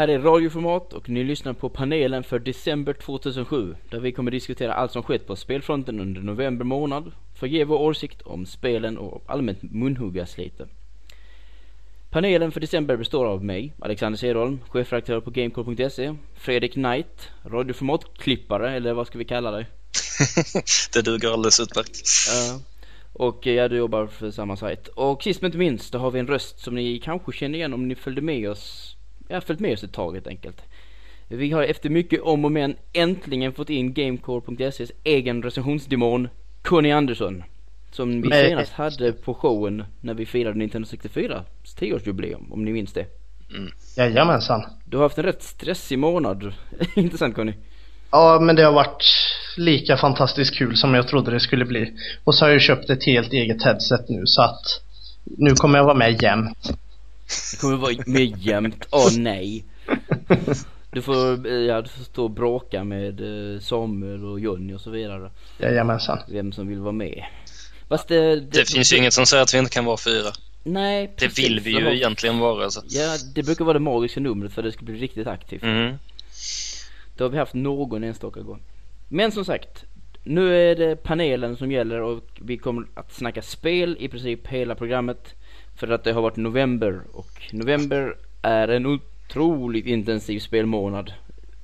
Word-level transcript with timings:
Här 0.00 0.08
är 0.08 0.18
radioformat 0.18 0.92
och 0.92 1.08
ni 1.08 1.24
lyssnar 1.24 1.52
på 1.52 1.68
panelen 1.68 2.24
för 2.24 2.38
december 2.38 2.92
2007 2.92 3.76
där 3.90 4.00
vi 4.00 4.12
kommer 4.12 4.30
diskutera 4.30 4.74
allt 4.74 4.92
som 4.92 5.02
skett 5.02 5.26
på 5.26 5.36
spelfronten 5.36 6.00
under 6.00 6.20
november 6.20 6.64
månad 6.64 7.12
för 7.34 7.46
att 7.46 7.52
ge 7.52 7.64
vår 7.64 7.78
åsikt 7.78 8.22
om 8.22 8.46
spelen 8.46 8.98
och 8.98 9.24
allmänt 9.26 9.62
munhuggas 9.62 10.38
lite. 10.38 10.68
Panelen 12.10 12.52
för 12.52 12.60
december 12.60 12.96
består 12.96 13.26
av 13.26 13.44
mig, 13.44 13.74
Alexander 13.78 14.18
Cederholm, 14.18 14.58
chefredaktör 14.68 15.20
på 15.20 15.30
Gamecore.se, 15.30 16.14
Fredrik 16.34 16.72
Knight, 16.72 17.28
radioformatklippare 17.44 18.76
eller 18.76 18.92
vad 18.92 19.06
ska 19.06 19.18
vi 19.18 19.24
kalla 19.24 19.50
dig? 19.50 19.66
det 20.94 21.02
duger 21.02 21.32
alldeles 21.32 21.60
utmärkt. 21.60 22.00
Ja. 22.28 22.60
Och 23.12 23.46
ja, 23.46 23.68
du 23.68 23.76
jobbar 23.76 24.06
för 24.06 24.30
samma 24.30 24.56
sajt. 24.56 24.88
Och 24.88 25.22
sist 25.22 25.42
men 25.42 25.48
inte 25.48 25.58
minst, 25.58 25.92
då 25.92 25.98
har 25.98 26.10
vi 26.10 26.20
en 26.20 26.26
röst 26.26 26.58
som 26.58 26.74
ni 26.74 26.98
kanske 26.98 27.32
känner 27.32 27.58
igen 27.58 27.74
om 27.74 27.88
ni 27.88 27.94
följde 27.94 28.22
med 28.22 28.50
oss. 28.50 28.96
Ja, 29.30 29.40
följt 29.40 29.60
med 29.60 29.72
oss 29.72 29.84
ett 29.84 29.92
tag 29.92 30.12
helt 30.12 30.26
enkelt. 30.26 30.62
Vi 31.28 31.50
har 31.50 31.62
efter 31.62 31.90
mycket 31.90 32.20
om 32.20 32.44
och 32.44 32.52
men 32.52 32.76
äntligen 32.92 33.52
fått 33.52 33.70
in 33.70 33.94
Gamecore.ses 33.94 34.92
egen 35.04 35.42
recensionsdemon, 35.42 36.28
Conny 36.62 36.90
Andersson. 36.90 37.42
Som 37.90 38.22
vi 38.22 38.28
Nej. 38.28 38.48
senast 38.48 38.72
hade 38.72 39.12
på 39.12 39.34
showen 39.34 39.84
när 40.00 40.14
vi 40.14 40.26
firade 40.26 40.58
Nintendo 40.58 40.88
64 40.88 41.44
10-årsjubileum, 41.80 42.52
om 42.52 42.64
ni 42.64 42.72
minns 42.72 42.92
det. 42.92 43.06
Jajamensan. 43.96 44.62
Du 44.84 44.96
har 44.96 45.04
haft 45.04 45.18
en 45.18 45.24
rätt 45.24 45.42
stressig 45.42 45.98
månad. 45.98 46.52
Intressant 46.94 47.34
Conny. 47.34 47.52
Ja, 48.10 48.38
men 48.40 48.56
det 48.56 48.62
har 48.62 48.72
varit 48.72 49.04
lika 49.56 49.96
fantastiskt 49.96 50.58
kul 50.58 50.76
som 50.76 50.94
jag 50.94 51.08
trodde 51.08 51.30
det 51.30 51.40
skulle 51.40 51.64
bli. 51.64 51.92
Och 52.24 52.34
så 52.34 52.44
har 52.44 52.52
jag 52.52 52.60
köpt 52.60 52.90
ett 52.90 53.04
helt 53.04 53.32
eget 53.32 53.64
headset 53.64 54.08
nu 54.08 54.22
så 54.24 54.42
att 54.42 54.82
nu 55.24 55.50
kommer 55.50 55.78
jag 55.78 55.84
vara 55.84 55.94
med 55.94 56.22
jämt. 56.22 56.72
Det 57.52 57.60
kommer 57.60 57.76
vara 57.76 57.94
mer 58.06 58.32
jämnt. 58.38 58.86
Åh 58.90 59.08
nej. 59.18 59.64
Du 60.92 61.02
får, 61.02 61.48
ja, 61.48 61.82
du 61.82 61.88
får 61.88 62.04
stå 62.04 62.24
och 62.24 62.30
bråka 62.30 62.84
med 62.84 63.20
eh, 63.54 63.60
Samuel 63.60 64.24
och 64.24 64.40
Jonny 64.40 64.74
och 64.74 64.80
så 64.80 64.90
vidare. 64.90 65.30
Jajamensan. 65.58 66.18
Vem 66.28 66.52
som 66.52 66.68
vill 66.68 66.78
vara 66.78 66.92
med. 66.92 67.24
Fast 67.88 68.08
det, 68.08 68.40
det, 68.40 68.40
Det 68.40 68.70
finns 68.70 68.92
ju 68.92 68.96
inget 68.96 69.12
som 69.12 69.26
säger 69.26 69.42
att 69.42 69.54
vi 69.54 69.58
inte 69.58 69.70
kan 69.70 69.84
vara 69.84 69.96
fyra. 69.96 70.28
Nej, 70.62 71.06
Det 71.18 71.26
precis. 71.26 71.44
vill 71.44 71.60
vi 71.60 71.70
ju 71.70 71.94
egentligen 71.96 72.38
vara. 72.38 72.70
Så. 72.70 72.80
Ja, 72.88 73.16
det 73.34 73.42
brukar 73.42 73.64
vara 73.64 73.74
det 73.74 73.80
magiska 73.84 74.20
numret 74.20 74.52
för 74.52 74.62
att 74.62 74.68
det 74.68 74.72
ska 74.72 74.84
bli 74.84 74.94
riktigt 74.94 75.26
aktivt. 75.26 75.62
Mm. 75.62 75.94
Det 77.16 77.24
har 77.24 77.30
vi 77.30 77.38
haft 77.38 77.54
någon 77.54 78.04
enstaka 78.04 78.40
gång. 78.40 78.62
Men 79.08 79.32
som 79.32 79.44
sagt, 79.44 79.84
nu 80.24 80.70
är 80.70 80.76
det 80.76 80.96
panelen 80.96 81.56
som 81.56 81.72
gäller 81.72 82.00
och 82.00 82.24
vi 82.40 82.58
kommer 82.58 82.86
att 82.94 83.14
snacka 83.14 83.42
spel 83.42 83.96
i 84.00 84.08
princip 84.08 84.46
hela 84.46 84.74
programmet. 84.74 85.34
För 85.80 85.88
att 85.88 86.04
det 86.04 86.12
har 86.12 86.22
varit 86.22 86.36
november 86.36 87.00
och 87.12 87.42
november 87.52 88.16
är 88.42 88.68
en 88.68 88.86
otroligt 88.86 89.86
intensiv 89.86 90.38
spelmånad. 90.38 91.12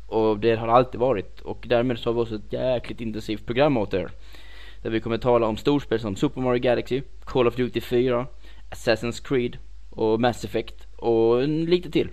Och 0.06 0.38
det 0.38 0.56
har 0.56 0.68
alltid 0.68 1.00
varit 1.00 1.40
och 1.40 1.64
därmed 1.68 1.98
så 1.98 2.08
har 2.08 2.14
vi 2.14 2.20
också 2.20 2.34
ett 2.34 2.52
jäkligt 2.52 3.00
intensivt 3.00 3.46
program 3.46 3.76
åt 3.76 3.94
er. 3.94 4.10
Där 4.82 4.90
vi 4.90 5.00
kommer 5.00 5.18
tala 5.18 5.46
om 5.46 5.56
storspel 5.56 6.00
som 6.00 6.16
Super 6.16 6.40
Mario 6.40 6.60
Galaxy, 6.60 7.02
Call 7.24 7.46
of 7.46 7.56
Duty 7.56 7.80
4, 7.80 8.26
Assassin's 8.70 9.28
Creed 9.28 9.58
och 9.90 10.20
Mass 10.20 10.44
Effect 10.44 10.86
och 10.96 11.48
lite 11.48 11.90
till. 11.90 12.08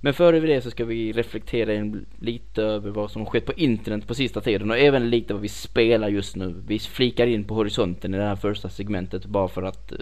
Men 0.00 0.14
före 0.14 0.40
det 0.40 0.60
så 0.60 0.70
ska 0.70 0.84
vi 0.84 1.12
reflektera 1.12 1.96
lite 2.18 2.62
över 2.62 2.90
vad 2.90 3.10
som 3.10 3.22
har 3.22 3.30
skett 3.30 3.46
på 3.46 3.52
internet 3.52 4.06
på 4.06 4.14
sista 4.14 4.40
tiden 4.40 4.70
och 4.70 4.78
även 4.78 5.10
lite 5.10 5.32
vad 5.32 5.42
vi 5.42 5.48
spelar 5.48 6.08
just 6.08 6.36
nu. 6.36 6.62
Vi 6.66 6.78
flikar 6.78 7.26
in 7.26 7.44
på 7.44 7.54
horisonten 7.54 8.14
i 8.14 8.18
det 8.18 8.24
här 8.24 8.36
första 8.36 8.68
segmentet 8.68 9.26
bara 9.26 9.48
för 9.48 9.62
att 9.62 9.92
eh, 9.92 9.98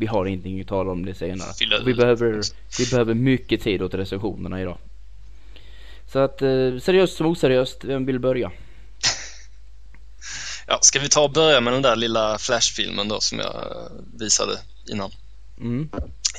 vi 0.00 0.06
har 0.06 0.26
ingenting 0.26 0.60
att 0.60 0.66
tala 0.66 0.90
om 0.90 1.06
det 1.06 1.14
senare. 1.14 1.48
Vi 1.84 1.94
behöver, 1.94 2.42
vi 2.78 2.86
behöver 2.90 3.14
mycket 3.14 3.62
tid 3.62 3.82
åt 3.82 3.94
recensionerna 3.94 4.60
idag. 4.60 4.78
Så 6.12 6.18
att 6.18 6.42
eh, 6.42 6.78
seriöst 6.82 7.16
som 7.16 7.26
oseriöst, 7.26 7.84
vem 7.84 8.06
vill 8.06 8.18
börja? 8.18 8.52
Ja, 10.66 10.78
ska 10.82 11.00
vi 11.00 11.08
ta 11.08 11.20
och 11.20 11.32
börja 11.32 11.60
med 11.60 11.72
den 11.72 11.82
där 11.82 11.96
lilla 11.96 12.38
flashfilmen 12.38 13.08
då 13.08 13.20
som 13.20 13.38
jag 13.38 13.54
eh, 13.54 13.90
visade 14.18 14.58
innan? 14.92 15.10
Mm. 15.60 15.88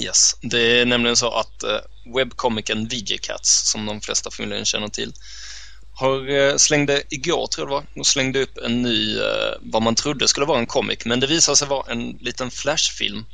Yes. 0.01 0.35
Det 0.41 0.79
är 0.79 0.85
nämligen 0.85 1.15
så 1.15 1.31
att 1.31 1.63
eh, 1.63 1.79
webbkomikern 2.15 2.87
VJ-Cats, 2.87 3.71
som 3.71 3.85
de 3.85 4.01
flesta 4.01 4.31
förmodligen 4.31 4.65
känner 4.65 4.87
till, 4.87 5.13
har 5.93 6.29
eh, 6.29 6.55
slängde 6.57 7.03
igår, 7.09 7.47
tror 7.47 7.67
jag 7.67 7.67
det 7.67 7.71
var, 7.71 7.83
de 7.95 8.03
slängde 8.03 8.41
upp 8.41 8.57
en 8.57 8.81
ny, 8.81 9.17
eh, 9.17 9.53
vad 9.61 9.81
man 9.81 9.95
trodde 9.95 10.27
skulle 10.27 10.45
vara 10.45 10.59
en 10.59 10.65
comic, 10.65 11.05
men 11.05 11.19
det 11.19 11.27
visade 11.27 11.55
sig 11.57 11.67
vara 11.67 11.91
en 11.91 12.17
liten 12.21 12.51
flashfilm 12.51 13.25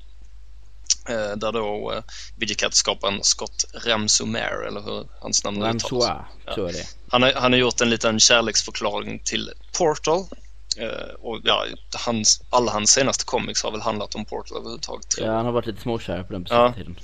där 1.16 1.52
då 1.52 1.94
eh, 1.94 2.02
VJ-Cats-skaparen 2.36 3.24
Scott 3.24 3.66
Ramsomere, 3.86 4.68
eller 4.68 4.82
hur 4.82 5.08
hans 5.20 5.44
namn 5.44 5.58
uttalas. 5.58 5.84
Ramsoa, 5.84 6.26
tror 6.54 6.68
jag 6.68 6.76
det. 6.76 6.88
Han 7.10 7.24
har, 7.24 7.34
han 7.34 7.52
har 7.54 7.60
gjort 7.60 7.82
en 7.82 7.90
liten 7.90 8.20
kärleksförklaring 8.20 9.20
till 9.24 9.52
Portal. 9.78 10.26
Eh, 10.78 11.14
och 11.20 11.40
ja, 11.44 11.66
hans, 12.06 12.42
alla 12.50 12.72
hans 12.72 12.92
senaste 12.92 13.26
comics 13.26 13.64
har 13.64 13.72
väl 13.72 13.82
handlat 13.82 14.16
om 14.16 14.26
Portal 14.26 14.58
överhuvudtaget. 14.58 15.06
Ja, 15.18 15.32
han 15.32 15.46
har 15.46 15.52
varit 15.54 15.66
lite 15.66 15.82
småkär 15.82 16.24
på 16.24 16.34
den 16.34 16.46
Ja. 16.50 16.74
tiden. 16.78 16.96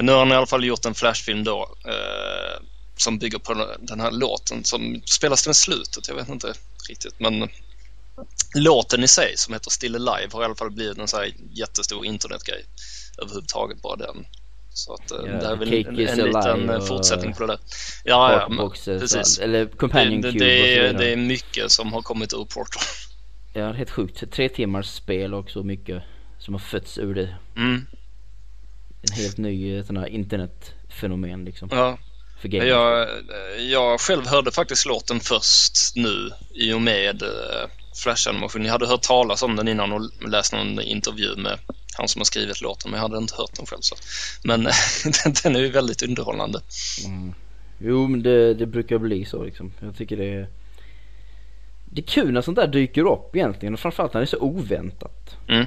Nu 0.00 0.12
har 0.12 0.18
han 0.18 0.32
i 0.32 0.34
alla 0.34 0.46
fall 0.46 0.64
gjort 0.64 0.84
en 0.84 0.94
flashfilm 0.94 1.44
då 1.44 1.76
eh, 1.84 2.62
som 2.96 3.18
bygger 3.18 3.38
på 3.38 3.76
den 3.80 4.00
här 4.00 4.10
låten 4.10 4.64
som 4.64 5.02
spelas 5.04 5.42
till 5.42 5.54
slutet. 5.54 6.08
Jag 6.08 6.14
vet 6.14 6.28
inte 6.28 6.54
riktigt 6.88 7.14
men 7.20 7.48
låten 8.54 9.04
i 9.04 9.08
sig 9.08 9.36
som 9.36 9.54
heter 9.54 9.70
Still 9.70 9.94
Alive 10.08 10.32
har 10.32 10.42
i 10.42 10.44
alla 10.44 10.54
fall 10.54 10.70
blivit 10.70 10.98
en 10.98 11.08
så 11.08 11.16
här 11.16 11.34
jättestor 11.52 12.06
internetgrej 12.06 12.64
överhuvudtaget 13.18 13.82
bara 13.82 13.96
den. 13.96 14.26
Så 14.72 14.94
att 14.94 15.10
eh, 15.10 15.18
Ja, 15.26 15.32
det 15.32 15.46
är 15.46 15.56
väl 15.56 15.72
en, 15.72 15.86
en 15.86 16.16
liten 16.16 16.70
eh, 16.70 16.80
fortsättning 16.80 17.32
på 17.32 17.40
det 17.40 17.46
där. 17.46 17.58
Ja, 18.04 18.32
ja, 18.32 18.48
men, 18.48 18.70
precis. 18.70 19.38
eller 19.38 19.66
Companion 19.66 20.20
Det, 20.20 20.30
det, 20.30 20.76
är, 20.78 20.82
vidare. 20.82 21.04
det 21.04 21.12
är 21.12 21.16
mycket 21.16 21.70
som 21.70 21.92
har 21.92 22.02
kommit 22.02 22.32
ur 22.32 22.44
Portal. 22.44 22.82
Ja, 23.52 23.72
helt 23.72 23.90
sjukt. 23.90 24.30
Tre 24.32 24.48
timmars 24.48 24.86
spel 24.86 25.34
och 25.34 25.50
så 25.50 25.62
mycket 25.62 26.02
som 26.38 26.54
har 26.54 26.58
fötts 26.58 26.98
ur 26.98 27.14
det. 27.14 27.36
Mm, 27.56 27.86
En 29.02 29.16
helt 29.16 29.38
ny 29.38 29.78
eh, 29.78 29.84
sån 29.84 29.96
här 29.96 30.06
internetfenomen 30.06 31.44
liksom. 31.44 31.68
ja. 31.72 31.98
För. 32.40 32.48
Jag, 32.48 33.08
jag 33.58 34.00
själv 34.00 34.26
hörde 34.26 34.50
faktiskt 34.50 34.86
låten 34.86 35.20
först 35.20 35.96
nu 35.96 36.30
i 36.54 36.72
och 36.72 36.82
med 36.82 37.22
uh, 37.22 37.28
Flash-animationen. 38.04 38.66
Jag 38.66 38.72
hade 38.72 38.86
hört 38.86 39.02
talas 39.02 39.42
om 39.42 39.56
den 39.56 39.68
innan 39.68 39.92
och 39.92 40.28
läst 40.28 40.52
någon 40.52 40.80
intervju 40.80 41.36
med 41.36 41.58
han 42.00 42.08
som 42.08 42.20
har 42.20 42.24
skrivit 42.24 42.60
låten 42.60 42.90
men 42.90 43.00
jag 43.00 43.08
hade 43.08 43.18
inte 43.18 43.34
hört 43.36 43.56
den 43.56 43.66
själv. 43.66 43.80
Så. 43.80 43.96
Men 44.44 44.62
den, 45.42 45.56
är 45.56 45.60
ju 45.60 45.70
väldigt 45.70 46.02
underhållande. 46.02 46.60
Mm. 47.06 47.34
Jo 47.78 48.06
men 48.06 48.22
det, 48.22 48.54
det 48.54 48.66
brukar 48.66 48.98
bli 48.98 49.24
så 49.24 49.44
liksom. 49.44 49.72
Jag 49.80 49.96
tycker 49.96 50.16
det 50.16 50.34
är 50.34 50.48
Det 51.84 52.00
är 52.00 52.06
kul 52.06 52.32
när 52.32 52.42
sånt 52.42 52.56
där 52.56 52.66
dyker 52.66 53.12
upp 53.12 53.36
egentligen 53.36 53.74
och 53.74 53.80
framförallt 53.80 54.14
när 54.14 54.20
det 54.20 54.24
är 54.24 54.26
så 54.26 54.40
oväntat. 54.40 55.36
Mm. 55.48 55.66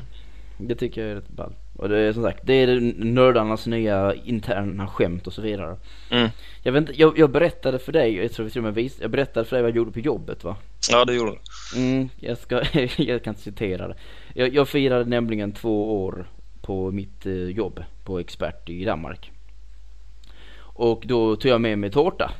Det 0.58 0.76
tycker 0.76 1.02
jag 1.02 1.12
är 1.12 1.16
rätt 1.16 1.30
ball. 1.30 1.54
Och 1.84 1.90
det 1.90 2.00
är 2.00 2.14
som 2.14 2.24
sagt, 2.24 2.40
det 2.44 2.54
är 2.54 2.94
nördarnas 2.98 3.68
nya 3.68 4.14
interna 4.14 4.88
skämt 4.88 5.28
och 5.28 5.34
så 5.34 5.42
vidare. 5.42 5.78
Mm. 6.10 6.30
Jag 6.62 6.72
vet 6.72 6.82
inte, 6.82 7.02
jag, 7.02 7.18
jag 7.18 7.32
berättade 7.32 7.80
för 7.80 7.92
dig, 7.92 8.16
jag 8.16 8.32
tror 8.32 8.46
vi 8.46 8.52
till 8.52 8.60
och 8.60 8.64
med 8.64 8.74
vis, 8.74 8.98
jag 9.02 9.12
berättade 9.12 9.46
för 9.46 9.56
dig 9.56 9.64
vad 9.64 9.70
jag 9.70 9.76
gjorde 9.76 9.92
på 9.92 10.00
jobbet 10.00 10.44
va? 10.44 10.56
Ja, 10.92 11.06
det 11.06 11.14
gjorde 11.14 11.32
den. 11.32 11.84
Mm, 11.84 12.10
jag 12.20 12.38
ska, 12.38 12.64
jag 12.98 13.24
kan 13.24 13.36
citera 13.36 13.88
det. 13.88 13.96
Jag, 14.34 14.54
jag 14.54 14.70
firade 14.70 15.06
nämligen 15.06 15.52
två 15.52 16.04
år 16.04 16.26
på 16.62 16.92
mitt 16.92 17.26
eh, 17.26 17.34
jobb 17.34 17.84
på 18.04 18.20
Expert 18.20 18.70
i 18.70 18.86
Danmark. 18.86 19.32
Och 20.58 21.04
då 21.06 21.36
tog 21.36 21.52
jag 21.52 21.62
med 21.62 21.80
mig 21.80 21.92
tårta 21.92 22.32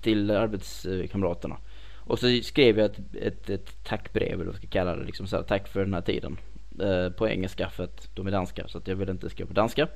till 0.00 0.30
arbetskamraterna. 0.30 1.56
Och 1.96 2.18
så 2.18 2.40
skrev 2.42 2.78
jag 2.78 2.86
ett, 2.86 2.98
ett, 3.14 3.50
ett 3.50 3.84
tackbrev 3.84 4.32
eller 4.32 4.44
vad 4.44 4.54
jag 4.54 4.56
ska 4.56 4.68
kalla 4.68 4.96
det 4.96 5.04
liksom 5.04 5.26
så 5.26 5.36
här, 5.36 5.42
tack 5.42 5.68
för 5.68 5.80
den 5.80 5.94
här 5.94 6.00
tiden. 6.00 6.36
Eh, 6.80 7.10
på 7.10 7.28
engelska 7.28 7.70
för 7.70 7.84
att 7.84 8.08
de 8.14 8.26
är 8.26 8.30
danska 8.30 8.68
så 8.68 8.78
att 8.78 8.88
jag 8.88 8.96
vill 8.96 9.08
inte 9.08 9.30
skriva 9.30 9.48
på 9.48 9.54
danska. 9.54 9.88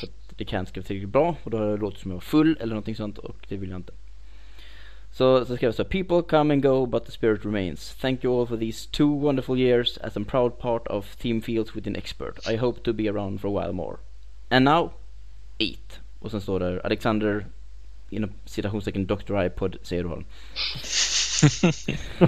För 0.00 0.06
att 0.06 0.38
det 0.38 0.44
kan 0.44 0.56
jag 0.56 0.62
inte 0.62 0.70
skriva 0.70 0.86
tillräckligt 0.86 1.12
bra 1.12 1.36
och 1.42 1.50
då 1.50 1.58
har 1.58 1.66
det 1.66 1.76
låtit 1.76 2.00
som 2.00 2.10
jag 2.10 2.16
var 2.16 2.20
full 2.20 2.56
eller 2.60 2.74
någonting 2.74 2.96
sånt 2.96 3.18
och 3.18 3.36
det 3.48 3.56
vill 3.56 3.70
jag 3.70 3.78
inte. 3.78 3.92
Så, 5.12 5.44
så 5.44 5.56
skrev 5.56 5.68
jag 5.68 5.74
så 5.74 5.84
People 5.84 6.22
come 6.22 6.54
and 6.54 6.62
go 6.62 6.86
but 6.86 7.04
the 7.04 7.12
spirit 7.12 7.44
remains. 7.44 7.94
Thank 7.94 8.24
you 8.24 8.40
all 8.40 8.46
for 8.46 8.56
these 8.56 8.88
two 8.90 9.06
wonderful 9.06 9.58
years 9.58 9.98
as 9.98 10.16
a 10.16 10.20
proud 10.28 10.58
part 10.58 10.86
of 10.86 11.16
Team 11.16 11.42
Fields 11.42 11.76
with 11.76 11.88
an 11.88 11.96
expert. 11.96 12.48
I 12.52 12.56
hope 12.56 12.80
to 12.82 12.92
be 12.92 13.10
around 13.10 13.40
for 13.40 13.48
a 13.48 13.62
while 13.62 13.72
more. 13.72 13.96
And 14.50 14.64
now, 14.64 14.90
eat. 15.58 16.00
Och 16.20 16.30
sen 16.30 16.40
står 16.40 16.60
det 16.60 16.80
Alexander 16.82 17.46
inom 18.10 18.30
citationstecken 18.44 19.06
Dr. 19.06 19.44
iPod 19.44 19.76
säger 19.82 20.02
Cederholm 20.02 20.24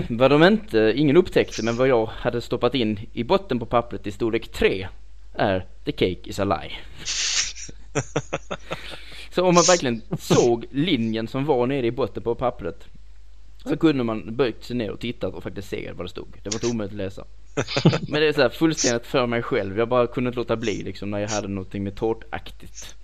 vad 0.08 0.30
de 0.30 0.42
inte, 0.42 0.92
ingen 0.96 1.16
upptäckte 1.16 1.64
men 1.64 1.76
vad 1.76 1.88
jag 1.88 2.06
hade 2.06 2.40
stoppat 2.40 2.74
in 2.74 3.00
i 3.12 3.24
botten 3.24 3.58
på 3.58 3.66
pappret 3.66 4.06
i 4.06 4.12
storlek 4.12 4.48
3 4.48 4.88
är 5.34 5.66
The 5.84 5.92
cake 5.92 6.20
is 6.30 6.38
a 6.38 6.44
lie. 6.44 6.72
Så 9.30 9.44
om 9.44 9.54
man 9.54 9.64
verkligen 9.66 10.02
såg 10.18 10.66
linjen 10.70 11.28
som 11.28 11.44
var 11.44 11.66
nere 11.66 11.86
i 11.86 11.90
botten 11.90 12.22
på 12.22 12.34
pappret 12.34 12.84
så 13.64 13.76
kunde 13.76 14.04
man 14.04 14.36
böjt 14.36 14.64
sig 14.64 14.76
ner 14.76 14.90
och 14.90 15.00
tittat 15.00 15.34
och 15.34 15.42
faktiskt 15.42 15.68
se 15.68 15.92
vad 15.92 16.06
det 16.06 16.10
stod. 16.10 16.28
Det 16.42 16.50
var 16.50 16.54
inte 16.54 16.66
omöjligt 16.66 16.92
att 16.92 16.96
läsa. 16.96 17.24
Men 18.08 18.20
det 18.20 18.28
är 18.28 18.32
så 18.32 18.42
här 18.42 18.48
fullständigt 18.48 19.06
för 19.06 19.26
mig 19.26 19.42
själv. 19.42 19.78
Jag 19.78 19.88
bara 19.88 20.06
kunde 20.06 20.28
inte 20.28 20.38
låta 20.38 20.56
bli 20.56 20.82
liksom 20.82 21.10
när 21.10 21.18
jag 21.18 21.28
hade 21.28 21.48
någonting 21.48 21.84
med 21.84 21.96
tårtaktigt 21.96 22.94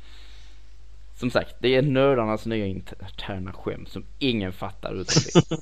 som 1.20 1.30
sagt, 1.30 1.54
det 1.58 1.74
är 1.74 1.82
nördarnas 1.82 2.46
nya 2.46 2.66
interna 2.66 3.52
skämt 3.52 3.88
som 3.88 4.04
ingen 4.18 4.52
fattar 4.52 4.94
vi. 4.94 5.04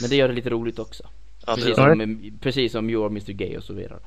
Men 0.00 0.10
det 0.10 0.16
gör 0.16 0.28
det 0.28 0.34
lite 0.34 0.50
roligt 0.50 0.78
också. 0.78 1.02
Ja, 1.46 1.56
det, 1.56 1.60
Precis 1.62 1.76
som, 1.76 2.38
precis 2.40 2.72
som 2.72 2.90
You 2.90 3.02
are 3.04 3.10
Mr 3.10 3.32
Gay 3.32 3.56
och 3.56 3.64
så 3.64 3.72
vidare. 3.72 3.98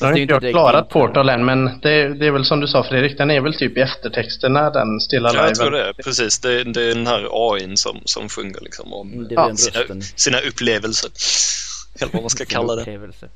Jag 0.00 0.06
har 0.06 0.14
det 0.14 0.20
är 0.20 0.22
inte 0.22 0.46
jag 0.46 0.52
klarat. 0.52 0.88
Portal 0.88 1.28
än 1.28 1.44
men 1.44 1.64
det, 1.64 2.14
det 2.14 2.26
är 2.26 2.30
väl 2.30 2.44
som 2.44 2.60
du 2.60 2.66
sa 2.66 2.84
Fredrik, 2.84 3.18
den 3.18 3.30
är 3.30 3.40
väl 3.40 3.54
typ 3.54 3.76
i 3.76 3.80
eftertexterna 3.80 4.70
den 4.70 5.00
stilla 5.00 5.30
ja, 5.34 5.46
jag 5.46 5.54
tror 5.54 5.70
det. 5.70 5.92
Precis, 6.04 6.38
det, 6.38 6.64
det 6.64 6.82
är 6.82 6.94
den 6.94 7.06
här 7.06 7.28
AIn 7.32 7.76
som, 7.76 8.00
som 8.04 8.28
sjunger 8.28 8.60
liksom 8.60 8.92
om 8.92 9.12
Mm, 9.12 9.26
Ja, 9.30 9.56
sina, 9.56 9.80
rösten. 9.80 10.02
sina 10.02 10.38
upplevelser. 10.38 11.10
Eller 12.00 12.12
vad 12.12 12.22
man 12.22 12.30
ska 12.30 12.44
kalla 12.44 12.74
det. 12.74 12.80
Upplevelse. 12.80 13.28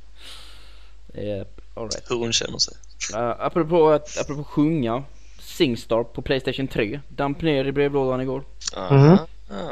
All 1.74 1.88
right. 1.88 2.10
Hur 2.10 2.16
hon 2.16 2.32
känner 2.32 2.58
sig. 2.58 2.74
Uh, 3.14 3.34
apropå, 3.38 3.90
att, 3.90 4.18
apropå 4.18 4.44
sjunga. 4.44 5.04
Singstar 5.52 6.04
på 6.04 6.22
Playstation 6.22 6.68
3. 6.68 7.00
Damp 7.08 7.42
ner 7.42 7.64
i 7.64 7.72
brevlådan 7.72 8.20
igår. 8.20 8.44
Ja. 8.74 9.18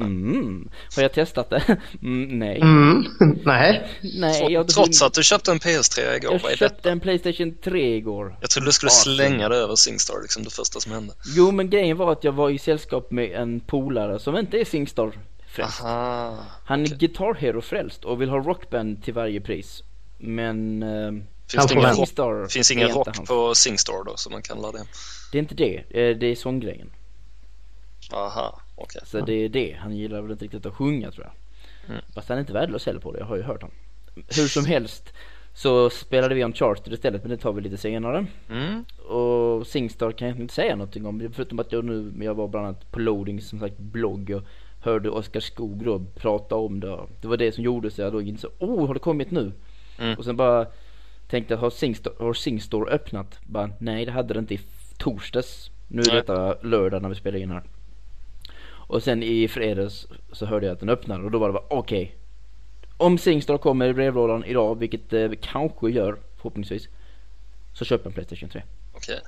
Mm. 0.00 0.68
Har 0.96 1.02
jag 1.02 1.12
testat 1.12 1.50
det? 1.50 1.62
Mm, 2.02 2.38
nej. 2.38 2.60
Mm, 2.60 3.04
nej. 3.44 3.88
Nej, 4.14 4.52
jag, 4.52 4.68
Trots 4.68 5.02
att 5.02 5.14
du 5.14 5.22
köpte 5.22 5.50
en 5.50 5.58
PS3 5.58 6.16
igår, 6.16 6.32
jag 6.32 6.58
köpte 6.58 6.64
detta? 6.64 6.90
en 6.90 7.00
Playstation 7.00 7.54
3 7.64 7.96
igår. 7.96 8.36
Jag 8.40 8.50
trodde 8.50 8.68
du 8.68 8.72
skulle 8.72 8.90
slänga 8.90 9.48
det 9.48 9.56
över 9.56 9.74
Singstar, 9.74 10.14
liksom 10.22 10.42
det 10.44 10.50
första 10.50 10.80
som 10.80 10.92
hände. 10.92 11.14
Jo 11.36 11.50
men 11.50 11.70
grejen 11.70 11.96
var 11.96 12.12
att 12.12 12.24
jag 12.24 12.32
var 12.32 12.50
i 12.50 12.58
sällskap 12.58 13.10
med 13.10 13.30
en 13.30 13.60
polare 13.60 14.18
som 14.18 14.36
inte 14.36 14.58
är 14.60 14.64
Singstar 14.64 15.12
frälst. 15.48 15.84
Aha. 15.84 16.38
Han 16.64 16.82
är 16.82 16.86
Guitar 16.86 17.34
Hero 17.34 17.60
frälst 17.60 18.04
och 18.04 18.22
vill 18.22 18.28
ha 18.28 18.38
rockband 18.38 19.04
till 19.04 19.14
varje 19.14 19.40
pris. 19.40 19.82
Men 20.18 20.82
eh, 20.82 21.12
Finns 21.50 21.66
det 21.66 21.74
ingen, 21.74 21.94
rock, 21.94 22.50
finns 22.50 22.70
ingen 22.70 22.88
rock 22.88 23.16
hans. 23.16 23.28
på 23.28 23.54
Singstar 23.54 24.04
då 24.04 24.16
som 24.16 24.32
man 24.32 24.42
kan 24.42 24.58
ladda 24.58 24.78
hem? 24.78 24.86
Det 25.32 25.38
är 25.38 25.42
inte 25.42 25.54
det, 25.54 25.76
eh, 25.76 26.16
det 26.16 26.26
är 26.26 26.36
sånggrejen. 26.36 26.90
Aha, 28.12 28.60
okej. 28.76 29.02
Så 29.04 29.20
det 29.20 29.32
är 29.32 29.48
det, 29.48 29.76
han 29.80 29.96
gillar 29.96 30.20
väl 30.20 30.30
inte 30.30 30.44
riktigt 30.44 30.66
att 30.66 30.74
sjunga 30.74 31.10
tror 31.10 31.26
jag. 31.26 31.32
Mm. 31.90 32.04
Fast 32.14 32.28
han 32.28 32.38
är 32.38 32.40
inte 32.40 32.52
värdelös 32.52 32.86
heller 32.86 33.00
på 33.00 33.12
det, 33.12 33.18
jag 33.18 33.26
har 33.26 33.36
ju 33.36 33.42
hört 33.42 33.62
honom. 33.62 33.76
Hur 34.14 34.48
som 34.48 34.64
helst 34.64 35.12
så 35.54 35.90
spelade 35.90 36.34
vi 36.34 36.44
Uncharted 36.44 36.92
istället 36.92 37.22
men 37.22 37.30
det 37.30 37.36
tar 37.36 37.52
vi 37.52 37.60
lite 37.60 37.76
senare. 37.76 38.26
Mm. 38.50 38.84
Och 39.08 39.66
Singstar 39.66 40.12
kan 40.12 40.28
jag 40.28 40.40
inte 40.40 40.54
säga 40.54 40.76
någonting 40.76 41.06
om 41.06 41.30
förutom 41.34 41.58
att 41.58 41.72
jag 41.72 41.84
nu, 41.84 42.12
jag 42.20 42.34
var 42.34 42.48
bland 42.48 42.66
annat 42.66 42.92
på 42.92 43.00
Loading 43.00 43.40
som 43.40 43.60
sagt 43.60 43.78
blogg 43.78 44.30
och 44.30 44.42
hörde 44.80 45.10
Oskar 45.10 45.40
Skog 45.40 45.84
då 45.84 46.04
prata 46.14 46.56
om 46.56 46.80
det. 46.80 46.98
Det 47.20 47.28
var 47.28 47.36
det 47.36 47.52
som 47.52 47.64
gjorde 47.64 47.90
så 47.90 48.00
jag 48.00 48.12
då 48.12 48.22
insåg, 48.22 48.50
oh 48.58 48.86
har 48.86 48.94
det 48.94 49.00
kommit 49.00 49.30
nu? 49.30 49.52
Mm. 49.98 50.18
Och 50.18 50.24
sen 50.24 50.36
bara 50.36 50.66
tänkte 51.30 51.56
har 51.56 51.70
Singstar, 51.70 52.12
har 52.18 52.34
Singstar 52.34 52.90
öppnat? 52.90 53.38
Bara, 53.46 53.70
nej 53.78 54.04
det 54.04 54.12
hade 54.12 54.34
det 54.34 54.40
inte 54.40 54.54
i 54.54 54.60
torsdags. 54.98 55.70
Nu 55.88 56.00
är 56.00 56.14
detta 56.14 56.54
lördag 56.62 57.02
när 57.02 57.08
vi 57.08 57.14
spelar 57.14 57.38
in 57.38 57.50
här. 57.50 57.62
Och 58.90 59.02
sen 59.02 59.22
i 59.22 59.48
fredags 59.48 60.06
så 60.32 60.46
hörde 60.46 60.66
jag 60.66 60.72
att 60.72 60.80
den 60.80 60.88
öppnade 60.88 61.24
och 61.24 61.30
då 61.30 61.38
var 61.38 61.48
det 61.48 61.52
bara 61.52 61.64
okej. 61.68 62.14
Om 62.96 63.18
Singstar 63.18 63.58
kommer 63.58 63.88
i 63.88 63.94
brevlådan 63.94 64.44
idag, 64.44 64.78
vilket 64.78 65.10
det 65.10 65.40
kanske 65.40 65.90
gör 65.90 66.18
förhoppningsvis. 66.36 66.88
Så 67.74 67.84
köper 67.84 68.04
jag 68.04 68.10
en 68.10 68.14
Playstation 68.14 68.48
3. 68.48 68.62
Okej. 68.94 69.20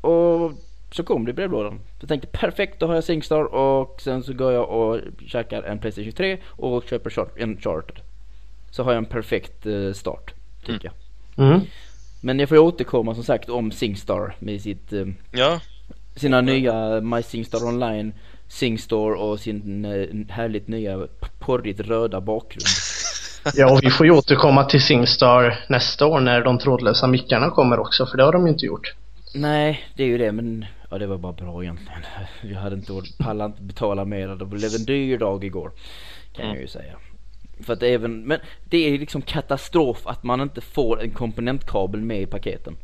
Och 0.00 0.52
så 0.90 1.02
kom 1.02 1.24
det 1.24 1.30
i 1.30 1.34
brevlådan. 1.34 1.78
Så 1.78 1.96
jag 2.00 2.08
tänkte 2.08 2.28
perfekt, 2.28 2.80
då 2.80 2.86
har 2.86 2.94
jag 2.94 3.04
Singstar 3.04 3.54
och 3.54 4.00
sen 4.00 4.22
så 4.22 4.32
går 4.32 4.52
jag 4.52 4.70
och 4.70 5.00
käkar 5.26 5.62
en 5.62 5.78
Playstation 5.78 6.12
3 6.12 6.38
och 6.46 6.84
köper 6.84 7.28
en 7.36 7.60
Charter. 7.60 8.02
Så 8.70 8.82
har 8.82 8.92
jag 8.92 8.98
en 8.98 9.06
perfekt 9.06 9.66
eh, 9.66 9.92
start, 9.92 10.34
tycker 10.64 10.84
jag. 10.84 10.94
Mm. 11.36 11.60
Men 12.20 12.38
jag 12.38 12.48
får 12.48 12.56
ju 12.56 12.62
återkomma 12.62 13.14
som 13.14 13.24
sagt 13.24 13.48
om 13.48 13.72
Singstar 13.72 14.36
med 14.38 14.60
sitt, 14.60 14.92
eh, 14.92 15.06
Ja, 15.30 15.60
sina 16.16 16.40
nya 16.40 17.00
My 17.00 17.22
Singstar 17.22 17.64
Online, 17.64 18.12
Singstar 18.48 19.14
och 19.14 19.40
sin 19.40 19.84
eh, 19.84 20.34
härligt 20.34 20.68
nya 20.68 21.06
porrigt 21.38 21.80
röda 21.80 22.20
bakgrund. 22.20 22.66
Ja, 23.54 23.72
och 23.72 23.80
vi 23.82 23.90
får 23.90 24.06
ju 24.06 24.12
återkomma 24.12 24.64
till 24.64 24.82
Singstar 24.82 25.64
nästa 25.68 26.06
år 26.06 26.20
när 26.20 26.44
de 26.44 26.58
trådlösa 26.58 27.06
mickarna 27.06 27.50
kommer 27.50 27.78
också, 27.78 28.06
för 28.06 28.16
det 28.16 28.24
har 28.24 28.32
de 28.32 28.46
ju 28.46 28.52
inte 28.52 28.66
gjort. 28.66 28.94
Nej, 29.34 29.84
det 29.96 30.02
är 30.02 30.06
ju 30.06 30.18
det 30.18 30.32
men 30.32 30.64
ja 30.90 30.98
det 30.98 31.06
var 31.06 31.18
bara 31.18 31.32
bra 31.32 31.62
egentligen. 31.62 32.02
Jag 32.42 32.60
hade 32.60 32.76
inte 32.76 32.92
pallat 33.18 33.58
betala 33.58 34.04
mer. 34.04 34.28
Det 34.28 34.46
blev 34.46 34.74
en 34.74 34.84
dyr 34.84 35.18
dag 35.18 35.44
igår. 35.44 35.70
Kan 36.32 36.48
jag 36.48 36.60
ju 36.60 36.66
säga. 36.66 36.94
För 37.62 37.72
att 37.72 37.82
även, 37.82 38.22
men 38.26 38.40
det 38.64 38.76
är 38.94 38.98
liksom 38.98 39.22
katastrof 39.22 40.06
att 40.06 40.22
man 40.22 40.40
inte 40.40 40.60
får 40.60 41.02
en 41.02 41.10
komponentkabel 41.10 42.00
med 42.00 42.22
i 42.22 42.26
paketen. 42.26 42.76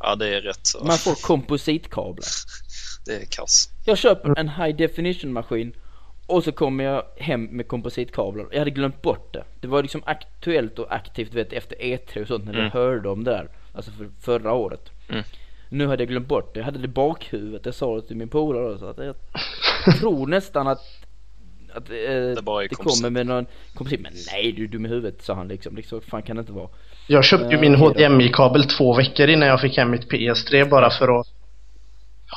ja 0.00 0.14
det 0.16 0.36
är 0.36 0.40
rätt 0.40 0.66
så. 0.66 0.84
Man 0.84 0.98
får 0.98 1.14
kompositkablar. 1.26 2.26
Det 3.06 3.12
är 3.22 3.24
kass. 3.30 3.70
Jag 3.84 3.98
köper 3.98 4.38
en 4.38 4.48
high 4.48 4.76
definition 4.76 5.32
maskin 5.32 5.72
och 6.26 6.44
så 6.44 6.52
kommer 6.52 6.84
jag 6.84 7.02
hem 7.16 7.44
med 7.44 7.68
kompositkablar. 7.68 8.46
Jag 8.52 8.58
hade 8.58 8.70
glömt 8.70 9.02
bort 9.02 9.32
det. 9.32 9.44
Det 9.60 9.68
var 9.68 9.82
liksom 9.82 10.02
aktuellt 10.06 10.78
och 10.78 10.94
aktivt 10.94 11.34
vet, 11.34 11.52
efter 11.52 11.76
E3 11.76 12.22
och 12.22 12.28
sånt 12.28 12.44
när 12.44 12.52
jag 12.52 12.60
Mm. 12.60 12.70
hörde 12.72 13.08
om 13.08 13.24
det 13.24 13.30
där. 13.30 13.48
Alltså 13.74 13.90
för, 13.90 14.08
förra 14.20 14.52
året. 14.52 14.90
Mm. 15.08 15.24
Nu 15.68 15.86
hade 15.86 16.02
jag 16.02 16.08
glömt 16.08 16.28
bort 16.28 16.54
det. 16.54 16.60
Jag 16.60 16.64
hade 16.64 16.78
det 16.78 16.84
i 16.84 16.88
bakhuvudet. 16.88 17.66
Jag 17.66 17.74
sa 17.74 17.96
det 17.96 18.02
till 18.06 18.16
min 18.16 18.28
polare 18.28 18.78
så 18.78 18.86
att 18.86 18.98
jag 18.98 19.14
tror 20.00 20.26
nästan 20.26 20.68
att 20.68 20.80
att 21.76 21.90
eh, 21.90 21.94
det 21.94 22.34
komposit. 22.44 22.78
kommer 22.78 23.10
med 23.10 23.26
någon 23.26 23.46
komposit. 23.74 24.00
Men 24.00 24.12
nej 24.32 24.52
du 24.52 24.64
är 24.64 24.68
dum 24.68 24.86
i 24.86 24.88
huvudet 24.88 25.22
sa 25.22 25.34
han 25.34 25.48
liksom. 25.48 25.76
liksom 25.76 26.00
fan 26.00 26.22
kan 26.22 26.36
det 26.36 26.40
inte 26.40 26.52
vara. 26.52 26.68
Jag 27.06 27.24
köpte 27.24 27.54
ju 27.54 27.60
min. 27.60 27.74
HDMI-kabel 27.74 28.64
två 28.64 28.94
veckor 28.96 29.28
innan 29.28 29.48
jag 29.48 29.60
fick 29.60 29.76
hem 29.76 29.90
mitt 29.90 30.10
PS3 30.10 30.68
bara 30.68 30.90
för 30.90 31.20
att 31.20 31.26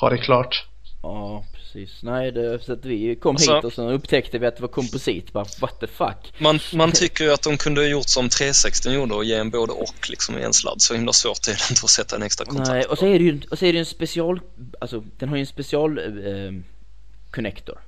ha 0.01 0.09
det 0.09 0.17
klart. 0.17 0.65
Ja 1.03 1.43
precis. 1.53 2.03
Nej 2.03 2.31
det, 2.31 2.63
så 2.63 2.73
att 2.73 2.85
vi 2.85 3.15
kom 3.15 3.35
Alltså- 3.35 3.55
hit 3.55 3.63
och 3.63 3.73
så 3.73 3.89
upptäckte 3.91 4.37
vi 4.39 4.47
att 4.47 4.55
det 4.55 4.61
var 4.61 4.67
komposit. 4.69 5.33
Bara 5.33 5.45
what 5.61 5.79
the 5.79 5.87
fuck. 5.87 6.33
Man, 6.37 6.59
man 6.73 6.91
tycker 6.91 7.23
ju 7.23 7.33
att 7.33 7.41
de 7.41 7.57
kunde 7.57 7.81
ha 7.81 7.87
gjort 7.87 8.09
som 8.09 8.29
360 8.29 8.89
gjorde 8.89 9.13
och 9.15 9.23
ge 9.25 9.35
en 9.35 9.49
både 9.49 9.73
och 9.73 10.09
liksom 10.09 10.37
i 10.37 10.41
en 10.43 10.53
sladd. 10.53 10.81
Så 10.81 10.93
himla 10.93 11.13
svårt 11.13 11.47
är 11.47 11.51
det 11.51 11.69
inte 11.71 11.81
att 11.83 11.89
sätta 11.89 12.15
en 12.15 12.23
extra 12.23 12.45
kontakt. 12.45 12.69
Nej, 12.69 12.83
och 12.85 12.97
så 12.97 13.05
är 13.05 13.19
det 13.19 13.25
ju, 13.25 13.41
och 13.51 13.59
så 13.59 13.65
är 13.65 13.71
det 13.71 13.75
ju 13.75 13.79
en 13.79 13.85
special, 13.85 14.39
alltså 14.81 15.03
den 15.17 15.29
har 15.29 15.35
ju 15.35 15.39
en 15.41 15.45
special 15.47 15.97
eh, 15.97 16.53
connector. 17.31 17.79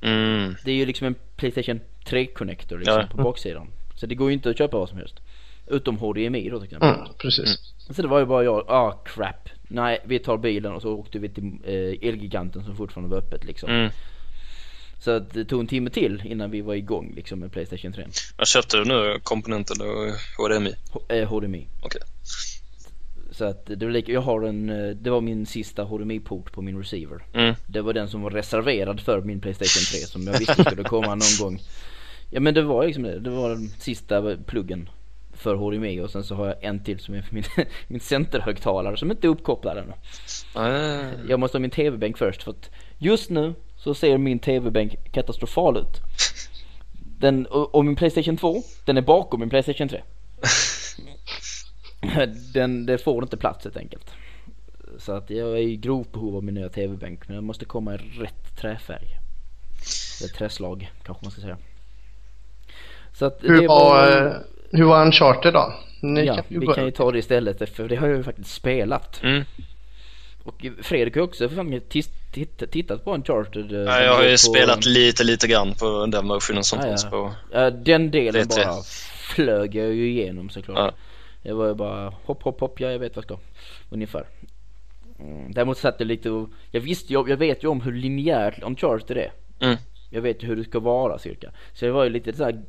Mm. 0.00 0.54
Det 0.64 0.70
är 0.70 0.74
ju 0.74 0.86
liksom 0.86 1.06
en 1.06 1.14
Playstation 1.36 1.80
3 2.04 2.26
connector 2.26 2.78
liksom 2.78 2.94
Ja. 3.00 3.06
på 3.16 3.22
baksidan. 3.22 3.66
Så 3.94 4.06
det 4.06 4.14
går 4.14 4.28
ju 4.28 4.34
inte 4.34 4.50
att 4.50 4.58
köpa 4.58 4.78
vad 4.78 4.88
som 4.88 4.98
helst. 4.98 5.14
Utom 5.66 5.98
HDMI 5.98 6.48
då 6.50 6.58
till 6.58 6.64
exempel. 6.64 6.88
Mm, 6.88 7.00
precis. 7.18 7.58
Så 7.90 8.02
det 8.02 8.08
var 8.08 8.18
ju 8.18 8.26
bara 8.26 8.44
jag, 8.44 8.64
ah 8.68 8.92
crap. 9.04 9.48
Nej, 9.62 9.98
vi 10.04 10.18
tar 10.18 10.36
bilen 10.38 10.72
och 10.72 10.82
så 10.82 10.92
åkte 10.92 11.18
vi 11.18 11.28
till 11.28 11.44
eh, 11.64 12.08
Elgiganten 12.08 12.64
som 12.64 12.76
fortfarande 12.76 13.10
var 13.16 13.22
öppet 13.22 13.44
liksom. 13.44 13.70
Mm. 13.70 13.90
Så 14.98 15.10
att 15.10 15.30
det 15.34 15.44
tog 15.44 15.60
en 15.60 15.66
timme 15.66 15.90
till 15.90 16.22
innan 16.24 16.50
vi 16.50 16.60
var 16.60 16.74
igång 16.74 17.12
liksom 17.16 17.38
med 17.40 17.52
Playstation 17.52 17.92
3. 17.92 18.06
Jag 18.36 18.48
köpte 18.48 18.76
du 18.76 18.84
nu 18.84 19.18
komponenten 19.22 19.76
och 19.80 20.10
HDMI? 20.44 20.74
H- 20.90 21.00
eh, 21.08 21.28
HDMI. 21.28 21.66
Okej. 21.82 22.00
Så 23.40 23.44
att 23.46 23.66
det 23.66 23.84
var 23.86 23.92
lika, 23.92 24.12
jag 24.12 24.20
har 24.20 24.42
en, 24.42 24.70
eh, 24.70 24.88
det 24.96 25.10
var 25.10 25.20
min 25.20 25.46
sista 25.46 25.82
HDMI-port 25.82 26.52
på 26.52 26.62
min 26.62 26.78
receiver. 26.78 27.22
Mm. 27.32 27.54
Det 27.66 27.80
var 27.80 27.92
den 27.92 28.08
som 28.08 28.22
var 28.22 28.30
reserverad 28.30 29.00
för 29.00 29.20
min 29.20 29.40
Playstation 29.40 30.00
3 30.00 30.06
som 30.06 30.22
jag 30.26 30.38
visste 30.38 30.64
skulle 30.64 30.84
komma 30.84 31.06
någon 31.06 31.38
gång. 31.40 31.60
Ja 32.30 32.40
men 32.40 32.54
det 32.54 32.62
var 32.62 32.86
liksom 32.86 33.02
det, 33.02 33.18
det 33.20 33.30
var 33.30 33.48
den 33.48 33.68
sista 33.68 34.36
pluggen 34.46 34.88
för 35.32 35.54
HDMI 35.54 36.00
och 36.00 36.10
sen 36.10 36.24
så 36.24 36.34
har 36.34 36.46
jag 36.46 36.64
en 36.64 36.84
till 36.84 36.98
som 36.98 37.14
är 37.14 37.22
för 37.22 37.34
min, 37.34 37.44
min 37.88 38.00
centerhögtalare 38.00 38.96
som 38.96 39.10
inte 39.10 39.26
är 39.26 39.28
uppkopplad 39.28 39.78
ännu. 39.78 39.92
Ah, 40.54 41.10
Jag 41.28 41.40
måste 41.40 41.58
ha 41.58 41.60
min 41.60 41.70
TV-bänk 41.70 42.18
först 42.18 42.42
för 42.42 42.50
att 42.50 42.70
just 42.98 43.30
nu 43.30 43.54
så 43.76 43.94
ser 43.94 44.18
min 44.18 44.38
TV-bänk 44.38 45.12
katastrofal 45.12 45.76
ut. 45.76 46.00
Den, 47.18 47.46
och, 47.46 47.74
och 47.74 47.84
min 47.84 47.96
Playstation 47.96 48.36
2, 48.36 48.62
den 48.84 48.96
är 48.96 49.02
bakom 49.02 49.40
min 49.40 49.50
Playstation 49.50 49.88
3. 49.88 50.02
Den, 52.54 52.86
det 52.86 52.98
får 52.98 53.22
inte 53.22 53.36
plats 53.36 53.64
helt 53.64 53.76
enkelt. 53.76 54.10
Så 54.98 55.12
att 55.12 55.30
jag 55.30 55.48
är 55.48 55.56
i 55.56 55.76
grovt 55.76 56.12
behov 56.12 56.36
av 56.36 56.44
min 56.44 56.54
nya 56.54 56.68
TV-bänk 56.68 57.28
men 57.28 57.34
jag 57.34 57.44
måste 57.44 57.64
komma 57.64 57.94
i 57.94 57.96
rätt 57.96 58.56
träfärg. 58.60 59.06
Eller 60.20 60.32
träslag 60.34 60.90
kanske 61.04 61.24
man 61.24 61.30
ska 61.32 61.40
säga. 61.40 61.56
Så 63.12 63.26
att 63.26 63.38
Hur 63.42 63.60
det 63.60 63.68
var, 63.68 64.26
eh, 64.26 64.32
hur 64.70 64.84
var 64.84 65.02
Uncharted 65.06 65.52
då? 65.52 65.74
Ni 66.02 66.24
Ja, 66.24 66.34
kan 66.34 66.44
vi 66.48 66.58
börja. 66.58 66.74
kan 66.74 66.84
ju 66.84 66.90
ta 66.90 67.12
det 67.12 67.18
istället 67.18 67.76
för 67.76 67.88
det 67.88 67.96
har 67.96 68.08
jag 68.08 68.16
ju 68.16 68.22
faktiskt 68.22 68.54
spelat. 68.54 69.22
Mm. 69.22 69.44
Och 70.44 70.66
Fredrik 70.82 71.14
har 71.14 71.22
också 71.22 71.48
fan 71.48 71.80
tittat 72.70 73.04
på 73.04 73.14
Uncharted. 73.14 73.72
eh, 73.72 73.78
Ja, 73.80 74.02
jag 74.02 74.14
har 74.16 74.22
ju 74.24 74.30
på- 74.32 74.36
spelat 74.38 74.84
lite, 74.84 75.24
lite 75.24 75.48
grann 75.48 75.74
på 75.74 76.06
den 76.06 76.28
versionen 76.28 76.64
som 76.64 76.78
Ja, 76.78 76.84
finns 76.86 77.04
ja. 77.04 77.10
på... 77.10 77.32
Den 77.70 78.10
delen 78.10 78.48
Det 78.48 78.60
är 78.62 78.64
bara 78.66 78.82
flög 79.34 79.74
jag 79.74 79.86
ju 79.94 80.08
igenom 80.10 80.50
såklart. 80.50 80.78
Ja. 80.78 80.92
Det 81.42 81.52
var 81.52 81.68
ju 81.68 81.74
bara 81.74 82.14
hopp, 82.24 82.42
hopp, 82.42 82.60
hopp, 82.60 82.80
ja 82.80 82.90
jag 82.90 82.98
vet 82.98 83.16
vad 83.16 83.24
jag 83.28 83.38
ska. 83.38 83.38
Ungefär. 83.90 84.26
Mm. 85.18 85.52
Däremot 85.52 85.78
satt 85.78 85.96
jag 85.98 86.06
lite 86.06 86.30
och, 86.30 86.48
jag 86.70 86.80
visste 86.80 87.12
ju, 87.12 87.28
jag 87.28 87.36
vet 87.36 87.64
ju 87.64 87.68
om 87.68 87.80
hur 87.80 87.92
linjärt 87.92 88.62
Uncharted 88.62 89.16
är. 89.16 89.32
Mm. 89.60 89.76
Jag 90.10 90.22
vet 90.22 90.42
ju 90.42 90.46
hur 90.46 90.56
det 90.56 90.64
ska 90.64 90.80
vara 90.80 91.18
cirka. 91.18 91.52
Så 91.72 91.84
jag 91.84 91.92
var 91.92 92.04
ju 92.04 92.10
lite 92.10 92.32
så 92.32 92.44
här 92.44 92.62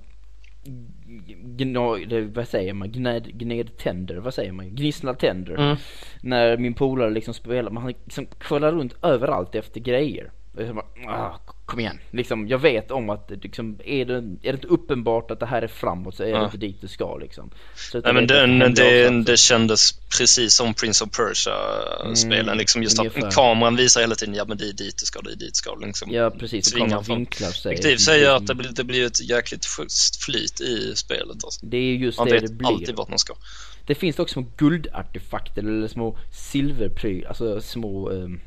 gna, 1.43 1.95
det, 1.95 2.21
vad 2.21 2.47
säger 2.47 2.73
man, 2.73 2.91
gnäd, 2.91 3.39
gned 3.39 3.77
tänder, 3.77 4.17
vad 4.17 4.33
säger 4.33 4.51
man, 4.51 4.75
gnisslar 4.75 5.13
tänder. 5.13 5.53
Mm. 5.53 5.77
När 6.21 6.57
min 6.57 6.73
polare 6.73 7.09
liksom 7.09 7.33
spelar, 7.33 7.71
man 7.71 7.87
liksom 7.87 8.25
kollar 8.25 8.71
runt 8.71 9.03
överallt 9.03 9.55
efter 9.55 9.79
grejer. 9.79 10.31
Och 10.55 10.61
jag 10.61 10.75
bara, 10.75 10.85
ah, 11.07 11.39
kom 11.71 11.79
igen. 11.79 11.99
Liksom, 12.11 12.47
jag 12.47 12.57
vet 12.59 12.91
om 12.91 13.09
att 13.09 13.31
liksom, 13.43 13.79
är, 13.85 14.05
det, 14.05 14.13
är 14.13 14.21
det 14.41 14.49
inte 14.51 14.67
uppenbart 14.67 15.31
att 15.31 15.39
det 15.39 15.45
här 15.45 15.61
är 15.61 15.67
framåt 15.67 16.15
så 16.15 16.23
är 16.23 16.27
det 16.27 16.33
Ja. 16.33 16.45
inte 16.45 16.57
dit 16.57 16.81
du 16.81 16.87
ska 16.87 17.17
liksom. 17.17 17.49
Så 17.75 17.99
Nej, 18.01 18.13
men 18.13 18.27
den, 18.27 18.59
det, 18.59 19.05
också. 19.07 19.31
det 19.31 19.37
kändes 19.37 19.91
precis 20.17 20.53
som 20.53 20.73
Prince 20.73 21.03
of 21.03 21.09
Persia-spelen. 21.17 22.45
Mm, 22.45 22.57
liksom 22.57 22.83
just 22.83 22.99
ungefär. 22.99 23.27
att 23.27 23.35
kameran 23.35 23.75
visar 23.75 24.01
hela 24.01 24.15
tiden, 24.15 24.35
ja 24.35 24.45
men 24.47 24.57
det 24.57 24.69
är 24.69 24.73
dit 24.73 24.97
du 24.97 25.05
ska, 25.05 25.21
det 25.21 25.31
är 25.31 25.35
dit 25.35 25.53
du 25.53 25.57
ska. 25.57 25.75
Liksom. 25.75 26.11
Ja 26.11 26.29
precis, 26.29 26.73
kameran 26.73 27.03
vinklar 27.03 27.49
sig. 27.49 27.73
Aktiv 27.75 27.97
säger 27.97 28.35
att 28.35 28.47
det 28.47 28.55
blir, 28.55 28.69
det 28.69 28.83
blir 28.83 29.05
ett 29.05 29.21
jäkligt 29.29 29.65
schysst 29.65 30.23
flyt 30.23 30.61
i 30.61 30.95
spelet. 30.95 31.43
Alltså. 31.43 31.65
Det 31.65 31.77
är 31.77 31.93
just 31.95 32.17
Man 32.17 32.27
det 32.27 32.33
vet 32.33 32.47
det 32.47 32.53
blir. 32.53 32.67
alltid 32.67 32.95
vart 32.95 33.09
man 33.09 33.19
ska. 33.19 33.33
Det 33.87 33.95
finns 33.95 34.19
också 34.19 34.33
små 34.33 34.45
guldartefakter 34.57 35.61
eller 35.61 35.87
små 35.87 36.17
silverpryl, 36.51 37.25
alltså 37.27 37.61
små 37.61 38.09
ehm, 38.11 38.39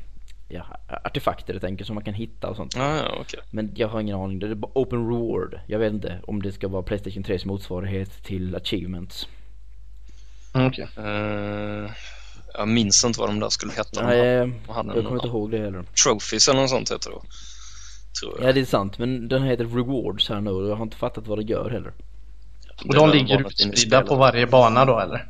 ja, 0.47 0.65
artefakter 1.03 1.53
helt 1.53 1.63
enkelt 1.63 1.87
som 1.87 1.93
man 1.95 2.03
kan 2.03 2.13
hitta 2.13 2.49
och 2.49 2.55
sånt. 2.55 2.75
Ja, 2.75 2.97
ja, 2.97 3.17
okej. 3.21 3.39
Men 3.51 3.71
jag 3.75 3.87
har 3.87 3.99
ingen 4.01 4.15
aning, 4.19 4.39
det 4.39 4.47
är 4.47 4.55
bara 4.55 4.71
open 4.75 5.07
reward. 5.09 5.59
Jag 5.67 5.79
vet 5.79 5.93
inte 5.93 6.19
om 6.27 6.41
det 6.41 6.51
ska 6.51 6.67
vara 6.67 6.83
Playstation 6.83 7.23
3s 7.23 7.45
motsvarighet 7.47 8.23
till 8.23 8.55
achievements. 8.55 9.27
Mm, 10.53 10.67
okej. 10.67 10.87
Eh, 10.97 11.91
jag 12.53 12.67
minns 12.67 13.05
inte 13.05 13.19
vad 13.19 13.29
de 13.29 13.39
där 13.39 13.49
skulle 13.49 13.73
heta. 13.73 14.01
De 14.01 14.05
Nej, 14.07 14.37
hade- 14.67 14.95
jag 14.95 15.05
kommer 15.05 15.15
inte 15.15 15.27
ihåg 15.27 15.51
det 15.51 15.57
heller. 15.57 15.83
Trophies 16.03 16.47
eller 16.47 16.61
något 16.61 16.69
sånt 16.69 16.91
heter 16.91 17.09
det. 17.09 17.17
Tror 18.19 18.39
jag. 18.39 18.49
Ja 18.49 18.53
det 18.53 18.59
är 18.59 18.65
sant, 18.65 18.97
men 18.97 19.27
den 19.27 19.43
heter 19.43 19.65
rewards 19.65 20.29
här 20.29 20.41
nu 20.41 20.49
och 20.51 20.69
jag 20.69 20.75
har 20.75 20.83
inte 20.83 20.97
fattat 20.97 21.27
vad 21.27 21.37
det 21.37 21.43
gör 21.43 21.69
heller. 21.69 21.93
Och 22.87 22.93
de 22.95 23.09
är 23.09 23.13
ligger 23.13 23.39
utspridda 23.39 24.01
på 24.01 24.15
varje 24.15 24.47
bana 24.47 24.85
då 24.85 24.99
eller? 24.99 25.27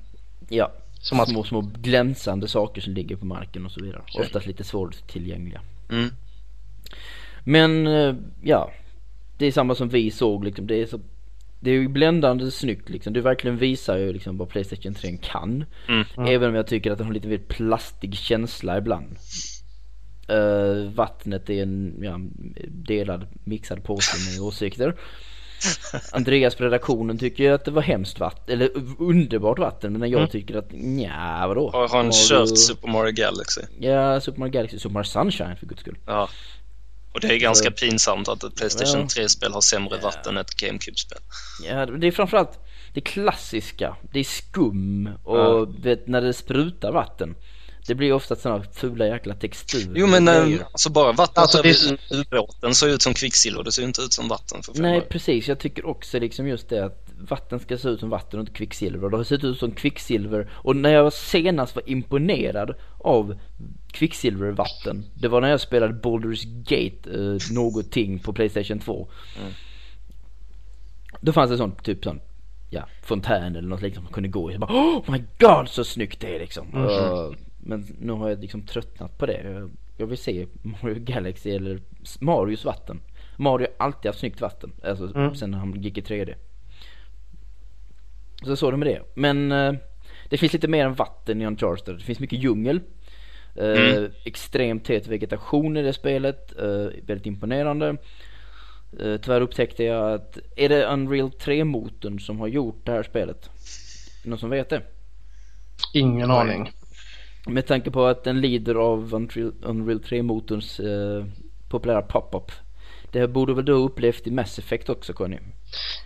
Ja, 0.50 0.72
Som 1.06 1.20
att, 1.20 1.30
små, 1.30 1.44
små 1.44 1.62
glänsande 1.62 2.48
saker 2.48 2.82
som 2.82 2.94
ligger 2.94 3.16
på 3.16 3.26
marken 3.26 3.66
och 3.66 3.72
så 3.72 3.84
vidare. 3.84 4.02
Okej. 4.02 4.22
Oftast 4.22 4.46
lite 4.46 4.64
svårtillgängliga. 4.64 5.62
Mm. 5.90 6.10
Men 7.44 7.88
eh, 7.88 8.16
ja, 8.44 8.72
det 9.38 9.46
är 9.46 9.52
samma 9.52 9.76
som 9.76 9.90
vi 9.90 10.12
såg 10.12 10.44
liksom. 10.44 10.68
Det 10.68 10.76
är 10.76 10.86
så 10.86 11.00
det 11.60 11.72
är 11.72 11.74
ju 11.74 11.88
bländande 11.88 12.52
snyggt 12.52 12.90
liksom. 12.90 13.14
Det 13.14 13.22
verkligen 13.22 13.58
visar 13.58 13.98
ju 13.98 14.14
liksom 14.14 14.38
vad 14.38 14.50
Playstation 14.50 14.94
3 14.94 15.18
kan. 15.18 15.66
Mm. 15.88 16.28
Även 16.28 16.50
om 16.50 16.56
jag 16.56 16.68
tycker 16.68 16.92
att 16.92 16.98
den 16.98 17.08
har 17.08 17.14
lite 17.14 17.28
mer 17.28 17.42
plastig 17.48 18.16
känsla 18.16 18.78
ibland. 18.78 19.18
Eh, 20.28 20.92
vattnet 20.94 21.50
är 21.50 21.64
en 21.64 21.96
ja, 22.02 22.20
delad, 22.68 23.28
mixad 23.44 23.84
påse 23.84 24.32
med 24.32 24.48
åsikter. 24.48 24.96
Andreas 26.12 26.56
på 26.56 26.64
redaktionen 26.64 27.18
tycker 27.18 27.44
ju 27.44 27.50
att 27.54 27.66
det 27.66 27.72
var 27.72 27.82
hemskt 27.82 28.20
vatten, 28.20 28.54
eller 28.54 28.70
underbart 29.00 29.60
vatten. 29.60 29.94
Men 30.00 30.10
jag 30.10 30.20
Mm. 30.20 30.30
tycker 30.32 30.56
att 30.56 30.72
nja 30.72 31.46
vadå? 31.48 31.72
Har 31.72 31.88
han 31.88 32.12
kört 32.12 32.58
Super 32.58 32.88
Mario 32.88 33.12
Galaxy? 33.12 33.62
Ja, 33.80 34.22
Super 34.22 34.40
Mario 34.40 34.52
Galaxy, 34.52 34.80
Super 34.80 34.94
Mario 34.94 35.04
Sunshine 35.08 35.56
för 35.60 35.66
guds 35.66 35.82
skull. 35.82 35.98
Ja. 36.06 36.30
Och 37.14 37.20
det 37.22 37.28
är 37.34 37.38
ganska 37.40 37.72
pinsamt 37.72 38.28
att 38.28 38.44
ett 38.44 38.56
Playstation 38.56 39.02
Ja. 39.02 39.08
3-spel 39.08 39.54
har 39.54 39.62
sämre 39.62 39.98
vatten 39.98 40.38
än 40.38 40.42
ett 40.42 40.56
GameCube-spel. 40.56 41.18
Ja, 41.64 41.86
det 41.86 42.08
är 42.08 42.12
framförallt 42.12 42.60
det 42.94 43.02
klassiska. 43.02 43.96
Det 44.14 44.20
är 44.20 44.24
skum 44.24 45.10
och 45.24 45.38
Ja. 45.40 45.66
vet, 45.84 46.08
när 46.08 46.22
det 46.22 46.34
sprutar 46.34 46.92
vatten. 46.92 47.36
Det 47.88 47.96
blir 47.96 48.14
ofta 48.14 48.36
sådana 48.36 48.64
fula 48.74 49.08
jäkla 49.08 49.34
texturer. 49.36 49.94
Jo 49.96 50.08
men 50.08 50.28
eh, 50.28 50.46
grejer. 50.46 50.60
alltså 50.72 50.92
bara 50.92 51.12
vattnet 51.12 51.38
Alltså, 51.38 51.62
det 51.62 51.70
över 51.70 52.00
är- 52.12 52.20
ubåten 52.22 52.76
ser 52.76 52.88
ut 52.88 53.02
som 53.02 53.14
kvicksilver, 53.14 53.64
det 53.64 53.72
ser 53.72 53.82
ju 53.82 53.88
inte 53.88 54.02
ut 54.02 54.14
som 54.14 54.28
vatten 54.28 54.64
för 54.64 54.74
Nej 54.82 54.98
öre. 54.98 55.02
precis, 55.02 55.48
jag 55.48 55.60
tycker 55.60 55.86
också 55.86 56.20
liksom 56.20 56.48
just 56.48 56.70
det 56.70 56.86
att 56.86 57.02
vatten 57.30 57.60
ska 57.60 57.78
se 57.78 57.90
ut 57.90 58.00
som 58.00 58.10
vatten 58.10 58.40
och 58.40 58.44
inte 58.44 58.58
kvicksilver. 58.58 59.04
Och 59.06 59.12
det 59.12 59.18
har 59.18 59.24
sett 59.24 59.44
ut 59.44 59.60
som 59.60 59.72
kvicksilver. 59.72 60.50
Och 60.54 60.76
när 60.76 60.90
jag 60.94 61.14
senast 61.14 61.76
var 61.76 61.90
imponerad 61.90 62.76
av 62.98 63.40
kvicksilvervatten. 63.92 65.06
Det 65.14 65.28
var 65.28 65.42
när 65.42 65.50
jag 65.50 65.62
spelade 65.62 65.94
Baldur's 65.94 66.44
Gate, 66.64 67.10
eh, 67.20 67.56
någonting 67.56 68.20
på 68.20 68.34
Playstation 68.34 68.80
2. 68.80 69.08
Mm. 69.42 69.52
Då 71.22 71.34
fanns 71.34 71.52
det 71.52 71.58
sån 71.58 71.76
typ 71.76 72.04
sån 72.04 72.20
ja, 72.70 72.88
fontän 73.04 73.56
eller 73.56 73.68
något 73.68 73.82
liksom 73.82 74.04
man 74.04 74.14
kunde 74.14 74.30
gå 74.30 74.50
i. 74.52 74.54
Jag 74.54 74.62
bara, 74.62 74.72
oh 74.74 75.12
my 75.12 75.24
god 75.40 75.70
så 75.70 75.84
snyggt 75.84 76.20
det 76.22 76.36
är 76.36 76.40
liksom. 76.40 76.68
Mhm. 76.68 76.82
Uh, 76.84 77.32
men 77.66 77.86
nu 78.00 78.14
har 78.14 78.30
jag 78.30 78.40
liksom 78.42 78.62
tröttnat 78.66 79.18
på 79.18 79.26
det. 79.26 79.68
Jag, 79.98 80.08
vill 80.08 80.18
se 80.18 80.48
Mario 80.62 81.00
Galaxy 81.00 81.52
eller 81.52 81.80
Marios 82.22 82.66
vatten. 82.66 83.00
Mario 83.38 83.68
har 83.78 83.86
alltid 83.86 84.10
haft 84.10 84.20
snyggt 84.20 84.42
vatten. 84.42 84.72
Alltså 84.84 85.16
Mm. 85.16 85.36
sen 85.36 85.54
han 85.54 85.82
gick 85.82 85.98
i 85.98 86.02
3D. 86.02 86.36
Så 88.46 88.56
så 88.56 88.72
det 88.72 88.78
med 88.78 88.88
det. 88.88 89.02
Men 89.16 89.52
eh, 89.52 89.74
det 90.30 90.38
finns 90.38 90.54
lite 90.54 90.68
mer 90.68 90.86
än 90.86 90.94
vatten 90.94 91.42
i 91.42 91.46
Uncharted. 91.46 91.96
Det 91.98 92.04
finns 92.04 92.20
mycket 92.20 92.40
djungel. 92.44 92.80
Eh, 93.56 93.96
Mm. 93.96 94.12
Extremt 94.26 94.86
tät 94.86 95.08
vegetation 95.08 95.78
i 95.78 95.82
det 95.82 95.94
spelet. 95.94 96.54
eh, 96.60 96.88
väldigt 97.06 97.26
imponerande. 97.26 97.90
Eh, 99.00 99.18
tyvärr 99.18 99.42
upptäckte 99.42 99.84
jag 99.84 100.14
att, 100.14 100.38
är 100.56 100.70
det 100.70 100.86
Unreal 100.86 101.30
3-motorn 101.30 102.20
som 102.20 102.40
har 102.40 102.48
gjort 102.48 102.86
det 102.86 102.92
här 102.92 103.04
spelet? 103.04 103.50
Någon 104.26 104.40
som 104.40 104.50
vet 104.50 104.70
det? 104.70 104.82
ingen 105.94 106.32
aning. 106.32 106.72
Med 107.48 107.68
tanke 107.68 107.92
på 107.92 108.06
att 108.06 108.24
den 108.24 108.42
lider 108.42 108.76
av 108.76 109.14
Unreal, 109.14 109.54
Unreal 109.62 110.00
3-motorns 110.00 110.80
eh, 110.80 111.26
populära 111.70 112.02
pop-up. 112.02 112.52
Det 113.12 113.28
borde 113.28 113.54
väl 113.54 113.66
du 113.66 113.74
ha 113.74 113.80
upplevt 113.80 114.28
i 114.28 114.32
Mass 114.32 114.60
Effect 114.60 114.90
också 114.90 115.14
Conny? 115.14 115.38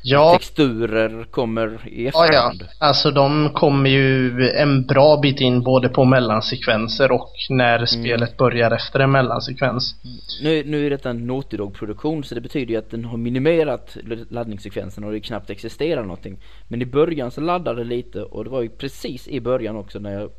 Ja, 0.01 0.33
Texturer 0.33 1.23
kommer 1.31 1.87
i 1.87 2.05
ja, 2.05 2.11
ja. 2.13 2.25
efterhand. 2.25 2.63
Alltså 2.79 3.11
de 3.11 3.49
kommer 3.53 3.89
ju 3.89 4.49
en 4.49 4.85
bra 4.85 5.19
bit 5.21 5.41
in 5.41 5.63
både 5.63 5.89
på 5.89 6.05
mellansekvenser 6.05 7.11
och 7.11 7.31
när 7.49 7.85
spelet 7.85 8.37
börjar 8.37 8.71
efter 8.71 8.99
en 8.99 9.11
mellansekvens. 9.11 9.95
Nu, 10.43 10.63
nu 10.65 10.85
är 10.85 10.89
detta 10.89 11.09
en 11.09 11.27
Naughty 11.27 11.57
Dog-produktion 11.57 12.23
så 12.23 12.35
det 12.35 12.41
betyder 12.41 12.71
ju 12.73 12.79
att 12.79 12.91
den 12.91 13.05
har 13.05 13.17
minimerat 13.17 13.97
laddningssekvensen 14.29 15.03
och 15.03 15.11
det 15.11 15.19
knappt 15.19 15.49
existerar 15.49 16.01
någonting. 16.01 16.39
Men 16.67 16.81
i 16.81 16.85
början 16.85 17.31
så 17.31 17.41
laddade 17.41 17.83
det 17.83 17.89
lite 17.89 18.21
och 18.21 18.43
det 18.43 18.49
var 18.49 18.61
ju 18.61 18.69
precis 18.69 19.27
i 19.27 19.41
början 19.41 19.75
också 19.75 19.99
när 19.99 20.11
jag 20.11 20.29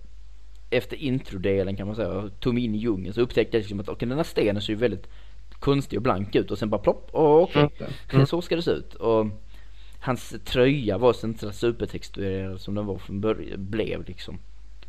efter 0.71 0.97
introdelen 0.97 1.77
kan 1.77 1.87
man 1.87 1.97
säga, 1.97 2.09
och 2.09 2.41
tog 2.41 2.55
mig 2.55 2.65
in 2.65 2.75
i 2.75 2.79
djungeln 2.79 3.15
så 3.15 3.21
upptäckte 3.21 3.57
jag 3.57 3.61
liksom 3.61 3.81
att 3.81 3.89
okej 3.89 4.09
den 4.09 4.17
här 4.17 4.25
stenen 4.25 4.62
ser 4.62 4.73
ju 4.73 4.79
väldigt 4.79 5.09
konstig 5.53 5.99
och 5.99 6.03
blank 6.03 6.35
ut 6.35 6.50
och 6.50 6.59
sen 6.59 6.71
bara 6.71 6.81
plopp, 6.81 7.11
åh 7.12 7.43
okej, 7.43 7.69
Mm. 8.12 8.27
så 8.27 8.43
ska 8.43 8.57
det 8.57 8.62
se 8.62 8.71
ut. 8.71 8.95
Och 8.95 9.27
hans 10.00 10.35
tröja 10.45 10.99
var 10.99 11.12
så 11.12 11.27
inte 11.27 11.41
så 11.41 11.53
supertexturerad 11.53 12.61
som 12.61 12.75
den 12.75 12.87
var 12.87 12.99
från 12.99 13.21
början, 13.21 13.71
blev 13.71 14.07
liksom. 14.07 14.39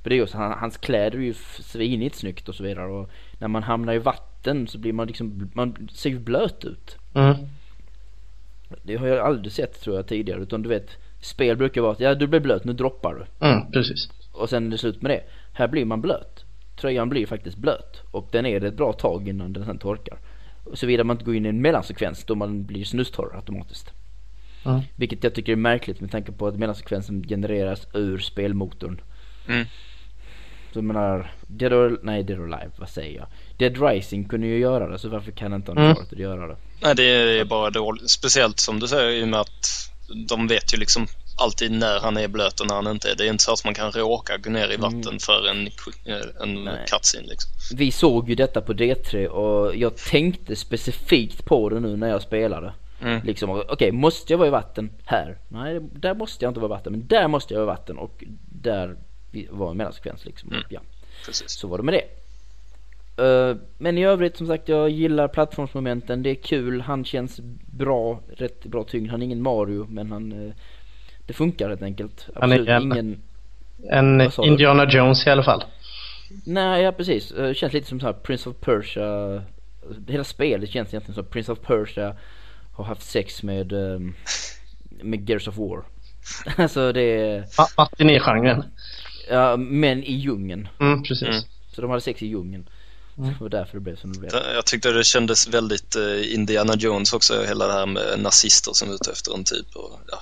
För 0.04 0.10
det 0.10 0.16
är 0.16 0.18
just, 0.18 0.34
han, 0.34 0.52
hans 0.60 0.78
kläder 0.78 1.18
är 1.18 1.22
ju 1.22 1.34
svinigt 1.34 2.16
snyggt 2.16 2.50
och 2.50 2.56
så 2.56 2.64
vidare 2.64 2.88
och 2.92 3.10
när 3.40 3.48
man 3.48 3.64
hamnar 3.64 3.94
i 3.94 4.00
vatten 4.00 4.68
så 4.68 4.78
blir 4.78 4.94
man 4.94 5.08
liksom, 5.08 5.52
man 5.54 5.90
ser 5.94 6.10
ju 6.10 6.20
blöt 6.20 6.66
ut. 6.66 6.98
Mm. 7.14 7.36
Det 8.84 8.96
har 8.96 9.08
jag 9.08 9.20
aldrig 9.20 9.52
sett 9.52 9.82
tror 9.82 9.96
jag 9.96 10.08
tidigare 10.08 10.42
utan 10.42 10.62
du 10.62 10.70
vet, 10.70 10.90
spel 11.22 11.58
brukar 11.58 11.82
vara 11.82 11.92
att 11.92 12.00
ja 12.00 12.16
du 12.16 12.28
blir 12.28 12.40
blöt, 12.40 12.64
nu 12.64 12.74
droppar 12.74 13.14
du. 13.14 13.48
Mm, 13.48 13.72
precis. 13.72 14.10
Och 14.32 14.50
sen 14.50 14.68
är 14.68 14.72
det 14.72 14.78
slut 14.78 15.02
med 15.02 15.12
det. 15.12 15.24
Här 15.54 15.68
blir 15.68 15.86
man 15.86 16.02
blöt. 16.02 16.46
Tröjan 16.82 17.10
blir 17.10 17.26
faktiskt 17.26 17.58
blöt. 17.58 18.02
Och 18.12 18.30
den 18.32 18.46
är 18.46 18.60
det 18.60 18.68
ett 18.68 18.78
bra 18.78 18.94
tag 18.94 19.28
innan 19.28 19.54
den 19.54 19.66
sen 19.66 19.78
torkar. 19.78 20.20
Såvida 20.74 21.04
man 21.04 21.16
inte 21.16 21.26
går 21.26 21.36
in 21.36 21.46
i 21.46 21.50
en 21.50 21.62
mellansekvens 21.62 22.24
då 22.24 22.36
man 22.36 22.66
blir 22.66 22.86
snustorr 22.86 23.36
automatiskt. 23.36 23.92
Mm. 24.66 24.82
Vilket 24.96 25.24
jag 25.24 25.36
tycker 25.36 25.52
är 25.52 25.56
märkligt 25.56 26.02
med 26.02 26.12
tanke 26.12 26.32
på 26.32 26.48
att 26.48 26.56
mellansekvensen 26.56 27.24
genereras 27.24 27.88
ur 27.94 28.18
spelmotorn. 28.18 29.02
Mm. 29.48 29.66
Så 30.74 30.78
jag 30.78 30.84
menar, 30.84 31.32
Dead 31.48 31.74
or, 31.74 32.00
nej 32.04 32.24
Dead 32.24 32.40
or 32.40 32.54
Alive, 32.54 32.72
vad 32.76 32.90
säger 32.90 33.18
jag? 33.18 33.28
Dead 33.58 33.90
Rising 33.90 34.28
kunde 34.28 34.48
ju 34.48 34.58
göra 34.58 34.90
det 34.90 35.00
så 35.00 35.10
varför 35.10 35.32
kan 35.32 35.54
inte 35.54 35.72
Mm. 35.72 35.90
Uncharted 35.90 36.20
göra 36.20 36.48
det? 36.48 36.56
Nej, 36.82 36.96
det 36.96 37.04
är 37.40 37.46
bara 37.46 37.70
dåligt. 37.70 38.10
Speciellt 38.10 38.60
som 38.60 38.80
du 38.80 38.88
säger 38.88 39.12
i 39.12 39.24
och 39.24 39.28
med 39.28 39.40
att 39.40 39.90
de 40.30 40.48
vet 40.48 40.74
ju 40.74 40.78
liksom 40.78 41.08
alltid 41.36 41.72
när 41.72 42.00
han 42.00 42.18
är 42.18 42.28
blöt 42.28 42.60
och 42.60 42.68
när 42.68 42.76
han 42.76 42.88
inte 42.88 43.12
är. 43.12 43.16
Det 43.16 43.26
är 43.26 43.30
inte 43.30 43.44
så 43.44 43.54
att 43.54 43.66
man 43.66 43.74
kan 43.74 43.92
råka 43.92 44.38
gå 44.38 44.50
ner 44.50 44.72
i 44.74 44.78
vatten 44.78 45.20
för 45.20 45.48
en, 45.50 45.68
en 46.42 46.50
Mm. 46.52 46.64
Nej. 46.64 46.86
cutscene 46.88 47.28
liksom. 47.28 47.52
Vi 47.78 47.92
såg 47.92 48.30
ju 48.30 48.36
detta 48.36 48.62
på 48.62 48.74
D3 48.74 49.28
och 49.28 49.76
jag 49.76 49.98
tänkte 49.98 50.56
specifikt 50.56 51.46
på 51.46 51.70
det 51.70 51.80
nu 51.80 51.98
när 51.98 52.10
jag 52.10 52.22
spelade. 52.22 52.74
Mm. 53.02 53.22
Liksom, 53.26 53.50
okej, 53.70 53.92
måste 53.92 54.34
jag 54.34 54.38
vara 54.38 54.48
i 54.48 54.52
vatten 54.52 54.90
här? 55.06 55.38
Nej, 55.50 55.80
där 55.94 56.14
måste 56.14 56.46
jag 56.46 56.50
inte 56.50 56.60
vara 56.60 56.70
i 56.70 56.76
vatten, 56.78 56.94
men 56.94 57.08
där 57.08 57.28
måste 57.28 57.54
jag 57.54 57.62
vara 57.66 57.74
i 57.74 57.78
vatten 57.78 57.98
och 57.98 58.24
där 58.50 58.96
var 59.50 59.72
en 59.72 59.78
mellansekvens 59.78 60.26
liksom. 60.26 60.50
Mm. 60.50 60.64
Ja, 60.70 60.80
Precis. 61.26 61.52
så 61.52 61.68
var 61.68 61.78
det 61.78 61.84
med 61.84 61.94
det. 61.94 62.04
Eh, 63.24 63.56
men 63.78 63.98
i 63.98 64.06
övrigt 64.06 64.38
som 64.38 64.48
sagt, 64.48 64.70
jag 64.70 64.90
gillar 64.90 65.28
plattformsmomenten, 65.28 66.24
det 66.24 66.30
är 66.30 66.36
kul, 66.36 66.82
han 66.82 67.06
känns 67.06 67.40
bra, 67.66 68.20
rätt 68.38 68.66
bra 68.66 68.84
tyngd. 68.84 69.12
Han 69.12 69.22
är 69.22 69.26
ingen 69.26 69.42
Mario, 69.42 69.88
men 69.90 70.12
han, 70.12 70.48
eh, 70.48 70.54
det 71.32 71.36
funkar 71.38 71.70
helt 71.70 71.82
enkelt. 71.82 72.28
Han 72.36 72.52
är 72.52 72.56
Absolut 72.60 72.70
en- 72.70 72.82
ingen, 72.92 73.22
En? 73.92 74.32
Indiana 74.44 74.86
Jones 74.90 75.28
i 75.28 75.30
alla 75.30 75.44
fall. 75.44 75.64
Nej, 76.46 76.84
ja 76.84 76.92
precis. 76.92 77.32
Eh, 77.32 77.54
känns 77.54 77.74
lite 77.74 77.88
som 77.88 78.00
så 78.00 78.06
här 78.06 78.14
Prince 78.14 78.50
of 78.50 78.56
Persia. 78.62 79.42
Hela 80.08 80.24
spelet 80.24 80.70
känns 80.70 80.90
egentligen 80.90 81.16
som 81.16 81.26
Prince 81.26 81.52
of 81.52 81.60
Persia 81.60 82.16
har 82.74 82.84
haft 82.86 83.02
sex 83.04 83.44
med, 83.44 83.72
ehm, 83.74 84.14
med 85.02 85.30
Gears 85.30 85.48
of 85.48 85.58
War. 85.58 85.84
alltså 86.58 86.92
det 86.92 87.02
är, 87.02 87.42
Ma- 87.42 87.74
Matinégenren. 87.78 88.64
ja, 89.30 89.58
män 89.58 90.04
i 90.04 90.14
djungeln. 90.14 90.68
Mm, 90.80 91.04
precis. 91.04 91.28
Mm. 91.28 91.42
Så 91.76 91.82
de 91.82 91.90
hade 91.90 92.02
sex 92.02 92.22
i 92.22 92.28
djungeln. 92.28 92.70
Mm. 93.18 93.30
Det 93.30 93.42
var 93.42 93.50
därför 93.50 93.74
det 93.74 93.80
blev 93.82 93.96
som 93.96 94.14
det 94.14 94.20
blev. 94.20 94.32
Jag 94.54 94.66
tyckte 94.66 94.92
det 94.92 95.04
kändes 95.04 95.48
väldigt 95.48 95.96
eh, 95.96 96.34
Indiana 96.34 96.74
Jones 96.78 97.14
också, 97.14 97.44
hela 97.48 97.68
det 97.68 97.74
här 97.74 97.86
med 97.86 98.04
nazister 98.20 98.72
som 98.74 98.90
är 98.90 98.94
ute 98.96 99.12
efter 99.12 99.34
en 99.34 99.44
typ. 99.44 99.76
Och, 99.76 100.00
ja. 100.12 100.18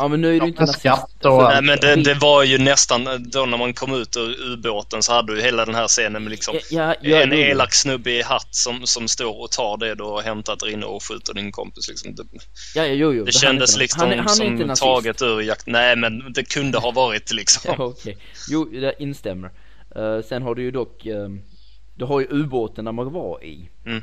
Ja 0.00 0.08
men 0.08 0.20
nu 0.20 0.28
är 0.28 0.32
du 0.32 0.36
Ja, 0.38 0.46
inte 0.46 0.66
skatt 0.66 1.24
och. 1.24 1.42
Nej, 1.42 1.62
men 1.62 1.78
det, 1.80 1.96
det 1.96 2.14
var 2.14 2.42
ju 2.42 2.58
nästan, 2.58 3.08
då 3.32 3.46
när 3.46 3.58
man 3.58 3.74
kom 3.74 3.94
ut 3.94 4.16
ur 4.16 4.52
ubåten 4.52 5.02
så 5.02 5.12
hade 5.12 5.34
du 5.34 5.42
hela 5.42 5.64
den 5.64 5.74
här 5.74 5.88
scenen 5.88 6.22
med 6.22 6.30
liksom 6.30 6.54
Ja, 6.70 6.94
ja, 7.02 7.16
en 7.22 7.32
elak 7.32 7.74
snubbe 7.74 8.10
i 8.10 8.22
hatt 8.22 8.48
som, 8.54 8.86
som 8.86 9.08
står 9.08 9.40
och 9.40 9.50
tar 9.50 9.76
det 9.76 9.94
du 9.94 10.04
har 10.04 10.22
hämtat 10.22 10.62
inne 10.62 10.86
och 10.86 11.02
skjuter 11.08 11.34
din 11.34 11.52
kompis. 11.52 11.88
Liksom. 11.88 12.14
Det, 12.14 12.22
Ja, 12.74 12.86
ja, 12.86 12.92
jo, 12.92 13.12
jo. 13.12 13.24
det 13.24 13.32
kändes 13.32 13.70
inte- 13.70 13.78
liksom 13.80 14.00
han, 14.00 14.12
är- 14.12 14.16
han 14.16 14.28
som 14.28 14.74
taget 14.76 15.22
ur 15.22 15.40
jakt. 15.40 15.66
Nej, 15.66 15.96
men 15.96 16.32
det 16.32 16.42
kunde 16.54 16.78
ha 16.78 16.90
varit 16.90 17.32
liksom. 17.32 17.74
Ja, 17.78 17.84
okej. 17.84 18.16
Jo, 18.48 18.68
jag 18.72 18.94
instämmer. 18.98 19.50
Eh, 19.96 20.20
sen 20.28 20.42
har 20.42 20.54
du 20.54 20.62
ju 20.62 20.70
dock, 20.70 21.06
um, 21.06 21.42
du 21.94 22.04
har 22.04 22.20
ju 22.20 22.26
ubåten 22.30 22.84
där 22.84 22.92
man 22.92 23.12
var 23.12 23.44
i. 23.44 23.68
Mm. 23.86 24.02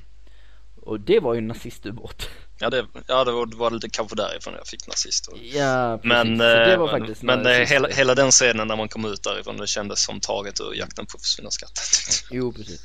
Och 0.81 0.99
det 0.99 1.19
var 1.19 1.33
ju 1.33 1.37
en 1.37 1.47
nazistubåt. 1.47 2.29
Ja, 2.59 2.69
det, 2.69 2.85
ja, 3.07 3.23
det 3.23 3.31
var, 3.31 3.45
det 3.45 3.55
var 3.55 3.71
lite 3.71 3.89
kanske 3.89 4.15
därifrån 4.15 4.53
jag 4.57 4.67
fick 4.67 4.87
nazister. 4.87 5.33
Ja, 5.53 5.99
precis. 6.03 6.09
Men, 6.09 6.37
det 6.37 6.73
eh, 6.73 6.79
var 6.79 6.91
men, 6.91 6.99
faktiskt 6.99 7.23
men 7.23 7.39
eh, 7.39 7.43
nazist. 7.43 7.71
hela, 7.71 7.87
hela 7.87 8.15
den 8.15 8.31
scenen 8.31 8.67
när 8.67 8.75
man 8.75 8.87
kom 8.87 9.05
ut 9.05 9.23
därifrån, 9.23 9.57
det 9.57 9.67
kändes 9.67 10.03
som 10.03 10.19
taget 10.19 10.61
ur 10.61 10.73
jakten 10.73 11.05
på 11.05 11.17
försvunna 11.19 11.51
skatten. 11.51 11.83
Jo, 12.31 12.51
precis. 12.51 12.81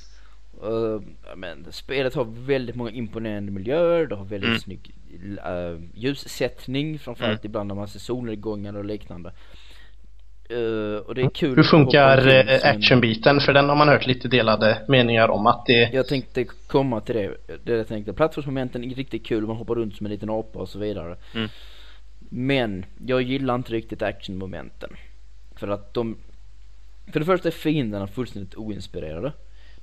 Uh, 0.64 1.00
men 1.36 1.72
spelet 1.72 2.14
har 2.14 2.24
väldigt 2.24 2.76
många 2.76 2.90
imponerande 2.90 3.52
miljöer, 3.52 4.06
det 4.06 4.14
har 4.14 4.24
väldigt 4.24 4.48
Mm. 4.48 4.60
snygg 4.60 4.94
uh, 5.22 5.80
ljussättning, 5.94 6.98
framförallt 6.98 7.44
ibland 7.44 7.68
när 7.68 7.74
man 7.74 7.88
ser 7.88 7.98
solnedgångar 7.98 8.76
och 8.76 8.84
liknande. 8.84 9.32
Uh, 10.52 10.96
och 10.96 11.14
det 11.14 11.22
är 11.22 11.30
kul 11.30 11.56
Hur 11.56 11.62
funkar 11.62 12.28
eh, 12.28 12.70
actionbiten? 12.70 13.40
För 13.40 13.52
den 13.52 13.68
har 13.68 13.76
man 13.76 13.88
hört 13.88 14.06
lite 14.06 14.28
delade 14.28 14.78
meningar 14.88 15.28
om 15.28 15.46
att 15.46 15.66
det... 15.66 15.90
Jag 15.92 16.08
tänkte 16.08 16.44
komma 16.66 17.00
till 17.00 17.14
det, 17.14 17.36
det 17.64 17.76
jag 17.76 17.88
tänkte. 17.88 18.12
Plattformsmomenten 18.12 18.84
är 18.84 18.94
riktigt 18.94 19.26
kul, 19.26 19.46
man 19.46 19.56
hoppar 19.56 19.74
runt 19.74 19.96
som 19.96 20.06
en 20.06 20.12
liten 20.12 20.30
apa 20.30 20.58
och 20.58 20.68
så 20.68 20.78
vidare. 20.78 21.16
Mm. 21.34 21.48
Men 22.28 22.84
jag 23.06 23.22
gillar 23.22 23.54
inte 23.54 23.72
riktigt 23.72 24.02
actionmomenten. 24.02 24.90
För 25.56 25.68
att 25.68 25.94
de, 25.94 26.16
för 27.12 27.20
det 27.20 27.26
första 27.26 27.48
är 27.48 27.52
fienderna 27.52 28.06
fullständigt 28.06 28.54
oinspirerade. 28.54 29.32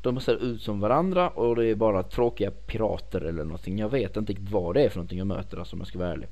De 0.02 0.20
ser 0.20 0.44
ut 0.44 0.62
som 0.62 0.80
varandra 0.80 1.30
och 1.30 1.56
det 1.56 1.66
är 1.66 1.76
bara 1.76 2.04
tråkiga 2.04 2.52
pirater 2.52 3.22
eller 3.22 3.44
någonting. 3.44 3.80
Jag 3.80 3.90
vet 3.90 4.18
inte 4.18 4.32
riktigt 4.32 4.52
vad 4.52 4.76
det 4.76 4.82
är 4.82 4.90
för 4.90 4.98
någonting 4.98 5.18
jag 5.18 5.28
möter 5.28 5.58
alltså, 5.58 5.76
om 5.76 5.80
jag 5.80 5.88
ska 5.88 6.00
vara 6.00 6.12
ärlig. 6.12 6.28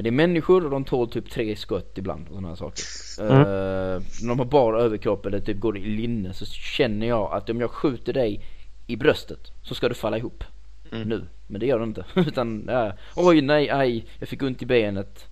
Men 0.00 0.04
det 0.04 0.10
är 0.10 0.26
människor 0.28 0.64
och 0.64 0.70
de 0.70 0.84
tål 0.84 1.10
typ 1.10 1.30
tre 1.30 1.56
skott 1.56 1.98
ibland 1.98 2.28
och 2.28 2.34
sådana 2.34 2.48
här 2.48 2.54
saker. 2.54 2.84
Mm. 3.20 3.40
Eh, 3.40 4.02
när 4.22 4.28
de 4.28 4.38
har 4.38 4.46
bara 4.46 4.80
överkropp 4.80 5.26
eller 5.26 5.40
typ 5.40 5.60
går 5.60 5.78
i 5.78 5.80
linne 5.80 6.34
så 6.34 6.46
känner 6.46 7.06
jag 7.06 7.32
att 7.32 7.50
om 7.50 7.60
jag 7.60 7.70
skjuter 7.70 8.12
dig 8.12 8.44
i 8.86 8.96
bröstet 8.96 9.52
så 9.62 9.74
ska 9.74 9.88
du 9.88 9.94
falla 9.94 10.18
ihop. 10.18 10.44
Mm. 10.92 11.08
Nu. 11.08 11.26
Men 11.46 11.60
det 11.60 11.66
gör 11.66 11.78
du 11.78 11.84
inte. 11.84 12.04
Utan, 12.14 12.64
ja, 12.68 12.92
oj 13.16 13.40
nej, 13.40 13.70
aj, 13.70 14.06
jag 14.18 14.28
fick 14.28 14.42
ont 14.42 14.62
i 14.62 14.66
benet. 14.66 15.28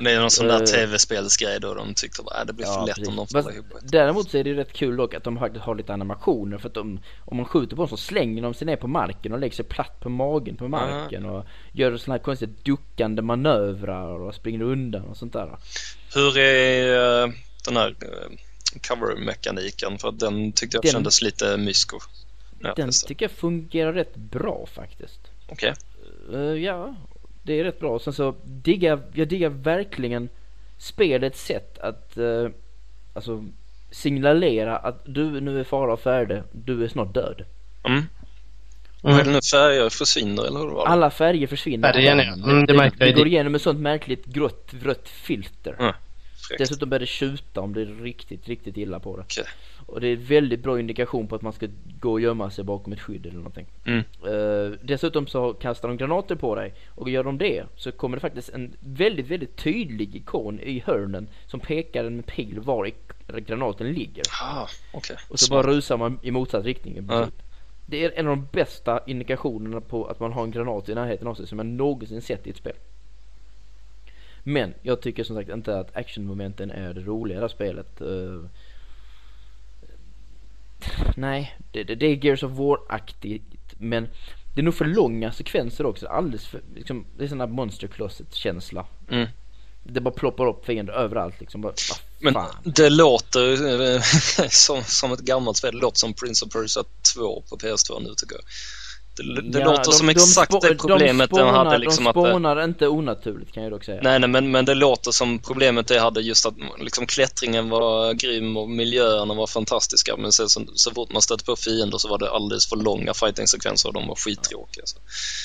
Det 0.00 0.10
är 0.12 0.20
någon 0.20 0.30
sån 0.30 0.46
där 0.46 0.60
Eh. 0.60 0.64
tv-spelsgrej 0.66 1.60
då 1.60 1.74
de 1.74 1.94
tyckte 1.94 2.22
att 2.26 2.46
det 2.46 2.52
blir 2.52 2.66
för 2.66 2.86
lätt 2.86 3.08
om 3.08 3.16
de 3.16 3.26
precis. 3.26 3.32
Fast 3.32 3.50
ihop. 3.54 3.66
Däremot 3.82 4.30
så 4.30 4.38
är 4.38 4.44
det 4.44 4.50
ju 4.50 4.56
rätt 4.56 4.72
kul 4.72 4.96
dock 4.96 5.14
att 5.14 5.24
de 5.24 5.38
faktiskt 5.38 5.64
har 5.64 5.74
lite 5.74 5.92
animationer 5.92 6.58
för 6.58 6.68
att 6.68 6.74
de, 6.74 7.00
om 7.24 7.36
man 7.36 7.46
skjuter 7.46 7.76
på 7.76 7.82
dem 7.82 7.88
så 7.88 7.96
slänger 7.96 8.42
de 8.42 8.54
sig 8.54 8.66
ner 8.66 8.76
på 8.76 8.88
marken 8.88 9.32
och 9.32 9.38
lägger 9.38 9.56
sig 9.56 9.64
platt 9.64 10.00
på 10.00 10.08
magen 10.08 10.56
på 10.56 10.68
marken 10.68 11.24
och 11.26 11.44
gör 11.72 11.96
sådana 11.96 12.18
här 12.18 12.24
konstiga 12.24 12.50
duckande 12.62 13.22
manövrar 13.22 14.08
och 14.20 14.34
springer 14.34 14.62
undan 14.62 15.02
och 15.04 15.16
sånt 15.16 15.32
där. 15.32 15.58
Hur 16.14 16.38
är 16.38 17.22
eh, 17.24 17.30
den 17.64 17.76
här 17.76 17.88
eh, 18.00 18.36
cover-mekaniken? 18.88 19.98
För 19.98 20.12
den 20.12 20.52
tyckte 20.52 20.76
jag 20.76 20.82
Den- 20.84 20.92
kändes 20.92 21.22
lite 21.22 21.56
mysko. 21.56 21.98
Ja, 22.62 22.72
Den 22.76 22.86
det. 22.86 22.92
tycker 23.06 23.24
jag 23.24 23.30
fungerar 23.32 23.92
rätt 23.92 24.16
bra 24.16 24.66
faktiskt. 24.74 25.20
Okej. 25.48 25.74
Eh, 26.32 26.40
ja, 26.40 26.94
det 27.50 27.60
är 27.60 27.64
rätt 27.64 27.80
bra. 27.80 27.98
Sen 27.98 28.12
så 28.12 28.34
diggar, 28.44 29.00
jag 29.12 29.28
diggar 29.28 29.48
verkligen 29.48 30.28
spelets 30.78 31.44
sätt 31.44 31.78
att 31.78 32.18
uh, 32.18 32.50
alltså 33.14 33.44
signalera 33.90 34.76
att 34.76 35.02
du 35.04 35.40
nu 35.40 35.60
är 35.60 35.64
fara 35.64 35.92
och 35.92 36.00
färde, 36.00 36.44
du 36.52 36.84
är 36.84 36.88
snart 36.88 37.14
död. 37.14 37.44
Mm. 37.84 38.02
Vad 39.02 39.20
är 39.20 39.24
det 39.24 39.30
nu, 39.30 39.40
färger 39.52 39.88
försvinner 39.88 40.46
eller 40.46 40.60
hur 40.60 40.66
var 40.66 40.84
det? 40.84 40.90
Alla 40.90 41.10
färger 41.10 41.46
försvinner. 41.46 41.92
Färgen, 41.92 42.18
ja. 42.18 42.50
Mm, 42.50 42.66
det 42.66 42.72
det, 42.72 42.92
det, 42.98 43.08
i 43.08 43.12
går 43.12 43.24
det. 43.24 43.30
igenom 43.30 43.54
ett 43.54 43.62
sånt 43.62 43.80
märkligt 43.80 44.24
grått, 44.24 44.70
rött 44.82 45.08
filter. 45.08 45.76
Mm. 45.78 45.94
Dessutom 46.58 46.88
börjar 46.88 47.00
det 47.00 47.06
tjuta 47.06 47.60
om 47.60 47.74
det 47.74 47.82
är 47.82 48.02
riktigt, 48.02 48.48
riktigt 48.48 48.76
illa 48.76 49.00
på 49.00 49.16
det. 49.16 49.22
Okej. 49.22 49.44
Och 49.90 50.00
det 50.00 50.08
är 50.08 50.16
väldigt 50.16 50.62
bra 50.62 50.80
indikation 50.80 51.26
på 51.26 51.34
att 51.34 51.42
man 51.42 51.52
ska 51.52 51.66
gå 52.00 52.12
och 52.12 52.20
gömma 52.20 52.50
sig 52.50 52.64
bakom 52.64 52.92
ett 52.92 53.00
skydd 53.00 53.26
eller 53.26 53.36
någonting. 53.36 53.66
Mm. 53.84 53.98
Eh, 54.26 54.78
dessutom 54.82 55.26
så 55.26 55.52
kastar 55.52 55.88
de 55.88 55.96
granater 55.96 56.34
på 56.34 56.54
dig 56.54 56.74
och 56.94 57.10
gör 57.10 57.24
de 57.24 57.38
det 57.38 57.64
så 57.76 57.92
kommer 57.92 58.16
det 58.16 58.20
faktiskt 58.20 58.48
en 58.48 58.72
väldigt, 58.80 59.26
väldigt 59.26 59.56
tydlig 59.56 60.16
ikon 60.16 60.60
i 60.60 60.82
hörnen 60.86 61.28
som 61.46 61.60
pekar 61.60 62.10
med 62.10 62.26
pil 62.26 62.60
var 62.60 62.86
i- 62.86 62.94
granaten 63.46 63.92
ligger. 63.92 64.24
Ah, 64.42 64.66
okej. 64.92 65.16
Och 65.28 65.38
så 65.38 65.46
Smart. 65.46 65.64
bara 65.64 65.72
rusar 65.72 65.96
man 65.96 66.18
i 66.22 66.30
motsatt 66.30 66.64
riktning 66.64 66.96
i 66.96 67.02
Ja. 67.08 67.28
Det 67.86 68.04
är 68.04 68.12
en 68.18 68.26
av 68.28 68.36
de 68.36 68.46
bästa 68.52 69.00
indikationerna 69.06 69.80
på 69.80 70.04
att 70.06 70.20
man 70.20 70.32
har 70.32 70.42
en 70.44 70.50
granat 70.50 70.88
i 70.88 70.94
närheten 70.94 71.26
av 71.28 71.34
sig 71.34 71.46
som 71.46 71.58
jag 71.58 71.66
någonsin 71.66 72.22
sett 72.22 72.46
i 72.46 72.50
ett 72.50 72.56
spel. 72.56 72.74
Men 74.42 74.74
jag 74.82 75.00
tycker 75.00 75.24
som 75.24 75.36
sagt 75.36 75.50
inte 75.50 75.78
att 75.78 75.96
actionmomenten 75.96 76.70
är 76.70 76.94
det 76.94 77.00
roliga 77.00 77.34
i 77.36 77.40
det 77.40 77.44
här 77.44 77.48
spelet. 77.48 78.00
Eh, 78.00 78.40
nej, 81.16 81.56
det, 81.72 81.84
det, 81.84 81.94
det 81.94 82.06
är 82.06 82.24
Gears 82.24 82.42
of 82.42 82.52
War-aktigt 82.52 83.42
men 83.78 84.08
det 84.54 84.60
är 84.60 84.64
nog 84.64 84.74
för 84.74 84.84
långa 84.84 85.32
sekvenser 85.32 85.86
också. 85.86 86.06
Alldeles 86.06 86.46
för, 86.46 86.60
liksom, 86.74 87.06
det 87.18 87.24
är 87.24 87.28
sån 87.28 87.40
här 87.40 87.46
Monster 87.46 87.88
Closet-känsla. 87.88 88.86
Mm. 89.10 89.28
Det 89.82 90.00
bara 90.00 90.14
ploppar 90.14 90.46
upp 90.46 90.64
fiender 90.66 90.92
överallt 90.92 91.40
liksom. 91.40 91.60
Bara, 91.60 91.74
Men 92.18 92.34
det 92.64 92.90
låter 92.90 93.52
eh, 93.94 94.00
som, 94.50 94.84
som 94.84 95.12
ett 95.12 95.20
gammalt 95.20 95.56
spel. 95.56 95.74
Det 95.74 95.80
låter 95.80 95.98
som 95.98 96.14
Prince 96.14 96.44
of 96.44 96.52
Persia 96.52 96.84
2 97.14 97.42
på 97.50 97.56
PS2 97.56 98.02
nu 98.02 98.14
tycker 98.16 98.36
jag. 98.36 98.44
Det, 99.22 99.58
Ja, 99.58 99.64
låter 99.64 99.84
de- 99.84 99.92
som 99.92 100.06
de 100.06 100.12
exakt 100.12 100.60
det 100.62 100.74
problemet 100.74 101.30
de 101.30 101.36
spånar, 101.36 101.52
hade. 101.52 101.78
Liksom 101.78 102.04
de 102.04 102.10
att 102.10 102.14
det, 102.24 102.30
spånar 102.30 102.64
inte 102.64 102.88
onaturligt 102.88 103.52
kan 103.52 103.62
jag 103.62 103.72
dock 103.72 103.84
säga. 103.84 104.00
nej, 104.02 104.18
nej 104.18 104.28
men, 104.28 104.50
men 104.50 104.64
det 104.64 104.74
låter 104.74 105.10
som 105.10 105.38
problemet 105.38 105.86
det 105.88 105.98
hade 105.98 106.20
just 106.20 106.46
att 106.46 106.54
liksom, 106.78 107.06
klättringen 107.06 107.68
var 107.68 108.14
grym 108.14 108.56
och 108.56 108.68
miljöerna 108.70 109.34
var 109.34 109.46
fantastiska. 109.46 110.16
Men 110.16 110.32
sen 110.32 110.48
så, 110.48 110.64
så 110.74 110.90
fort 110.90 111.12
man 111.12 111.22
stötte 111.22 111.44
på 111.44 111.56
fiender 111.56 111.98
så 111.98 112.08
var 112.08 112.18
det 112.18 112.30
alldeles 112.30 112.68
för 112.68 112.76
långa 112.76 113.14
fighting-sekvenser 113.14 113.88
och 113.88 113.94
de 113.94 114.08
var 114.08 114.14
skittråkiga. 114.14 114.84
Så. 114.86 114.98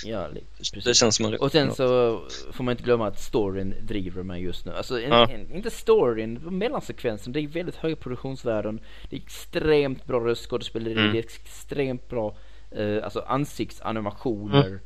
Ja, 0.06 0.28
precis. 0.58 0.84
Det 0.86 0.94
känns 0.94 1.16
som 1.16 1.26
en 1.26 1.34
Och 1.36 1.52
sen 1.52 1.76
så 1.76 2.22
får 2.54 2.64
man 2.64 2.72
inte 2.72 2.84
glömma 2.84 3.08
att 3.08 3.22
storyn 3.22 3.76
driver 3.82 4.24
mig 4.24 4.44
just 4.44 4.66
nu. 4.66 4.72
Alltså 4.74 5.02
en, 5.02 5.10
Ja. 5.12 5.30
en, 5.30 5.56
inte 5.56 5.70
storyn, 5.72 6.34
mellansekvensen. 6.34 7.34
Det 7.34 7.40
är 7.40 7.48
väldigt 7.48 7.76
höga 7.76 7.96
produktionsvärden. 7.96 8.80
Det 9.10 9.16
är 9.16 9.22
extremt 9.22 10.06
bra 10.06 10.20
röstskådespeleri. 10.20 10.92
Mm. 10.94 11.12
Det 11.12 11.18
är 11.20 11.24
extremt 11.24 12.10
bra 12.10 12.38
eh, 12.76 13.04
alltså 13.04 13.20
ansiktsanimationer. 13.20 14.80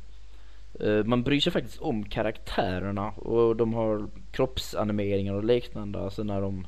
Eh, 0.80 1.04
man 1.04 1.22
bryr 1.22 1.40
sig 1.40 1.52
faktiskt 1.52 1.78
om 1.78 2.04
karaktärerna 2.04 3.10
och 3.10 3.56
de 3.56 3.74
har 3.74 4.08
kroppsanimeringar 4.30 5.34
och 5.34 5.44
liknande. 5.44 6.00
Alltså 6.00 6.22
när 6.22 6.40
de, 6.40 6.66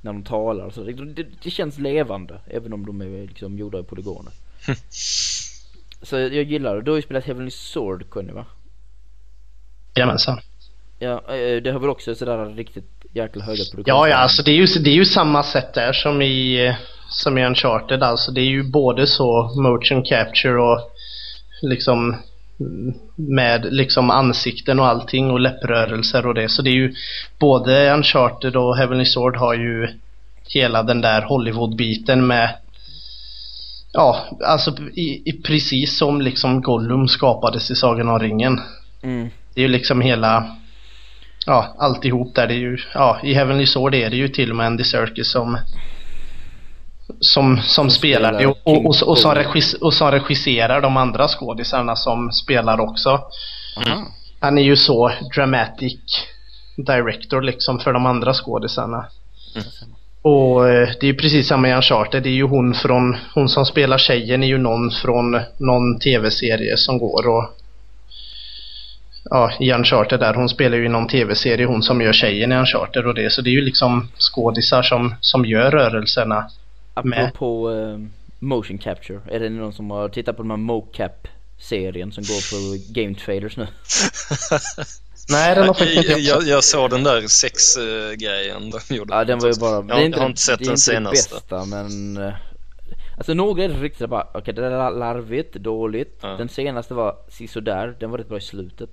när 0.00 0.12
de 0.12 0.22
talar. 0.22 0.70
Så 0.70 0.82
det, 0.82 0.92
det, 0.92 1.26
det 1.42 1.50
känns 1.50 1.78
levande 1.78 2.40
även 2.46 2.72
om 2.72 2.86
de 2.86 3.02
är 3.02 3.26
liksom 3.26 3.58
gjorda 3.58 3.80
i 3.80 3.82
polygoner. 3.82 4.32
så 6.02 6.16
jag, 6.16 6.34
jag 6.34 6.44
gillar 6.44 6.76
det. 6.76 6.82
Du 6.82 6.90
har 6.90 6.96
ju 6.96 7.02
spelat 7.02 7.24
Heavenly 7.24 7.50
Sword 7.50 8.10
Conny 8.10 8.32
va? 8.32 8.46
Jajamensan. 9.94 10.38
Ja, 10.98 11.12
eh, 11.12 11.62
det 11.62 11.70
har 11.70 11.80
väl 11.80 11.90
också 11.90 12.14
sådär 12.14 12.56
riktigt 12.56 13.04
jäkla 13.12 13.44
höga 13.44 13.56
produktionsvärden. 13.56 13.84
Ja, 13.86 14.08
ja, 14.08 14.16
alltså 14.16 14.42
det 14.42 14.50
är 14.50 14.54
ju, 14.54 14.66
det 14.66 14.90
är 14.90 14.94
ju 14.94 15.04
samma 15.04 15.42
sätt 15.42 15.74
där 15.74 15.92
som 15.92 16.22
i, 16.22 16.66
eh, 16.66 16.74
som 17.08 17.38
i 17.38 17.46
Uncharted. 17.46 18.02
Alltså 18.02 18.30
det 18.32 18.40
är 18.40 18.50
ju 18.50 18.62
både 18.62 19.06
så 19.06 19.52
motion 19.56 20.02
capture 20.02 20.60
och 20.60 20.90
liksom 21.62 22.16
mm, 22.60 22.94
med 23.16 23.66
liksom 23.70 24.10
ansikten 24.10 24.80
och 24.80 24.86
allting 24.86 25.30
och 25.30 25.40
läpprörelser 25.40 26.26
och 26.26 26.34
det. 26.34 26.48
Så 26.48 26.62
det 26.62 26.70
är 26.70 26.74
ju 26.74 26.94
både 27.38 27.94
Uncharted 27.94 28.56
och 28.56 28.76
Heavenly 28.76 29.04
Sword 29.04 29.36
har 29.36 29.54
ju 29.54 29.88
hela 30.48 30.82
den 30.82 31.00
där 31.00 31.22
Hollywood-biten 31.22 32.26
med 32.26 32.54
Ja, 33.96 34.38
alltså 34.44 34.70
i, 34.94 35.22
i 35.24 35.32
precis 35.32 35.98
som 35.98 36.20
liksom 36.20 36.62
Gollum 36.62 37.08
skapades 37.08 37.70
i 37.70 37.74
Sagan 37.74 38.08
om 38.08 38.18
ringen. 38.18 38.60
Mm. 39.02 39.28
Det 39.54 39.60
är 39.60 39.62
ju 39.62 39.68
liksom 39.68 40.00
hela 40.00 40.56
Ja, 41.46 41.74
alltihop 41.78 42.34
där. 42.34 42.46
Det 42.46 42.54
är 42.54 42.58
ju, 42.58 42.78
ja, 42.94 43.20
i 43.22 43.34
Heavenly 43.34 43.66
Sword 43.66 43.94
är 43.94 44.10
det 44.10 44.16
ju 44.16 44.28
till 44.28 44.50
och 44.50 44.56
med 44.56 44.66
Andy 44.66 44.84
Serkis 44.84 45.30
som 45.30 45.58
som, 47.20 47.60
som 47.62 47.90
spelar 47.90 48.38
det 48.38 48.46
och, 48.46 48.58
och, 48.64 48.86
och, 48.86 49.02
och, 49.02 49.18
som 49.18 49.34
regis, 49.34 49.74
och 49.74 49.94
som 49.94 50.10
regisserar 50.10 50.80
de 50.80 50.96
andra 50.96 51.28
skådisarna 51.28 51.96
som 51.96 52.32
spelar 52.32 52.80
också. 52.80 53.10
Aha. 53.76 54.06
Han 54.40 54.58
är 54.58 54.62
ju 54.62 54.76
så 54.76 55.12
dramatic 55.34 56.00
director 56.76 57.42
liksom 57.42 57.80
för 57.80 57.92
de 57.92 58.06
andra 58.06 58.34
skådisarna. 58.34 59.06
Mm. 59.54 59.66
Och 60.22 60.68
eh, 60.68 60.88
det 61.00 61.06
är 61.06 61.12
ju 61.12 61.14
precis 61.14 61.48
samma 61.48 61.68
i 61.68 61.74
Uncharted. 61.74 62.22
Det 62.22 62.28
är 62.28 62.34
ju 62.34 62.46
hon 62.46 62.74
från, 62.74 63.16
hon 63.34 63.48
som 63.48 63.66
spelar 63.66 63.98
tjejen 63.98 64.42
är 64.42 64.46
ju 64.46 64.58
någon 64.58 64.90
från 64.90 65.40
någon 65.58 65.98
tv-serie 65.98 66.76
som 66.76 66.98
går 66.98 67.28
och 67.28 67.44
Ja, 69.30 69.52
i 69.60 69.72
Uncharted 69.72 70.20
där. 70.20 70.34
Hon 70.34 70.48
spelar 70.48 70.76
ju 70.76 70.86
i 70.86 70.88
någon 70.88 71.08
tv-serie, 71.08 71.66
hon 71.66 71.82
som 71.82 72.00
gör 72.00 72.12
tjejen 72.12 72.52
i 72.52 72.56
Uncharted 72.56 73.06
och 73.06 73.14
det. 73.14 73.32
Så 73.32 73.42
det 73.42 73.50
är 73.50 73.54
ju 73.54 73.60
liksom 73.60 74.08
skådisar 74.18 74.82
som, 74.82 75.14
som 75.20 75.44
gör 75.44 75.70
rörelserna. 75.70 76.50
Apropå 76.94 77.70
uh, 77.70 77.98
motion 78.38 78.78
capture. 78.78 79.20
Är 79.30 79.40
det 79.40 79.50
någon 79.50 79.72
som 79.72 79.90
har 79.90 80.08
tittat 80.08 80.36
på 80.36 80.42
de 80.42 80.50
här 80.50 80.56
mocap 80.56 81.28
serien 81.58 82.12
som 82.12 82.24
går 82.24 82.50
på 82.50 82.84
game 82.92 83.14
trailers 83.14 83.56
nu? 83.56 83.66
Nej, 85.28 85.54
den 85.54 85.66
har 85.66 85.74
faktiskt 85.74 86.08
inte 86.08 86.20
jag, 86.20 86.42
jag 86.42 86.64
såg 86.64 86.90
den 86.90 87.02
där 87.02 87.20
sexgrejen 87.26 88.70
de 88.70 88.94
gjorde. 88.94 89.14
Ja, 89.14 89.24
den 89.24 89.38
var 89.38 89.48
ju 89.48 89.54
bara... 89.60 89.74
Jag, 89.74 90.12
jag 90.12 90.18
har 90.18 90.26
inte 90.26 90.42
sett 90.42 90.64
den 90.64 90.78
senaste. 90.78 91.34
Det 91.34 91.56
är 91.56 91.60
inte 91.60 91.70
bästa, 91.70 91.76
men... 91.76 92.16
Eh, 92.16 92.34
alltså 93.16 93.34
några 93.34 93.64
är 93.64 93.68
det 93.68 93.74
riktigt 93.74 94.10
bara, 94.10 94.22
okej 94.22 94.40
okay, 94.40 94.54
det 94.54 94.66
är 94.66 94.90
larvigt, 94.90 95.54
dåligt. 95.54 96.18
Ja. 96.20 96.28
Den 96.28 96.48
senaste 96.48 96.94
var 96.94 97.16
sisådär, 97.28 97.96
den 98.00 98.10
var 98.10 98.18
rätt 98.18 98.28
bra 98.28 98.38
i 98.38 98.40
slutet. 98.40 98.90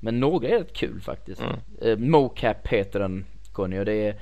Men 0.00 0.20
några 0.20 0.48
är 0.48 0.58
rätt 0.58 0.72
kul 0.72 1.00
faktiskt. 1.00 1.40
Mm. 1.40 1.56
Uh, 1.84 2.08
Mocap 2.10 2.68
heter 2.68 3.00
den 3.00 3.24
Conny 3.52 3.78
och 3.78 3.84
det 3.84 3.94
är 3.94 4.16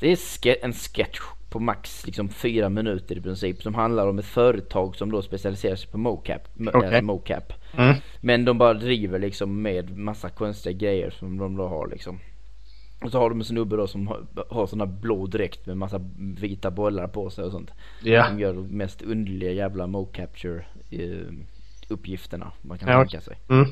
Det 0.00 0.12
är 0.12 0.16
ske 0.16 0.64
en 0.64 0.72
sketch 0.72 1.20
på 1.50 1.60
max 1.60 2.06
liksom 2.06 2.28
fyra 2.28 2.68
minuter 2.68 3.18
i 3.18 3.20
princip 3.20 3.62
som 3.62 3.74
handlar 3.74 4.06
om 4.06 4.18
ett 4.18 4.26
företag 4.26 4.96
som 4.96 5.12
då 5.12 5.22
specialiserar 5.22 5.76
sig 5.76 5.90
på 5.90 5.98
mocap. 5.98 6.42
Okay. 6.58 6.94
Äh, 6.94 7.02
mocap. 7.02 7.52
Mm. 7.76 7.96
Men 8.20 8.44
de 8.44 8.58
bara 8.58 8.74
driver 8.74 9.18
liksom 9.18 9.62
med 9.62 9.96
massa 9.96 10.28
konstiga 10.28 10.78
grejer 10.78 11.10
som 11.10 11.38
de 11.38 11.56
då 11.56 11.68
har 11.68 11.88
liksom. 11.88 12.20
Och 13.04 13.10
så 13.10 13.18
har 13.18 13.30
de 13.30 13.38
en 13.38 13.44
snubbe 13.44 13.76
då 13.76 13.86
som 13.86 14.06
har, 14.06 14.26
har 14.50 14.66
såna 14.66 14.86
blå 14.86 15.26
dräkt 15.26 15.66
med 15.66 15.76
massa 15.76 16.00
vita 16.18 16.70
bollar 16.70 17.06
på 17.08 17.30
sig 17.30 17.44
och 17.44 17.52
sånt. 17.52 17.70
Yeah. 18.04 18.28
Som 18.28 18.40
gör 18.40 18.54
de 18.54 18.66
mest 18.66 19.02
underliga 19.02 19.52
jävla 19.52 19.86
mocapture 19.86 20.64
uh, 20.92 21.32
uppgifterna 21.88 22.52
man 22.62 22.78
kan 22.78 22.88
ja. 22.88 22.98
tänka 22.98 23.20
sig. 23.20 23.38
Mm. 23.48 23.68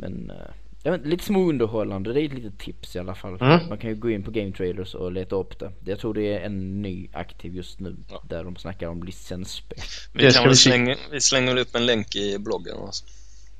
Men 0.00 0.30
uh, 0.30 0.36
Ja, 0.82 0.90
men 0.90 1.00
lite 1.00 1.24
småunderhållande, 1.24 2.12
det 2.12 2.20
är 2.20 2.24
ett 2.24 2.32
litet 2.32 2.58
tips 2.58 2.96
i 2.96 2.98
alla 2.98 3.14
fall. 3.14 3.40
Mm. 3.40 3.68
Man 3.68 3.78
kan 3.78 3.90
ju 3.90 3.96
gå 3.96 4.10
in 4.10 4.22
på 4.22 4.30
Game 4.30 4.52
Trailers 4.52 4.94
och 4.94 5.12
leta 5.12 5.36
upp 5.36 5.58
det. 5.58 5.72
Jag 5.84 5.98
tror 5.98 6.14
det 6.14 6.34
är 6.34 6.40
en 6.40 6.82
ny 6.82 7.08
aktiv 7.12 7.54
just 7.54 7.80
nu 7.80 7.96
ja. 8.10 8.22
där 8.28 8.44
de 8.44 8.56
snackar 8.56 8.88
om 8.88 9.02
licensspel. 9.02 9.78
Vi 10.12 10.30
kan 10.32 10.44
väl 10.44 10.56
slänga, 10.56 10.96
vi 11.10 11.20
slänger 11.20 11.56
upp 11.56 11.74
en 11.74 11.86
länk 11.86 12.16
i 12.16 12.38
bloggen 12.38 12.76
alltså. 12.78 13.04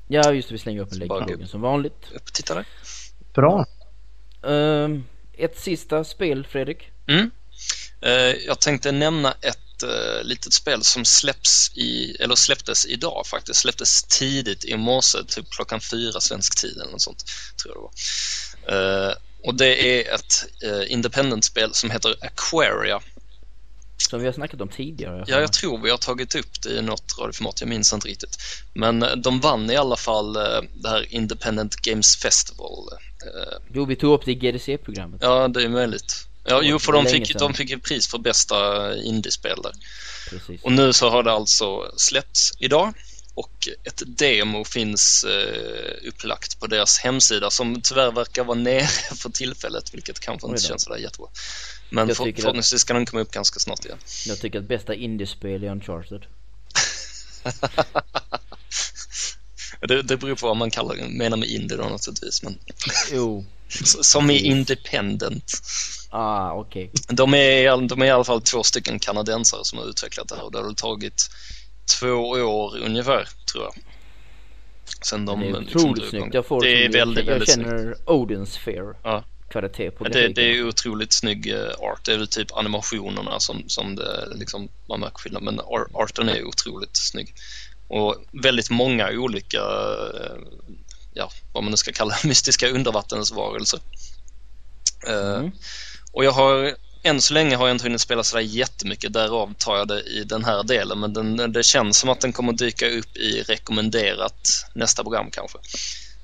Ja 0.07 0.33
just 0.33 0.49
det, 0.49 0.53
vi 0.53 0.59
slänger 0.59 0.81
upp 0.81 0.91
en 0.91 0.99
länk 0.99 1.11
i 1.11 1.25
bloggen 1.25 1.47
som 1.47 1.61
vanligt. 1.61 2.11
Upp 2.15 2.33
titta 2.33 2.55
där. 2.55 2.65
Bra. 3.33 3.65
Uh, 4.47 4.99
ett 5.33 5.59
sista 5.59 6.03
spel 6.03 6.45
Fredrik. 6.45 6.91
Mm. 7.07 7.31
Uh, 8.05 8.35
jag 8.47 8.59
tänkte 8.59 8.91
nämna 8.91 9.31
ett 9.31 9.70
uh, 9.83 10.23
litet 10.23 10.53
spel 10.53 10.83
som 10.83 11.05
släpps 11.05 11.71
i, 11.75 12.15
eller 12.19 12.35
släpptes 12.35 12.85
idag 12.85 13.27
faktiskt. 13.27 13.59
Släpptes 13.59 14.03
tidigt 14.03 14.65
i 14.65 14.77
morse, 14.77 15.17
typ 15.27 15.49
klockan 15.49 15.81
fyra 15.81 16.19
svensk 16.19 16.61
tid 16.61 16.77
eller 16.77 16.91
något 16.91 17.01
sånt. 17.01 17.25
Tror 17.61 17.75
jag 17.75 17.83
det 17.83 18.73
var. 18.73 19.09
Uh, 19.09 19.13
och 19.43 19.55
det 19.55 19.99
är 19.99 20.15
ett 20.15 20.45
uh, 20.65 20.91
independent-spel 20.91 21.73
som 21.73 21.91
heter 21.91 22.15
Aquaria. 22.21 22.99
Som 23.97 24.19
vi 24.19 24.25
har 24.25 24.33
snackat 24.33 24.61
om 24.61 24.69
tidigare. 24.69 25.23
Ja, 25.27 25.39
jag 25.39 25.53
tror 25.53 25.77
vi 25.77 25.89
har 25.89 25.97
tagit 25.97 26.35
upp 26.35 26.61
det 26.61 26.69
i 26.69 26.81
något 26.81 27.15
radioformat, 27.19 27.61
jag 27.61 27.69
minns 27.69 27.93
inte 27.93 28.07
riktigt. 28.07 28.37
Men 28.73 29.05
de 29.17 29.39
vann 29.39 29.71
i 29.71 29.75
alla 29.75 29.97
fall 29.97 30.33
det 30.33 30.89
här 30.89 31.13
Independent 31.13 31.75
Games 31.75 32.15
Festival. 32.15 32.89
Jo, 33.73 33.85
vi 33.85 33.95
tog 33.95 34.13
upp 34.13 34.25
det 34.25 34.31
i 34.31 34.35
GDC-programmet. 34.35 35.21
Ja, 35.23 35.47
det 35.47 35.63
är 35.63 35.69
möjligt. 35.69 36.27
Ja, 36.43 36.61
jo, 36.63 36.79
för 36.79 36.91
de 36.91 37.05
fick, 37.05 37.39
de 37.39 37.53
fick 37.53 37.69
ju 37.69 37.79
pris 37.79 38.07
för 38.07 38.17
bästa 38.17 38.95
indiespel 38.97 39.61
där. 39.63 39.73
Precis. 40.29 40.63
Och 40.63 40.71
nu 40.71 40.93
så 40.93 41.09
har 41.09 41.23
det 41.23 41.31
alltså 41.31 41.93
släppts 41.97 42.51
idag 42.59 42.93
och 43.33 43.67
ett 43.83 44.03
demo 44.05 44.65
finns 44.65 45.23
eh, 45.23 46.07
upplagt 46.07 46.59
på 46.59 46.67
deras 46.67 46.99
hemsida 46.99 47.49
som 47.51 47.81
tyvärr 47.81 48.11
verkar 48.11 48.43
vara 48.43 48.57
nere 48.57 48.87
för 49.15 49.29
tillfället 49.29 49.93
vilket 49.93 50.19
kanske 50.19 50.47
inte 50.47 50.61
känns 50.61 50.83
sådär 50.83 50.97
jättebra. 50.97 51.29
Men 51.89 52.07
för, 52.07 52.15
förhoppningsvis 52.15 52.81
ska 52.81 52.93
den 52.93 53.05
komma 53.05 53.21
upp 53.21 53.31
ganska 53.31 53.59
snart 53.59 53.85
igen. 53.85 53.97
Jag 54.25 54.39
tycker 54.39 54.59
att 54.59 54.67
bästa 54.67 54.95
indiespel 54.95 55.63
är 55.63 55.71
Uncharted. 55.71 56.25
det, 59.87 60.01
det 60.01 60.17
beror 60.17 60.35
på 60.35 60.47
vad 60.47 60.57
man 60.57 60.71
kallar, 60.71 60.95
menar 60.95 61.37
med 61.37 61.49
indie 61.49 61.77
då 61.77 61.83
naturligtvis. 61.83 62.43
Men... 62.43 62.57
Jo. 63.11 63.45
Som 64.01 64.29
är 64.29 64.39
independent. 64.39 65.51
Ah. 66.13 66.53
Okay. 66.53 66.89
De, 67.07 67.33
är, 67.33 67.87
de 67.87 68.01
är 68.01 68.05
i 68.05 68.09
alla 68.09 68.23
fall 68.23 68.41
två 68.41 68.63
stycken 68.63 68.99
kanadensare 68.99 69.63
som 69.63 69.79
har 69.79 69.85
utvecklat 69.85 70.27
det 70.27 70.35
här 70.35 70.43
och 70.43 70.51
det 70.51 70.57
har 70.57 70.73
tagit 70.73 71.29
två 71.99 72.29
år 72.29 72.77
ungefär, 72.77 73.27
tror 73.51 73.63
jag. 73.63 73.73
Sen 75.05 75.25
de, 75.25 75.39
det 75.39 75.47
är 75.47 75.59
liksom 75.59 75.81
otroligt 75.81 76.01
liksom 76.01 76.19
snyggt. 76.19 76.33
Jag 76.33 76.45
får 76.45 76.61
det 76.61 76.85
är 76.85 76.91
väldigt, 76.91 77.27
jag, 77.27 77.39
jag 77.39 77.47
känner 77.47 77.95
Odins 78.05 78.57
Fair. 78.57 78.95
Ja. 79.03 79.23
Kvalitet 79.49 79.91
på 79.91 80.03
det, 80.03 80.27
det 80.27 80.41
är 80.41 80.67
otroligt 80.67 81.13
snygg 81.13 81.51
eh, 81.51 81.69
art. 81.79 82.05
Det 82.05 82.13
är 82.13 82.17
väl 82.17 82.27
typ 82.27 82.57
animationerna 82.57 83.39
som, 83.39 83.63
som 83.67 83.95
det, 83.95 84.27
liksom, 84.35 84.69
man 84.89 84.99
märker 84.99 85.17
skillnad. 85.17 85.43
Men 85.43 85.59
arten 85.93 86.29
är 86.29 86.43
otroligt 86.43 86.97
snygg. 86.97 87.33
Och 87.87 88.15
väldigt 88.31 88.69
många 88.69 89.09
olika, 89.11 89.57
eh, 89.57 90.37
ja, 91.13 91.29
vad 91.53 91.63
man 91.63 91.71
nu 91.71 91.77
ska 91.77 91.91
kalla 91.91 92.15
mystiska 92.23 92.69
undervattensvarelser. 92.69 93.79
Eh, 95.07 95.35
mm. 95.35 95.51
Och 96.11 96.25
jag 96.25 96.31
har 96.31 96.75
än 97.03 97.21
så 97.21 97.33
länge 97.33 97.55
har 97.55 97.67
jag 97.67 97.75
inte 97.75 97.83
hunnit 97.83 98.01
spela 98.01 98.23
sådär 98.23 98.43
jättemycket, 98.43 99.13
därav 99.13 99.53
tar 99.57 99.77
jag 99.77 99.87
det 99.87 100.01
i 100.01 100.23
den 100.23 100.45
här 100.45 100.63
delen. 100.63 100.99
Men 100.99 101.13
den, 101.13 101.53
det 101.53 101.63
känns 101.63 101.97
som 101.97 102.09
att 102.09 102.21
den 102.21 102.33
kommer 102.33 102.53
dyka 102.53 102.89
upp 102.89 103.17
i 103.17 103.41
rekommenderat 103.41 104.65
nästa 104.73 105.03
program 105.03 105.31
kanske. 105.31 105.57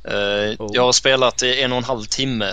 Uh, 0.07 0.55
oh. 0.59 0.69
Jag 0.73 0.81
har 0.81 0.91
spelat 0.91 1.43
i 1.43 1.61
en 1.61 1.71
och 1.71 1.77
en 1.77 1.83
halv 1.83 2.05
timme 2.05 2.49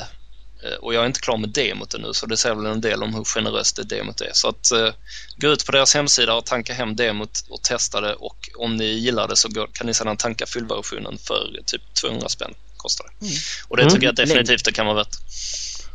uh, 0.65 0.75
och 0.81 0.95
jag 0.95 1.03
är 1.03 1.07
inte 1.07 1.21
klar 1.21 1.37
med 1.37 1.49
demot 1.49 1.95
ännu 1.95 2.15
så 2.15 2.27
det 2.27 2.37
säger 2.37 2.55
väl 2.55 2.67
en 2.67 2.81
del 2.81 3.03
om 3.03 3.15
hur 3.15 3.25
generöst 3.25 3.77
det 3.77 3.83
demot 3.83 4.21
är. 4.21 4.31
Så 4.33 4.49
att 4.49 4.71
uh, 4.75 4.91
gå 5.37 5.49
ut 5.49 5.67
på 5.67 5.73
deras 5.73 5.95
hemsida 5.95 6.35
och 6.35 6.47
tanka 6.47 6.75
hem 6.75 6.97
demot 6.97 7.45
och 7.49 7.63
testa 7.63 8.01
det 8.01 8.15
och 8.15 8.51
om 8.59 8.77
ni 8.77 8.85
gillar 8.85 9.29
det 9.29 9.37
så 9.37 9.49
går, 9.49 9.69
kan 9.73 9.87
ni 9.87 9.95
sedan 9.95 10.17
tanka 10.17 10.47
fullversionen 10.47 11.19
för 11.19 11.61
typ 11.67 11.83
200 12.01 12.29
spänn 12.29 12.55
kostar 12.77 13.05
det. 13.05 13.27
Mm. 13.27 13.37
Och 13.69 13.77
det 13.77 13.91
tycker 13.91 14.07
jag 14.07 14.19
mm. 14.19 14.29
definitivt 14.29 14.65
det 14.65 14.73
kan 14.73 14.87
vara 14.87 14.97
värt. 14.97 15.17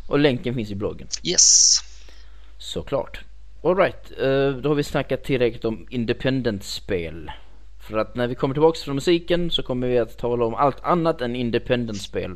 Och 0.10 0.20
länken 0.20 0.56
finns 0.56 0.72
i 0.72 0.76
bloggen. 0.76 1.08
Yes. 1.24 1.80
Såklart. 2.58 3.20
Alright, 3.64 4.12
uh, 4.22 4.50
då 4.50 4.70
har 4.70 4.76
vi 4.76 4.84
snackat 4.84 5.24
tillräckligt 5.24 5.66
om 5.66 5.88
independent-spel. 5.90 7.32
För 7.80 7.98
att 7.98 8.16
när 8.16 8.28
vi 8.28 8.36
kommer 8.36 8.56
tillbaks 8.56 8.84
från 8.84 8.96
musiken 8.96 9.52
så 9.52 9.64
kommer 9.64 9.88
vi 9.88 10.00
att 10.00 10.18
tala 10.18 10.46
om 10.46 10.56
allt 10.56 10.84
annat 10.84 11.22
än 11.22 11.36
independent-spel. 11.36 12.36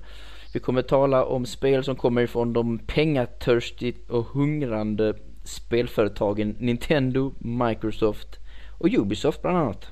Vi 0.53 0.59
kommer 0.59 0.81
tala 0.81 1.25
om 1.25 1.45
spel 1.45 1.83
som 1.83 1.95
kommer 1.95 2.21
ifrån 2.21 2.53
de 2.53 2.79
pengatörstigt 2.79 4.09
och 4.09 4.25
hungrande 4.25 5.13
spelföretagen 5.43 6.55
Nintendo, 6.59 7.33
Microsoft 7.39 8.39
och 8.77 8.87
Ubisoft 8.87 9.41
bland 9.41 9.57
annat. 9.57 9.87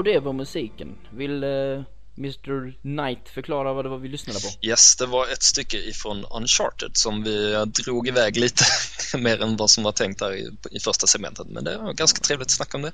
Och 0.00 0.04
det 0.04 0.18
var 0.18 0.32
musiken. 0.32 0.98
Vill 1.12 1.44
uh, 1.44 1.82
Mr 2.18 2.72
Knight 2.82 3.28
förklara 3.28 3.72
vad 3.72 3.84
det 3.84 3.88
var 3.88 3.98
vi 3.98 4.08
lyssnade 4.08 4.40
på? 4.40 4.66
Yes, 4.66 4.96
det 4.96 5.06
var 5.06 5.32
ett 5.32 5.42
stycke 5.42 5.76
ifrån 5.76 6.24
Uncharted 6.30 6.90
som 6.96 7.22
vi 7.22 7.64
drog 7.84 8.08
iväg 8.08 8.36
lite 8.36 8.64
mer 9.18 9.42
än 9.42 9.56
vad 9.56 9.70
som 9.70 9.84
var 9.84 9.92
tänkt 9.92 10.18
där 10.18 10.34
i, 10.34 10.50
i 10.70 10.80
första 10.80 11.06
segmentet. 11.06 11.46
Men 11.48 11.64
det 11.64 11.78
var 11.78 11.92
ganska 11.92 12.20
trevligt 12.20 12.46
att 12.46 12.50
snacka 12.50 12.76
om 12.76 12.82
det. 12.82 12.92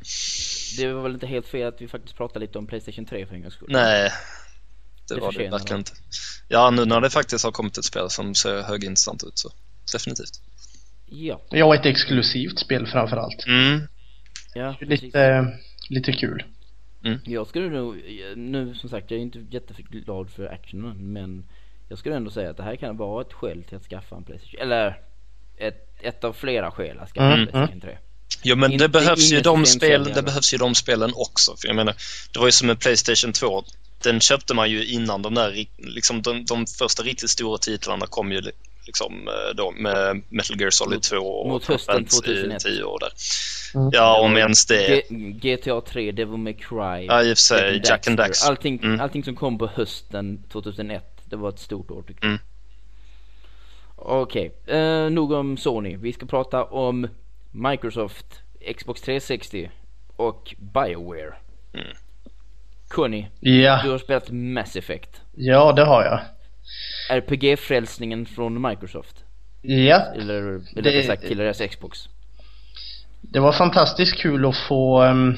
Det 0.76 0.92
var 0.92 1.02
väl 1.02 1.14
inte 1.14 1.26
helt 1.26 1.46
fel 1.46 1.68
att 1.68 1.80
vi 1.80 1.88
faktiskt 1.88 2.16
pratade 2.16 2.40
lite 2.40 2.58
om 2.58 2.66
Playstation 2.66 3.06
3 3.06 3.26
för 3.26 3.34
en 3.34 3.42
gångs 3.42 3.54
skull? 3.54 3.68
Nej, 3.70 4.10
det, 5.08 5.14
Det 5.14 5.20
var 5.20 5.32
det 5.32 5.50
verkligen 5.50 5.78
inte. 5.78 5.92
Ja, 6.48 6.70
nu 6.70 6.84
när 6.84 7.00
det 7.00 7.10
faktiskt 7.10 7.44
har 7.44 7.52
kommit 7.52 7.78
ett 7.78 7.84
spel 7.84 8.10
som 8.10 8.34
ser 8.34 8.62
högintressant 8.62 9.24
ut 9.24 9.38
så 9.38 9.50
definitivt. 9.92 10.40
Ja, 11.06 11.42
Ja, 11.50 11.74
ett 11.74 11.86
exklusivt 11.86 12.58
spel 12.58 12.86
framförallt. 12.86 13.46
Mm, 13.46 13.80
ja. 14.54 14.76
Lite, 14.80 15.46
lite 15.88 16.12
kul. 16.12 16.44
Jag 17.24 17.46
skulle 17.46 17.68
nog, 17.70 17.96
nu 18.36 18.74
som 18.74 18.90
sagt 18.90 19.10
jag 19.10 19.18
är 19.18 19.22
inte 19.22 19.44
jätteglad 19.50 20.30
för 20.30 20.46
actionen 20.46 21.12
men 21.12 21.44
jag 21.88 21.98
skulle 21.98 22.16
ändå 22.16 22.30
säga 22.30 22.50
att 22.50 22.56
det 22.56 22.62
här 22.62 22.76
kan 22.76 22.96
vara 22.96 23.22
ett 23.22 23.32
skäl 23.32 23.64
till 23.64 23.76
att 23.76 23.84
skaffa 23.84 24.16
en 24.16 24.24
Playstation, 24.24 24.60
eller 24.60 25.00
ett, 25.56 25.88
ett 26.00 26.24
av 26.24 26.32
flera 26.32 26.70
skäl 26.70 26.98
att 26.98 27.10
skaffa 27.10 27.26
Mm, 27.26 27.40
en 27.40 27.46
Playstation 27.46 27.80
3. 27.80 27.98
Jo 28.42 28.56
men 28.56 28.72
Inte- 28.72 28.84
det 28.84 28.88
behövs 28.88 29.32
ju 29.32 29.40
de 29.40 29.66
spel, 29.66 30.04
det 30.04 30.22
behövs 30.22 30.54
ju 30.54 30.58
de 30.58 30.74
spelen 30.74 31.12
också. 31.14 31.56
För 31.56 31.66
jag 31.68 31.76
menar, 31.76 31.94
det 32.32 32.38
var 32.38 32.46
ju 32.46 32.52
som 32.52 32.66
med 32.66 32.80
Playstation 32.80 33.32
2. 33.32 33.64
Den 34.02 34.20
köpte 34.20 34.54
man 34.54 34.70
ju 34.70 34.86
innan 34.86 35.22
de 35.22 35.34
där, 35.34 35.66
liksom 35.78 36.22
de, 36.22 36.44
de 36.44 36.66
första 36.78 37.02
riktigt 37.02 37.30
stora 37.30 37.58
titlarna 37.58 38.06
kom 38.06 38.32
ju 38.32 38.42
liksom 38.86 39.28
eh, 39.28 39.54
då 39.56 39.70
med 39.70 40.22
Metal 40.28 40.60
Gear 40.60 40.70
Solid 40.70 40.96
Mot- 40.96 41.02
2 41.02 41.16
och 41.16 41.48
mot 41.48 41.64
hösten 41.66 41.94
Fantasy 41.94 42.20
2001. 42.22 42.60
10 42.62 42.82
och 42.82 43.00
där. 43.00 43.10
Mm. 43.74 43.90
Ja, 43.92 44.20
om 44.20 44.36
ens 44.36 44.66
det. 44.66 45.02
G- 45.10 45.56
GTA 45.56 45.80
3, 45.80 46.12
Devil 46.12 46.36
May 46.38 46.54
Cry, 46.54 47.06
Ja, 47.06 47.22
i 47.22 47.26
och 47.32 47.36
för 47.38 47.42
sig, 47.42 47.82
Jack 47.84 48.06
and 48.08 48.16
Daxter, 48.16 48.16
Dax. 48.16 48.44
Allting, 48.48 48.80
Mm. 48.82 49.00
allting 49.00 49.24
som 49.24 49.36
kom 49.36 49.58
på 49.58 49.66
hösten 49.66 50.42
2001, 50.52 51.04
det 51.24 51.36
var 51.36 51.48
ett 51.48 51.58
stort 51.58 51.90
år 51.90 52.02
tycker 52.02 52.24
jag. 52.24 52.28
Mm. 52.30 52.40
Okej, 53.96 54.52
eh, 54.66 55.10
nog 55.10 55.32
om 55.32 55.56
Sony. 55.56 55.96
Vi 55.96 56.12
ska 56.12 56.26
prata 56.26 56.64
om 56.64 57.08
Microsoft, 57.50 58.26
Xbox 58.76 59.00
360 59.00 59.70
och 60.16 60.54
Bioware. 60.58 61.34
Mm. 61.74 61.86
Conny, 62.88 63.26
Ja, 63.40 63.80
du 63.84 63.90
har 63.90 63.98
spelat 63.98 64.30
Mass 64.30 64.76
Effect. 64.76 65.20
ja 65.34 65.72
det 65.72 65.84
har 65.84 66.04
jag. 66.04 66.20
RPG-frälsningen 67.08 68.26
från 68.26 68.62
Microsoft. 68.68 69.16
Ja, 69.62 69.96
Eller, 70.14 70.34
eller 70.34 70.60
Det- 70.74 70.80
rättare 70.80 71.02
sagt 71.02 71.26
till 71.26 71.38
deras 71.38 71.58
Xbox. 71.58 71.98
det 73.20 73.40
var 73.40 73.52
fantastiskt 73.52 74.16
kul 74.18 74.46
att 74.46 74.56
få, 74.56 75.02
ehm, 75.02 75.34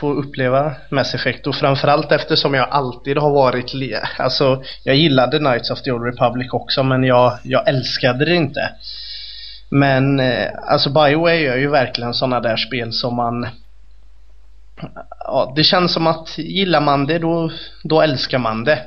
få 0.00 0.12
uppleva 0.12 0.74
Mass 0.90 1.14
Effect 1.14 1.46
och 1.46 1.54
framförallt 1.54 2.12
eftersom 2.12 2.54
jag 2.54 2.68
alltid 2.70 3.18
har 3.18 3.30
varit, 3.30 3.74
le- 3.74 4.00
alltså 4.18 4.62
jag 4.84 4.96
gillade 4.96 5.38
Knights 5.38 5.70
of 5.70 5.82
the 5.82 5.92
Old 5.92 6.04
Republic 6.04 6.52
också 6.52 6.82
men 6.82 7.04
jag, 7.04 7.38
jag 7.42 7.68
älskade 7.68 8.24
det 8.24 8.34
inte. 8.34 8.70
Men 9.70 10.20
eh, 10.20 10.48
alltså 10.68 10.90
Bioware 10.90 11.36
gör 11.40 11.56
ju 11.56 11.68
verkligen 11.70 12.14
sådana 12.14 12.40
där 12.40 12.56
spel 12.56 12.92
som 12.92 13.14
man 13.16 13.48
Ja, 15.24 15.52
det 15.56 15.64
känns 15.64 15.92
som 15.92 16.06
att 16.06 16.38
gillar 16.38 16.80
man 16.80 17.06
det 17.06 17.18
då, 17.18 17.50
då 17.82 18.00
älskar 18.02 18.38
man 18.38 18.64
det. 18.64 18.82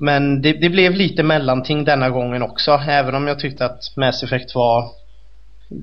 Men 0.00 0.42
det, 0.42 0.52
det 0.52 0.70
blev 0.70 0.94
lite 0.94 1.22
mellanting 1.22 1.84
denna 1.84 2.10
gången 2.10 2.42
också, 2.42 2.80
även 2.88 3.14
om 3.14 3.26
jag 3.26 3.38
tyckte 3.38 3.64
att 3.64 3.96
Mass 3.96 4.22
Effect 4.22 4.54
var 4.54 4.90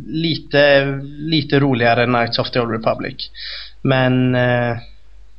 lite, 0.08 0.86
lite 1.06 1.60
roligare 1.60 2.04
än 2.04 2.14
Knights 2.14 2.40
of 2.40 2.52
the 2.52 2.60
Old 2.60 2.72
Republic. 2.72 3.30
Men 3.82 4.36
eh, 4.36 4.78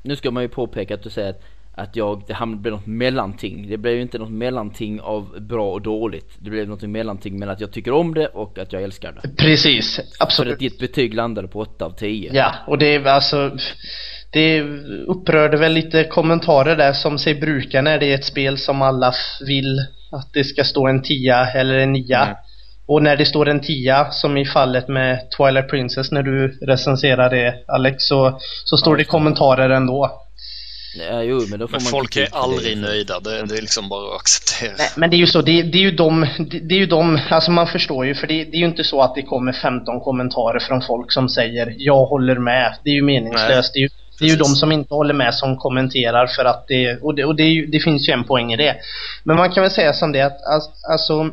Nu 0.02 0.16
ska 0.16 0.30
man 0.30 0.42
ju 0.42 0.48
påpeka 0.48 0.94
att 0.94 1.02
du 1.02 1.10
säger 1.10 1.30
att, 1.30 1.42
att 1.74 1.96
jag, 1.96 2.22
det 2.26 2.34
hamnade 2.34 2.62
blev 2.62 2.74
något 2.74 2.86
mellanting. 2.86 3.68
Det 3.68 3.76
blev 3.76 3.94
ju 3.94 4.02
inte 4.02 4.18
något 4.18 4.30
mellanting 4.30 5.00
av 5.00 5.40
bra 5.40 5.72
och 5.72 5.82
dåligt. 5.82 6.30
Det 6.38 6.50
blev 6.50 6.68
något 6.68 6.82
mellanting 6.82 7.38
mellan 7.38 7.54
att 7.54 7.60
jag 7.60 7.72
tycker 7.72 7.92
om 7.92 8.14
det 8.14 8.26
och 8.26 8.58
att 8.58 8.72
jag 8.72 8.82
älskar 8.82 9.12
det. 9.12 9.28
precis, 9.36 10.00
absolut. 10.18 10.52
att 10.52 10.58
ditt 10.58 10.78
betyg 10.78 11.14
landade 11.14 11.48
på 11.48 11.60
8 11.60 11.84
av 11.84 11.90
10. 11.90 12.30
Ja, 12.34 12.54
och 12.66 12.78
det 12.78 12.94
är 12.94 13.04
alltså 13.04 13.58
det 14.36 14.62
upprörde 15.06 15.56
väl 15.56 15.72
lite 15.72 16.04
kommentarer 16.04 16.76
där 16.76 16.92
som 16.92 17.18
sig 17.18 17.34
brukar 17.34 17.82
när 17.82 17.98
det 17.98 18.06
är 18.06 18.14
ett 18.14 18.24
spel 18.24 18.58
som 18.58 18.82
alla 18.82 19.14
vill 19.46 19.78
att 20.12 20.32
det 20.32 20.44
ska 20.44 20.64
stå 20.64 20.86
en 20.88 21.02
10 21.02 21.34
eller 21.36 21.78
en 21.78 21.92
9. 21.92 22.16
Mm. 22.16 22.36
Och 22.86 23.02
när 23.02 23.16
det 23.16 23.24
står 23.24 23.48
en 23.48 23.60
10 23.60 24.06
som 24.10 24.36
i 24.36 24.44
fallet 24.46 24.88
med 24.88 25.30
Twilight 25.36 25.68
Princess 25.68 26.12
när 26.12 26.22
du 26.22 26.58
recenserar 26.66 27.30
det 27.30 27.54
Alex 27.68 27.96
så, 27.98 28.38
så 28.64 28.76
står 28.76 28.94
Ja, 28.94 28.98
det 28.98 29.04
kommentarer 29.04 29.70
ändå. 29.70 30.22
Ja, 31.10 31.22
jo, 31.22 31.40
men 31.50 31.58
då 31.58 31.68
får 31.68 31.72
Men 31.72 31.82
man 31.82 31.90
folk 31.90 32.16
är 32.16 32.28
aldrig 32.32 32.76
det. 32.76 32.80
nöjda. 32.80 33.20
Det, 33.20 33.30
det 33.30 33.56
är 33.56 33.60
liksom 33.60 33.88
bara 33.88 34.14
att 34.14 34.20
acceptera. 34.20 34.74
Nej, 34.78 34.88
men 34.96 35.10
det 35.10 35.16
är 35.16 35.18
ju 35.18 35.26
så, 35.26 35.42
det, 35.42 35.62
det 35.62 35.78
är 35.78 35.82
ju 35.82 35.90
de, 35.90 36.26
det, 36.38 36.58
det 36.58 36.74
är 36.74 36.78
ju 36.78 36.86
de, 36.86 37.18
alltså 37.30 37.50
man 37.50 37.66
förstår 37.66 38.06
ju 38.06 38.14
för 38.14 38.26
det, 38.26 38.44
det 38.44 38.56
är 38.56 38.60
ju 38.60 38.66
inte 38.66 38.84
så 38.84 39.02
att 39.02 39.14
det 39.14 39.22
kommer 39.22 39.52
15 39.52 40.00
kommentarer 40.00 40.58
från 40.58 40.82
folk 40.82 41.12
som 41.12 41.28
säger 41.28 41.74
jag 41.78 42.06
håller 42.06 42.38
med. 42.38 42.76
Det 42.84 42.90
är 42.90 42.94
ju 42.94 43.02
meningslöst. 43.02 43.72
Det 43.74 43.78
är 43.78 43.82
ju, 43.82 43.88
det 44.18 44.24
är 44.24 44.28
ju 44.28 44.36
de 44.36 44.44
som 44.44 44.72
inte 44.72 44.94
håller 44.94 45.14
med 45.14 45.34
som 45.34 45.56
kommenterar 45.56 46.26
för 46.26 46.44
att 46.44 46.64
det, 46.68 46.96
och 47.02 47.14
det, 47.14 47.24
och 47.24 47.36
det, 47.36 47.42
ju, 47.42 47.66
det 47.66 47.80
finns 47.80 48.08
ju 48.08 48.12
en 48.12 48.24
poäng 48.24 48.52
i 48.52 48.56
det. 48.56 48.76
Men 49.24 49.36
man 49.36 49.50
kan 49.52 49.62
väl 49.62 49.70
säga 49.70 49.92
som 49.92 50.12
det 50.12 50.20
att, 50.20 50.38
alltså, 50.90 51.30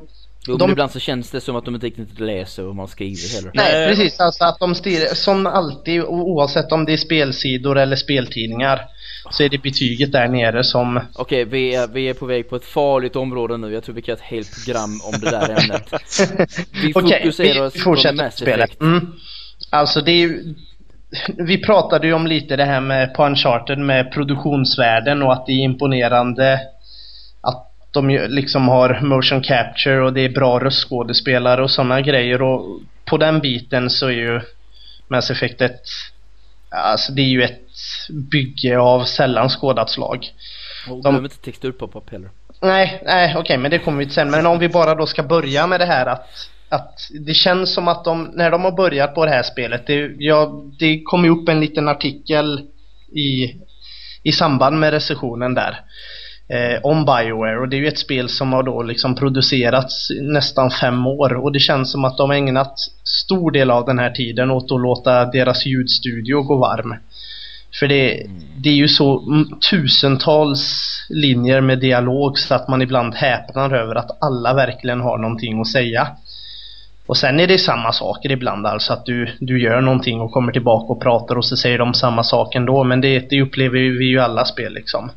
Jo, 0.48 0.58
De- 0.58 0.72
ibland 0.72 0.92
så 0.92 1.00
känns 1.00 1.32
det 1.32 1.42
som 1.42 1.56
att 1.56 1.66
de 1.66 1.76
inte 1.76 1.88
riktigt 1.88 2.20
läser 2.20 2.64
vad 2.64 2.76
man 2.76 2.88
skriver 2.88 3.36
heller. 3.36 3.52
Nej, 3.54 3.72
Nej. 3.74 3.88
precis. 3.88 4.20
Alltså 4.20 4.44
att 4.44 4.60
de 4.60 4.76
stirrar, 4.76 5.14
som 5.16 5.48
alltid, 5.48 6.04
oavsett 6.04 6.72
om 6.72 6.86
det 6.86 6.94
är 6.94 6.98
spelsidor 6.98 7.78
eller 7.78 7.96
speltidningar, 7.96 8.82
så 9.32 9.44
är 9.44 9.50
det 9.50 9.58
betyget 9.58 10.12
där 10.12 10.28
nere 10.28 10.64
som... 10.64 11.00
Okej, 11.16 11.46
vi, 11.46 11.76
är, 11.76 11.88
vi 11.88 12.10
är 12.10 12.14
på 12.14 12.26
väg 12.26 12.50
på 12.50 12.56
ett 12.56 12.66
farligt 12.66 13.16
område 13.16 13.58
nu. 13.58 13.74
Jag 13.74 13.84
tror 13.84 13.96
vi 13.96 14.02
kan 14.02 14.14
ha 14.14 14.18
ett 14.18 14.30
helt 14.30 14.66
program 14.66 15.02
om 15.04 15.20
det 15.22 15.30
där 15.30 15.50
ämnet. 15.50 15.94
Vi 16.84 16.94
fokuserar 16.94 17.54
vi, 17.54 17.60
oss 17.60 17.76
vi 17.76 17.80
på 17.80 17.84
fortsätter 17.84 18.16
Mass 18.16 18.36
spelet. 18.38 18.66
Effect. 18.70 18.82
Mm. 18.82 19.14
Alltså 19.70 20.02
det 20.02 20.12
är 20.12 20.18
ju... 20.18 20.56
Vi 21.38 21.58
pratade 21.58 22.08
ju 22.08 22.14
om 22.14 22.28
lite 22.28 22.56
det 22.56 22.66
här 22.66 22.82
med 22.82 23.14
på 23.14 23.26
Uncharted 23.26 23.80
med 23.80 24.12
produktionsvärden 24.12 25.24
och 25.24 25.34
att 25.34 25.46
det 25.46 25.52
är 25.52 25.64
imponerande 25.64 26.60
att 27.42 27.68
de 27.92 28.10
liksom 28.10 28.68
har 28.68 29.00
motion 29.02 29.42
capture 29.42 30.02
och 30.02 30.14
det 30.14 30.22
är 30.22 30.30
bra 30.30 30.60
röstskådespelare 30.60 31.64
och 31.64 31.72
sådana 31.72 32.02
grejer 32.02 32.42
och 32.42 32.80
på 33.06 33.18
den 33.18 33.40
biten 33.40 33.90
så 33.90 34.08
är 34.08 34.12
ju 34.12 34.42
Mass 35.08 35.32
Effect 35.32 35.62
ett 35.62 35.82
Alltså 36.76 37.12
det 37.12 37.22
är 37.22 37.28
ju 37.28 37.44
ett 37.44 37.60
bygge 38.10 38.80
av 38.80 39.04
sällan 39.04 39.50
skådat 39.50 39.90
slag. 39.90 40.28
Och 40.90 41.04
De- 41.04 41.12
glöm 41.12 41.24
inte 41.24 41.38
texturpop-up 41.38 42.10
heller. 42.12 42.30
Nej, 42.62 43.02
nej 43.06 43.36
okej 43.38 43.58
men 43.58 43.72
det 43.72 43.80
kommer 43.80 43.98
vi 43.98 44.06
till 44.06 44.14
sen. 44.14 44.32
Men 44.32 44.46
om 44.46 44.60
vi 44.60 44.70
bara 44.70 44.96
då 44.96 45.06
ska 45.06 45.24
börja 45.24 45.68
med 45.68 45.80
det 45.80 45.86
här 45.86 46.06
att, 46.06 46.50
att 46.74 47.00
det 47.26 47.34
känns 47.34 47.74
som 47.74 47.88
att 47.88 48.06
de, 48.06 48.32
när 48.34 48.52
de 48.52 48.64
har 48.64 48.72
börjat 48.72 49.16
på 49.16 49.26
det 49.26 49.32
här 49.32 49.44
spelet, 49.44 49.88
det, 49.88 50.12
ja, 50.18 50.64
det 50.80 51.02
kom 51.04 51.24
ju 51.24 51.30
upp 51.30 51.50
en 51.50 51.60
liten 51.60 51.88
artikel 51.88 52.60
i, 53.16 53.56
i 54.24 54.32
samband 54.32 54.80
med 54.80 54.92
recensionen 54.92 55.54
där. 55.54 55.80
Eh, 56.50 56.80
om 56.84 57.06
Bioware 57.06 57.60
och 57.60 57.70
det 57.70 57.76
är 57.76 57.80
ju 57.80 57.88
ett 57.88 58.00
spel 58.00 58.30
som 58.30 58.54
har 58.54 58.64
då 58.64 58.84
liksom 58.84 59.16
producerats 59.16 60.08
nästan 60.22 60.72
fem 60.72 61.08
år 61.08 61.34
och 61.34 61.52
det 61.52 61.60
känns 61.60 61.92
som 61.92 62.06
att 62.06 62.18
de 62.18 62.30
har 62.30 62.38
ägnat 62.38 62.74
stor 63.26 63.52
del 63.52 63.72
av 63.72 63.86
den 63.86 64.00
här 64.00 64.12
tiden 64.12 64.52
åt 64.52 64.72
att 64.72 64.82
låta 64.82 65.26
deras 65.26 65.66
ljudstudio 65.66 66.42
gå 66.42 66.58
varm. 66.58 66.96
För 67.80 67.88
det, 67.88 68.26
det 68.58 68.70
är 68.70 68.74
ju 68.74 68.88
så 68.88 69.24
tusentals 69.72 70.94
linjer 71.10 71.62
med 71.62 71.80
dialog 71.80 72.40
så 72.40 72.56
att 72.56 72.68
man 72.68 72.82
ibland 72.82 73.16
häpnar 73.16 73.74
över 73.74 73.96
att 73.96 74.24
alla 74.24 74.54
verkligen 74.54 75.02
har 75.02 75.18
någonting 75.18 75.62
att 75.62 75.68
säga. 75.68 76.08
Och 77.06 77.18
sen 77.18 77.40
är 77.40 77.48
det 77.48 77.58
samma 77.58 77.92
saker 77.92 78.32
ibland 78.32 78.68
alltså 78.68 78.94
att 78.94 79.06
du, 79.06 79.38
du 79.40 79.62
gör 79.64 79.82
någonting 79.82 80.22
och 80.22 80.32
kommer 80.32 80.52
tillbaka 80.52 80.94
och 80.94 81.02
pratar 81.02 81.36
och 81.38 81.46
så 81.46 81.58
säger 81.58 81.78
de 81.78 81.94
samma 81.94 82.24
sak 82.24 82.56
ändå 82.56 82.84
men 82.84 83.02
det, 83.02 83.30
det 83.30 83.42
upplever 83.42 83.80
vi 83.80 84.06
ju 84.06 84.20
alla 84.20 84.46
spel 84.46 84.74
liksom. 84.74 85.12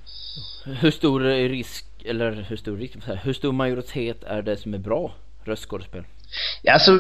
Hur 0.81 0.91
stor 0.91 1.27
är 1.27 1.49
risk, 1.49 1.87
eller 2.05 2.47
hur 2.49 2.57
stor 2.57 2.77
risk, 2.77 2.95
hur 3.23 3.33
stor 3.33 3.53
majoritet 3.53 4.25
är 4.25 4.43
det 4.43 4.57
som 4.57 4.75
är 4.75 4.79
bra 4.79 5.13
röstskådespel? 5.45 6.05
Ja, 6.63 6.73
alltså 6.73 6.93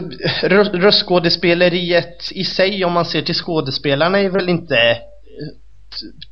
rö- 0.43 0.81
röstskådespeleriet 0.81 2.33
i 2.33 2.45
sig 2.45 2.85
om 2.85 2.93
man 2.93 3.05
ser 3.05 3.23
till 3.23 3.35
skådespelarna 3.35 4.21
är 4.21 4.29
väl 4.29 4.49
inte 4.49 4.77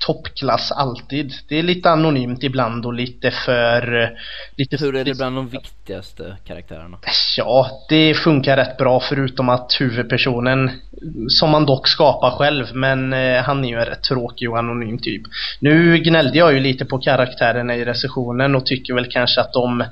toppklass 0.06 0.72
alltid. 0.72 1.32
Det 1.48 1.58
är 1.58 1.62
lite 1.62 1.90
anonymt 1.90 2.42
ibland 2.42 2.86
och 2.86 2.94
lite 2.94 3.30
för... 3.30 4.02
eh, 4.02 4.08
Lite 4.56 4.76
Hur 4.76 4.96
är 4.96 5.04
det 5.04 5.16
bland 5.16 5.36
de 5.36 5.48
viktigaste 5.48 6.36
karaktärerna? 6.44 6.98
Ja, 7.36 7.70
det 7.88 8.14
funkar 8.14 8.56
rätt 8.56 8.76
bra 8.76 9.00
förutom 9.00 9.48
att 9.48 9.76
huvudpersonen, 9.80 10.70
som 11.28 11.50
man 11.50 11.66
dock 11.66 11.88
skapar 11.88 12.30
själv, 12.30 12.66
men 12.74 13.12
eh, 13.12 13.42
han 13.42 13.64
är 13.64 13.68
ju 13.68 13.78
en 13.78 13.86
rätt 13.86 14.02
tråkig 14.02 14.50
och 14.50 14.58
anonym 14.58 14.98
typ. 14.98 15.22
Nu 15.60 15.98
gnällde 15.98 16.38
jag 16.38 16.52
ju 16.54 16.60
lite 16.60 16.84
på 16.84 16.98
karaktärerna 16.98 17.76
i 17.76 17.84
recensionen 17.84 18.54
och 18.54 18.66
tycker 18.66 18.94
väl 18.94 19.10
kanske 19.10 19.40
att 19.40 19.52
de 19.52 19.84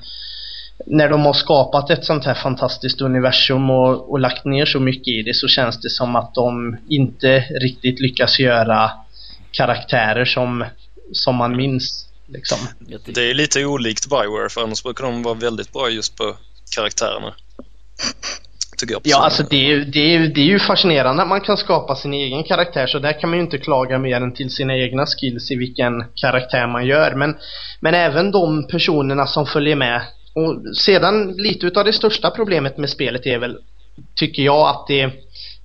när 0.85 1.09
de 1.09 1.25
har 1.25 1.33
skapat 1.33 1.89
ett 1.89 2.05
sånt 2.05 2.25
här 2.25 2.33
fantastiskt 2.33 3.01
universum 3.01 3.69
och, 3.69 4.11
och 4.11 4.19
lagt 4.19 4.45
ner 4.45 4.65
så 4.65 4.79
mycket 4.79 5.07
i 5.07 5.21
det 5.21 5.33
så 5.33 5.47
känns 5.47 5.81
det 5.81 5.89
som 5.89 6.15
att 6.15 6.35
de 6.35 6.77
inte 6.89 7.39
riktigt 7.39 7.99
lyckas 7.99 8.39
göra 8.39 8.91
karaktärer 9.53 10.25
som, 10.25 10.65
som 11.11 11.35
man 11.35 11.55
minns. 11.55 12.07
Liksom. 12.27 12.57
Det 13.05 13.29
är 13.29 13.33
lite 13.33 13.65
olikt 13.65 14.09
Bioware 14.09 14.49
för 14.49 14.61
annars 14.61 14.83
brukar 14.83 15.03
de 15.03 15.23
vara 15.23 15.35
väldigt 15.35 15.73
bra 15.73 15.89
just 15.89 16.17
på 16.17 16.35
karaktärerna. 16.75 17.33
Tycker 18.77 18.93
jag 18.93 19.01
ja, 19.03 19.23
alltså 19.23 19.43
det 19.49 19.71
är, 19.71 19.77
det, 19.77 20.15
är, 20.15 20.19
det 20.19 20.41
är 20.41 20.45
ju 20.45 20.59
fascinerande 20.59 21.21
att 21.21 21.27
man 21.27 21.41
kan 21.41 21.57
skapa 21.57 21.95
sin 21.95 22.13
egen 22.13 22.43
karaktär 22.43 22.87
så 22.87 22.99
där 22.99 23.19
kan 23.19 23.29
man 23.29 23.39
ju 23.39 23.45
inte 23.45 23.57
klaga 23.57 23.99
mer 23.99 24.15
än 24.21 24.33
till 24.33 24.49
sina 24.49 24.77
egna 24.77 25.05
skills 25.05 25.51
i 25.51 25.55
vilken 25.55 26.03
karaktär 26.15 26.67
man 26.67 26.85
gör. 26.85 27.15
Men, 27.15 27.35
men 27.79 27.93
även 27.93 28.31
de 28.31 28.67
personerna 28.67 29.27
som 29.27 29.45
följer 29.45 29.75
med. 29.75 30.01
Och 30.33 30.77
sedan 30.77 31.33
lite 31.37 31.65
utav 31.65 31.85
det 31.85 31.93
största 31.93 32.31
problemet 32.31 32.77
med 32.77 32.89
spelet 32.89 33.25
är 33.25 33.39
väl, 33.39 33.57
tycker 34.15 34.43
jag, 34.43 34.69
att 34.69 34.87
det 34.87 35.11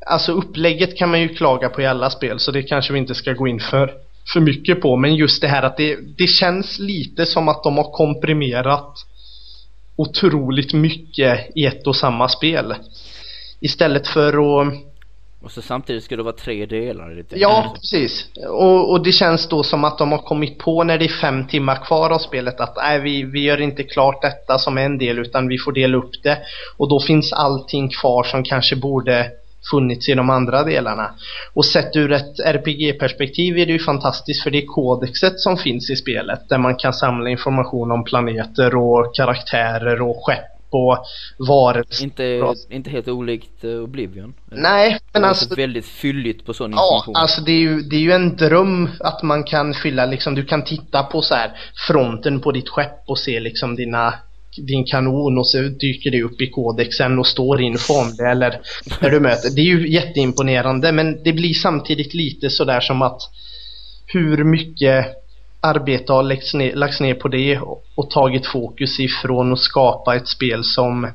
Alltså 0.09 0.33
upplägget 0.33 0.97
kan 0.97 1.11
man 1.11 1.21
ju 1.21 1.29
klaga 1.29 1.69
på 1.69 1.83
i 1.83 1.87
alla 1.87 2.11
spel 2.11 2.39
så 2.39 2.51
det 2.51 2.63
kanske 2.63 2.93
vi 2.93 2.99
inte 2.99 3.15
ska 3.15 3.33
gå 3.33 3.49
in 3.49 3.61
för, 3.61 3.93
för 4.33 4.41
mycket 4.41 4.81
på. 4.81 4.97
Men 4.97 5.15
just 5.15 5.43
det 5.43 5.49
här 5.49 5.63
att 5.63 5.77
det, 5.77 5.99
det 6.17 6.27
känns 6.27 6.79
lite 6.79 7.27
som 7.27 7.49
att 7.49 7.63
de 7.63 7.77
har 7.77 7.93
komprimerat 7.93 8.95
otroligt 9.97 10.73
mycket 10.73 11.51
i 11.55 11.67
ett 11.67 11.87
och 11.87 11.97
samma 11.97 12.29
spel. 12.29 12.75
Istället 13.61 14.07
för 14.07 14.29
att 14.63 14.73
och 15.43 15.51
så 15.51 15.63
samtidigt 15.63 16.05
ska 16.05 16.17
det 16.17 16.23
vara 16.23 16.37
tre 16.37 16.67
delar 16.67 17.19
i 17.19 17.25
Ja, 17.31 17.75
precis. 17.75 18.27
Och, 18.49 18.91
och, 18.91 19.05
det 19.05 19.13
känns 19.13 19.49
då 19.49 19.63
som 19.63 19.85
att 19.85 19.99
de 19.99 20.13
har 20.13 20.19
kommit 20.19 20.59
på 20.59 20.85
när 20.85 20.99
det 20.99 21.05
är 21.05 21.21
fem 21.21 21.47
timmar 21.47 21.85
kvar 21.85 22.11
av 22.11 22.19
spelet 22.19 22.61
att 22.61 22.77
nej, 22.77 23.01
vi, 23.01 23.23
vi 23.23 23.41
gör 23.41 23.61
inte 23.61 23.83
klart 23.83 24.23
detta 24.23 24.59
som 24.59 24.79
en 24.79 24.99
del 24.99 25.19
utan 25.19 25.49
vi 25.49 25.59
får 25.59 25.73
dela 25.73 25.97
upp 25.97 26.23
det. 26.23 26.39
Och 26.77 26.89
då 26.89 27.01
finns 27.01 27.33
allting 27.33 27.89
kvar 27.89 28.25
som 28.25 28.45
kanske 28.45 28.77
borde 28.77 29.31
funnits 29.71 30.09
i 30.09 30.15
de 30.15 30.31
andra 30.31 30.65
delarna. 30.65 31.11
Och 31.55 31.65
sett 31.65 31.97
ur 31.97 32.13
ett 32.13 32.41
RPG-perspektiv 32.45 33.59
är 33.59 33.67
det 33.67 33.73
ju 33.73 33.79
fantastiskt 33.79 34.43
för 34.43 34.51
det 34.51 34.59
är 34.59 34.67
kodexet 34.67 35.41
som 35.41 35.57
finns 35.57 35.91
i 35.91 35.97
spelet 35.97 36.49
där 36.49 36.59
man 36.59 36.77
kan 36.77 36.93
samla 36.93 37.31
information 37.31 37.93
om 37.93 38.05
planeter 38.05 38.77
och 38.77 39.15
karaktärer 39.15 40.03
och 40.03 40.17
skepp 40.25 40.59
och 40.71 41.05
varelser. 41.49 42.05
Inte, 42.05 42.55
inte 42.71 42.91
helt 42.91 43.09
olikt 43.09 43.65
uh, 43.65 43.83
Oblivion? 43.83 44.35
Nej, 44.51 44.99
men 45.13 45.25
alltså... 45.25 45.55
väldigt 45.55 45.87
fylligt 45.87 46.47
på 46.47 46.55
sån 46.55 46.71
information. 46.71 47.13
Ja, 47.15 47.21
alltså 47.21 47.41
det 47.41 47.53
är, 47.53 47.61
ju, 47.61 47.81
det 47.83 47.97
är 47.97 48.01
ju 48.01 48.13
en 48.13 48.37
dröm 48.37 48.91
att 49.01 49.23
man 49.23 49.45
kan 49.45 49.75
fylla 49.75 50.07
liksom, 50.07 50.35
du 50.35 50.45
kan 50.45 50.65
titta 50.65 51.03
på 51.03 51.23
så 51.23 51.35
här 51.35 51.53
fronten 51.87 52.41
på 52.41 52.53
ditt 52.53 52.69
skepp 52.69 53.03
och 53.07 53.19
se 53.19 53.41
liksom 53.41 53.77
dina 53.77 54.15
din 54.57 54.85
kanon 54.85 55.39
och 55.39 55.49
så 55.49 55.59
dyker 55.59 56.11
det 56.11 56.23
upp 56.23 56.41
i 56.41 56.51
kodexen 56.51 57.19
och 57.19 57.27
står 57.27 57.61
info 57.61 57.95
om 57.95 58.15
det 58.17 58.25
eller 58.25 58.61
när 59.01 59.11
du 59.11 59.21
möter. 59.21 59.51
Det 59.51 59.61
är 59.61 59.65
ju 59.65 59.89
jätteimponerande 59.89 60.93
men 60.93 61.23
det 61.25 61.33
blir 61.33 61.55
samtidigt 61.55 62.15
lite 62.15 62.51
sådär 62.51 62.81
som 62.81 63.03
att 63.03 63.21
hur 64.07 64.45
mycket 64.45 65.07
arbete 65.61 66.13
har 66.13 66.23
lagts 66.23 66.55
ner, 66.55 66.75
lagts 66.75 67.01
ner 67.01 67.15
på 67.15 67.29
det 67.29 67.59
och, 67.59 67.85
och 67.95 68.11
tagit 68.11 68.47
fokus 68.47 69.01
ifrån 69.01 69.53
att 69.53 69.59
skapa 69.59 70.17
ett 70.17 70.29
spel 70.29 70.65
som 70.65 71.11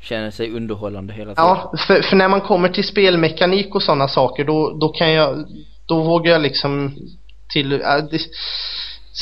känner 0.00 0.30
sig 0.30 0.50
underhållande 0.50 1.12
hela 1.12 1.34
tiden. 1.34 1.44
Ja, 1.44 1.74
för, 1.86 2.02
för 2.02 2.16
när 2.16 2.28
man 2.28 2.40
kommer 2.40 2.68
till 2.68 2.84
spelmekanik 2.84 3.74
och 3.74 3.82
sådana 3.82 4.08
saker 4.08 4.44
då, 4.44 4.78
då 4.80 4.88
kan 4.88 5.12
jag, 5.12 5.46
då 5.86 6.02
vågar 6.02 6.32
jag 6.32 6.42
liksom 6.42 6.96
till, 7.52 7.72
äh, 7.72 7.78
det, 8.10 8.20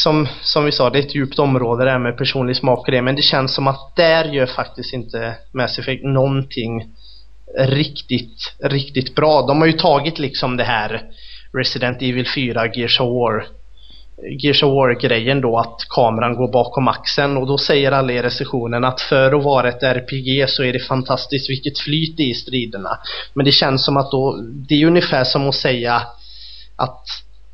som, 0.03 0.29
som 0.43 0.65
vi 0.65 0.73
sa, 0.73 0.91
det 0.91 0.99
är 0.99 1.03
ett 1.03 1.15
djupt 1.15 1.39
område 1.39 1.85
det 1.85 1.91
här 1.91 1.99
med 1.99 2.19
personlig 2.19 2.57
smak 2.57 2.79
och 2.79 2.93
det, 2.93 3.03
men 3.03 3.17
det 3.17 3.23
känns 3.23 3.55
som 3.55 3.67
att 3.67 3.97
där 3.97 4.25
gör 4.25 4.47
faktiskt 4.47 4.93
inte 4.93 5.35
Mass 5.53 5.79
Effect 5.79 6.05
någonting 6.05 6.85
riktigt, 7.59 8.55
riktigt 8.63 9.15
bra. 9.15 9.47
De 9.47 9.61
har 9.61 9.67
ju 9.67 9.73
tagit 9.73 10.19
liksom 10.19 10.57
det 10.57 10.65
här 10.65 11.03
Resident 11.59 12.03
Evil 12.03 12.27
4, 12.35 12.67
Gears 12.75 13.01
of 13.01 13.07
War 13.07 13.47
Gears 14.43 14.63
of 14.63 14.73
War-grejen 14.73 15.41
då 15.41 15.59
att 15.59 15.77
kameran 15.89 16.37
går 16.37 16.53
bakom 16.53 16.89
axeln 16.89 17.37
och 17.37 17.47
då 17.47 17.59
säger 17.59 17.93
alla 17.93 18.13
i 18.13 18.23
recensionen 18.23 18.85
att 18.85 19.01
för 19.01 19.33
att 19.33 19.45
vara 19.45 19.69
ett 19.69 19.83
RPG 19.83 20.49
så 20.49 20.65
är 20.65 20.73
det 20.73 20.79
fantastiskt 20.79 21.51
vilket 21.51 21.79
flyt 21.79 22.17
det 22.17 22.23
är 22.23 22.31
i 22.31 22.35
striderna. 22.35 22.99
Men 23.35 23.45
det 23.45 23.53
känns 23.53 23.85
som 23.85 23.97
att 23.97 24.11
då, 24.11 24.41
det 24.69 24.75
är 24.75 24.87
ungefär 24.87 25.25
som 25.25 25.49
att 25.49 25.55
säga 25.55 26.03
att 26.77 27.05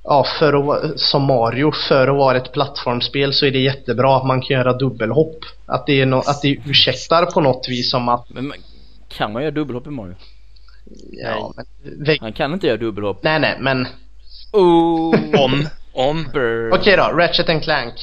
ja, 0.07 0.27
för 0.39 0.73
att 0.73 1.01
som 1.01 1.23
Mario, 1.23 1.73
för 1.89 2.09
att 2.09 2.17
vara 2.17 2.37
ett 2.37 2.53
plattformsspel 2.53 3.33
så 3.33 3.47
är 3.47 3.51
det 3.51 3.59
jättebra 3.59 4.17
att 4.17 4.27
man 4.27 4.41
kan 4.41 4.57
göra 4.57 4.73
dubbelhopp. 4.73 5.39
Att 5.67 5.87
det, 5.87 6.01
är 6.01 6.07
no, 6.07 6.17
att 6.17 6.43
det 6.43 6.49
ursäktar 6.49 7.27
på 7.27 7.41
något 7.41 7.69
vis 7.69 7.91
som 7.91 8.09
att... 8.09 8.27
Men 8.29 8.53
kan 9.09 9.33
man 9.33 9.43
göra 9.43 9.51
dubbelhopp 9.51 9.87
i 9.87 9.91
Mario? 9.91 10.15
Ja, 11.13 11.53
men... 11.85 12.17
Han 12.21 12.33
kan 12.33 12.53
inte 12.53 12.67
göra 12.67 12.77
dubbelhopp. 12.77 13.23
Nej, 13.23 13.41
nej, 13.41 13.57
men... 13.61 13.87
Oh. 14.53 15.15
Om. 15.45 15.69
Om. 15.93 16.27
Okej 16.29 16.73
okay 16.73 16.97
då, 16.97 17.03
Ratchet 17.03 17.49
and 17.49 17.63
Clank. 17.63 17.95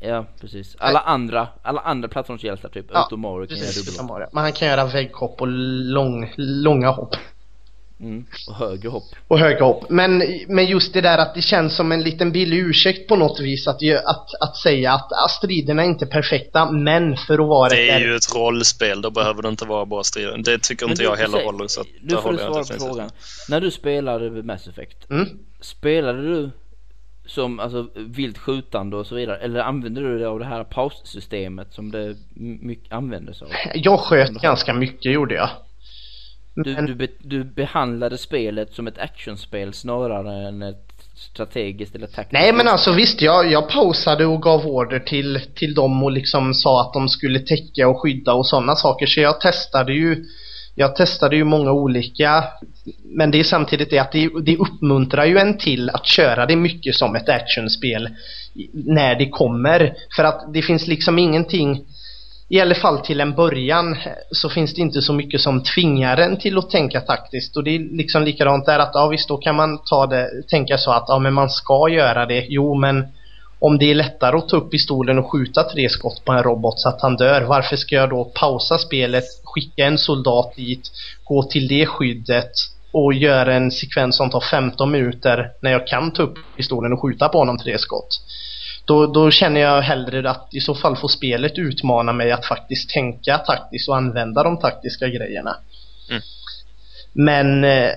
Ja, 0.00 0.26
precis. 0.40 0.76
Alla 0.78 1.00
andra, 1.00 1.48
alla 1.62 1.80
andra 1.80 2.08
plattformshjältar 2.08 2.68
typ, 2.68 2.86
ja, 2.92 3.06
utom 3.06 3.20
Mario 3.20 3.46
kan 3.46 3.56
göra 3.56 3.68
dubbelhopp. 3.98 4.32
Men 4.32 4.42
han 4.42 4.52
kan 4.52 4.68
göra 4.68 4.84
vägghopp 4.86 5.40
och 5.40 5.48
lång, 5.48 6.32
långa 6.36 6.90
hopp. 6.90 7.16
Mm, 8.00 8.24
och 8.48 8.54
högre 8.54 8.88
hopp. 8.88 9.04
Och 9.28 9.38
högre 9.38 9.64
hopp. 9.64 9.90
Men, 9.90 10.22
men 10.48 10.66
just 10.66 10.92
det 10.92 11.00
där 11.00 11.18
att 11.18 11.34
det 11.34 11.42
känns 11.42 11.76
som 11.76 11.92
en 11.92 12.02
liten 12.02 12.32
billig 12.32 12.58
ursäkt 12.58 13.08
på 13.08 13.16
något 13.16 13.40
vis 13.40 13.68
att, 13.68 13.82
att, 14.04 14.28
att 14.40 14.56
säga 14.56 14.92
att, 14.92 15.12
att 15.12 15.30
striderna 15.30 15.82
är 15.82 15.86
inte 15.86 16.06
perfekta, 16.06 16.70
men 16.70 17.16
för 17.16 17.34
att 17.34 17.48
vara 17.48 17.68
Det 17.68 17.90
är 17.90 18.00
ju 18.00 18.14
ett 18.14 18.34
rollspel, 18.34 19.02
då 19.02 19.10
behöver 19.10 19.42
det 19.42 19.48
inte 19.48 19.64
vara 19.64 19.86
bara 19.86 20.04
strider. 20.04 20.38
Det 20.38 20.62
tycker 20.62 20.86
inte 20.86 21.02
du, 21.02 21.04
jag 21.04 21.16
heller 21.16 21.44
håller. 21.44 21.66
Så 21.68 21.84
du 22.02 22.16
får 22.16 22.32
du 22.32 22.38
svara 22.38 22.64
på 22.64 22.86
frågan. 22.86 23.10
När 23.48 23.60
du 23.60 23.70
spelade 23.70 24.42
Mass 24.42 24.68
Effect, 24.68 25.10
mm? 25.10 25.28
spelade 25.60 26.22
du 26.22 26.50
som 27.26 27.60
alltså 27.60 27.88
vilt 27.94 28.38
skjutande 28.38 28.96
och 28.96 29.06
så 29.06 29.14
vidare? 29.14 29.38
Eller 29.38 29.60
använder 29.60 30.02
du 30.02 30.18
dig 30.18 30.26
av 30.26 30.38
det 30.38 30.44
här 30.44 30.64
paussystemet 30.64 31.72
som 31.72 31.90
det 31.90 32.16
mycket 32.60 32.92
användes 32.92 33.42
av? 33.42 33.48
Jag 33.74 34.00
sköt 34.00 34.30
ganska 34.30 34.74
mycket 34.74 35.12
gjorde 35.12 35.34
jag. 35.34 35.48
Du, 36.56 36.74
Men... 36.74 36.86
du, 36.86 36.94
be, 36.94 37.08
du 37.18 37.44
behandlade 37.44 38.18
spelet 38.18 38.74
som 38.74 38.86
ett 38.86 38.98
actionspel 38.98 39.72
snarare 39.72 40.48
än 40.48 40.62
ett 40.62 40.92
strategiskt 41.16 41.94
eller 41.94 42.06
taktiskt 42.06 42.32
Nej 42.32 42.52
men 42.52 42.68
alltså 42.68 42.92
visst, 42.92 43.22
jag, 43.22 43.52
jag 43.52 43.68
pausade 43.68 44.26
och 44.26 44.42
gav 44.42 44.66
order 44.66 44.98
till, 44.98 45.40
till 45.54 45.74
dem 45.74 46.02
och 46.02 46.10
liksom 46.10 46.54
sa 46.54 46.80
att 46.80 46.92
de 46.92 47.08
skulle 47.08 47.38
täcka 47.38 47.88
och 47.88 48.00
skydda 48.02 48.34
och 48.34 48.46
sådana 48.46 48.76
saker. 48.76 49.06
Så 49.06 49.20
jag 49.20 49.40
testade 49.40 49.92
ju 49.92 50.24
jag 50.78 50.96
testade 50.96 51.36
ju 51.36 51.44
många 51.44 51.72
olika 51.72 52.44
men 53.04 53.30
det 53.30 53.40
är 53.40 53.44
samtidigt 53.44 53.90
det 53.90 53.98
att 53.98 54.12
det, 54.12 54.30
det 54.42 54.56
uppmuntrar 54.56 55.24
ju 55.24 55.38
en 55.38 55.58
till 55.58 55.90
att 55.90 56.06
köra 56.06 56.46
det 56.46 56.56
mycket 56.56 56.94
som 56.94 57.16
ett 57.16 57.28
actionspel 57.28 58.08
när 58.72 59.14
det 59.14 59.28
kommer. 59.28 59.94
För 60.16 60.24
att 60.24 60.52
det 60.52 60.62
finns 60.62 60.86
liksom 60.86 61.18
ingenting 61.18 61.84
i 62.48 62.60
alla 62.60 62.74
fall 62.74 62.98
till 62.98 63.20
en 63.20 63.34
början 63.34 63.92
eh, 63.92 64.12
så 64.30 64.48
finns 64.48 64.74
det 64.74 64.80
inte 64.80 65.02
så 65.02 65.12
mycket 65.12 65.40
som 65.40 65.62
tvingar 65.62 66.16
en 66.16 66.38
till 66.38 66.58
att 66.58 66.70
tänka 66.70 67.00
taktiskt 67.00 67.56
och 67.56 67.64
det 67.64 67.70
är 67.70 67.96
liksom 67.96 68.22
likadant 68.22 68.66
där 68.66 68.78
att 68.78 68.90
ja 68.94 69.08
visst 69.08 69.28
då 69.28 69.36
kan 69.36 69.56
man 69.56 69.78
ta 69.78 70.06
det, 70.06 70.28
tänka 70.48 70.78
så 70.78 70.90
att 70.90 71.04
ja 71.08 71.18
men 71.18 71.34
man 71.34 71.50
ska 71.50 71.88
göra 71.88 72.26
det, 72.26 72.46
jo 72.48 72.74
men 72.74 73.06
om 73.58 73.78
det 73.78 73.90
är 73.90 73.94
lättare 73.94 74.36
att 74.36 74.48
ta 74.48 74.56
upp 74.56 74.70
pistolen 74.70 75.18
och 75.18 75.32
skjuta 75.32 75.62
tre 75.62 75.88
skott 75.88 76.24
på 76.24 76.32
en 76.32 76.42
robot 76.42 76.80
så 76.80 76.88
att 76.88 77.02
han 77.02 77.16
dör, 77.16 77.42
varför 77.42 77.76
ska 77.76 77.94
jag 77.94 78.10
då 78.10 78.24
pausa 78.24 78.78
spelet, 78.78 79.24
skicka 79.44 79.86
en 79.86 79.98
soldat 79.98 80.56
dit, 80.56 80.90
gå 81.24 81.42
till 81.42 81.68
det 81.68 81.86
skyddet 81.86 82.52
och 82.92 83.14
göra 83.14 83.54
en 83.54 83.70
sekvens 83.70 84.16
som 84.16 84.30
tar 84.30 84.40
15 84.40 84.90
minuter 84.90 85.50
när 85.60 85.72
jag 85.72 85.86
kan 85.86 86.10
ta 86.10 86.22
upp 86.22 86.38
pistolen 86.56 86.92
och 86.92 87.02
skjuta 87.02 87.28
på 87.28 87.38
honom 87.38 87.58
tre 87.58 87.78
skott. 87.78 88.20
Då, 88.86 89.06
då 89.06 89.30
känner 89.30 89.60
jag 89.60 89.82
hellre 89.82 90.30
att 90.30 90.48
i 90.52 90.60
så 90.60 90.74
fall 90.74 90.96
får 90.96 91.08
spelet 91.08 91.58
utmana 91.58 92.12
mig 92.12 92.32
att 92.32 92.46
faktiskt 92.46 92.90
tänka 92.90 93.38
taktiskt 93.38 93.88
och 93.88 93.96
använda 93.96 94.42
de 94.42 94.58
taktiska 94.58 95.08
grejerna. 95.08 95.56
Mm. 96.10 96.22
Men 97.12 97.64
eh, 97.64 97.90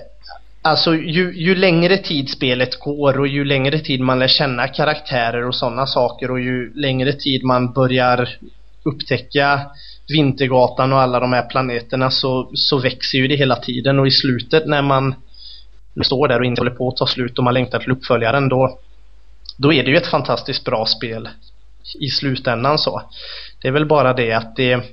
Alltså 0.62 0.94
ju, 0.94 1.34
ju 1.34 1.54
längre 1.54 1.96
tid 1.96 2.30
spelet 2.30 2.78
går 2.78 3.18
och 3.20 3.28
ju 3.28 3.44
längre 3.44 3.78
tid 3.78 4.00
man 4.00 4.18
lär 4.18 4.28
känna 4.28 4.68
karaktärer 4.68 5.46
och 5.46 5.54
sådana 5.54 5.86
saker 5.86 6.30
och 6.30 6.40
ju 6.40 6.72
längre 6.74 7.12
tid 7.12 7.44
man 7.44 7.72
börjar 7.72 8.28
upptäcka 8.82 9.60
Vintergatan 10.08 10.92
och 10.92 11.00
alla 11.00 11.20
de 11.20 11.32
här 11.32 11.42
planeterna 11.42 12.10
så, 12.10 12.50
så 12.54 12.78
växer 12.78 13.18
ju 13.18 13.28
det 13.28 13.36
hela 13.36 13.56
tiden 13.56 13.98
och 13.98 14.06
i 14.06 14.10
slutet 14.10 14.66
när 14.66 14.82
man 14.82 15.14
står 16.04 16.28
där 16.28 16.38
och 16.38 16.44
inte 16.44 16.60
håller 16.60 16.70
på 16.70 16.88
att 16.88 16.96
ta 16.96 17.06
slut 17.06 17.38
och 17.38 17.44
man 17.44 17.54
längtar 17.54 17.78
till 17.78 17.92
uppföljaren 17.92 18.48
då 18.48 18.78
då 19.62 19.72
är 19.72 19.84
det 19.84 19.90
ju 19.90 19.96
ett 19.96 20.06
fantastiskt 20.06 20.64
bra 20.64 20.86
spel 20.86 21.28
i 22.00 22.06
slutändan 22.06 22.78
så. 22.78 23.02
Det 23.62 23.68
är 23.68 23.72
väl 23.72 23.86
bara 23.86 24.12
det 24.12 24.32
att 24.32 24.56
det 24.56 24.84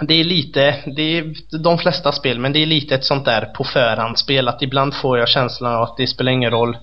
det 0.00 0.14
är 0.14 0.24
lite, 0.24 0.76
det 0.96 1.18
är 1.18 1.34
de 1.62 1.78
flesta 1.78 2.12
spel, 2.12 2.38
men 2.38 2.52
det 2.52 2.58
är 2.58 2.66
lite 2.66 2.94
ett 2.94 3.04
sånt 3.04 3.24
där 3.24 3.44
på 3.44 3.64
förhandsspel 3.64 4.48
att 4.48 4.62
ibland 4.62 4.94
får 4.94 5.18
jag 5.18 5.28
känslan 5.28 5.74
av 5.74 5.82
att 5.82 5.96
det 5.96 6.06
spelar 6.06 6.32
ingen 6.32 6.50
roll 6.50 6.76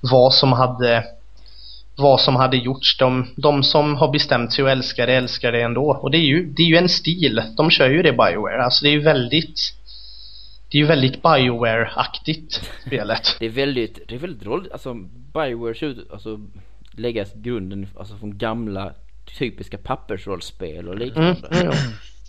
vad 0.00 0.34
som 0.34 0.52
hade 0.52 1.04
vad 1.96 2.20
som 2.20 2.36
hade 2.36 2.56
gjorts. 2.56 2.98
De, 2.98 3.26
de 3.36 3.62
som 3.62 3.96
har 3.96 4.12
bestämt 4.12 4.52
sig 4.52 4.64
och 4.64 4.70
älskar 4.70 5.06
det, 5.06 5.14
älskar 5.14 5.52
det 5.52 5.62
ändå. 5.62 5.98
Och 6.02 6.10
det 6.10 6.18
är 6.18 6.26
ju, 6.26 6.52
det 6.56 6.62
är 6.62 6.66
ju 6.66 6.76
en 6.76 6.88
stil. 6.88 7.42
De 7.56 7.70
kör 7.70 7.88
ju 7.88 8.02
det 8.02 8.12
Bioware. 8.12 8.64
Alltså 8.64 8.84
det 8.84 8.90
är 8.90 8.92
ju 8.92 9.02
väldigt 9.02 9.58
det 10.74 10.78
är 10.78 10.80
ju 10.80 10.86
väldigt 10.86 11.22
Bioware-aktigt 11.22 12.60
spelet. 12.86 13.36
Det 13.38 13.46
är 13.46 13.50
väldigt, 13.50 14.08
det 14.08 14.14
är 14.14 14.18
väldigt 14.18 14.46
roligt, 14.46 14.72
alltså 14.72 14.94
Bioware 15.34 15.74
kör 15.74 15.86
ut, 15.86 16.10
alltså 16.10 16.40
lägga 16.90 17.24
grunden, 17.34 17.86
alltså 17.98 18.16
från 18.16 18.38
gamla 18.38 18.94
typiska 19.38 19.78
pappersrollspel 19.78 20.88
och 20.88 20.98
liknande. 20.98 21.48
Mm. 21.50 21.72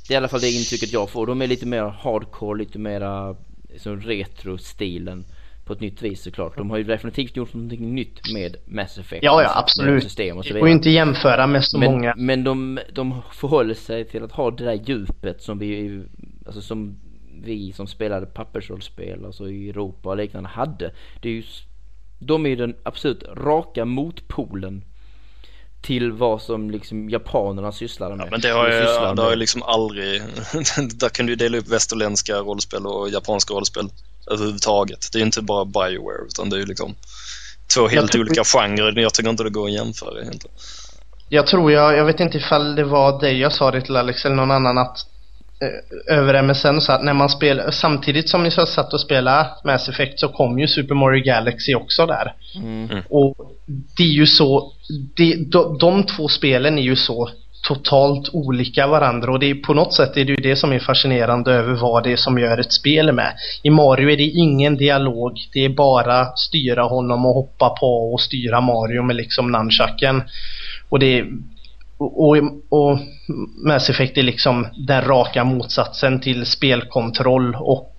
Det 0.08 0.14
är 0.14 0.14
i 0.14 0.16
alla 0.16 0.28
fall 0.28 0.40
det 0.40 0.52
intrycket 0.52 0.94
jag 0.94 1.10
får. 1.10 1.28
De 1.28 1.42
är 1.42 1.48
lite 1.48 1.66
mer 1.66 1.84
hardcore, 1.84 2.58
lite 2.60 2.80
mera 2.80 3.36
som 3.78 4.02
retro-stilen 4.02 5.26
på 5.66 5.74
ett 5.74 5.80
nytt 5.82 6.02
vis 6.02 6.24
såklart. 6.24 6.58
De 6.58 6.70
har 6.70 6.78
ju 6.78 6.84
definitivt 6.84 7.36
gjort 7.36 7.54
någonting 7.54 7.96
nytt 7.96 8.34
med 8.34 8.56
Mass 8.66 8.98
Effect. 8.98 9.24
Ja, 9.24 9.42
ja 9.42 9.52
absolut. 9.56 10.04
System 10.04 10.38
och 10.38 10.44
så 10.46 10.48
Det 10.48 10.54
vidare. 10.54 10.60
går 10.60 10.70
ju 10.70 10.76
inte 10.76 10.90
jämföra 10.90 11.48
med 11.48 11.64
så 11.64 11.80
men, 11.80 11.92
många. 11.92 12.14
men 12.18 12.44
de, 12.44 12.80
de 12.94 13.22
förhåller 13.34 13.74
sig 13.74 14.06
till 14.06 14.24
att 14.24 14.32
ha 14.32 14.52
det 14.52 14.66
där 14.66 14.80
djupet 14.86 15.42
som 15.42 15.60
vi, 15.60 16.04
alltså 16.46 16.62
som 16.62 16.98
vi 17.42 17.74
som 17.74 17.88
spelade 17.88 18.26
pappersrollspel, 18.26 19.26
alltså 19.26 19.50
i 19.50 19.70
Europa 19.70 20.10
och 20.10 20.18
liknande 20.18 20.50
hade. 20.50 20.92
Det 21.22 21.30
är 21.30 21.34
ju, 21.34 21.44
de 22.20 22.46
är 22.46 22.50
ju 22.50 22.56
den 22.56 22.76
absolut 22.84 23.24
raka 23.24 23.86
motpolen 23.86 24.84
till 25.82 26.12
vad 26.12 26.42
som 26.42 26.72
liksom 26.72 27.10
japanerna 27.10 27.72
sysslade 27.72 28.16
med. 28.16 28.26
Ja, 28.26 28.32
men 28.32 28.42
det 28.42 28.50
har 28.50 28.68
ju, 28.68 28.80
det 29.16 29.22
har 29.22 29.30
ju 29.30 29.36
liksom 29.36 29.64
aldrig... 29.64 30.22
där 31.00 31.10
kan 31.10 31.26
du 31.26 31.32
ju 31.32 31.36
dela 31.36 31.58
upp 31.58 31.68
västerländska 31.68 32.36
rollspel 32.36 32.86
och 32.86 33.10
japanska 33.10 33.54
rollspel 33.54 33.90
överhuvudtaget. 34.32 35.10
Det 35.12 35.18
är 35.18 35.20
ju 35.20 35.26
inte 35.26 35.42
bara 35.42 35.66
Bioware 35.66 36.26
utan 36.28 36.50
det 36.50 36.56
är 36.56 36.60
ju 36.60 36.66
liksom 36.66 36.96
två 37.76 37.88
helt 37.88 38.12
tror- 38.12 38.22
olika 38.22 38.44
genrer. 38.44 39.00
Jag 39.00 39.14
tycker 39.14 39.30
inte 39.30 39.44
det 39.44 39.50
går 39.50 39.66
att 39.66 39.74
jämföra 39.74 40.22
egentligen. 40.22 40.56
Jag 41.30 41.48
tror 41.48 41.72
jag, 41.72 41.98
jag 41.98 42.06
vet 42.06 42.20
inte 42.20 42.38
ifall 42.38 42.76
det 42.76 42.84
var 42.84 43.22
dig 43.22 43.40
jag 43.40 43.54
sa 43.54 43.72
det 43.72 43.82
till 43.82 43.96
Alex 43.96 44.26
eller 44.26 44.36
någon 44.36 44.52
annan 44.52 44.78
att 44.78 44.98
över 46.10 46.42
MSN 46.42 46.82
så 46.82 46.92
att 46.92 47.04
när 47.04 47.14
man 47.14 47.30
spelar, 47.30 47.72
samtidigt 47.72 48.30
som 48.30 48.44
ni 48.44 48.52
så 48.52 48.66
satt 48.66 48.94
och 48.94 49.02
spelade 49.02 49.50
Mass 49.64 49.90
Effect 49.90 50.20
så 50.20 50.28
kom 50.28 50.60
ju 50.60 50.68
Super 50.68 50.96
Mario 50.96 51.24
Galaxy 51.24 51.76
också 51.76 52.06
där. 52.06 52.34
Mm. 52.56 53.04
Och 53.10 53.36
det 53.98 54.04
är 54.04 54.14
ju 54.14 54.26
så, 54.26 54.74
det, 55.16 55.52
de, 55.52 55.78
de 55.78 56.04
två 56.04 56.28
spelen 56.28 56.78
är 56.78 56.84
ju 56.84 56.96
så 56.96 57.30
totalt 57.68 58.30
olika 58.34 58.88
varandra 58.88 59.32
och 59.32 59.40
det 59.40 59.50
är 59.50 59.56
på 59.56 59.74
något 59.74 59.94
sätt 59.94 60.18
är 60.18 60.26
det 60.26 60.32
ju 60.32 60.36
det 60.36 60.56
som 60.56 60.74
är 60.74 60.80
fascinerande 60.80 61.52
över 61.52 61.74
vad 61.74 62.04
det 62.04 62.12
är 62.12 62.16
som 62.16 62.40
gör 62.40 62.58
ett 62.58 62.74
spel 62.74 63.12
med. 63.12 63.34
I 63.64 63.70
Mario 63.70 64.10
är 64.10 64.18
det 64.18 64.24
ingen 64.24 64.78
dialog, 64.78 65.40
det 65.54 65.66
är 65.66 65.70
bara 65.70 66.26
styra 66.36 66.84
honom 66.84 67.26
och 67.26 67.34
hoppa 67.34 67.70
på 67.70 68.14
och 68.14 68.22
styra 68.22 68.62
Mario 68.62 69.04
med 69.04 69.16
liksom 69.16 69.52
nunchucken. 69.52 70.24
Och 70.90 71.00
det 71.00 71.20
är, 71.20 71.28
och, 71.98 72.30
och, 72.30 72.38
och 72.70 73.00
Mass 73.66 73.90
Effect 73.90 74.18
är 74.18 74.24
liksom 74.24 74.68
den 74.88 75.02
raka 75.02 75.44
motsatsen 75.44 76.22
till 76.22 76.46
spelkontroll 76.46 77.56
och 77.56 77.96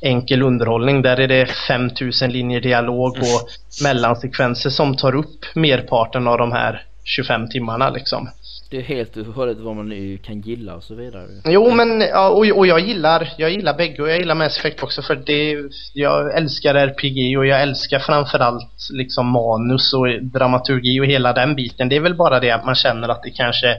enkel 0.00 0.42
underhållning. 0.42 1.02
Där 1.02 1.20
är 1.20 1.28
det 1.28 1.46
5000 1.46 2.32
linjer 2.32 2.60
dialog 2.60 3.16
och 3.18 3.48
mellansekvenser 3.82 4.70
som 4.70 4.96
tar 4.96 5.14
upp 5.14 5.44
merparten 5.54 6.28
av 6.28 6.38
de 6.38 6.52
här 6.52 6.82
25 7.04 7.48
timmarna 7.48 7.90
liksom. 7.90 8.28
Det 8.70 8.76
är 8.76 8.82
helt 8.82 9.16
och 9.16 9.26
hållet 9.26 9.58
vad 9.58 9.76
man 9.76 10.18
kan 10.18 10.40
gilla 10.40 10.76
och 10.76 10.84
så 10.84 10.94
vidare. 10.94 11.26
Jo 11.44 11.70
men, 11.74 12.00
ja, 12.00 12.28
och, 12.28 12.58
och 12.58 12.66
jag 12.66 12.80
gillar, 12.80 13.34
jag 13.38 13.50
gillar 13.50 13.76
bägge 13.76 14.02
och 14.02 14.08
jag 14.08 14.18
gillar 14.18 14.34
Mass 14.34 14.58
Effect 14.58 14.82
också 14.82 15.02
för 15.02 15.16
det, 15.16 15.56
jag 15.92 16.36
älskar 16.36 16.74
RPG 16.74 17.38
och 17.38 17.46
jag 17.46 17.62
älskar 17.62 17.98
framförallt 17.98 18.88
liksom 18.92 19.26
manus 19.26 19.92
och 19.94 20.22
dramaturgi 20.22 21.00
och 21.00 21.06
hela 21.06 21.32
den 21.32 21.54
biten. 21.54 21.88
Det 21.88 21.96
är 21.96 22.00
väl 22.00 22.14
bara 22.14 22.40
det 22.40 22.50
att 22.50 22.64
man 22.64 22.74
känner 22.74 23.08
att 23.08 23.22
det 23.22 23.30
kanske 23.30 23.76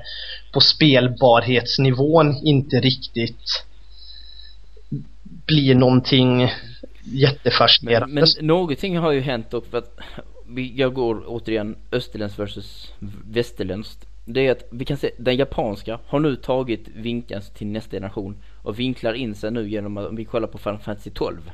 på 0.54 0.60
spelbarhetsnivån 0.60 2.36
inte 2.44 2.76
riktigt 2.76 3.66
blir 5.48 5.76
någonting 5.76 6.52
jättefascinerande. 7.04 8.14
Men, 8.14 8.28
men 8.38 8.48
någonting 8.48 8.98
har 8.98 9.12
ju 9.12 9.22
hänt 9.22 9.54
och 9.54 9.66
för 9.66 9.78
att 9.78 10.00
jag 10.76 10.94
går 10.94 11.24
återigen 11.28 11.76
österländskt 11.92 12.40
versus 12.40 12.94
västerländskt. 13.32 14.06
Det 14.34 14.48
är 14.48 14.52
att 14.52 14.64
vi 14.70 14.86
kan 14.86 14.98
se, 14.98 15.12
den 15.18 15.38
japanska 15.38 16.00
har 16.06 16.20
nu 16.20 16.36
tagit 16.36 16.88
vinkeln 16.88 17.42
till 17.54 17.68
nästa 17.68 17.92
generation 17.92 18.38
och 18.64 18.80
vinklar 18.80 19.14
in 19.14 19.36
sig 19.36 19.52
nu 19.52 19.70
genom 19.70 19.98
att 19.98 20.08
om 20.08 20.16
vi 20.16 20.26
kollar 20.26 20.48
på 20.48 20.58
Final 20.58 20.80
Fantasy 20.80 21.10
12. 21.10 21.52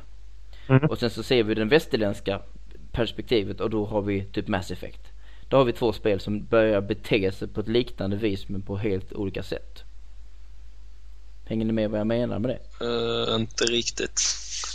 Mm. 0.68 0.84
Och 0.90 0.98
sen 0.98 1.10
så 1.10 1.22
ser 1.22 1.42
vi 1.42 1.54
den 1.54 1.68
västerländska 1.68 2.40
perspektivet 2.92 3.60
och 3.60 3.70
då 3.70 3.86
har 3.86 4.02
vi 4.02 4.24
typ 4.24 4.48
Mass 4.48 4.70
Effect. 4.70 5.00
Då 5.48 5.56
har 5.56 5.64
vi 5.64 5.72
två 5.72 5.92
spel 5.92 6.20
som 6.20 6.44
börjar 6.44 6.80
bete 6.80 7.32
sig 7.32 7.48
på 7.48 7.60
ett 7.60 7.68
liknande 7.68 8.16
vis 8.16 8.48
men 8.48 8.62
på 8.62 8.76
helt 8.76 9.12
olika 9.12 9.42
sätt. 9.42 9.82
Hänger 11.44 11.64
ni 11.64 11.72
med 11.72 11.90
vad 11.90 12.00
jag 12.00 12.06
menar 12.06 12.38
med 12.38 12.50
det? 12.50 12.84
Uh, 12.86 13.40
inte 13.40 13.64
riktigt. 13.64 14.20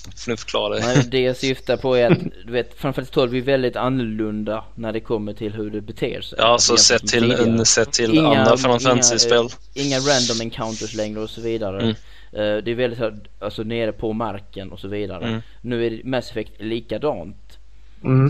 Det? 0.05 0.79
Nej, 0.85 1.07
det 1.11 1.19
jag 1.21 1.37
syftar 1.37 1.77
på 1.77 1.95
är 1.95 2.11
att 2.11 2.19
du 2.45 2.51
vet, 2.51 2.73
framförallt 2.77 3.11
12 3.11 3.35
är 3.35 3.41
väldigt 3.41 3.75
annorlunda 3.75 4.63
när 4.75 4.93
det 4.93 4.99
kommer 4.99 5.33
till 5.33 5.53
hur 5.53 5.69
det 5.69 5.81
beter 5.81 6.21
sig. 6.21 6.37
Ja, 6.41 6.45
alltså 6.47 6.77
sett 6.77 7.07
till, 7.07 7.31
en, 7.31 7.65
sett 7.65 7.91
till 7.91 8.13
Inga- 8.13 8.27
andra 8.37 8.57
Final 8.57 8.79
Fantasy-spel. 8.79 9.45
eh, 9.45 9.85
Inga 9.87 9.97
random 9.97 10.41
encounters 10.41 10.93
längre 10.93 11.19
och 11.19 11.29
så 11.29 11.41
vidare. 11.41 11.81
Mm. 11.81 11.89
Eh, 12.31 12.63
det 12.63 12.71
är 12.71 12.75
väldigt 12.75 12.99
så 12.99 13.05
här, 13.05 13.19
alltså 13.39 13.63
nere 13.63 13.91
på 13.91 14.13
marken 14.13 14.71
och 14.71 14.79
så 14.79 14.87
vidare. 14.87 15.27
Mm. 15.27 15.41
Nu 15.61 15.85
är 15.85 16.01
Mass 16.03 16.29
Effect 16.31 16.51
likadant. 16.61 17.57
Mm. 18.03 18.29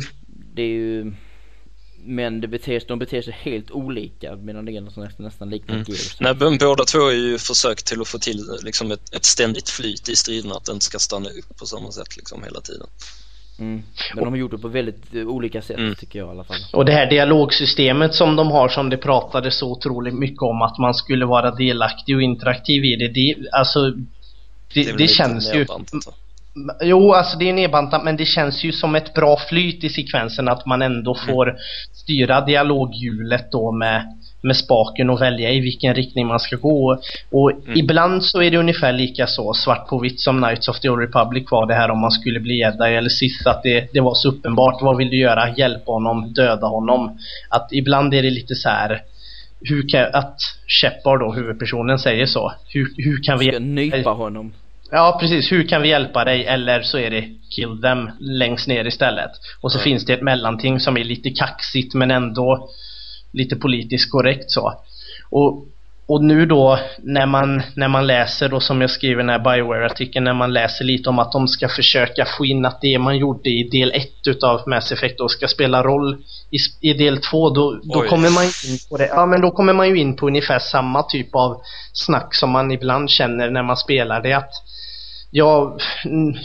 Det 0.53 0.61
är 0.61 0.67
ju 0.67 1.13
men 2.05 2.41
det 2.41 2.47
beter, 2.47 2.81
de 2.87 2.99
beter 2.99 3.21
sig 3.21 3.33
helt 3.33 3.71
olika 3.71 4.35
medan 4.35 4.65
det 4.65 4.71
är 4.71 4.81
nästan, 4.81 5.09
nästan 5.17 5.49
liknar 5.49 5.75
Mm. 5.75 5.85
Gears. 5.87 6.19
Nej, 6.19 6.35
men 6.39 6.57
båda 6.57 6.83
två 6.83 7.07
är 7.07 7.13
ju 7.13 7.37
försök 7.37 7.83
till 7.83 8.01
att 8.01 8.07
få 8.07 8.17
till 8.17 8.43
liksom 8.63 8.91
ett, 8.91 9.13
ett 9.15 9.25
ständigt 9.25 9.69
flyt 9.69 10.09
i 10.09 10.15
striderna, 10.15 10.55
att 10.55 10.65
den 10.65 10.81
ska 10.81 10.99
stanna 10.99 11.29
upp 11.29 11.57
på 11.59 11.65
samma 11.65 11.91
sätt 11.91 12.17
liksom 12.17 12.43
hela 12.43 12.61
tiden. 12.61 12.87
Mm. 13.59 13.83
Men 14.15 14.23
de 14.23 14.29
har 14.29 14.37
gjort 14.37 14.51
det 14.51 14.57
på 14.57 14.67
väldigt 14.67 15.15
eh, 15.15 15.27
olika 15.27 15.61
sätt 15.61 15.77
Mm. 15.77 15.95
tycker 15.95 16.19
jag 16.19 16.27
i 16.27 16.31
alla 16.31 16.43
fall. 16.43 16.57
Och 16.73 16.85
det 16.85 16.91
här 16.91 17.09
dialogsystemet 17.09 18.13
som 18.15 18.35
de 18.35 18.51
har 18.51 18.69
som 18.69 18.89
det 18.89 18.97
pratades 18.97 19.59
så 19.59 19.71
otroligt 19.71 20.13
mycket 20.13 20.41
om 20.41 20.61
att 20.61 20.77
man 20.77 20.93
skulle 20.93 21.25
vara 21.25 21.51
delaktig 21.51 22.15
och 22.15 22.21
interaktiv 22.21 22.83
i 22.83 22.95
det. 22.95 23.07
Det, 23.07 23.49
alltså, 23.51 23.79
det, 24.73 24.83
det, 24.83 24.97
lite 24.97 25.13
känns 25.13 25.53
ju... 25.53 25.63
va? 25.63 25.81
Jo, 26.81 27.13
alltså 27.13 27.37
det 27.37 27.49
är 27.49 27.53
nedbantat 27.53 28.03
men 28.03 28.17
det 28.17 28.25
känns 28.25 28.63
ju 28.63 28.71
som 28.71 28.95
ett 28.95 29.13
bra 29.13 29.37
flyt 29.49 29.83
i 29.83 29.89
sekvensen 29.89 30.47
att 30.47 30.65
man 30.65 30.81
ändå 30.81 31.15
får 31.15 31.55
styra 31.93 32.41
dialoghjulet 32.41 33.51
då 33.51 33.71
med, 33.71 34.17
med 34.41 34.57
spaken 34.57 35.09
och 35.09 35.21
välja 35.21 35.51
i 35.51 35.59
vilken 35.59 35.95
riktning 35.95 36.27
man 36.27 36.39
ska 36.39 36.55
gå. 36.55 36.97
Och 37.31 37.51
ibland 37.75 38.23
så 38.23 38.41
är 38.41 38.51
det 38.51 38.57
ungefär 38.57 38.93
lika 38.93 39.27
så 39.27 39.53
svart 39.53 39.87
på 39.87 39.99
vitt 39.99 40.19
som 40.19 40.37
Knights 40.37 40.67
of 40.67 40.79
the 40.79 40.89
Old 40.89 41.01
Republic 41.01 41.43
var 41.51 41.67
det 41.67 41.73
här 41.73 41.91
om 41.91 41.99
man 41.99 42.11
skulle 42.11 42.39
bli 42.39 42.59
jedi 42.59 42.95
eller 42.95 43.09
Sith 43.09 43.47
att 43.47 43.63
det, 43.63 43.93
det 43.93 43.99
var 43.99 44.13
så 44.13 44.29
uppenbart. 44.29 44.81
Vad 44.81 44.97
vill 44.97 45.09
du 45.09 45.19
göra? 45.19 45.49
Hjälpa 45.57 45.91
honom? 45.91 46.33
Döda 46.33 46.67
honom? 46.67 47.19
Att 47.49 47.67
ibland 47.71 48.13
är 48.13 48.21
det 48.21 48.29
lite 48.29 48.55
så 48.55 48.69
här 48.69 49.01
hur 49.63 49.89
kan, 49.89 50.07
att 50.13 50.39
Shepard 50.67 51.19
då, 51.19 51.33
huvudpersonen, 51.33 51.99
säger 51.99 52.25
så. 52.25 52.53
Hur, 52.67 52.87
hur 52.97 53.23
kan 53.23 53.39
vi 53.39 53.45
Ska 53.45 53.59
nypa 53.59 54.09
honom. 54.09 54.53
Ja, 54.91 55.17
precis. 55.19 55.51
Hur 55.51 55.67
kan 55.67 55.81
vi 55.81 55.89
hjälpa 55.89 56.25
dig? 56.25 56.45
Eller 56.45 56.81
så 56.81 56.97
är 56.97 57.09
det 57.09 57.25
kill 57.55 57.81
them 57.81 58.09
längst 58.19 58.67
ner 58.67 58.87
istället. 58.87 59.31
Och 59.61 59.71
så 59.71 59.79
Ja. 59.79 59.83
finns 59.83 60.05
det 60.05 60.13
ett 60.13 60.21
mellanting 60.21 60.79
som 60.79 60.97
är 60.97 61.03
lite 61.03 61.29
kaxigt 61.29 61.93
men 61.93 62.11
ändå 62.11 62.69
lite 63.33 63.55
politiskt 63.55 64.11
korrekt 64.11 64.51
så. 64.51 64.73
Och, 65.29 65.67
och 66.07 66.23
nu 66.23 66.45
då 66.45 66.79
när 66.99 67.25
man, 67.25 67.61
när 67.75 67.87
man 67.87 68.07
läser 68.07 68.49
då 68.49 68.59
som 68.59 68.81
jag 68.81 68.89
skriver 68.89 69.15
i 69.15 69.25
den 69.25 69.29
här 69.29 69.39
Bioware-artikeln 69.39 70.23
när 70.23 70.33
man 70.33 70.53
läser 70.53 70.85
lite 70.85 71.09
om 71.09 71.19
att 71.19 71.31
de 71.31 71.47
ska 71.47 71.69
försöka 71.69 72.25
få 72.37 72.45
in 72.45 72.65
att 72.65 72.81
det 72.81 72.99
man 72.99 73.17
gjorde 73.17 73.49
i 73.49 73.63
del 73.71 73.91
1 73.91 74.07
utav 74.27 74.61
Mass 74.67 74.91
Effect 74.91 75.17
då 75.17 75.27
ska 75.29 75.47
spela 75.47 75.83
roll 75.83 76.17
i, 76.51 76.89
i 76.89 76.93
del 76.93 77.17
2 77.17 77.49
då, 77.49 77.79
då 77.83 78.01
Oj. 78.01 78.07
kommer 78.07 78.29
man 78.29 78.43
in 78.43 78.77
på 78.89 78.97
det. 78.97 79.07
Ja 79.07 79.25
men 79.25 79.41
då 79.41 79.51
kommer 79.51 79.73
man 79.73 79.89
ju 79.89 79.97
in 79.99 80.15
på 80.15 80.27
ungefär 80.27 80.59
samma 80.59 81.03
typ 81.03 81.35
av 81.35 81.61
snack 81.93 82.35
som 82.35 82.49
man 82.49 82.71
ibland 82.71 83.09
känner 83.09 83.49
när 83.49 83.63
man 83.63 83.77
spelar 83.77 84.21
det 84.21 84.33
att 84.33 84.51
Ja, 85.31 85.77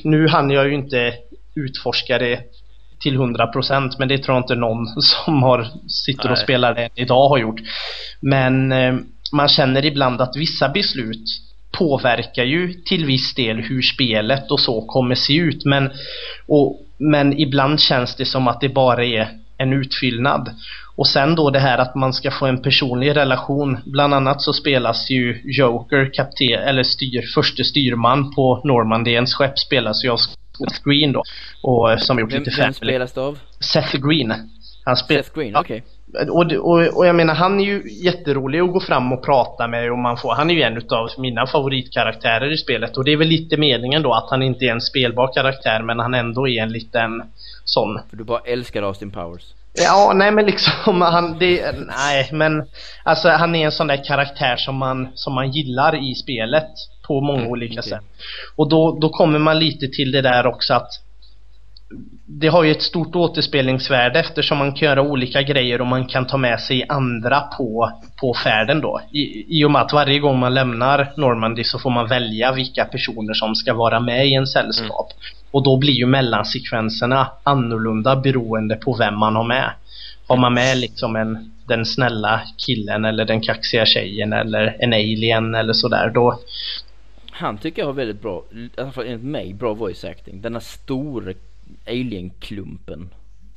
nu 0.04 0.28
hann 0.28 0.50
jag 0.50 0.68
ju 0.68 0.74
inte 0.74 1.14
utforska 1.54 2.18
det 2.18 2.40
till 3.00 3.18
100% 3.18 3.92
men 3.98 4.08
det 4.08 4.18
tror 4.18 4.36
jag 4.36 4.42
inte 4.42 4.54
någon 4.54 4.86
som 5.02 5.42
har 5.42 5.66
sitter 5.88 6.24
och 6.24 6.36
Nej. 6.36 6.44
spelar 6.44 6.74
det 6.74 6.88
idag 6.94 7.28
har 7.28 7.38
gjort. 7.38 7.60
Men 8.20 8.72
eh, 8.72 8.94
man 9.32 9.48
känner 9.48 9.84
ibland 9.84 10.20
att 10.20 10.36
vissa 10.36 10.68
beslut 10.68 11.24
påverkar 11.78 12.44
ju 12.44 12.72
till 12.72 13.04
viss 13.04 13.34
del 13.34 13.56
hur 13.56 13.82
spelet 13.82 14.50
och 14.50 14.60
så 14.60 14.80
kommer 14.80 15.14
se 15.14 15.36
ut 15.36 15.64
men, 15.64 15.90
och, 16.46 16.82
men 16.98 17.40
ibland 17.40 17.80
känns 17.80 18.16
det 18.16 18.24
som 18.24 18.48
att 18.48 18.60
det 18.60 18.68
bara 18.68 19.04
är 19.04 19.28
en 19.58 19.72
utfyllnad. 19.72 20.50
Och 20.96 21.06
sen 21.06 21.34
då 21.34 21.50
det 21.50 21.58
här 21.58 21.78
att 21.78 21.94
man 21.94 22.12
ska 22.12 22.30
få 22.30 22.46
en 22.46 22.62
personlig 22.62 23.16
relation. 23.16 23.78
Bland 23.86 24.14
annat 24.14 24.42
så 24.42 24.52
spelas 24.52 25.10
ju 25.10 25.40
Joker, 25.44 26.10
kapten, 26.14 26.68
eller 26.68 26.82
styr, 26.82 27.24
förste 27.34 27.64
styrman 27.64 28.34
på 28.34 28.60
Normandiens 28.64 29.34
skepp 29.34 29.58
spelas 29.58 30.04
ju 30.04 30.10
av 30.10 30.16
Seth 30.16 30.82
Green 30.84 31.12
då. 31.12 31.22
Och, 31.62 31.92
eh, 31.92 31.98
som 31.98 32.18
gjort 32.18 32.32
Vem, 32.32 32.38
lite 32.38 32.50
vem 32.50 32.56
family. 32.56 32.74
spelas 32.74 33.12
det 33.12 33.20
av? 33.20 33.38
Seth 33.60 33.96
Green. 33.96 34.34
Han 34.84 34.96
spelar 34.96 35.22
Seth 35.22 35.38
Green, 35.38 35.56
okej. 35.56 35.82
och, 36.30 36.52
och, 36.52 36.98
och 36.98 37.06
jag 37.06 37.14
menar 37.14 37.34
han 37.34 37.60
är 37.60 37.64
ju 37.64 37.82
jätterolig 38.04 38.60
att 38.60 38.72
gå 38.72 38.80
fram 38.80 39.12
och 39.12 39.24
prata 39.24 39.68
med 39.68 39.92
och 39.92 39.98
man 39.98 40.16
får, 40.16 40.34
han 40.34 40.50
är 40.50 40.54
ju 40.54 40.62
en 40.62 40.76
utav 40.76 41.08
mina 41.18 41.46
favoritkaraktärer 41.46 42.52
i 42.52 42.56
spelet 42.56 42.96
och 42.96 43.04
det 43.04 43.12
är 43.12 43.16
väl 43.16 43.28
lite 43.28 43.56
meningen 43.56 44.02
då 44.02 44.12
att 44.12 44.30
han 44.30 44.42
inte 44.42 44.64
är 44.64 44.72
en 44.72 44.80
spelbar 44.80 45.32
karaktär 45.34 45.82
men 45.82 45.98
han 45.98 46.14
ändå 46.14 46.48
är 46.48 46.62
en 46.62 46.72
liten 46.72 47.22
sån. 47.64 48.00
För 48.10 48.16
du 48.16 48.24
bara 48.24 48.40
älskar 48.44 48.82
Austin 48.82 49.10
Powers. 49.10 49.55
Ja, 49.76 50.12
nej 50.14 50.30
men 50.32 50.46
liksom 50.46 51.00
han, 51.00 51.38
det, 51.38 51.74
nej 51.86 52.28
men 52.32 52.64
alltså 53.02 53.28
han 53.28 53.54
är 53.54 53.64
en 53.64 53.72
sån 53.72 53.86
där 53.86 54.04
karaktär 54.04 54.56
som 54.56 54.76
man, 54.76 55.08
som 55.14 55.34
man 55.34 55.50
gillar 55.50 56.10
i 56.10 56.14
spelet 56.14 56.70
på 57.06 57.20
många 57.20 57.38
Mm, 57.40 57.50
olika 57.50 57.80
okej. 57.80 57.90
sätt. 57.90 58.00
Och 58.56 58.68
då, 58.68 58.98
då 59.00 59.08
kommer 59.08 59.38
man 59.38 59.58
lite 59.58 59.86
till 59.88 60.12
det 60.12 60.22
där 60.22 60.46
också 60.46 60.74
att 60.74 60.88
det 62.28 62.48
har 62.48 62.64
ju 62.64 62.70
ett 62.70 62.82
stort 62.82 63.16
återspelningsvärde 63.16 64.18
eftersom 64.18 64.58
man 64.58 64.72
kan 64.72 64.88
göra 64.88 65.02
olika 65.02 65.42
grejer 65.42 65.80
och 65.80 65.86
man 65.86 66.06
kan 66.06 66.26
ta 66.26 66.36
med 66.36 66.60
sig 66.60 66.84
andra 66.88 67.40
på, 67.40 67.92
på 68.20 68.34
färden 68.34 68.80
då. 68.80 69.00
I, 69.12 69.58
I 69.60 69.64
och 69.64 69.70
med 69.70 69.82
att 69.82 69.92
varje 69.92 70.18
gång 70.18 70.38
man 70.38 70.54
lämnar 70.54 71.12
Normandy 71.16 71.64
så 71.64 71.78
får 71.78 71.90
man 71.90 72.08
välja 72.08 72.52
vilka 72.52 72.84
personer 72.84 73.34
som 73.34 73.54
ska 73.54 73.74
vara 73.74 74.00
med 74.00 74.26
i 74.26 74.34
en 74.34 74.46
sällskap. 74.46 75.08
Och 75.50 75.64
då 75.64 75.76
blir 75.76 75.92
ju 75.92 76.06
mellansekvenserna 76.06 77.30
annorlunda 77.42 78.16
beroende 78.16 78.76
på 78.76 78.96
vem 78.96 79.18
man 79.18 79.36
har 79.36 79.44
med. 79.44 79.70
Har 80.26 80.36
man 80.36 80.54
med 80.54 80.78
liksom 80.78 81.16
en, 81.16 81.52
den 81.68 81.86
snälla 81.86 82.40
killen 82.66 83.04
eller 83.04 83.24
den 83.24 83.40
kaxiga 83.40 83.86
tjejen 83.86 84.32
eller 84.32 84.76
en 84.78 84.92
alien 84.92 85.54
eller 85.54 85.72
sådär 85.72 86.10
då, 86.14 86.40
Han 87.30 87.58
tycker 87.58 87.82
jag 87.82 87.86
har 87.86 87.92
väldigt 87.92 88.22
bra, 88.22 88.44
i 88.52 88.80
alla 88.80 88.92
fall 88.92 89.06
enligt 89.06 89.24
mig, 89.24 89.54
bra 89.54 89.74
voice 89.74 90.04
acting. 90.04 90.40
Denna 90.40 90.60
stora 90.60 91.32
alien-klumpen. 91.86 93.08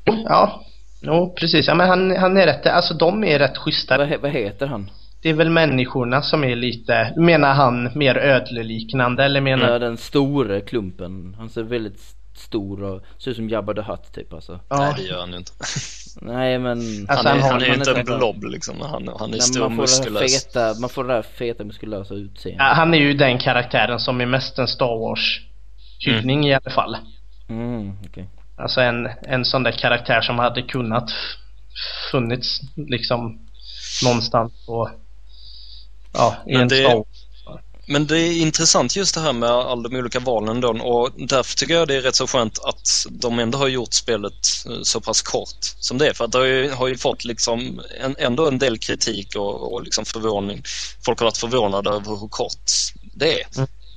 ja, 0.05 0.65
jo, 1.01 1.35
precis. 1.39 1.67
Ja, 1.67 1.75
men 1.75 1.87
han, 1.89 2.15
han 2.17 2.37
är 2.37 2.45
rätt, 2.45 2.65
alltså 2.67 2.93
de 2.93 3.23
är 3.23 3.39
rätt 3.39 3.57
schyssta. 3.57 3.97
Vad, 3.97 4.07
he- 4.07 4.21
vad 4.21 4.31
heter 4.31 4.67
han? 4.67 4.91
Det 5.21 5.29
är 5.29 5.33
väl 5.33 5.49
människorna 5.49 6.21
som 6.21 6.43
är 6.43 6.55
lite, 6.55 7.13
menar 7.17 7.53
han 7.53 7.89
mer 7.95 8.17
ödleliknande 8.17 9.23
eller 9.23 9.41
menar 9.41 9.69
Ja, 9.71 9.79
den 9.79 9.97
stora 9.97 10.61
klumpen. 10.61 11.35
Han 11.39 11.49
ser 11.49 11.63
väldigt 11.63 11.99
stor 12.35 12.83
och 12.83 13.01
ser 13.17 13.31
ut 13.31 13.37
som 13.37 13.49
Jabba 13.49 13.73
the 13.73 13.81
Hutt 13.81 14.13
typ 14.13 14.33
alltså. 14.33 14.59
Ja. 14.69 14.77
Nej, 14.77 14.93
det 14.97 15.03
gör 15.03 15.19
han 15.19 15.31
ju 15.31 15.37
inte. 15.37 15.51
Nej 16.21 16.59
men... 16.59 16.77
Alltså, 17.09 17.27
han 17.27 17.37
är, 17.37 17.41
han 17.41 17.51
han 17.51 17.61
är 17.61 17.65
ju 17.65 17.73
inte 17.73 17.91
en 17.99 18.05
blob 18.05 18.43
liksom. 18.43 18.81
Han, 18.81 19.07
han 19.19 19.29
är 19.29 19.31
Nej, 19.31 19.41
stor 19.41 19.65
och 19.65 19.71
man, 19.71 19.87
får 19.87 20.03
det 20.03 20.03
här 20.03 20.11
muskulös. 20.11 20.45
feta, 20.45 20.73
man 20.81 20.89
får 20.89 21.03
det 21.03 21.13
här 21.13 21.21
feta 21.21 21.63
muskulösa 21.63 22.13
utseendet. 22.13 22.59
Ja, 22.59 22.73
han 22.73 22.93
är 22.93 22.97
ju 22.97 23.13
den 23.13 23.37
karaktären 23.37 23.99
som 23.99 24.21
är 24.21 24.25
mest 24.25 24.59
en 24.59 24.67
Star 24.67 24.99
Wars 24.99 25.41
hyllning 25.99 26.47
i 26.47 26.53
alla 26.53 26.71
fall. 26.71 26.97
Mm, 27.49 27.97
okej. 28.05 28.29
Alltså 28.57 28.81
en, 28.81 29.09
en 29.21 29.45
sån 29.45 29.63
där 29.63 29.71
karaktär 29.71 30.21
som 30.21 30.39
hade 30.39 30.61
kunnat 30.61 31.11
funnits 32.11 32.59
liksom 32.75 33.39
någonstans 34.03 34.53
på 34.65 34.89
ja, 36.13 36.35
i 36.47 36.51
Men 36.53 36.61
en 36.61 36.67
det- 36.67 36.83
Wars. 36.83 37.07
Men 37.91 38.07
det 38.07 38.17
är 38.19 38.41
intressant 38.41 38.95
just 38.95 39.15
det 39.15 39.21
här 39.21 39.33
med 39.33 39.49
alla 39.49 39.89
de 39.89 39.95
olika 39.97 40.19
valen 40.19 40.61
då 40.61 40.69
och 40.69 41.11
därför 41.17 41.55
tycker 41.55 41.73
jag 41.73 41.87
det 41.87 41.95
är 41.95 42.01
rätt 42.01 42.15
så 42.15 42.27
skönt 42.27 42.59
att 42.59 42.87
de 43.11 43.39
ändå 43.39 43.57
har 43.57 43.67
gjort 43.67 43.93
spelet 43.93 44.33
eh, 44.65 44.81
så 44.83 45.01
pass 45.01 45.21
kort 45.21 45.57
som 45.61 45.97
det 45.97 46.07
är. 46.09 46.13
För 46.13 46.25
att 46.25 46.31
det 46.31 46.37
har 46.37 46.45
ju, 46.45 46.71
har 46.71 46.87
ju 46.87 46.97
fått 46.97 47.25
liksom 47.25 47.81
en, 48.01 48.15
ändå 48.19 48.47
en 48.47 48.59
del 48.59 48.77
kritik 48.77 49.35
och, 49.35 49.73
och 49.73 49.83
liksom 49.83 50.05
förvåning. 50.05 50.61
Folk 51.05 51.19
har 51.19 51.25
varit 51.25 51.37
förvånade 51.37 51.89
över 51.89 52.19
hur 52.21 52.27
kort 52.27 52.71
det 53.13 53.41
är. 53.41 53.47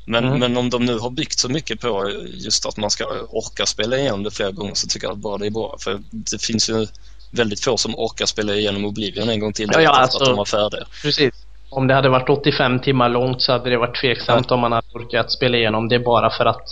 Men, 0.05 0.24
Mm. 0.24 0.38
men 0.40 0.57
om 0.57 0.70
de 0.70 0.84
nu 0.84 0.98
har 0.98 1.11
byggt 1.11 1.38
så 1.38 1.48
mycket 1.48 1.80
på 1.80 2.11
just 2.34 2.66
att 2.66 2.76
man 2.76 2.90
ska 2.90 3.05
orka 3.30 3.66
spela 3.66 3.96
igenom 3.98 4.22
det 4.22 4.30
flera 4.30 4.50
gånger 4.50 4.74
så 4.74 4.86
tycker 4.86 5.07
jag 5.07 5.12
att 5.12 5.18
bara 5.18 5.38
det 5.38 5.46
är 5.46 5.50
bra. 5.50 5.76
För 5.80 6.00
det 6.11 6.42
finns 6.42 6.70
ju 6.70 6.86
väldigt 7.30 7.64
få 7.64 7.76
som 7.76 7.94
orkar 7.98 8.26
spela 8.26 8.55
igenom 8.55 8.84
Oblivion 8.84 9.28
en 9.28 9.40
gång 9.40 9.53
till 9.53 9.68
Ja, 9.72 9.80
ja, 9.80 9.90
efter 9.90 10.00
alltså- 10.03 10.18
att 10.18 10.24
de 10.28 10.36
var 10.36 10.44
färdiga. 10.44 10.84
Precis. 11.03 11.34
Om 11.70 11.86
det 11.86 11.94
hade 11.94 12.09
varit 12.09 12.28
85 12.28 12.80
timmar 12.80 13.09
långt 13.09 13.42
så 13.42 13.53
hade 13.53 13.70
det 13.70 13.76
varit 13.78 14.00
tveksamt 14.00 14.50
om 14.50 14.61
man 14.61 14.72
hade 14.72 14.86
orkat 14.92 15.32
spela 15.32 15.57
igenom 15.57 15.88
det 15.88 15.98
bara 15.98 16.30
för 16.30 16.44
att 16.46 16.66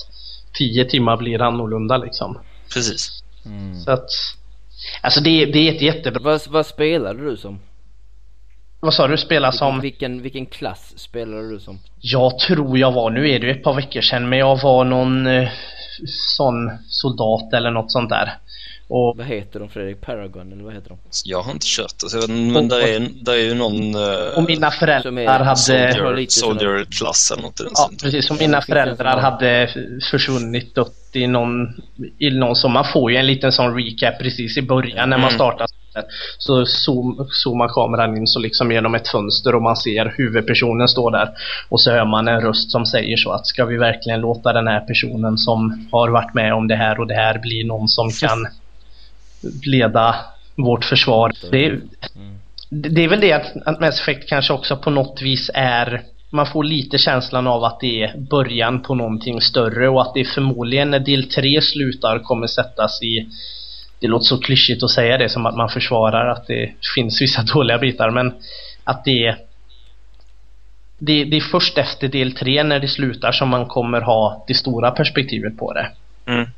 10 0.58 0.84
timmar 0.84 1.16
blir 1.16 1.42
annorlunda 1.42 1.96
liksom. 1.96 2.38
Precis. 2.74 3.22
Mm. 3.46 3.80
Så 3.80 3.90
att 3.90 4.06
Alltså 5.00 5.20
det, 5.20 5.44
det 5.46 5.68
är 5.68 5.74
ett 5.74 5.82
jättebra... 5.82 6.20
Vad, 6.22 6.40
vad 6.48 6.66
spelade 6.66 7.24
du 7.30 7.36
som? 7.36 7.60
Vad 8.80 8.94
sa 8.94 9.08
du? 9.08 9.16
Spela 9.16 9.52
som? 9.52 9.80
Vilken, 9.80 10.22
vilken 10.22 10.46
klass 10.46 10.92
spelade 10.98 11.50
du 11.50 11.60
som? 11.60 11.78
Jag 12.00 12.38
tror 12.38 12.78
jag 12.78 12.92
var, 12.92 13.10
nu 13.10 13.30
är 13.30 13.38
det 13.38 13.46
ju 13.46 13.52
ett 13.52 13.62
par 13.62 13.74
veckor 13.74 14.00
sedan, 14.00 14.28
men 14.28 14.38
jag 14.38 14.60
var 14.62 14.84
någon 14.84 15.26
eh, 15.26 15.48
sån 16.36 16.70
soldat 16.88 17.52
eller 17.54 17.70
något 17.70 17.92
sånt 17.92 18.10
där. 18.10 18.32
Och 18.88 19.14
Vad 19.16 19.26
heter 19.26 19.60
de 19.60 19.68
Fredrik? 19.68 20.00
Paragon 20.00 20.52
eller 20.52 20.64
vad 20.64 20.74
heter 20.74 20.88
de? 20.88 20.98
Jag 21.24 21.42
har 21.42 21.52
inte 21.52 21.66
kört 21.66 21.94
det, 22.02 22.08
så 22.08 22.32
men 22.32 22.68
där 22.68 22.80
är, 22.80 23.08
där 23.24 23.32
är 23.32 23.44
ju 23.44 23.54
någon 23.54 23.94
eh, 23.94 24.36
Och 24.36 24.42
mina 24.42 24.70
föräldrar 24.70 25.40
hade... 25.44 25.56
soldier, 25.56 26.14
lite 26.16 26.32
soldier-klass 26.32 27.30
eller 27.30 27.42
något 27.42 27.60
Ja, 27.74 27.90
precis. 28.02 28.26
Som 28.26 28.36
Ja, 28.40 28.46
mina 28.46 28.62
föräldrar 28.62 29.18
hade 29.20 29.68
försvunnit 30.10 30.74
dött 30.74 31.10
i 31.12 31.26
någon, 31.26 31.68
i 32.18 32.30
någon 32.30 32.56
som 32.56 32.72
man 32.72 32.84
får 32.92 33.10
ju 33.10 33.16
en 33.16 33.26
liten 33.26 33.52
sån 33.52 33.74
recap 33.76 34.18
precis 34.18 34.56
i 34.56 34.62
början 34.62 35.10
när 35.10 35.18
man 35.18 35.28
Mm. 35.28 35.34
startar. 35.38 35.66
Så 36.38 36.66
zoom, 36.66 37.26
zoomar 37.30 37.68
kameran 37.68 38.16
in 38.16 38.26
så 38.26 38.38
liksom 38.38 38.72
genom 38.72 38.94
ett 38.94 39.08
fönster 39.08 39.54
och 39.54 39.62
man 39.62 39.76
ser 39.76 40.14
huvudpersonen 40.16 40.88
stå 40.88 41.10
där. 41.10 41.30
Och 41.68 41.80
så 41.80 41.90
hör 41.90 42.04
man 42.04 42.28
en 42.28 42.40
röst 42.40 42.70
som 42.72 42.86
säger 42.86 43.16
så 43.16 43.32
att 43.32 43.46
ska 43.46 43.64
vi 43.64 43.76
verkligen 43.76 44.20
låta 44.20 44.52
den 44.52 44.66
här 44.66 44.80
personen 44.80 45.38
som 45.38 45.88
har 45.92 46.08
varit 46.08 46.34
med 46.34 46.54
om 46.54 46.68
det 46.68 46.76
här 46.76 47.00
och 47.00 47.06
det 47.06 47.14
här 47.14 47.38
bli 47.38 47.64
någon 47.64 47.88
som 47.88 48.10
kan 48.10 48.46
leda 49.66 50.14
vårt 50.56 50.84
försvar. 50.84 51.32
Det, 51.50 51.64
är- 51.66 51.80
det 52.70 53.04
är 53.04 53.08
väl 53.08 53.20
det 53.20 53.32
att, 53.32 53.52
att 53.66 53.80
Mass 53.80 54.00
Effect 54.00 54.28
kanske 54.28 54.52
också 54.52 54.76
på 54.76 54.90
något 54.90 55.22
vis 55.22 55.50
är 55.54 56.02
man 56.32 56.46
får 56.46 56.64
lite 56.64 56.98
känslan 56.98 57.46
av 57.46 57.64
att 57.64 57.80
det 57.80 58.02
är 58.02 58.18
början 58.18 58.82
på 58.82 58.94
någonting 58.94 59.40
större 59.40 59.88
och 59.88 60.02
att 60.02 60.14
det 60.14 60.24
förmodligen 60.24 60.90
när 60.90 60.98
del 60.98 61.28
3 61.30 61.60
slutar 61.62 62.18
kommer 62.18 62.46
sättas 62.46 63.02
i 63.02 63.28
det 64.00 64.08
låter 64.08 64.24
så 64.24 64.38
klyschigt 64.38 64.82
att 64.82 64.90
säga 64.90 65.18
det 65.18 65.28
som 65.28 65.46
att 65.46 65.56
man 65.56 65.68
försvarar 65.68 66.30
att 66.30 66.46
det 66.46 66.72
finns 66.94 67.22
vissa 67.22 67.42
dåliga 67.54 67.78
bitar 67.78 68.10
men 68.10 68.34
att 68.84 69.04
det 69.04 69.26
är 69.26 69.38
det, 70.98 71.24
det 71.24 71.36
är 71.36 71.40
först 71.40 71.78
efter 71.78 72.08
del 72.08 72.32
3 72.32 72.62
när 72.62 72.80
det 72.80 72.88
slutar 72.88 73.32
som 73.32 73.48
man 73.48 73.66
kommer 73.66 74.00
ha 74.00 74.44
det 74.48 74.54
stora 74.54 74.90
perspektivet 74.90 75.56
på 75.58 75.72
det. 75.72 75.92
Mm. 76.26 76.48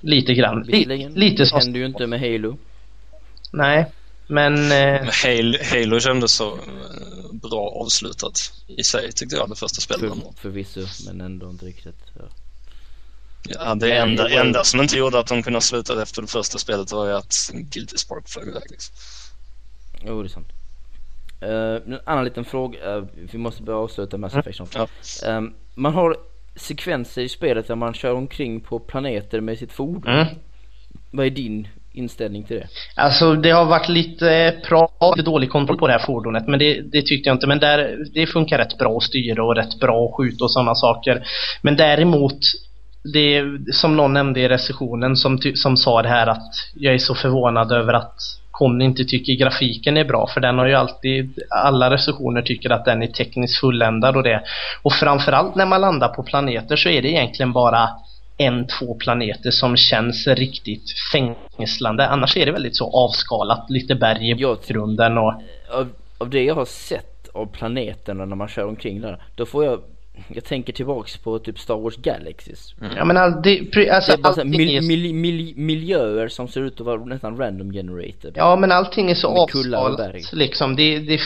Lite 0.00 0.34
grann. 0.34 0.62
Visserligen. 0.62 1.12
Lite 1.12 1.42
det 1.42 1.46
som... 1.46 1.58
händer 1.58 1.80
ju 1.80 1.86
inte 1.86 2.06
med 2.06 2.20
Halo. 2.20 2.58
Nej. 3.52 3.86
Men... 4.26 4.72
Eh, 4.72 5.08
Halo, 5.24 5.58
Halo 5.72 6.00
kändes 6.00 6.32
så 6.32 6.52
eh, 6.52 6.60
bra 7.32 7.82
avslutat 7.84 8.52
i 8.78 8.82
sig 8.82 9.12
tyckte 9.12 9.36
jag, 9.36 9.48
det 9.48 9.56
första 9.56 9.80
spelet. 9.80 10.00
För, 10.00 10.40
förvisso, 10.40 10.80
men 11.06 11.20
ändå 11.20 11.50
inte 11.50 11.66
riktigt. 11.66 12.00
Ja. 12.18 12.22
Ja, 13.48 13.74
det 13.74 13.92
enda, 13.92 14.28
enda 14.28 14.64
som 14.64 14.80
inte 14.80 14.96
gjorde 14.96 15.18
att 15.18 15.26
de 15.26 15.42
kunde 15.42 15.56
ha 15.56 15.60
slutat 15.60 15.98
efter 15.98 16.22
det 16.22 16.28
första 16.28 16.58
spelet 16.58 16.92
var 16.92 17.06
ju 17.06 17.12
att 17.12 17.50
Guilty 17.52 17.96
Spark 17.96 18.28
flög 18.28 18.48
iväg. 18.48 18.62
Liksom. 18.70 18.94
Jo, 20.06 20.22
det 20.22 20.26
är 20.26 20.28
sant. 20.28 20.48
Uh, 21.42 21.94
en 21.94 22.00
annan 22.04 22.24
liten 22.24 22.44
fråga, 22.44 22.96
eh, 22.96 23.04
vi 23.32 23.38
måste 23.38 23.62
börja 23.62 23.78
avsluta 23.78 24.18
Mass 24.18 24.34
Effect 24.34 24.56
snart. 24.56 24.74
Ja. 24.74 24.88
Ehm, 25.28 25.54
man 25.74 25.94
har 25.94 26.16
sekvenser 26.56 27.22
i 27.22 27.28
spelet 27.28 27.66
där 27.68 27.74
man 27.74 27.94
kör 27.94 28.14
omkring 28.14 28.60
på 28.60 28.78
planeter 28.78 29.40
med 29.40 29.58
sitt 29.58 29.72
fordon. 29.72 30.12
mm. 30.12 30.26
Vad 31.10 31.26
är 31.26 31.30
din 31.30 31.68
inställning 31.92 32.44
till 32.44 32.56
det? 32.56 32.68
Alltså 32.96 33.34
det 33.34 33.50
har 33.50 33.64
varit 33.64 33.88
lite 33.88 34.60
bra, 34.68 34.92
lite 35.16 35.30
dålig 35.30 35.50
kontroll 35.50 35.78
på 35.78 35.86
det 35.86 35.92
här 35.92 36.06
fordonet 36.06 36.48
men 36.48 36.58
det, 36.58 36.80
det 36.80 37.02
tyckte 37.02 37.28
jag 37.28 37.36
inte. 37.36 37.46
Men 37.46 37.58
där, 37.58 37.96
det 38.14 38.26
funkar 38.26 38.58
rätt 38.58 38.78
bra 38.78 38.96
att 38.96 39.02
styra 39.02 39.44
och 39.44 39.56
rätt 39.56 39.80
bra 39.80 40.06
att 40.08 40.16
skjuta 40.16 40.44
och 40.44 40.52
sådana 40.52 40.74
saker. 40.74 41.26
Men 41.62 41.76
däremot, 41.76 42.38
det 43.02 43.44
som 43.72 43.96
någon 43.96 44.12
nämnde 44.12 44.40
i 44.40 44.48
recensionen 44.48 45.16
som, 45.16 45.38
som 45.54 45.76
sa 45.76 46.02
det 46.02 46.08
här 46.08 46.26
att 46.26 46.54
jag 46.74 46.94
är 46.94 46.98
så 46.98 47.14
förvånad 47.14 47.72
över 47.72 47.92
att 47.92 48.16
Conny 48.50 48.84
inte 48.84 49.04
tycker 49.04 49.32
grafiken 49.32 49.96
är 49.96 50.04
bra 50.04 50.26
för 50.26 50.40
den 50.40 50.58
har 50.58 50.66
ju 50.66 50.74
alltid, 50.74 51.38
alla 51.64 51.90
recensioner 51.90 52.42
tycker 52.42 52.70
att 52.70 52.84
den 52.84 53.02
är 53.02 53.06
tekniskt 53.06 53.60
fulländad 53.60 54.16
och 54.16 54.22
det. 54.22 54.42
Och 54.82 54.92
framförallt 54.92 55.54
när 55.54 55.66
man 55.66 55.80
landar 55.80 56.08
på 56.08 56.22
planeter 56.22 56.76
så 56.76 56.88
är 56.88 57.02
det 57.02 57.08
egentligen 57.08 57.52
bara 57.52 57.88
en, 58.36 58.66
två 58.66 58.94
planeter 58.94 59.50
som 59.50 59.76
känns 59.76 60.26
riktigt 60.26 60.84
fängslande. 61.12 62.08
Annars 62.08 62.36
är 62.36 62.46
det 62.46 62.52
väldigt 62.52 62.76
så 62.76 62.90
avskalat, 62.90 63.70
lite 63.70 63.94
berg 63.94 64.30
i 64.30 64.34
bakgrunden 64.34 65.18
och... 65.18 65.34
Av, 65.70 65.88
av 66.18 66.30
det 66.30 66.44
jag 66.44 66.54
har 66.54 66.64
sett 66.64 67.28
av 67.34 67.46
planeterna 67.46 68.24
när 68.24 68.36
man 68.36 68.48
kör 68.48 68.66
omkring 68.66 69.00
där, 69.00 69.22
då 69.34 69.46
får 69.46 69.64
jag 69.64 69.80
jag 70.28 70.44
tänker 70.44 70.72
tillbaks 70.72 71.16
på 71.16 71.38
typ 71.38 71.58
Star 71.58 71.76
Wars 71.76 71.96
Galaxies. 71.96 72.74
Ja 72.96 73.04
men 73.04 73.16
all, 73.16 73.42
det, 73.42 73.90
alltså, 73.90 74.12
Det 74.12 74.18
är 74.18 74.22
bara 74.22 74.28
allting 74.28 74.50
mil, 74.50 74.76
är, 74.76 74.82
mil, 74.82 75.14
mil, 75.14 75.52
miljöer 75.56 76.28
som 76.28 76.48
ser 76.48 76.60
ut 76.60 76.80
att 76.80 76.86
vara 76.86 77.04
nästan 77.04 77.36
random 77.36 77.72
generated. 77.72 78.32
Ja 78.34 78.56
men 78.56 78.72
allting 78.72 79.10
är 79.10 79.14
så 79.14 79.28
avskalat 79.28 80.32
liksom. 80.32 80.76
Det, 80.76 80.98
det, 80.98 81.20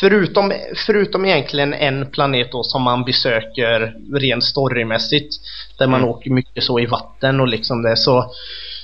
förutom, 0.00 0.52
förutom 0.86 1.24
egentligen 1.24 1.74
en 1.74 2.10
planet 2.10 2.52
då 2.52 2.62
som 2.62 2.82
man 2.82 3.04
besöker 3.04 3.94
rent 4.18 4.44
storymässigt. 4.44 5.34
Där 5.78 5.86
man 5.86 6.00
Mm. 6.00 6.10
åker 6.10 6.30
mycket 6.30 6.64
så 6.64 6.80
i 6.80 6.86
vatten 6.86 7.40
och 7.40 7.48
liksom 7.48 7.82
det 7.82 7.96
så, 7.96 8.32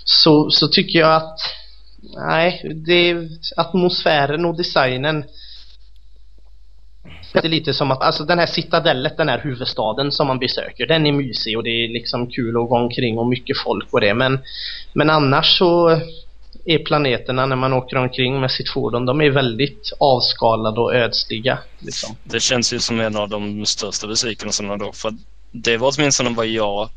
så, 0.05 0.51
så 0.51 0.68
tycker 0.68 0.99
jag 0.99 1.16
att 1.16 1.38
Nej, 2.16 2.72
det 2.86 3.28
atmosfären 3.57 4.45
och 4.45 4.57
designen 4.57 5.24
det 7.33 7.45
är 7.45 7.49
lite 7.49 7.74
som 7.74 7.91
att, 7.91 8.03
alltså 8.03 8.24
den 8.24 8.39
här 8.39 8.47
citadellet, 8.47 9.16
den 9.16 9.28
här 9.28 9.39
huvudstaden 9.39 10.12
som 10.12 10.26
man 10.26 10.39
besöker, 10.39 10.87
den 10.87 11.07
är 11.07 11.12
mysig 11.12 11.57
och 11.57 11.64
det 11.64 11.70
är 11.70 11.89
liksom 11.89 12.30
kul 12.30 12.57
att 12.57 12.68
gå 12.68 12.76
omkring 12.76 13.18
och 13.18 13.26
mycket 13.26 13.57
folk 13.64 13.89
och 13.91 14.01
det 14.01 14.14
men 14.14 14.39
Men 14.93 15.11
annars 15.11 15.59
så 15.59 16.01
är 16.64 16.78
planeterna 16.78 17.47
när 17.47 17.57
man 17.57 17.72
åker 17.72 17.97
omkring 17.97 18.41
med 18.41 18.51
sitt 18.51 18.70
fordon, 18.70 19.07
de 19.07 19.20
är 19.20 19.30
väldigt 19.30 19.93
avskalade 20.01 20.80
och 20.80 20.95
ödsliga. 20.95 21.59
Liksom. 21.78 22.16
Det 22.24 22.41
känns 22.41 22.72
ju 22.72 22.78
som 22.78 23.01
en 23.01 23.16
av 23.16 23.28
de 23.28 23.66
största 23.66 24.07
besvikelserna 24.07 24.76
då 24.76 24.93
för 24.93 25.12
det 25.53 25.76
var 25.76 25.93
åtminstone 25.97 26.30
vad 26.30 26.47
jag 26.47 26.89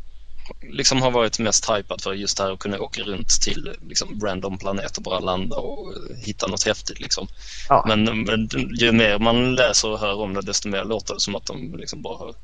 liksom 0.62 1.02
har 1.02 1.12
varit 1.12 1.40
mest 1.40 1.70
hypad 1.70 2.02
för 2.02 2.14
just 2.14 2.38
det 2.38 2.44
här 2.44 2.52
att 2.52 2.60
kunna 2.60 2.80
åka 2.80 3.02
runt 3.02 3.42
till 3.42 3.76
liksom, 3.88 4.22
random 4.22 4.58
planeter, 4.58 5.02
bara 5.02 5.20
landa 5.20 5.56
och 5.56 5.94
hitta 6.26 6.48
något 6.48 6.64
häftigt. 6.64 7.00
Liksom. 7.00 7.28
Ja. 7.70 7.84
Men, 7.88 8.04
men, 8.24 8.50
ju 8.80 8.92
mer 8.92 9.20
man 9.20 9.56
läser 9.56 9.90
och 9.90 10.00
hör 10.00 10.22
om 10.22 10.34
det 10.34 10.42
desto 10.42 10.70
mer 10.70 10.84
låter 10.84 11.14
det 11.14 11.20
som 11.20 11.36
att 11.36 11.46
de 11.46 11.76
liksom 11.78 12.02
bara 12.02 12.18
har 12.18 12.36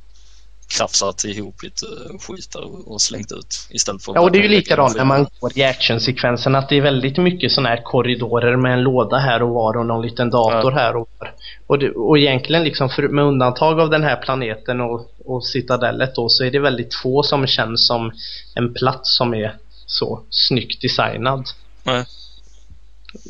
krafsat 0.78 1.24
ihop 1.26 1.64
lite 1.64 1.86
skit 2.20 2.56
och 2.86 3.02
slängt 3.02 3.32
ut 3.32 3.68
istället 3.70 4.04
för 4.04 4.16
Ja, 4.16 4.22
och 4.22 4.32
det 4.32 4.40
är 4.40 4.44
ju 4.44 4.50
likadant 4.50 4.96
när 4.96 5.06
man 5.06 5.28
går 5.40 5.58
i 5.58 5.64
actionsekvensen 5.64 6.56
att 6.56 6.70
det 6.70 6.78
är 6.78 6.82
väldigt 6.82 7.18
mycket 7.18 7.52
sådana 7.52 7.70
här 7.70 7.82
korridorer 7.84 8.56
med 8.58 8.74
en 8.74 8.84
låda 8.84 9.18
här 9.18 9.44
och 9.44 9.50
var 9.50 9.78
och 9.78 9.86
någon 9.86 10.02
liten 10.02 10.30
dator 10.30 10.72
ja. 10.72 10.80
här 10.80 10.96
och 10.96 11.10
var. 11.20 11.34
Och, 11.68 11.80
det, 11.80 11.92
och 11.92 12.18
egentligen 12.18 12.64
liksom 12.64 12.90
för, 12.90 13.08
med 13.08 13.24
undantag 13.26 13.80
av 13.80 13.90
den 13.90 14.04
här 14.04 14.16
planeten 14.16 14.82
och, 14.82 15.12
och 15.26 15.46
citadellet 15.46 16.16
då 16.16 16.30
så 16.30 16.44
är 16.44 16.52
det 16.52 16.60
väldigt 16.60 16.96
få 16.96 17.24
som 17.24 17.48
känns 17.48 17.88
som 17.88 18.12
en 18.56 18.74
plats 18.74 19.18
som 19.18 19.34
är 19.34 19.56
så 19.86 20.24
snyggt 20.30 20.82
designad. 20.82 21.46
Nej. 21.84 22.06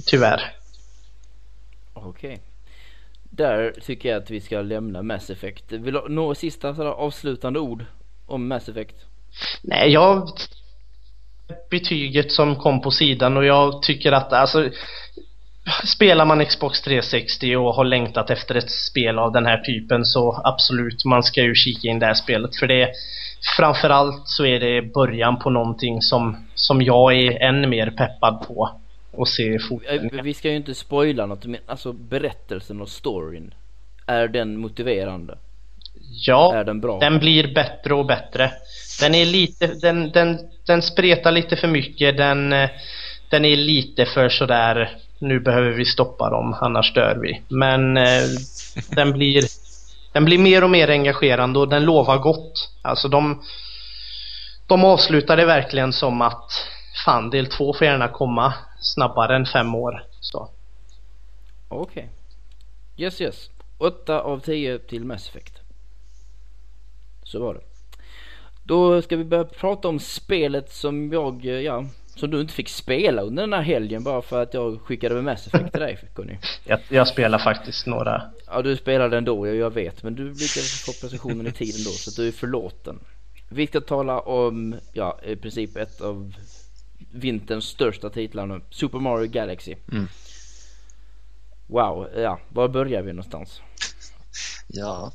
Tyvärr. 0.05 0.55
Okej. 1.93 2.33
Okay 2.33 2.50
där 3.31 3.73
tycker 3.81 4.09
jag 4.09 4.23
att 4.23 4.29
vi 4.29 4.41
ska 4.41 4.61
lämna 4.61 5.01
Mass 5.01 5.29
Effect. 5.29 5.71
Vill 5.71 5.93
du 5.93 5.99
ha 5.99 6.07
några 6.07 6.35
sista 6.35 6.75
sådär, 6.75 6.89
avslutande 6.89 7.59
ord 7.59 7.85
om 8.27 8.47
Mass 8.47 8.69
Effect? 8.69 8.95
Nej, 9.61 9.91
jag... 9.91 10.29
Betyget 11.69 12.31
som 12.31 12.55
kom 12.55 12.81
på 12.81 12.91
sidan 12.91 13.37
och 13.37 13.45
jag 13.45 13.81
tycker 13.81 14.11
att 14.11 14.33
alltså... 14.33 14.69
Spelar 15.85 16.25
man 16.25 16.45
Xbox 16.45 16.81
360 16.81 17.55
och 17.55 17.73
har 17.73 17.85
längtat 17.85 18.29
efter 18.29 18.55
ett 18.55 18.71
spel 18.71 19.19
av 19.19 19.31
den 19.31 19.45
här 19.45 19.57
typen 19.57 20.05
så 20.05 20.41
absolut, 20.43 21.05
man 21.05 21.23
ska 21.23 21.41
ju 21.41 21.55
kika 21.55 21.87
in 21.87 21.99
det 21.99 22.05
här 22.05 22.13
spelet 22.13 22.55
för 22.55 22.67
det 22.67 22.91
Framförallt 23.57 24.27
så 24.27 24.45
är 24.45 24.59
det 24.59 24.93
början 24.93 25.39
på 25.39 25.49
någonting 25.49 26.01
som, 26.01 26.47
som 26.55 26.81
jag 26.81 27.13
är 27.13 27.41
än 27.41 27.69
mer 27.69 27.91
peppad 27.91 28.47
på 28.47 28.80
och 29.11 29.27
se 29.27 29.59
fortsättningen. 29.59 30.25
Vi 30.25 30.33
ska 30.33 30.49
ju 30.49 30.55
inte 30.55 30.75
spoila 30.75 31.25
något, 31.25 31.45
men 31.45 31.61
alltså 31.65 31.93
berättelsen 31.93 32.81
och 32.81 32.89
storyn. 32.89 33.53
Är 34.05 34.27
den 34.27 34.57
motiverande? 34.57 35.37
Ja, 36.27 36.55
är 36.55 36.63
den, 36.63 36.81
bra? 36.81 36.99
den 36.99 37.19
blir 37.19 37.53
bättre 37.53 37.93
och 37.93 38.05
bättre. 38.05 38.51
Den 39.01 39.15
är 39.15 39.25
lite, 39.25 39.67
den, 39.67 40.11
den, 40.11 40.39
den 40.65 40.81
spretar 40.81 41.31
lite 41.31 41.55
för 41.55 41.67
mycket, 41.67 42.17
den, 42.17 42.49
den 43.29 43.45
är 43.45 43.55
lite 43.55 44.05
för 44.05 44.29
sådär 44.29 44.97
nu 45.21 45.39
behöver 45.39 45.71
vi 45.71 45.85
stoppa 45.85 46.29
dem, 46.29 46.55
annars 46.61 46.93
dör 46.93 47.17
vi. 47.21 47.41
Men 47.47 47.97
eh, 47.97 48.23
den 48.95 49.13
blir 49.13 49.43
den 50.13 50.25
blir 50.25 50.37
mer 50.37 50.63
och 50.63 50.69
mer 50.69 50.89
engagerande 50.89 51.59
och 51.59 51.69
den 51.69 51.85
lovar 51.85 52.17
gott. 52.17 52.69
Alltså 52.81 53.07
de 53.07 53.41
de 54.67 54.85
avslutar 54.85 55.37
det 55.37 55.45
verkligen 55.45 55.93
som 55.93 56.21
att 56.21 56.51
fan 57.05 57.29
del 57.29 57.47
två 57.47 57.73
får 57.73 57.87
gärna 57.87 58.07
komma 58.07 58.53
snabbare 58.81 59.35
än 59.35 59.45
fem 59.45 59.75
år. 59.75 60.03
Så. 60.19 60.49
Okej. 61.69 62.03
Okay. 62.03 62.07
Yes 62.97 63.21
yes. 63.21 63.49
8 63.77 64.21
av 64.21 64.39
10 64.39 64.79
till 64.79 65.05
Mass 65.05 65.29
Effect. 65.29 65.53
Så 67.23 67.39
var 67.39 67.53
det. 67.53 67.61
Då 68.63 69.01
ska 69.01 69.17
vi 69.17 69.23
börja 69.23 69.43
prata 69.43 69.87
om 69.87 69.99
spelet 69.99 70.71
som 70.71 71.11
jag, 71.11 71.45
ja, 71.45 71.85
som 72.15 72.31
du 72.31 72.41
inte 72.41 72.53
fick 72.53 72.69
spela 72.69 73.21
under 73.21 73.43
den 73.43 73.53
här 73.53 73.61
helgen 73.61 74.03
bara 74.03 74.21
för 74.21 74.43
att 74.43 74.53
jag 74.53 74.81
skickade 74.81 75.15
med 75.15 75.23
Mass 75.23 75.47
Effect 75.47 75.71
till 75.71 75.81
dig 75.81 75.99
Conny. 76.13 76.37
Jag, 76.63 76.79
jag 76.89 77.07
spelar 77.07 77.39
faktiskt 77.39 77.87
några. 77.87 78.21
Ja 78.47 78.61
du 78.61 78.77
spelade 78.77 79.17
ändå, 79.17 79.47
jag, 79.47 79.55
jag 79.55 79.73
vet. 79.73 80.03
Men 80.03 80.15
du 80.15 80.23
lyckades 80.23 80.85
få 80.85 80.91
precisionen 81.01 81.47
i 81.47 81.51
tiden 81.51 81.83
då 81.83 81.91
så 81.91 82.21
du 82.21 82.27
är 82.27 82.31
förlåten. 82.31 82.99
Vi 83.49 83.67
ska 83.67 83.81
tala 83.81 84.19
om, 84.19 84.75
ja 84.93 85.19
i 85.25 85.35
princip 85.35 85.77
ett 85.77 86.01
av 86.01 86.33
vinterns 87.11 87.65
största 87.65 88.09
titlar 88.09 88.45
nu. 88.45 88.61
Super 88.69 88.99
Mario 88.99 89.27
Galaxy. 89.27 89.75
Mm. 89.91 90.07
Wow, 91.67 92.07
ja, 92.15 92.39
var 92.49 92.67
börjar 92.67 93.01
vi 93.01 93.13
någonstans? 93.13 93.61
Ja. 94.67 95.11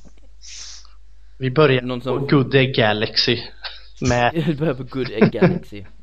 Vi 1.38 1.50
börjar 1.50 1.82
Någon 1.82 2.00
som... 2.00 2.18
på 2.18 2.26
Good 2.26 2.54
Egg 2.54 2.76
Galaxy. 2.76 3.38
Med... 4.00 4.32
vi 4.46 4.54
börjar 4.54 4.74
på 4.74 4.82
Good 4.82 5.10
Egg 5.10 5.32
Galaxy. 5.32 5.84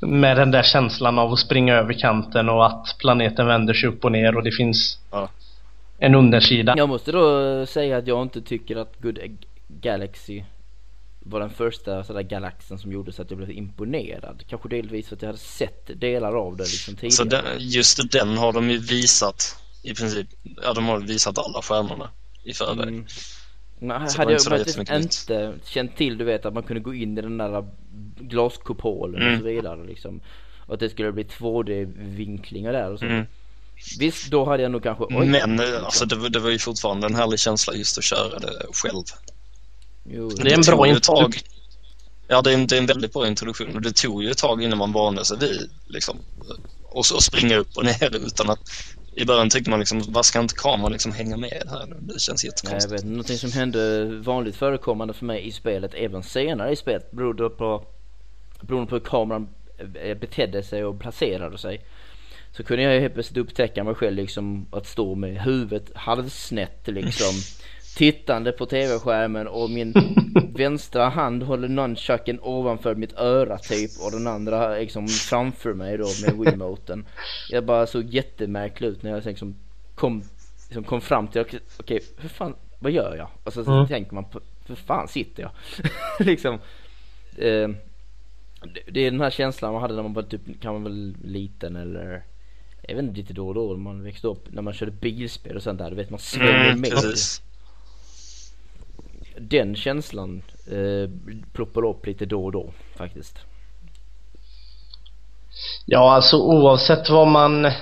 med 0.00 0.36
den 0.36 0.50
där 0.50 0.62
känslan 0.62 1.18
av 1.18 1.32
att 1.32 1.38
springa 1.38 1.74
över 1.74 1.92
kanten 1.92 2.48
och 2.48 2.66
att 2.66 2.96
planeten 2.98 3.46
vänder 3.46 3.74
sig 3.74 3.88
upp 3.88 4.04
och 4.04 4.12
ner 4.12 4.36
och 4.36 4.42
det 4.42 4.52
finns 4.52 4.98
ja. 5.10 5.28
en 5.98 6.14
undersida. 6.14 6.74
Jag 6.76 6.88
måste 6.88 7.12
då 7.12 7.66
säga 7.66 7.96
att 7.96 8.06
jag 8.06 8.22
inte 8.22 8.40
tycker 8.40 8.76
att 8.76 9.02
Good 9.02 9.18
Egg 9.18 9.36
Galaxy 9.68 10.42
var 11.28 11.40
den 11.40 11.50
första 11.50 12.04
sådär 12.04 12.22
galaxen 12.22 12.78
som 12.78 12.92
gjorde 12.92 13.12
så 13.12 13.22
att 13.22 13.30
jag 13.30 13.38
blev 13.38 13.50
imponerad. 13.50 14.44
Kanske 14.48 14.68
delvis 14.68 15.08
för 15.08 15.16
att 15.16 15.22
jag 15.22 15.28
hade 15.28 15.38
sett 15.38 16.00
delar 16.00 16.34
av 16.34 16.56
det 16.56 16.64
liksom 16.64 16.94
tidigare. 16.94 17.12
Så 17.12 17.24
den, 17.24 17.44
just 17.58 18.12
den 18.12 18.38
har 18.38 18.52
de 18.52 18.70
ju 18.70 18.78
visat 18.78 19.56
i 19.82 19.94
princip, 19.94 20.26
ja 20.62 20.72
de 20.72 20.88
har 20.88 21.00
visat 21.00 21.38
alla 21.38 21.62
stjärnorna 21.62 22.10
i 22.44 22.52
förväg. 22.52 22.88
Mm. 22.88 23.06
Nej, 23.78 24.08
hade 24.16 24.32
jag 24.32 24.42
faktiskt 24.42 24.78
inte 24.78 25.54
känt 25.64 25.96
till 25.96 26.18
du 26.18 26.24
vet 26.24 26.46
att 26.46 26.54
man 26.54 26.62
kunde 26.62 26.80
gå 26.80 26.94
in 26.94 27.18
i 27.18 27.22
den 27.22 27.38
där 27.38 27.64
glaskupolen 28.20 29.22
mm. 29.22 29.34
och 29.34 29.40
så 29.40 29.46
vidare 29.46 29.86
liksom. 29.86 30.20
Och 30.66 30.74
att 30.74 30.80
det 30.80 30.90
skulle 30.90 31.12
bli 31.12 31.22
2D-vinklingar 31.22 32.72
där 32.72 32.92
och 32.92 32.98
så. 32.98 33.04
Mm. 33.04 33.26
Visst, 33.98 34.30
då 34.30 34.44
hade 34.44 34.62
jag 34.62 34.72
nog 34.72 34.82
kanske... 34.82 35.04
Oj, 35.04 35.26
Men 35.26 35.60
alltså 35.60 36.06
det, 36.06 36.28
det 36.28 36.38
var 36.38 36.50
ju 36.50 36.58
fortfarande 36.58 37.06
en 37.06 37.14
härlig 37.14 37.38
känsla 37.38 37.74
just 37.74 37.98
att 37.98 38.04
köra 38.04 38.38
det 38.38 38.66
själv. 38.72 39.04
Jo, 40.10 40.28
det 40.28 40.52
är 40.52 40.54
en 40.54 40.76
bra 40.76 40.86
introduktion. 40.86 41.42
Ja, 42.28 42.42
det 42.42 42.50
är, 42.50 42.54
en, 42.54 42.66
det 42.66 42.76
är 42.76 42.80
en 42.80 42.86
väldigt 42.86 43.12
bra 43.12 43.28
introduktion 43.28 43.74
och 43.74 43.82
det 43.82 43.96
tog 43.96 44.22
ju 44.22 44.30
ett 44.30 44.38
tag 44.38 44.62
innan 44.62 44.78
man 44.78 44.92
vande 44.92 45.24
sig 45.24 45.38
vid 45.38 45.70
liksom, 45.86 46.18
och, 46.84 46.98
och 46.98 47.22
springa 47.22 47.56
upp 47.56 47.76
och 47.76 47.84
ner 47.84 48.16
utan 48.26 48.50
att 48.50 48.60
i 49.14 49.24
början 49.24 49.50
tyckte 49.50 49.70
man 49.70 49.78
liksom, 49.78 50.02
vad 50.08 50.24
ska 50.24 50.40
inte 50.40 50.54
kameran 50.54 50.92
liksom 50.92 51.12
hänga 51.12 51.36
med 51.36 51.62
här? 51.70 51.96
Det 52.00 52.20
känns 52.20 52.44
jättekonstigt. 52.44 52.92
Jag 52.92 52.98
vet, 52.98 53.04
någonting 53.04 53.38
som 53.38 53.52
hände 53.52 54.04
vanligt 54.04 54.56
förekommande 54.56 55.14
för 55.14 55.24
mig 55.24 55.46
i 55.46 55.52
spelet, 55.52 55.94
även 55.94 56.22
senare 56.22 56.72
i 56.72 56.76
spelet, 56.76 57.10
berodde 57.10 57.50
på, 57.50 57.84
beroende 58.60 58.88
på 58.88 58.94
hur 58.96 59.04
kameran 59.04 59.48
eh, 60.02 60.18
betedde 60.18 60.62
sig 60.62 60.84
och 60.84 61.00
placerade 61.00 61.58
sig. 61.58 61.84
Så 62.52 62.64
kunde 62.64 62.82
jag 62.82 63.00
helt 63.00 63.14
plötsligt 63.14 63.38
upptäcka 63.38 63.84
mig 63.84 63.94
själv 63.94 64.16
liksom 64.16 64.66
att 64.72 64.86
stå 64.86 65.14
med 65.14 65.42
huvudet 65.42 65.90
halvsnett 65.94 66.80
liksom 66.84 67.32
tittande 67.98 68.52
på 68.52 68.66
tv-skärmen 68.66 69.48
och 69.48 69.70
min 69.70 69.94
vänstra 70.54 71.08
hand 71.08 71.42
håller 71.42 71.68
nunchucken 71.68 72.40
ovanför 72.42 72.94
mitt 72.94 73.12
öra 73.12 73.58
typ 73.58 73.90
och 74.04 74.12
den 74.12 74.26
andra 74.26 74.74
liksom 74.74 75.08
framför 75.08 75.74
mig 75.74 75.98
då 75.98 76.06
med 76.26 76.38
Wiimoten. 76.38 77.06
Jag 77.50 77.64
bara 77.64 77.86
såg 77.86 78.04
jättemärklig 78.04 78.88
ut 78.88 79.02
när 79.02 79.10
jag 79.10 79.24
liksom 79.24 79.56
kom, 79.94 80.22
liksom 80.66 80.84
kom 80.84 81.00
fram 81.00 81.28
till, 81.28 81.40
okej 81.40 81.60
okay, 81.78 82.00
hur 82.16 82.28
fan, 82.28 82.54
vad 82.78 82.92
gör 82.92 83.16
jag? 83.16 83.28
Och 83.44 83.52
så, 83.52 83.72
mm. 83.72 83.86
tänker 83.86 84.14
man, 84.14 84.24
hur 84.66 84.74
fan 84.74 85.08
sitter 85.08 85.42
jag? 85.42 85.50
liksom. 86.26 86.54
Eh, 87.36 87.68
det 88.92 89.00
är 89.00 89.10
den 89.10 89.20
här 89.20 89.30
känslan 89.30 89.72
man 89.72 89.82
hade 89.82 89.94
när 89.94 90.02
man 90.02 90.14
var 90.14 90.22
typ, 90.22 90.60
kan 90.60 90.72
man 90.72 90.84
väl 90.84 91.14
liten 91.24 91.76
eller 91.76 92.24
jag 92.82 92.94
vet 92.94 93.04
inte 93.04 93.20
lite 93.20 93.32
då 93.32 93.48
och 93.48 93.54
då 93.54 93.68
när 93.68 93.76
man 93.76 94.02
växte 94.02 94.26
upp 94.26 94.52
när 94.52 94.62
man 94.62 94.72
körde 94.72 94.92
bilspel 94.92 95.56
och 95.56 95.62
sånt 95.62 95.78
där. 95.78 95.90
Du 95.90 95.96
vet 95.96 96.10
man 96.10 96.20
svänger 96.20 96.68
mm, 96.68 96.80
med. 96.80 96.90
Precis 96.90 97.42
den 99.40 99.76
känslan 99.76 100.42
eh, 100.70 101.10
ploppar 101.52 101.84
upp 101.84 102.06
lite 102.06 102.26
då 102.26 102.44
och 102.44 102.52
då 102.52 102.72
faktiskt. 102.96 103.38
Ja, 105.86 106.14
alltså 106.14 106.36
oavsett 106.36 107.10
vad 107.10 107.28
man 107.28 107.72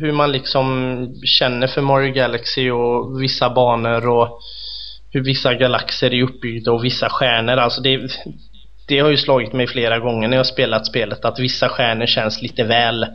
hur 0.00 0.12
man 0.12 0.32
liksom 0.32 1.14
känner 1.24 1.66
för 1.66 1.82
Mario 1.82 2.12
Galaxy 2.12 2.70
och 2.70 3.22
vissa 3.22 3.50
banor 3.50 4.08
och 4.08 4.40
hur 5.12 5.24
vissa 5.24 5.54
galaxer 5.54 6.14
är 6.14 6.22
uppbyggda 6.22 6.72
och 6.72 6.84
vissa 6.84 7.08
stjärnor. 7.08 7.56
Alltså 7.56 7.80
det, 7.80 8.00
det 8.88 8.98
har 8.98 9.10
ju 9.10 9.16
slagit 9.16 9.52
mig 9.52 9.66
flera 9.66 9.98
gånger 9.98 10.28
när 10.28 10.36
jag 10.36 10.46
spelat 10.46 10.86
spelet 10.86 11.24
att 11.24 11.38
vissa 11.38 11.68
stjärnor 11.68 12.06
känns 12.06 12.42
lite 12.42 12.64
väl 12.64 13.06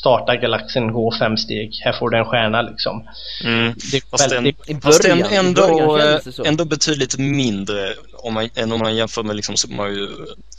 starta 0.00 0.36
galaxen, 0.36 0.92
gå 0.92 1.14
fem 1.18 1.36
steg, 1.36 1.70
här 1.84 1.92
får 1.92 2.10
du 2.10 2.18
en 2.18 2.24
stjärna 2.24 2.62
liksom. 2.62 3.08
Mm. 3.44 3.74
Det 3.90 3.96
är 3.96 4.02
Fast, 4.10 5.04
en, 5.04 5.22
en, 5.24 6.46
ändå, 6.46 6.64
betydligt 6.64 7.18
mindre 7.18 7.94
om 8.14 8.34
man, 8.34 8.48
än 8.54 8.72
om 8.72 8.78
man 8.78 8.96
jämför 8.96 9.22
med 9.22 9.36
liksom 9.36 9.56
Super 9.56 9.74
Mario 9.74 10.08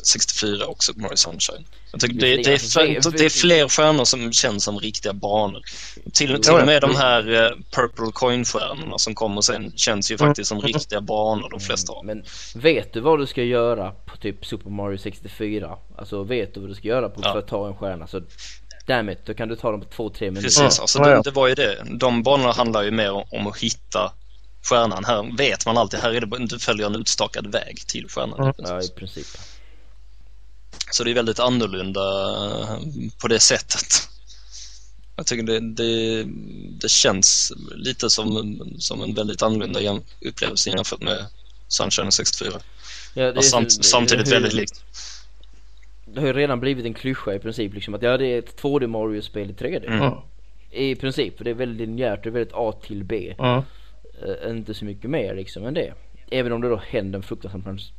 64 0.03 0.65
och 0.65 0.83
Super 0.83 1.01
Mario 1.01 1.15
Sunshine. 1.15 1.65
Jag 1.91 2.01
tycker 2.01 2.15
det, 2.15 2.36
det, 2.36 2.53
är 2.53 2.57
för, 3.01 3.17
det 3.17 3.25
är 3.25 3.29
fler 3.29 3.67
stjärnor 3.67 4.05
som 4.05 4.31
känns 4.31 4.63
som 4.63 4.79
riktiga 4.79 5.13
banor. 5.13 5.61
Till, 6.13 6.41
till 6.41 6.53
och 6.53 6.65
med 6.65 6.81
de 6.81 6.95
här 6.95 7.33
eh, 7.33 7.51
Purple 7.71 8.11
Coin-stjärnorna 8.13 8.97
som 8.97 9.15
kommer 9.15 9.41
sen 9.41 9.73
känns 9.75 10.11
ju 10.11 10.17
faktiskt 10.17 10.49
som 10.49 10.61
riktiga 10.61 11.01
banor 11.01 11.49
de 11.49 11.59
flesta 11.59 11.93
av. 11.93 12.05
Men 12.05 12.23
vet 12.55 12.93
du 12.93 12.99
vad 12.99 13.19
du 13.19 13.25
ska 13.25 13.43
göra 13.43 13.91
på 13.91 14.17
typ 14.17 14.45
Super 14.45 14.69
Mario 14.69 14.97
64? 14.97 15.77
Alltså 15.97 16.23
vet 16.23 16.53
du 16.53 16.59
vad 16.59 16.69
du 16.69 16.75
ska 16.75 16.88
göra 16.88 17.09
på 17.09 17.21
Ja. 17.23 17.31
för 17.31 17.39
att 17.39 17.47
ta 17.47 17.67
en 17.67 17.75
stjärna 17.75 18.07
så 18.07 18.21
damn 18.86 19.09
it, 19.09 19.19
då 19.25 19.33
kan 19.33 19.47
du 19.47 19.55
ta 19.55 19.71
dem 19.71 19.81
på 19.81 19.88
två, 19.95 20.09
tre 20.09 20.27
minuter. 20.31 20.41
Precis, 20.61 20.79
alltså 20.79 20.99
det, 20.99 21.21
det 21.23 21.31
var 21.31 21.47
ju 21.47 21.55
det. 21.55 21.83
De 21.99 22.23
banorna 22.23 22.51
handlar 22.51 22.83
ju 22.83 22.91
mer 22.91 23.11
om, 23.33 23.47
att 23.47 23.57
hitta 23.57 24.13
stjärnan. 24.69 25.05
Här 25.05 25.38
vet 25.38 25.65
man 25.65 25.77
alltid, 25.77 25.99
här 25.99 26.13
är 26.13 26.21
det, 26.21 26.27
bara- 26.27 26.45
du 26.45 26.59
följer 26.59 26.86
en 26.86 26.95
utstakad 26.95 27.47
väg 27.51 27.83
till 27.88 28.09
stjärnan. 28.09 28.39
Mm. 28.39 28.53
Ja, 28.57 28.81
i 28.81 28.88
princip. 28.89 29.27
Så 30.91 31.03
det 31.03 31.11
är 31.11 31.15
väldigt 31.15 31.39
annorlunda 31.39 32.01
eh, 32.61 32.79
på 33.21 33.27
det 33.27 33.39
sättet. 33.39 34.09
Jag 35.15 35.25
tycker 35.25 35.43
det, 35.43 35.59
det, 35.59 36.23
det 36.81 36.89
känns 36.89 37.51
lite 37.75 38.09
som, 38.09 38.38
en- 38.38 38.81
som 38.81 39.01
en 39.01 39.13
väldigt 39.13 39.41
annorlunda 39.41 39.99
upplevelse 40.21 40.69
jämfört 40.69 41.01
med 41.01 41.25
Sunshine 41.67 42.11
64. 42.11 42.51
Ja, 43.13 43.31
det 43.31 43.38
är 43.39 43.41
samt, 43.41 43.77
det- 43.77 43.83
samtidigt 43.83 44.27
ju- 44.27 44.31
väldigt 44.31 44.53
likt. 44.53 44.83
Det 46.16 46.22
har 46.22 46.28
ju 46.28 46.34
redan 46.34 46.59
blivit 46.59 46.86
en 46.86 46.93
klyscha 46.93 47.34
i 47.34 47.39
princip 47.39 47.74
liksom 47.74 47.93
att 47.93 48.01
ja 48.01 48.18
det 48.18 48.28
är 48.28 48.39
ett 48.39 48.61
2D 48.61 48.88
Mario-spel 48.88 49.49
i 49.49 49.53
3D. 49.53 49.88
Mm. 49.88 50.13
I 50.72 50.95
princip, 50.95 51.38
för 51.38 51.43
det 51.43 51.49
är 51.49 51.55
väldigt 51.55 51.88
linjärt, 51.88 52.24
det 52.24 52.30
är 52.30 52.32
väldigt 52.32 52.53
A 52.53 52.72
till 52.72 53.03
B. 53.03 53.36
mm. 53.39 53.61
Eh, 54.24 54.49
inte 54.49 54.74
så 54.74 54.86
mycket 54.86 55.09
mer 55.09 55.36
liksom 55.36 55.66
än 55.66 55.74
det. 55.74 55.93
Även 56.32 56.51
om 56.51 56.61
det 56.61 56.70
då 56.70 56.82
händer 56.88 57.20
en 57.20 57.24
fruktansvärt, 57.24 57.91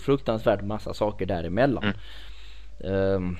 fruktansvärt 0.00 0.62
massa 0.62 0.94
saker 0.94 1.26
däremellan. 1.26 1.84
Mm. 1.84 1.96
Ehm, 2.84 3.38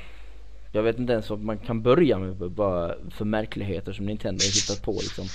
jag 0.72 0.83
vet 0.83 0.99
inte 0.99 1.12
ens 1.12 1.30
vad 1.30 1.41
man 1.41 1.59
kan 1.59 1.83
börja 1.83 2.18
med 2.18 2.37
vad 2.37 2.95
för 3.11 3.24
märkligheter 3.24 3.93
som 3.93 4.07
Nintendo 4.07 4.45
har 4.45 4.55
hittat 4.55 4.83
på 4.83 4.93
liksom. 4.93 5.26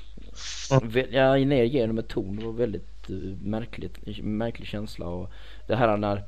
Vä- 0.70 1.06
Ja, 1.10 1.36
ner 1.36 1.64
genom 1.64 1.98
ett 1.98 2.08
torn. 2.08 2.36
Det 2.36 2.44
var 2.44 2.52
väldigt 2.52 3.10
uh, 3.10 3.36
märkligt, 3.42 3.98
märklig 4.22 4.68
känsla 4.68 5.06
och 5.06 5.30
det 5.66 5.76
här 5.76 5.96
när 5.96 6.22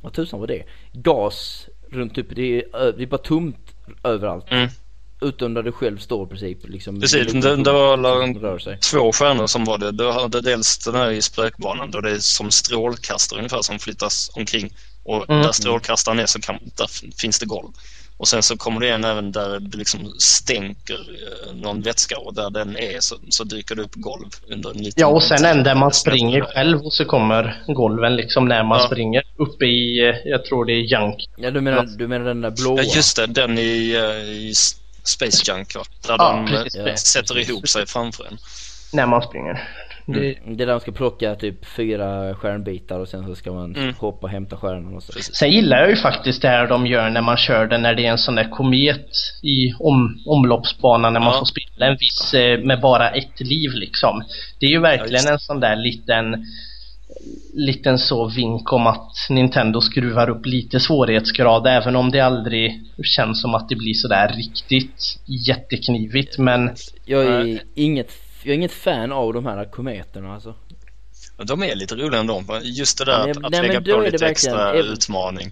vad 0.00 0.12
tusan 0.12 0.40
var 0.40 0.46
det? 0.46 0.62
Gas 0.92 1.68
runt 1.90 2.18
upp, 2.18 2.26
det 2.30 2.42
är, 2.42 2.92
det 2.96 3.02
är 3.02 3.06
bara 3.06 3.18
tomt 3.18 3.74
överallt. 4.04 4.44
Mm. 4.52 4.68
Utom 5.20 5.54
där 5.54 5.62
du 5.62 5.72
själv 5.72 5.98
står 5.98 6.26
i 6.26 6.28
princip. 6.28 6.68
Liksom, 6.68 7.00
Precis, 7.00 7.32
det, 7.32 7.56
det 7.56 7.72
var 7.72 7.94
som 7.96 8.02
la- 8.02 8.48
rör 8.50 8.58
sig. 8.58 8.78
två 8.78 9.12
stjärnor 9.12 9.46
som 9.46 9.64
var 9.64 9.78
det. 9.78 9.90
Du 9.92 10.10
hade 10.10 10.40
dels 10.40 10.78
den 10.78 10.94
här 10.94 11.10
i 11.10 11.22
spökbanan 11.22 11.90
då 11.90 12.00
det 12.00 12.10
är 12.10 12.18
som 12.18 12.50
strålkastare 12.50 13.38
ungefär 13.38 13.62
som 13.62 13.78
flyttas 13.78 14.30
omkring. 14.34 14.70
Och 15.04 15.30
Mm. 15.30 15.42
där 15.42 15.52
strålkastaren 15.52 16.18
är 16.18 16.26
så 16.26 16.40
kan, 16.40 16.58
där 16.76 16.86
finns 17.20 17.38
det 17.38 17.46
golv. 17.46 17.68
Och 18.16 18.28
sen 18.28 18.42
så 18.42 18.56
kommer 18.56 18.80
det 18.80 18.88
en 18.88 19.04
även 19.04 19.32
där 19.32 19.60
det 19.60 19.78
liksom 19.78 20.14
stänker 20.18 20.94
eh, 20.94 21.54
någon 21.54 21.80
vätska 21.82 22.18
och 22.18 22.34
där 22.34 22.50
den 22.50 22.76
är 22.76 23.00
så, 23.00 23.16
så 23.28 23.44
dyker 23.44 23.74
det 23.74 23.82
upp 23.82 23.94
golv 23.94 24.28
under 24.52 24.70
en 24.70 24.76
liten... 24.78 25.00
Ja, 25.00 25.06
och 25.06 25.22
sen 25.22 25.44
en 25.44 25.62
där 25.64 25.74
man 25.74 25.92
springer 25.92 26.40
själv 26.54 26.80
och 26.80 26.92
så 26.92 27.04
kommer 27.04 27.62
golven 27.66 28.16
liksom 28.16 28.48
när 28.48 28.64
man 28.64 28.78
Ja. 28.80 28.86
springer. 28.86 29.22
Uppe 29.36 29.64
i, 29.66 30.08
eh, 30.08 30.14
jag 30.30 30.44
tror 30.44 30.64
det 30.64 30.72
är 30.72 30.80
Junk. 31.00 31.28
Ja 31.36 31.50
du 31.50 31.60
menar, 31.60 31.82
du 31.98 32.08
menar 32.08 32.24
den 32.26 32.40
där 32.40 32.50
blåa? 32.50 32.82
Ja 32.82 32.92
just 32.94 33.16
det, 33.16 33.26
den 33.26 33.58
i, 33.58 33.94
eh, 33.96 34.30
i 34.30 34.52
Space 35.04 35.52
Junk 35.52 35.74
va? 35.74 35.82
Där 36.06 36.14
Ja, 36.18 36.32
de 36.32 36.44
eh, 36.54 36.62
precis. 36.62 36.80
Ja, 36.86 36.96
sätter 36.96 37.38
ihop 37.50 37.68
sig 37.68 37.86
framför 37.86 38.24
en. 38.24 38.38
När 38.92 39.06
man 39.06 39.22
springer. 39.22 39.68
Det, 40.06 40.20
Det 40.46 40.62
är 40.62 40.66
där 40.66 40.72
man 40.72 40.80
ska 40.80 40.92
plocka 40.92 41.34
typ 41.34 41.66
fyra 41.76 42.34
stjärnbitar 42.34 42.98
och 43.00 43.08
sen 43.08 43.26
så 43.26 43.34
ska 43.34 43.52
man 43.52 43.76
Mm. 43.76 43.94
hoppa 43.94 44.26
och 44.26 44.30
hämta 44.30 44.56
stjärnan 44.56 44.94
och 44.96 45.02
så. 45.02 45.12
Sen 45.12 45.50
gillar 45.50 45.78
jag 45.78 45.90
ju 45.90 45.96
faktiskt 45.96 46.42
det 46.42 46.48
här 46.48 46.66
de 46.66 46.86
gör 46.86 47.10
när 47.10 47.20
man 47.20 47.36
kör 47.36 47.66
den 47.66 47.82
när 47.82 47.94
det 47.94 48.06
är 48.06 48.10
en 48.10 48.18
sån 48.18 48.34
där 48.34 48.50
komet 48.50 49.06
i 49.42 49.72
om, 49.78 50.22
omloppsbanan 50.26 51.12
när 51.12 51.20
man 51.20 51.32
Ja. 51.32 51.38
får 51.38 51.46
spela 51.46 51.86
en 51.86 51.96
viss 52.00 52.34
eh, 52.34 52.58
med 52.64 52.80
bara 52.80 53.10
ett 53.10 53.40
liv 53.40 53.70
liksom. 53.74 54.22
Det 54.60 54.66
är 54.66 54.70
ju 54.70 54.80
verkligen 54.80 55.24
det. 55.24 55.32
en 55.32 55.38
sån 55.38 55.60
där 55.60 55.76
liten 55.76 56.46
liten 57.54 57.98
så 57.98 58.28
vink 58.28 58.72
om 58.72 58.86
att 58.86 59.12
Nintendo 59.30 59.80
skruvar 59.80 60.30
upp 60.30 60.46
lite 60.46 60.80
svårighetsgrad 60.80 61.66
även 61.66 61.96
om 61.96 62.10
det 62.10 62.20
aldrig 62.20 62.80
känns 63.16 63.42
som 63.42 63.54
att 63.54 63.68
det 63.68 63.76
blir 63.76 63.94
sådär 63.94 64.28
riktigt 64.36 65.18
jätteknivigt 65.26 66.38
men 66.38 66.70
Jag 67.04 67.24
är 67.26 67.44
Nej. 67.44 67.62
inget, 67.74 68.12
jag 68.42 68.50
är 68.52 68.54
inget 68.56 68.72
fan 68.72 69.12
av 69.12 69.32
de 69.32 69.46
här 69.46 69.64
kometerna 69.64 70.34
alltså. 70.34 70.54
De 71.44 71.62
är 71.62 71.74
lite 71.76 71.94
roliga 71.94 72.20
ändå. 72.20 72.42
Just 72.62 72.98
det 72.98 73.04
där 73.04 73.12
Ja, 73.12 73.26
men- 73.26 73.30
att, 73.38 73.44
att 73.44 73.50
nej, 73.50 73.62
lägga 73.68 73.94
på 73.94 74.00
lite 74.00 74.26
extra 74.26 74.72
utmaning. 74.74 75.50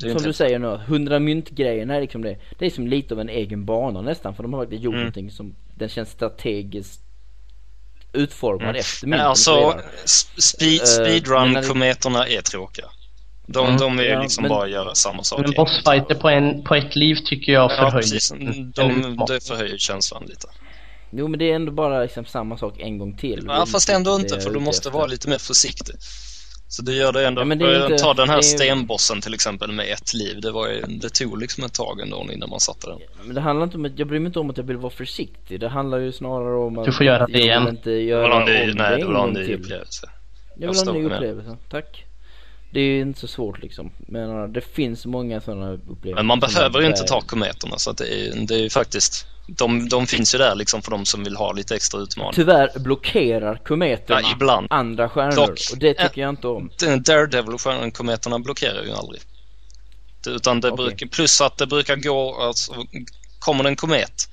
Som 0.00 0.10
inte- 0.10 0.24
du 0.24 0.32
säger 0.32 0.58
nu, 0.58 0.80
100 0.86 1.18
myntgrejen 1.18 1.90
är 1.90 2.00
liksom 2.00 2.22
det. 2.22 2.36
Det 2.58 2.66
är 2.66 2.70
som 2.70 2.86
lite 2.86 3.14
av 3.14 3.20
en 3.20 3.28
egen 3.28 3.64
bana 3.64 4.00
nästan 4.00 4.34
för 4.34 4.42
de 4.42 4.52
har 4.52 4.62
faktiskt 4.62 4.82
gjort 4.82 4.92
Mm. 4.94 5.02
någonting 5.04 5.30
som 5.30 5.54
den 5.74 5.88
känns 5.88 6.10
strategiskt 6.10 7.00
utformad 8.14 8.62
Mm. 8.68 8.76
efter 8.76 9.06
Nej, 9.06 9.10
mynten. 9.10 9.26
alltså, 9.28 9.52
och 9.54 9.72
så 10.04 10.26
vidare. 10.58 10.78
spe- 10.78 10.82
Eh, 10.82 11.04
speedrun-kometerna 11.04 12.26
är 12.28 12.42
tråkiga. 12.42 12.84
De, 13.46 13.66
Mm. 13.66 13.80
de 13.80 13.98
är 13.98 14.02
ju 14.02 14.08
Ja, 14.08 14.22
liksom 14.22 14.42
men- 14.42 14.48
bara 14.48 14.68
göra 14.68 14.94
samma 14.94 15.22
sak. 15.24 15.38
en 15.38 15.44
igen. 15.44 15.54
bossfighter 15.64 16.14
på, 16.14 16.28
en, 16.28 16.64
på 16.64 16.74
ett 16.74 16.96
liv 16.96 17.16
tycker 17.26 17.52
jag 17.52 17.70
Ja, 17.72 17.76
förhöjer 17.76 18.32
en 18.34 18.70
De, 18.70 19.24
det 19.28 19.44
förhöjer 19.48 19.78
känslan 19.78 20.22
lite. 20.26 20.48
Jo 21.12 21.28
men 21.28 21.38
det 21.38 21.50
är 21.50 21.54
ändå 21.54 21.72
bara 21.72 22.02
liksom 22.02 22.24
samma 22.24 22.58
sak 22.58 22.74
en 22.78 22.98
gång 22.98 23.16
till. 23.16 23.44
Ja, 23.46 23.66
fast 23.66 23.88
ändå 23.88 24.14
inte, 24.16 24.40
för 24.40 24.50
du 24.50 24.60
måste 24.60 24.88
efter. 24.88 24.98
vara 24.98 25.06
lite 25.06 25.28
mer 25.28 25.38
försiktig. 25.38 25.94
Så 26.76 26.82
det 26.82 26.92
gör 26.92 27.12
det 27.12 27.26
ändå. 27.26 27.40
Ja, 27.40 27.44
men 27.44 27.58
det 27.58 27.76
Eh, 27.76 27.82
inte- 27.82 27.98
Ta 27.98 28.14
den 28.14 28.28
här 28.28 28.36
det 28.36 28.38
är- 28.40 28.42
stenbossen 28.42 29.20
till 29.20 29.34
exempel 29.34 29.72
med 29.72 29.86
ett 29.92 30.14
liv. 30.14 30.40
Det, 30.40 30.50
var 30.50 30.68
ju, 30.68 30.80
det 30.88 31.08
tog 31.08 31.40
liksom 31.40 31.64
ett 31.64 31.74
tag 31.74 32.00
ändå 32.00 32.26
innan 32.32 32.50
man 32.50 32.60
satte 32.60 32.86
den. 32.86 32.98
Men 33.26 33.34
det 33.34 33.40
handlar 33.40 33.64
inte 33.64 33.76
om 33.76 33.84
att, 33.84 33.98
jag 33.98 34.08
bryr 34.08 34.20
mig 34.20 34.26
inte 34.26 34.38
om 34.38 34.50
att 34.50 34.56
jag 34.56 34.64
vill 34.64 34.76
vara 34.76 34.92
försiktig. 34.92 35.60
Det 35.60 35.68
handlar 35.68 35.98
ju 35.98 36.12
snarare 36.12 36.56
om 36.56 36.78
att 36.78 36.84
Du 36.84 36.92
får 36.92 37.06
göra 37.06 37.18
det 37.26 37.32
jag 37.32 37.38
vill 37.38 37.46
igen. 37.46 37.68
inte 37.68 37.90
Det 37.90 38.00
göra 38.00 38.34
om 38.36 38.44
nej, 38.44 38.66
det 38.66 38.72
det 38.72 38.72
en 38.72 38.78
var 38.78 38.94
en 38.94 39.12
gång 39.12 39.32
ny 39.32 39.54
upplevelse. 39.54 40.06
Jag 40.56 40.62
Jag 40.68 40.68
vill 40.74 40.88
ha 40.88 40.94
en 40.96 41.02
ny 41.02 41.14
upplevelse, 41.14 41.56
tack. 41.70 42.04
Det 42.74 42.80
är 42.80 43.00
inte 43.00 43.20
så 43.20 43.26
svårt 43.26 43.62
liksom. 43.62 43.90
Men 43.98 44.52
det 44.52 44.60
finns 44.60 45.06
många 45.06 45.40
sådana 45.40 45.72
upplevelser. 45.72 46.14
Men 46.14 46.26
man 46.26 46.40
behöver 46.40 46.80
ju 46.80 46.86
inte 46.86 47.02
ta 47.02 47.20
kometerna 47.20 47.78
så 47.78 47.90
att 47.90 47.98
det 47.98 48.26
är, 48.26 48.46
det 48.46 48.54
är 48.54 48.58
ju 48.58 48.70
faktiskt 48.70 49.26
de, 49.46 49.88
de 49.88 50.06
finns 50.06 50.34
ju 50.34 50.38
där 50.38 50.54
liksom 50.54 50.82
för 50.82 50.90
de 50.90 51.04
som 51.04 51.24
vill 51.24 51.36
ha 51.36 51.52
lite 51.52 51.74
extra 51.74 52.00
utmaning. 52.00 52.32
Tyvärr 52.34 52.78
blockerar 52.78 53.56
kometerna 53.64 54.20
Ja, 54.22 54.32
ibland. 54.36 54.66
andra 54.70 55.08
stjärnor 55.08 55.36
Dock. 55.36 55.58
och 55.72 55.78
det 55.78 55.94
tycker 55.94 56.20
jag 56.20 56.30
inte 56.30 56.48
om. 56.48 56.70
Daredevil-kometerna 56.78 58.38
blockerar 58.38 58.82
ju 58.84 58.92
aldrig. 58.92 59.22
Utan 60.26 60.60
det 60.60 60.70
Okej. 60.70 60.84
brukar, 60.86 61.06
plus 61.06 61.40
att 61.40 61.58
det 61.58 61.66
brukar 61.66 61.96
gå, 61.96 62.42
alltså, 62.42 62.72
kommer 63.38 63.64
det 63.64 63.70
en 63.70 63.76
komet 63.76 64.28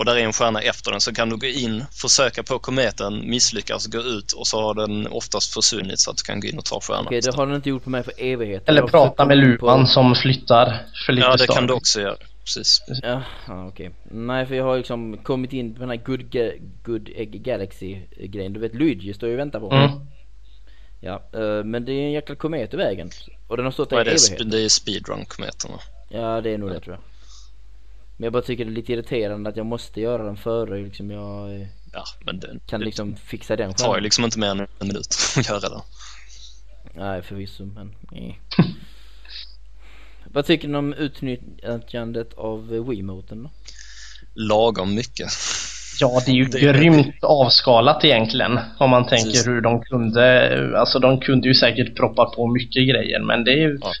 och 0.00 0.06
där 0.06 0.16
är 0.16 0.20
en 0.24 0.32
stjärna 0.32 0.60
efter 0.60 0.90
den 0.90 1.00
så 1.00 1.14
kan 1.14 1.28
du 1.28 1.36
gå 1.36 1.46
in, 1.46 1.84
försöka 1.92 2.42
på 2.42 2.58
kometen, 2.58 3.30
misslyckas, 3.30 3.86
gå 3.86 3.98
ut 3.98 4.32
och 4.32 4.46
så 4.46 4.62
har 4.62 4.74
den 4.74 5.06
oftast 5.06 5.54
försvunnit 5.54 5.98
så 6.00 6.10
att 6.10 6.16
du 6.16 6.22
kan 6.22 6.40
gå 6.40 6.48
in 6.48 6.58
och 6.58 6.64
ta 6.64 6.80
stjärnan. 6.80 7.06
Okej, 7.06 7.20
det 7.20 7.34
har 7.34 7.46
den 7.46 7.56
inte 7.56 7.68
gjort 7.68 7.84
på 7.84 7.90
mig 7.90 8.02
för 8.02 8.12
evigheter. 8.18 8.68
Eller 8.72 8.82
prata 8.82 9.26
med 9.26 9.38
in 9.38 9.58
på- 9.58 9.86
som 9.86 10.14
flyttar 10.14 10.86
för 11.06 11.12
lite 11.12 11.26
Ja, 11.26 11.32
det 11.32 11.46
kan 11.46 11.52
stadigt. 11.54 11.68
du 11.68 11.74
också 11.74 12.00
göra. 12.00 12.16
Precis. 12.44 12.82
Ja, 13.02 13.22
okej. 13.68 13.90
Nej 14.10 14.46
för 14.46 14.54
jag 14.54 14.64
har 14.64 14.76
liksom 14.76 15.18
kommit 15.18 15.52
in 15.52 15.74
på 15.74 15.80
den 15.80 15.88
här 15.90 15.96
Good, 15.96 16.20
Ga- 16.20 16.58
Good 16.84 17.08
Egg 17.16 17.42
Galaxy 17.42 17.96
grejen. 18.24 18.52
Du 18.52 18.60
vet 18.60 18.74
Luigi 18.74 19.14
står 19.14 19.28
ju 19.28 19.34
och 19.34 19.38
väntar 19.40 19.60
på 19.60 19.70
mig. 19.70 19.84
Mm. 19.84 19.98
Ja, 21.00 21.22
eh, 21.34 21.64
men 21.64 21.84
det 21.84 21.92
är 21.92 22.02
en 22.04 22.12
jäkla 22.12 22.34
komet 22.34 22.74
i 22.74 22.76
vägen. 22.76 23.10
Och 23.48 23.56
den 23.56 23.66
har 23.66 23.72
stått 23.72 23.90
där 23.90 23.96
i 23.96 24.00
evigheter. 24.10 24.44
Det 24.44 24.58
är 24.64 24.68
speedrun-kometerna. 24.68 25.78
Ja 26.08 26.40
det 26.40 26.50
är 26.50 26.58
nog 26.58 26.70
det 26.70 26.80
tror 26.80 26.94
jag. 26.96 27.02
Men 28.20 28.24
jag 28.24 28.32
bara 28.32 28.42
tycker 28.42 28.64
det 28.64 28.70
är 28.70 28.74
lite 28.74 28.92
irriterande 28.92 29.50
att 29.50 29.56
jag 29.56 29.66
måste 29.66 30.00
göra 30.00 30.22
den 30.24 30.36
före 30.36 30.82
liksom 30.82 31.10
jag 31.10 31.54
eh, 31.60 31.66
Ja, 31.92 32.04
men 32.24 32.40
det, 32.40 32.48
kan 32.66 32.80
det 32.80 32.86
liksom 32.86 33.16
fixa 33.16 33.56
den 33.56 33.74
tar 33.74 33.86
ju 33.86 33.92
själv. 33.92 34.02
liksom 34.02 34.24
inte 34.24 34.38
mer 34.38 34.46
än 34.50 34.60
en 34.60 34.66
minut 34.88 35.06
att 35.38 35.48
göra 35.48 35.60
det. 35.60 35.80
Nej 36.94 37.22
förvisso 37.22 37.64
men 37.64 37.94
eh. 38.12 38.34
Vad 40.32 40.44
tycker 40.46 40.68
ni 40.68 40.78
om 40.78 40.92
utnyttjandet 40.94 42.34
av 42.34 42.68
Wiimoten 42.88 43.42
då? 43.42 43.50
Lagom 44.34 44.94
mycket. 44.94 45.28
Ja, 46.00 46.22
det 46.26 46.30
är 46.30 46.34
ju 46.34 46.44
Det- 46.44 46.60
grymt 46.60 47.24
avskalat 47.24 48.04
egentligen. 48.04 48.58
Om 48.78 48.90
man 48.90 49.06
tänker 49.06 49.24
Precis. 49.30 49.46
hur 49.46 49.60
de 49.60 49.82
kunde, 49.82 50.78
alltså 50.78 50.98
de 50.98 51.20
kunde 51.20 51.48
ju 51.48 51.54
säkert 51.54 51.96
proppa 51.96 52.24
på 52.30 52.46
mycket 52.46 52.88
grejer 52.88 53.20
men 53.20 53.44
det 53.44 53.50
är 53.52 53.56
ju... 53.56 53.78
Ja. 53.82 53.92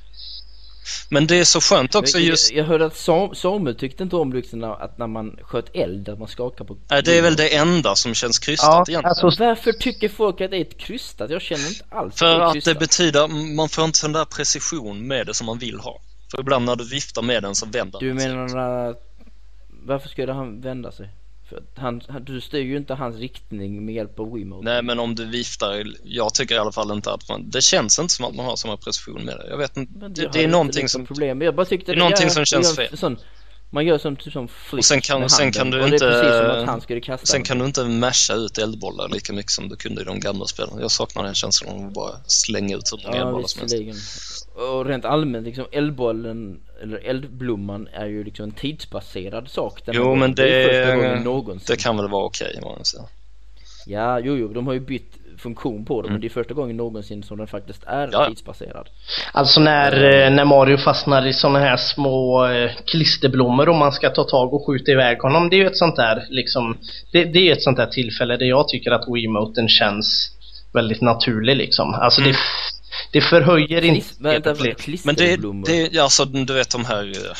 Men 1.08 1.26
det 1.26 1.36
är 1.36 1.44
så 1.44 1.60
skönt 1.60 1.94
också 1.94 2.18
jag, 2.18 2.26
just... 2.26 2.50
jag, 2.50 2.58
jag 2.58 2.64
hörde 2.64 2.86
att 2.86 2.96
Sam, 2.96 3.34
Samuel 3.34 3.76
tyckte 3.76 4.02
inte 4.02 4.16
om 4.16 4.32
liksom 4.32 4.64
att 4.64 4.98
när 4.98 5.06
man 5.06 5.38
sköt 5.42 5.76
eld, 5.76 6.08
att 6.08 6.18
man 6.18 6.28
skakar 6.28 6.64
på... 6.64 6.76
Nej, 6.90 7.02
det 7.02 7.18
är 7.18 7.22
väl 7.22 7.36
det 7.36 7.56
enda 7.56 7.94
som 7.94 8.14
känns 8.14 8.38
krystat 8.38 8.68
Ja, 8.68 8.84
egentligen. 8.92 9.04
alltså 9.04 9.44
Varför 9.44 9.72
tycker 9.72 10.08
folk 10.08 10.40
att 10.40 10.50
det 10.50 10.56
är 10.56 10.60
ett 10.60 10.78
krystat? 10.78 11.30
Jag 11.30 11.42
känner 11.42 11.68
inte 11.68 11.84
alls 11.90 12.18
För 12.18 12.26
det 12.26 12.32
är 12.44 12.58
att 12.58 12.64
det 12.64 12.74
betyder, 12.74 13.28
man 13.56 13.68
får 13.68 13.84
inte 13.84 13.98
sån 13.98 14.12
där 14.12 14.24
precision 14.24 15.06
med 15.06 15.26
det 15.26 15.34
som 15.34 15.46
man 15.46 15.58
vill 15.58 15.78
ha. 15.80 16.00
För 16.30 16.40
ibland 16.40 16.64
när 16.64 16.76
du 16.76 16.88
viftar 16.88 17.22
med 17.22 17.42
den 17.42 17.54
så 17.54 17.66
vänder 17.66 17.98
Du 18.00 18.08
den 18.08 18.20
sig. 18.20 18.28
menar 18.28 18.88
att... 18.90 19.06
Varför 19.86 20.08
skulle 20.08 20.32
han 20.32 20.60
vända 20.60 20.92
sig? 20.92 21.08
För 21.50 21.62
han, 21.76 22.02
du 22.20 22.40
styr 22.40 22.58
ju 22.60 22.76
inte 22.76 22.94
hans 22.94 23.16
riktning 23.16 23.84
med 23.84 23.94
hjälp 23.94 24.20
av 24.20 24.32
Wiimote. 24.32 24.64
Nej 24.64 24.82
men 24.82 25.00
om 25.00 25.14
du 25.14 25.24
viftar, 25.26 25.86
jag 26.04 26.34
tycker 26.34 26.54
i 26.54 26.58
alla 26.58 26.72
fall 26.72 26.90
inte 26.92 27.12
att 27.12 27.28
man, 27.28 27.50
det 27.50 27.60
känns 27.60 27.98
inte 27.98 28.14
som 28.14 28.24
att 28.24 28.34
man 28.34 28.46
har 28.46 28.56
samma 28.56 28.76
precision 28.76 29.24
med 29.24 29.36
det. 29.36 29.46
Jag 29.50 29.56
vet 29.58 29.76
inte, 29.76 30.08
det, 30.08 30.32
det 30.32 30.44
är 30.44 30.48
någonting 30.48 30.88
som, 30.88 31.06
Problem. 31.06 31.42
Jag 31.42 31.54
bara 31.54 31.66
tyckte 31.66 31.92
det 31.92 31.96
är 31.96 31.98
någonting 31.98 32.24
jag- 32.26 32.32
som 32.32 32.44
känns 32.44 32.76
fel. 32.76 32.96
Sån, 32.98 33.16
man 33.70 33.86
gör 33.86 33.98
som 33.98 34.16
typ 34.16 34.32
som 34.32 34.48
flick 34.48 34.84
sen 34.84 35.00
kan- 35.00 35.20
med 35.20 35.30
sen 35.30 35.44
handen, 35.44 35.52
kan 35.60 35.70
du 35.70 35.80
och 35.80 35.88
inte- 35.88 36.06
det 36.08 36.14
är 36.16 36.22
precis 36.22 36.38
som 36.38 36.50
att 36.62 36.66
han 36.66 36.80
skulle 36.80 37.00
kasta 37.00 37.26
sen 37.26 37.38
den. 37.38 37.44
kan 37.44 37.58
du 37.58 37.64
inte 37.64 37.84
masha 37.84 38.34
ut 38.34 38.58
eldbollar 38.58 39.08
lika 39.08 39.32
mycket 39.32 39.50
som 39.52 39.68
du 39.68 39.76
kunde 39.76 40.00
i 40.02 40.04
de 40.04 40.20
gamla 40.20 40.46
spelen. 40.46 40.78
Jag 40.80 40.90
saknar 40.90 41.24
den 41.24 41.34
känslan 41.34 41.76
av 41.80 41.86
att 41.86 41.92
bara 41.94 42.12
slänga 42.26 42.76
ut 42.76 42.92
hur 42.92 43.06
många 43.06 43.16
Ja 43.16 43.22
eldbollar 43.22 43.46
som 43.48 43.60
helst. 43.60 44.48
Och 44.56 44.86
rent 44.86 45.04
allmänt 45.04 45.46
liksom 45.46 45.64
eldbollen 45.72 46.60
eller 46.82 46.96
eldblomman 46.98 47.88
är 47.92 48.06
ju 48.06 48.24
liksom 48.24 48.44
en 48.44 48.52
tidsbaserad 48.52 49.48
sak. 49.48 49.82
Den 49.86 49.94
Jo, 49.94 50.14
men 50.14 50.34
det- 50.34 51.20
någonsin. 51.24 51.66
Det 51.76 51.82
kan 51.82 51.96
väl 51.96 52.08
vara 52.08 52.24
okej 52.24 52.58
om 52.62 52.72
man 52.76 52.84
säger. 52.84 53.06
Ja, 53.86 54.20
jo, 54.20 54.36
jo, 54.36 54.48
de 54.52 54.66
har 54.66 54.74
ju 54.74 54.80
bytt 54.80 55.12
funktion 55.40 55.84
på 55.84 56.02
det 56.02 56.06
Mm. 56.08 56.12
men 56.12 56.20
det 56.20 56.26
är 56.26 56.28
första 56.28 56.54
gången 56.54 56.76
någonsin 56.76 57.22
som 57.22 57.38
den 57.38 57.46
faktiskt 57.46 57.84
är 57.86 58.08
Ja. 58.12 58.26
tidsbaserad. 58.28 58.88
Alltså 59.32 59.60
när, 59.60 59.92
eh, 60.24 60.30
när 60.30 60.44
Mario 60.44 60.76
fastnar 60.76 61.26
i 61.26 61.32
såna 61.32 61.58
här 61.58 61.76
små 61.76 62.46
eh, 62.46 62.70
klisterblommor 62.86 63.68
och 63.68 63.74
man 63.74 63.92
ska 63.92 64.10
ta 64.10 64.24
tag 64.24 64.54
och 64.54 64.66
skjuta 64.66 64.92
iväg 64.92 65.18
honom. 65.18 65.48
Det 65.50 65.56
är 65.56 65.58
ju 65.58 65.66
ett 65.66 65.76
sånt 65.78 65.96
där 65.96 66.26
liksom, 66.30 66.76
det, 67.12 67.24
det 67.24 67.48
är 67.48 67.52
ett 67.52 67.62
sånt 67.62 67.76
där 67.76 67.86
tillfälle 67.86 68.36
där 68.36 68.46
jag 68.46 68.68
tycker 68.68 68.90
att 68.90 69.04
Wiimoten 69.14 69.68
känns 69.68 70.30
väldigt 70.72 71.00
naturlig 71.00 71.56
liksom. 71.56 71.94
Alltså 71.94 72.20
Mm. 72.20 72.32
det, 72.32 72.38
det 73.12 73.20
förhöjer 73.20 73.84
inte 73.84 74.00
Klis, 74.00 74.16
vänta, 74.20 74.54
spelupplevelse. 74.54 75.06
Men 75.06 75.14
det, 75.14 75.22
klisterblommor? 75.24 75.66
det, 75.66 75.98
alltså 75.98 76.24
du 76.24 76.54
vet 76.54 76.70
de 76.70 76.84
här, 76.84 77.02
eh, 77.02 77.32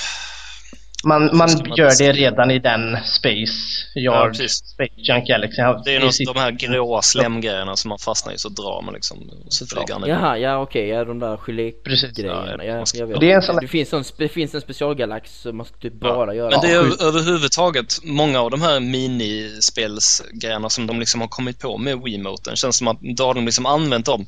Man, 1.05 1.37
man 1.37 1.49
gör 1.77 1.99
det 1.99 2.13
redan 2.13 2.51
i 2.51 2.59
den 2.59 2.97
Space 3.05 3.53
Ja, 3.95 4.13
Yard, 4.13 4.31
precis. 4.33 4.53
Space 4.57 4.91
Junk 4.97 5.27
Galaxy. 5.27 5.63
det 5.85 5.97
är 5.97 6.01
något, 6.01 6.35
de 6.35 6.41
här 6.41 6.51
gråa 6.51 7.03
slemgrejerna 7.03 7.77
som 7.77 7.89
man 7.89 7.99
fastnar 7.99 8.33
i 8.33 8.39
så 8.39 8.49
drar 8.49 8.83
man 8.85 8.95
liksom, 8.95 9.19
och 9.47 9.53
så 9.53 9.67
flyger 9.67 9.93
han 9.93 10.05
iväg. 10.05 10.15
Jaha, 10.15 10.39
ja 10.39 10.59
okej, 10.63 10.89
ja 10.89 11.05
de 11.05 11.19
där 11.19 11.37
gelégrejerna. 11.37 12.65
Ja, 12.65 12.85
Ja, 12.95 13.07
det 13.21 13.31
är 13.33 13.37
en 13.37 13.43
sån- 13.43 13.57
det, 13.61 13.69
finns 13.69 13.93
en, 13.93 14.05
det 14.19 14.29
finns 14.29 14.55
en 14.55 14.61
specialgalax 14.61 15.41
som 15.41 15.57
man 15.57 15.67
ska 15.67 15.77
typ 15.77 16.01
bara 16.01 16.35
göra. 16.35 16.51
Men 16.51 16.61
det 16.61 16.67
är 16.67 16.75
Ja, 16.75 16.79
över- 16.81 17.05
överhuvudtaget 17.05 17.95
många 18.05 18.41
av 18.41 18.51
de 18.51 18.63
här 18.63 18.81
minispelsgrejerna 18.81 20.71
som 20.71 20.87
de 20.87 21.01
liksom 21.01 21.21
har 21.21 21.29
kommit 21.29 21.59
på 21.59 21.79
med 21.79 21.99
Wiimoten 22.05 22.57
känns 22.57 22.77
som 22.77 22.89
att 22.89 22.99
då 23.17 23.25
har 23.27 23.35
de 23.35 23.45
liksom 23.45 23.67
använt 23.67 24.07
dem 24.07 24.27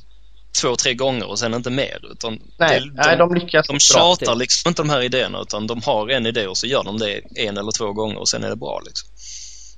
två, 0.61 0.77
tre 0.77 0.95
gånger 0.95 1.29
och 1.31 1.39
sen 1.39 1.55
inte 1.55 1.71
mer. 1.71 1.99
Utan 2.13 2.39
Nej, 2.59 2.81
det, 2.81 3.03
nej, 3.07 3.17
de 3.17 3.35
lyckas 3.35 3.67
de 3.67 3.79
tjatar 3.79 4.35
liksom 4.35 4.69
inte 4.69 4.83
de 4.83 4.91
här 4.91 5.03
idéerna 5.03 5.41
utan 5.41 5.67
de 5.67 5.81
har 5.85 6.09
en 6.09 6.27
idé 6.27 6.47
och 6.47 6.57
så 6.57 6.67
gör 6.67 6.85
de 6.85 6.99
det 6.99 7.21
en 7.49 7.59
eller 7.59 7.73
två 7.79 7.93
gånger 7.93 8.19
och 8.19 8.29
sen 8.29 8.45
är 8.45 8.49
det 8.51 8.57
bra 8.57 8.81
liksom. 8.87 9.09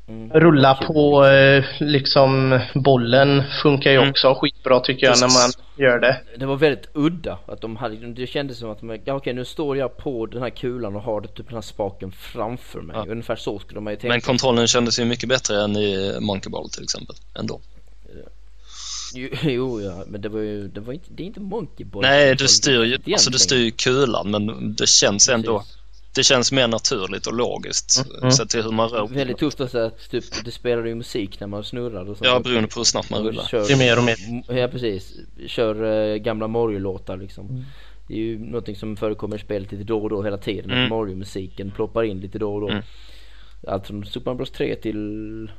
Mm. 0.09 0.31
Rulla 0.31 0.75
på 0.75 1.27
eh, 1.27 1.65
liksom 1.81 2.61
bollen 2.75 3.43
funkar 3.63 3.91
ju 3.91 3.97
Mm. 3.97 4.11
också 4.11 4.35
skitbra 4.35 4.81
tycker 4.81 5.07
jag 5.07 5.21
när 5.21 5.29
man 5.29 5.51
Precis. 5.53 5.59
gör 5.79 5.99
det. 5.99 6.21
Det 6.39 6.47
var 6.47 6.57
väldigt 6.57 6.89
udda 6.95 7.39
att 7.49 7.61
de 7.61 7.77
hade, 7.77 7.97
det 8.13 8.27
kändes 8.27 8.59
som 8.59 8.71
att 8.71 8.81
de, 8.81 8.99
ja, 9.05 9.15
okej 9.15 9.33
nu 9.35 9.45
står 9.45 9.77
jag 9.77 9.97
på 9.97 10.27
den 10.27 10.43
här 10.43 10.51
kulan 10.51 10.97
och 10.97 11.03
har 11.03 11.21
det, 11.21 11.29
typ 11.29 11.47
den 11.47 11.55
här 11.55 11.63
spaken 11.63 12.13
framför 12.13 12.81
mig. 12.81 12.97
Ja. 12.97 13.07
Ungefär 13.13 13.37
så 13.37 13.59
skulle 13.59 13.81
man 13.81 13.93
ju 13.93 13.97
tänka. 13.97 14.09
Men 14.09 14.21
kontrollen 14.21 14.67
kändes 14.67 14.99
ju 15.01 15.05
mycket 15.05 15.29
bättre 15.29 15.63
än 15.63 15.77
i 15.77 16.17
Monkey 16.21 16.51
Ball 16.51 16.71
till 16.71 16.83
exempel. 16.83 17.17
Ändå. 17.39 17.61
Jo, 19.15 19.29
jo 19.43 19.81
ja, 19.81 20.05
men 20.07 20.21
det 20.21 20.29
var 20.29 20.41
ju, 20.41 20.69
det 20.69 20.81
var 20.81 20.93
inte, 20.93 21.07
det 21.11 21.23
är 21.23 21.27
inte 21.27 21.41
Monkey 21.41 21.87
Ball. 21.87 22.03
Nej, 22.03 22.35
du 22.35 22.49
styr 22.49 22.83
ju, 22.85 22.99
alltså 23.13 23.31
du 23.31 23.39
styr 23.39 23.57
ju 23.57 23.71
kulan 23.71 24.31
men 24.31 24.75
det 24.75 24.89
känns 24.89 25.29
ändå, 25.29 25.59
Precis. 25.59 25.77
det 26.15 26.23
känns 26.23 26.53
mer 26.53 26.69
naturligt 26.69 27.27
och 27.27 27.35
logiskt 27.35 28.05
Mm. 28.19 28.33
sett 28.33 28.51
till 28.51 28.63
hur 28.63 28.73
man 28.73 28.89
rör 28.89 29.07
Väldigt 29.07 29.39
tufft 29.39 29.61
att 29.61 29.71
säga 29.71 29.87
att 29.87 30.11
typ, 30.11 30.25
det 30.45 30.51
spelar 30.51 30.85
ju 30.85 30.95
musik 30.95 31.41
när 31.41 31.47
man 31.47 31.65
snurrar 31.65 32.11
och 32.11 32.17
sånt. 32.17 32.29
Ja, 32.31 32.41
beroende 32.41 32.69
på 32.69 32.81
hur 32.81 32.85
snabbt 32.85 33.11
man 33.11 33.21
Och 33.21 33.27
rullar. 33.27 33.45
Kör, 33.45 33.67
Det 33.67 33.73
är 33.73 33.79
mer 33.79 33.99
och 33.99 34.05
mer. 34.05 34.17
Ja 34.61 34.69
precis, 34.69 35.13
kör 35.47 35.83
uh, 35.83 36.17
gamla 36.17 36.49
Mario-låtar 36.49 37.17
liksom. 37.17 37.49
Mm. 37.49 37.65
Det 38.09 38.15
är 38.15 38.19
ju 38.19 38.39
någonting 38.39 38.77
som 38.77 38.97
förekommer 38.97 39.37
i 39.37 39.41
spelet 39.41 39.73
lite 39.73 39.85
då 39.85 40.03
och 40.03 40.11
då 40.11 40.23
hela 40.23 40.39
tiden. 40.39 40.71
Mm. 40.71 40.89
Mario-musiken 40.89 41.71
ploppar 41.71 42.03
in 42.03 42.21
lite 42.21 42.39
då 42.39 42.55
och 42.55 42.61
då. 42.61 42.69
Mm. 42.69 42.83
Allt 43.67 43.87
från 43.87 44.07
Super 44.07 44.25
Mario 44.31 44.37
Bros 44.37 44.51
3 44.51 44.75
till, 44.77 45.51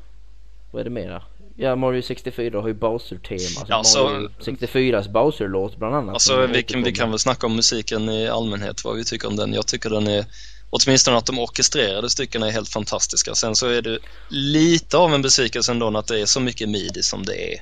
vad 0.72 0.80
är 0.80 0.84
det 0.84 0.90
mera? 0.90 1.22
Ja 1.58 1.76
Mario 1.76 2.02
64 2.02 2.62
har 2.62 2.68
ju 2.68 2.74
Bowser-tema. 2.74 3.60
Alltså 3.60 3.66
Ja, 3.70 3.84
så- 3.84 4.04
Mario 4.04 4.30
64s 4.40 5.12
Bowser-låt 5.12 5.78
bland 5.78 5.96
annat. 5.96 6.14
Alltså 6.14 6.48
vi 6.48 6.64
kan, 6.64 6.84
vi 6.84 6.92
kan 6.92 7.10
väl 7.10 7.20
snacka 7.20 7.48
om 7.48 7.56
musiken 7.56 8.10
i 8.10 8.28
allmänhet, 8.28 8.84
vad 8.84 8.96
vi 8.96 9.04
tycker 9.06 9.28
om 9.28 9.36
den. 9.36 9.54
Jag 9.54 9.68
tycker 9.68 9.90
den 9.90 10.08
är, 10.08 10.26
åtminstone 10.70 11.18
att 11.18 11.26
de 11.26 11.40
orkestrerade 11.40 12.10
styckena 12.10 12.48
är 12.48 12.52
helt 12.52 12.70
fantastiska. 12.70 13.36
Sen 13.36 13.56
så 13.56 13.68
är 13.68 13.82
det 13.82 14.00
lite 14.30 14.98
av 14.98 15.14
en 15.14 15.22
besvikelse 15.22 15.72
ändå 15.72 15.98
att 15.98 16.08
det 16.08 16.20
är 16.22 16.26
så 16.26 16.40
mycket 16.40 16.70
midi 16.70 17.04
som 17.04 17.26
det 17.26 17.54
är. 17.54 17.62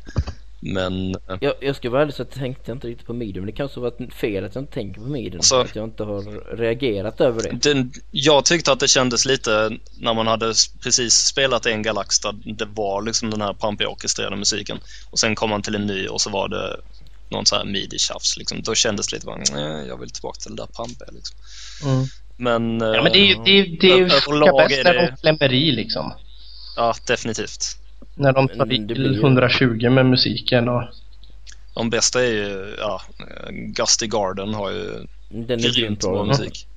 Men 0.66 1.12
eh, 1.16 1.38
Jag, 1.42 1.54
jag 1.62 1.76
ska 1.76 1.90
vara 1.90 2.02
ärlig 2.02 2.14
så 2.16 2.26
tänkte 2.26 2.72
jag 2.72 2.76
inte 2.76 2.88
riktigt 2.88 3.08
på 3.08 3.14
men 3.14 3.46
det 3.46 3.52
kanske 3.52 3.80
var 3.80 3.88
ett 3.88 4.14
fel 4.14 4.46
att 4.46 4.56
jag 4.56 4.62
inte 4.62 4.74
tänker 4.74 5.02
på 5.02 5.08
midi. 5.08 5.38
Alltså- 5.38 5.56
att 5.62 5.76
jag 5.76 5.84
inte 5.86 6.04
har 6.04 6.56
reagerat 6.58 7.22
över 7.22 7.44
det. 7.44 7.50
den, 7.74 7.92
jag 8.12 8.46
tyckte 8.46 8.72
att 8.72 8.80
det 8.80 8.88
kändes 8.88 9.26
lite 9.26 9.72
när 10.00 10.14
man 10.14 10.28
hade 10.28 10.54
precis 10.84 11.14
spelat 11.14 11.66
en 11.66 11.82
Galax 11.82 12.20
där 12.20 12.34
det 12.58 12.66
var 12.66 13.02
liksom 13.02 13.30
den 13.30 13.42
här 13.42 13.54
pampiga 13.54 13.90
orkestrerade 13.90 14.36
musiken 14.36 14.80
och 15.12 15.20
sen 15.20 15.36
kom 15.36 15.50
man 15.50 15.62
till 15.62 15.76
en 15.76 15.86
ny 15.86 16.08
och 16.08 16.22
så 16.22 16.30
var 16.30 16.50
det 16.50 16.78
någon 17.32 17.46
så 17.46 17.56
här 17.56 17.66
midi-tjafs 17.66 18.38
liksom. 18.38 18.62
Då 18.62 18.76
kändes 18.76 19.08
det 19.08 19.16
lite 19.16 19.26
bara, 19.26 19.38
"Nej, 19.54 19.88
jag 19.88 19.98
vill 20.00 20.10
tillbaka 20.10 20.40
till 20.40 20.56
det 20.56 20.62
där 20.64 20.68
pampiga 20.68 21.08
liksom. 21.12 21.38
Mm. 21.86 22.06
Men 22.38 22.88
Ja 22.94 23.04
men 23.04 23.12
det 23.12 23.18
är 23.20 23.26
ju, 23.26 23.36
det 23.36 23.52
är, 23.60 23.78
det 23.82 23.88
är 23.92 23.98
ju 23.98 24.04
Överlag 24.06 24.72
är 24.72 24.84
det- 24.84 25.72
liksom. 25.72 26.14
ja, 26.76 26.96
definitivt. 27.08 27.66
När 28.16 28.34
de 28.34 28.48
tar 28.48 28.56
Men 28.56 28.70
det 28.70 28.76
till 28.76 28.88
blir 29.04 29.14
ju- 29.14 29.20
120 29.22 29.90
med 29.90 30.06
musiken 30.06 30.70
och... 30.70 30.84
De 31.76 31.90
bästa 31.90 32.24
är 32.26 32.32
ju, 32.32 32.76
ja, 32.80 33.02
Gusty 33.52 34.08
Garden 34.08 34.54
har 34.54 34.72
ju 34.72 34.86
Den 35.30 35.60
är 35.60 35.74
grymt 35.76 36.00
bra 36.02 36.26
musik. 36.26 36.68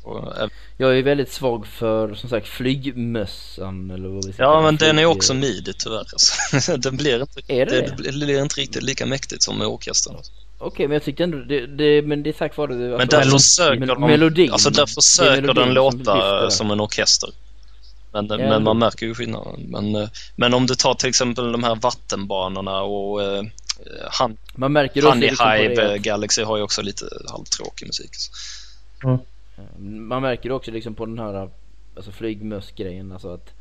Eh, 0.40 0.46
Jag 0.76 0.98
är 0.98 1.02
väldigt 1.02 1.32
svag 1.32 1.66
för 1.66 2.14
som 2.14 2.30
sagt 2.30 2.48
flygmössan 2.48 3.90
eller 3.90 4.08
vad 4.08 4.26
vi 4.26 4.32
ska 4.32 4.42
ja, 4.42 4.62
men 4.62 4.76
det. 4.76 4.86
den 4.86 4.98
är 4.98 5.04
också 5.04 5.34
midi 5.34 5.72
tyvärr. 5.78 5.98
Alltså. 5.98 6.76
den 6.76 6.96
blir 6.96 7.20
inte, 7.20 7.40
Är 7.48 7.66
det 7.66 7.80
det, 7.96 8.12
blir 8.12 8.42
inte 8.42 8.60
riktigt 8.60 8.82
lika 8.82 9.06
mäktigt 9.06 9.42
som 9.42 9.58
med 9.58 9.66
orkestern. 9.66 10.16
Okej 10.58 10.88
men 10.88 10.94
jag 10.94 11.02
tyckte 11.02 11.24
ändå 11.24 11.38
det, 11.38 11.66
det 11.66 12.02
men 12.02 12.22
det 12.22 12.30
är 12.30 12.32
tack 12.32 12.56
vare 12.56 12.74
det, 12.74 12.78
Men 12.78 13.00
alltså, 13.00 13.16
där 13.16 13.24
melod- 13.24 13.38
försöker 13.40 13.86
de, 13.86 14.00
melodin. 14.00 14.52
alltså 14.52 14.70
där 14.70 14.76
Det 14.76 14.82
är 14.82 14.86
försöker 14.86 15.42
den 15.54 15.54
som 15.56 15.72
låta 15.74 16.42
det. 16.44 16.50
som 16.50 16.70
en 16.70 16.80
orkester. 16.80 17.30
Men, 18.22 18.40
Ja, 18.40 18.48
men 18.48 18.62
man 18.62 18.78
märker 18.78 19.06
ju 19.06 19.14
skillnaden. 19.14 19.60
Men, 19.68 19.94
eh, 19.94 20.08
men 20.36 20.54
om 20.54 20.66
du 20.66 20.74
tar 20.74 20.94
till 20.94 21.08
exempel 21.08 21.52
de 21.52 21.64
här 21.64 21.74
vattenbanorna 21.74 22.82
och 22.82 23.22
eh, 23.22 23.42
Han- 24.10 24.36
Man 24.54 24.72
märker 24.72 25.00
också 25.00 25.08
Honey 25.08 25.28
liksom 25.28 25.50
Hive 25.50 25.94
eh, 25.94 26.00
Galaxy 26.00 26.42
har 26.42 26.56
ju 26.56 26.62
också 26.62 26.82
lite 26.82 27.04
halvtråkig 27.30 27.86
musik. 27.86 28.10
Man 29.78 30.22
märker 30.22 30.52
också 30.52 30.70
liksom 30.70 30.94
på 30.94 31.06
den 31.06 31.18
här 31.18 31.50
alltså 31.96 32.12
flygmössgrejen 32.12 33.12
alltså 33.12 33.34
att 33.34 33.54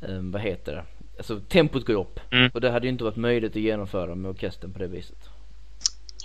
eh, 0.00 0.18
vad 0.20 0.42
heter 0.42 0.72
det? 0.72 0.84
Alltså 1.16 1.40
tempot 1.40 1.86
går 1.86 1.94
upp 1.94 2.20
Mm. 2.30 2.50
och 2.54 2.60
det 2.60 2.70
hade 2.70 2.86
ju 2.86 2.92
inte 2.92 3.04
varit 3.04 3.16
möjligt 3.16 3.50
att 3.52 3.62
genomföra 3.62 4.14
med 4.14 4.30
orkestern 4.30 4.72
på 4.72 4.78
det 4.78 4.86
viset. 4.86 5.18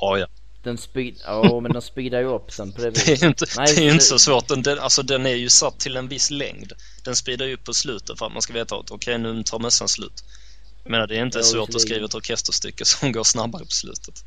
Ja, 0.01 0.17
ja. 0.17 0.28
Den 0.64 0.78
speed, 0.78 1.16
ja 1.26 1.60
men 1.64 1.72
den 1.74 1.82
speedar 1.82 2.20
ju 2.20 2.26
upp 2.26 2.51
sen 2.51 2.72
på 2.72 2.82
det 2.82 2.91
Det 2.91 3.01
är 3.01 3.05
viset. 3.05 3.24
ju 3.24 3.28
inte, 3.28 3.45
Nej, 3.57 3.76
det 3.76 3.88
är 3.88 3.91
inte 3.91 4.05
så 4.05 4.20
svårt. 4.20 4.47
Den, 4.47 4.80
alltså, 4.80 5.03
den 5.03 5.26
är 5.26 5.36
ju 5.36 5.49
satt 5.49 5.80
till 5.80 5.97
en 5.97 6.07
viss 6.07 6.32
längd. 6.32 6.74
Den 7.03 7.16
speedar 7.16 7.45
ju 7.45 7.53
upp 7.53 7.64
på 7.64 7.74
slutet 7.74 8.20
för 8.20 8.26
att 8.26 8.34
man 8.34 8.41
ska 8.41 8.53
veta 8.53 8.76
att 8.76 8.91
okej, 8.91 9.18
nu 9.18 9.43
tar 9.43 9.60
mössan 9.60 9.88
slut. 9.88 10.24
Jag 10.84 10.91
menar, 10.91 11.07
det 11.07 11.18
är 11.18 11.26
inte 11.26 11.38
Ja, 11.39 11.43
svårt 11.43 11.76
att 11.76 11.82
skriva 11.82 12.05
ett 12.05 12.16
orkesterstycke 12.16 12.86
som 12.99 13.12
går 13.12 13.24
snabbare 13.24 13.64
på 13.66 13.72
slutet. 13.72 14.24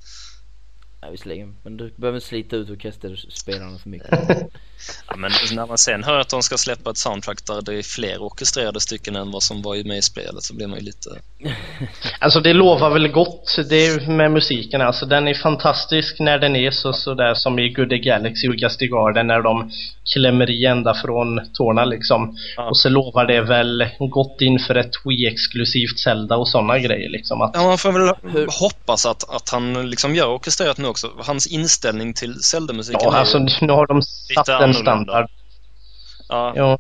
Ja, 1.01 1.11
visserligen. 1.11 1.57
Men 1.65 1.77
du 1.77 1.95
behöver 1.97 2.17
inte 2.19 2.29
slita 2.29 2.57
ut 2.57 2.71
orkesterspelarna 2.71 3.79
för 3.79 3.89
mycket. 3.89 4.11
Ja, 5.09 5.17
men 5.17 5.33
när 5.53 5.67
man 5.67 5.79
sen 5.79 6.05
hör 6.05 6.19
att 6.21 6.29
de 6.29 6.43
ska 6.43 6.59
släppa 6.59 6.91
ett 6.91 6.97
soundtrack 6.99 7.47
där 7.47 7.63
det 7.63 7.75
är 7.75 7.83
fler 7.83 8.19
orkestrerade 8.19 8.81
stycken 8.81 9.17
än 9.17 9.31
vad 9.31 9.43
som 9.43 9.63
var 9.63 9.85
med 9.85 9.99
i 9.99 10.03
spelet 10.03 10.45
så 10.45 10.55
blir 10.55 10.67
man 10.67 10.79
ju 10.79 10.85
lite... 10.85 11.21
Alltså 12.19 12.41
det 12.41 12.53
lovar 12.53 12.91
väl 12.91 13.09
gott 13.09 13.57
det 13.71 14.09
med 14.09 14.31
musiken 14.31 14.81
alltså. 14.81 15.07
Den 15.07 15.29
är 15.29 15.35
fantastisk 15.35 16.21
när 16.21 16.39
den 16.39 16.57
är 16.57 16.71
så 16.71 16.93
sådär 16.93 17.35
som 17.35 17.59
i 17.59 17.69
Good 17.69 18.03
Galaxy 18.03 18.49
och 18.49 18.55
Gusty 18.55 18.87
Garden 18.87 19.27
när 19.27 19.43
de 19.43 19.71
klämmer 20.13 20.51
i 20.51 20.65
ända 20.67 20.95
från 20.95 21.41
tårna 21.55 21.85
liksom. 21.85 22.37
Ja. 22.57 22.69
Och 22.69 22.77
så 22.77 22.89
lovar 22.89 23.27
det 23.27 23.41
väl 23.41 23.87
gott 23.99 24.41
inför 24.41 24.75
ett 24.75 24.93
Wii-exklusivt 25.05 25.99
Zelda 26.05 26.37
och 26.37 26.49
sådana 26.49 26.79
grejer 26.79 27.11
liksom. 27.11 27.43
Att, 27.43 27.51
Ja, 27.55 27.63
man 27.63 27.79
får 27.79 27.93
väl 27.93 28.33
Hur- 28.33 28.61
hoppas 28.61 29.07
att, 29.07 29.35
att 29.37 29.49
han 29.51 29.91
liksom 29.91 30.15
gör 30.15 30.29
orkestrerat 30.29 30.79
nu 30.79 30.89
också. 30.89 31.11
Hans 31.27 31.47
inställning 31.47 32.15
till 32.15 32.35
Zelda-musiken 32.43 33.01
ja, 33.05 33.15
är 33.15 33.19
alltså 33.21 33.39
nu 33.61 33.73
har 33.73 33.87
de 33.87 34.03
satt 34.03 34.49
en 34.49 34.75
standard. 34.75 35.27
Ja, 36.29 36.53
Ja. 36.57 36.79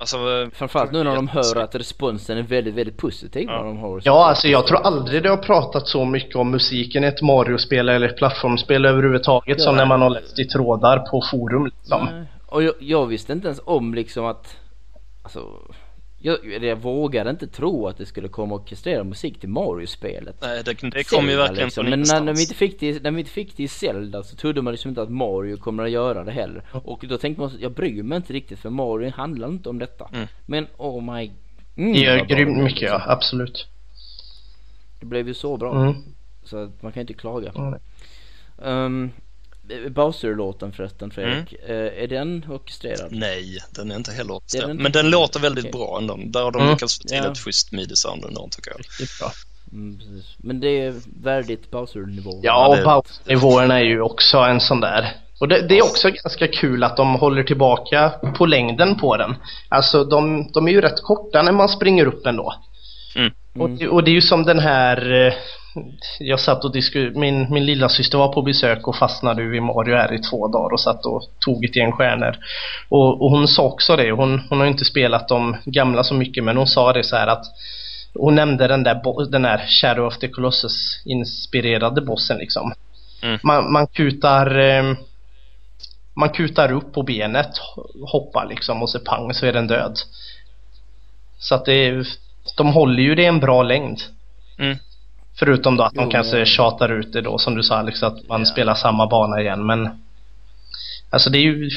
Alltså... 0.00 0.18
Framförallt 0.52 0.92
nu 0.92 1.02
när 1.04 1.14
de 1.16 1.28
hör 1.28 1.56
att 1.56 1.74
responsen 1.74 2.38
är 2.38 2.42
väldigt, 2.42 2.74
väldigt 2.74 2.96
positiv 2.96 3.44
Ja. 3.48 3.56
när 3.58 3.64
de 3.64 3.78
har 3.78 4.00
Ja, 4.04 4.26
alltså 4.28 4.48
jag 4.48 4.66
tror 4.66 4.78
aldrig 4.78 5.22
det 5.22 5.28
har 5.28 5.36
pratat 5.36 5.88
så 5.88 6.04
mycket 6.04 6.36
om 6.36 6.50
musiken 6.50 7.04
i 7.04 7.06
ett 7.06 7.22
Mario-spel 7.22 7.88
eller 7.88 8.08
ett 8.08 8.16
plattformsspel 8.16 8.84
överhuvudtaget 8.86 9.58
Ja. 9.58 9.64
som 9.64 9.76
när 9.76 9.86
man 9.86 10.02
har 10.02 10.10
läst 10.10 10.38
i 10.38 10.44
trådar 10.44 10.98
på 10.98 11.22
forum 11.30 11.66
liksom. 11.66 12.08
Nej. 12.12 12.24
Och 12.46 12.62
jag, 12.62 12.74
jag 12.78 13.06
visste 13.06 13.32
inte 13.32 13.46
ens 13.46 13.60
om 13.64 13.94
liksom 13.94 14.24
att, 14.26 14.56
alltså, 15.22 15.40
jag, 16.22 16.64
jag 16.64 16.76
vågade 16.76 17.30
inte 17.30 17.46
tro 17.46 17.88
att 17.88 17.98
det 17.98 18.06
skulle 18.06 18.28
komma 18.28 18.54
orkestrerad 18.54 19.06
musik 19.06 19.40
till 19.40 19.48
Mario-spelet. 19.48 20.36
Nej, 20.40 20.62
det, 20.64 20.90
det 20.90 21.04
kom 21.04 21.28
ju 21.28 21.36
verkligen 21.36 21.64
liksom. 21.64 21.84
från 21.84 21.90
Men 21.90 22.00
när, 22.00 22.20
när, 22.20 22.34
vi 22.34 22.40
inte 22.40 22.54
fick 22.54 22.80
det, 22.80 23.02
när 23.02 23.10
vi 23.10 23.18
inte 23.18 23.30
fick 23.30 23.56
det 23.56 23.62
i 23.62 23.68
Zelda 23.68 24.22
så 24.22 24.36
trodde 24.36 24.62
man 24.62 24.72
liksom 24.72 24.88
inte 24.88 25.02
att 25.02 25.10
Mario 25.10 25.56
kommer 25.56 25.84
att 25.84 25.90
göra 25.90 26.24
det 26.24 26.32
heller. 26.32 26.62
Och 26.72 27.04
då 27.08 27.18
tänkte 27.18 27.40
man, 27.40 27.52
jag 27.60 27.72
bryr 27.72 28.02
mig 28.02 28.16
inte 28.16 28.32
riktigt 28.32 28.58
för 28.58 28.70
Mario 28.70 29.10
handlar 29.10 29.48
inte 29.48 29.68
om 29.68 29.78
detta. 29.78 30.10
Mm. 30.12 30.26
Men 30.46 30.66
oh 30.76 31.14
my... 31.14 31.30
Mm, 31.76 31.92
Det 31.92 31.98
gör 31.98 32.24
grymt 32.24 32.58
mycket 32.58 32.82
ja, 32.82 32.94
liksom. 32.94 33.12
absolut. 33.12 33.66
Det 35.00 35.06
blev 35.06 35.28
ju 35.28 35.34
så 35.34 35.56
bra. 35.56 35.82
Mm. 35.82 35.94
Så 36.44 36.56
att 36.56 36.82
man 36.82 36.92
kan 36.92 37.00
inte 37.00 37.14
klaga. 37.14 37.52
Mm. 37.56 37.74
Um, 38.56 39.10
Bowser-låten 39.90 40.72
förresten 40.72 41.10
Fredrik, 41.10 41.54
Mm. 41.68 41.86
Eh, 41.86 42.02
är 42.02 42.06
den 42.08 42.44
orkestrerad? 42.50 43.08
Nej, 43.10 43.58
den 43.74 43.90
är 43.90 43.96
inte 43.96 44.12
heller 44.12 44.34
orkestrerad. 44.34 44.68
den 44.68 44.70
inte? 44.70 44.82
Men 44.82 44.92
den 44.92 45.10
låter 45.10 45.40
väldigt 45.40 45.64
Okej. 45.64 45.72
bra 45.72 45.98
ändå. 46.00 46.18
Där 46.26 46.42
har 46.42 46.50
de 46.52 46.58
Mm. 46.62 46.72
lyckats 46.72 46.98
få 46.98 47.08
till 47.08 47.16
Ja. 47.16 47.32
ett 47.32 47.38
schysst 47.38 47.72
midi-sound 47.72 48.26
ändå, 48.28 48.48
tycker 48.50 48.70
jag. 48.70 48.80
Mm. 49.72 49.98
Men 50.38 50.60
det 50.60 50.68
är 50.80 50.94
värdigt 51.22 51.70
Bowser-nivå. 51.70 52.40
Ja, 52.42 52.68
och 52.68 52.84
Bowser-nivåerna 52.84 53.80
är 53.80 53.84
ju 53.84 54.00
också 54.00 54.38
en 54.38 54.60
sån 54.60 54.80
där. 54.80 55.16
Och 55.40 55.48
det, 55.48 55.68
det 55.68 55.78
är 55.78 55.82
också 55.84 56.10
ganska 56.10 56.48
kul 56.48 56.84
att 56.84 56.96
de 56.96 57.14
håller 57.14 57.42
tillbaka 57.42 58.12
på 58.36 58.46
längden 58.46 58.98
på 58.98 59.16
den. 59.16 59.34
Alltså 59.68 60.04
de, 60.04 60.50
de 60.52 60.68
är 60.68 60.72
ju 60.72 60.80
rätt 60.80 61.02
korta 61.02 61.42
när 61.42 61.52
man 61.52 61.68
springer 61.68 62.06
upp 62.06 62.26
ändå. 62.26 62.54
Mm. 63.16 63.32
Och, 63.58 63.70
det, 63.70 63.88
och 63.88 64.04
det 64.04 64.10
är 64.10 64.14
ju 64.14 64.22
som 64.22 64.42
den 64.44 64.58
här... 64.58 65.34
Jag 66.18 66.40
satt 66.40 66.64
och 66.64 66.72
disku, 66.72 67.10
min, 67.14 67.52
min 67.52 67.66
lilla 67.66 67.88
syster 67.88 68.18
var 68.18 68.32
på 68.32 68.42
besök 68.42 68.88
och 68.88 68.96
fastnade 68.96 69.42
vid 69.42 69.62
Mario 69.62 69.96
här 69.96 70.12
i 70.12 70.18
två 70.18 70.48
dagar 70.48 70.72
och 70.72 70.80
satt 70.80 71.06
och 71.06 71.22
tog 71.38 71.64
ett 71.64 71.76
gäng 71.76 71.92
stjärnor. 71.92 72.36
Och, 72.88 73.22
och 73.22 73.30
hon 73.30 73.48
sa 73.48 73.62
också 73.62 73.96
det, 73.96 74.12
hon, 74.12 74.40
hon 74.48 74.60
har 74.60 74.66
inte 74.66 74.84
spelat 74.84 75.28
de 75.28 75.56
gamla 75.64 76.04
så 76.04 76.14
mycket 76.14 76.44
men 76.44 76.56
hon 76.56 76.66
sa 76.66 76.92
det 76.92 77.04
så 77.04 77.16
här 77.16 77.26
att 77.26 77.44
hon 78.14 78.34
nämnde 78.34 78.68
den 78.68 78.82
där, 78.82 79.30
den 79.30 79.42
där 79.42 79.66
Shadow 79.66 80.06
of 80.06 80.18
the 80.18 80.28
Colossus 80.28 81.02
inspirerade 81.04 82.00
bossen 82.00 82.38
liksom. 82.38 82.72
Mm. 83.22 83.38
Man, 83.42 83.72
man 83.72 83.86
kutar 83.86 84.58
eh, 84.58 84.94
man 86.14 86.28
kutar 86.28 86.72
upp 86.72 86.92
på 86.92 87.02
benet, 87.02 87.50
hoppar 88.06 88.46
liksom 88.46 88.82
och 88.82 88.90
så 88.90 88.98
pang 88.98 89.34
så 89.34 89.46
är 89.46 89.52
den 89.52 89.66
död. 89.66 89.98
Så 91.38 91.54
att 91.54 91.64
det 91.64 92.06
de 92.56 92.72
håller 92.72 93.02
ju 93.02 93.14
det 93.14 93.26
en 93.26 93.40
bra 93.40 93.62
längd. 93.62 94.00
Mm. 94.58 94.76
Förutom 95.40 95.76
då 95.76 95.84
att 95.84 95.94
de 95.94 96.04
Jo, 96.04 96.10
kanske 96.10 96.38
ja. 96.38 96.44
tjatar 96.44 96.88
ut 96.88 97.12
det 97.12 97.20
då 97.20 97.38
som 97.38 97.54
du 97.54 97.62
sa 97.62 97.76
Alex 97.76 98.02
att 98.02 98.28
man 98.28 98.40
Ja. 98.40 98.46
spelar 98.46 98.74
samma 98.74 99.06
bana 99.06 99.40
igen 99.40 99.66
men 99.66 99.88
Alltså 101.10 101.30
det 101.30 101.38
är 101.38 101.42
ju 101.42 101.70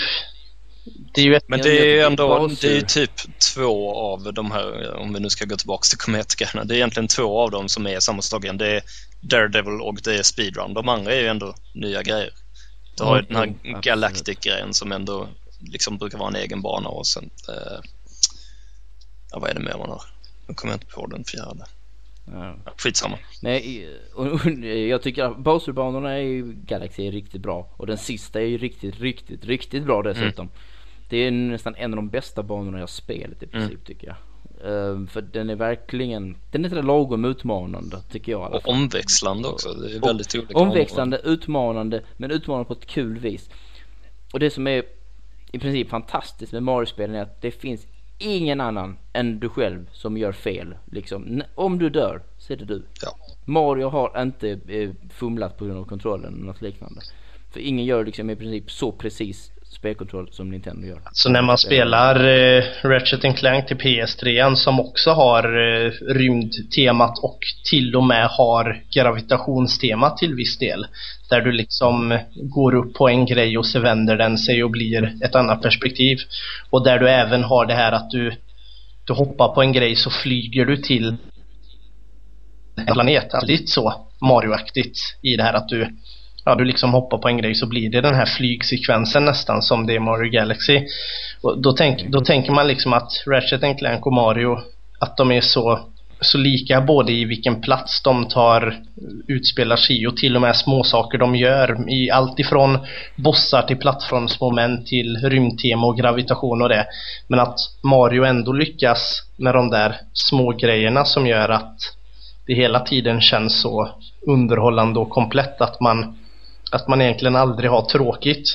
Det 1.14 1.22
är 1.22 1.26
ju 1.26 1.36
ett 1.36 1.48
Men 1.48 1.62
det 1.62 2.00
är 2.00 2.06
ändå, 2.06 2.48
det 2.62 2.68
är 2.68 2.76
ju 2.76 2.82
typ 2.82 3.12
två 3.54 3.96
av 3.96 4.34
de 4.34 4.52
här, 4.52 4.94
om 4.96 5.14
vi 5.14 5.20
nu 5.20 5.30
ska 5.30 5.46
gå 5.46 5.56
tillbaka 5.58 5.84
till 5.90 5.98
kometikerna, 5.98 6.64
det 6.64 6.74
är 6.74 6.76
egentligen 6.76 7.08
två 7.08 7.40
av 7.40 7.52
dem 7.52 7.70
som 7.70 7.88
är 7.88 8.00
samma 8.00 8.22
sak 8.22 8.44
igen. 8.44 8.58
Det 8.58 8.68
är 8.76 8.82
Daredevil 9.22 9.82
och 9.82 9.98
det 10.04 10.16
är 10.20 10.24
Speedrun. 10.24 10.74
De 10.74 10.90
andra 10.90 11.14
är 11.14 11.22
ju 11.22 11.28
ändå 11.28 11.56
nya 11.74 12.04
grejer. 12.04 12.30
Du 12.98 13.04
har 13.04 13.16
ju 13.22 13.26
Mm, 13.30 13.58
den 13.64 13.74
här. 13.74 13.82
Galactic-grejen 13.82 14.74
som 14.74 14.92
ändå 14.92 15.28
liksom 15.60 15.98
brukar 15.98 16.18
vara 16.18 16.30
en 16.30 16.36
egen 16.36 16.62
bana 16.62 16.90
och 16.90 17.08
sen, 17.08 17.30
eh, 17.50 17.80
ja 19.32 19.40
vad 19.40 19.50
är 19.50 19.54
det 19.54 19.60
mer 19.60 19.78
man 19.78 19.90
har? 19.90 20.04
Nu 20.48 20.54
kommer 20.54 20.74
jag 20.74 20.82
inte 20.82 20.94
på 20.94 21.08
den 21.08 21.24
fjärde. 21.24 21.66
Ja. 22.26 22.56
Skitsamma. 22.78 23.18
Nej, 23.42 23.90
och, 24.14 24.28
och, 24.28 24.46
jag 24.64 25.02
tycker 25.02 25.24
att 25.24 25.38
Bowser-banorna 25.38 26.20
ju 26.20 26.54
Galaxy 26.54 27.08
är 27.08 27.12
riktigt 27.12 27.42
bra. 27.42 27.70
Och 27.78 27.88
den 27.88 27.98
sista 27.98 28.42
är 28.42 28.46
ju 28.46 28.58
riktigt, 28.58 29.00
riktigt, 29.00 29.46
riktigt 29.46 29.84
bra 29.84 30.02
dessutom. 30.02 30.50
Det 31.10 31.18
är 31.18 31.32
nästan 31.32 31.76
en 31.76 31.94
av 31.94 31.96
de 31.96 32.10
bästa 32.10 32.44
banorna 32.44 32.80
jag 32.80 32.90
spelat 32.90 33.44
i 33.44 33.48
princip 33.48 33.86
tycker 33.86 34.08
jag. 34.08 34.16
Ehm, 34.66 35.08
för 35.08 35.22
den 35.22 35.50
är 35.50 35.56
verkligen, 35.56 36.38
den 36.52 36.66
är 36.66 36.70
sådär 36.70 36.84
lagom 36.84 37.26
utmanande 37.26 38.02
tycker 38.12 38.32
jag 38.32 38.42
i 38.42 38.44
alla 38.44 38.56
Och 38.56 38.64
fall. 38.64 38.74
omväxlande 38.74 39.48
också. 39.48 39.74
Det 39.74 39.92
är 39.92 40.02
Och 40.02 40.08
väldigt 40.08 40.36
olika 40.36 40.60
Omväxlande, 40.60 41.22
utmanande, 41.24 42.02
men 42.18 42.32
utmanande 42.32 42.68
på 42.68 42.74
ett 42.74 42.86
kul 42.86 43.20
vis. 43.20 43.50
Och 44.34 44.40
det 44.40 44.50
som 44.50 44.68
är 44.68 44.84
i 45.52 45.60
princip 45.60 45.90
fantastiskt 45.90 46.52
med 46.52 46.64
Mario-spelen 46.64 47.16
är 47.16 47.22
att 47.22 47.42
det 47.42 47.52
finns 47.52 47.88
ingen 48.24 48.62
annan 48.62 48.98
än 49.14 49.40
du 49.40 49.50
själv 49.50 49.90
som 49.92 50.18
gör 50.18 50.32
fel. 50.32 50.76
Liksom. 50.92 51.42
Om 51.56 51.80
du 51.80 51.90
dör 51.90 52.22
så 52.38 52.54
är 52.54 52.58
det 52.58 52.66
du. 52.66 52.84
Ja. 53.02 53.18
Mario 53.46 53.90
har 53.90 54.22
inte 54.22 54.60
eh, 54.68 54.90
fumlat 55.10 55.58
på 55.58 55.66
grund 55.66 55.80
av 55.80 55.86
kontrollen 55.86 56.34
eller 56.34 56.46
något 56.46 56.62
liknande. 56.62 57.02
För 57.52 57.60
ingen 57.60 57.86
gör 57.86 58.06
liksom 58.06 58.30
i 58.30 58.36
princip 58.36 58.72
så 58.72 58.92
precis 58.92 59.52
spelkontroll 59.74 60.28
som 60.32 60.50
Nintendo 60.50 60.88
gör. 60.88 61.02
Så 61.12 61.30
när 61.30 61.42
man 61.42 61.58
spelar 61.58 62.16
eh, 62.16 62.64
Ratchet 62.84 63.38
Clank 63.38 63.68
till 63.68 63.78
PS3 63.78 64.56
som 64.56 64.80
också 64.80 65.12
har 65.12 65.44
eh, 65.44 65.92
rymdtemat 66.14 67.20
och 67.24 67.40
till 67.70 67.96
och 67.96 68.04
med 68.04 68.28
har 68.28 68.84
gravitationstemat 68.94 70.18
till 70.18 70.36
viss 70.36 70.58
del. 70.58 70.86
Där 71.30 71.42
du 71.42 71.52
liksom 71.52 72.20
går 72.34 72.76
upp 72.76 72.94
på 72.94 73.10
en 73.10 73.26
grej 73.26 73.58
och 73.58 73.66
så 73.66 73.80
vänder 73.80 74.18
den 74.18 74.38
sig 74.38 74.64
och 74.64 74.72
blir 74.72 75.14
ett 75.24 75.36
annat 75.36 75.62
perspektiv. 75.62 76.18
Och 76.70 76.84
där 76.84 77.00
du 77.00 77.10
även 77.10 77.44
har 77.44 77.66
det 77.66 77.74
här 77.74 77.92
att 77.92 78.10
du, 78.10 78.34
du 79.08 79.14
hoppar 79.14 79.48
på 79.48 79.62
en 79.62 79.74
grej 79.74 79.96
så 79.96 80.10
flyger 80.10 80.66
du 80.66 80.78
till 80.78 81.16
en 82.76 82.86
planet. 82.94 83.32
Lite 83.44 83.68
så 83.68 83.94
Mario-aktigt 84.22 84.98
i 85.22 85.36
det 85.36 85.44
här 85.44 85.54
att 85.54 85.70
du 85.70 85.98
ja, 86.46 86.56
du 86.56 86.66
liksom 86.66 86.94
hoppar 86.94 87.18
på 87.18 87.28
en 87.28 87.38
grej 87.38 87.56
så 87.56 87.68
blir 87.68 87.90
det 87.90 88.02
den 88.02 88.16
här 88.16 88.26
flygsekvensen 88.26 89.26
nästan 89.26 89.62
som 89.62 89.88
det 89.88 89.96
är 89.96 90.00
Mario 90.00 90.32
Galaxy. 90.32 90.82
Och 91.42 91.62
då, 91.62 91.72
tänk, 91.72 92.04
då 92.08 92.22
tänker 92.22 92.52
man 92.52 92.68
liksom 92.68 92.94
att 92.94 93.10
Ratchet 93.28 93.78
Clank 93.78 94.06
och 94.06 94.14
Mario 94.14 94.58
att 95.00 95.18
de 95.18 95.32
är 95.32 95.42
så, 95.42 95.80
så 96.22 96.38
lika 96.38 96.82
både 96.82 97.12
i 97.12 97.26
vilken 97.26 97.62
plats 97.62 98.02
de 98.04 98.28
tar 98.28 98.80
utspelar 99.28 99.76
sig 99.76 100.08
och 100.08 100.18
till 100.18 100.36
och 100.36 100.42
med 100.42 100.56
småsaker 100.56 101.18
de 101.18 101.36
gör 101.36 101.92
i 101.92 102.12
allt 102.12 102.40
ifrån 102.40 102.78
bossar 103.16 103.62
till 103.62 103.78
plattformsmoment 103.78 104.88
till 104.88 105.18
rymdtema 105.18 105.88
och 105.88 105.98
gravitation 105.98 106.62
och 106.62 106.70
det. 106.70 106.86
Men 107.28 107.40
att 107.40 107.58
Mario 107.84 108.24
ändå 108.24 108.54
lyckas 108.54 109.22
med 109.38 109.54
de 109.54 109.70
där 109.70 109.96
små 110.14 110.52
grejerna 110.52 111.06
som 111.06 111.28
gör 111.28 111.50
att 111.50 111.78
det 112.48 112.54
hela 112.54 112.80
tiden 112.80 113.22
känns 113.22 113.62
så 113.62 113.90
underhållande 114.28 115.00
och 115.00 115.10
komplett 115.10 115.62
att 115.62 115.82
man 115.82 116.16
att 116.76 116.88
man 116.88 117.02
egentligen 117.02 117.36
aldrig 117.36 117.70
har 117.70 117.82
tråkigt. 117.82 118.48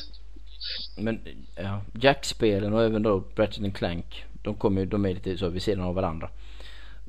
Men 0.98 1.20
ja, 1.56 1.80
Jack-spelen 2.00 2.72
och 2.72 2.82
även 2.84 3.02
då 3.02 3.24
Ratchet 3.36 3.64
and 3.64 3.76
Clank, 3.76 4.24
de 4.42 4.54
kommer 4.54 4.80
ju, 4.80 4.86
de 4.86 5.04
är 5.06 5.14
lite 5.14 5.38
så 5.38 5.48
vid 5.48 5.62
sidan 5.62 5.84
av 5.84 5.94
varandra. 5.94 6.30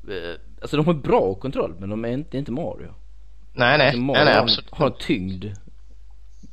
Eh, 0.08 0.40
Alltså 0.62 0.76
de 0.76 0.86
har 0.86 0.94
bra 0.94 1.34
kontroll 1.34 1.74
men 1.78 1.90
de 1.90 2.04
är 2.04 2.08
inte, 2.08 2.30
det 2.30 2.36
är 2.36 2.38
inte 2.38 2.52
Mario. 2.52 2.94
Nej, 3.52 3.78
nej, 3.78 3.86
Alltså, 3.86 4.00
Mario 4.00 4.16
nej, 4.18 4.24
nej 4.24 4.34
har- 4.34 4.42
absolut. 4.42 4.70
har 4.70 4.86
en 4.86 4.92
tyngd. 5.00 5.44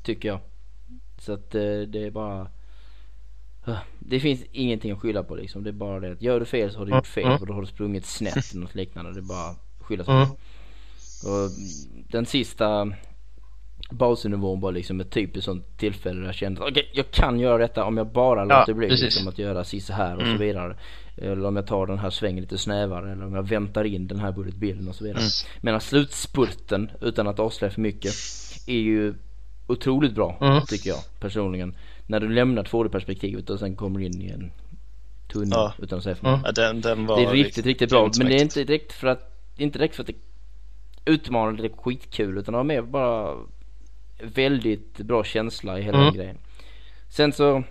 Tycker 0.03 0.27
jag. 0.29 0.39
Så 1.19 1.33
att 1.33 1.55
eh, 1.55 1.61
det 1.87 2.03
är 2.03 2.11
bara 2.11 2.47
Ah, 3.65 3.77
Det 3.99 4.19
finns 4.19 4.41
ingenting 4.51 4.91
att 4.91 4.99
skylla 4.99 5.23
på 5.23 5.35
liksom. 5.35 5.63
Det 5.63 5.69
är 5.69 5.73
bara 5.73 5.99
det 5.99 6.11
att 6.11 6.21
gör 6.21 6.39
du 6.39 6.45
fel 6.45 6.71
så 6.71 6.77
har 6.77 6.85
du 6.85 6.91
gjort 6.95 7.07
fel 7.07 7.23
Mm. 7.23 7.37
och 7.41 7.47
då 7.47 7.53
har 7.53 7.61
du 7.61 7.67
sprungit 7.67 8.05
snett 8.05 8.51
eller 8.53 8.61
något 8.61 8.75
liknande. 8.75 9.13
Det 9.13 9.19
är 9.19 9.21
bara 9.21 9.49
att 9.49 9.59
skylla 9.79 10.03
sig. 10.05 10.13
Mm. 10.13 10.27
Och 11.23 11.49
den 12.11 12.25
sista 12.25 12.91
Bowser-nivån 13.89 14.59
var 14.59 14.71
liksom 14.71 14.99
ett 14.99 15.09
typiskt 15.09 15.45
sånt 15.45 15.77
tillfälle 15.77 16.19
där 16.19 16.25
jag 16.25 16.35
kände 16.35 16.61
okej, 16.61 16.89
jag 16.93 17.11
kan 17.11 17.39
göra 17.39 17.57
detta 17.57 17.83
om 17.85 17.97
jag 17.97 18.07
bara 18.07 18.43
låter 18.45 18.73
bli 18.73 18.87
precis. 18.87 19.03
liksom 19.05 19.27
att 19.27 19.39
göra 19.39 19.63
si 19.63 19.81
så 19.81 19.93
här 19.93 20.15
och 20.15 20.21
så 20.21 20.27
Mm. 20.27 20.39
vidare. 20.39 20.75
Eller 21.17 21.45
om 21.45 21.55
jag 21.55 21.67
tar 21.67 21.87
den 21.87 21.97
här 21.99 22.09
svängen 22.09 22.41
lite 22.41 22.57
snävare 22.57 23.11
eller 23.11 23.25
om 23.25 23.33
jag 23.35 23.43
väntar 23.47 23.83
in 23.83 24.07
den 24.07 24.19
här 24.19 24.31
budgetbilden 24.31 24.87
och 24.87 24.95
så 24.95 25.03
vidare. 25.03 25.19
Mm. 25.19 25.29
Medan 25.61 25.81
slutspurten, 25.81 26.91
utan 27.01 27.27
att 27.27 27.39
avslöja 27.39 27.71
för 27.71 27.81
mycket, 27.81 28.13
är 28.67 28.77
ju 28.79 29.13
otroligt 29.67 30.15
bra 30.15 30.37
Mm. 30.41 30.61
tycker 30.67 30.89
jag 30.89 30.99
personligen. 31.19 31.75
När 32.07 32.19
du 32.19 32.29
lämnar 32.29 32.63
2D-perspektivet 32.63 33.49
och 33.49 33.59
sen 33.59 33.75
kommer 33.75 33.99
in 33.99 34.21
i 34.21 34.29
en 34.29 34.51
tunnel 35.27 35.49
Ja. 35.51 35.73
utan 35.81 35.97
att 35.97 36.03
säga 36.03 36.15
för 36.15 36.27
Mm. 36.27 36.39
mycket. 36.39 36.57
Ja, 36.57 36.63
den, 36.63 36.81
den 36.81 37.05
var 37.05 37.17
Det 37.19 37.25
är 37.25 37.31
riktigt, 37.31 37.65
riktigt 37.65 37.89
bra. 37.89 38.11
Men 38.19 38.27
det 38.27 38.35
är 38.35 38.41
inte 38.41 38.63
direkt 38.63 38.93
för 38.93 39.07
att, 39.07 39.31
inte 39.57 39.79
direkt 39.79 39.95
för 39.95 40.03
att 40.03 40.07
det 40.07 40.15
utmanande, 41.11 41.61
det 41.61 41.67
är 41.67 41.77
skitkul. 41.77 42.37
Utan 42.37 42.51
det 42.53 42.57
var 42.57 42.63
mer 42.63 42.81
bara 42.81 43.35
väldigt 44.19 44.97
bra 44.97 45.23
känsla 45.23 45.79
i 45.79 45.81
hela 45.81 45.97
Mm. 45.97 46.05
den 46.05 46.15
grejen. 46.17 46.37
Sen 47.09 47.33
så 47.33 47.63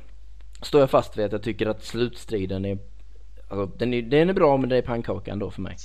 står 0.62 0.80
jag 0.80 0.90
fast 0.90 1.18
vid 1.18 1.24
att 1.24 1.32
jag 1.32 1.42
tycker 1.42 1.66
att 1.66 1.84
slutstriden 1.84 2.64
är, 2.64 2.78
alltså, 3.48 3.78
den 3.78 3.94
är, 3.94 4.02
den 4.02 4.28
är 4.30 4.34
bra 4.34 4.56
men 4.56 4.68
det 4.68 4.76
är 4.76 4.82
pannkaka 4.82 5.32
ändå 5.32 5.50
för 5.50 5.62
mig. 5.62 5.76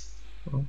Mm. 0.52 0.66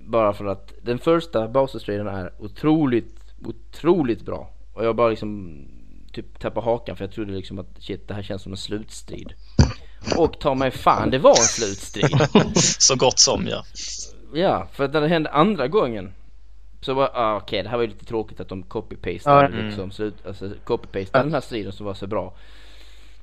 Bara 0.00 0.32
för 0.32 0.44
att 0.44 0.72
den 0.82 0.98
första 0.98 1.48
Bowser-striden 1.48 2.06
är 2.06 2.32
otroligt, 2.38 3.16
otroligt 3.44 4.22
bra. 4.22 4.50
Och 4.72 4.84
jag 4.84 4.96
bara 4.96 5.08
liksom 5.08 5.64
typ 6.12 6.38
tappade 6.38 6.64
hakan 6.64 6.96
för 6.96 7.04
jag 7.04 7.12
trodde 7.12 7.32
liksom 7.32 7.58
att 7.58 7.68
shit 7.78 8.08
det 8.08 8.14
här 8.14 8.22
känns 8.22 8.42
som 8.42 8.52
en 8.52 8.58
slutstrid. 8.58 9.32
Och 10.16 10.40
ta 10.40 10.54
mig 10.54 10.70
fan 10.70 11.10
det 11.10 11.18
var 11.18 11.30
en 11.30 11.36
slutstrid. 11.36 12.18
Så 12.78 12.96
gott 12.96 13.18
som 13.18 13.46
ja. 13.46 13.64
Ja, 14.34 14.68
för 14.72 14.88
när 14.88 15.00
det 15.00 15.08
hände 15.08 15.30
andra 15.30 15.68
gången 15.68 16.12
så 16.80 16.94
var 16.94 17.10
ah, 17.14 17.36
okej 17.36 17.44
okay, 17.44 17.62
det 17.62 17.68
här 17.68 17.76
var 17.76 17.82
ju 17.82 17.88
lite 17.88 18.04
tråkigt 18.04 18.40
att 18.40 18.48
de 18.48 18.64
copy-pastade 18.64 19.42
ja. 19.42 19.46
Mm. 19.46 19.66
liksom 19.66 19.90
slut, 19.90 20.26
alltså 20.26 20.44
copy-pastade 20.64 21.18
ja. 21.18 21.22
den 21.22 21.32
här 21.32 21.40
striden 21.40 21.72
som 21.72 21.86
var 21.86 21.94
så 21.94 22.06
bra. 22.06 22.34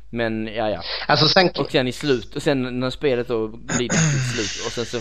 Men 0.09 0.47
ja 0.47 0.69
ja. 0.69 0.81
Alltså 1.07 1.27
sen... 1.27 1.49
Och 1.59 1.71
sen 1.71 1.87
i 1.87 1.91
slut, 1.91 2.35
och 2.35 2.41
sen 2.41 2.79
när 2.79 2.89
spelet 2.89 3.27
då 3.27 3.47
blir 3.47 3.89
till 3.89 4.19
slut 4.33 4.65
och 4.65 4.71
sen 4.71 4.85
så 4.85 4.97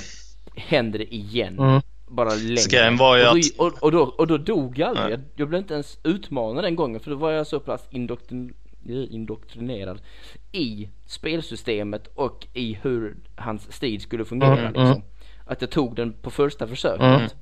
händer 0.56 0.98
det 0.98 1.14
igen. 1.14 1.58
Mm. 1.58 1.80
Bara 2.08 2.30
längre. 2.30 2.56
var 2.96 3.16
ju 3.16 3.26
och, 3.26 3.36
då, 3.36 3.64
och, 3.64 3.82
och, 3.82 3.92
då, 3.92 4.02
och 4.02 4.26
då 4.26 4.36
dog 4.36 4.78
jag 4.78 4.88
aldrig. 4.88 5.12
Jag, 5.12 5.20
jag 5.36 5.48
blev 5.48 5.60
inte 5.60 5.74
ens 5.74 5.98
utmanad 6.04 6.64
den 6.64 6.76
gången 6.76 7.00
för 7.00 7.10
då 7.10 7.16
var 7.16 7.30
jag 7.30 7.46
så 7.46 7.60
pass 7.60 7.88
indoktrin 7.90 8.54
indoktrinerad 8.88 10.00
i 10.52 10.88
spelsystemet 11.06 12.06
och 12.14 12.46
i 12.54 12.78
hur 12.82 13.16
hans 13.36 13.72
strid 13.72 14.02
skulle 14.02 14.24
fungera 14.24 14.58
mm, 14.58 14.66
liksom. 14.66 14.86
Mm. 14.86 15.02
Att 15.44 15.60
jag 15.60 15.70
tog 15.70 15.96
den 15.96 16.12
på 16.12 16.30
första 16.30 16.66
försöket. 16.66 17.36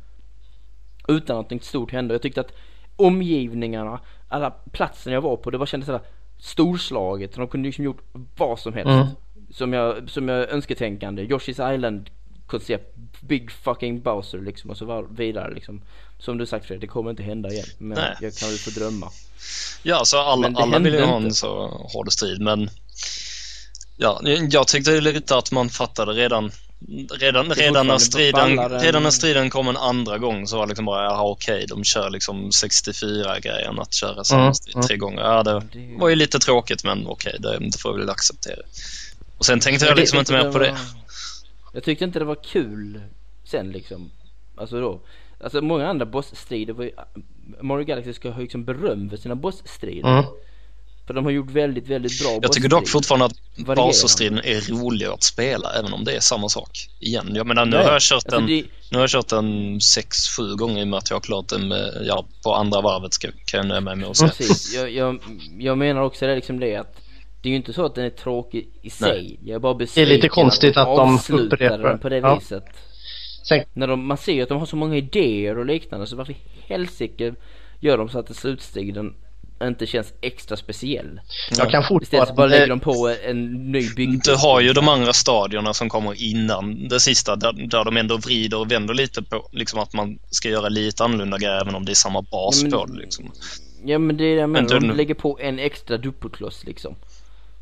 Utan 1.08 1.36
att 1.36 1.50
något 1.50 1.64
stort 1.64 1.92
hände. 1.92 2.14
Jag 2.14 2.22
tyckte 2.22 2.40
att 2.40 2.52
omgivningarna, 2.96 4.00
alla 4.28 4.50
platsen 4.50 5.12
jag 5.12 5.20
var 5.20 5.36
på, 5.36 5.50
det 5.50 5.58
var 5.58 5.66
kändes 5.66 5.86
sådär 5.86 6.00
storslaget. 6.38 7.34
De 7.34 7.48
kunde 7.48 7.66
liksom 7.66 7.84
gjort 7.84 8.02
vad 8.36 8.58
som 8.58 8.72
helst. 8.72 8.88
Mm. 8.88 9.06
Som 9.50 9.72
jag, 9.72 10.10
som 10.10 10.28
jag 10.28 10.50
önsketänkande. 10.50 11.22
Yoshi's 11.22 11.74
Island 11.74 12.10
koncept, 12.46 12.96
Big 13.20 13.50
fucking 13.50 14.00
Bowser 14.00 14.38
liksom 14.38 14.70
och 14.70 14.76
så 14.76 15.06
vidare 15.10 15.54
liksom. 15.54 15.82
Som 16.18 16.38
du 16.38 16.46
sagt 16.46 16.66
Fredrik, 16.66 16.80
det 16.80 16.86
kommer 16.86 17.10
inte 17.10 17.22
hända 17.22 17.48
igen. 17.48 17.66
Men 17.78 17.98
Nej. 17.98 18.16
jag 18.20 18.34
kan 18.34 18.48
väl 18.48 18.58
få 18.58 18.70
drömma. 18.80 19.10
Ja, 19.82 20.02
så 20.04 20.18
alla, 20.18 20.52
alla 20.54 20.78
vill 20.78 20.94
ju 20.94 21.04
ha 21.04 21.16
en 21.16 21.34
så 21.34 21.66
hård 21.68 22.12
strid 22.12 22.40
men 22.40 22.70
Ja, 23.96 24.20
jag 24.50 24.68
tyckte 24.68 25.00
lite 25.00 25.36
att 25.36 25.52
man 25.52 25.68
fattade 25.68 26.12
redan 26.12 26.50
Redan, 27.20 27.50
redan, 27.50 27.86
när 27.86 27.98
striden, 27.98 28.80
redan 28.80 29.02
när 29.02 29.10
striden 29.10 29.50
kom 29.50 29.68
en 29.68 29.76
andra 29.76 30.18
gång 30.18 30.46
så 30.46 30.56
var 30.56 30.66
det 30.66 30.68
liksom 30.68 30.84
bara, 30.84 31.04
jaha 31.04 31.22
okej, 31.22 31.54
okay, 31.54 31.66
de 31.66 31.84
kör 31.84 32.10
liksom 32.10 32.50
64-grejen 32.50 33.78
att 33.78 33.94
köra 33.94 34.24
samma 34.24 34.42
mm, 34.42 34.54
strid 34.54 34.76
mm. 34.76 34.86
tre 34.86 34.96
gånger. 34.96 35.22
Ja, 35.22 35.42
det 35.42 35.62
var 35.98 36.08
ju 36.08 36.14
lite 36.14 36.38
tråkigt 36.38 36.84
men 36.84 37.06
okej, 37.06 37.36
okay, 37.38 37.58
det, 37.58 37.78
får 37.78 37.92
vi 37.92 38.00
väl 38.00 38.10
acceptera. 38.10 38.62
Och 39.38 39.46
sen 39.46 39.60
tänkte 39.60 39.86
jag 39.86 39.96
liksom 39.96 40.18
inte 40.18 40.32
mer 40.32 40.52
på 40.52 40.58
det. 40.58 40.76
Jag 41.72 41.84
tyckte 41.84 42.04
inte 42.04 42.18
det 42.18 42.24
var 42.24 42.44
kul 42.44 43.00
sen 43.44 43.72
liksom. 43.72 44.10
Alltså 44.56 44.80
då. 44.80 45.00
Alltså 45.40 45.62
många 45.62 45.88
andra 45.88 46.06
bossstrider 46.06 46.72
var 46.72 46.84
ju, 46.84 46.90
Mario 47.60 47.84
Galaxy 47.84 48.12
ska 48.12 48.30
ha 48.30 48.40
liksom 48.40 48.64
beröm 48.64 49.10
för 49.10 49.16
sina 49.16 49.34
bossstrider. 49.34 50.18
Mm. 50.18 50.24
För 51.06 51.14
de 51.14 51.24
har 51.24 51.32
gjort 51.32 51.50
väldigt, 51.50 51.88
väldigt 51.88 52.22
bra 52.22 52.38
Jag 52.42 52.52
tycker 52.52 52.68
dock 52.68 52.88
fortfarande 52.88 53.26
att 53.26 53.66
Bowser-striden 53.76 54.38
är 54.38 54.70
rolig 54.70 55.06
att 55.06 55.22
spela 55.22 55.72
även 55.78 55.92
om 55.92 56.04
det 56.04 56.16
är 56.16 56.20
samma 56.20 56.48
sak 56.48 56.88
igen. 57.00 57.30
Jag 57.34 57.46
menar 57.46 57.64
nu 57.64 57.76
Nej. 57.76 57.84
har 57.84 57.92
jag 57.92 58.02
kört 58.02 58.14
alltså, 58.14 58.38
den, 58.38 58.46
det... 58.46 58.64
nu 58.90 58.96
har 58.98 59.00
jag 59.00 59.10
kört 59.10 59.28
den 59.28 59.78
6-7 59.78 60.56
gånger 60.56 60.80
i 60.80 60.84
och 60.84 60.88
med 60.88 60.98
att 60.98 61.10
jag 61.10 61.16
har 61.16 61.20
klart 61.20 61.48
den 61.48 61.68
med, 61.68 62.02
ja 62.04 62.26
på 62.44 62.54
andra 62.54 62.80
varvet 62.80 63.14
ska, 63.14 63.28
kan 63.44 63.58
jag 63.58 63.66
nöja 63.66 63.80
mig 63.80 63.96
med 63.96 64.08
att 64.08 64.16
säga. 64.16 64.28
Precis, 64.30 64.74
jag, 64.74 64.90
jag, 64.90 65.18
jag 65.58 65.78
menar 65.78 66.02
också 66.02 66.26
det 66.26 66.34
liksom 66.34 66.60
det 66.60 66.76
att 66.76 67.00
det 67.42 67.48
är 67.48 67.50
ju 67.50 67.56
inte 67.56 67.72
så 67.72 67.86
att 67.86 67.94
den 67.94 68.04
är 68.04 68.10
tråkig 68.10 68.68
i 68.82 68.90
sig. 68.90 69.22
Nej. 69.22 69.38
Jag 69.44 69.54
är 69.54 69.58
bara 69.58 69.74
besviken 69.74 70.08
Det 70.08 70.14
är 70.14 70.16
lite 70.16 70.28
konstigt 70.28 70.76
att, 70.76 70.88
att 70.88 70.96
de 71.28 71.34
upprepar 71.34 71.78
den 71.78 71.98
på 71.98 72.08
det 72.08 72.16
ja. 72.16 72.34
viset. 72.34 72.64
Sen... 73.48 73.64
När 73.72 73.86
de, 73.86 74.06
man 74.06 74.16
ser 74.16 74.32
ju 74.32 74.42
att 74.42 74.48
de 74.48 74.58
har 74.58 74.66
så 74.66 74.76
många 74.76 74.96
idéer 74.96 75.58
och 75.58 75.66
liknande 75.66 76.06
så 76.06 76.16
varför 76.16 76.32
i 76.32 76.36
helsike 76.66 77.34
gör 77.80 77.98
de 77.98 78.08
så 78.08 78.18
att 78.18 78.36
slutstriden 78.36 79.14
inte 79.68 79.86
känns 79.86 80.12
extra 80.20 80.56
speciell. 80.56 81.20
Jag 81.58 81.70
kan 81.70 81.82
fortfarande... 81.82 82.04
Istället 82.04 82.28
så 82.28 82.34
bara 82.34 82.46
lägger 82.46 82.66
de 82.66 82.80
på 82.80 83.14
en 83.24 83.72
ny 83.72 83.90
byggnad. 83.96 84.20
Du 84.24 84.34
har 84.34 84.60
ju 84.60 84.72
de 84.72 84.88
andra 84.88 85.12
stadierna 85.12 85.74
som 85.74 85.88
kommer 85.88 86.22
innan 86.22 86.88
det 86.88 87.00
sista 87.00 87.36
där, 87.36 87.52
där 87.52 87.84
de 87.84 87.96
ändå 87.96 88.16
vrider 88.16 88.58
och 88.58 88.72
vänder 88.72 88.94
lite 88.94 89.22
på 89.22 89.48
liksom 89.52 89.78
att 89.78 89.92
man 89.92 90.18
ska 90.30 90.48
göra 90.48 90.68
lite 90.68 91.04
annorlunda 91.04 91.38
grejer 91.38 91.60
även 91.60 91.74
om 91.74 91.84
det 91.84 91.92
är 91.92 91.94
samma 91.94 92.22
bas 92.22 92.62
ja, 92.62 92.62
men, 92.62 92.70
på 92.70 92.86
det 92.86 93.00
liksom. 93.00 93.32
Ja 93.84 93.98
men 93.98 94.16
det 94.16 94.24
är 94.24 94.34
det 94.34 94.40
jag 94.40 94.50
menar, 94.50 94.80
de 94.80 94.90
lägger 94.90 95.14
på 95.14 95.38
en 95.40 95.58
extra 95.58 95.96
dubbelkloss 95.96 96.64
liksom. 96.64 96.96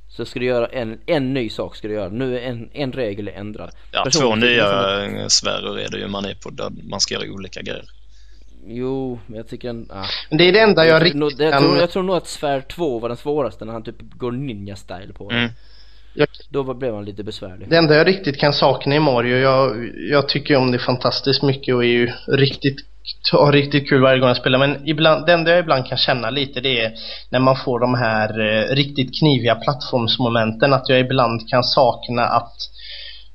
Så 0.08 0.24
ska 0.24 0.40
du 0.40 0.46
göra 0.46 0.66
en, 0.66 0.98
en 1.06 1.34
ny 1.34 1.50
sak 1.50 1.76
ska 1.76 1.88
du 1.88 1.94
göra. 1.94 2.08
Nu 2.08 2.38
är 2.38 2.42
en, 2.42 2.70
en 2.72 2.92
regel 2.92 3.28
ändrad. 3.28 3.70
Ja, 3.92 4.10
två 4.20 4.34
nya 4.34 5.28
sfärer 5.28 5.78
är 5.78 5.90
det 5.90 5.98
ju 5.98 6.08
man 6.08 6.24
är 6.24 6.34
på 6.34 6.50
där 6.50 6.70
man 6.90 7.00
ska 7.00 7.14
göra 7.14 7.32
olika 7.32 7.62
grejer. 7.62 7.84
Jo, 8.66 9.18
men 9.26 9.36
jag 9.36 9.48
tycker 9.48 9.68
en, 9.70 9.88
ah. 9.90 10.04
Det 10.30 10.48
är 10.48 10.52
det 10.52 10.60
enda 10.60 10.86
jag, 10.86 10.94
jag 10.94 11.02
riktigt 11.04 11.20
nog, 11.20 11.32
jag, 11.38 11.58
tror, 11.60 11.78
jag 11.78 11.90
tror 11.90 12.02
nog 12.02 12.16
att 12.16 12.26
sfär 12.26 12.60
2 12.60 12.98
var 12.98 13.08
den 13.08 13.18
svåraste 13.18 13.64
när 13.64 13.72
han 13.72 13.82
typ 13.82 13.96
går 14.00 14.32
ninja-style 14.32 15.12
på 15.12 15.30
mm. 15.30 15.50
Jag, 16.14 16.28
Då 16.48 16.74
blev 16.74 16.94
han 16.94 17.04
lite 17.04 17.24
besvärlig. 17.24 17.68
Det 17.68 17.76
enda 17.76 17.94
jag 17.94 18.06
riktigt 18.06 18.38
kan 18.38 18.52
sakna 18.52 18.94
i 18.94 19.00
Mario, 19.00 19.36
jag, 19.36 19.90
jag 20.10 20.28
tycker 20.28 20.56
om 20.56 20.72
det 20.72 20.78
fantastiskt 20.78 21.42
mycket 21.42 21.74
och 21.74 21.84
är 21.84 21.88
ju 21.88 22.12
riktigt 22.28 22.76
har 23.32 23.52
riktigt 23.52 23.88
kul 23.88 24.02
varje 24.02 24.18
gång 24.18 24.28
jag 24.28 24.36
spelar 24.36 24.58
men 24.58 24.88
ibland, 24.88 25.26
det 25.26 25.32
enda 25.32 25.50
jag 25.50 25.60
ibland 25.60 25.86
kan 25.86 25.98
känna 25.98 26.30
lite 26.30 26.60
det 26.60 26.80
är 26.80 26.92
när 27.30 27.40
man 27.40 27.56
får 27.56 27.80
de 27.80 27.94
här 27.94 28.28
eh, 28.40 28.74
riktigt 28.74 29.18
kniviga 29.18 29.54
plattformsmomenten 29.54 30.72
att 30.72 30.88
jag 30.88 31.00
ibland 31.00 31.48
kan 31.48 31.64
sakna 31.64 32.22
att 32.22 32.56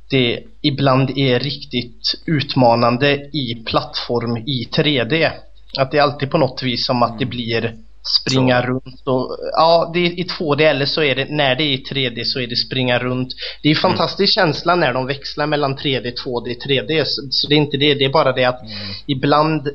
det 0.09 0.43
ibland 0.61 1.17
är 1.17 1.39
riktigt 1.39 2.13
utmanande 2.25 3.13
i 3.15 3.63
plattform 3.65 4.37
i 4.37 4.67
3D. 4.71 5.31
Att 5.77 5.91
det 5.91 5.97
är 5.97 6.01
alltid 6.01 6.31
på 6.31 6.37
något 6.37 6.63
vis 6.63 6.85
som 6.85 7.03
att 7.03 7.19
det 7.19 7.25
blir 7.25 7.75
springa 8.07 8.61
så. 8.61 8.67
runt 8.67 9.07
och 9.07 9.37
ja, 9.51 9.91
det 9.93 9.99
är 9.99 10.19
i 10.19 10.23
2D 10.23 10.61
eller 10.61 10.85
så 10.85 11.03
är 11.03 11.15
det 11.15 11.25
när 11.29 11.55
det 11.55 11.63
är 11.63 11.73
i 11.73 11.83
3D 11.91 12.23
så 12.23 12.39
är 12.39 12.47
det 12.47 12.55
springa 12.55 12.99
runt. 12.99 13.29
Det 13.61 13.69
är 13.69 13.75
en 13.75 13.81
fantastisk 13.81 14.37
mm. 14.37 14.47
känsla 14.47 14.75
när 14.75 14.93
de 14.93 15.07
växlar 15.07 15.47
mellan 15.47 15.77
3D, 15.77 16.13
2D, 16.25 16.55
3D. 16.67 17.03
Så, 17.05 17.21
så 17.29 17.47
det 17.47 17.55
är 17.55 17.57
inte 17.57 17.77
det, 17.77 17.93
det 17.93 18.05
är 18.05 18.09
bara 18.09 18.31
det 18.31 18.45
att 18.45 18.61
mm. 18.61 18.73
ibland 19.05 19.69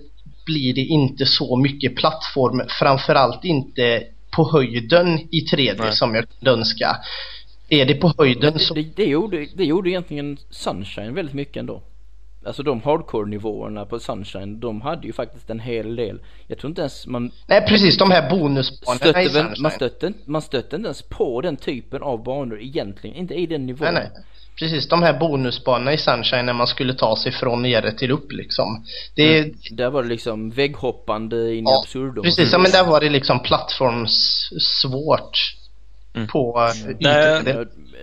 blir 0.46 0.74
det 0.74 0.80
inte 0.80 1.26
så 1.26 1.56
mycket 1.56 1.96
plattform, 1.96 2.62
framförallt 2.68 3.44
inte 3.44 4.02
på 4.36 4.50
höjden 4.52 5.18
i 5.18 5.46
3D 5.52 5.76
Nej. 5.78 5.92
som 5.92 6.14
jag 6.14 6.24
kunde 6.28 6.50
önska. 6.50 6.96
Är 7.72 7.86
det 7.86 7.94
på 7.94 8.12
höjden 8.18 8.58
så... 8.58 8.74
Det, 8.74 8.96
det, 8.96 9.04
gjorde, 9.04 9.46
det 9.54 9.64
gjorde 9.64 9.90
egentligen 9.90 10.38
Sunshine 10.50 11.14
väldigt 11.14 11.34
mycket 11.34 11.56
ändå. 11.56 11.82
Alltså 12.46 12.62
de 12.62 12.82
hardcore-nivåerna 12.82 13.86
på 13.86 13.98
Sunshine, 13.98 14.60
de 14.60 14.80
hade 14.80 15.06
ju 15.06 15.12
faktiskt 15.12 15.50
en 15.50 15.60
hel 15.60 15.96
del. 15.96 16.20
Jag 16.46 16.58
tror 16.58 16.68
inte 16.68 16.80
ens 16.80 17.06
man... 17.06 17.30
Nej 17.46 17.66
precis, 17.68 17.98
de 17.98 18.10
här 18.10 18.30
bonusbanorna 18.30 19.22
i 19.22 19.28
Sunshine. 19.28 19.62
Man 19.62 19.70
stötte, 19.70 20.12
man 20.24 20.42
stötte 20.42 20.76
inte 20.76 20.86
ens 20.86 21.02
på 21.02 21.40
den 21.40 21.56
typen 21.56 22.02
av 22.02 22.22
banor 22.22 22.60
egentligen, 22.60 23.16
inte 23.16 23.34
i 23.34 23.46
den 23.46 23.66
nivån. 23.66 23.94
Nej, 23.94 24.10
nej. 24.14 24.24
Precis, 24.58 24.88
de 24.88 25.02
här 25.02 25.18
bonusbanorna 25.18 25.92
i 25.92 25.98
Sunshine 25.98 26.46
när 26.46 26.52
man 26.52 26.66
skulle 26.66 26.94
ta 26.94 27.16
sig 27.16 27.32
från 27.32 27.62
nere 27.62 27.92
till 27.92 28.10
upp 28.10 28.32
liksom. 28.32 28.84
Det... 29.14 29.38
Mm. 29.38 29.54
Där 29.70 29.90
var 29.90 30.02
det 30.02 30.08
liksom 30.08 30.50
vägghoppande 30.50 31.54
in 31.54 31.66
i 31.66 31.70
ja, 31.70 31.80
absurdum. 31.80 32.24
Precis, 32.24 32.52
ja, 32.52 32.58
men 32.58 32.70
där 32.70 32.84
var 32.84 33.00
det 33.00 33.10
liksom 33.10 33.40
plattformssvårt. 33.40 35.61
Mm. 36.14 36.28
På 36.28 36.58
mm. 36.58 36.96
nej, 37.00 37.42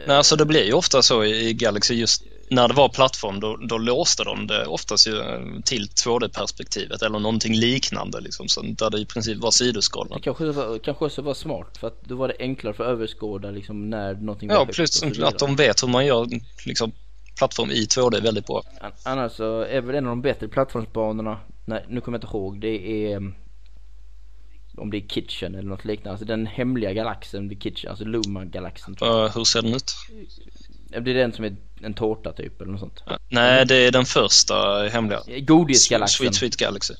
nej, 0.07 0.17
alltså 0.17 0.35
det 0.35 0.45
blir 0.45 0.65
ju 0.65 0.73
ofta 0.73 1.01
så 1.01 1.23
i 1.23 1.53
Galaxy 1.53 1.93
just 1.93 2.23
när 2.49 2.67
det 2.67 2.73
var 2.73 2.89
plattform 2.89 3.39
då, 3.39 3.57
då 3.57 3.77
låste 3.77 4.23
de 4.23 4.47
det 4.47 4.65
oftast 4.65 5.07
ju 5.07 5.19
eh, 5.19 5.39
till 5.65 5.87
2D-perspektivet 5.87 7.01
eller 7.01 7.19
någonting 7.19 7.53
liknande 7.53 8.19
liksom, 8.19 8.47
så 8.47 8.61
där 8.61 8.89
det 8.89 8.99
i 8.99 9.05
princip 9.05 9.37
var 9.37 9.51
sidoskrollande. 9.51 10.15
Det 10.15 10.21
kanske, 10.21 10.45
var, 10.45 10.77
kanske 10.77 11.05
också 11.05 11.21
var 11.21 11.33
smart 11.33 11.77
för 11.77 11.87
att 11.87 12.03
då 12.03 12.15
var 12.15 12.27
det 12.27 12.35
enklare 12.39 12.73
för 12.73 12.83
att 12.83 12.89
överskåda 12.89 13.51
liksom, 13.51 13.89
när 13.89 14.13
någonting 14.13 14.49
Ja, 14.49 14.65
plus 14.65 15.03
att 15.23 15.39
de 15.39 15.55
vet 15.55 15.83
hur 15.83 15.87
man 15.87 16.05
gör 16.05 16.27
liksom, 16.65 16.91
plattform 17.37 17.71
i 17.71 17.85
2D 17.85 18.21
väldigt 18.23 18.47
bra. 18.47 18.63
Annars 19.03 19.31
så 19.31 19.61
är 19.61 19.81
väl 19.81 19.95
en 19.95 20.05
av 20.05 20.09
de 20.09 20.21
bättre 20.21 20.47
plattformsbanorna, 20.47 21.39
nej 21.65 21.85
nu 21.89 22.01
kommer 22.01 22.17
jag 22.17 22.23
inte 22.23 22.37
ihåg, 22.37 22.61
det 22.61 23.11
är 23.13 23.33
om 24.77 24.91
det 24.91 24.97
är 24.97 25.07
Kitchen 25.07 25.55
eller 25.55 25.69
något 25.69 25.85
liknande. 25.85 26.11
Alltså 26.11 26.25
den 26.25 26.45
hemliga 26.45 26.93
galaxen 26.93 27.49
vid 27.49 27.63
Kitchen, 27.63 27.89
alltså 27.89 28.05
Luma-galaxen. 28.05 28.95
Uh, 29.03 29.35
hur 29.35 29.43
ser 29.43 29.61
den 29.61 29.73
ut? 29.73 29.91
Det 30.89 30.97
är 30.97 31.01
den 31.01 31.33
som 31.33 31.45
är 31.45 31.55
en 31.81 31.93
tårta 31.93 32.31
typ 32.31 32.61
eller 32.61 32.71
något 32.71 32.79
sånt. 32.79 33.03
Uh, 33.07 33.17
nej, 33.29 33.65
det 33.65 33.75
är 33.75 33.91
den 33.91 34.05
första 34.05 34.87
hemliga. 34.91 35.19
Godisgalaxen. 35.39 36.17
Sweet 36.17 36.35
Sweet 36.35 36.55
Galaxy. 36.55 36.93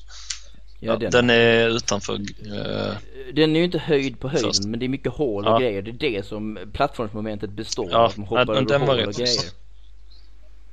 Ja, 0.80 0.96
den. 0.96 1.10
den. 1.10 1.30
är 1.30 1.68
utanför. 1.68 2.14
Uh, 2.14 2.96
den 3.32 3.56
är 3.56 3.58
ju 3.58 3.64
inte 3.64 3.78
höjd 3.78 4.20
på 4.20 4.28
höjden 4.28 4.50
först. 4.50 4.64
men 4.64 4.80
det 4.80 4.86
är 4.86 4.88
mycket 4.88 5.12
hål 5.12 5.46
och 5.46 5.52
ja. 5.52 5.58
grejer. 5.58 5.82
Det 5.82 5.90
är 5.90 6.10
det 6.12 6.26
som 6.26 6.58
plattformsmomentet 6.72 7.50
består 7.50 7.94
av. 7.94 8.12
Ja, 8.16 8.24
hoppar 8.24 8.54
över 8.54 8.62
den 8.62 8.80
hål 8.80 9.00
och 9.00 9.14
grejer. 9.14 9.60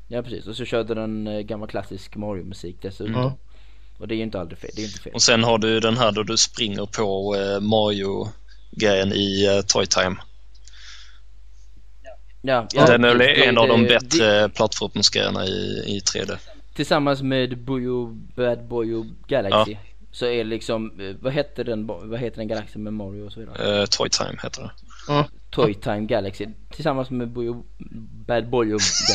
Ja 0.07 0.21
precis 0.21 0.47
och 0.47 0.55
så 0.55 0.65
körde 0.65 0.93
den 0.93 1.43
gammal 1.47 1.67
klassisk 1.67 2.15
Mario-musik 2.15 2.77
dessutom. 2.81 3.15
Mm. 3.15 3.31
Och 3.97 4.07
det 4.07 4.15
är 4.15 4.17
ju 4.17 4.23
inte 4.23 4.39
aldrig 4.39 4.59
fel. 4.59 4.71
Det 4.75 4.81
är 4.81 4.85
inte 4.85 4.99
fel. 4.99 5.13
Och 5.13 5.21
sen 5.21 5.43
har 5.43 5.57
du 5.57 5.79
den 5.79 5.97
här 5.97 6.11
då 6.11 6.23
du 6.23 6.37
springer 6.37 6.85
på 6.85 7.35
eh, 7.35 7.59
Mario-grejen 7.59 9.13
i 9.13 9.45
eh, 9.45 9.61
Toy 9.61 9.85
Time. 9.85 10.15
Ja, 12.41 12.67
den 12.73 13.03
är 13.03 13.07
väl 13.09 13.17
det- 13.17 13.45
en 13.45 13.57
av 13.57 13.67
de 13.67 13.83
det- 13.83 13.89
bättre 13.89 14.49
plattformsgrejerna 14.49 15.45
i, 15.45 15.83
i 15.87 15.99
3D. 15.99 16.37
Tillsammans 16.75 17.21
med 17.21 17.57
Bujo 17.57 18.05
Bad 18.35 18.67
Boyo 18.67 19.05
Galaxy. 19.27 19.77
Så 20.11 20.25
är 20.25 20.37
det 20.37 20.43
liksom, 20.43 20.99
eh, 21.01 21.15
vad 21.21 21.33
heter 21.33 21.63
den, 21.63 21.87
vad 21.87 22.19
heter 22.19 22.37
den 22.37 22.47
galaxen 22.47 22.83
med 22.83 22.93
Mario 22.93 23.21
och 23.25 23.31
så 23.31 23.39
vidare? 23.39 23.79
Uh, 23.81 23.85
Toy 23.85 24.09
Time 24.09 24.37
heter 24.43 24.61
det. 24.61 24.71
Toy 25.49 25.73
Time 25.73 26.05
Galaxy. 26.05 26.45
Tillsammans 26.73 27.09
med 27.09 27.29
Bujo 27.31 27.65
Bad 28.27 28.49
Boyo 28.49 28.77
Galaxy. 29.07 29.13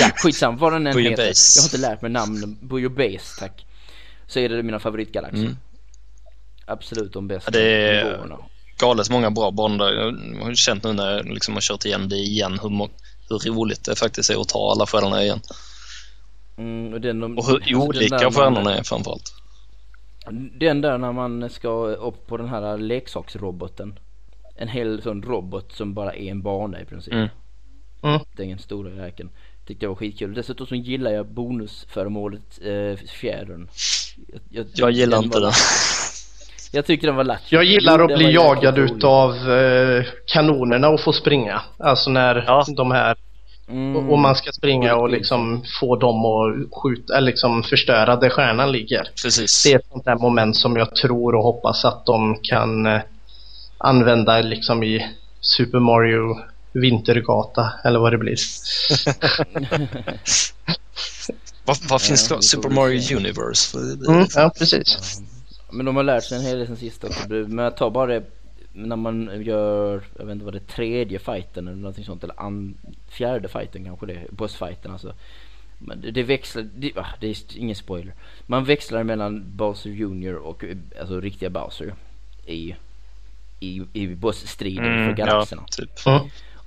Ja, 0.00 0.10
skitsam 0.16 0.56
vad 0.56 0.72
den 0.72 0.86
än 0.86 0.98
heter. 0.98 1.28
Base. 1.28 1.58
Jag 1.58 1.62
har 1.62 1.66
inte 1.66 1.78
lärt 1.90 2.02
mig 2.02 2.10
namnen. 2.10 2.58
Bujo 2.60 2.88
Base, 2.88 3.40
tack. 3.40 3.66
Så 4.28 4.38
är 4.38 4.48
det 4.48 4.62
mina 4.62 4.78
favoritgalaxer. 4.78 5.38
Mm. 5.38 5.56
Absolut 6.66 7.12
de 7.12 7.28
bästa 7.28 7.50
Ja, 7.54 7.58
det 7.58 7.70
är- 7.70 8.04
nivåerna. 8.04 8.38
Galet 8.78 9.10
många 9.10 9.30
bra 9.30 9.50
banor. 9.50 9.90
Jag 9.90 10.44
har 10.44 10.54
känt 10.54 10.84
nu 10.84 10.92
när 10.92 11.10
jag 11.16 11.26
liksom 11.26 11.54
har 11.54 11.60
kört 11.60 11.84
igen 11.84 12.08
det 12.08 12.16
igen 12.16 12.58
hur, 12.62 12.88
hur 13.44 13.52
roligt 13.52 13.84
det 13.84 13.98
faktiskt 13.98 14.30
är 14.30 14.40
att 14.40 14.48
ta 14.48 14.70
alla 14.72 14.86
stjärnorna 14.86 15.22
igen. 15.22 15.40
Mm, 16.56 16.92
och 16.94 17.00
den, 17.00 17.22
Och 17.22 17.46
hur 17.46 17.56
alltså 17.56 17.74
olika 17.76 18.30
stjärnorna 18.30 18.76
är 18.76 18.82
framförallt. 18.82 19.34
Den 20.60 20.80
där 20.80 20.98
när 20.98 21.12
man 21.12 21.50
ska 21.50 21.68
upp 21.86 22.26
på 22.26 22.36
den 22.36 22.48
här 22.48 22.78
leksaksroboten. 22.78 23.98
En 24.56 24.68
hel 24.68 25.02
sån 25.02 25.22
robot 25.22 25.72
som 25.72 25.94
bara 25.94 26.14
är 26.14 26.30
en 26.30 26.42
bana 26.42 26.80
i 26.80 26.84
princip. 26.84 27.14
Mm. 27.14 27.28
Mm. 28.02 28.20
Den 28.36 28.58
stora 28.58 28.90
räken. 29.06 29.30
Tyckte 29.68 29.84
jag 29.84 29.90
var 29.90 29.96
skitkul. 29.96 30.34
Dessutom 30.34 30.66
så 30.66 30.74
gillar 30.74 31.10
jag 31.10 31.26
bonusföremålet 31.26 32.58
eh, 32.64 33.06
fjädern. 33.06 33.68
Jag 34.74 34.90
gillar 34.90 35.16
den 35.16 35.24
inte 35.24 35.38
var 35.38 35.46
den. 35.46 35.52
Jag 36.72 36.86
tyckte 36.86 37.06
den 37.06 37.16
var 37.16 37.24
lattjo. 37.24 37.56
Jag 37.56 37.64
gillar 37.64 37.98
Jo, 37.98 38.04
att 38.04 38.18
bli 38.18 38.32
jagad 38.32 38.78
utav 38.78 39.50
eh, 39.52 40.04
kanonerna 40.26 40.88
och 40.88 41.00
få 41.00 41.12
springa. 41.12 41.60
Alltså 41.78 42.10
när 42.10 42.44
Ja. 42.46 42.64
de 42.76 42.90
här 42.90 43.16
Mm. 43.70 43.96
och, 43.96 44.12
och 44.12 44.18
man 44.18 44.34
ska 44.36 44.52
springa 44.52 44.96
och 44.96 45.10
liksom 45.10 45.62
få 45.80 45.96
dem 45.96 46.24
att 46.24 46.82
skjuta, 46.82 47.16
eller 47.16 47.26
liksom 47.26 47.62
förstöra 47.62 48.16
där 48.16 48.30
stjärnan 48.30 48.72
ligger. 48.72 49.08
Precis. 49.22 49.64
Det 49.64 49.72
är 49.72 49.78
ett 49.78 49.86
sånt 49.92 50.04
där 50.04 50.14
moment 50.16 50.56
som 50.56 50.76
jag 50.76 50.94
tror 50.96 51.34
och 51.34 51.42
hoppas 51.42 51.84
att 51.84 52.06
de 52.06 52.38
kan 52.42 52.86
eh, 52.86 53.00
använda 53.78 54.40
liksom 54.40 54.82
i 54.82 55.06
Super 55.40 55.78
Mario 55.78 56.38
Vintergata 56.80 57.72
eller 57.84 57.98
vad 57.98 58.12
det 58.12 58.18
blir. 58.18 58.36
Vad, 61.64 61.76
vad 61.88 62.02
finns 62.02 62.30
Ja, 62.30 62.36
det? 62.36 62.42
Super 62.42 62.70
Mario 62.70 63.00
se. 63.00 63.16
Universe? 63.16 63.70
För 63.70 63.78
det- 63.96 64.12
Mm, 64.12 64.26
ja, 64.34 64.52
precis. 64.58 65.20
Men 65.70 65.86
de 65.86 65.96
har 65.96 66.02
lärt 66.02 66.24
sig 66.24 66.38
en 66.38 66.44
hel 66.44 66.58
del 66.58 66.66
sen 66.66 66.76
sist 66.76 67.04
också. 67.04 67.28
Men 67.28 67.58
jag 67.58 67.76
tar 67.76 67.90
bara 67.90 68.06
det 68.06 68.22
när 68.72 68.96
man 68.96 69.42
gör, 69.44 70.02
jag 70.18 70.24
vet 70.26 70.32
inte 70.32 70.44
vad 70.44 70.54
det 70.54 70.58
är, 70.58 70.74
tredje 70.74 71.18
fighten 71.18 71.68
eller 71.68 71.76
någonting 71.76 72.04
sånt. 72.04 72.24
Eller 72.24 72.40
an, 72.40 72.74
fjärde 73.08 73.48
fighten 73.48 73.84
kanske 73.84 74.06
det 74.06 74.12
är, 74.12 74.26
bossfighten 74.30 74.90
alltså. 74.92 75.12
Men 75.78 76.00
det, 76.00 76.10
det 76.10 76.22
växlar, 76.22 76.66
det, 76.76 76.92
va, 76.96 77.06
det 77.20 77.26
är 77.28 77.36
ingen 77.56 77.76
spoiler. 77.76 78.14
Man 78.46 78.64
växlar 78.64 79.02
mellan 79.02 79.44
Bowser 79.56 79.90
Jr 79.90 80.34
och 80.34 80.64
alltså 81.00 81.20
riktiga 81.20 81.50
Bowser 81.50 81.94
i, 82.46 82.74
i, 83.60 83.82
i 83.92 84.06
bossstriden 84.06 84.84
för 84.84 84.90
Mm, 84.92 85.14
ja, 85.18 85.24
galaxerna. 85.26 85.64
typ. 85.70 85.90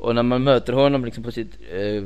Och 0.01 0.15
när 0.15 0.23
man 0.23 0.43
möter 0.43 0.73
honom 0.73 1.05
liksom 1.05 1.23
på 1.23 1.31
sitt 1.31 1.57
eh, 1.71 2.03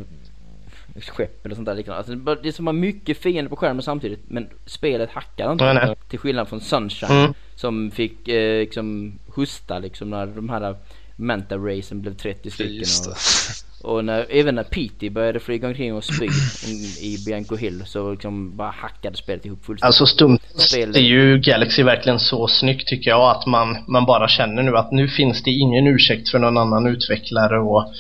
skepp 1.02 1.46
eller 1.46 1.56
sånt 1.56 1.66
där 1.66 1.76
liknande. 1.76 1.98
Alltså, 1.98 2.36
det 2.36 2.48
är 2.48 2.52
så 2.52 2.62
mycket 2.64 3.18
fiender 3.18 3.50
på 3.50 3.56
skärmen 3.56 3.82
samtidigt 3.84 4.20
men 4.28 4.48
spelet 4.66 5.10
hackar 5.12 5.52
inte. 5.52 5.74
Nej, 5.74 5.74
nej. 5.74 5.96
Till 6.10 6.20
skillnad 6.20 6.48
från 6.48 6.62
Sunshine 6.62 7.12
Mm. 7.12 7.34
som 7.56 7.92
fick 7.92 8.28
eh, 8.28 8.60
liksom 8.60 9.20
hosta 9.36 9.80
liksom 9.80 10.10
när 10.10 10.26
de 10.26 10.50
här 10.50 10.76
Manta 11.16 11.58
Racen 11.58 12.02
blev 12.02 12.14
30 12.14 12.52
stycken. 12.52 12.74
Just 12.74 13.08
Och, 13.82 13.92
och 13.92 14.06
när, 14.06 14.26
även 14.30 14.56
när 14.56 14.64
Petey 14.64 15.10
började 15.10 15.40
flyga 15.40 15.68
omkring 15.68 15.94
och 15.94 16.04
spy 16.04 16.28
i 17.02 17.18
Bianco 17.26 17.56
Hill 17.56 17.84
så 17.86 18.12
liksom 18.12 18.58
bara 18.58 18.72
hackade 18.72 19.18
spelet 19.18 19.46
ihop 19.46 19.66
fullständigt. 19.66 19.86
Alltså 19.86 20.06
stundtals 20.06 20.70
Spelet. 20.70 20.96
är 20.96 21.00
ju 21.00 21.40
Galaxy 21.40 21.84
verkligen 21.84 22.20
så 22.20 22.48
snyggt 22.48 22.88
tycker 22.88 23.10
jag 23.10 23.32
att 23.32 23.46
man, 23.46 23.78
man 23.88 24.06
bara 24.06 24.28
känner 24.28 24.64
nu 24.64 24.78
att 24.78 24.92
nu 24.92 25.08
finns 25.08 25.44
det 25.44 25.52
ingen 25.52 25.88
ursäkt 25.88 26.30
för 26.30 26.40
någon 26.40 26.58
annan 26.58 26.88
utvecklare 26.88 27.60
och 27.60 27.94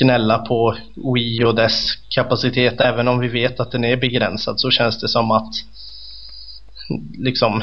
gnälla 0.00 0.38
på 0.38 0.76
Wii 1.14 1.44
och 1.44 1.54
dess 1.54 1.96
kapacitet 2.08 2.80
även 2.80 3.08
om 3.08 3.18
vi 3.18 3.28
vet 3.28 3.60
att 3.60 3.72
den 3.72 3.84
är 3.84 3.96
begränsad 3.96 4.60
så 4.60 4.70
känns 4.70 5.00
det 5.00 5.08
som 5.08 5.30
att 5.30 5.54
liksom 7.18 7.62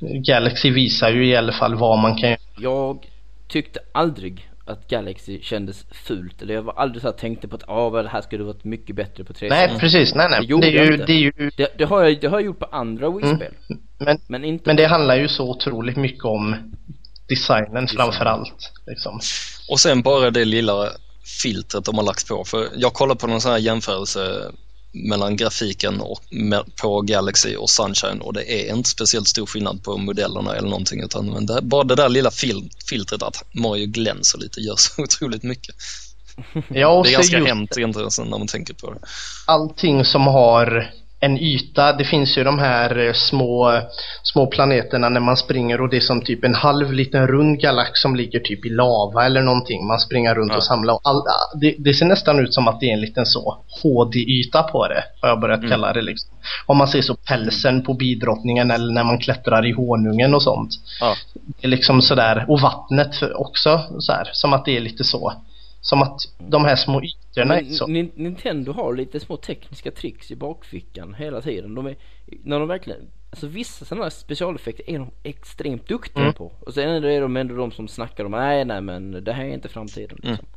Galaxy 0.00 0.70
visar 0.70 1.10
ju 1.10 1.26
i 1.26 1.36
alla 1.36 1.52
fall 1.52 1.74
vad 1.74 1.98
man 1.98 2.14
kan 2.14 2.30
göra. 2.30 2.38
Jag 2.56 3.06
tyckte 3.48 3.80
aldrig 3.92 4.50
att 4.66 4.88
Galaxy 4.88 5.42
kändes 5.42 5.84
fult. 5.90 6.42
Eller 6.42 6.54
jag 6.54 6.62
var 6.62 6.72
aldrig 6.72 7.02
så 7.02 7.08
här 7.08 7.12
tänkte 7.12 7.48
på 7.48 7.56
att 7.56 7.68
ah, 7.68 8.02
det 8.02 8.08
här 8.08 8.20
skulle 8.20 8.44
varit 8.44 8.64
mycket 8.64 8.96
bättre 8.96 9.24
på 9.24 9.32
360. 9.32 9.72
Nej 9.72 9.80
precis, 9.80 10.14
nej 10.14 10.26
nej. 10.30 10.46
Det 10.46 10.60
Det 10.60 10.78
är 10.78 10.84
ju, 10.84 10.96
det 10.96 11.12
är 11.12 11.16
ju 11.16 11.50
Det, 11.56 11.78
det, 11.78 11.84
har 11.84 12.02
jag, 12.04 12.20
det 12.20 12.26
har 12.26 12.38
jag 12.38 12.46
gjort 12.46 12.58
på 12.58 12.68
andra 12.72 13.10
Wii-spel. 13.10 13.54
men, 13.98 14.18
Men 14.26 14.44
inte 14.44 14.62
men 14.66 14.76
det 14.76 14.86
handlar 14.86 15.16
ju 15.16 15.28
så 15.28 15.50
otroligt 15.50 15.96
mycket 15.96 16.24
om 16.24 16.56
designen 17.28 17.88
framförallt. 17.88 18.72
Liksom. 18.86 19.20
Och 19.70 19.80
sen 19.80 20.02
bara 20.02 20.30
det 20.30 20.44
lilla 20.44 20.90
filtret 21.42 21.84
de 21.84 21.96
har 21.98 22.04
lagt 22.04 22.28
på. 22.28 22.44
För 22.44 22.68
jag 22.76 22.92
kollade 22.92 23.20
på 23.20 23.26
någon 23.26 23.40
sån 23.40 23.52
här 23.52 23.58
jämförelse 23.58 24.52
mellan 25.04 25.36
grafiken 25.36 26.00
och 26.00 26.20
på 26.80 27.00
Galaxy 27.00 27.56
och 27.56 27.70
Sunshine 27.70 28.20
och 28.20 28.32
det 28.32 28.52
är 28.52 28.74
inte 28.74 28.88
speciellt 28.88 29.28
stor 29.28 29.46
skillnad 29.46 29.82
på 29.82 29.96
modellerna 29.96 30.54
eller 30.54 30.68
någonting 30.68 31.02
utan 31.02 31.26
men 31.26 31.46
det, 31.46 31.62
bara 31.62 31.84
det 31.84 31.94
där 31.94 32.08
lilla 32.08 32.30
fil, 32.30 32.70
filtret 32.90 33.22
att 33.22 33.44
Mario 33.52 33.86
glänser 33.86 34.38
lite 34.38 34.60
gör 34.60 34.76
så 34.76 35.02
otroligt 35.02 35.42
mycket. 35.42 35.74
Ja, 36.68 37.02
Det 37.04 37.10
är 37.10 37.12
ganska 37.12 37.36
hemskt 37.44 37.78
egentligen 37.78 38.10
när 38.18 38.38
man 38.38 38.46
tänker 38.46 38.74
på 38.74 38.92
det. 38.92 39.00
allting 39.46 40.04
som 40.04 40.22
har 40.26 40.90
en 41.26 41.38
yta. 41.38 41.92
Det 41.92 42.04
finns 42.04 42.38
ju 42.38 42.44
de 42.44 42.58
här 42.58 42.98
eh, 43.06 43.12
små, 43.12 43.80
små 44.22 44.46
planeterna 44.46 45.08
när 45.08 45.20
man 45.20 45.36
springer 45.36 45.80
och 45.80 45.88
det 45.90 45.96
är 45.96 46.00
som 46.00 46.20
typ 46.20 46.44
en 46.44 46.54
halv 46.54 46.92
liten 46.92 47.26
rund 47.26 47.60
galax 47.60 48.00
som 48.02 48.16
ligger 48.16 48.40
typ 48.40 48.66
i 48.66 48.68
lava 48.68 49.26
eller 49.26 49.42
någonting. 49.42 49.86
Man 49.86 49.98
springer 50.00 50.34
runt 50.34 50.52
Ja. 50.52 50.56
och 50.56 50.64
samlar. 50.64 50.94
Och 50.94 51.00
all, 51.04 51.22
det, 51.60 51.74
det 51.78 51.94
ser 51.94 52.06
nästan 52.06 52.38
ut 52.38 52.54
som 52.54 52.68
att 52.68 52.80
det 52.80 52.86
är 52.86 52.92
en 52.92 53.00
liten 53.00 53.26
så 53.26 53.58
HD-yta 53.82 54.62
på 54.62 54.88
det. 54.88 55.04
Har 55.20 55.28
jag 55.28 55.40
börjat 55.40 55.68
kalla 55.68 55.92
det 55.92 56.02
liksom. 56.02 56.30
Om 56.66 56.76
man 56.76 56.88
ser 56.88 57.02
så 57.02 57.14
pälsen 57.14 57.82
på 57.82 57.94
bidrottningen 57.94 58.70
eller 58.70 58.92
när 58.92 59.04
man 59.04 59.18
klättrar 59.18 59.66
i 59.66 59.72
honungen 59.72 60.34
och 60.34 60.42
sånt. 60.42 60.70
Ja. 61.00 61.14
Det 61.60 61.66
är 61.66 61.70
liksom 61.70 62.02
sådär. 62.02 62.44
Och 62.48 62.60
vattnet 62.60 63.22
också 63.34 63.80
så 63.98 64.12
här, 64.12 64.30
Som 64.32 64.52
att 64.52 64.64
det 64.64 64.76
är 64.76 64.80
lite 64.80 65.04
så. 65.04 65.32
Som 65.80 66.02
att 66.02 66.16
de 66.38 66.64
här 66.64 66.76
små 66.76 67.02
ytorna 67.02 67.25
Men 67.36 68.10
Nintendo 68.14 68.72
har 68.72 68.94
lite 68.96 69.20
små 69.20 69.36
tekniska 69.36 69.90
tricks 69.90 70.30
i 70.30 70.36
bakfickan 70.36 71.14
hela 71.14 71.40
tiden. 71.42 71.74
De 71.74 71.86
är, 71.86 71.96
när 72.44 72.58
de 72.58 72.68
verkligen, 72.68 73.00
alltså 73.30 73.46
vissa 73.46 73.84
sådana 73.84 74.04
här 74.04 74.10
specialeffekter 74.10 74.90
är 74.90 74.98
de 74.98 75.10
extremt 75.22 75.88
duktiga 75.88 76.22
Mm. 76.22 76.34
på. 76.34 76.52
Och 76.60 76.74
sen 76.74 77.04
är 77.04 77.20
de 77.20 77.36
ändå 77.36 77.54
de 77.56 77.72
som 77.72 77.88
snackar 77.88 78.24
om 78.24 78.30
nej 78.30 78.64
nej 78.64 78.80
men 78.80 79.24
det 79.24 79.32
här 79.32 79.44
är 79.44 79.54
inte 79.54 79.68
framtiden 79.68 80.18
Mm. 80.22 80.30
liksom. 80.30 80.48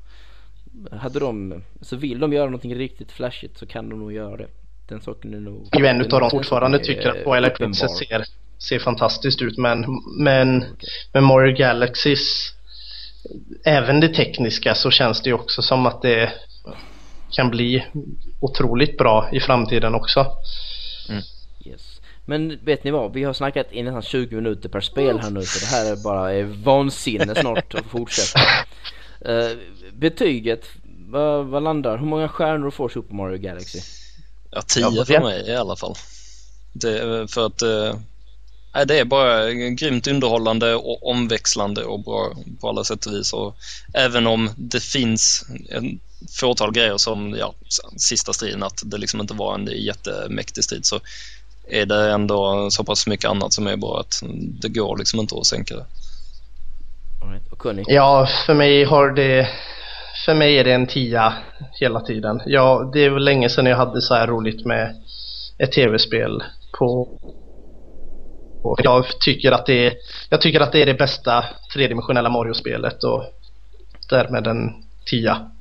Hade 1.00 1.20
de, 1.20 1.64
så 1.82 1.96
vill 1.96 2.20
de 2.20 2.34
göra 2.34 2.46
någonting 2.46 2.76
riktigt 2.76 3.12
flashigt 3.12 3.58
så 3.58 3.66
kan 3.66 3.90
de 3.90 4.00
nog 4.00 4.14
göra 4.14 4.38
det. 4.38 4.48
Den 4.90 5.02
saken 5.02 5.34
är 5.34 5.40
nog. 5.40 5.68
Ju 5.80 5.86
en 5.86 6.02
utav 6.02 6.20
dem 6.20 6.30
fortfarande 6.30 6.80
tycker 6.80 7.10
att 7.10 7.24
Twilight. 7.24 7.54
Princess 7.58 7.98
ser, 7.98 8.24
ser 8.58 8.80
fantastiskt 8.80 9.42
ut 9.42 9.58
men, 9.58 9.86
men 10.20 10.64
med 11.14 11.24
Mario 11.24 11.56
Galaxys 11.58 12.54
även 13.66 14.00
det 14.00 14.08
tekniska 14.08 14.76
så 14.76 14.92
känns 14.92 15.22
det 15.22 15.30
ju 15.30 15.34
också 15.34 15.62
som 15.62 15.86
att 15.86 16.02
det 16.02 16.32
kan 17.32 17.50
bli 17.50 17.86
otroligt 18.40 18.98
bra 18.98 19.30
i 19.32 19.40
framtiden 19.40 19.96
också. 19.96 20.26
Yes. 21.66 22.02
Men 22.26 22.60
vet 22.66 22.84
ni 22.84 22.92
vad? 22.92 23.14
Vi 23.14 23.24
har 23.24 23.34
snackat 23.34 23.68
i 23.72 23.84
nästan 23.84 24.02
20 24.02 24.36
minuter 24.36 24.70
per 24.70 24.82
spel 24.82 25.20
här 25.20 25.30
nu 25.30 25.42
så 25.42 25.60
det 25.60 25.66
här 25.66 25.92
är 25.92 25.96
bara 25.96 26.34
är 26.34 26.44
vansinne 26.44 27.36
snart 27.36 27.74
att 27.74 27.86
fortsätta. 27.86 28.40
Uh, 29.30 29.58
betyget, 29.94 30.66
vad, 31.08 31.46
vad 31.46 31.64
landar? 31.64 31.98
Hur 31.98 32.06
många 32.06 32.30
stjärnor 32.30 32.72
får 32.72 32.90
Super 32.90 33.16
Mario 33.16 33.38
Galaxy? 33.38 33.80
Ja, 34.52 34.62
10 34.62 34.90
Ja, 34.92 35.06
för 35.06 35.20
mig 35.20 35.50
i 35.50 35.56
alla 35.56 35.76
fall. 35.76 35.96
Det, 36.74 37.28
för 37.32 37.46
att 37.46 37.62
eh, 37.62 38.00
nej, 38.74 38.86
det 38.86 39.00
är 39.00 39.06
bara 39.06 39.52
grymt 39.52 40.08
underhållande 40.08 40.76
och 40.76 41.08
omväxlande 41.08 41.84
och 41.84 42.04
bra 42.04 42.34
på 42.62 42.70
alla 42.70 42.84
sätt 42.84 43.06
och 43.06 43.14
vis. 43.14 43.34
Och 43.34 43.56
även 43.94 44.28
om 44.28 44.50
det 44.58 44.84
finns 44.84 45.46
en 45.70 46.00
fåtal 46.40 46.72
grejer 46.72 46.98
som 46.98 47.36
ja, 47.40 47.54
sista 47.98 48.34
striden, 48.34 48.64
att 48.64 48.82
det 48.86 48.98
liksom 48.98 49.22
inte 49.22 49.34
var 49.34 49.56
en 49.56 49.66
jättemäktig 49.66 50.64
strid, 50.64 50.86
så 50.86 51.00
är 51.68 51.86
det 51.86 52.12
ändå 52.12 52.68
så 52.72 52.84
pass 52.84 53.08
mycket 53.08 53.30
annat 53.30 53.54
som 53.54 53.68
är 53.68 53.78
bra 53.78 54.00
att 54.00 54.24
det 54.62 54.70
går 54.70 54.98
liksom 54.98 55.20
inte 55.20 55.36
att 55.36 55.46
sänka 55.46 55.76
det. 55.76 55.86
Ja, 57.88 58.28
för 58.46 58.54
mig 58.54 58.84
har 58.84 59.12
det 59.12 59.50
för 60.26 60.34
mig 60.34 60.58
är 60.58 60.64
det 60.64 60.74
en 60.74 60.88
tia 60.88 61.34
hela 61.80 62.00
tiden. 62.00 62.42
Ja, 62.46 62.90
det 62.94 63.06
är 63.06 63.10
väl 63.10 63.24
länge 63.26 63.50
sedan 63.50 63.66
jag 63.66 63.78
hade 63.78 64.02
så 64.02 64.14
här 64.14 64.28
roligt 64.28 64.66
med 64.66 64.96
ett 65.58 65.72
tv-spel 65.72 66.44
på 66.80 67.08
och 68.64 68.80
jag 68.84 69.06
tycker 69.20 69.52
att 69.52 69.66
det 69.66 69.88
är, 69.88 69.94
jag 70.30 70.42
tycker 70.42 70.60
att 70.60 70.72
det 70.72 70.82
är 70.82 70.86
det 70.86 70.94
bästa 70.94 71.46
tredimensionella 71.74 72.30
Mario-spelet 72.30 73.04
och 73.04 73.24
därmed 74.10 74.48
en 74.48 74.74
tia. 75.06 75.52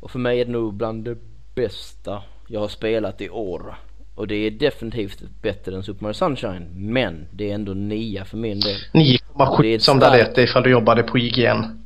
Och 0.00 0.10
för 0.10 0.18
mig 0.18 0.40
är 0.40 0.44
det 0.44 0.50
nog 0.52 0.74
bland 0.74 1.04
det 1.04 1.16
bästa 1.54 2.22
jag 2.48 2.60
har 2.60 2.68
spelat 2.68 3.20
i 3.20 3.28
år. 3.30 3.74
Och 4.14 4.26
det 4.26 4.34
är 4.34 4.50
definitivt 4.50 5.22
bättre 5.42 5.76
än 5.76 5.82
Super 5.82 6.02
Mario 6.02 6.14
Sunshine. 6.14 6.66
Men 6.74 7.26
det 7.32 7.50
är 7.50 7.54
ändå 7.54 7.74
nia 7.74 8.24
för 8.24 8.36
min 8.36 8.60
del. 8.60 8.76
Det 8.92 8.98
är 8.98 9.02
9,7 9.02 9.74
ett 9.74 9.82
som 9.82 9.98
det 9.98 10.06
starkt- 10.06 10.18
gett 10.18 10.34
dig 10.34 10.44
ifall 10.44 10.62
du 10.62 10.70
jobbade 10.70 11.02
på 11.02 11.18
IGN. 11.18 11.84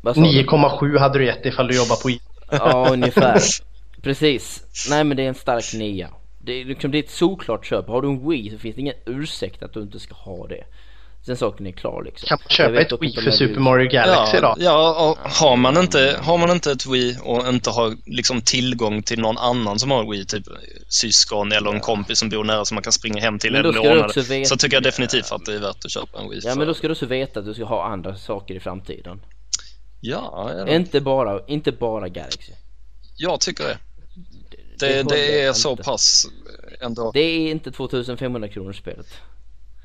Vad 0.00 0.14
sa 0.14 0.20
du? 0.20 0.26
9,7 0.28 0.98
hade 0.98 1.18
du 1.18 1.24
gett 1.26 1.46
ifall 1.46 1.68
du 1.68 1.76
jobbade 1.76 2.00
på 2.02 2.10
IGN. 2.10 2.20
Ja, 2.50 2.88
ungefär. 2.92 3.38
Precis. 4.02 4.62
Nej 4.90 5.04
men 5.04 5.16
det 5.16 5.22
är 5.22 5.28
en 5.28 5.34
stark 5.34 5.74
nia. 5.74 6.10
Det 6.38 6.52
är, 6.52 6.64
liksom, 6.64 6.90
det 6.90 6.98
är 6.98 7.02
ett 7.02 7.10
solklart 7.10 7.66
köp. 7.66 7.88
Har 7.88 8.02
du 8.02 8.08
en 8.08 8.28
Wii 8.28 8.50
så 8.50 8.58
finns 8.58 8.74
det 8.74 8.80
ingen 8.80 8.94
ursäkt 9.06 9.62
att 9.62 9.72
du 9.72 9.82
inte 9.82 9.98
ska 9.98 10.14
ha 10.14 10.46
det. 10.46 10.64
Sen 11.26 11.36
saken 11.36 11.66
är 11.66 11.72
klar 11.72 12.02
liksom. 12.04 12.26
Kan 12.28 12.36
man 12.38 12.44
Jag 12.48 12.52
köpa 12.52 12.80
ett 12.80 13.02
Wii 13.02 13.08
inte 13.10 13.22
för 13.22 13.30
Super 13.30 13.60
Mario 13.60 13.90
Galaxy 13.90 14.36
ja, 14.36 14.40
då? 14.58 14.62
ja, 14.64 15.08
och 15.10 15.30
har 15.30 15.56
man, 15.56 15.76
inte, 15.78 16.20
har 16.22 16.38
man 16.38 16.50
inte 16.50 16.72
ett 16.72 16.86
Wii 16.86 17.16
och 17.22 17.48
inte 17.48 17.70
har 17.70 17.96
liksom 18.06 18.42
tillgång 18.42 19.02
till 19.02 19.20
någon 19.20 19.38
annan 19.38 19.78
som 19.78 19.90
har 19.90 20.10
Wii, 20.10 20.24
typ 20.26 20.44
syskon 20.88 21.52
eller 21.52 21.70
en 21.70 21.80
kompis 21.80 22.18
som 22.18 22.28
bor 22.28 22.44
nära 22.44 22.64
som 22.64 22.74
man 22.74 22.82
kan 22.82 22.92
springa 22.92 23.20
hem 23.20 23.38
till 23.38 23.54
eller 23.54 23.72
låna 23.72 24.06
det, 24.14 24.22
veta- 24.28 24.48
så 24.48 24.56
tycker 24.56 24.76
jag 24.76 24.82
definitivt 24.82 25.32
att 25.32 25.44
det 25.44 25.54
är 25.54 25.58
värt 25.58 25.84
att 25.84 25.90
köpa 25.90 26.20
en 26.20 26.30
Wii. 26.30 26.40
Ja 26.44 26.50
för. 26.50 26.58
men 26.58 26.66
då 26.68 26.74
ska 26.74 26.88
du 26.88 26.92
också 26.92 27.06
veta 27.06 27.40
att 27.40 27.46
du 27.46 27.54
ska 27.54 27.64
ha 27.64 27.84
andra 27.86 28.16
saker 28.16 28.54
i 28.54 28.60
framtiden. 28.60 29.20
ja, 30.00 30.50
ja, 30.56 30.68
Inte 30.68 31.00
bara, 31.00 31.40
inte 31.46 31.72
bara 31.72 32.08
Galaxy. 32.08 32.52
jag 33.16 33.40
tycker 33.40 33.64
det. 33.64 33.78
det 34.78 34.86
Det, 35.02 35.02
det 35.08 35.40
är 35.40 35.46
jag 35.46 35.56
så 35.56 35.70
inte. 35.70 35.82
pass 35.82 36.26
ändå. 36.80 37.10
Det 37.14 37.20
är 37.20 37.50
inte 37.50 37.70
2500 37.72 38.48
kronor 38.48 38.72
spelet. 38.72 39.06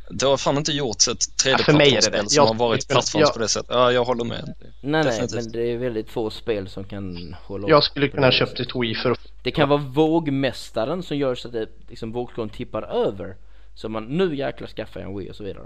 Det 0.10 0.26
har 0.26 0.38
fan 0.38 0.58
inte 0.58 0.72
gjorts 0.72 1.08
ett 1.08 1.18
Ja, 1.46 1.58
för 1.58 1.74
mig 1.74 1.88
är 1.88 1.96
det 1.96 2.02
tredjeplattformsspel 2.02 2.24
det. 2.24 2.30
som 2.30 2.44
Jag- 2.44 2.48
har 2.48 2.56
varit 2.56 2.86
jag- 2.90 2.94
plattforms 2.94 3.32
på 3.34 3.40
det 3.40 3.48
sättet. 3.48 3.70
Ja, 3.74 3.92
jag 3.92 4.04
håller 4.06 4.24
med. 4.24 4.54
Nej 4.82 5.04
nej, 5.04 5.28
men 5.34 5.52
det 5.52 5.62
är 5.72 5.78
väldigt 5.78 6.10
få 6.10 6.30
spel 6.30 6.70
som 6.70 6.84
kan 6.84 7.36
hålla 7.44 7.70
Jag 7.70 7.84
skulle 7.84 8.08
kunna 8.08 8.26
det 8.28 8.32
köpt 8.34 8.60
ett 8.60 8.76
Wii 8.76 8.96
för. 8.96 9.16
Det 9.44 9.52
kan 9.52 9.70
vara 9.70 9.82
vågmästaren 9.82 11.04
som 11.04 11.18
gör 11.18 11.36
så 11.36 11.48
att 11.48 11.54
det, 11.54 11.68
liksom, 11.90 12.12
vågskålen 12.12 12.50
tippar 12.50 12.82
över. 13.08 13.36
Så 13.76 13.90
man, 13.90 14.06
nu 14.06 14.36
jäklar 14.36 14.68
skaffar 14.68 15.00
jag 15.00 15.10
en 15.10 15.18
Wii 15.18 15.32
och 15.32 15.36
så 15.36 15.44
vidare. 15.44 15.64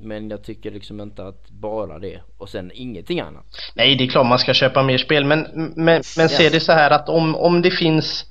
Men 0.00 0.30
jag 0.30 0.44
tycker 0.44 0.70
liksom 0.70 1.00
inte 1.00 1.26
att 1.26 1.50
bara 1.50 1.98
det 1.98 2.20
och 2.38 2.48
sen 2.48 2.70
ingenting 2.74 3.20
annat. 3.20 3.44
Nej, 3.74 3.96
det 3.96 4.04
är 4.04 4.08
klart 4.08 4.26
man 4.26 4.38
ska 4.38 4.54
köpa 4.54 4.82
mer 4.82 4.98
spel, 4.98 5.24
men, 5.24 5.40
men, 5.76 6.02
men 6.16 6.28
se 6.28 6.44
Ja. 6.44 6.50
det 6.50 6.60
så 6.60 6.72
här 6.72 6.90
att 6.90 7.08
om, 7.08 7.34
om 7.36 7.62
det 7.62 7.70
finns 7.70 8.24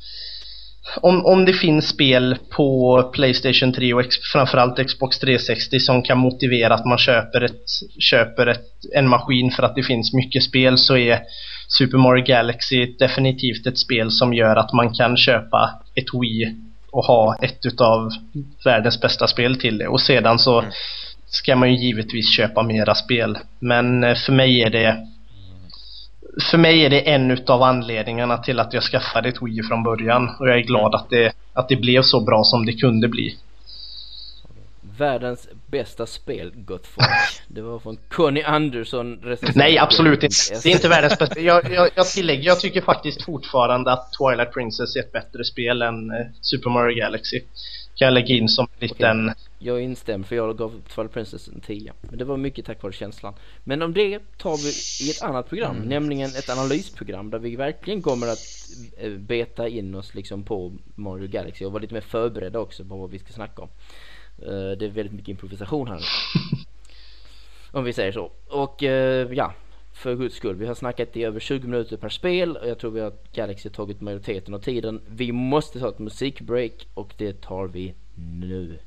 om, 0.96 1.26
om 1.26 1.46
det 1.46 1.54
finns 1.54 1.88
spel 1.88 2.38
på 2.50 3.02
Playstation 3.14 3.74
3 3.74 3.94
och 3.94 4.02
ex, 4.02 4.16
framförallt 4.34 4.88
Xbox 4.88 5.20
360 5.20 5.80
som 5.80 6.04
kan 6.04 6.18
motivera 6.18 6.74
att 6.74 6.86
man 6.86 6.98
köper, 6.98 7.42
ett, 7.42 7.66
köper 8.00 8.48
ett, 8.48 8.66
en 8.94 9.08
maskin 9.08 9.52
för 9.52 9.64
att 9.64 9.76
det 9.76 9.84
finns 9.84 10.14
mycket 10.14 10.44
spel 10.44 10.78
så 10.78 10.98
är 10.98 11.20
Super 11.68 11.98
Mario 11.98 12.26
Galaxy 12.26 12.86
definitivt 13.00 13.68
ett 13.68 13.78
spel 13.78 14.12
som 14.12 14.34
gör 14.34 14.56
att 14.56 14.74
man 14.74 14.94
kan 14.94 15.18
köpa 15.18 15.72
ett 15.96 16.14
Wii 16.22 16.56
och 16.92 17.06
ha 17.06 17.36
ett 17.42 17.66
utav 17.66 18.10
världens 18.66 19.02
bästa 19.02 19.28
spel 19.28 19.60
till 19.60 19.78
det. 19.78 19.88
Och 19.88 20.02
sedan 20.02 20.40
så 20.40 20.64
ska 21.30 21.56
man 21.56 21.74
ju 21.74 21.88
givetvis 21.88 22.36
köpa 22.36 22.64
mera 22.64 22.96
spel. 22.96 23.38
Men 23.60 24.04
eh, 24.04 24.16
för 24.16 24.34
mig 24.34 24.62
är 24.62 24.70
det 24.70 24.98
för 26.42 26.58
mig 26.58 26.86
är 26.86 26.90
det 26.90 27.02
en 27.02 27.32
utav 27.32 27.64
anledningarna 27.64 28.38
till 28.38 28.60
att 28.60 28.74
jag 28.74 28.84
skaffade 28.84 29.30
ett 29.30 29.42
Wii 29.42 29.64
från 29.64 29.84
början 29.84 30.30
och 30.40 30.50
jag 30.50 30.58
är 30.58 30.64
glad 30.64 30.96
att 30.96 31.10
det, 31.10 31.32
att 31.54 31.70
det 31.70 31.76
blev 31.76 32.02
så 32.02 32.26
bra 32.26 32.44
som 32.44 32.66
det 32.66 32.74
kunde 32.74 33.08
bli. 33.08 33.38
Världens 34.98 35.50
bästa 35.68 36.06
spel, 36.06 36.52
gott 36.56 36.88
folk. 36.88 37.08
Det 37.48 37.62
var 37.62 37.80
från 37.80 37.98
Conny 38.10 38.42
Andersson. 38.42 39.36
Nej, 39.56 39.78
absolut 39.78 40.24
inte. 40.24 40.36
Det 40.64 40.70
är 40.70 40.74
inte 40.74 40.90
världens 40.90 41.20
bästa. 41.20 41.40
Jag, 41.40 41.72
jag, 41.74 41.90
jag 41.96 42.08
tillägger, 42.08 42.44
jag 42.44 42.60
tycker 42.60 42.82
faktiskt 42.82 43.26
fortfarande 43.26 43.92
att 43.92 44.14
Twilight 44.14 44.54
Princess 44.54 44.96
är 44.96 45.00
ett 45.00 45.12
bättre 45.12 45.44
spel 45.44 45.82
än 45.82 46.12
eh, 46.12 46.26
Super 46.42 46.70
Mario 46.70 46.96
Galaxy. 46.96 47.42
Kan 47.98 48.06
jag 48.06 48.14
lägga 48.14 48.36
in 48.36 48.48
som 48.50 48.68
en 48.80 48.88
liten... 48.88 49.32
Jag 49.60 49.82
instämmer 49.82 50.26
för 50.26 50.36
jag 50.36 50.58
gav 50.58 50.82
Twilight 50.96 51.14
Princess 51.14 51.48
en 51.48 51.62
10. 51.62 51.94
Men 52.02 52.18
det 52.18 52.26
var 52.26 52.38
mycket 52.38 52.66
tack 52.66 52.84
vare 52.84 52.94
känslan. 52.94 53.34
Men 53.64 53.82
om 53.82 53.94
det 53.94 54.20
tar 54.38 54.58
vi 54.58 54.70
i 55.08 55.12
ett 55.12 55.22
annat 55.22 55.50
program, 55.50 55.76
Mm. 55.76 55.90
nämligen 55.90 56.30
ett 56.30 56.50
analysprogram 56.50 57.30
där 57.30 57.40
vi 57.40 57.56
verkligen 57.56 58.02
kommer 58.02 58.28
att 58.28 58.40
eh, 58.98 59.12
beta 59.12 59.68
in 59.68 59.96
oss 59.96 60.16
liksom 60.16 60.44
på 60.44 60.74
Mario 60.96 61.28
Galaxy 61.28 61.66
och 61.66 61.72
vara 61.72 61.82
lite 61.82 61.94
mer 61.94 62.02
förberedda 62.02 62.60
också 62.60 62.86
på 62.86 62.98
vad 62.98 63.10
vi 63.12 63.20
ska 63.20 63.34
snacka 63.34 63.62
om. 63.62 63.70
Eh, 64.42 64.78
Det 64.78 64.86
är 64.86 64.90
väldigt 64.90 65.14
mycket 65.14 65.30
improvisation 65.30 65.88
här. 65.88 66.02
om 67.72 67.84
vi 67.84 67.94
säger 67.94 68.12
så. 68.12 68.32
Och 68.48 68.84
eh, 68.84 69.28
ja, 69.32 69.54
för 69.98 70.16
guds 70.16 70.36
skull. 70.36 70.56
Vi 70.56 70.66
har 70.66 70.76
snackat 70.76 71.18
i 71.18 71.24
över 71.24 71.40
20 71.40 71.68
minuter 71.68 71.98
per 71.98 72.10
spel 72.10 72.58
och 72.58 72.68
jag 72.68 72.80
tror 72.80 72.92
vi 72.92 73.00
har 73.00 73.14
Galaxy 73.34 73.70
tagit 73.70 74.02
majoriteten 74.02 74.54
av 74.54 74.60
tiden. 74.60 75.02
Vi 75.08 75.32
måste 75.32 75.80
ta 75.80 75.90
ett 75.90 76.00
musikbreak 76.00 76.88
och 76.94 77.14
det 77.18 77.42
tar 77.42 77.68
vi 77.68 77.94
nu. 78.16 78.80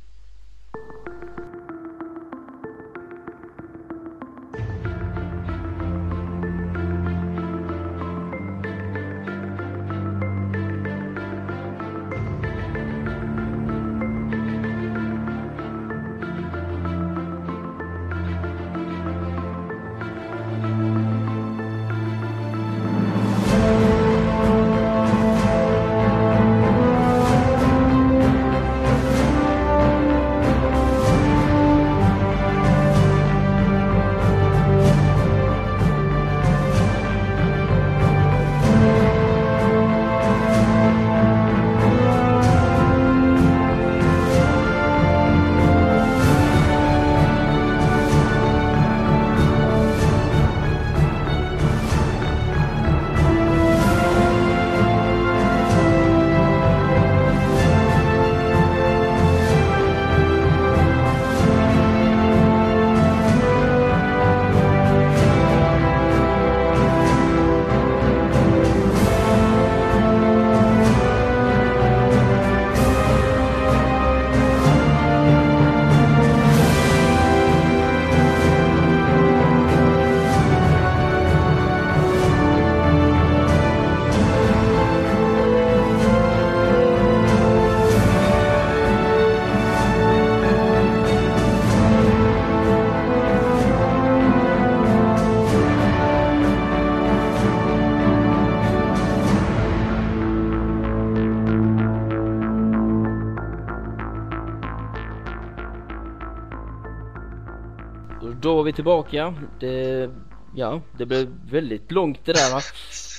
Vi 108.70 108.74
tillbaka. 108.74 109.34
Det, 109.60 110.10
ja, 110.54 110.80
det 110.98 111.06
blev 111.06 111.28
väldigt 111.50 111.92
långt 111.92 112.24
det 112.24 112.32
där 112.32 112.54
va? 112.54 112.60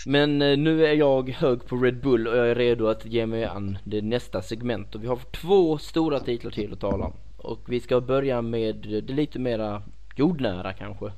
Men 0.06 0.42
eh, 0.42 0.58
nu 0.58 0.86
är 0.86 0.94
jag 0.94 1.30
hög 1.30 1.66
på 1.66 1.76
Red 1.76 2.02
Bull 2.02 2.28
och 2.28 2.38
jag 2.38 2.50
är 2.50 2.56
redo 2.56 2.88
att 2.88 3.06
ge 3.06 3.26
mig 3.26 3.46
an 3.46 3.78
det 3.84 4.02
nästa 4.02 4.42
segment. 4.42 4.96
Och 4.96 5.04
vi 5.04 5.08
har 5.08 5.20
två 5.32 5.78
stora 5.78 6.20
titlar 6.20 6.52
till 6.52 6.74
att 6.74 6.80
tala 6.80 7.06
om. 7.06 7.14
Och 7.38 7.60
vi 7.66 7.80
ska 7.80 8.02
börja 8.02 8.42
med 8.42 8.76
det 8.76 9.14
lite 9.14 9.40
mera 9.40 9.84
jordnära 10.16 10.74
kanske. 10.74 11.12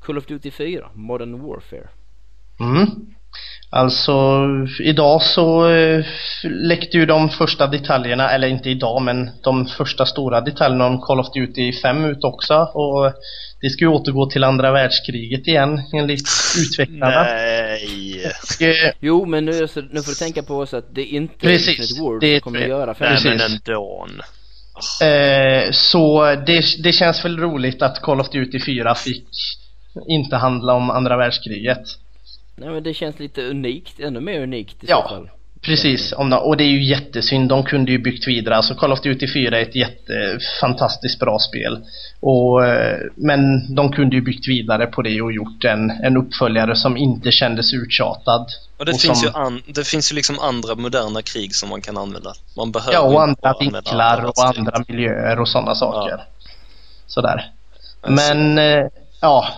Call 0.00 0.18
of 0.18 0.26
Duty 0.26 0.50
4, 0.50 0.90
Modern 0.94 1.40
Warfare. 1.40 1.88
Mm. 2.60 3.14
Alltså 3.70 4.46
idag 4.80 5.22
så 5.22 5.68
eh, 5.70 6.04
läckte 6.44 6.96
ju 6.96 7.06
de 7.06 7.28
första 7.30 7.66
detaljerna, 7.66 8.30
eller 8.30 8.48
inte 8.48 8.70
idag 8.70 9.02
men 9.02 9.30
de 9.42 9.66
första 9.66 10.06
stora 10.06 10.40
detaljerna 10.40 10.86
om 10.86 11.00
Call 11.00 11.20
of 11.20 11.26
Duty 11.34 11.72
5 11.72 12.04
ut 12.04 12.24
också 12.24 12.54
och 12.54 13.12
det 13.60 13.70
ska 13.70 13.84
ju 13.84 13.88
återgå 13.90 14.26
till 14.30 14.44
andra 14.44 14.72
världskriget 14.72 15.48
igen 15.48 15.80
enligt 15.94 16.28
utvecklarna. 16.64 17.22
Nej! 17.22 18.32
Och, 18.56 18.62
eh, 18.62 18.92
Jo 19.00 19.24
men 19.26 19.44
nu, 19.44 19.52
så, 19.68 19.80
nu 19.80 20.02
får 20.02 20.10
du 20.10 20.14
tänka 20.14 20.42
på 20.42 20.54
oss 20.58 20.74
att 20.74 20.94
det 20.94 21.00
är 21.02 21.16
inte 21.16 21.34
Precis, 21.38 21.68
Infinite 21.68 22.02
Ward 22.02 22.20
det 22.20 22.26
är- 22.26 22.40
som 22.40 22.52
kommer 22.52 22.62
att 22.62 22.68
göra 22.68 22.86
Nej 22.86 22.94
fem. 22.94 23.08
Precis. 23.08 23.24
men 23.24 23.40
ändå. 23.66 24.06
Eh, 25.02 25.70
så 25.72 26.24
det, 26.46 26.64
det 26.82 26.92
känns 26.92 27.24
väl 27.24 27.38
roligt 27.38 27.82
att 27.82 28.00
Call 28.02 28.20
of 28.20 28.30
Duty 28.30 28.60
4 28.66 28.94
fick 28.94 29.26
inte 30.08 30.36
handla 30.36 30.72
om 30.72 30.90
andra 30.90 31.16
världskriget. 31.16 31.82
Nej 32.58 32.68
men 32.68 32.82
det 32.82 32.94
känns 32.94 33.18
lite 33.18 33.42
unikt, 33.42 34.00
ännu 34.00 34.20
mer 34.20 34.40
unikt 34.40 34.84
i 34.84 34.86
Ja. 34.88 35.02
så 35.02 35.08
fall. 35.14 35.30
Precis, 35.62 36.12
om 36.12 36.30
de, 36.30 36.36
och 36.36 36.56
det 36.56 36.64
är 36.64 36.68
ju 36.68 36.84
jättesynd. 36.84 37.48
De 37.48 37.62
kunde 37.64 37.92
ju 37.92 37.98
byggt 37.98 38.28
vidare. 38.28 38.56
Alltså 38.56 38.74
Call 38.74 38.92
of 38.92 39.00
Duty 39.00 39.26
4 39.32 39.58
är 39.58 39.62
ett 39.62 39.74
jättefantastiskt 39.76 41.18
bra 41.20 41.38
spel. 41.38 41.84
Och, 42.20 42.66
eh, 42.66 42.98
men 43.16 43.74
de 43.74 43.92
kunde 43.92 44.16
ju 44.16 44.22
byggt 44.22 44.48
vidare 44.48 44.86
på 44.86 45.02
det 45.02 45.20
och 45.22 45.32
gjort 45.32 45.64
en, 45.64 45.90
en 45.90 46.16
uppföljare 46.16 46.76
som 46.76 46.96
inte 46.96 47.32
kändes 47.32 47.72
uttjatad. 47.74 48.46
Och 48.78 48.84
det, 48.86 48.92
Och 48.92 49.00
finns 49.00 49.20
som- 49.20 49.28
ju 49.34 49.40
an, 49.46 49.62
det 49.66 49.86
finns 49.86 50.12
ju 50.12 50.16
liksom 50.16 50.38
andra 50.38 50.74
moderna 50.74 51.22
krig 51.22 51.54
som 51.54 51.68
man 51.68 51.80
kan 51.80 51.96
använda. 51.98 52.32
Man 52.56 52.72
behöver 52.72 52.92
Ja, 52.92 53.00
och 53.00 53.22
andra 53.22 53.54
vinklar 53.60 54.00
andra 54.00 54.28
och 54.28 54.58
andra 54.58 54.84
miljöer 54.88 55.40
och 55.40 55.48
sådana 55.48 55.74
saker. 55.74 56.20
Sådär. 57.06 57.50
Alltså, 58.00 58.34
Men, 58.34 58.58
eh, 58.58 58.86
ja, 59.20 59.48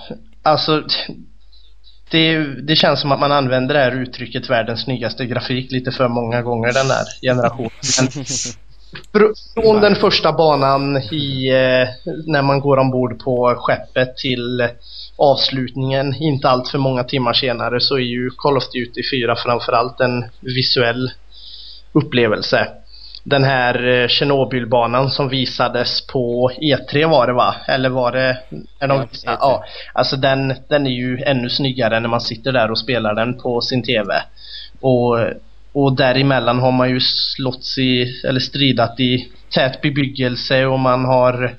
alltså 0.42 0.82
det, 2.10 2.38
det 2.62 2.76
känns 2.76 3.00
som 3.00 3.12
att 3.12 3.20
man 3.20 3.32
använder 3.32 3.74
det 3.74 3.80
här 3.80 4.02
uttrycket 4.02 4.50
världens 4.50 4.80
snyggaste 4.80 5.26
grafik 5.26 5.72
lite 5.72 5.90
för 5.90 6.08
många 6.08 6.42
gånger 6.42 6.72
den 6.72 6.90
här 6.90 7.04
generationen. 7.22 7.70
Från 9.54 9.80
den 9.80 9.94
första 9.94 10.32
banan 10.32 10.96
i, 10.96 11.48
eh, 11.48 11.88
när 12.26 12.42
man 12.42 12.60
går 12.60 12.76
ombord 12.76 13.18
på 13.18 13.54
skeppet 13.56 14.16
till 14.16 14.68
avslutningen, 15.16 16.14
inte 16.14 16.48
allt 16.48 16.68
för 16.68 16.78
många 16.78 17.04
timmar 17.04 17.32
senare, 17.32 17.80
så 17.80 17.94
är 17.94 18.00
ju 18.00 18.30
Call 18.36 18.56
of 18.56 18.70
Duty 18.70 19.02
4 19.12 19.36
framförallt 19.36 20.00
en 20.00 20.24
visuell 20.40 21.10
upplevelse. 21.92 22.68
Den 23.24 23.44
här 23.44 23.88
eh, 23.88 24.08
Tjernobylbanan 24.08 25.10
som 25.10 25.28
visades 25.28 26.06
på 26.06 26.50
E3 26.62 27.10
var 27.10 27.26
det 27.26 27.32
va? 27.32 27.54
Eller 27.68 27.88
var 27.88 28.12
det... 28.12 28.38
Är 28.78 28.88
de, 28.88 28.98
Ja, 28.98 29.06
ja, 29.24 29.32
E3. 29.32 29.36
ja, 29.40 29.64
alltså 29.92 30.16
den, 30.16 30.54
den 30.68 30.86
är 30.86 30.90
ju 30.90 31.22
ännu 31.22 31.48
snyggare 31.48 32.00
när 32.00 32.08
man 32.08 32.20
sitter 32.20 32.52
där 32.52 32.70
och 32.70 32.78
spelar 32.78 33.14
den 33.14 33.38
på 33.38 33.60
sin 33.60 33.82
TV. 33.82 34.22
Och, 34.80 35.18
och 35.72 35.96
däremellan 35.96 36.58
har 36.58 36.72
man 36.72 36.90
ju 36.90 37.00
slått 37.00 37.78
i, 37.78 38.20
eller 38.24 38.40
stridat 38.40 39.00
i 39.00 39.28
tät 39.50 39.80
bebyggelse 39.82 40.66
och 40.66 40.80
man 40.80 41.04
har 41.04 41.54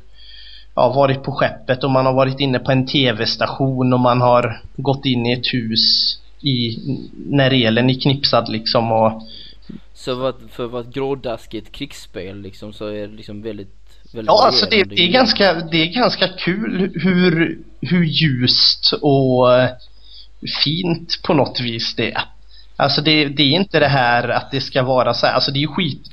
ja, 0.75 0.93
varit 0.93 1.23
på 1.23 1.31
skeppet 1.31 1.83
och 1.83 1.91
man 1.91 2.05
har 2.05 2.13
varit 2.13 2.39
inne 2.39 2.59
på 2.59 2.71
en 2.71 2.85
TV-station 2.87 3.93
och 3.93 3.99
man 3.99 4.21
har 4.21 4.61
gått 4.75 5.05
in 5.05 5.25
i 5.25 5.33
ett 5.33 5.53
hus 5.53 6.17
i, 6.41 6.77
när 7.29 7.53
elen 7.67 7.89
är 7.89 8.01
knipsad 8.01 8.49
liksom 8.49 8.91
och 8.91 9.21
Så 10.01 10.15
vad, 10.15 10.35
för 10.51 10.65
att 10.65 10.71
vara 10.71 10.81
ett 10.81 10.93
grådaskigt 10.93 11.71
krigsspel 11.71 12.41
liksom 12.41 12.73
så 12.73 12.87
är 12.87 13.07
det 13.07 13.15
liksom 13.15 13.41
väldigt, 13.41 13.75
väldigt 14.13 14.27
Ja, 14.27 14.45
alltså 14.45 14.65
det, 14.65 14.83
det, 14.83 15.01
är 15.01 15.11
ganska, 15.11 15.53
det 15.53 15.77
är 15.77 15.93
ganska 15.93 16.27
kul 16.27 16.91
hur, 16.95 17.59
hur 17.81 18.03
ljust 18.03 18.93
och 19.01 19.53
eh, 19.53 19.69
fint 20.63 21.21
på 21.23 21.33
något 21.33 21.59
vis 21.61 21.95
det 21.95 22.11
är. 22.11 22.23
Alltså 22.75 23.01
det, 23.01 23.25
det 23.25 23.43
är 23.43 23.51
inte 23.51 23.79
det 23.79 23.87
här 23.87 24.29
att 24.29 24.51
det 24.51 24.61
ska 24.61 24.83
vara 24.83 25.13
så 25.13 25.25
här, 25.25 25.33
alltså 25.33 25.51
det 25.51 25.63
är 25.63 25.67
skit, 25.67 26.09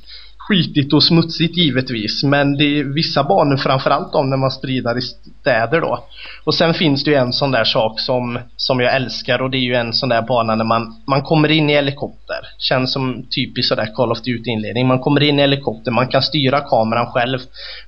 skitigt 0.49 0.93
och 0.93 1.03
smutsigt 1.03 1.57
givetvis 1.57 2.23
men 2.23 2.57
det 2.57 2.79
är 2.79 2.83
vissa 2.83 3.23
banor 3.23 3.57
framförallt 3.57 4.15
om 4.15 4.29
när 4.29 4.37
man 4.37 4.51
strider 4.51 4.97
i 4.97 5.01
städer 5.01 5.81
då. 5.81 6.03
Och 6.43 6.55
sen 6.55 6.73
finns 6.73 7.03
det 7.03 7.11
ju 7.11 7.17
en 7.17 7.33
sån 7.33 7.51
där 7.51 7.63
sak 7.63 7.99
som, 7.99 8.39
som 8.55 8.79
jag 8.79 8.95
älskar 8.95 9.41
och 9.41 9.49
det 9.49 9.57
är 9.57 9.67
ju 9.71 9.75
en 9.75 9.93
sån 9.93 10.09
där 10.09 10.21
bana 10.21 10.55
när 10.55 10.65
man, 10.65 10.95
man 11.07 11.21
kommer 11.21 11.51
in 11.51 11.69
i 11.69 11.73
helikopter. 11.73 12.39
Känns 12.57 12.93
som 12.93 13.25
typiskt 13.35 13.69
sådär 13.69 13.95
Call 13.95 14.11
of 14.11 14.21
Duty 14.21 14.49
inledning. 14.51 14.87
Man 14.87 14.99
kommer 14.99 15.23
in 15.23 15.39
i 15.39 15.41
helikopter, 15.41 15.91
man 15.91 16.07
kan 16.07 16.21
styra 16.21 16.59
kameran 16.59 17.07
själv. 17.07 17.39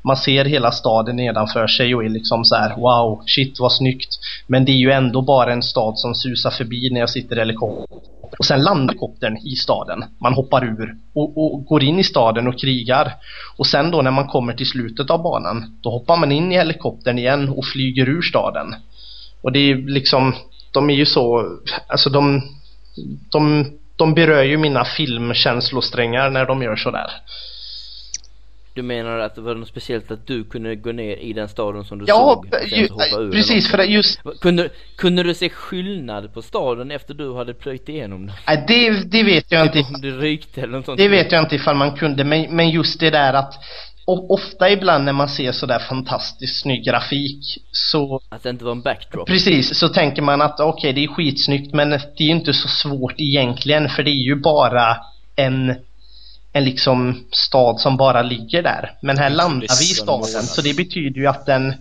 Man 0.01 0.17
ser 0.17 0.45
hela 0.45 0.71
staden 0.71 1.15
nedanför 1.15 1.67
sig 1.67 1.95
och 1.95 2.05
är 2.05 2.09
liksom 2.09 2.45
så 2.45 2.55
här: 2.55 2.75
wow, 2.75 3.23
shit 3.25 3.59
vad 3.59 3.73
snyggt. 3.73 4.09
Men 4.47 4.65
det 4.65 4.71
är 4.71 4.77
ju 4.77 4.91
ändå 4.91 5.21
bara 5.21 5.53
en 5.53 5.63
stad 5.63 5.93
som 5.97 6.15
susar 6.15 6.51
förbi 6.51 6.89
när 6.91 6.99
jag 6.99 7.09
sitter 7.09 7.35
i 7.35 7.39
helikopter. 7.39 8.20
Och 8.39 8.45
sen 8.45 8.63
landar 8.63 8.93
helikoptern 9.01 9.37
i 9.37 9.55
staden. 9.55 10.03
Man 10.21 10.33
hoppar 10.33 10.65
ur 10.65 10.95
och, 11.13 11.37
och 11.37 11.65
går 11.65 11.83
in 11.83 11.99
i 11.99 12.03
staden 12.03 12.47
och 12.47 12.59
krigar. 12.59 13.13
Och 13.57 13.67
sen 13.67 13.91
då 13.91 14.01
när 14.01 14.11
man 14.11 14.27
kommer 14.27 14.53
till 14.53 14.69
slutet 14.69 15.09
av 15.09 15.21
banan, 15.21 15.79
då 15.81 15.89
hoppar 15.89 16.17
man 16.17 16.31
in 16.31 16.51
i 16.51 16.55
helikoptern 16.55 17.19
igen 17.19 17.49
och 17.49 17.65
flyger 17.65 18.09
ur 18.09 18.21
staden. 18.21 18.75
Och 19.41 19.51
det 19.51 19.59
är 19.59 19.75
liksom, 19.75 20.33
de 20.73 20.89
är 20.89 20.93
ju 20.93 21.05
så, 21.05 21.45
alltså 21.87 22.09
de, 22.09 22.41
de, 23.31 23.65
de 23.95 24.13
berör 24.13 24.43
ju 24.43 24.57
mina 24.57 24.85
filmkänslosträngar 24.85 26.29
när 26.29 26.45
de 26.45 26.61
gör 26.61 26.75
sådär. 26.75 27.11
Du 28.73 28.81
menar 28.81 29.19
att 29.19 29.35
det 29.35 29.41
var 29.41 29.56
något 29.56 29.68
speciellt 29.68 30.11
att 30.11 30.27
du 30.27 30.43
kunde 30.43 30.76
gå 30.76 30.91
ner 30.91 31.15
i 31.18 31.34
den 31.34 31.48
staden 31.49 31.84
som 31.84 31.99
du 31.99 32.06
Ja, 32.07 32.15
såg? 32.15 32.45
eller 32.53 33.31
precis 33.31 33.72
för 33.72 33.77
det 33.77 33.85
just, 33.85 34.22
Kunde, 34.41 34.69
kunde 34.98 35.23
du 35.23 35.34
se 35.34 35.49
skillnad 35.49 36.34
på 36.34 36.41
staden 36.41 36.91
efter 36.91 37.14
du 37.14 37.34
hade 37.35 37.53
plöjt 37.53 37.89
igenom 37.89 38.26
den? 38.27 38.35
nej, 38.48 38.64
det, 38.68 39.11
det 39.11 39.23
vet 39.23 39.52
jag 39.52 39.65
inte. 39.65 39.80
Om 39.80 40.02
det 40.02 40.11
rykte 40.11 40.61
eller 40.61 40.73
något 40.73 40.85
sånt? 40.85 40.98
Det 40.98 41.07
vet 41.07 41.31
jag 41.31 41.43
inte 41.43 41.56
ifall 41.56 41.76
man 41.76 41.95
kunde, 41.95 42.23
men, 42.23 42.56
men 42.56 42.69
just 42.69 42.99
det 42.99 43.10
där 43.10 43.34
att 43.34 43.53
ofta 44.06 44.69
ibland 44.69 45.06
när 45.06 45.14
man 45.14 45.30
ser 45.30 45.52
sådär 45.52 45.80
fantastiskt 45.80 46.61
snygg 46.61 46.85
grafik 46.85 47.43
så 47.72 48.22
Att 48.30 48.43
det 48.43 48.49
inte 48.49 48.65
var 48.65 48.72
en 48.72 48.81
backdrop? 48.81 49.27
Precis, 49.27 49.80
så 49.80 49.89
tänker 49.89 50.22
man 50.22 50.41
att 50.41 50.60
okej 50.60 50.93
det 50.93 51.03
är 51.03 51.07
skitsnyggt 51.07 51.73
men 51.73 51.89
det 51.89 51.95
är 52.19 52.23
ju 52.26 52.31
inte 52.31 52.53
så 52.53 52.68
svårt 52.68 53.14
egentligen 53.18 53.89
för 53.89 54.03
det 54.03 54.11
är 54.11 54.26
ju 54.26 54.35
bara 54.35 54.98
en 55.35 55.76
en 56.53 56.64
liksom 56.65 57.26
stad 57.32 57.80
som 57.80 57.98
bara 57.98 58.22
ligger 58.22 58.64
där. 58.64 58.91
Men 59.02 59.18
här 59.18 59.30
landar 59.30 59.60
vi 59.80 59.86
i 59.91 59.95
staden 59.95 60.44
så 60.44 60.61
det 60.61 60.78
betyder 60.78 61.22
ju 61.22 61.28
att 61.28 61.45
den 61.45 61.73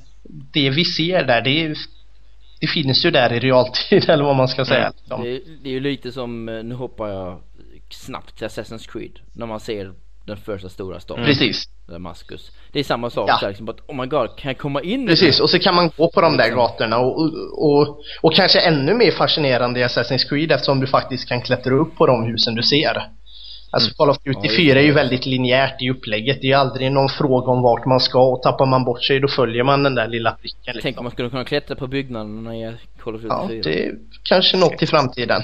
det 0.53 0.71
vi 0.71 0.85
ser 0.85 1.25
där 1.25 1.41
det 1.41 1.65
är, 1.65 1.75
det 2.61 2.67
finns 2.67 3.05
ju 3.05 3.11
där 3.11 3.33
i 3.33 3.41
realtid 3.41 4.05
eller 4.11 4.25
vad 4.25 4.37
man 4.37 4.49
ska 4.49 4.65
säga. 4.65 4.93
liksom. 4.99 5.23
Det, 5.23 5.31
är- 5.31 5.41
det 5.63 5.69
är 5.69 5.73
ju 5.73 5.81
lite 5.81 6.13
som, 6.13 6.49
eh, 6.49 6.63
nu 6.63 6.75
hoppar 6.75 7.09
jag 7.09 7.41
snabbt 7.91 8.39
till 8.39 8.47
Assassin's 8.47 8.89
Creed. 8.93 9.19
När 9.33 9.47
man 9.47 9.61
ser 9.61 9.93
den 10.27 10.37
första 10.37 10.69
stora 10.69 11.01
staden. 11.01 11.25
Precis. 11.25 11.65
Damaskus. 11.89 12.51
Det 12.73 12.79
är 12.81 12.85
samma 12.85 13.11
sak 13.11 13.29
Ja. 13.29 13.35
så 13.37 13.41
här, 13.41 13.49
liksom, 13.49 13.69
att, 13.69 13.81
oh 13.89 13.97
my 14.01 14.07
god, 14.07 14.37
kan 14.39 14.49
jag 14.49 14.59
komma 14.59 14.83
in 14.83 15.05
i 15.05 15.07
Precis, 15.07 15.41
och 15.41 15.51
så 15.51 15.59
kan 15.59 15.75
man 15.75 15.91
gå 15.97 16.11
på 16.11 16.21
de 16.21 16.37
där 16.37 16.45
Liksom. 16.45 16.59
gatorna 16.59 16.99
och, 16.99 17.21
och, 17.21 17.33
och, 17.73 18.01
och 18.23 18.35
kanske 18.35 18.61
ännu 18.61 18.95
mer 18.95 19.11
fascinerande 19.13 19.81
i 19.81 19.85
Assassin's 19.85 20.29
Creed 20.29 20.53
eftersom 20.53 20.81
du 20.81 20.87
faktiskt 20.87 21.29
kan 21.29 21.43
klättra 21.43 21.75
upp 21.75 21.97
på 21.97 22.07
de 22.07 22.25
husen 22.25 22.55
du 22.55 22.63
ser. 22.63 23.09
Alltså 23.71 23.95
Call 23.95 24.11
of 24.11 24.17
Duty 24.19 24.31
Mm. 24.31 24.41
Ja, 24.43 24.51
just 24.51 24.57
4 24.57 24.81
är 24.81 24.85
ju 24.85 24.93
väldigt 24.93 25.27
linjärt 25.27 25.83
i 25.83 25.91
upplägget. 25.91 26.39
Det 26.41 26.53
är 26.53 26.57
aldrig 26.57 26.93
någon 26.93 27.09
fråga 27.09 27.53
om 27.53 27.63
vart 27.63 27.87
man 27.87 28.01
ska 28.01 28.23
och 28.23 28.43
tappar 28.43 28.67
man 28.67 28.85
bort 28.85 29.05
sig 29.05 29.21
då 29.21 29.29
följer 29.29 29.65
man 29.65 29.83
den 29.83 29.95
där 29.95 30.09
lilla 30.09 30.33
pricken. 30.33 30.59
Tänk 30.65 30.85
Liksom. 30.85 30.99
om 30.99 31.05
man 31.05 31.13
skulle 31.13 31.31
kunna 31.31 31.45
klättra 31.45 31.77
på 31.77 31.87
byggnaderna 31.87 32.57
i 32.57 32.73
Call 33.03 33.15
of 33.15 33.21
Duty 33.23 33.35
Ja, 33.35 33.49
4. 33.49 33.61
det 33.65 33.87
är 33.87 33.95
kanske 34.23 34.57
något 34.57 34.83
i 34.83 34.87
framtiden. 34.87 35.43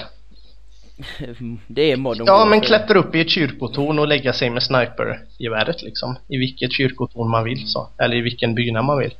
det 1.67 1.91
är 1.91 1.97
modern 1.97 2.27
Ja, 2.27 2.45
men 2.45 2.61
klättra 2.61 2.99
upp 2.99 3.15
i 3.15 3.21
ett 3.21 3.29
kyrkotorn 3.29 3.99
och 3.99 4.07
lägga 4.07 4.33
sig 4.33 4.49
med 4.49 4.63
snipergeväret 4.63 5.81
liksom. 5.81 6.15
I 6.27 6.37
vilket 6.37 6.73
kyrkotorn 6.73 7.29
man 7.29 7.43
vill 7.43 7.67
så. 7.67 7.89
Eller 7.97 8.15
i 8.15 8.21
vilken 8.21 8.55
byggnad 8.55 8.85
man 8.85 8.97
vill. 8.97 9.13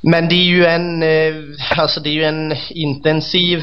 Men 0.00 0.28
det 0.28 0.34
är 0.34 0.44
ju 0.44 0.64
en, 0.64 1.02
eh, 1.02 1.34
alltså 1.78 2.00
det 2.00 2.08
är 2.08 2.12
ju 2.14 2.24
en 2.24 2.54
intensiv, 2.70 3.60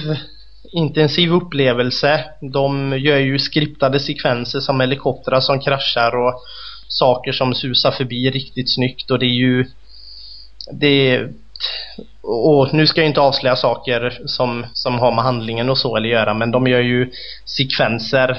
intensiv 0.72 1.34
upplevelse. 1.34 2.26
De 2.42 2.98
gör 3.00 3.18
ju 3.18 3.40
skriptade 3.40 4.00
sekvenser 4.00 4.60
som 4.60 4.80
helikoptrar 4.80 5.40
som 5.40 5.60
kraschar 5.60 6.16
och 6.16 6.42
saker 6.88 7.32
som 7.32 7.54
susar 7.54 7.92
förbi 7.92 8.30
riktigt 8.30 8.74
snyggt. 8.76 9.12
Och 9.12 9.20
det 9.20 9.26
är 9.26 9.40
ju, 9.40 9.66
det 10.74 10.88
är, 10.88 11.30
och 12.22 12.74
nu 12.74 12.88
ska 12.88 13.02
jag 13.02 13.10
inte 13.10 13.22
avslöja 13.22 13.56
saker 13.56 14.20
som, 14.26 14.66
som 14.74 15.00
har 15.00 15.12
med 15.12 15.24
handlingen 15.24 15.70
och 15.70 15.78
så 15.78 15.98
eller 15.98 16.10
göra 16.10 16.34
men 16.34 16.52
de 16.52 16.68
gör 16.68 16.82
ju 16.82 17.12
sekvenser. 17.46 18.38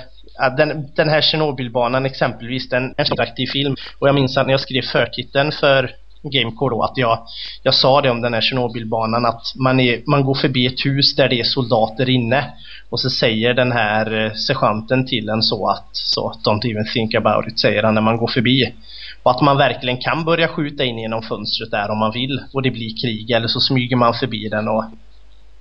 Den, 0.57 0.89
den 0.97 1.09
här 1.09 1.21
Tjernobylbanan 1.21 2.07
exempelvis, 2.07 2.69
den 2.69 2.85
är 2.85 2.95
en 2.97 3.07
interaktiv 3.07 3.47
film. 3.47 3.77
Och 3.99 4.09
jag 4.09 4.15
minns 4.15 4.37
att 4.37 4.47
när 4.47 4.55
jag 4.55 4.61
skrev 4.61 4.83
förtiteln 4.83 5.53
för 5.53 5.91
Gamecore 6.23 6.75
då 6.75 6.83
att 6.83 6.97
jag, 6.97 7.19
jag 7.63 7.75
sa 7.75 8.01
det 8.01 8.11
om 8.11 8.21
den 8.21 8.35
här 8.35 8.41
Tjernobylbanan 8.41 9.27
att 9.27 9.43
man, 9.55 9.81
är, 9.81 10.03
man 10.07 10.25
går 10.25 10.35
förbi 10.35 10.67
ett 10.67 10.87
hus 10.87 11.17
där 11.17 11.29
det 11.29 11.41
är 11.41 11.45
soldater 11.45 12.09
inne 12.09 12.53
och 12.91 13.01
så 13.01 13.11
säger 13.11 13.55
den 13.55 13.73
här 13.73 14.25
eh, 14.25 14.33
sergeanten 14.33 15.07
till 15.07 15.29
en 15.29 15.43
så 15.43 15.69
att 15.69 15.89
så 15.93 16.33
don't 16.45 16.71
even 16.71 16.85
think 16.95 17.15
about 17.15 17.49
it 17.49 17.61
säger 17.61 17.83
han 17.83 17.95
när 17.95 18.01
man 18.01 18.17
går 18.17 18.29
förbi. 18.29 18.75
Och 19.23 19.31
att 19.31 19.41
man 19.41 19.57
verkligen 19.57 19.99
kan 19.99 20.25
börja 20.25 20.49
skjuta 20.49 20.85
in 20.85 20.99
genom 20.99 21.23
fönstret 21.23 21.71
där 21.71 21.91
om 21.91 21.99
man 21.99 22.13
vill 22.13 22.41
och 22.53 22.63
det 22.63 22.71
blir 22.71 23.03
krig 23.03 23.31
eller 23.31 23.49
så 23.49 23.61
smyger 23.61 23.97
man 23.97 24.15
förbi 24.15 24.49
den 24.49 24.69
och 24.69 24.85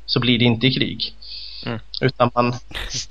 så 0.06 0.20
blir 0.20 0.40
det 0.40 0.46
inte 0.46 0.70
krig. 0.70 1.14
Mm. 1.66 1.80
Utan 2.02 2.32
man... 2.36 2.54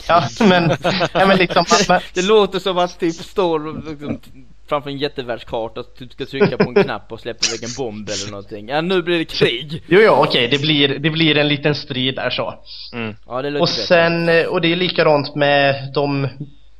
Ja, 0.08 0.28
men... 0.40 0.76
Ja, 1.12 1.26
men 1.26 1.36
liksom, 1.36 1.64
man, 1.88 2.00
Det 2.14 2.22
låter 2.22 2.58
som 2.58 2.78
att 2.78 3.00
typ 3.00 3.14
står 3.14 3.90
liksom, 3.90 4.20
framför 4.68 4.90
en 4.90 4.98
jättevärldskarta 4.98 5.80
och 5.80 5.94
typ 5.94 6.12
ska 6.12 6.26
trycka 6.26 6.56
på 6.56 6.68
en 6.68 6.74
knapp 6.84 7.12
och 7.12 7.20
släppa 7.20 7.46
iväg 7.46 7.62
en 7.64 7.74
bomb 7.76 8.08
eller 8.08 8.30
någonting. 8.30 8.68
Ja, 8.68 8.80
nu 8.80 9.02
blir 9.02 9.18
det 9.18 9.24
krig! 9.24 9.82
Jo, 9.88 10.00
jo, 10.04 10.12
okej, 10.12 10.48
det, 10.48 10.58
blir, 10.58 10.98
det 10.98 11.10
blir 11.10 11.38
en 11.38 11.48
liten 11.48 11.74
strid 11.74 12.14
där 12.14 12.30
så. 12.30 12.54
Mm. 12.92 13.16
Ja, 13.26 13.42
det 13.42 13.50
låter 13.50 13.62
Och 13.62 13.68
sen, 13.68 14.28
eh, 14.28 14.44
och 14.44 14.60
det 14.60 14.72
är 14.72 14.76
likadant 14.76 15.34
med 15.34 15.92
de, 15.94 16.28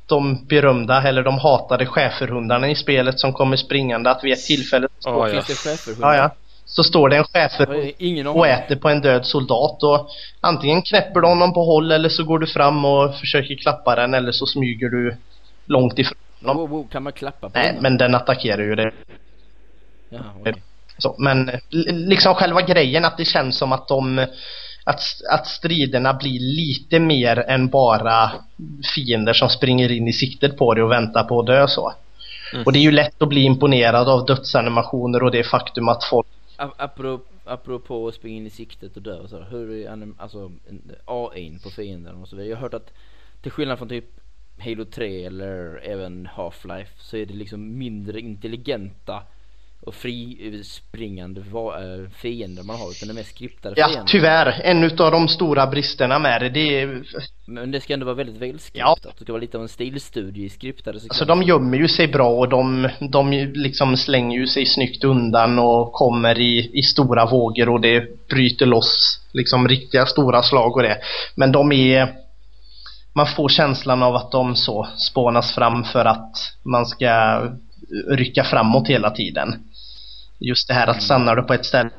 de 0.05 0.45
berömda, 0.45 1.03
eller 1.03 1.23
de 1.23 1.37
hatade 1.37 1.85
schäferhundarna 1.85 2.69
i 2.69 2.75
spelet 2.75 3.19
som 3.19 3.33
kommer 3.33 3.57
springande 3.57 4.11
att 4.11 4.23
vid 4.23 4.33
ett 4.33 4.45
tillfälle 4.45 4.87
så, 4.99 5.09
Ja, 5.09 5.29
ja. 5.29 5.43
Ja, 6.01 6.15
ja, 6.15 6.31
så 6.65 6.83
står 6.83 7.09
det 7.09 7.17
en 7.17 7.23
schäferhund 7.23 8.27
och 8.27 8.47
äter 8.47 8.75
på 8.75 8.89
en 8.89 9.01
död 9.01 9.25
soldat 9.25 9.83
och 9.83 10.09
antingen 10.41 10.81
knäpper 10.81 11.21
du 11.21 11.27
honom 11.27 11.53
på 11.53 11.65
håll 11.65 11.91
eller 11.91 12.09
så 12.09 12.23
går 12.23 12.39
du 12.39 12.47
fram 12.47 12.85
och 12.85 13.15
försöker 13.15 13.55
klappa 13.55 13.95
den 13.95 14.13
eller 14.13 14.31
så 14.31 14.45
smyger 14.45 14.89
du 14.89 15.15
långt 15.65 15.99
ifrån 15.99 16.17
honom. 16.41 16.57
Wow, 16.57 16.69
wow, 16.69 16.87
kan 16.87 17.03
man 17.03 17.13
klappa 17.13 17.49
på 17.49 17.57
Nej, 17.59 17.73
den? 17.73 17.81
men 17.81 17.97
den 17.97 18.15
attackerar 18.15 18.61
ju 18.63 18.75
det. 18.75 18.91
Jaha, 20.09 20.23
okej. 20.39 20.53
Så, 20.97 21.15
men 21.19 21.51
li- 21.69 21.91
liksom 21.91 22.35
själva 22.35 22.61
grejen 22.61 23.05
att 23.05 23.17
det 23.17 23.25
känns 23.25 23.57
som 23.57 23.71
att 23.71 23.87
de 23.87 24.19
att, 24.83 25.01
att 25.31 25.47
striderna 25.47 26.13
blir 26.13 26.39
lite 26.39 26.99
mer 26.99 27.39
än 27.39 27.67
bara 27.67 28.31
fiender 28.95 29.33
som 29.33 29.49
springer 29.49 29.91
in 29.91 30.07
i 30.07 30.13
siktet 30.13 30.57
på 30.57 30.73
dig 30.73 30.83
och 30.83 30.91
väntar 30.91 31.23
på 31.23 31.39
att 31.39 31.45
dö 31.47 31.67
så. 31.67 31.93
Mm. 32.53 32.63
Och 32.65 32.73
det 32.73 32.79
är 32.79 32.83
ju 32.83 32.91
lätt 32.91 33.21
att 33.21 33.29
bli 33.29 33.41
imponerad 33.43 34.09
av 34.09 34.25
dödsanimationer 34.25 35.23
och 35.23 35.31
det 35.31 35.43
faktum 35.43 35.87
att 35.89 36.03
folk 36.03 36.27
Ap- 36.57 36.73
Apropå, 36.77 37.23
apropå 37.45 38.07
att 38.07 38.13
springa 38.15 38.37
in 38.37 38.47
i 38.47 38.49
siktet 38.49 38.95
och 38.97 39.01
dö 39.03 39.17
och 39.19 39.29
så, 39.29 39.39
hur 39.43 39.71
är 39.71 39.89
anim- 39.89 40.15
alltså 40.17 40.51
AI'n 41.05 41.63
på 41.63 41.69
fienden 41.69 42.15
och 42.15 42.27
så 42.27 42.35
vidare. 42.35 42.49
Jag 42.49 42.57
har 42.57 42.61
hört 42.61 42.73
att 42.73 42.89
till 43.41 43.51
skillnad 43.51 43.77
från 43.77 43.89
typ 43.89 44.05
Halo 44.61 44.85
3 44.85 45.25
eller 45.25 45.81
även 45.83 46.27
Half-Life 46.35 46.87
så 46.99 47.17
är 47.17 47.25
det 47.25 47.33
liksom 47.33 47.77
mindre 47.77 48.19
intelligenta 48.19 49.21
och 49.81 49.95
frispringande 49.95 51.41
va- 51.51 51.77
äh, 51.83 52.09
fiender 52.21 52.63
man 52.63 52.75
har 52.75 52.91
utan 52.91 53.07
det 53.07 53.11
är 53.13 53.15
mest 53.15 53.29
skriptade 53.35 53.75
Ja, 53.77 53.87
fiender. 53.87 54.07
tyvärr. 54.07 54.61
En 54.63 54.83
utav 54.83 55.11
de 55.11 55.27
stora 55.27 55.67
bristerna 55.67 56.19
med 56.19 56.41
det, 56.41 56.49
det 56.49 56.79
är... 56.79 57.03
Men 57.45 57.71
det 57.71 57.81
ska 57.81 57.93
ändå 57.93 58.05
vara 58.05 58.15
väldigt 58.15 58.37
välskriptat. 58.41 58.99
Ja. 59.03 59.11
Det 59.17 59.23
ska 59.23 59.33
vara 59.33 59.41
lite 59.41 59.57
av 59.57 59.63
en 59.63 59.69
stilstudie 59.69 60.45
i 60.45 60.49
skriptade 60.49 60.95
Alltså 60.95 61.07
sekvenser. 61.13 61.25
de 61.25 61.43
gömmer 61.43 61.77
ju 61.77 61.87
sig 61.87 62.07
bra 62.07 62.29
och 62.29 62.49
de, 62.49 62.89
de 63.11 63.31
liksom 63.53 63.97
slänger 63.97 64.37
ju 64.39 64.47
sig 64.47 64.65
snyggt 64.65 65.03
undan 65.03 65.59
och 65.59 65.93
kommer 65.93 66.39
i, 66.39 66.69
i 66.73 66.81
stora 66.81 67.25
vågor 67.25 67.69
och 67.69 67.81
det 67.81 68.27
bryter 68.29 68.65
loss 68.65 69.21
liksom 69.31 69.67
riktiga 69.67 70.05
stora 70.05 70.43
slag 70.43 70.75
och 70.75 70.83
det. 70.83 70.97
Men 71.35 71.51
de 71.51 71.71
är... 71.71 72.15
Man 73.19 73.27
får 73.27 73.49
känslan 73.49 74.03
av 74.03 74.15
att 74.15 74.31
de 74.31 74.55
så 74.55 74.87
spånas 74.97 75.55
fram 75.55 75.83
för 75.83 76.05
att 76.05 76.37
man 76.63 76.85
ska 76.85 77.41
rycka 78.07 78.43
framåt 78.43 78.87
hela 78.87 79.09
tiden. 79.09 79.55
Just 80.39 80.67
det 80.67 80.73
här 80.73 80.87
att 80.87 81.03
stannar 81.03 81.35
du 81.35 81.41
på 81.41 81.53
ett 81.53 81.65
ställe 81.65 81.89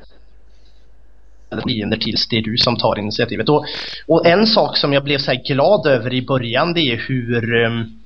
fiender 1.67 1.97
tills 1.97 2.27
det 2.27 2.37
är 2.37 2.41
du 2.41 2.57
som 2.57 2.77
tar 2.77 2.99
initiativet. 2.99 3.49
Och, 3.49 3.65
och 4.07 4.25
en 4.25 4.47
sak 4.47 4.77
som 4.77 4.93
jag 4.93 5.03
blev 5.03 5.17
så 5.17 5.31
här 5.31 5.43
glad 5.47 5.87
över 5.87 6.13
i 6.13 6.21
början 6.21 6.73
det 6.73 6.81
är 6.81 6.97
hur 7.07 7.65
ehm, 7.65 8.01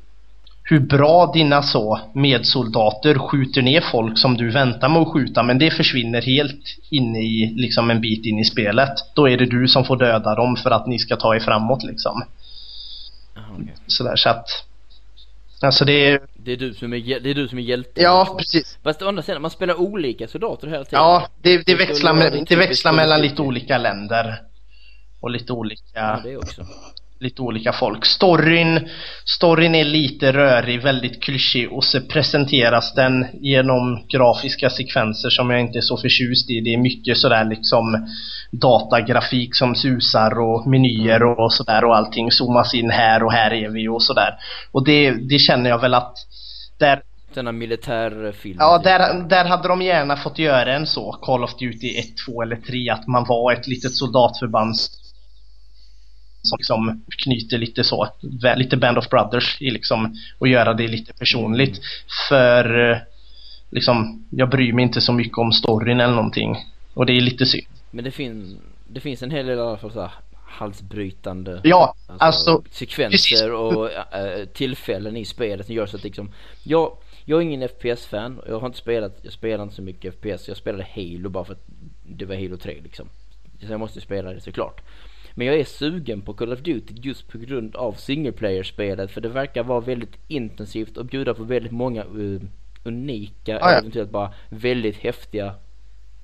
hur 0.64 0.80
bra 0.80 1.32
dina 1.34 1.64
så 1.64 2.00
medsoldater 2.14 3.18
skjuter 3.18 3.62
ner 3.62 3.82
folk 3.82 4.18
som 4.18 4.38
du 4.38 4.52
väntar 4.52 4.90
med 4.90 5.02
att 5.02 5.14
skjuta 5.14 5.44
men 5.44 5.58
det 5.58 5.72
försvinner 5.72 6.22
helt 6.22 6.78
inne 6.90 7.20
i 7.20 7.54
liksom 7.56 7.90
en 7.90 8.02
bit 8.02 8.26
in 8.26 8.40
i 8.40 8.46
spelet. 8.46 8.94
Då 9.16 9.30
är 9.30 9.38
det 9.38 9.46
du 9.46 9.68
som 9.68 9.86
får 9.86 9.98
döda 9.98 10.36
dem 10.36 10.56
för 10.56 10.72
att 10.72 10.88
ni 10.88 11.00
ska 11.00 11.16
ta 11.16 11.36
er 11.36 11.40
framåt 11.40 11.84
liksom. 11.84 12.24
Okej. 13.36 13.76
Sådär 13.88 14.16
så 14.16 14.30
att 14.30 14.66
Alltså 15.62 15.86
det 15.86 16.08
är, 16.08 16.22
Det 16.34 16.52
är 16.52 16.58
du 16.58 16.74
som 16.74 16.94
är, 16.94 17.20
det 17.20 17.30
är 17.30 17.34
du 17.34 17.48
som 17.48 17.58
är 17.58 17.62
hjälte. 17.62 18.02
ja 18.02 18.36
precis. 18.38 18.78
Fast 18.84 19.02
å 19.02 19.08
andra 19.08 19.24
sidan, 19.24 19.42
man 19.42 19.52
spelar 19.52 19.76
olika 19.80 20.28
soldater 20.28 20.68
hela 20.68 20.86
tiden. 20.86 21.00
Ja, 21.00 21.28
det, 21.42 21.58
det, 21.58 21.62
skulle 21.64 21.78
växlar, 21.78 22.14
med, 22.14 22.46
det 22.50 22.56
växlar 22.56 22.94
mellan 22.94 23.22
lite 23.22 23.42
olika 23.42 23.78
länder. 23.78 24.42
Och 25.20 25.30
lite 25.30 25.54
olika 25.54 25.84
Ja, 25.94 26.22
det 26.24 26.38
också. 26.38 26.66
Lite 27.20 27.42
olika 27.42 27.74
folk. 27.74 28.06
Storyn, 28.06 28.90
storyn 29.26 29.76
är 29.76 29.84
lite 29.84 30.34
rörig, 30.34 30.82
väldigt 30.82 31.24
klyschig 31.24 31.72
och 31.72 31.84
så 31.84 32.02
presenteras 32.02 32.94
den 32.94 33.26
genom 33.34 34.06
grafiska 34.10 34.70
sekvenser 34.70 35.30
som 35.30 35.50
jag 35.50 35.60
inte 35.60 35.80
är 35.80 35.82
så 35.82 35.98
förtjust 35.98 36.50
i. 36.50 36.62
Det 36.62 36.74
är 36.74 36.78
mycket 36.78 37.18
sådär 37.18 37.46
liksom 37.46 38.08
datagrafik 38.52 39.56
som 39.56 39.76
susar 39.76 40.40
och 40.40 40.68
menyer 40.68 41.24
och 41.24 41.54
sådär 41.54 41.84
och 41.84 41.96
allting 41.96 42.32
zoomas 42.32 42.74
in 42.74 42.90
här 42.90 43.24
och 43.24 43.32
här 43.32 43.54
är 43.54 43.70
vi 43.70 43.88
och 43.88 44.04
sådär. 44.04 44.34
Och 44.72 44.86
det, 44.86 45.12
det 45.12 45.40
känner 45.40 45.70
jag 45.70 45.82
väl 45.82 45.94
att 45.94 46.18
där, 46.78 47.02
Denna 47.34 47.52
militärfilm. 47.52 48.58
ja, 48.60 48.78
där, 48.84 49.30
där 49.30 49.46
hade 49.46 49.68
de 49.68 49.82
gärna 49.82 50.18
fått 50.18 50.40
göra 50.40 50.76
en 50.76 50.88
så, 50.88 51.12
Call 51.12 51.44
of 51.44 51.58
Duty 51.60 51.98
1, 52.00 52.06
2 52.26 52.42
eller 52.42 52.56
3, 52.56 52.90
att 52.90 53.08
man 53.08 53.26
var 53.28 53.54
ett 53.54 53.68
litet 53.68 53.96
soldatförband 53.96 54.76
som 56.46 56.58
liksom 56.58 57.04
knyter 57.24 57.58
lite 57.58 57.84
så, 57.84 58.08
lite 58.56 58.78
Band 58.78 58.98
of 58.98 59.10
Brothers 59.10 59.62
i 59.62 59.70
liksom, 59.70 60.16
och 60.40 60.48
göra 60.48 60.74
det 60.74 60.88
lite 60.88 61.14
personligt. 61.14 61.82
För 62.30 62.92
eh, 62.92 62.98
liksom, 63.70 64.26
jag 64.30 64.50
bryr 64.50 64.74
mig 64.74 64.84
inte 64.84 65.02
så 65.02 65.14
mycket 65.14 65.38
om 65.38 65.52
storyn 65.52 66.00
eller 66.00 66.16
någonting. 66.16 66.56
Och 66.94 67.06
det 67.06 67.14
är 67.14 67.22
lite 67.22 67.46
synd. 67.46 67.68
Men 67.92 68.04
det, 68.04 68.12
fin, 68.12 68.58
det 68.88 69.00
finns 69.00 69.24
en 69.24 69.32
hel 69.32 69.46
del 69.46 69.58
i 69.58 69.62
alla 69.62 69.78
fall 69.78 69.92
så 69.92 70.02
här 70.02 70.12
halsbrytande 70.46 71.62
Ja, 71.64 71.96
alltså, 72.08 72.64
sekvenser 72.72 73.10
precis. 73.10 73.42
och 73.42 73.92
äh, 73.92 74.46
tillfällen 74.46 75.18
i 75.18 75.26
spelet 75.26 75.66
som 75.66 75.76
gör 75.76 75.86
så 75.86 75.98
att 75.98 76.04
liksom 76.04 76.32
jag, 76.64 76.98
jag 77.26 77.38
är 77.38 77.42
ingen 77.44 77.70
FPS-fan 77.70 78.42
jag 78.48 78.60
har 78.60 78.68
inte 78.68 78.78
spelat, 78.78 79.20
jag 79.22 79.34
spelar 79.34 79.64
inte 79.64 79.76
så 79.76 79.82
mycket 79.82 80.16
FPS, 80.16 80.48
jag 80.48 80.58
spelade 80.58 80.88
Halo 80.96 81.30
bara 81.30 81.46
för 81.46 81.54
att 81.54 81.66
det 82.04 82.26
var 82.26 82.36
Halo 82.36 82.58
3 82.58 82.80
liksom. 82.84 83.10
Så 83.60 83.72
jag 83.72 83.80
måste 83.80 84.02
spela 84.02 84.34
det 84.34 84.42
såklart. 84.42 84.82
Men 85.38 85.48
jag 85.48 85.60
är 85.60 85.64
sugen 85.64 86.22
på 86.22 86.34
Call 86.34 86.54
of 86.54 86.60
Duty 86.60 86.94
just 86.98 87.28
på 87.28 87.38
grund 87.38 87.76
av 87.76 87.94
single 87.94 88.32
player-spelet 88.32 89.12
för 89.12 89.22
det 89.22 89.30
verkar 89.30 89.64
vara 89.64 89.80
väldigt 89.80 90.16
intensivt 90.28 90.98
och 90.98 91.06
bjuda 91.06 91.34
på 91.34 91.44
väldigt 91.44 91.72
många 91.72 92.04
uh, 92.04 92.42
unika, 92.84 93.52
Ja, 93.52 93.60
ja. 93.62 93.78
eventuellt 93.78 94.12
bara 94.12 94.34
väldigt 94.50 94.98
häftiga 94.98 95.54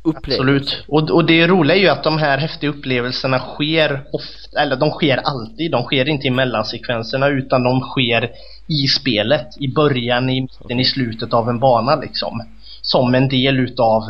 upplevelser. 0.04 0.42
Absolut. 0.42 0.84
Och, 0.88 1.10
och 1.10 1.26
det 1.26 1.48
roliga 1.48 1.76
är 1.76 1.80
ju 1.80 1.88
att 1.88 2.04
de 2.04 2.18
här 2.18 2.38
häftiga 2.38 2.70
upplevelserna 2.70 3.40
sker 3.40 4.04
ofta, 4.14 4.62
eller 4.62 4.76
de 4.76 4.90
sker 4.90 5.18
alltid. 5.18 5.72
De 5.72 5.84
sker 5.84 6.10
inte 6.10 6.28
i 6.28 6.32
mellansekvenserna 6.32 7.28
utan 7.28 7.64
de 7.64 7.80
sker 7.80 8.32
i 8.68 8.88
spelet. 8.88 9.48
I 9.60 9.68
början, 9.68 10.30
i 10.30 10.42
mitten, 10.42 10.80
i 10.80 10.86
slutet 10.86 11.34
av 11.34 11.50
en 11.50 11.60
bana 11.60 11.96
liksom. 11.96 12.42
Som 12.82 13.16
en 13.16 13.30
del 13.30 13.60
utav 13.60 14.02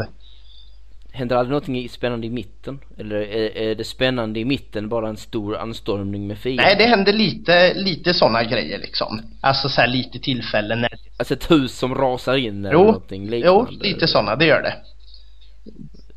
Händer 1.13 1.35
aldrig 1.35 1.51
någonting 1.51 1.89
spännande 1.89 2.27
i 2.27 2.29
mitten? 2.29 2.79
Eller 2.97 3.15
är, 3.15 3.57
är 3.57 3.75
det 3.75 3.83
spännande 3.83 4.39
i 4.39 4.45
mitten 4.45 4.89
bara 4.89 5.09
en 5.09 5.17
stor 5.17 5.57
anstormning 5.57 6.27
med 6.27 6.37
fiender? 6.37 6.63
Nej, 6.63 6.75
det 6.77 6.85
händer 6.85 7.13
lite, 7.13 7.73
lite 7.73 8.13
sådana 8.13 8.43
grejer 8.43 8.77
liksom. 8.79 9.21
Alltså 9.41 9.69
så 9.69 9.81
här 9.81 9.87
lite 9.87 10.19
tillfällen 10.19 10.81
när... 10.81 10.89
Alltså 11.17 11.33
ett 11.33 11.51
hus 11.51 11.77
som 11.77 11.95
rasar 11.95 12.35
in 12.37 12.65
eller 12.65 12.73
Jo, 12.73 12.83
någonting 12.83 13.23
jo, 13.25 13.31
liknande? 13.31 13.71
lite 13.87 14.07
sådana, 14.07 14.35
det 14.35 14.45
gör 14.45 14.61
det. 14.61 14.73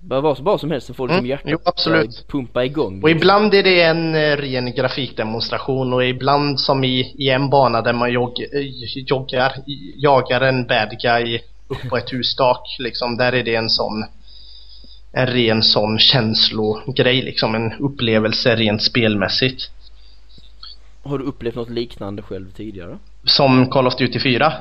Bara 0.00 0.20
vad 0.20 0.36
som, 0.36 0.44
vad 0.44 0.60
som 0.60 0.70
helst 0.70 0.86
så 0.86 0.94
får 0.94 1.08
liksom 1.08 1.18
Mm, 1.18 1.30
hjärtat 1.30 1.50
jo, 1.50 1.58
absolut. 1.64 2.28
pumpa 2.28 2.64
igång. 2.64 3.02
Och 3.02 3.10
ibland 3.10 3.54
är 3.54 3.62
det 3.62 3.82
en 3.82 4.14
eh, 4.14 4.36
ren 4.36 4.72
grafikdemonstration 4.72 5.92
och 5.92 6.04
ibland 6.04 6.60
som 6.60 6.84
i, 6.84 7.14
i 7.18 7.30
en 7.30 7.50
bana 7.50 7.82
där 7.82 7.92
man 7.92 8.12
jog, 8.12 8.40
eh, 8.40 8.60
joggar, 9.06 9.52
jagar 9.96 10.40
en 10.40 10.66
bad 10.66 10.96
guy 11.02 11.40
upp 11.68 11.88
på 11.90 11.96
ett 11.96 12.12
hustak 12.12 12.76
liksom. 12.78 13.16
Där 13.16 13.32
är 13.32 13.42
det 13.42 13.54
en 13.54 13.70
sån 13.70 14.04
en 15.14 15.26
ren 15.26 15.62
sån 15.62 15.98
känslogrej 15.98 17.22
liksom. 17.22 17.54
En 17.54 17.72
upplevelse 17.72 18.56
rent 18.56 18.82
spelmässigt. 18.82 19.70
Har 21.02 21.18
du 21.18 21.24
upplevt 21.24 21.54
något 21.54 21.70
liknande 21.70 22.22
själv 22.22 22.50
tidigare? 22.52 22.98
Som 23.24 23.70
Call 23.70 23.86
of 23.86 23.96
Duty 23.96 24.20
4. 24.20 24.52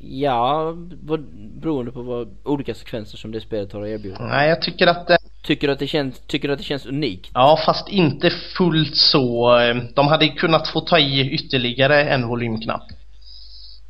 Ja, 0.00 0.74
vad, 1.02 1.20
beroende 1.60 1.92
på 1.92 2.02
vad 2.02 2.36
olika 2.44 2.74
sekvenser 2.74 3.18
som 3.18 3.32
det 3.32 3.40
spelet 3.40 3.72
har 3.72 3.82
att 3.82 3.88
erbjuda. 3.88 4.24
Nej, 4.24 4.48
jag 4.48 4.62
tycker 4.62 4.86
att 4.86 5.06
det 5.06 5.18
Tycker 5.42 5.66
du 5.66 5.72
att 5.72 5.78
det 5.78 5.86
känns, 5.86 6.20
tycker 6.26 6.48
att 6.48 6.58
det 6.58 6.64
känns 6.64 6.86
unikt? 6.86 7.30
Ja, 7.34 7.58
fast 7.66 7.88
inte 7.88 8.30
fullt 8.30 8.96
så. 8.96 9.58
eh, 9.60 9.76
De 9.94 10.08
hade 10.08 10.28
kunnat 10.28 10.68
få 10.68 10.80
ta 10.80 10.98
i 10.98 11.30
ytterligare 11.30 12.04
en 12.04 12.28
volymknapp. 12.28 12.82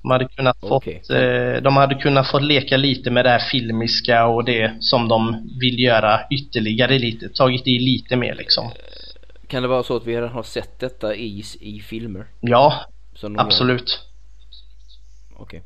De 0.09 0.13
hade 0.13 0.29
kunnat 0.29 0.57
Okej. 0.61 1.01
fått, 1.01 1.11
eh, 1.11 1.63
de 1.63 1.77
hade 1.77 1.95
kunnat 1.95 2.31
få 2.31 2.39
leka 2.39 2.77
lite 2.77 3.11
med 3.11 3.25
det 3.25 3.31
här 3.31 3.39
filmiska 3.51 4.27
och 4.27 4.45
det 4.45 4.77
som 4.81 5.09
de 5.09 5.49
vill 5.61 5.81
göra 5.81 6.21
ytterligare 6.31 6.99
lite. 6.99 7.29
Tagit 7.29 7.67
i 7.67 7.79
lite 7.79 8.17
mer 8.17 8.35
liksom. 8.35 8.71
Kan 9.49 9.63
det 9.63 9.69
vara 9.69 9.83
så 9.83 9.97
att 9.97 10.07
vi 10.07 10.17
redan 10.17 10.29
har 10.29 10.43
sett 10.43 10.81
detta 10.81 11.15
i, 11.15 11.43
i 11.61 11.81
filmer? 11.81 12.27
Ja, 12.41 12.87
absolut. 13.37 14.01
Okej. 15.37 15.63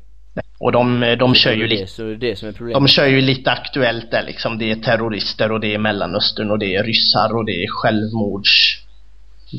Och 0.59 0.71
de, 0.71 1.15
de 1.19 1.35
kör 1.35 1.53
ju 1.53 1.67
lite 1.67 2.03
det 2.03 2.15
det 2.15 2.35
som 2.35 2.47
är 2.47 2.51
problemet. 2.51 2.81
de 2.81 2.87
kör 2.87 3.05
ju 3.05 3.21
lite 3.21 3.51
aktuellt 3.51 4.11
där 4.11 4.23
liksom. 4.23 4.57
Det 4.57 4.71
är 4.71 4.75
terrorister 4.75 5.51
och 5.51 5.59
det 5.59 5.73
är 5.73 5.77
Mellanöstern 5.77 6.51
och 6.51 6.59
det 6.59 6.75
är 6.75 6.83
ryssar 6.83 7.35
och 7.35 7.45
det 7.45 7.63
är 7.63 7.67
självmords 7.67 8.83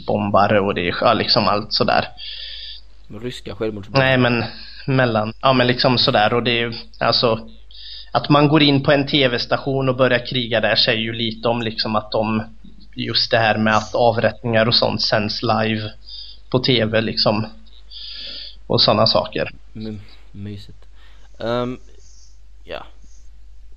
bombare 0.06 0.60
och 0.60 0.74
det 0.74 0.88
är 0.88 0.94
ja, 1.00 1.12
liksom 1.12 1.48
allt 1.48 1.72
sådär. 1.72 2.08
Ryska 3.22 3.54
självmordsbombare? 3.54 4.04
Nej 4.04 4.18
men 4.18 4.44
mellan, 4.86 5.32
ja 5.40 5.52
men 5.52 5.66
liksom 5.66 5.98
sådär 5.98 6.34
och 6.34 6.42
det 6.42 6.60
är 6.60 6.74
alltså 6.98 7.48
att 8.12 8.28
man 8.28 8.48
går 8.48 8.62
in 8.62 8.82
på 8.82 8.92
en 8.92 9.06
tv-station 9.06 9.88
och 9.88 9.96
börjar 9.96 10.26
kriga 10.26 10.60
där 10.60 10.76
säger 10.76 11.00
ju 11.00 11.12
lite 11.12 11.48
om 11.48 11.62
liksom 11.62 11.96
att 11.96 12.10
de 12.10 12.42
just 12.96 13.30
det 13.30 13.38
här 13.38 13.58
med 13.58 13.76
att 13.76 13.94
avrättningar 13.94 14.66
och 14.66 14.74
sånt 14.74 15.02
sänds 15.02 15.42
live 15.42 15.90
på 16.50 16.58
tv 16.58 17.00
liksom 17.00 17.46
och 18.66 18.80
sådana 18.80 19.06
saker. 19.06 19.50
My, 19.72 19.98
mysigt. 20.32 20.78
Um, 21.38 21.80
ja. 22.64 22.86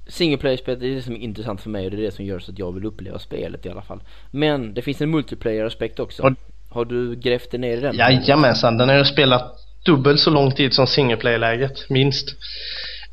Single 0.07 0.37
player-spelet 0.37 0.83
är 0.83 0.95
det 0.95 1.01
som 1.01 1.15
är 1.15 1.19
intressant 1.19 1.61
för 1.61 1.69
mig 1.69 1.85
och 1.85 1.91
det 1.91 1.97
är 1.97 2.01
det 2.01 2.11
som 2.11 2.25
gör 2.25 2.39
så 2.39 2.51
att 2.51 2.59
jag 2.59 2.71
vill 2.71 2.85
uppleva 2.85 3.19
spelet 3.19 3.65
i 3.65 3.69
alla 3.69 3.81
fall. 3.81 3.99
Men 4.31 4.73
det 4.73 4.81
finns 4.81 5.01
en 5.01 5.09
multiplayer-aspekt 5.09 5.99
också. 5.99 6.23
Och, 6.23 6.33
har 6.69 6.85
du 6.85 7.15
grävt 7.15 7.51
dig 7.51 7.59
ner 7.59 7.77
i 7.77 7.81
den? 7.81 7.95
Jajamensan, 7.95 8.77
den 8.77 8.89
har 8.89 8.95
jag 8.95 9.07
spelat 9.07 9.66
dubbelt 9.87 10.19
så 10.19 10.29
lång 10.29 10.51
tid 10.51 10.73
som 10.73 10.87
single 10.87 11.17
player-läget, 11.17 11.89
minst. 11.89 12.29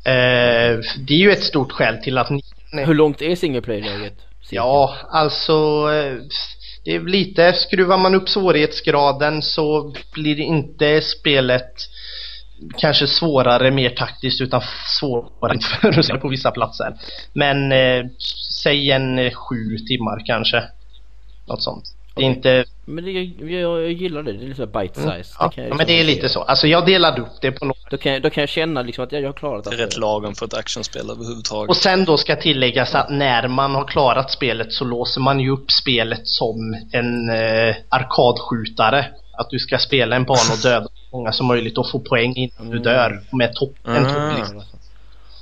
Eh, 0.05 0.79
det 0.97 1.13
är 1.13 1.19
ju 1.19 1.31
ett 1.31 1.43
stort 1.43 1.71
skäl 1.71 1.97
till 1.97 2.17
att 2.17 2.29
ni... 2.29 2.41
Hur 2.71 2.93
långt 2.93 3.21
är 3.21 3.35
single 3.35 3.61
player-läget? 3.61 4.13
Ja, 4.49 4.95
alltså 5.11 5.53
eh, 5.93 6.17
det 6.83 6.95
är 6.95 6.99
lite, 6.99 7.53
skruvar 7.53 7.97
man 7.97 8.15
upp 8.15 8.29
svårighetsgraden 8.29 9.41
så 9.41 9.93
blir 10.13 10.39
inte 10.39 11.01
spelet 11.01 11.71
kanske 12.77 13.07
svårare, 13.07 13.71
mer 13.71 13.89
taktiskt 13.89 14.41
utan 14.41 14.61
svårare 14.99 16.19
på 16.19 16.27
vissa 16.27 16.51
platser. 16.51 16.95
Men 17.33 17.71
eh, 17.71 18.05
säg 18.63 18.91
en 18.91 19.31
sju 19.31 19.77
timmar 19.87 20.25
kanske. 20.25 20.63
Något 21.47 21.63
sånt. 21.63 21.94
Det 22.15 22.21
är 22.21 22.25
inte... 22.25 22.65
Men 22.85 23.05
det, 23.05 23.11
jag, 23.11 23.83
jag 23.83 23.91
gillar 23.91 24.23
det, 24.23 24.33
det 24.33 24.45
är 24.45 24.47
lite 24.47 24.65
bite 24.65 24.77
mm. 24.77 24.87
size. 24.89 25.07
Mm. 25.09 25.23
Ja, 25.39 25.51
liksom 25.55 25.77
men 25.77 25.87
det 25.87 25.99
är 25.99 26.03
lite 26.03 26.29
så. 26.29 26.41
Alltså 26.41 26.67
jag 26.67 26.85
delade 26.85 27.21
upp 27.21 27.41
det 27.41 27.51
på 27.51 27.65
något 27.65 27.89
då 27.89 27.97
kan, 27.97 28.13
jag, 28.13 28.21
då 28.21 28.29
kan 28.29 28.41
jag 28.41 28.49
känna 28.49 28.81
liksom 28.81 29.03
att 29.03 29.11
jag, 29.11 29.21
jag 29.21 29.27
har 29.27 29.33
klarat 29.33 29.63
det. 29.63 29.69
Det 29.69 29.75
är 29.75 29.85
rätt 29.85 29.97
lagom 29.97 30.35
för 30.35 30.45
ett 30.45 30.53
actionspel 30.53 31.09
överhuvudtaget. 31.09 31.69
Och 31.69 31.77
sen 31.77 32.05
då 32.05 32.17
ska 32.17 32.35
tilläggas 32.35 32.95
att 32.95 33.09
när 33.09 33.47
man 33.47 33.75
har 33.75 33.85
klarat 33.85 34.31
spelet 34.31 34.73
så 34.73 34.85
låser 34.85 35.21
man 35.21 35.39
ju 35.39 35.49
upp 35.49 35.71
spelet 35.71 36.21
som 36.23 36.77
en 36.91 37.29
eh, 37.29 37.75
arkadskjutare. 37.89 39.05
Att 39.37 39.49
du 39.49 39.59
ska 39.59 39.77
spela 39.77 40.15
en 40.15 40.23
bana 40.23 40.53
och 40.53 40.59
döda 40.63 40.87
så 40.87 41.17
många 41.17 41.31
som 41.31 41.47
möjligt 41.47 41.77
och 41.77 41.91
få 41.91 41.99
poäng 41.99 42.33
innan 42.35 42.69
du 42.69 42.79
dör. 42.79 43.21
Med 43.31 43.55
topp, 43.55 43.75
en 43.83 43.95
mm. 43.95 44.13
topplista. 44.13 44.77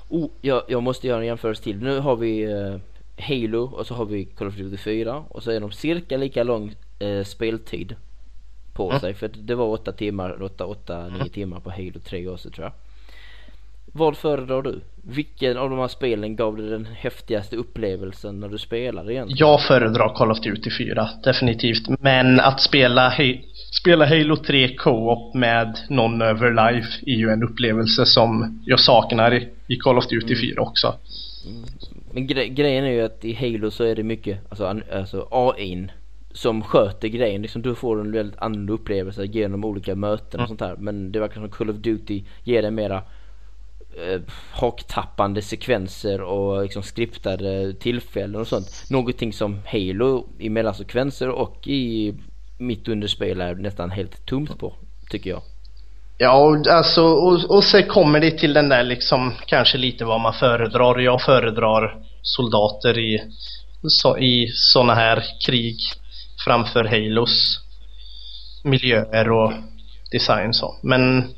Oh, 0.09 0.29
jag, 0.41 0.63
jag 0.67 0.83
måste 0.83 1.07
göra 1.07 1.19
en 1.19 1.25
jämförelse 1.25 1.63
till. 1.63 1.77
Nu 1.77 1.99
har 1.99 2.15
vi 2.15 2.43
eh, 2.43 2.75
Halo 3.17 3.63
och 3.63 3.87
så 3.87 3.93
har 3.93 4.05
vi 4.05 4.25
Call 4.25 4.47
of 4.47 4.55
Duty 4.55 4.77
4 4.77 5.23
och 5.29 5.43
så 5.43 5.51
är 5.51 5.59
de 5.59 5.71
cirka 5.71 6.17
lika 6.17 6.43
lång 6.43 6.75
eh, 6.99 7.23
speltid 7.23 7.95
på 8.73 8.89
mm. 8.89 8.99
sig 8.99 9.13
för 9.13 9.31
det 9.35 9.55
var 9.55 9.65
8 9.65 9.91
timmar, 9.91 10.43
8, 10.43 10.65
8, 10.65 11.07
9 11.07 11.29
timmar 11.29 11.59
på 11.59 11.69
Halo 11.69 11.99
3 12.03 12.27
också 12.27 12.49
tror 12.49 12.65
jag. 12.65 12.73
Vad 13.95 14.17
föredrar 14.17 14.61
du? 14.61 14.81
Vilken 15.03 15.57
av 15.57 15.69
de 15.69 15.79
här 15.79 15.87
spelen 15.87 16.35
gav 16.35 16.57
dig 16.57 16.69
den 16.69 16.85
häftigaste 16.85 17.55
upplevelsen 17.55 18.39
när 18.39 18.49
du 18.49 18.57
spelade 18.57 19.13
egentligen? 19.13 19.37
Jag 19.39 19.61
föredrar 19.61 20.15
Call 20.15 20.31
of 20.31 20.39
Duty 20.39 20.69
4, 20.77 21.09
definitivt. 21.23 21.99
Men 21.99 22.39
att 22.39 22.61
spela, 22.61 23.13
spela 23.81 24.05
Halo 24.05 24.35
3 24.35 24.75
Co-op 24.75 25.33
med 25.33 25.79
någon 25.89 26.21
över 26.21 26.49
live 26.49 26.87
är 27.05 27.15
ju 27.15 27.29
en 27.29 27.43
upplevelse 27.43 28.05
som 28.05 28.59
jag 28.65 28.79
saknar 28.79 29.33
i, 29.33 29.49
i 29.67 29.75
Call 29.75 29.97
of 29.97 30.07
Duty 30.07 30.35
4 30.35 30.51
mm. 30.51 30.63
också. 30.63 30.95
Mm. 31.45 31.63
Men 32.13 32.27
gre 32.27 32.47
grejen 32.47 32.85
är 32.85 32.91
ju 32.91 33.01
att 33.01 33.25
i 33.25 33.33
Halo 33.33 33.71
så 33.71 33.83
är 33.83 33.95
det 33.95 34.03
mycket, 34.03 34.39
alltså, 34.49 34.81
alltså 34.91 35.27
AI'n 35.31 35.89
som 36.31 36.63
sköter 36.63 37.07
grejen. 37.07 37.41
Liksom 37.41 37.61
du 37.61 37.75
får 37.75 38.01
en 38.01 38.11
väldigt 38.11 38.41
annorlunda 38.41 38.73
upplevelse 38.73 39.25
genom 39.25 39.65
olika 39.65 39.95
möten 39.95 40.39
och 40.39 40.47
mm. 40.47 40.47
sånt 40.47 40.61
här. 40.61 40.75
Men 40.75 41.11
det 41.11 41.19
verkar 41.19 41.35
som 41.35 41.49
Call 41.49 41.69
of 41.69 41.75
Duty 41.75 42.23
ger 42.43 42.61
dig 42.61 42.71
mera 42.71 43.03
eh, 44.07 44.21
haktappande 44.51 45.41
sekvenser 45.41 46.21
och 46.21 46.63
liksom 46.63 46.83
skriptade 46.83 47.73
tillfällen 47.73 48.41
och 48.41 48.47
sånt. 48.47 48.85
Någonting 48.89 49.33
som 49.33 49.59
Halo 49.65 50.27
i 50.39 50.49
mellansekvenser 50.49 51.29
och 51.29 51.67
i 51.67 52.13
mitt 52.57 52.87
under 52.87 53.07
spel 53.07 53.41
är 53.41 53.55
nästan 53.55 53.91
helt 53.91 54.25
tomt 54.25 54.59
på, 54.59 54.73
tycker 55.09 55.29
jag. 55.29 55.41
Ja, 56.17 56.63
alltså 56.69 57.03
och, 57.03 57.55
och 57.55 57.63
så 57.63 57.83
kommer 57.83 58.19
det 58.19 58.31
till 58.31 58.53
den 58.53 58.69
där 58.69 58.83
liksom 58.83 59.33
kanske 59.45 59.77
lite 59.77 60.05
vad 60.05 60.21
man 60.21 60.33
föredrar. 60.33 60.99
Jag 60.99 61.21
föredrar 61.21 62.02
soldater 62.23 62.99
i, 62.99 63.21
så, 63.87 64.17
i 64.17 64.51
sådana 64.53 64.95
här 64.95 65.23
krig 65.45 65.77
framför 66.45 66.83
Halos 66.83 67.59
miljöer 68.63 69.31
och 69.31 69.53
design 70.11 70.53
så. 70.53 70.75
Men, 70.83 71.33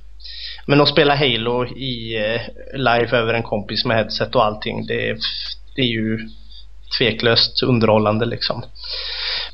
men 0.65 0.81
att 0.81 0.89
spela 0.89 1.15
Halo 1.15 1.65
i 1.65 2.15
eh, 2.15 2.41
live 2.73 3.17
över 3.17 3.33
en 3.33 3.43
kompis 3.43 3.85
med 3.85 3.97
headset 3.97 4.35
och 4.35 4.45
allting 4.45 4.85
det, 4.85 5.17
det 5.75 5.81
är 5.81 5.91
ju 5.93 6.29
tveklöst 6.97 7.63
underhållande 7.63 8.25
liksom. 8.25 8.63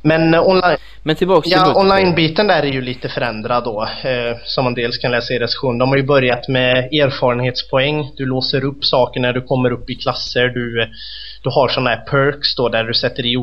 Men 0.02 0.34
eh, 0.34 0.48
online... 0.48 0.78
Men 1.04 1.16
tillbaks 1.16 1.48
till 1.48 1.58
Ja, 1.58 1.74
online-biten 1.76 2.48
där 2.48 2.64
är 2.64 2.72
ju 2.72 2.82
lite 2.82 3.10
förändrad 3.10 3.64
då. 3.64 3.88
Eh, 4.04 4.38
som 4.46 4.64
man 4.64 4.74
dels 4.74 4.98
kan 4.98 5.12
läsa 5.12 5.34
i 5.34 5.40
recension. 5.40 5.78
De 5.78 5.90
har 5.90 5.98
ju 5.98 6.04
börjat 6.04 6.48
med 6.48 6.78
erfarenhetspoäng. 6.78 8.12
Du 8.18 8.26
låser 8.26 8.66
upp 8.66 8.86
saker 8.86 9.20
när 9.20 9.34
du 9.34 9.42
kommer 9.42 9.72
upp 9.72 9.90
i 9.90 9.96
klasser. 9.96 10.48
Du, 10.48 10.90
du 11.44 11.50
har 11.50 11.68
sådana 11.68 11.90
här 11.90 11.98
perks 11.98 12.56
då 12.56 12.70
där 12.70 12.84
du 12.84 12.94
sätter 12.94 13.26
i 13.26 13.36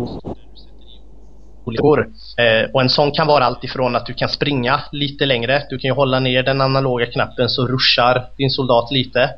kollegor. 1.64 2.08
Eh, 2.38 2.70
och 2.72 2.80
en 2.80 2.88
sån 2.88 3.10
kan 3.10 3.26
vara 3.26 3.44
allt 3.44 3.64
ifrån 3.64 3.96
att 3.96 4.06
du 4.06 4.14
kan 4.14 4.28
springa 4.28 4.80
lite 4.92 5.26
längre. 5.26 5.62
Du 5.70 5.78
kan 5.78 5.88
ju 5.88 5.94
hålla 5.94 6.20
ner 6.20 6.42
den 6.42 6.60
analoga 6.60 7.06
knappen 7.06 7.48
så 7.48 7.66
ruschar 7.66 8.26
din 8.36 8.50
soldat 8.50 8.90
lite. 8.90 9.30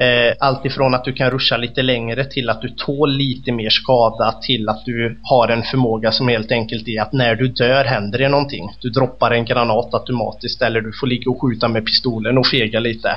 Eh, 0.00 0.34
allt 0.38 0.66
ifrån 0.66 0.94
att 0.94 1.04
du 1.04 1.12
kan 1.12 1.30
ruscha 1.30 1.56
lite 1.56 1.82
längre 1.82 2.24
till 2.24 2.50
att 2.50 2.62
du 2.62 2.68
tål 2.68 3.16
lite 3.16 3.52
mer 3.52 3.70
skada 3.70 4.34
till 4.42 4.68
att 4.68 4.84
du 4.84 5.18
har 5.22 5.48
en 5.48 5.62
förmåga 5.62 6.12
som 6.12 6.28
helt 6.28 6.52
enkelt 6.52 6.88
är 6.88 7.02
att 7.02 7.12
när 7.12 7.34
du 7.34 7.48
dör 7.48 7.84
händer 7.84 8.18
det 8.18 8.28
någonting. 8.28 8.70
Du 8.80 8.90
droppar 8.90 9.30
en 9.30 9.44
granat 9.44 9.94
automatiskt 9.94 10.62
eller 10.62 10.80
du 10.80 10.92
får 11.00 11.06
ligga 11.06 11.30
och 11.30 11.42
skjuta 11.42 11.68
med 11.68 11.86
pistolen 11.86 12.38
och 12.38 12.46
fega 12.46 12.80
lite. 12.80 13.16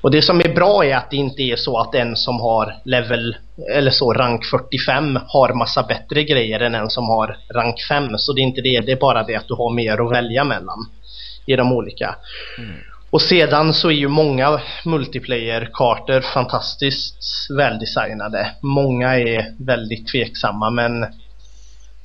Och 0.00 0.10
det 0.10 0.22
som 0.22 0.40
är 0.40 0.54
bra 0.54 0.84
är 0.84 0.96
att 0.96 1.10
det 1.10 1.16
inte 1.16 1.42
är 1.42 1.56
så 1.56 1.78
att 1.78 1.94
en 1.94 2.16
som 2.16 2.40
har 2.40 2.74
level 2.84 3.36
eller 3.74 3.90
så 3.90 4.12
rank 4.12 4.44
45 4.44 5.18
har 5.26 5.54
massa 5.54 5.82
bättre 5.82 6.24
grejer 6.24 6.60
än 6.60 6.74
en 6.74 6.90
som 6.90 7.08
har 7.08 7.36
rank 7.54 7.76
5. 7.88 8.08
Så 8.18 8.32
det 8.32 8.40
är 8.40 8.42
inte 8.42 8.60
det, 8.60 8.80
det 8.86 8.92
är 8.92 9.00
bara 9.00 9.22
det 9.22 9.36
att 9.36 9.48
du 9.48 9.54
har 9.54 9.74
mer 9.74 10.06
att 10.06 10.12
välja 10.12 10.44
mellan 10.44 10.86
i 11.46 11.56
de 11.56 11.72
olika. 11.72 12.14
Mm. 12.58 12.89
Och 13.10 13.22
sedan 13.22 13.74
så 13.74 13.88
är 13.88 13.94
ju 13.94 14.08
många 14.08 14.60
multiplayer-kartor 14.84 16.20
fantastiskt 16.20 17.50
väldesignade. 17.58 18.50
Många 18.60 19.18
är 19.18 19.54
väldigt 19.58 20.08
tveksamma 20.08 20.70
men 20.70 21.06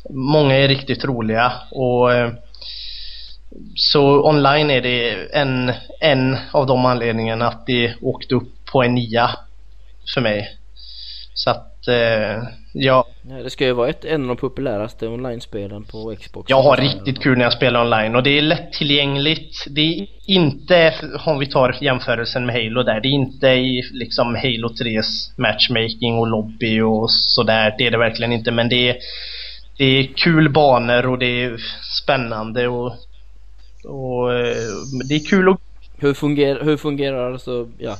många 0.09 0.55
är 0.55 0.67
riktigt 0.67 1.05
roliga 1.05 1.53
och 1.71 2.13
eh, 2.13 2.31
så 3.75 4.29
online 4.29 4.69
är 4.69 4.81
det 4.81 5.27
en, 5.33 5.73
en 5.99 6.37
av 6.51 6.67
de 6.67 6.85
anledningarna 6.85 7.47
att 7.47 7.65
det 7.65 7.95
åkte 8.01 8.35
upp 8.35 8.65
på 8.71 8.83
en 8.83 8.95
nia 8.95 9.29
för 10.13 10.21
mig. 10.21 10.57
Så 11.33 11.49
att 11.49 11.74
eh, 11.87 12.43
ja. 12.73 13.07
Det 13.43 13.49
ska 13.49 13.65
ju 13.65 13.73
vara 13.73 13.89
ett, 13.89 14.05
en 14.05 14.21
av 14.21 14.27
de 14.27 14.37
populäraste 14.37 15.07
online-spelen 15.07 15.83
på 15.83 16.15
Xbox. 16.19 16.49
Jag 16.49 16.61
har 16.61 16.77
riktigt 16.77 17.23
kul 17.23 17.37
när 17.37 17.43
jag 17.43 17.53
spelar 17.53 17.81
online 17.81 18.15
och 18.15 18.23
det 18.23 18.37
är 18.37 18.41
lättillgängligt. 18.41 19.65
Det 19.69 19.81
är 19.81 20.07
inte, 20.25 20.93
om 21.25 21.39
vi 21.39 21.45
tar 21.45 21.77
jämförelsen 21.81 22.45
med 22.45 22.55
Halo 22.55 22.83
där, 22.83 23.01
det 23.01 23.07
är 23.07 23.11
inte 23.11 23.47
i 23.47 23.81
liksom 23.93 24.35
Halo 24.35 24.67
3s 24.67 25.31
matchmaking 25.37 26.17
och 26.17 26.27
lobby 26.27 26.81
och 26.81 27.11
sådär. 27.11 27.75
Det 27.77 27.87
är 27.87 27.91
det 27.91 27.97
verkligen 27.97 28.31
inte 28.31 28.51
men 28.51 28.69
det 28.69 28.89
är, 28.89 28.97
det 29.77 29.85
är 29.85 30.03
kul 30.15 30.49
banor 30.49 31.05
och 31.05 31.19
det 31.19 31.43
är 31.43 31.57
spännande 32.03 32.67
och, 32.67 32.93
och 33.85 34.33
eh, 34.33 34.55
det 35.09 35.15
är 35.15 35.29
kul 35.29 35.49
att... 35.49 35.59
Hur 35.97 36.13
fungerar, 36.13 36.63
hur 36.63 36.77
fungerar 36.77 37.31
alltså, 37.31 37.69
ja, 37.77 37.97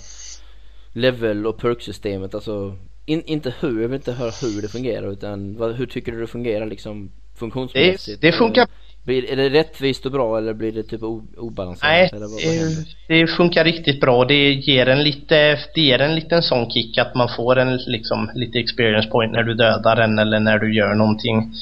level 0.94 1.48
och 1.48 1.58
perk-systemet? 1.58 2.36
Alltså 2.36 2.76
in, 3.06 3.24
inte 3.26 3.54
hur, 3.60 3.82
jag 3.82 3.88
vill 3.88 3.96
inte 3.96 4.12
höra 4.12 4.32
hur 4.42 4.62
det 4.62 4.68
fungerar 4.68 5.12
utan 5.12 5.58
vad, 5.58 5.76
hur 5.76 5.86
tycker 5.86 6.12
du 6.12 6.22
det 6.22 6.28
fungerar 6.28 6.66
liksom 6.66 7.12
funktionsmässigt? 7.36 8.22
Det, 8.22 8.28
det 8.28 8.38
funkar 8.38 8.68
blir, 9.06 9.32
är 9.32 9.36
det 9.36 9.50
rättvist 9.50 10.06
och 10.06 10.12
bra 10.12 10.38
eller 10.38 10.54
blir 10.54 10.72
det 10.72 10.84
typ 10.84 11.02
obalanserat? 11.38 11.92
Nej, 11.92 12.10
eller 12.14 12.28
vad, 12.28 12.78
vad 12.78 12.86
det 13.08 13.28
funkar 13.28 13.64
riktigt 13.64 14.02
bra. 14.02 14.26
Det 14.26 14.54
ger 14.54 14.88
en 14.90 15.04
lite, 15.04 15.60
det 15.76 15.82
ger 15.82 16.00
en 16.00 16.16
liten 16.16 16.44
sån 16.44 16.72
kick 16.72 16.98
att 16.98 17.16
man 17.16 17.30
får 17.36 17.58
en 17.58 17.78
liksom 17.78 18.32
lite 18.36 18.60
experience 18.60 19.10
point 19.10 19.32
när 19.32 19.44
du 19.44 19.54
dödar 19.54 19.96
den 19.96 20.20
eller 20.20 20.40
när 20.40 20.60
du 20.60 20.76
gör 20.76 20.96
någonting. 20.96 21.54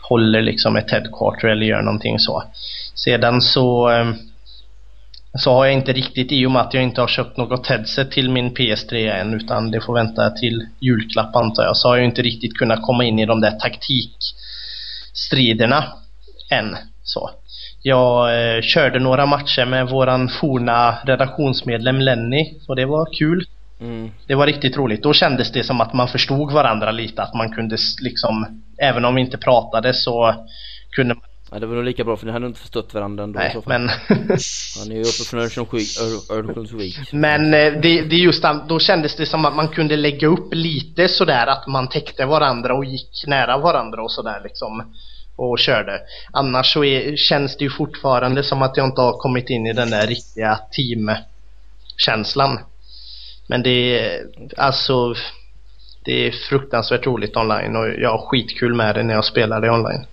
Håller 0.00 0.42
liksom 0.42 0.76
ett 0.76 0.90
headquarter 0.90 1.48
eller 1.48 1.66
gör 1.66 1.82
någonting 1.82 2.18
så. 2.18 2.42
Sedan 2.94 3.40
så 3.40 3.88
ehm, 3.88 4.14
så 5.38 5.52
har 5.52 5.64
jag 5.64 5.74
inte 5.74 5.92
riktigt 5.92 6.32
i 6.32 6.46
och 6.46 6.50
med 6.50 6.62
att 6.62 6.74
jag 6.74 6.82
inte 6.82 7.00
har 7.00 7.08
köpt 7.08 7.36
något 7.36 7.66
headset 7.66 8.10
till 8.10 8.30
min 8.30 8.54
PS3 8.54 9.20
än 9.20 9.34
utan 9.34 9.70
det 9.70 9.80
får 9.80 9.94
vänta 9.94 10.30
till 10.30 10.66
julklapp 10.80 11.36
antar 11.36 11.62
jag. 11.62 11.76
Så 11.76 11.88
har 11.88 11.96
jag 11.96 12.04
inte 12.04 12.22
riktigt 12.22 12.58
kunnat 12.58 12.82
komma 12.82 13.04
in 13.04 13.18
i 13.18 13.26
de 13.26 13.40
där 13.40 13.50
taktikstriderna 13.50 15.84
än. 16.50 16.76
Så. 17.02 17.30
Jag 17.82 18.38
eh, 18.56 18.62
körde 18.62 18.98
några 18.98 19.26
matcher 19.26 19.66
med 19.66 19.88
våran 19.88 20.28
forna 20.28 20.98
redaktionsmedlem 21.04 22.00
Lenny 22.00 22.54
och 22.68 22.76
det 22.76 22.86
var 22.86 23.08
kul. 23.18 23.46
Mm. 23.80 24.10
Det 24.26 24.34
var 24.34 24.46
riktigt 24.46 24.76
roligt. 24.76 25.02
Då 25.02 25.12
kändes 25.12 25.52
det 25.52 25.64
som 25.64 25.80
att 25.80 25.92
man 25.92 26.08
förstod 26.08 26.52
varandra 26.52 26.90
lite. 26.90 27.22
Att 27.22 27.34
man 27.34 27.50
kunde 27.50 27.76
liksom, 28.00 28.62
även 28.78 29.04
om 29.04 29.14
vi 29.14 29.20
inte 29.20 29.38
pratade 29.38 29.94
så 29.94 30.34
kunde 30.90 31.14
man... 31.14 31.24
Ja, 31.50 31.58
det 31.58 31.66
var 31.66 31.74
nog 31.74 31.84
lika 31.84 32.04
bra 32.04 32.16
för 32.16 32.26
ni 32.26 32.32
hade 32.32 32.46
inte 32.46 32.60
förstått 32.60 32.94
varandra 32.94 33.24
ändå 33.24 33.38
Nej, 33.38 33.56
men... 33.66 33.88
Han 34.78 34.92
är 34.92 34.94
ju 34.94 35.00
uppe 35.00 35.24
från 35.30 35.40
Örnsköldsvik. 35.40 35.88
Ör- 36.00 36.38
Örnsköldsvik. 36.38 37.12
Men 37.12 37.54
eh, 37.54 37.72
det, 37.72 38.02
det 38.02 38.16
är 38.16 38.20
just 38.20 38.44
då 38.68 38.78
kändes 38.78 39.16
det 39.16 39.26
som 39.26 39.44
att 39.44 39.56
man 39.56 39.68
kunde 39.68 39.96
lägga 39.96 40.28
upp 40.28 40.54
lite 40.54 41.08
sådär 41.08 41.46
att 41.46 41.66
man 41.66 41.88
täckte 41.88 42.26
varandra 42.26 42.74
och 42.74 42.84
gick 42.84 43.24
nära 43.26 43.58
varandra 43.58 44.02
och 44.02 44.12
sådär 44.12 44.40
liksom. 44.44 44.92
Och 45.36 45.58
körde. 45.58 46.00
Annars 46.32 46.72
så 46.72 46.84
är, 46.84 47.16
känns 47.16 47.56
det 47.56 47.64
ju 47.64 47.70
fortfarande 47.70 48.42
som 48.42 48.62
att 48.62 48.76
jag 48.76 48.86
inte 48.86 49.00
har 49.00 49.12
kommit 49.18 49.50
in 49.50 49.66
i 49.66 49.72
den 49.72 49.90
där 49.90 50.06
riktiga 50.06 50.58
teamkänslan. 50.72 52.58
Men 53.46 53.62
det 53.62 53.98
är 53.98 54.22
alltså 54.56 55.14
det 56.04 56.26
är 56.26 56.30
fruktansvärt 56.48 57.06
roligt 57.06 57.36
online 57.36 57.76
och 57.76 57.88
jag 57.88 58.10
har 58.10 58.26
skitkul 58.26 58.74
med 58.74 58.94
det 58.94 59.02
när 59.02 59.14
jag 59.14 59.24
spelar 59.24 59.60
det 59.60 59.70
online. 59.70 60.06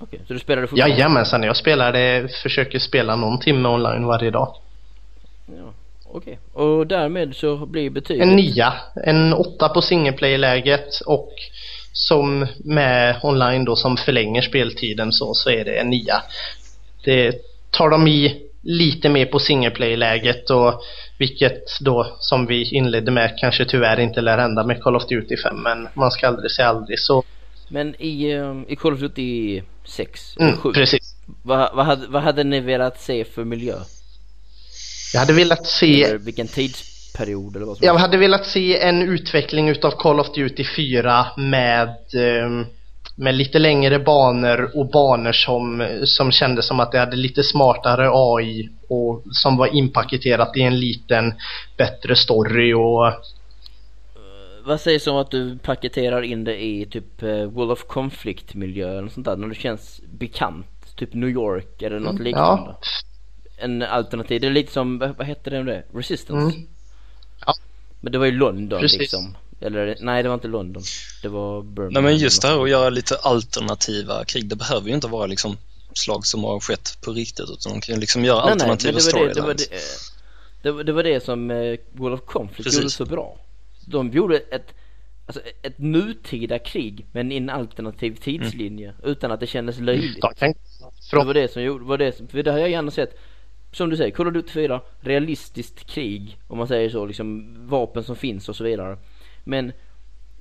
Okej, 0.00 0.20
så 0.26 0.32
du 0.32 0.38
spelade 0.38 0.66
fortfarande? 0.66 0.96
Jajamensan, 0.96 1.42
jag 1.42 1.56
spelar 1.56 1.92
det, 1.92 2.32
försöker 2.42 2.78
spela 2.78 3.16
någon 3.16 3.40
timme 3.40 3.68
online 3.68 4.06
varje 4.06 4.30
dag. 4.30 4.54
Ja, 5.46 5.72
Okej, 6.12 6.38
och 6.52 6.86
därmed 6.86 7.36
så 7.36 7.56
blir 7.56 7.90
betyget... 7.90 8.22
En 8.22 8.36
nia, 8.36 8.74
en 9.04 9.32
åtta 9.32 9.68
på 9.68 9.82
singleplay-läget 9.82 11.00
och 11.06 11.32
som 11.92 12.46
med 12.58 13.20
online 13.22 13.64
då 13.64 13.76
som 13.76 13.96
förlänger 13.96 14.42
speltiden 14.42 15.12
så, 15.12 15.34
så 15.34 15.50
är 15.50 15.64
det 15.64 15.78
en 15.78 15.90
nia. 15.90 16.22
Det 17.04 17.34
tar 17.70 17.90
de 17.90 18.08
i 18.08 18.46
lite 18.62 19.08
mer 19.08 19.26
på 19.26 19.38
singleplay-läget 19.38 20.50
och 20.50 20.82
vilket 21.18 21.80
då 21.80 22.16
som 22.18 22.46
vi 22.46 22.70
inledde 22.74 23.10
med 23.10 23.38
kanske 23.38 23.64
tyvärr 23.64 24.00
inte 24.00 24.20
lär 24.20 24.38
hända 24.38 24.64
med 24.64 24.82
Call 24.82 24.96
of 24.96 25.06
Duty 25.06 25.36
5 25.36 25.62
men 25.62 25.88
man 25.94 26.10
ska 26.10 26.28
aldrig 26.28 26.50
säga 26.50 26.68
aldrig 26.68 27.00
så. 27.00 27.24
Men 27.72 28.02
i, 28.02 28.30
eh, 28.32 28.54
i 28.68 28.76
Call 28.76 28.92
of 28.92 29.00
Duty 29.00 29.62
6, 29.84 30.36
eller 30.36 30.48
Mm, 30.48 30.60
7, 30.60 30.72
precis. 30.72 31.14
vad, 31.42 31.74
vad, 31.74 31.86
hade, 31.86 32.06
vad 32.06 32.22
hade 32.22 32.44
ni 32.44 32.60
velat 32.60 33.00
se 33.00 33.24
för 33.24 33.44
miljö? 33.44 33.74
Jag 35.12 35.20
hade 35.20 35.32
velat 35.32 35.66
se 35.66 36.02
Eller 36.04 36.18
vilken 36.18 36.48
tidsperiod 36.48 37.56
eller 37.56 37.66
vad 37.66 37.76
som 37.76 37.86
Jag 37.86 37.94
hade 37.94 38.16
velat 38.16 38.46
se 38.46 38.80
en 38.80 39.02
utveckling 39.02 39.68
utav 39.68 39.90
Call 39.90 40.20
of 40.20 40.34
Duty 40.34 40.64
4 40.76 41.26
med, 41.36 41.94
ehm, 42.14 42.66
med 43.16 43.34
lite 43.34 43.58
längre 43.58 43.98
banor 43.98 44.70
och 44.74 44.90
banor 44.90 45.32
som, 45.32 45.88
som 46.04 46.32
kändes 46.32 46.66
som 46.66 46.80
att 46.80 46.92
det 46.92 46.98
hade 46.98 47.16
lite 47.16 47.42
smartare 47.42 48.10
AI 48.12 48.68
och 48.88 49.22
som 49.32 49.56
var 49.56 49.66
inpaketerat 49.76 50.56
i 50.56 50.62
en 50.62 50.80
liten 50.80 51.34
bättre 51.76 52.16
story 52.16 52.72
och 52.74 53.12
Vad 54.64 54.80
sägs 54.80 55.06
om 55.06 55.16
att 55.16 55.30
du 55.30 55.58
paketerar 55.58 56.22
in 56.22 56.44
det 56.44 56.64
i 56.64 56.86
typ 56.86 57.22
eh, 57.22 57.28
World 57.44 57.70
of 57.70 57.84
Conflict 57.84 58.54
miljö 58.54 58.90
eller 58.90 59.02
något 59.02 59.12
sånt 59.12 59.26
där, 59.26 59.36
när 59.36 59.48
det 59.48 59.54
känns 59.54 60.00
bekant? 60.18 60.66
Typ 60.96 61.14
New 61.14 61.28
York 61.30 61.82
eller 61.82 61.98
något 62.00 62.20
liknande? 62.20 62.74
ja, 62.76 62.78
En 63.56 63.82
alternativ, 63.82 64.40
det 64.40 64.46
är 64.46 64.50
lite 64.50 64.72
som, 64.72 64.98
vad 64.98 65.22
hette 65.26 65.50
det 65.50 65.62
det? 65.62 65.84
Resistance? 65.94 66.56
Mm. 66.56 66.68
Ja. 67.46 67.54
Men 68.00 68.12
det 68.12 68.18
var 68.18 68.26
ju 68.26 68.32
London 68.32 68.80
Precis. 68.80 68.98
liksom. 68.98 69.36
Eller 69.60 69.96
nej 70.00 70.22
det 70.22 70.28
var 70.28 70.34
inte 70.34 70.48
London. 70.48 70.82
Det 71.22 71.28
var 71.28 71.62
Birmingham. 71.62 71.92
Nej 71.92 72.02
men 72.02 72.16
just 72.16 72.42
det 72.42 72.48
här 72.48 72.62
att 72.62 72.70
göra 72.70 72.90
lite 72.90 73.16
alternativa 73.16 74.24
krig, 74.24 74.48
det 74.48 74.56
behöver 74.56 74.88
ju 74.88 74.94
inte 74.94 75.08
vara 75.08 75.26
liksom 75.26 75.56
slag 75.94 76.26
som 76.26 76.44
har 76.44 76.60
skett 76.60 76.98
på 77.00 77.12
riktigt 77.12 77.50
utan 77.50 77.72
de 77.72 77.80
kan 77.80 77.94
ju 77.94 78.00
liksom 78.00 78.24
göra 78.24 78.44
Nej, 78.44 78.52
alternativa 78.52 78.92
det 78.92 78.98
det, 78.98 79.04
det, 79.04 79.32
storylines. 79.32 79.66
det, 79.70 79.76
det, 80.62 80.72
var, 80.72 80.84
det 80.84 80.92
var 80.92 81.02
det 81.02 81.24
som 81.24 81.50
eh, 81.50 81.76
World 81.92 82.14
of 82.14 82.20
Conflict 82.26 82.64
Precis. 82.64 82.80
gjorde 82.80 82.90
så 82.90 83.04
bra. 83.04 83.36
De 83.90 84.10
gjorde 84.10 84.38
ett, 84.38 84.74
alltså 85.26 85.42
ett 85.62 85.78
nutida 85.78 86.58
krig 86.58 87.06
men 87.12 87.32
i 87.32 87.36
en 87.36 87.50
alternativ 87.50 88.14
tidslinje 88.16 88.94
utan 89.04 89.30
att 89.32 89.40
det 89.40 89.46
kändes 89.46 89.78
löjligt. 89.80 90.20
Det 91.10 91.24
var 91.24 91.34
det 91.34 91.48
som 91.52 91.62
gjorde, 91.62 91.84
var 91.84 91.98
det 91.98 92.12
som, 92.16 92.28
för 92.28 92.42
det 92.42 92.50
har 92.52 92.58
jag 92.58 92.70
gärna 92.70 92.90
sett 92.90 93.18
som 93.72 93.90
du 93.90 93.96
säger, 93.96 94.10
Call 94.10 94.26
of 94.26 94.32
Duty 94.34 94.48
4, 94.52 94.80
realistiskt 95.00 95.84
krig 95.86 96.38
om 96.48 96.58
man 96.58 96.68
säger 96.68 96.90
så, 96.90 97.06
liksom 97.06 97.56
vapen 97.68 98.04
som 98.04 98.16
finns 98.16 98.48
och 98.48 98.56
så 98.56 98.64
vidare. 98.64 98.98
Men 99.44 99.72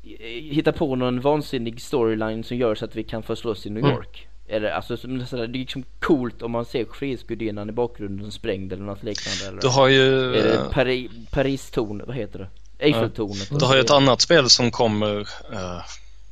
eh, 0.03 0.27
hitta 0.51 0.71
på 0.71 0.95
någon 0.95 1.21
vansinnig 1.21 1.81
storyline 1.81 2.43
som 2.43 2.57
gör 2.57 2.75
så 2.75 2.85
att 2.85 2.95
vi 2.95 3.03
kan 3.03 3.23
få 3.23 3.35
slåss 3.35 3.65
i 3.65 3.69
New 3.69 3.83
Mm. 3.83 3.95
York. 3.95 4.27
Eller 4.47 4.69
alltså 4.69 4.95
det 4.95 5.43
är 5.43 5.47
liksom 5.47 5.83
coolt 5.99 6.41
om 6.41 6.51
man 6.51 6.65
ser 6.65 6.85
Frihetsgudinnan 6.85 7.69
i 7.69 7.71
bakgrunden 7.71 8.31
sprängd 8.31 8.73
eller 8.73 8.83
något 8.83 9.03
liknande. 9.03 9.47
Eller, 9.47 9.61
Du 9.61 9.67
har 9.67 9.87
ju, 9.87 10.35
eh, 10.35 10.69
Pari, 10.71 11.09
Paris-tornet, 11.31 12.07
vad 12.07 12.15
heter 12.15 12.39
det? 12.39 12.47
Eiffeltornet. 12.79 13.49
du 13.59 13.65
har 13.65 13.75
ju 13.75 13.81
ett 13.81 13.89
annat 13.89 14.21
spel 14.21 14.49
som 14.49 14.71
kommer, 14.71 15.19
eh, 15.53 15.81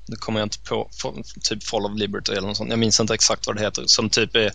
nu 0.05 0.15
kommer 0.15 0.39
jag 0.39 0.45
inte 0.45 0.59
på, 0.59 0.89
typ 1.41 1.63
Fall 1.63 1.85
of 1.85 1.97
Liberty 1.97 2.31
eller 2.31 2.47
något 2.47 2.57
sånt, 2.57 2.69
jag 2.69 2.79
minns 2.79 2.99
inte 2.99 3.13
exakt 3.13 3.47
vad 3.47 3.55
det 3.55 3.61
heter, 3.61 3.83
som 3.85 4.09
typ 4.09 4.35
är 4.35 4.51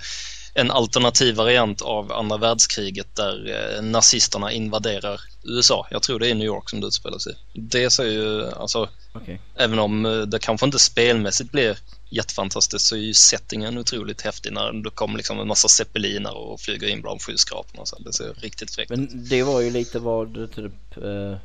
en 0.54 0.70
alternativ 0.70 1.34
variant 1.34 1.82
av 1.82 2.12
andra 2.12 2.36
världskriget 2.36 3.16
där 3.16 3.50
eh, 3.76 3.82
nazisterna 3.82 4.52
invaderar 4.52 5.20
USA. 5.44 5.86
Jag 5.90 6.02
tror 6.02 6.18
det 6.18 6.28
är 6.28 6.34
New 6.34 6.46
York 6.46 6.70
som 6.70 6.80
det 6.80 6.86
utspelar 6.86 7.18
sig. 7.18 7.34
Det 7.52 7.90
ser 7.90 8.04
ju, 8.04 8.50
alltså, 8.50 8.88
Okej. 9.12 9.40
även 9.56 9.78
om 9.78 10.06
eh, 10.06 10.20
det 10.20 10.38
kanske 10.38 10.66
inte 10.66 10.78
spelmässigt 10.78 11.52
blir 11.52 11.78
jättefantastiskt 12.10 12.84
så 12.86 12.96
är 12.96 13.00
ju 13.00 13.14
settingen 13.14 13.78
otroligt 13.78 14.20
häftig 14.20 14.52
när 14.52 14.72
det 14.72 14.90
kommer 14.90 15.16
liksom 15.16 15.40
en 15.40 15.48
massa 15.48 15.68
zeppeliner 15.68 16.36
och 16.36 16.60
flyger 16.60 16.88
in 16.88 17.02
bland 17.02 17.22
skyskraporna. 17.22 17.86
Så 17.86 17.98
det 17.98 18.12
ser 18.12 18.34
riktigt 18.34 18.74
fräckt 18.74 18.90
ut. 18.90 18.98
Men 18.98 19.28
det 19.28 19.42
var 19.42 19.60
ju 19.60 19.70
lite 19.70 19.98
vad 19.98 20.34
typ, 20.54 20.96
eh, 20.96 21.36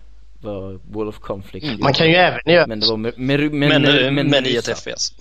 vad 0.42 0.82
World 0.94 1.10
of 1.10 1.20
Conflict 1.20 1.66
Mm. 1.66 1.80
man 1.80 1.94
kan 1.94 2.08
ju 2.08 2.16
även 2.16 2.40
göra 2.46 2.68
Men 2.68 2.80
det 2.80 2.88
var 2.88 2.98
med, 2.98 3.14
med, 3.18 3.40
med, 3.40 3.82
Men, 3.82 3.86
eh, 3.86 4.12
med, 4.12 4.26
men 4.26 4.46
i 4.46 4.56
ett. 4.56 4.78
FPS. 4.78 5.14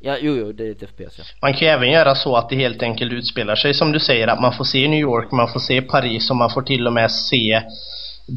Ja, 0.00 0.16
jo, 0.20 0.36
jo, 0.36 0.52
det 0.52 0.66
är 0.66 0.70
ett 0.70 0.90
FPS 0.90 1.18
ja. 1.18 1.24
Man 1.42 1.52
kan 1.52 1.60
ju 1.60 1.66
även 1.66 1.90
göra 1.90 2.14
så 2.14 2.36
att 2.36 2.48
det 2.48 2.56
helt 2.56 2.82
enkelt 2.82 3.12
utspelar 3.12 3.56
sig 3.56 3.74
som 3.74 3.92
du 3.92 4.00
säger 4.00 4.28
att 4.28 4.40
man 4.40 4.52
får 4.56 4.64
se 4.64 4.88
New 4.88 5.00
York, 5.00 5.32
man 5.32 5.52
får 5.52 5.60
se 5.60 5.82
Paris 5.82 6.30
och 6.30 6.36
man 6.36 6.50
får 6.50 6.62
till 6.62 6.86
och 6.86 6.92
med 6.92 7.12
se 7.12 7.62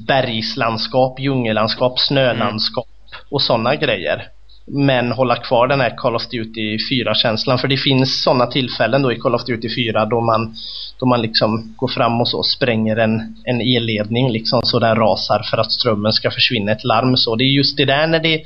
bergslandskap, 0.07 1.19
djungellandskap, 1.19 1.99
snölandskap 1.99 2.87
och 3.31 3.41
sådana 3.41 3.75
grejer. 3.75 4.27
Men 4.69 5.11
hålla 5.11 5.35
kvar 5.35 5.67
den 5.67 5.81
här 5.81 5.97
Call 5.97 6.15
of 6.15 6.27
Duty 6.27 6.77
4-känslan 6.77 7.59
för 7.59 7.67
det 7.67 7.77
finns 7.77 8.23
sådana 8.23 8.47
tillfällen 8.47 9.01
då 9.01 9.11
i 9.11 9.15
Call 9.15 9.35
of 9.35 9.45
Duty 9.45 9.69
4 9.75 10.05
då 10.05 10.21
man 10.21 10.55
då 10.99 11.05
man 11.05 11.21
liksom 11.21 11.73
går 11.77 11.87
fram 11.87 12.21
och 12.21 12.27
så 12.27 12.43
spränger 12.43 12.95
en, 12.97 13.35
en 13.43 13.61
elledning 13.61 14.31
liksom 14.31 14.61
så 14.63 14.79
den 14.79 14.95
rasar 14.95 15.41
för 15.49 15.57
att 15.57 15.71
strömmen 15.71 16.13
ska 16.13 16.31
försvinna 16.31 16.71
ett 16.71 16.83
larm 16.83 17.17
så. 17.17 17.35
Det 17.35 17.43
är 17.43 17.57
just 17.57 17.77
det 17.77 17.85
där 17.85 18.07
när 18.07 18.19
det 18.19 18.41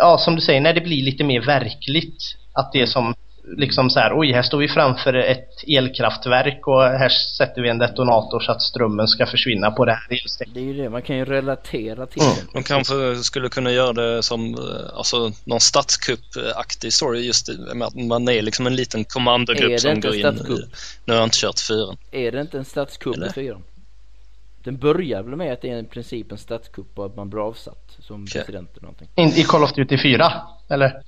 ja 0.00 0.18
som 0.18 0.34
du 0.34 0.40
säger 0.40 0.60
när 0.60 0.74
det 0.74 0.80
blir 0.80 1.04
lite 1.04 1.24
mer 1.24 1.40
verkligt 1.40 2.18
att 2.52 2.72
det 2.72 2.80
är 2.80 2.86
som 2.86 3.14
liksom 3.56 3.90
så 3.90 4.00
här, 4.00 4.18
oj 4.20 4.32
här 4.32 4.42
står 4.42 4.58
vi 4.58 4.68
framför 4.68 5.14
ett 5.14 5.48
elkraftverk 5.68 6.66
och 6.66 6.82
här 6.82 7.08
sätter 7.08 7.62
vi 7.62 7.68
en 7.68 7.78
detonator 7.78 8.40
så 8.40 8.52
att 8.52 8.62
strömmen 8.62 9.08
ska 9.08 9.26
försvinna 9.26 9.70
på 9.70 9.84
det 9.84 9.92
här 9.92 10.06
elstället. 10.22 10.54
Det 10.54 10.60
är 10.60 10.64
ju 10.64 10.74
det, 10.82 10.90
man 10.90 11.02
kan 11.02 11.16
ju 11.16 11.24
relatera 11.24 12.06
till 12.06 12.22
Mm. 12.22 12.34
det. 12.34 12.42
De 12.52 12.62
kanske 12.62 13.16
skulle 13.16 13.48
kunna 13.48 13.70
göra 13.70 13.92
det 13.92 14.22
som 14.22 14.54
eh, 14.54 14.60
alltså, 14.96 15.32
någon 15.44 15.60
statskupp-aktig 15.60 16.90
story 16.92 17.20
just 17.26 17.48
med 17.74 17.86
att 17.86 17.94
man 17.94 18.28
är 18.28 18.42
liksom 18.42 18.66
en 18.66 18.76
liten 18.76 19.04
kommandogrupp 19.04 19.80
som 19.80 20.00
går 20.00 20.14
in 20.14 20.26
i, 20.26 20.40
Nu 21.04 21.12
har 21.12 21.14
jag 21.14 21.24
inte 21.24 21.36
kört 21.38 21.60
fyran. 21.60 21.96
Är 22.10 22.32
det 22.32 22.40
inte 22.40 22.58
en 22.58 22.64
statskupp 22.64 23.16
i 23.16 23.32
fyran? 23.34 23.62
Den 24.64 24.76
börjar 24.78 25.22
väl 25.22 25.36
med 25.36 25.52
att 25.52 25.62
det 25.62 25.70
är 25.70 25.78
i 25.78 25.84
princip 25.84 26.32
en 26.32 26.38
statskupp 26.38 26.98
och 26.98 27.06
att 27.06 27.16
man 27.16 27.30
blir 27.30 27.40
avsatt 27.48 27.96
som 27.98 28.24
Okej. 28.24 28.40
president 28.40 28.70
eller 28.72 28.82
någonting. 28.82 29.08
In, 29.14 29.28
I 29.28 29.42
Call 29.44 29.62
of 29.64 29.72
Duty 29.72 29.98
4? 29.98 30.32
Eller? 30.68 31.02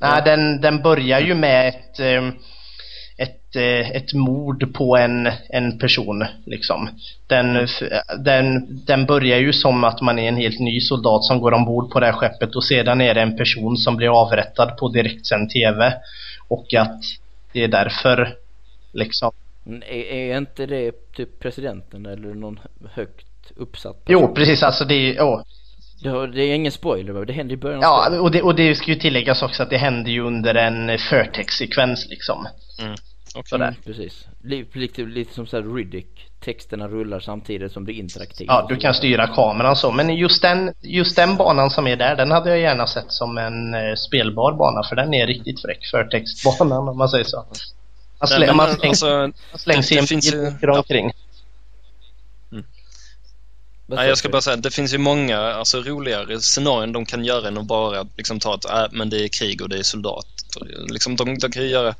Nej, 0.00 0.22
den, 0.24 0.60
den 0.60 0.82
börjar 0.82 1.20
ju 1.20 1.34
med 1.34 1.68
ett, 1.68 2.00
ehm, 2.00 2.32
ett, 3.16 3.56
eh, 3.56 3.90
ett 3.90 4.14
mord 4.14 4.74
på 4.74 4.96
en, 4.96 5.28
en 5.48 5.78
person 5.78 6.24
liksom. 6.46 6.88
Den, 7.26 7.66
den, 8.24 8.66
den 8.84 9.06
börjar 9.06 9.38
ju 9.38 9.52
som 9.52 9.84
att 9.84 10.00
man 10.00 10.18
är 10.18 10.28
en 10.28 10.36
helt 10.36 10.60
ny 10.60 10.80
soldat 10.80 11.24
som 11.24 11.40
går 11.40 11.52
ombord 11.52 11.90
på 11.90 12.00
det 12.00 12.06
här 12.06 12.12
skeppet 12.12 12.56
och 12.56 12.64
sedan 12.64 13.00
är 13.00 13.14
det 13.14 13.20
en 13.20 13.36
person 13.36 13.76
som 13.76 13.96
blir 13.96 14.22
avrättad 14.22 14.76
på 14.76 14.88
direktsänd 14.88 15.50
TV. 15.50 15.92
Och 16.48 16.74
att 16.74 17.00
det 17.52 17.64
är 17.64 17.68
därför 17.68 18.36
liksom 18.92 19.32
är, 19.66 20.12
är 20.12 20.38
inte 20.38 20.66
det 20.66 21.12
typ 21.16 21.40
presidenten 21.40 22.06
eller 22.06 22.34
någon 22.34 22.60
högt 22.92 23.26
uppsatt? 23.56 23.96
Jo, 24.06 24.34
precis 24.34 24.62
alltså 24.62 24.84
det 24.84 24.94
är, 24.94 25.22
oh, 25.22 25.42
Det, 26.02 26.08
har- 26.08 26.26
det 26.26 26.42
är 26.42 26.54
ingen 26.54 26.72
spoiler 26.72 27.12
va? 27.12 27.24
det 27.24 27.32
händer 27.32 27.54
i 27.54 27.56
början 27.56 27.78
av 27.78 27.82
Ja, 28.12 28.20
och 28.20 28.30
det, 28.30 28.42
och 28.42 28.54
det 28.54 28.74
ska 28.74 28.86
ju 28.90 28.94
tilläggas 28.98 29.42
också 29.42 29.62
att 29.62 29.70
det 29.70 29.76
hände 29.78 30.10
ju 30.10 30.20
under 30.20 30.54
en 30.54 30.98
förtext-sekvens 30.98 32.06
liksom. 32.08 32.48
okej. 33.34 33.42
Sådär. 33.44 33.64
Mm, 33.68 33.74
precis. 33.84 34.26
Lite, 34.44 34.78
lite, 34.78 35.02
lite 35.02 35.34
som 35.34 35.46
såhär 35.46 35.74
Riddick. 35.76 36.06
Texterna 36.44 36.88
rullar 36.88 37.20
samtidigt 37.20 37.72
som 37.72 37.84
det 37.84 37.92
är 37.92 37.94
interaktivt. 37.94 38.46
Ja, 38.48 38.66
du 38.68 38.76
kan 38.76 38.94
styra 38.94 39.26
kameran 39.26 39.76
så. 39.76 39.90
Men 39.90 40.16
just 40.16 40.42
den, 40.42 40.72
just 40.82 41.16
den 41.16 41.36
banan 41.36 41.70
som 41.70 41.86
är 41.86 41.96
där, 41.96 42.16
den 42.16 42.30
hade 42.30 42.50
jag 42.50 42.58
gärna 42.58 42.86
sett 42.86 43.12
som 43.12 43.38
en 43.38 43.74
eh, 43.74 43.94
spelbar 43.94 44.52
bana. 44.52 44.82
För 44.88 44.96
den 44.96 45.14
är 45.14 45.26
riktigt 45.26 45.62
fräck 45.62 45.86
för 45.90 46.04
textbanan 46.04 46.88
om 46.88 46.98
man 46.98 47.08
säger 47.08 47.24
så. 47.24 47.36
Man, 47.36 47.46
Nej, 48.20 48.28
släng, 48.28 48.46
men, 48.46 48.56
man 48.56 48.74
slängs, 48.76 49.02
alltså, 49.02 49.16
man 49.52 49.58
slängs 49.58 49.88
det- 49.88 49.94
i 49.94 49.98
en 49.98 50.04
bil 50.06 50.20
ju- 50.32 50.48
åker 50.56 50.70
omkring. 50.70 51.10
Nej, 53.86 54.08
jag 54.08 54.18
ska 54.18 54.28
bara 54.28 54.42
säga, 54.42 54.56
det 54.56 54.70
finns 54.70 54.94
ju 54.94 54.98
många 54.98 55.38
alltså, 55.38 55.80
roligare 55.82 56.40
scenarion 56.40 56.92
de 56.92 57.06
kan 57.06 57.24
göra 57.24 57.48
än 57.48 57.58
att 57.58 57.66
bara 57.66 58.06
liksom, 58.16 58.40
ta 58.40 58.54
att 58.54 58.64
äh, 58.64 58.86
men 58.92 59.10
det 59.10 59.24
är 59.24 59.28
krig 59.28 59.62
och 59.62 59.68
det 59.68 59.78
är 59.78 59.82
soldater. 59.82 60.88
Liksom, 60.88 61.16
de, 61.16 61.38
de 61.38 61.50
kan 61.50 61.62
ju 61.62 61.68
göra 61.68 61.94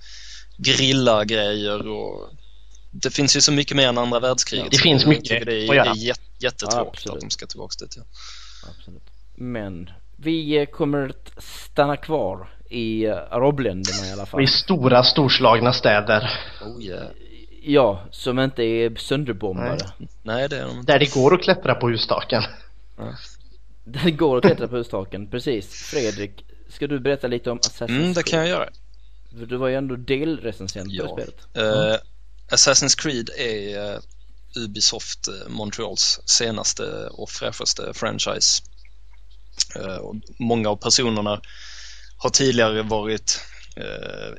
grilla-grejer 0.56 1.88
och 1.88 2.30
det 2.90 3.10
finns 3.10 3.36
ju 3.36 3.40
så 3.40 3.52
mycket 3.52 3.76
mer 3.76 3.88
än 3.88 3.98
andra 3.98 4.20
världskriget. 4.20 4.70
Det 4.70 4.76
Så 4.76 4.82
finns 4.82 5.06
mycket 5.06 5.46
Det 5.46 5.54
är, 5.54 5.70
att 5.70 5.76
göra. 5.76 5.90
är 5.90 5.94
jätte, 5.94 6.20
jättetråkigt 6.38 6.96
Absolut. 6.96 7.16
att 7.16 7.20
de 7.20 7.30
ska 7.30 7.46
tillbaka 7.46 7.74
dit. 7.80 7.94
Ja. 7.96 8.02
Absolut. 8.78 9.02
Men 9.36 9.90
vi 10.16 10.56
eh, 10.56 10.66
kommer 10.66 11.08
att 11.08 11.44
stanna 11.44 11.96
kvar 11.96 12.48
i 12.70 13.04
eh, 13.04 13.16
arabländerna 13.30 14.06
i 14.08 14.12
alla 14.12 14.26
fall. 14.26 14.42
i 14.42 14.46
stora, 14.46 15.02
storslagna 15.02 15.72
städer. 15.72 16.30
Oh, 16.62 16.82
yeah. 16.82 17.06
Ja, 17.68 18.04
som 18.10 18.38
inte 18.38 18.62
är 18.62 18.94
sönderbombade. 18.96 19.90
Nej, 20.22 20.48
det 20.48 20.58
är 20.58 20.66
de 20.66 20.78
inte. 20.78 20.92
Där 20.92 20.98
det 20.98 21.14
går 21.14 21.34
att 21.34 21.42
klättra 21.42 21.74
på 21.74 21.88
hustaken. 21.88 22.42
Det 23.84 24.10
går 24.10 24.36
att 24.36 24.42
klättra 24.44 24.68
på 24.68 24.76
hustaken, 24.76 25.30
precis. 25.30 25.66
Fredrik, 25.90 26.44
ska 26.68 26.86
du 26.86 27.00
berätta 27.00 27.26
lite 27.26 27.50
om 27.50 27.58
Assassin's 27.58 27.88
Mm, 27.88 28.12
det 28.12 28.22
kan 28.22 28.38
jag 28.38 28.46
Creed? 28.46 28.58
göra. 28.58 28.68
För 29.38 29.46
Du 29.46 29.56
var 29.56 29.68
ju 29.68 29.74
ändå 29.74 29.96
delrecensent 29.96 30.88
på 30.88 30.94
Ja. 30.94 31.04
det 31.16 31.22
spelet. 31.22 31.46
Eh, 31.56 31.96
Assassin's 32.56 32.98
Creed 33.02 33.30
är 33.38 33.92
eh, 33.94 33.98
Ubisoft 34.64 35.28
eh, 35.28 35.48
Montreals 35.48 36.20
senaste 36.26 37.08
och 37.12 37.30
fräschaste 37.30 37.92
franchise. 37.94 38.62
Och 40.00 40.14
många 40.38 40.68
av 40.68 40.76
personerna 40.76 41.40
har 42.16 42.30
tidigare 42.30 42.82
varit 42.82 43.40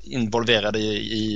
involverade 0.04 0.80
i, 0.80 0.94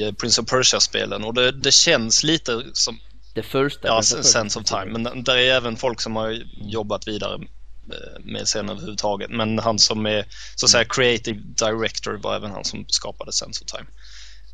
i 0.08 0.14
Prince 0.14 0.42
of 0.42 0.48
Persia-spelen 0.48 1.24
och 1.24 1.34
det, 1.34 1.52
det 1.52 1.72
känns 1.72 2.24
lite 2.24 2.64
som 2.74 3.00
Det 3.34 3.44
första. 3.44 3.88
ja, 3.88 3.98
första 4.02 4.24
Sense 4.24 4.60
of 4.60 4.66
Time, 4.66 4.86
men 5.00 5.24
där 5.24 5.38
är 5.38 5.54
även 5.54 5.78
folk 5.78 6.02
som 6.02 6.16
har 6.16 6.44
jobbat 6.62 7.08
vidare 7.08 7.34
eh, 7.34 8.20
med 8.26 8.46
scenen 8.46 8.70
överhuvudtaget. 8.70 9.30
Men 9.30 9.60
han 9.60 9.80
som 9.80 10.06
är 10.06 10.26
så 10.56 10.66
att 10.66 10.70
säga 10.70 10.86
creative 10.86 11.40
director 11.40 12.20
var 12.24 12.36
även 12.36 12.52
han 12.52 12.66
som 12.66 12.86
skapade 12.88 13.32
Sense 13.32 13.64
of 13.64 13.72
Time. 13.72 13.86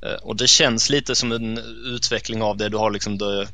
Eh, 0.01 0.19
Och 0.21 0.35
det 0.35 0.47
känns 0.47 0.89
lite 0.89 1.15
som 1.15 1.31
en 1.31 1.57
utveckling 1.85 2.41
av 2.41 2.57
det. 2.57 2.69
Du 2.69 2.77
har 2.77 2.91
liksom 2.91 3.17
det 3.17 3.47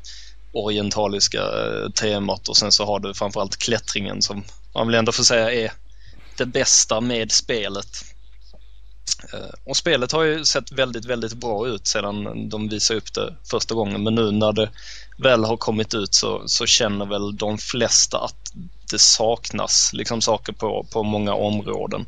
orientaliska 0.52 1.38
eh, 1.40 1.90
temat 1.90 2.48
och 2.48 2.56
sen 2.56 2.72
så 2.72 2.84
har 2.86 3.00
du 3.00 3.14
framförallt 3.14 3.56
klättringen 3.56 4.22
som 4.22 4.44
man 4.74 4.86
vill 4.86 4.96
ändå 4.96 5.12
få 5.12 5.24
säga 5.24 5.52
är 5.52 5.72
det 6.36 6.46
bästa 6.46 7.00
med 7.00 7.32
spelet. 7.32 8.04
Eh, 9.32 9.54
och 9.64 9.76
spelet 9.76 10.12
har 10.12 10.22
ju 10.22 10.44
sett 10.44 10.72
väldigt, 10.72 11.04
väldigt 11.04 11.32
bra 11.32 11.68
ut 11.68 11.86
sedan 11.86 12.48
de 12.48 12.68
visade 12.68 12.98
upp 12.98 13.14
det 13.14 13.34
första 13.50 13.74
gången. 13.74 14.02
Men 14.02 14.14
nu 14.14 14.30
när 14.30 14.52
det 14.52 14.70
väl 15.16 15.44
har 15.44 15.56
kommit 15.56 15.94
ut 15.94 16.14
så, 16.14 16.42
så 16.46 16.66
känner 16.66 17.06
väl 17.06 17.36
de 17.36 17.58
flesta 17.58 18.18
att 18.18 18.52
det 18.90 18.98
saknas 18.98 19.90
liksom 19.92 20.20
saker 20.20 20.52
på, 20.52 20.86
på 20.92 21.02
många 21.02 21.34
områden. 21.34 22.06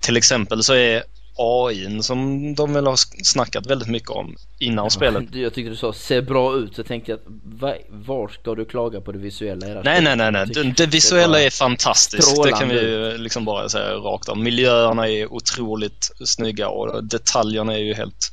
Till 0.00 0.16
exempel 0.16 0.62
så 0.62 0.74
är 0.74 1.02
AI 1.36 2.02
som 2.02 2.54
de 2.54 2.72
väl 2.72 2.86
har 2.86 2.96
snackat 3.24 3.66
väldigt 3.66 3.88
mycket 3.88 4.10
om 4.10 4.36
innan 4.58 4.90
spelet. 4.90 5.32
Du, 5.32 5.40
Jag 5.42 5.54
tyckte 5.54 5.70
du 5.70 5.76
sa 5.76 5.92
ser 5.92 6.22
bra 6.22 6.56
ut, 6.56 6.76
så 6.76 6.82
tänkte 6.82 7.10
jag 7.10 7.18
att 7.18 7.26
va, 7.44 7.74
var 7.88 8.28
ska 8.28 8.54
du 8.54 8.64
klaga 8.64 9.00
på 9.00 9.12
det 9.12 9.18
visuella 9.18 9.66
här 9.66 9.74
Nej, 9.74 9.82
nej, 9.84 10.14
spelet? 10.14 10.18
nej, 10.18 10.32
nej. 10.32 10.46
Det, 10.46 10.84
det 10.84 10.86
visuella 10.86 11.40
är 11.42 11.50
fantastiskt. 11.50 12.42
Det 12.44 12.50
kan 12.50 12.68
vi 12.68 12.74
strålande 12.74 13.12
ju 13.12 13.18
liksom 13.18 13.44
bara 13.44 13.68
säga 13.68 13.92
rakt 13.94 14.28
av. 14.28 14.38
Miljöerna 14.38 15.08
är 15.08 15.32
otroligt 15.32 16.10
snygga 16.24 16.68
och 16.68 17.04
detaljerna 17.04 17.74
är 17.74 17.78
ju 17.82 17.94
helt 17.94 18.30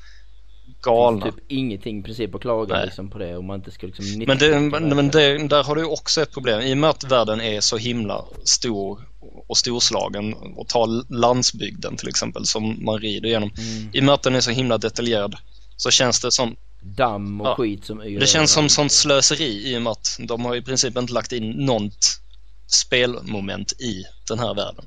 galna. 0.81 1.25
Typ 1.25 1.35
ingenting 1.47 1.99
i 1.99 2.03
princip 2.03 2.35
att 2.35 2.41
klaga 2.41 2.75
Nej. 2.75 2.85
liksom 2.85 3.09
på 3.09 3.17
det 3.17 3.37
om 3.37 3.45
man 3.45 3.55
inte 3.55 3.71
ska 3.71 3.87
liksom 3.87 4.05
Men, 4.05 4.37
det, 4.37 4.59
nitpicka 4.59 4.95
men, 4.95 5.09
det, 5.09 5.47
där 5.47 5.63
har 5.63 5.75
du 5.75 5.85
också 5.85 6.21
ett 6.21 6.31
problem. 6.31 6.61
I 6.61 6.73
och 6.73 6.77
med 6.77 6.89
att 6.89 7.03
världen 7.03 7.41
är 7.41 7.61
så 7.61 7.77
himla 7.77 8.25
stor 8.43 9.07
och 9.47 9.57
storslagen 9.57 10.33
och 10.33 10.67
ta 10.67 10.85
landsbygden 11.09 11.95
till 11.95 12.07
exempel 12.09 12.45
som 12.45 12.85
man 12.85 12.99
rider 12.99 13.27
igenom. 13.29 13.51
Mm. 13.57 13.89
I 13.93 13.99
och 13.99 14.03
med 14.03 14.13
att 14.13 14.23
den 14.23 14.35
är 14.35 14.41
så 14.41 14.51
himla 14.51 14.77
detaljerad 14.77 15.35
så 15.75 15.91
känns 15.91 16.21
det 16.21 16.31
som 16.31 16.55
Damm 16.83 17.41
och 17.41 17.47
Ja. 17.47 17.55
skit 17.55 17.85
som 17.85 18.01
yr 18.01 18.19
det 18.19 18.27
känns 18.27 18.51
som 18.51 18.69
sånt 18.69 18.91
slöseri 18.91 19.73
i 19.73 19.77
och 19.77 19.81
med 19.81 19.91
att 19.91 20.17
de 20.19 20.45
har 20.45 20.55
i 20.55 20.61
princip 20.61 20.97
inte 20.97 21.13
lagt 21.13 21.31
in 21.31 21.49
något 21.51 22.19
spelmoment 22.67 23.71
i 23.71 24.03
den 24.27 24.39
här 24.39 24.53
världen. 24.55 24.85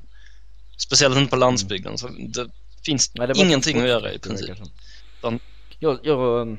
Speciellt 0.77 1.17
inte 1.17 1.29
på 1.29 1.35
landsbygden. 1.35 1.97
Så 1.97 2.07
det 2.07 2.47
finns 2.85 3.11
Nej, 3.15 3.27
det 3.27 3.39
ingenting 3.39 3.81
att 3.81 3.87
göra 3.87 4.13
i 4.13 4.19
princip. 4.19 4.47
det. 4.47 4.63
Utan- 5.19 5.39
Jag, 5.79 5.99
jag, 6.03 6.57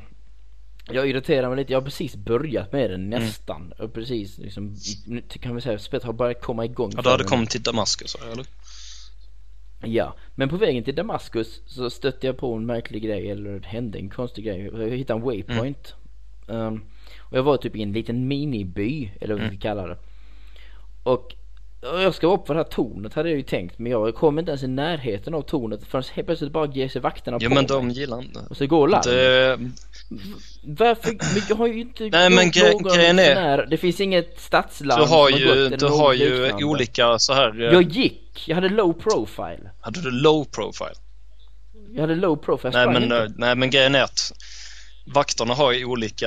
jag 0.90 1.08
irriterar 1.08 1.48
mig 1.48 1.56
lite, 1.56 1.72
jag 1.72 1.80
har 1.80 1.84
precis 1.84 2.16
börjat 2.16 2.72
med 2.72 2.90
Mm. 2.90 3.10
den 3.10 3.20
nästan. 3.20 3.72
Och 3.78 3.92
precis 3.92 4.38
liksom, 4.38 4.76
nu 5.06 5.20
kan 5.40 5.54
vi 5.54 5.60
säga, 5.60 5.78
spelet 5.78 6.04
har 6.04 6.12
börjat 6.12 6.40
komma 6.40 6.64
igång. 6.64 6.92
Ja, 6.96 7.02
du 7.02 7.08
hade 7.10 7.24
kommit 7.24 7.50
till 7.50 7.62
Damaskus, 7.62 8.16
eller? 8.32 8.46
Ja, 9.84 10.14
men 10.34 10.48
på 10.48 10.56
vägen 10.56 10.84
till 10.84 10.94
Damaskus 10.94 11.60
så 11.66 11.90
stötte 11.90 12.26
jag 12.26 12.36
på 12.38 12.54
en 12.54 12.66
märklig 12.66 13.02
grej, 13.02 13.30
eller 13.30 13.50
det 13.60 13.66
hände 13.66 13.98
en 13.98 14.10
konstig 14.10 14.44
grej. 14.44 14.70
Jag 14.72 14.90
hittade 14.90 15.18
en 15.20 15.24
waypoint. 15.24 15.94
Mm. 16.48 16.60
Um, 16.66 16.84
och 17.20 17.38
jag 17.38 17.42
var 17.42 17.56
typ 17.56 17.76
i 17.76 17.82
en 17.82 17.92
liten 17.92 18.28
miniby, 18.28 19.10
eller 19.20 19.34
vad 19.34 19.40
vi 19.42 19.46
Mm. 19.48 19.60
kallar 19.60 19.88
det. 19.88 19.96
Och 21.02 21.34
jag 22.02 22.14
ska 22.14 22.26
upp 22.26 22.46
för 22.46 22.54
det 22.54 22.60
här 22.60 22.64
tornet 22.70 23.14
hade 23.14 23.28
jag 23.28 23.36
ju 23.36 23.42
tänkt, 23.42 23.78
men 23.78 23.92
jag 23.92 24.14
kom 24.14 24.38
inte 24.38 24.50
ens 24.50 24.62
i 24.62 24.66
närheten 24.68 25.34
av 25.34 25.42
tornet 25.42 25.80
förrän 25.90 26.04
helt 26.14 26.26
plötsligt 26.26 26.52
bara 26.52 26.66
ger 26.66 26.88
sig 26.88 27.00
vakterna 27.00 27.38
Ja 27.40 27.48
på 27.48 27.54
men 27.54 27.62
mig. 27.64 27.68
de 27.68 27.90
gillar 27.90 28.18
inte 28.22 28.40
Och 28.50 28.56
så 28.56 28.66
går 28.66 28.88
larm. 28.88 29.02
det. 29.06 29.58
Varför? 30.64 31.10
Men 31.10 31.42
jag 31.48 31.56
har 31.56 31.66
ju 31.66 31.80
inte 31.80 32.04
Nej, 32.12 32.30
men 32.30 32.44
gre- 32.50 32.94
grejen 32.96 33.18
är- 33.18 33.34
sån 33.34 33.42
här- 33.42 33.66
Det 33.70 33.76
finns 33.76 34.00
inget 34.00 34.40
stadslarm 34.40 35.00
Du 35.00 35.06
har 35.06 35.30
ju, 35.30 35.68
du 35.68 35.86
har 35.86 36.12
ju 36.12 36.64
olika 36.64 37.18
så 37.18 37.32
här. 37.32 37.60
eh, 37.66 37.72
Jag 37.72 37.82
gick, 37.82 38.44
jag 38.48 38.54
hade 38.54 38.68
low 38.68 38.92
profile. 38.92 39.70
Hade 39.80 40.00
du 40.00 40.10
low 40.10 40.44
profile? 40.44 40.94
Jag 41.94 42.00
hade 42.00 42.14
low 42.14 42.36
profile, 42.36 42.78
jag 42.78 42.84
Nej 42.92 42.92
men, 43.00 43.02
inte. 43.02 43.16
eh, 43.16 43.28
nej 43.36 43.54
men 43.56 43.70
grejen 43.70 43.94
är 43.94 44.02
att 44.02 44.32
vakterna 45.14 45.54
har 45.54 45.72
ju 45.72 45.84
olika, 45.84 46.26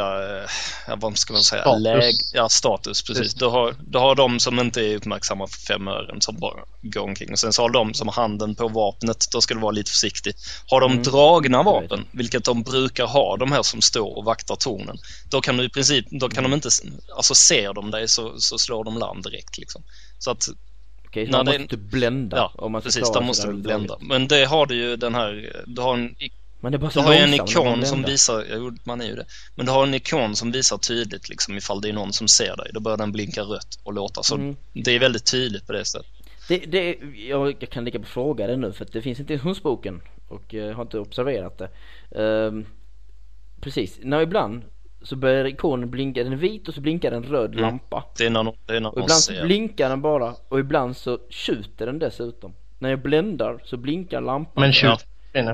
eh, 0.87 0.95
vad 0.97 1.17
ska 1.17 1.33
man 1.33 1.41
säga, 1.41 1.61
Status. 1.61 1.83
Läg, 1.83 2.15
ja 2.33 2.49
status 2.49 3.03
precis. 3.03 3.23
Just. 3.23 3.39
Du 3.39 3.45
har, 3.45 3.75
du 3.87 3.97
har 3.97 4.15
de 4.15 4.39
som 4.39 4.59
inte 4.59 4.81
är 4.81 4.95
uppmärksamma 4.95 5.47
för 5.47 5.59
fem 5.59 5.87
ören 5.87 6.21
som 6.21 6.35
bara 6.39 6.59
går 6.81 7.01
omkring. 7.01 7.31
Och 7.31 7.39
sen 7.39 7.53
så 7.53 7.61
har 7.61 7.69
de 7.69 7.93
som 7.93 8.07
har 8.07 8.15
handen 8.15 8.55
på 8.55 8.67
vapnet, 8.67 9.25
då 9.31 9.41
ska 9.41 9.53
du 9.53 9.59
vara 9.59 9.71
lite 9.71 9.91
försiktig. 9.91 10.33
Har 10.67 10.81
de 10.81 10.91
Mm. 10.91 11.03
dragna 11.03 11.63
vapen, 11.63 12.05
vilket 12.11 12.43
de 12.45 12.63
brukar 12.63 13.05
ha, 13.07 13.37
de 13.37 13.51
här 13.51 13.63
som 13.63 13.81
står 13.81 14.17
och 14.17 14.25
vaktar 14.25 14.55
tornen, 14.55 14.97
då 15.31 15.41
kan 15.41 15.57
du 15.57 15.63
i 15.63 15.69
princip, 15.69 16.05
då 16.11 16.29
kan 16.29 16.43
de 16.43 16.53
inte, 16.53 16.69
alltså 17.15 17.35
ser 17.35 17.73
de 17.73 17.91
dig 17.91 18.07
så, 18.07 18.39
så 18.39 18.57
slår 18.57 18.83
de 18.83 18.97
larm 18.97 19.21
direkt 19.21 19.57
liksom. 19.57 19.83
Så 20.19 20.31
att 20.31 20.47
Okej, 21.07 21.25
så 21.25 21.31
man 21.31 21.45
det- 21.45 21.59
måste 21.59 21.75
typ 21.75 21.91
blända 21.91 22.37
Ja, 22.37 22.51
om 22.55 22.71
man 22.71 22.81
precis, 22.81 23.07
där 23.07 23.13
sig 23.13 23.23
måste 23.23 23.47
du 23.47 23.53
blända. 23.53 23.97
Men 24.01 24.27
det 24.27 24.45
har 24.45 24.65
du 24.65 24.75
ju 24.75 24.95
den 24.95 25.15
här, 25.15 25.63
du 25.67 25.81
har 25.81 25.93
en, 25.93 26.15
Men 26.61 26.71
det 26.71 26.75
är 26.75 26.79
bara 26.79 26.91
så 26.91 26.99
du 26.99 27.05
har 27.05 27.13
ju 27.13 27.19
en 27.19 27.33
ikon 27.33 27.85
som 27.85 28.03
visar, 28.03 28.45
jo 28.55 28.71
man 28.83 29.01
är 29.01 29.05
ju 29.05 29.15
det, 29.15 29.25
men 29.55 29.65
du 29.65 29.71
har 29.71 29.83
en 29.87 29.93
ikon 29.93 30.35
som 30.35 30.51
visar 30.51 30.77
tydligt 30.77 31.29
liksom 31.29 31.57
ifall 31.57 31.81
det 31.81 31.89
är 31.89 31.93
någon 31.93 32.13
som 32.13 32.27
ser 32.27 32.55
dig, 32.57 32.71
då 32.73 32.79
börjar 32.79 32.97
den 32.97 33.11
blinka 33.11 33.41
rött 33.41 33.79
och 33.83 33.93
låta. 33.93 34.23
Så 34.23 34.35
Mm. 34.35 34.55
det 34.73 34.91
är 34.95 34.99
väldigt 34.99 35.31
tydligt 35.31 35.67
på 35.67 35.73
det 35.73 35.85
sättet. 35.85 36.07
Det, 36.47 36.57
det, 36.57 36.97
jag, 37.27 37.55
jag 37.59 37.69
kan 37.69 37.85
lika 37.85 37.99
på 37.99 38.05
fråga 38.05 38.47
det 38.47 38.55
nu 38.57 38.71
för 38.73 38.85
att 38.85 38.91
det 38.93 39.01
finns 39.01 39.19
inte 39.19 39.33
i 39.33 39.37
husboken 39.37 40.01
och 40.27 40.53
jag 40.53 40.73
har 40.73 40.81
inte 40.81 40.99
observerat 40.99 41.57
det. 41.57 41.69
Ehm, 42.21 42.65
precis, 43.61 43.99
när 44.03 44.21
ibland 44.21 44.63
så 45.01 45.15
börjar 45.15 45.45
ikonen 45.47 45.89
blinka, 45.89 46.23
den 46.23 46.33
är 46.33 46.37
vit 46.37 46.67
och 46.67 46.73
så 46.73 46.81
blinkar 46.81 47.11
en 47.11 47.23
röd 47.23 47.51
Mm. 47.51 47.61
lampa. 47.61 48.03
Det 48.17 48.25
är 48.25 48.29
någon- 48.29 48.55
det 48.65 48.75
är 48.75 48.79
när 48.79 48.89
Och 48.89 48.95
någon 48.95 49.03
ibland 49.03 49.21
så 49.21 49.33
blinkar 49.43 49.89
den 49.89 50.01
bara 50.01 50.35
och 50.49 50.59
ibland 50.59 50.97
så 50.97 51.19
tjuter 51.29 51.85
den 51.85 51.99
dessutom. 51.99 52.53
När 52.79 52.89
jag 52.89 53.01
bländar 53.01 53.61
så 53.65 53.77
blinkar 53.77 54.21
lampan. 54.21 54.61
Men 54.61 54.71
Ja. 54.83 54.99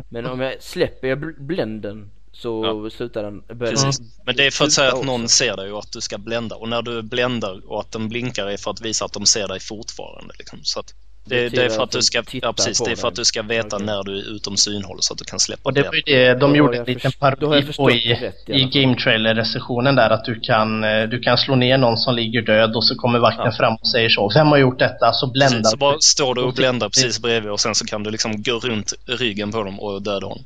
Men 0.10 0.26
om 0.26 0.40
jag 0.40 0.64
släpper 0.64 1.16
bländen 1.40 2.12
så 2.32 2.90
slutar 2.90 3.24
den, 3.24 3.42
Precis. 3.42 3.98
den 4.00 4.08
Men 4.26 4.36
det 4.36 4.46
är 4.46 4.52
för 4.52 4.66
att 4.66 4.72
säga 4.72 4.88
att 4.88 4.94
också. 4.94 5.06
någon 5.06 5.30
ser 5.30 5.58
dig 5.58 5.72
och 5.72 5.80
att 5.80 5.92
du 5.92 6.02
ska 6.02 6.18
blända. 6.18 6.56
Och 6.56 6.70
när 6.70 6.82
du 6.82 7.02
bländar 7.02 7.62
och 7.68 7.80
att 7.80 7.92
den 7.92 8.10
blinkar 8.10 8.48
är 8.48 8.58
för 8.58 8.72
att 8.72 8.82
visa 8.82 9.06
att 9.06 9.14
de 9.14 9.26
ser 9.26 9.48
dig 9.48 9.60
fortfarande. 9.60 10.34
Liksom. 10.38 10.60
Så 10.64 10.80
att 10.80 10.94
det, 11.26 11.50
Det 11.50 11.50
det 11.50 11.66
är 11.66 11.70
för 11.70 11.84
att 11.84 11.92
du 11.92 12.02
ska, 12.02 12.24
ja, 12.32 12.54
precis, 12.54 12.84
det 12.84 12.92
är 12.92 12.96
för 12.96 13.08
att 13.08 13.16
du 13.16 13.26
ska 13.26 13.42
veta 13.42 13.76
Okej. 13.76 13.86
när 13.86 14.04
du 14.04 14.20
är 14.20 14.36
utom 14.36 14.58
synhåll 14.58 14.98
så 15.00 15.14
att 15.14 15.20
du 15.20 15.26
kan 15.26 15.40
släppa 15.40 15.62
Och 15.64 15.74
det 15.74 15.82
var 15.82 15.94
ju 15.94 16.02
det, 16.06 16.34
de 16.34 16.52
Då 16.52 16.56
gjorde 16.58 16.78
en 16.78 16.84
liten 16.86 17.12
parodi 17.12 17.74
på 17.78 17.92
i, 17.92 18.14
rätt 18.14 18.50
i. 18.50 18.64
Game 18.64 18.96
Trailer-recensionen 18.96 19.96
där 19.96 20.10
att 20.10 20.26
du 20.26 20.40
kan, 20.40 20.84
eh, 20.84 21.04
du 21.04 21.20
kan 21.20 21.38
slå 21.38 21.56
ner 21.56 21.78
någon 21.78 21.98
som 21.98 22.16
ligger 22.16 22.42
död 22.42 22.76
och 22.76 22.84
så 22.84 22.96
kommer 22.96 23.20
vakten 23.20 23.46
Ja. 23.46 23.52
fram 23.52 23.74
och 23.82 23.88
säger 23.88 24.10
så. 24.10 24.32
Vem 24.36 24.48
har 24.48 24.58
gjort 24.58 24.80
detta? 24.80 25.14
Så 25.14 25.28
bländar 25.28 25.58
Precis, 25.58 25.72
så 25.72 25.78
bara 25.78 25.94
du. 25.94 25.98
står 26.02 26.36
du 26.36 26.42
och 26.42 26.54
bländar 26.54 26.90
precis 26.90 27.22
bredvid 27.22 27.52
och 27.52 27.60
sen 27.60 27.76
så 27.76 27.86
kan 27.86 28.04
du 28.04 28.12
liksom 28.12 28.44
gå 28.44 28.60
runt 28.60 28.94
ryggen 29.06 29.52
på 29.52 29.64
dem 29.64 29.80
och 29.80 30.02
döda 30.02 30.28
honom. 30.28 30.44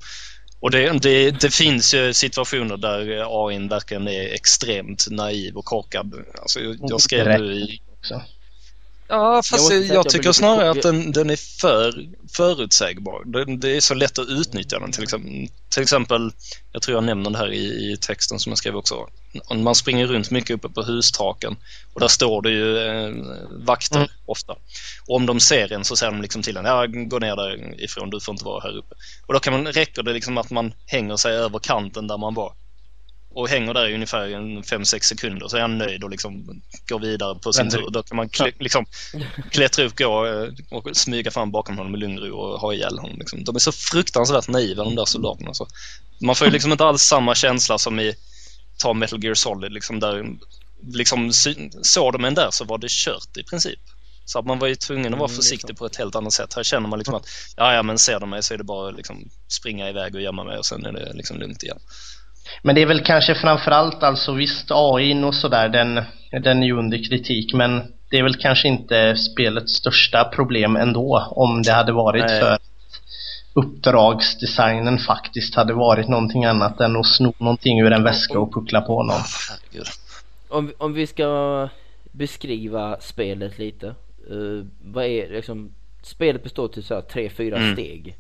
Och 0.61 0.72
det, 0.72 1.01
det, 1.01 1.31
det 1.31 1.53
finns 1.53 1.93
ju 1.93 2.14
situationer 2.14 2.77
där 2.77 2.99
AI 3.47 3.68
verkligen 3.68 4.07
är 4.07 4.34
extremt 4.34 5.07
naiv 5.11 5.56
och 5.57 5.65
korkad. 5.65 6.14
Alltså, 6.41 6.60
jag, 6.60 6.76
jag 6.80 7.01
skrev 7.01 7.39
nu 7.41 7.53
i... 7.53 7.81
Också. 7.99 8.22
Ja, 9.10 9.41
fast 9.44 9.72
Jag 9.72 9.84
jag, 9.84 9.95
jag 9.95 10.10
tycker 10.10 10.31
snarare 10.31 10.69
att 10.69 10.81
den, 10.81 11.11
den 11.11 11.30
är 11.30 11.60
för 11.61 11.94
förutsägbar. 12.36 13.23
Det, 13.26 13.57
det 13.57 13.77
är 13.77 13.81
så 13.81 13.94
lätt 13.94 14.19
att 14.19 14.27
utnyttja 14.27 14.80
den. 14.80 14.91
Till 14.91 15.03
exempel, 15.03 15.48
till 15.73 15.81
exempel, 15.84 16.31
jag 16.72 16.81
tror 16.81 16.98
jag 16.98 17.03
nämner 17.03 17.30
det 17.30 17.38
här 17.38 17.52
i, 17.52 17.91
i 17.91 17.98
texten 18.02 18.40
som 18.40 18.52
jag 18.52 18.57
skrev 18.57 18.76
också. 18.76 19.07
Man 19.56 19.76
springer 19.76 20.07
runt 20.07 20.31
mycket 20.31 20.56
uppe 20.56 20.69
på 20.69 20.81
hustaken 20.81 21.57
och 21.94 21.99
där 21.99 22.07
står 22.07 22.41
det 22.41 22.49
ju 22.49 22.77
eh, 22.77 23.14
vakter 23.65 23.98
Mm. 23.98 24.10
ofta. 24.26 24.53
Och 25.07 25.15
om 25.15 25.26
de 25.26 25.40
ser 25.40 25.73
en 25.73 25.86
så 25.86 25.95
säger 25.95 26.11
de 26.11 26.22
liksom 26.22 26.41
till 26.41 26.57
en, 26.57 26.65
ja, 26.65 26.86
gå 26.86 27.19
ner 27.19 27.36
därifrån, 27.36 28.10
du 28.10 28.19
får 28.19 28.31
inte 28.31 28.45
vara 28.45 28.61
här 28.64 28.77
uppe. 28.77 28.95
Och 29.27 29.34
då 29.34 29.40
kan 29.40 29.53
man, 29.53 29.68
räcker 29.68 30.03
det 30.03 30.14
liksom 30.14 30.38
att 30.38 30.49
man 30.52 30.73
hänger 30.86 31.18
sig 31.18 31.36
över 31.36 31.60
kanten 31.60 32.07
där 32.07 32.18
man 32.18 32.34
var 32.34 32.53
och 33.31 33.49
hänger 33.49 33.73
där 33.73 33.88
i 33.88 33.93
ungefär 33.93 34.27
5-6 34.27 34.99
sekunder 34.99 35.47
så 35.47 35.57
är 35.57 35.61
han 35.61 35.77
nöjd 35.77 36.03
och 36.03 36.10
liksom 36.10 36.61
går 36.88 36.99
vidare 36.99 37.39
på 37.39 37.53
sin 37.53 37.69
tur. 37.72 37.89
Då 37.91 38.03
kan 38.03 38.18
man 38.18 38.30
kl- 38.30 38.53
liksom 38.60 38.85
klättra 39.51 39.85
upp, 39.85 39.97
gå 39.97 40.26
eh, 40.27 40.49
och 40.72 40.89
smyga 40.97 41.31
fram 41.31 41.51
bakom 41.51 41.77
honom 41.77 41.95
i 41.95 41.97
lugn 41.97 42.19
och 42.19 42.27
ro 42.27 42.38
och 42.38 42.60
ha 42.60 42.73
ihjäl 42.73 42.99
honom. 42.99 43.19
Liksom. 43.19 43.43
De 43.43 43.56
är 43.56 43.60
så 43.60 43.72
fruktansvärt 43.72 44.47
naiva 44.47 44.84
de 44.84 44.95
där 44.95 45.06
soldaterna. 45.06 45.53
Så 45.53 45.68
man 46.22 46.35
får 46.35 46.47
ju 46.47 46.53
liksom 46.53 46.72
inte 46.72 46.85
alls 46.85 47.01
samma 47.01 47.35
känsla 47.35 47.77
som 47.77 47.99
i 47.99 48.15
ta 48.77 48.93
Metal 48.93 49.23
Gear 49.23 49.34
Solid 49.34 49.72
liksom 49.72 49.99
där 49.99 50.26
liksom 50.93 51.31
såg 51.81 52.14
de 52.14 52.26
en 52.26 52.34
där 52.35 52.47
så 52.51 52.65
var 52.65 52.77
det 52.77 52.89
kört 52.89 53.38
i 53.38 53.43
princip. 53.43 53.80
Så 54.26 54.39
att 54.39 54.45
man 54.45 54.60
var 54.60 54.68
ju 54.68 54.76
tvungen 54.76 55.14
att 55.14 55.19
vara 55.19 55.30
Mm, 55.30 55.35
försiktig 55.41 55.77
på 55.77 55.85
ett 55.85 55.95
helt 55.95 56.15
annat 56.15 56.34
sätt. 56.34 56.53
Här 56.53 56.64
känner 56.64 56.89
man 56.89 56.99
liksom 56.99 57.15
att 57.15 57.26
ja, 57.56 57.73
ja 57.73 57.84
men 57.84 57.99
ser 57.99 58.19
de 58.19 58.30
mig 58.30 58.43
så 58.43 58.53
är 58.53 58.57
det 58.57 58.64
bara 58.64 58.89
att 58.89 58.95
liksom 58.95 59.30
springa 59.47 59.89
iväg 59.89 60.15
och 60.15 60.22
gömma 60.22 60.43
mig 60.43 60.57
och 60.57 60.65
sen 60.65 60.85
är 60.85 60.91
det 60.91 61.14
liksom 61.14 61.38
lugnt 61.39 61.64
igen. 61.64 61.80
Men 62.61 62.76
det 62.76 62.81
är 62.81 62.85
väl 62.85 63.03
kanske 63.03 63.35
framförallt 63.35 64.03
alltså 64.03 64.31
visst 64.34 64.67
AI 64.71 65.23
och 65.23 65.35
sådär 65.35 65.69
den, 65.69 66.01
den 66.43 66.63
är 66.63 66.67
ju 66.67 66.77
under 66.77 67.09
kritik 67.09 67.53
men 67.53 67.93
det 68.09 68.17
är 68.17 68.23
väl 68.23 68.35
kanske 68.35 68.67
inte 68.67 69.15
spelets 69.15 69.73
största 69.73 70.23
problem 70.23 70.76
ändå 70.76 71.27
om 71.31 71.61
det 71.61 71.71
hade 71.71 71.91
varit 71.91 72.26
Nej. 72.27 72.39
för 72.39 72.51
att 72.51 72.61
uppdragsdesignen 73.53 74.97
faktiskt 74.97 75.55
hade 75.55 75.73
varit 75.73 76.07
någonting 76.07 76.45
annat 76.45 76.80
än 76.81 76.95
att 76.97 77.05
sno 77.05 77.34
någonting 77.38 77.80
ur 77.80 77.91
en 77.91 78.03
väska 78.03 78.39
och 78.39 78.53
puckla 78.53 78.81
på 78.81 79.03
någon. 79.03 79.21
Om, 80.49 80.67
vi- 80.67 80.73
om 80.77 80.93
vi 80.93 81.07
ska 81.07 81.69
beskriva 82.11 82.97
spelet 83.01 83.59
lite. 83.59 83.88
eh, 84.30 84.65
vad 84.84 85.05
är 85.05 85.30
liksom, 85.30 85.73
spelet 86.03 86.43
består 86.43 86.67
till 86.67 86.84
så 86.84 86.93
här 86.93 87.01
tre, 87.01 87.30
fyra 87.30 87.57
Mm. 87.57 87.73
steg. 87.76 88.15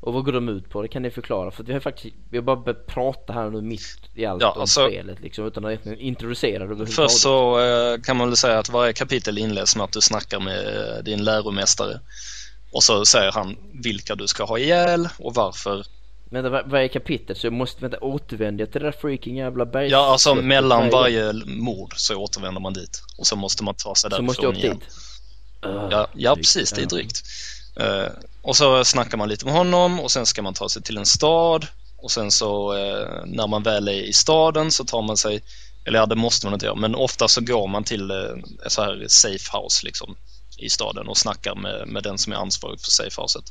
Och 0.00 0.12
vad 0.12 0.24
går 0.24 0.32
de 0.32 0.48
ut 0.48 0.70
på? 0.70 0.82
Det 0.82 0.88
kan 0.88 1.02
ni 1.02 1.10
förklara 1.10 1.50
för 1.50 1.64
vi 1.64 1.72
har 1.72 1.80
faktiskt, 1.80 2.14
vi 2.30 2.36
har 2.38 2.42
bara 2.44 2.56
börjat 2.56 2.86
prata 2.86 3.32
här 3.32 3.50
nu 3.50 3.60
mitt 3.62 3.98
i 4.14 4.24
allt 4.26 4.42
Ja, 4.42 4.50
om 4.52 4.60
alltså- 4.60 4.88
spelet 4.88 5.20
liksom 5.20 5.46
utan 5.46 5.64
att 5.64 5.86
introducera 5.86 6.58
det 6.58 6.64
överhuvudtaget. 6.64 6.94
Först 7.10 7.22
så 7.22 7.60
eh, 7.60 8.00
kan 8.00 8.16
man 8.16 8.28
väl 8.28 8.36
säga 8.36 8.58
att 8.58 8.68
varje 8.68 8.92
kapitel 8.92 9.38
inleds 9.38 9.76
med 9.76 9.84
att 9.84 9.92
du 9.92 10.00
snackar 10.00 10.40
med 10.40 10.66
eh, 10.96 11.02
din 11.04 11.24
läromästare. 11.24 12.00
Och 12.72 12.82
så 12.82 13.04
säger 13.04 13.32
han 13.32 13.56
vilka 13.72 14.14
du 14.14 14.26
ska 14.26 14.44
ha 14.44 14.58
ihjäl 14.58 15.08
och 15.18 15.34
varför. 15.34 15.86
Vänta, 16.30 16.50
var- 16.50 16.64
varje 16.66 16.88
kapitel 16.88 17.36
så 17.36 17.46
jag 17.46 17.52
måste 17.52 17.80
vänta 17.82 17.98
återvända 17.98 18.66
till 18.66 18.80
det 18.80 18.86
där 18.86 18.92
freaking 19.00 19.36
jävla 19.36 19.66
bergs... 19.66 19.92
Ja, 19.92 20.12
alltså 20.12 20.34
mellan 20.34 20.90
varje 20.90 21.32
mord 21.46 21.92
så 21.96 22.16
återvänder 22.16 22.60
man 22.60 22.72
dit. 22.72 23.02
Och 23.18 23.26
så 23.26 23.36
måste 23.36 23.64
man 23.64 23.74
ta 23.74 23.94
sig 23.94 24.10
gång. 24.10 24.16
Så 24.16 24.22
måste 24.22 24.42
jag 24.42 24.54
därifrån 24.54 24.70
upp 24.76 24.78
igen. 24.82 24.88
dit. 25.62 25.70
Uh, 25.70 25.88
Ja, 25.90 26.08
ja 26.14 26.34
precis, 26.36 26.72
det 26.72 26.82
är 26.82 26.86
drygt. 26.86 27.22
Eh, 27.76 28.06
och 28.48 28.56
så 28.56 28.84
snackar 28.84 29.18
man 29.18 29.28
lite 29.28 29.44
med 29.44 29.54
honom 29.54 30.00
och 30.00 30.10
sen 30.10 30.26
ska 30.26 30.42
man 30.42 30.54
ta 30.54 30.68
sig 30.68 30.82
till 30.82 30.96
en 30.96 31.06
stad. 31.06 31.66
Och 31.96 32.10
sen 32.10 32.30
så 32.30 32.76
eh, 32.76 33.24
när 33.26 33.46
man 33.46 33.62
väl 33.62 33.88
är 33.88 34.02
i 34.02 34.12
staden 34.12 34.72
så 34.72 34.84
tar 34.84 35.02
man 35.02 35.16
sig, 35.16 35.42
eller 35.86 35.98
ja 35.98 36.06
det 36.06 36.16
måste 36.16 36.46
man 36.46 36.54
inte 36.54 36.66
göra, 36.66 36.76
men 36.76 36.94
ofta 36.94 37.28
så 37.28 37.40
går 37.40 37.68
man 37.68 37.84
till 37.84 38.10
eh, 38.10 38.66
ett 38.66 38.72
så 38.72 38.82
här 38.82 39.04
safe 39.08 39.58
house 39.58 39.86
liksom 39.86 40.16
i 40.58 40.70
staden 40.70 41.08
och 41.08 41.16
snackar 41.16 41.54
med, 41.54 41.88
med 41.88 42.02
den 42.02 42.18
som 42.18 42.32
är 42.32 42.36
ansvarig 42.36 42.80
för 42.80 42.90
safehouset. 42.90 43.44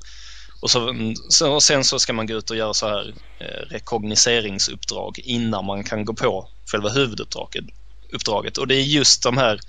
Och, 0.61 0.71
så, 0.71 0.89
mm, 0.89 1.15
så, 1.29 1.53
och 1.53 1.63
sen 1.63 1.83
så 1.83 1.99
ska 1.99 2.13
man 2.13 2.27
gå 2.27 2.33
ut 2.33 2.49
och 2.49 2.57
göra 2.57 2.73
så 2.73 2.87
här 2.87 3.13
eh, 3.39 3.69
rekogniseringsuppdrag 3.69 5.19
innan 5.19 5.65
man 5.65 5.83
kan 5.83 6.05
gå 6.05 6.13
på 6.13 6.49
själva 6.71 6.89
huvuduppdraget. 6.89 7.65
Uppdraget. 8.13 8.57
Och 8.57 8.67
det 8.67 8.75
är 8.75 8.81
just 8.81 9.23
de 9.23 9.37
här 9.37 9.59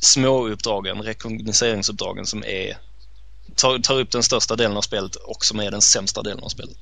små 0.00 0.48
uppdragen, 0.48 1.02
rekognoseringsuppdragen 1.02 2.26
som 2.26 2.44
är 2.44 2.87
tar, 3.62 3.78
tar 3.78 4.00
upp 4.00 4.10
den 4.10 4.22
största 4.22 4.56
delen 4.56 4.76
av 4.76 4.80
spelet 4.82 5.14
och 5.16 5.44
som 5.44 5.60
är 5.60 5.70
den 5.70 5.80
sämsta 5.80 6.22
delen 6.22 6.44
av 6.44 6.48
spelet. 6.48 6.76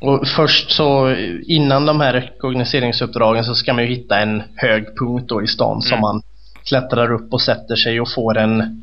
Och 0.00 0.28
först 0.28 0.70
så 0.70 1.16
innan 1.46 1.86
de 1.86 2.00
här 2.00 2.12
rekognoseringsuppdragen 2.12 3.44
så 3.44 3.54
ska 3.54 3.72
man 3.72 3.84
ju 3.84 3.94
hitta 3.94 4.18
en 4.18 4.42
hög 4.56 4.84
punkt 4.98 5.24
då 5.28 5.42
i 5.42 5.46
stan 5.46 5.82
som 5.82 5.92
Mm. 5.92 6.00
man 6.00 6.22
klättrar 6.64 7.12
upp 7.12 7.32
och 7.32 7.42
sätter 7.42 7.76
sig 7.76 8.00
och 8.00 8.12
får 8.14 8.38
en 8.38 8.82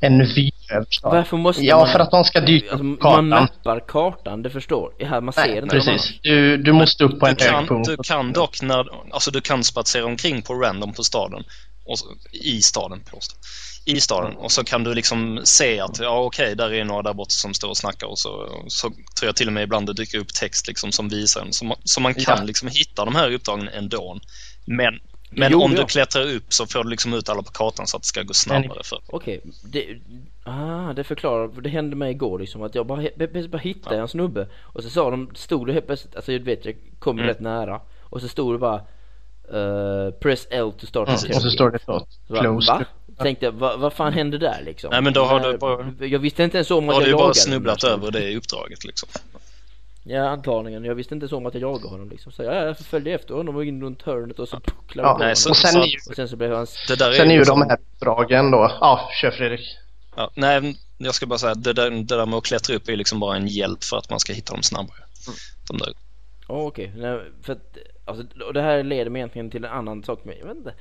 en 0.00 0.18
vy 0.34 0.50
över 0.70 0.86
stan. 0.90 1.10
Varför 1.16 1.36
måste 1.36 1.62
Ja, 1.62 1.76
man... 1.78 1.88
för 1.88 1.98
att 2.00 2.10
de 2.10 2.24
ska 2.24 2.40
dyka 2.40 2.70
Alltså, 2.70 2.86
upp 2.86 3.00
kartan. 3.00 3.28
man 3.28 3.40
mappar 3.40 3.80
kartan, 3.88 4.42
det 4.42 4.50
förstår. 4.50 4.92
Här, 5.04 5.20
man 5.20 5.32
ser 5.32 5.46
Nej, 5.46 5.58
inte 5.58 5.68
precis. 5.68 6.12
Du, 6.22 6.56
du 6.56 6.72
måste 6.72 7.04
upp 7.04 7.20
på 7.20 7.26
en 7.26 7.34
Du 7.34 7.44
hög 7.44 7.52
kan, 7.52 7.66
punkt. 7.66 7.88
du 7.88 7.96
kan 7.96 8.32
dock 8.32 8.62
när, 8.62 8.86
alltså 9.14 9.30
du 9.30 9.40
kan 9.40 9.64
spatsera 9.64 10.04
omkring 10.06 10.42
på 10.42 10.54
random 10.54 10.92
på 10.92 11.02
staden, 11.02 11.44
och, 11.84 11.96
i 12.32 12.62
staden 12.62 13.00
påstå. 13.10 13.36
I 13.86 14.00
staden 14.00 14.36
och 14.36 14.52
så 14.52 14.64
kan 14.64 14.84
du 14.84 14.94
liksom 14.94 15.40
se 15.44 15.80
att 15.80 15.98
ja 15.98 16.18
okej, 16.18 16.54
där 16.56 16.72
är 16.72 16.84
några 16.84 17.02
där 17.02 17.12
borta 17.14 17.30
som 17.30 17.54
står 17.54 17.68
och 17.68 17.76
snackar 17.76 18.06
och 18.06 18.18
så, 18.18 18.62
så 18.68 18.88
tror 18.90 18.98
jag 19.28 19.36
till 19.36 19.46
och 19.46 19.52
med 19.52 19.62
ibland 19.62 19.86
det 19.86 19.92
dyker 19.92 20.18
upp 20.18 20.34
text 20.34 20.68
liksom 20.68 20.92
som 20.92 21.08
visar 21.08 21.40
en. 21.40 21.52
Så 21.52 21.64
man, 21.64 21.76
så 21.84 22.00
man 22.00 22.14
kan 22.14 22.38
Ja. 22.38 22.44
liksom 22.44 22.68
hitta 22.68 23.04
de 23.04 23.14
här 23.14 23.32
uppdragen 23.32 23.68
ändå. 23.68 24.18
Men, 24.64 24.98
men 25.30 25.52
gjorde 25.52 25.64
om 25.64 25.70
du 25.70 25.76
jag. 25.76 25.88
klättrar 25.88 26.34
upp 26.34 26.52
så 26.52 26.66
får 26.66 26.84
du 26.84 26.90
liksom 26.90 27.14
ut 27.14 27.28
alla 27.28 27.42
på 27.42 27.50
kartan 27.52 27.86
så 27.86 27.96
att 27.96 28.02
det 28.02 28.06
ska 28.06 28.22
gå 28.22 28.34
snabbare 28.34 28.80
för 28.84 28.98
Okej, 29.06 29.40
det, 29.64 29.86
ah, 30.44 30.92
det 30.92 31.04
förklarar, 31.04 31.48
för 31.48 31.60
det 31.60 31.68
hände 31.70 31.96
mig 31.96 32.10
igår 32.10 32.38
liksom 32.38 32.62
att 32.62 32.74
jag 32.74 32.86
bara, 32.86 33.02
bara 33.48 33.58
hittade 33.58 33.96
en 34.00 34.08
snubbe 34.08 34.48
och 34.62 34.82
så 34.82 34.90
sa 34.90 35.10
de, 35.10 35.30
stod 35.34 35.66
det 35.66 35.72
helt 35.72 35.86
plötsligt, 35.86 36.16
alltså 36.16 36.32
jag 36.32 36.40
vet 36.40 36.64
jag 36.64 36.74
kom 36.98 37.16
Mm. 37.18 37.28
rätt 37.28 37.40
nära 37.40 37.80
och 38.02 38.20
så 38.20 38.28
stod 38.28 38.54
det 38.54 38.58
bara 38.58 38.76
eh, 39.52 40.10
Press 40.20 40.46
L 40.50 40.72
to 40.80 40.86
start 40.86 41.08
Mm, 41.08 41.36
och 41.36 41.42
så 41.42 41.50
står 41.50 41.70
det 41.70 41.78
så. 41.84 42.06
Close. 42.28 42.72
Va? 42.72 42.84
Tänkte 43.18 43.50
vad, 43.50 43.80
vad 43.80 43.92
fan 43.92 44.12
hände 44.12 44.38
där 44.38 44.62
liksom? 44.64 44.90
Nej, 44.90 45.02
men 45.02 45.12
då 45.12 45.24
har 45.24 45.40
du 45.52 45.58
bara- 45.58 46.06
Jag 46.06 46.18
visste 46.18 46.42
inte 46.44 46.56
ens 46.56 46.70
om 46.70 46.86
Då 46.86 46.90
att 46.90 46.94
har 46.94 47.02
jag 47.02 47.06
du 47.06 47.10
ju 47.10 47.14
bara 47.16 47.22
jagade 47.22 47.34
snubblat 47.40 47.80
den 47.80 47.90
där 47.90 47.96
över 48.08 48.10
det 48.10 48.36
uppdraget 48.36 48.84
liksom. 48.84 49.08
Ja 50.06 50.28
antagligen, 50.28 50.84
jag 50.84 50.94
visste 50.94 51.14
inte 51.14 51.24
ens 51.24 51.32
om 51.32 51.46
att 51.46 51.54
jag 51.54 51.60
jagade 51.60 51.88
honom 51.88 52.08
liksom. 52.10 52.32
Så 52.32 52.42
jag, 52.42 52.78
följde 52.78 53.10
efter 53.10 53.34
honom 53.34 53.56
och 53.56 53.64
in 53.64 53.82
runt 53.82 54.02
hörnet 54.02 54.38
och 54.38 54.48
så 54.48 54.60
pucklade 54.60 55.08
Ja, 55.08 55.12
på 55.12 55.18
nej, 55.18 55.26
honom. 55.26 55.36
så- 55.36 55.50
och 55.50 55.56
sen 55.56 55.72
så- 55.72 55.78
ju, 55.86 55.98
Och 56.10 56.16
sen 56.16 56.28
så 56.28 56.36
blev 56.36 56.52
han 56.54 56.66
Det 56.88 56.96
där 56.98 57.12
sen 57.12 57.28
är 57.28 57.32
ju 57.32 57.38
liksom- 57.38 57.60
de 57.60 57.68
här 57.68 57.78
uppdragen 57.94 58.50
då. 58.50 58.70
Ja, 58.80 59.10
kör 59.20 59.30
Fredrik. 59.30 59.76
Ja, 60.16 60.30
nej, 60.34 60.76
jag 60.98 61.14
ska 61.14 61.26
bara 61.26 61.38
säga 61.38 61.52
att 61.52 61.64
det 61.64 61.72
där, 61.72 61.90
det 61.90 62.16
där 62.16 62.26
med 62.26 62.36
att 62.36 62.44
klättra 62.44 62.76
upp 62.76 62.88
är 62.88 62.96
liksom 62.96 63.20
bara 63.20 63.36
en 63.36 63.46
hjälp 63.46 63.84
för 63.84 63.96
att 63.96 64.10
man 64.10 64.20
ska 64.20 64.32
hitta 64.32 64.52
dem 64.52 64.62
snabbare. 64.62 64.98
De 65.68 65.78
där. 65.78 65.92
Ja 66.48 66.54
okej, 66.54 66.92
Nej, 66.96 67.20
för 67.42 67.52
att, 67.52 67.76
alltså, 68.04 68.24
och 68.46 68.54
det 68.54 68.62
här 68.62 68.82
leder 68.82 69.10
mig 69.10 69.20
egentligen 69.20 69.50
till 69.50 69.64
en 69.64 69.70
annan 69.70 70.02
sak 70.02 70.20
men 70.24 70.38
jag 70.38 70.46
vet 70.46 70.56
inte. 70.56 70.74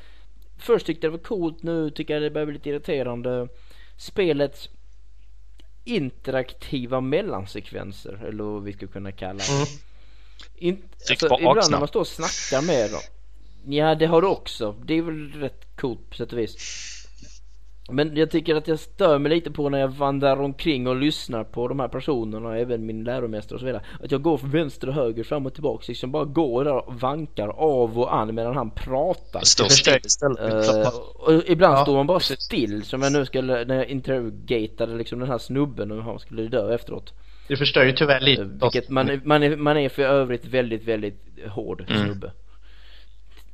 Först 0.64 0.86
tyckte 0.86 1.08
jag 1.08 1.14
det 1.14 1.18
var 1.18 1.24
coolt, 1.24 1.64
nu 1.64 1.90
tycker 1.90 2.14
jag 2.14 2.24
det 2.24 2.30
börjar 2.30 2.46
bli 2.46 2.54
lite 2.54 2.70
irriterande. 2.70 3.48
Spelets 3.98 4.70
interaktiva 5.84 7.02
mellansekvenser, 7.02 8.26
eller 8.28 8.44
vad 8.44 8.64
vi 8.64 8.74
ska 8.74 8.88
kunna 8.88 9.12
kalla 9.12 9.40
det. 9.40 9.52
Mm. 9.54 9.68
In, 10.56 10.84
alltså, 11.10 11.26
ibland 11.40 11.72
när 11.72 11.80
man 11.80 11.88
står 11.88 12.00
och 12.00 12.08
snackar 12.08 12.66
med 12.68 12.92
dem. 12.92 13.02
Ja 13.66 13.96
det 13.96 14.06
har 14.06 14.22
du 14.22 14.28
också, 14.28 14.76
det 14.86 14.94
är 14.94 15.02
väl 15.02 15.32
rätt 15.32 15.76
coolt 15.76 16.10
på 16.10 16.16
sätt 16.16 16.34
och 16.34 16.40
vis. 16.40 16.56
Men 17.92 18.16
jag 18.18 18.32
tycker 18.32 18.56
att 18.56 18.68
jag 18.68 18.80
stör 18.80 19.20
mig 19.20 19.30
lite 19.30 19.52
på 19.52 19.70
när 19.70 19.80
jag 19.80 19.88
vandrar 19.88 20.38
omkring 20.38 20.88
och 20.88 20.96
lyssnar 20.96 21.44
på 21.44 21.68
de 21.68 21.80
här 21.80 21.88
personerna, 21.88 22.58
även 22.58 22.86
min 22.86 23.04
läromästare 23.04 23.56
och 23.56 23.60
så 23.60 23.66
vidare. 23.66 23.84
Att 24.04 24.12
jag 24.12 24.22
går 24.22 24.38
från 24.38 24.50
vänster 24.52 24.88
och 24.88 24.94
höger, 24.94 25.24
fram 25.24 25.46
och 25.46 25.54
tillbaka, 25.54 25.84
liksom 25.88 26.12
bara 26.12 26.26
går 26.26 26.64
där 26.64 26.74
och 26.90 27.00
vankar 27.02 27.48
av 27.48 28.00
och 28.00 28.16
an 28.16 28.36
medan 28.36 28.56
han 28.56 28.72
pratar. 28.72 29.42
Stå 29.44 29.64
Jag 29.64 29.72
förstår. 29.72 29.92
still 29.92 30.06
istället. 30.06 30.94
Och 31.16 31.34
ibland 31.48 31.78
Ja, 31.78 31.84
står 31.84 31.96
man 31.96 32.08
bara 32.08 32.18
precis. 32.20 32.40
still 32.40 32.84
som 32.84 33.02
jag 33.02 33.14
nu 33.14 33.26
skulle, 33.26 33.66
när 33.66 33.76
jag 33.76 33.88
interrogatade 33.88 34.96
liksom 34.98 35.20
den 35.20 35.28
här 35.30 35.38
snubben 35.38 35.92
och 35.92 36.04
han 36.04 36.20
skulle 36.20 36.44
dö 36.48 36.74
efteråt. 36.76 37.14
Det 37.48 37.58
förstör 37.58 37.84
ju 37.86 37.92
tyvärr 37.92 38.22
Eh, 38.22 38.26
lite. 38.26 38.44
Vilket 38.44 38.90
man, 38.90 39.10
är- 39.10 39.22
man, 39.24 39.44
är, 39.44 39.56
man 39.56 39.78
är 39.78 39.90
för 39.90 40.04
övrigt 40.04 40.46
väldigt, 40.46 40.84
väldigt 40.88 41.22
hård 41.50 41.86
Mm. 41.90 42.06
snubbe. 42.06 42.32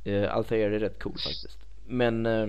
Uh, 0.06 0.34
Altair 0.36 0.70
är 0.70 0.78
rätt 0.78 1.02
cool 1.02 1.12
faktiskt. 1.12 1.58
Men... 1.86 2.26
eh, 2.26 2.48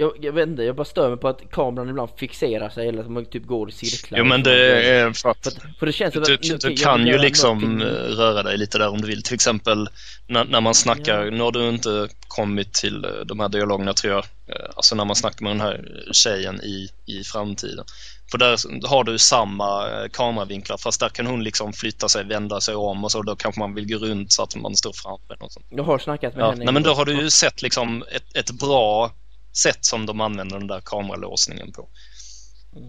jag, 0.00 0.12
jag 0.20 0.32
vet 0.32 0.48
inte, 0.48 0.62
jag 0.62 0.76
bara 0.76 0.84
stör 0.84 1.08
mig 1.08 1.18
på 1.18 1.28
att 1.28 1.50
kameran 1.50 1.88
ibland 1.88 2.10
fixerar 2.16 2.68
sig 2.70 2.88
eller 2.88 3.02
att 3.02 3.10
man 3.10 3.24
typ 3.26 3.46
går 3.46 3.68
i 3.68 3.72
cirklar. 3.72 4.18
Jo 4.18 4.24
men 4.24 4.42
det 4.42 4.82
är 4.88 5.12
för 5.12 5.30
att 5.30 5.42
För, 5.42 5.50
att- 5.50 5.78
för 5.78 5.86
det 5.86 5.92
känns 5.92 6.14
du, 6.14 6.20
att... 6.34 6.42
du 6.42 6.68
jag 6.68 6.76
kan 6.78 7.06
ju 7.06 7.18
liksom 7.18 7.58
någonting- 7.58 8.16
röra 8.16 8.42
dig 8.42 8.58
lite 8.58 8.78
där 8.78 8.88
om 8.88 9.00
du 9.00 9.06
vill. 9.06 9.22
Till 9.22 9.34
exempel 9.34 9.88
när, 10.26 10.44
när 10.44 10.60
man 10.60 10.74
snackar, 10.74 11.24
Ja. 11.24 11.30
nu 11.30 11.42
har 11.42 11.52
du 11.52 11.68
inte 11.68 12.08
kommit 12.28 12.74
till 12.74 13.04
eh, 13.04 13.10
de 13.26 13.40
här 13.40 13.48
dialogerna 13.48 13.92
tror 13.94 14.12
jag, 14.14 14.24
Eh, 14.50 14.54
alltså 14.76 14.94
när 14.94 15.04
man 15.04 15.16
snackar 15.16 15.42
med 15.44 15.50
den 15.50 15.60
här 15.60 15.84
tjejen 16.12 16.60
i, 16.60 16.88
i 17.06 17.24
framtiden. 17.24 17.84
För 18.30 18.38
där 18.38 18.86
har 18.88 19.04
du 19.04 19.18
samma 19.18 19.88
eh, 19.90 20.08
kameravinklar 20.12 20.76
fast 20.76 21.00
där 21.00 21.08
kan 21.08 21.26
hon 21.26 21.44
liksom 21.44 21.72
flytta 21.72 22.08
sig, 22.08 22.24
vända 22.24 22.60
sig 22.60 22.74
om 22.74 23.04
och 23.04 23.12
så 23.12 23.22
då 23.22 23.36
kanske 23.36 23.58
man 23.60 23.74
vill 23.74 23.88
gå 23.92 23.98
runt 23.98 24.32
så 24.32 24.42
att 24.42 24.56
man 24.56 24.76
står 24.76 24.92
framför 24.92 25.44
och 25.44 25.52
sånt. 25.52 25.66
Jag 25.70 25.84
har 25.84 25.98
snackat 25.98 26.34
med 26.36 26.42
Ja, 26.44 26.50
henne. 26.50 26.64
nej 26.64 26.74
men 26.74 26.82
då 26.82 26.92
har 26.94 27.04
du 27.04 27.12
ju 27.22 27.30
sett 27.30 27.62
liksom 27.62 28.04
ett, 28.12 28.36
ett 28.36 28.50
bra 28.50 29.12
sätt 29.52 29.84
som 29.84 30.06
de 30.06 30.20
använder 30.20 30.58
den 30.58 30.66
där 30.66 30.80
kameralåsningen 30.80 31.72
på. 31.72 31.88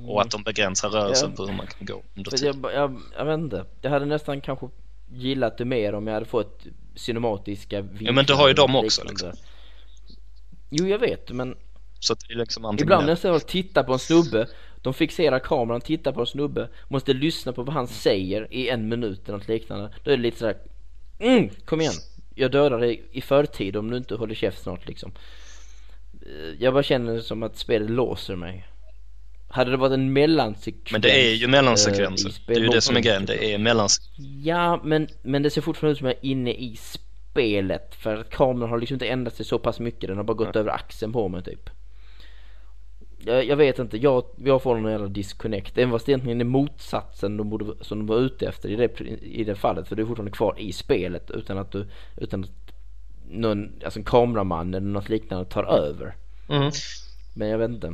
Och 0.08 0.22
att 0.22 0.32
de 0.32 0.44
begränsar 0.44 0.90
rörelsen 0.90 1.26
Mm. 1.26 1.36
Ja. 1.38 1.46
på 1.46 1.52
hur 1.52 1.58
man 1.58 1.68
kan 1.68 1.86
gå 1.86 2.04
under 2.16 2.32
För 2.32 2.38
tid. 2.38 2.48
jag, 2.48 2.74
jag, 2.74 3.02
jag 3.18 3.26
vet 3.26 3.40
inte. 3.40 3.66
Jag 3.82 3.90
hade 3.90 4.06
nästan 4.06 4.42
kanske 4.42 4.70
gillat 5.12 5.58
det 5.58 5.66
mer 5.66 5.94
om 5.96 6.08
jag 6.08 6.14
hade 6.14 6.26
fått 6.26 6.66
cinematiska 6.96 7.82
vinklar. 7.82 8.08
Ja, 8.08 8.12
men 8.12 8.26
det 8.26 8.34
har 8.34 8.48
ju 8.48 8.54
de 8.54 8.76
och 8.76 8.84
också, 8.84 9.04
liknande. 9.04 9.38
Jo 10.70 10.88
jag 10.88 11.00
vet 11.00 11.32
men 11.32 11.56
Så 12.00 12.14
det 12.14 12.34
är 12.34 12.38
liksom 12.38 12.78
ibland 12.80 13.06
när 13.06 13.20
jag 13.24 13.48
tittar 13.48 13.84
på 13.84 13.94
en 13.94 14.00
snubbe 14.00 14.48
De 14.82 14.94
fixerar 14.94 15.40
kameran, 15.40 15.82
tittar 15.82 16.12
på 16.12 16.20
en 16.22 16.28
snubbe 16.28 16.70
Måste 16.88 17.14
lyssna 17.14 17.54
på 17.54 17.64
vad 17.64 17.74
han 17.74 17.88
säger 17.88 18.54
i 18.54 18.70
en 18.70 18.90
minut 18.90 19.22
eller 19.30 19.38
något 19.38 19.48
liknande 19.48 19.94
Då 20.04 20.12
är 20.12 20.18
det 20.18 20.24
lite 20.24 20.40
sådär 20.40 20.58
mm, 21.20 21.50
Kom 21.66 21.82
igen 21.82 21.94
Jag 22.36 22.52
dödar 22.52 22.80
dig 22.80 23.04
i 23.12 23.22
förtid 23.22 23.76
om 23.76 23.92
du 23.92 23.98
inte 23.98 24.16
håller 24.16 24.36
käft 24.36 24.64
snart 24.64 24.88
liksom 24.88 25.12
Jag 26.60 26.74
bara 26.74 26.84
känner 26.84 27.20
som 27.20 27.44
att 27.44 27.58
spelet 27.58 27.90
låser 27.90 28.36
mig 28.36 28.68
Hade 29.48 29.72
det 29.72 29.78
varit 29.78 29.94
en 29.94 30.14
mellansekvens 30.14 30.92
Men 30.92 31.02
det 31.02 31.28
är 31.28 31.36
ju 31.36 31.46
eh, 31.46 31.50
mellansekvenser. 31.50 32.30
i 32.30 32.34
Det 32.48 32.54
är 32.54 32.60
ju 32.60 32.68
det 32.68 32.82
som 32.82 32.96
är 32.96 33.02
grejen. 33.02 33.26
Det 33.26 33.54
är 33.54 33.58
mellans... 33.58 34.12
Ja, 34.44 34.82
men, 34.84 35.08
men 35.22 35.44
det 35.44 35.50
ser 35.50 35.62
fortfarande 35.62 35.92
ut 35.92 35.98
som 35.98 36.08
jag 36.08 36.16
är 36.16 36.26
inne 36.26 36.54
i 36.54 36.76
spelet 36.76 37.96
för 37.96 38.18
att 38.18 38.30
kameran 38.30 38.70
har 38.70 38.80
liksom 38.80 38.96
inte 38.96 39.08
ändrat 39.08 39.36
sig 39.36 39.46
så 39.46 39.60
pass 39.60 39.80
mycket, 39.80 40.08
den 40.08 40.18
har 40.18 40.24
bara 40.24 40.34
gått 40.34 40.56
över 40.56 40.72
axeln 40.72 41.14
på 41.14 41.28
mig 41.28 41.44
typ. 41.44 41.70
Jag, 43.26 43.46
jag 43.46 43.56
vet 43.56 43.80
inte, 43.80 43.98
jag, 43.98 44.24
jag 44.38 44.62
får 44.62 44.78
någon 44.78 44.92
jävla 44.92 45.08
disconnect. 45.08 45.78
Även 45.78 45.92
fast 45.92 46.06
det 46.06 46.12
egentligen 46.12 46.42
är 46.42 46.46
motsatsen 46.46 47.38
de 47.38 47.50
borde, 47.50 47.66
som 47.82 47.98
de 47.98 48.08
var 48.08 48.18
ute 48.18 48.48
efter 48.48 48.70
i 48.70 48.76
det, 48.76 49.02
i 49.22 49.44
det 49.44 49.56
fallet. 49.56 49.88
För 49.88 49.96
du 49.96 50.02
är 50.02 50.08
fortfarande 50.08 50.32
kvar 50.32 50.56
i 50.58 50.72
spelet 50.72 51.32
utan 51.32 51.58
att 51.58 51.72
du, 51.72 51.88
utan 52.18 52.44
att 52.44 52.69
någon, 53.30 53.72
alltså 53.84 54.00
en 54.00 54.06
kameraman 54.06 54.74
eller 54.74 54.88
något 54.88 55.10
liknande 55.10 55.46
tar 55.46 55.64
över. 55.64 56.16
Mm. 56.50 56.72
Men 57.34 57.48
jag 57.48 57.58
vet 57.58 57.70
inte. 57.70 57.94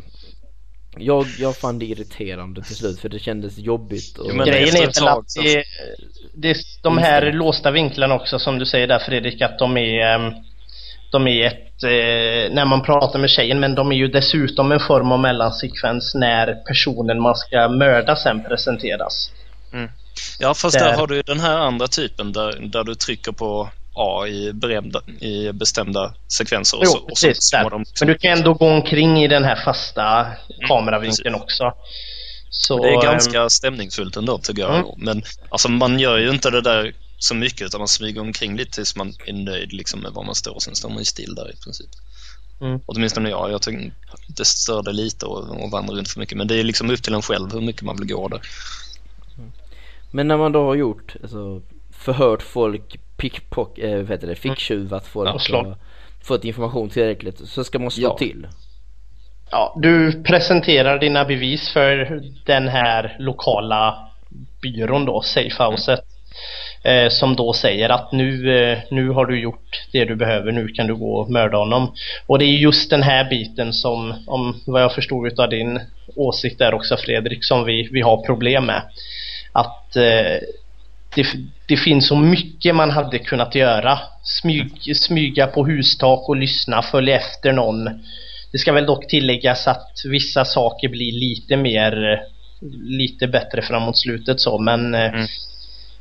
Jag, 0.98 1.26
jag 1.40 1.58
fann 1.58 1.80
det 1.80 1.86
irriterande 1.86 2.62
till 2.62 2.76
slut 2.76 3.00
för 3.00 3.10
det 3.10 3.20
kändes 3.20 3.58
jobbigt. 3.58 4.18
Och... 4.18 4.26
Jo, 4.30 4.36
men 4.36 4.48
Grejen 4.48 4.76
är 4.76 5.00
väl 5.00 5.08
att 5.08 5.36
det, 5.44 5.64
det, 6.34 6.58
de 6.84 6.98
här 6.98 7.32
låsta 7.32 7.72
vinklarna 7.72 8.16
också 8.16 8.40
som 8.40 8.60
du 8.60 8.66
säger 8.66 8.88
där 8.88 9.00
Fredrik 9.00 9.42
att 9.42 9.60
de 9.60 9.78
är 9.78 10.16
ehm, 10.16 10.34
de 11.12 11.28
är 11.28 11.46
ett, 11.46 11.84
eh, 11.84 12.54
när 12.56 12.66
man 12.66 12.84
pratar 12.84 13.20
med 13.20 13.30
tjejen 13.30 13.60
men 13.60 13.76
de 13.76 13.92
är 13.92 13.96
ju 13.96 14.08
dessutom 14.08 14.72
en 14.72 14.80
form 14.80 15.12
av 15.12 15.20
mellansekvens 15.20 16.16
när 16.16 16.54
personen 16.54 17.22
man 17.22 17.36
ska 17.36 17.70
mörda 17.70 18.16
sen 18.16 18.44
presenteras. 18.44 19.32
Ja, 20.40 20.54
fast 20.54 20.80
Där. 20.80 20.86
där 20.86 20.98
har 20.98 21.08
du 21.08 21.22
den 21.22 21.40
här 21.40 21.58
andra 21.58 21.88
typen 21.88 22.34
där, 22.34 22.60
där 22.62 22.84
du 22.84 22.96
trycker 22.96 23.32
på 23.32 23.70
A 23.96 24.28
i, 24.28 24.54
berämda, 24.54 25.02
i 25.20 25.52
bestämda 25.52 26.14
sekvenser. 26.28 26.78
Och 26.80 26.88
så, 26.88 26.98
Jo, 26.98 27.12
och 27.12 27.18
så 27.18 27.28
precis. 27.28 27.52
Där. 27.52 27.70
de 27.70 27.86
Men 28.00 28.08
du 28.08 28.18
kan 28.18 28.32
ändå 28.32 28.54
gå 28.54 28.70
omkring 28.70 29.24
i 29.24 29.28
den 29.28 29.44
här 29.44 29.56
fasta 29.66 30.28
kameravinkeln 30.68 31.34
precis. 31.34 31.44
också. 31.44 31.74
Så, 32.50 32.84
Det 32.84 32.90
är 32.90 32.94
ehm, 32.94 33.02
ganska 33.02 33.50
stämningsfullt 33.50 34.18
ändå 34.18 34.38
tycker 34.38 34.62
jag. 34.62 34.76
Mm. 34.76 34.88
Men 34.98 35.24
alltså, 35.50 35.70
man 35.70 36.00
gör 36.00 36.18
ju 36.18 36.30
inte 36.30 36.50
det 36.50 36.62
där 36.62 36.94
så 37.18 37.36
mycket 37.36 37.62
utan 37.62 37.80
man 37.80 37.88
smyger 37.88 38.22
omkring 38.22 38.58
lite 38.58 38.72
tills 38.72 38.96
man 38.96 39.14
är 39.26 39.34
nöjd 39.34 39.74
liksom, 39.74 40.00
med 40.00 40.12
var 40.12 40.24
man 40.24 40.36
står. 40.36 40.60
Sen 40.60 40.76
står 40.76 40.90
man 40.90 40.98
ju 40.98 41.06
still 41.06 41.36
där 41.36 41.54
i 41.54 41.56
princip. 41.64 41.90
Mm. 42.62 42.80
Åtminstone 42.86 43.30
jag. 43.30 43.52
Jag 43.52 43.62
tycker 43.62 43.94
det 44.28 44.46
störde 44.46 44.92
lite 44.92 45.26
och, 45.26 45.64
och 45.64 45.72
vandra 45.72 45.96
runt 45.96 46.10
för 46.10 46.20
mycket. 46.20 46.38
Men 46.38 46.48
det 46.48 46.60
är 46.60 46.64
liksom 46.64 46.90
upp 46.90 47.04
till 47.04 47.14
en 47.14 47.22
själv 47.22 47.54
hur 47.54 47.62
mycket 47.62 47.82
man 47.82 47.98
vill 47.98 48.08
gå 48.08 48.28
där. 48.28 48.42
Men 50.12 50.28
när 50.28 50.38
man 50.38 50.52
då 50.52 50.66
har 50.66 50.76
gjort, 50.76 51.16
alltså 51.22 51.62
förhört 51.92 52.42
folk, 52.44 53.00
pickpock, 53.18 53.78
eh, 53.80 53.98
vad 53.98 54.10
heter 54.10 54.28
det, 54.28 54.36
ficktjuvat 54.36 55.08
folk 55.08 55.34
Och 55.36 55.42
slå. 55.42 55.60
och 55.60 55.78
fått 56.28 56.46
information 56.46 56.90
tillräckligt 56.90 57.38
så 57.50 57.64
ska 57.64 57.80
man 57.80 57.92
slå 57.92 58.08
Ja. 58.08 58.18
till. 58.18 58.48
Ja, 59.52 59.74
du 59.82 60.24
presenterar 60.24 61.00
dina 61.00 61.26
bevis 61.26 61.70
för 61.70 62.22
den 62.46 62.68
här 62.68 63.16
lokala 63.20 63.98
byrån 64.62 65.06
då, 65.06 65.22
Safehouset. 65.22 66.00
Eh, 66.84 67.10
som 67.10 67.36
då 67.36 67.54
säger 67.54 67.90
att 67.90 68.12
nu, 68.12 68.58
eh, 68.62 68.78
nu 68.92 69.10
har 69.10 69.26
du 69.26 69.40
gjort 69.40 69.88
det 69.92 70.06
du 70.06 70.16
behöver, 70.16 70.52
nu 70.52 70.68
kan 70.68 70.88
du 70.88 70.96
gå 70.96 71.16
och 71.16 71.30
mörda 71.32 71.58
honom. 71.58 71.94
Och 72.28 72.40
det 72.40 72.46
är 72.46 72.58
just 72.58 72.90
den 72.90 73.04
här 73.04 73.30
biten 73.30 73.74
som, 73.74 74.14
om 74.28 74.62
vad 74.66 74.82
jag 74.82 74.94
förstod 74.96 75.40
av 75.40 75.50
din 75.50 75.80
åsikt 76.16 76.60
där 76.60 76.74
också 76.74 76.98
Fredrik, 76.98 77.44
som 77.46 77.66
vi, 77.66 77.90
vi 77.92 78.02
har 78.02 78.26
problem 78.26 78.66
med. 78.66 78.82
Att 79.52 79.96
eh, 79.96 80.38
det, 81.16 81.28
det 81.68 81.78
finns 81.78 82.08
så 82.08 82.16
mycket 82.16 82.76
man 82.76 82.92
hade 82.92 83.20
kunnat 83.20 83.56
göra. 83.56 84.00
Smyg, 84.24 84.98
smyga 84.98 85.48
på 85.48 85.66
hustak 85.66 86.30
och 86.30 86.36
lyssna, 86.36 86.82
följa 86.82 87.16
efter 87.16 87.54
någon. 87.54 87.86
Det 88.52 88.58
ska 88.58 88.74
väl 88.74 88.86
dock 88.86 89.08
tilläggas 89.08 89.68
att 89.68 89.92
vissa 90.06 90.46
saker 90.46 90.90
blir 90.90 91.12
lite 91.12 91.58
mer 91.58 92.22
lite 92.84 93.28
bättre 93.28 93.62
framåt 93.62 93.98
slutet 93.98 94.42
så 94.42 94.58
men 94.58 94.96
eh, 94.96 95.12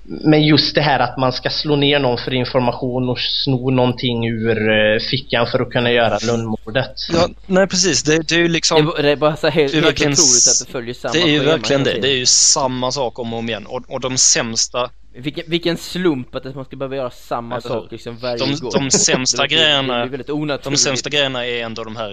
Mm. 0.08 0.20
men 0.24 0.42
just 0.42 0.74
det 0.74 0.80
här 0.80 0.98
att 1.00 1.18
man 1.18 1.32
ska 1.32 1.50
slå 1.50 1.76
ner 1.76 1.98
någon 1.98 2.18
för 2.18 2.34
information 2.34 3.08
och 3.08 3.18
sno 3.20 3.70
någonting 3.70 4.28
ur 4.28 4.70
eh, 4.70 5.00
fickan 5.10 5.46
för 5.46 5.60
att 5.60 5.70
kunna 5.70 5.92
göra 5.92 6.18
lönnmordet. 6.26 6.92
Ja, 7.12 7.28
nej 7.46 7.66
precis. 7.66 8.02
Det, 8.02 8.28
det 8.28 8.34
är 8.34 8.38
ju 8.38 8.48
liksom... 8.48 8.92
det 8.96 9.10
är 9.10 9.16
bara 9.16 9.36
så 9.36 9.48
helt, 9.48 9.72
Det 9.72 9.78
är 9.78 9.82
helt 9.82 9.86
verkligen 9.86 10.12
otroligt 10.12 10.48
att 10.48 10.66
det 10.66 10.72
följer 10.72 10.94
samma 10.94 11.12
Det 11.12 11.22
är 11.22 11.28
ju 11.28 11.38
verkligen 11.38 11.84
det. 11.84 12.00
Det 12.00 12.08
är 12.08 12.16
ju 12.16 12.26
samma 12.26 12.92
sak 12.92 13.18
om 13.18 13.32
och 13.32 13.38
om 13.38 13.48
igen. 13.48 13.66
Och, 13.66 13.82
och 13.88 14.00
de 14.00 14.18
sämsta 14.18 14.90
Vilken, 15.16 15.44
vilken 15.50 15.76
slump 15.78 16.34
att 16.34 16.54
man 16.54 16.64
ska 16.64 16.76
behöva 16.76 16.96
göra 16.96 17.10
samma 17.10 17.56
Eller 17.56 17.68
sak 17.68 17.92
liksom 17.92 18.18
varje 18.18 18.36
De- 18.38 18.54
gång. 18.60 18.70
de 18.72 18.90
sämsta 18.90 19.46
grejerna-. 19.46 20.06
De 20.64 20.76
sämsta 20.76 21.10
grejerna 21.10 21.46
är 21.46 21.62
ändå 21.64 21.84
de 21.84 21.96
här, 21.96 22.12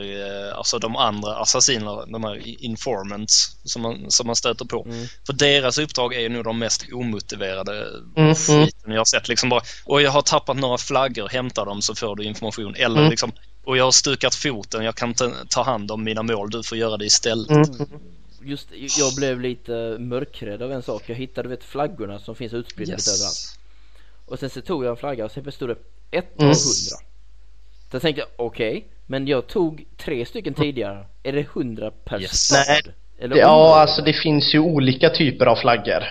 eh, 0.49 0.57
alltså 0.57 0.79
de 0.79 0.95
andra 0.95 1.35
assassinerna, 1.35 2.05
de 2.05 2.23
här 2.23 2.63
informants 2.65 3.57
som 3.63 3.81
man, 3.81 4.05
som 4.11 4.27
man 4.27 4.35
stöter 4.35 4.65
på. 4.65 4.85
Mm. 4.85 5.05
För 5.25 5.33
deras 5.33 5.77
uppdrag 5.77 6.13
är 6.13 6.19
ju 6.19 6.29
nog 6.29 6.43
de 6.43 6.59
mest 6.59 6.85
omotiverade 6.93 7.87
Mm, 8.17 8.35
skiten 8.35 8.91
jag 8.91 8.99
har 8.99 9.05
sett. 9.05 9.27
Liksom 9.27 9.49
bara, 9.49 9.61
och 9.85 10.01
jag 10.01 10.11
har 10.11 10.21
tappat 10.21 10.57
några 10.57 10.77
flaggor, 10.77 11.29
hämta 11.29 11.65
dem 11.65 11.81
så 11.81 11.95
får 11.95 12.15
du 12.15 12.23
information. 12.23 12.75
Eller 12.75 12.99
Mm. 12.99 13.09
liksom, 13.09 13.31
och 13.65 13.77
jag 13.77 13.83
har 13.83 13.91
stukat 13.91 14.35
foten, 14.35 14.83
jag 14.85 14.95
kan 14.95 15.09
inte 15.09 15.31
ta 15.49 15.63
hand 15.63 15.91
om 15.91 16.03
mina 16.03 16.23
mål, 16.23 16.49
du 16.49 16.63
får 16.63 16.77
göra 16.77 16.97
det 16.97 17.05
istället. 17.05 17.49
Mm. 17.49 17.89
Just, 18.43 18.69
jag 18.99 19.15
blev 19.15 19.41
lite 19.41 19.71
mörkrädd 19.99 20.61
av 20.61 20.71
en 20.71 20.81
sak. 20.83 21.03
Jag 21.05 21.15
hittade 21.15 21.49
vet, 21.49 21.63
flaggorna 21.63 22.19
som 22.19 22.35
finns 22.35 22.53
utspridda 22.53 22.91
lite 22.95 23.11
överallt. 23.11 23.35
Yes. 23.35 23.55
Och 24.25 24.39
sen 24.39 24.49
så 24.49 24.61
tog 24.61 24.85
jag 24.85 24.91
en 24.91 24.97
flagga 24.97 25.25
och 25.25 25.31
sen 25.31 25.51
stod 25.51 25.69
det 25.69 25.75
ett 26.17 26.25
av 26.35 26.41
Mm. 26.41 26.47
hundra. 26.47 26.97
Så 27.89 27.95
jag 27.95 28.01
tänkte 28.01 28.25
okej, 28.35 28.87
men 29.07 29.27
jag 29.27 29.47
tog 29.47 29.85
tre 29.97 30.25
stycken 30.25 30.53
tidigare. 30.53 31.05
Är 31.23 31.31
det 31.33 31.47
hundra 31.53 31.91
per 31.91 32.21
Yes. 32.21 32.31
stad? 32.43 32.65
Nej. 32.67 32.81
Eller 33.19 33.35
Ja, 33.35 33.75
alltså 33.81 34.01
det 34.01 34.13
finns 34.13 34.53
ju 34.53 34.59
olika 34.59 35.09
typer 35.09 35.45
av 35.45 35.55
flaggor. 35.55 36.03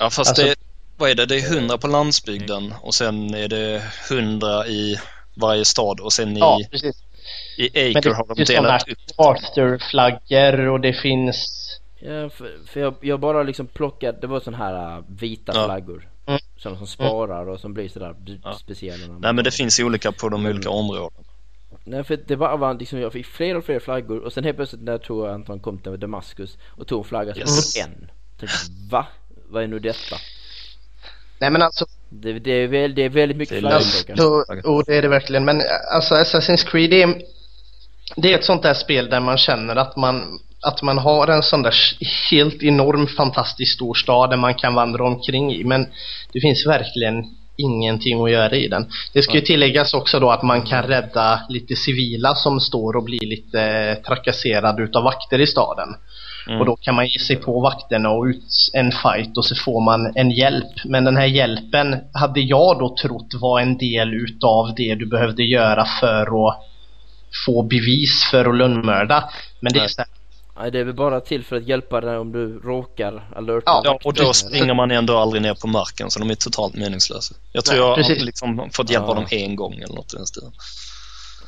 Ja 0.00 0.10
fast 0.10 0.18
Alltså- 0.30 0.42
det, 0.44 0.54
vad 0.96 1.10
är 1.10 1.14
det, 1.14 1.26
det 1.26 1.36
är 1.36 1.52
100 1.56 1.78
på 1.78 1.86
landsbygden 1.86 2.74
och 2.82 2.94
sen 2.94 3.34
är 3.34 3.48
det 3.48 3.82
100 4.10 4.66
i 4.66 4.96
varje 5.34 5.64
stad 5.64 6.00
och 6.00 6.12
sen 6.12 6.36
i, 6.36 6.40
Ja, 6.40 6.60
precis. 6.70 6.96
i 7.58 7.66
Acre 7.66 8.00
det 8.10 8.14
har 8.16 8.26
de 8.26 8.36
finns 8.36 8.50
ju 8.50 8.54
sådana 8.56 8.68
delat 8.68 8.88
upp. 8.88 8.98
Arthur-flaggor 9.16 10.58
och 10.68 10.80
det 10.80 10.92
finns... 10.92 11.54
Ja, 12.00 12.28
för, 12.30 12.58
för 12.66 12.80
jag, 12.80 12.94
jag 13.00 13.20
bara 13.20 13.42
liksom 13.42 13.66
plockade, 13.66 14.18
det 14.20 14.26
var 14.26 14.40
sån 14.40 14.54
här 14.54 14.96
äh, 14.98 15.04
vita 15.08 15.52
Ja. 15.54 15.64
flaggor. 15.64 16.08
Mm. 16.26 16.40
Sådana 16.56 16.78
som 16.78 16.86
sparar 16.86 17.48
och 17.48 17.60
som 17.60 17.74
blir 17.74 17.88
sådär 17.88 18.14
Ja. 18.44 18.54
speciella. 18.54 19.06
Nej 19.18 19.32
men 19.32 19.44
det 19.44 19.50
finns 19.50 19.80
ju 19.80 19.84
olika 19.84 20.12
på 20.12 20.28
de 20.28 20.40
Mm. 20.40 20.52
olika 20.52 20.70
områdena. 20.70 21.10
Nej 21.84 22.04
för 22.04 22.18
det 22.26 22.36
bara 22.36 22.56
var 22.56 22.74
liksom, 22.74 22.98
jag 23.00 23.12
fick 23.12 23.26
fler 23.26 23.56
och 23.56 23.64
fler 23.64 23.78
flaggor 23.80 24.18
och 24.18 24.32
sen 24.32 24.44
helt 24.44 24.56
plötsligt 24.56 24.82
när 24.82 24.92
jag 24.92 25.02
tror 25.02 25.26
jag 25.26 25.34
Anton 25.34 25.60
kom 25.60 25.78
till 25.78 26.00
Damaskus 26.00 26.58
och 26.68 26.86
tog 26.86 26.98
en 26.98 27.04
flagga 27.04 27.34
så 27.34 27.40
Yes. 27.40 27.76
yes. 27.76 27.86
en. 27.86 28.10
Tänkte, 28.38 28.56
va? 28.90 29.06
Vad 29.48 29.62
är 29.62 29.66
nu 29.66 29.78
detta? 29.78 30.16
Nej 31.40 31.50
men 31.50 31.62
alltså, 31.62 31.84
Det, 32.08 32.32
det, 32.38 32.50
är, 32.52 32.66
väl, 32.68 32.94
det 32.94 33.02
är 33.02 33.08
väldigt 33.08 33.38
mycket 33.38 33.62
Det 33.62 33.80
flaggor. 34.16 34.66
och 34.66 34.84
det 34.86 34.96
är 34.96 35.02
det 35.02 35.08
verkligen. 35.08 35.44
Men 35.44 35.62
alltså 35.94 36.14
Assassin's 36.14 36.66
Creed 36.70 36.90
det 36.90 37.02
är, 37.02 37.22
det 38.16 38.32
är 38.32 38.38
ett 38.38 38.44
sånt 38.44 38.62
där 38.62 38.74
spel 38.74 39.10
där 39.10 39.20
man 39.20 39.38
känner 39.38 39.76
att 39.76 39.96
man 39.96 40.38
att 40.60 40.82
man 40.82 40.98
har 40.98 41.28
en 41.28 41.42
sån 41.42 41.62
där 41.62 41.74
helt 42.30 42.62
enorm 42.62 43.06
fantastisk 43.06 43.74
stor 43.74 43.94
stad 43.94 44.30
där 44.30 44.36
man 44.36 44.54
kan 44.54 44.74
vandra 44.74 45.04
omkring 45.04 45.52
i. 45.52 45.64
Men 45.64 45.86
det 46.32 46.40
finns 46.40 46.66
verkligen 46.66 47.24
ingenting 47.56 48.24
att 48.24 48.30
göra 48.30 48.56
i 48.56 48.68
den. 48.68 48.86
Det 49.12 49.22
ska 49.22 49.34
ju 49.34 49.40
tilläggas 49.40 49.94
också 49.94 50.20
då 50.20 50.30
att 50.30 50.42
man 50.42 50.62
kan 50.62 50.82
rädda 50.82 51.40
lite 51.48 51.76
civila 51.76 52.34
som 52.34 52.60
står 52.60 52.96
och 52.96 53.04
blir 53.04 53.26
lite 53.26 53.94
trakasserade 54.06 54.82
utav 54.82 55.04
vakter 55.04 55.40
i 55.40 55.46
staden. 55.46 55.88
Mm. 56.48 56.60
Och 56.60 56.66
då 56.66 56.76
kan 56.76 56.94
man 56.94 57.06
ge 57.06 57.18
sig 57.18 57.36
på 57.36 57.60
vakterna 57.60 58.10
och 58.10 58.24
ut 58.24 58.70
en 58.72 58.92
fight 58.92 59.36
och 59.36 59.44
så 59.44 59.54
får 59.54 59.80
man 59.80 60.12
en 60.16 60.30
hjälp. 60.30 60.84
Men 60.84 61.04
den 61.04 61.16
här 61.16 61.26
hjälpen 61.26 61.96
hade 62.14 62.40
jag 62.40 62.78
då 62.78 62.96
trott 63.02 63.34
var 63.40 63.60
en 63.60 63.78
del 63.78 64.14
utav 64.14 64.74
det 64.76 64.94
du 64.94 65.06
behövde 65.06 65.42
göra 65.42 65.84
för 66.00 66.48
att 66.48 66.64
få 67.46 67.62
bevis 67.62 68.24
för 68.30 68.44
att 68.44 68.56
lönnmörda. 68.56 69.30
Men 69.60 69.72
det 69.72 69.78
är 69.78 69.88
så 69.88 70.00
här, 70.00 70.08
Nej, 70.60 70.70
det 70.70 70.78
är 70.78 70.84
väl 70.84 70.94
bara 70.94 71.20
till 71.20 71.44
för 71.44 71.56
att 71.56 71.68
hjälpa 71.68 72.00
dig 72.00 72.18
om 72.18 72.32
du 72.32 72.58
råkar 72.58 73.30
alerta. 73.36 73.80
Ja, 73.84 73.98
och 74.04 74.14
då 74.14 74.32
springer 74.32 74.74
man 74.74 74.90
ändå 74.90 75.16
aldrig 75.16 75.42
ner 75.42 75.54
på 75.54 75.66
marken 75.66 76.10
så 76.10 76.18
de 76.18 76.30
är 76.30 76.34
totalt 76.34 76.74
meningslösa. 76.74 77.34
Jag 77.52 77.64
tror 77.64 77.78
Nej, 77.78 77.88
jag 77.88 78.16
har 78.16 78.24
liksom 78.24 78.70
fått 78.72 78.90
hjälpa 78.90 79.08
ja. 79.08 79.14
dem 79.14 79.26
en 79.30 79.56
gång 79.56 79.74
eller 79.74 79.94
något 79.94 80.14
i 80.14 80.16
den 80.16 80.26
stilen. 80.26 80.52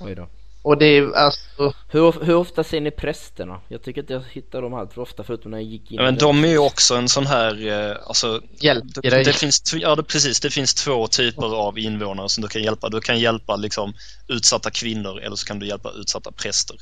Oj 0.01 0.15
då. 0.15 0.29
Och 0.63 0.79
det 0.79 0.87
är 0.87 1.13
alltså... 1.13 1.75
Hur, 1.89 2.25
hur 2.25 2.35
ofta 2.35 2.65
ser 2.65 2.81
ni 2.81 2.91
prästerna? 2.91 3.61
Jag 3.69 3.83
tycker 3.83 4.03
att 4.03 4.11
jag 4.11 4.23
hittar 4.33 4.63
dem 4.63 4.75
allt 4.75 4.93
för 4.93 5.03
ofta 5.03 5.25
förutom 5.25 5.51
när 5.51 5.59
jag 5.59 5.67
gick 5.67 5.91
in 5.91 5.97
ja, 5.97 6.03
men 6.03 6.17
de 6.17 6.45
är 6.45 6.49
ju 6.49 6.59
också 6.59 6.95
en 6.95 7.09
sån 7.09 7.27
här, 7.27 7.67
eh, 7.67 7.97
alltså... 8.07 8.43
Hjälp 8.61 8.85
det, 9.03 9.25
det 9.25 9.33
finns, 9.33 9.75
Ja, 9.75 9.97
det, 9.97 10.03
precis. 10.03 10.41
Det 10.41 10.51
finns 10.51 10.75
två 10.75 11.07
typer 11.07 11.57
av 11.57 11.79
invånare 11.79 12.29
som 12.29 12.43
du 12.43 12.49
kan 12.49 12.63
hjälpa. 12.63 12.89
Du 12.89 13.01
kan 13.01 13.19
hjälpa 13.19 13.57
liksom 13.57 13.95
utsatta 14.29 14.71
kvinnor 14.71 15.21
eller 15.21 15.37
så 15.37 15.47
kan 15.47 15.59
du 15.59 15.67
hjälpa 15.67 15.91
utsatta 15.91 16.33
präster. 16.33 16.77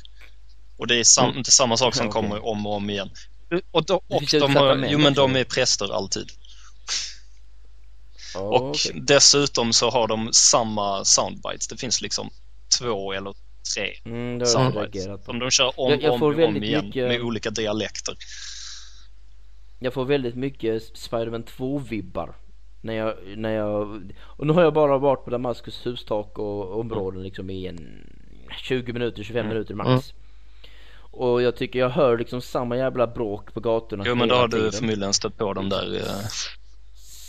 Och 0.77 0.87
det 0.87 0.95
är 0.95 1.03
sam, 1.03 1.25
mm. 1.25 1.37
inte 1.37 1.51
samma 1.51 1.77
sak 1.77 1.95
som 1.95 2.07
okay. 2.07 2.21
kommer 2.21 2.45
om 2.45 2.67
och 2.67 2.75
om 2.75 2.89
igen. 2.89 3.09
Och, 3.71 3.85
då, 3.85 4.01
och 4.07 4.23
de, 4.31 4.55
har, 4.55 4.85
jo, 4.89 4.99
men 4.99 5.13
de 5.13 5.35
är 5.35 5.43
präster 5.43 5.93
alltid. 5.93 6.31
Oh, 8.35 8.41
och 8.41 8.69
okay. 8.69 8.99
dessutom 9.01 9.73
så 9.73 9.89
har 9.89 10.07
de 10.07 10.29
samma 10.33 11.05
soundbites. 11.05 11.67
Det 11.67 11.77
finns 11.77 12.01
liksom 12.01 12.29
två 12.79 13.13
eller 13.13 13.33
tre 13.75 13.93
mm, 14.05 14.45
soundbites. 14.45 15.25
Som 15.25 15.39
de 15.39 15.51
kör 15.51 15.79
om 15.79 15.93
och 15.93 16.13
om, 16.13 16.23
om 16.23 16.63
igen 16.63 16.83
mycket... 16.83 17.07
med 17.07 17.21
olika 17.21 17.49
dialekter. 17.49 18.15
Jag 19.79 19.93
får 19.93 20.05
väldigt 20.05 20.35
mycket 20.35 20.97
Spiderman 20.97 21.43
2-vibbar. 21.43 22.33
När 22.81 22.93
jag, 22.93 23.15
när 23.37 23.49
jag, 23.49 24.01
och 24.21 24.47
nu 24.47 24.53
har 24.53 24.61
jag 24.61 24.73
bara 24.73 24.97
varit 24.97 25.23
på 25.23 25.29
Damaskus 25.29 25.85
hustak 25.85 26.39
och 26.39 26.79
områden 26.79 27.23
liksom 27.23 27.49
i 27.49 27.67
en 27.67 28.07
20 28.63 28.93
minuter, 28.93 29.23
25 29.23 29.39
mm. 29.39 29.53
minuter 29.53 29.73
max. 29.73 29.89
Mm. 29.89 30.19
Och 31.11 31.41
jag 31.41 31.55
tycker 31.55 31.79
jag 31.79 31.89
hör 31.89 32.17
liksom 32.17 32.41
samma 32.41 32.77
jävla 32.77 33.07
bråk 33.07 33.53
på 33.53 33.59
gatorna 33.59 34.03
Jo 34.07 34.15
men 34.15 34.27
då 34.27 34.35
har 34.35 34.47
du 34.47 34.71
förmodligen 34.71 35.13
stött 35.13 35.37
på 35.37 35.53
dem 35.53 35.69
där 35.69 35.95
eh, 35.95 36.25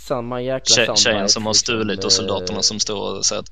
Samma 0.07 0.43
jäkla 0.43 0.87
Tje 0.87 0.97
Tjejen 0.97 1.29
som 1.29 1.47
har 1.47 1.53
stulit 1.53 1.87
liksom, 1.87 2.07
och 2.07 2.13
soldaterna 2.13 2.63
som 2.63 2.81
står 2.81 3.19
och 3.19 3.25
säger 3.25 3.41
att 3.41 3.51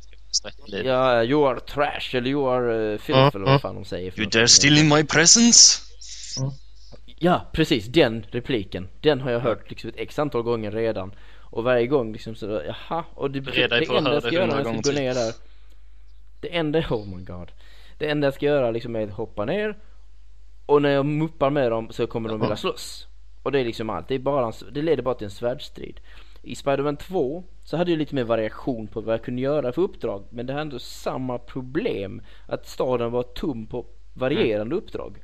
Ja, 0.67 1.25
you 1.25 1.49
are 1.49 1.61
trash 1.61 2.15
eller 2.15 2.31
you 2.31 2.51
are 2.51 2.93
uh, 2.93 2.99
filth 2.99 3.19
mm, 3.19 3.31
eller 3.35 3.45
vad 3.45 3.61
fan 3.61 3.75
de 3.75 3.85
säger 3.85 4.21
You 4.21 4.29
dare 4.31 4.49
steal 4.49 4.79
in 4.79 4.89
my 4.89 5.05
presence? 5.05 5.83
Mm. 6.41 6.51
Ja, 7.19 7.47
precis 7.53 7.87
den 7.87 8.27
repliken 8.31 8.89
Den 9.01 9.21
har 9.21 9.31
jag 9.31 9.41
hört 9.41 9.71
liksom 9.71 9.91
ett 9.91 9.97
x 9.99 10.19
antal 10.19 10.43
gånger 10.43 10.71
redan 10.71 11.15
Och 11.41 11.65
varje 11.65 11.87
gång 11.87 12.13
liksom 12.13 12.35
så, 12.35 12.63
jaha 12.67 13.05
Och 13.15 13.31
det, 13.31 13.41
det, 13.41 13.67
det 13.67 13.97
enda 13.97 14.15
jag 14.15 14.23
ska 14.23 14.33
göra 14.33 14.47
när 14.47 14.65
jag 14.65 14.85
ska 14.85 14.93
gå 14.93 14.99
ner 14.99 15.15
där 15.15 15.35
Det 16.41 16.57
enda, 16.57 16.79
oh 16.79 17.17
my 17.17 17.25
god 17.25 17.53
Det 17.99 18.11
enda 18.11 18.27
jag 18.27 18.35
ska 18.35 18.47
göra 18.47 18.71
liksom 18.71 18.97
är 18.97 19.05
att 19.05 19.15
hoppa 19.15 19.45
ner 19.45 19.77
och 20.69 20.83
när 20.83 20.91
jag 20.91 21.07
muppar 21.07 21.51
med 21.51 21.71
dem 21.71 21.89
så 21.91 22.07
kommer 22.07 22.29
de 22.29 22.41
vilja 22.41 22.57
slåss. 22.57 23.07
Och 23.43 23.53
det 23.53 23.61
är 23.61 23.65
liksom 23.65 23.91
allt. 23.91 24.09
Det, 24.09 24.15
är 24.15 24.19
bara 24.19 24.47
en, 24.47 24.53
det 24.73 24.83
leder 24.83 25.03
bara 25.03 25.15
till 25.15 25.25
en 25.25 25.31
svärdstrid. 25.31 26.01
I 26.43 26.55
Spiderman 26.55 26.97
2 26.97 27.45
så 27.65 27.77
hade 27.77 27.91
jag 27.91 27.99
lite 27.99 28.15
mer 28.15 28.25
variation 28.25 28.87
på 28.87 29.01
vad 29.01 29.15
jag 29.15 29.23
kunde 29.23 29.43
göra 29.43 29.73
för 29.73 29.83
uppdrag. 29.83 30.25
Men 30.31 30.47
det 30.47 30.53
hade 30.53 30.63
ändå 30.63 30.79
samma 30.79 31.39
problem. 31.39 32.23
Att 32.47 32.69
staden 32.69 33.11
var 33.11 33.23
tom 33.23 33.67
på 33.67 33.87
varierande 34.15 34.75
mm. 34.75 34.79
uppdrag. 34.79 35.19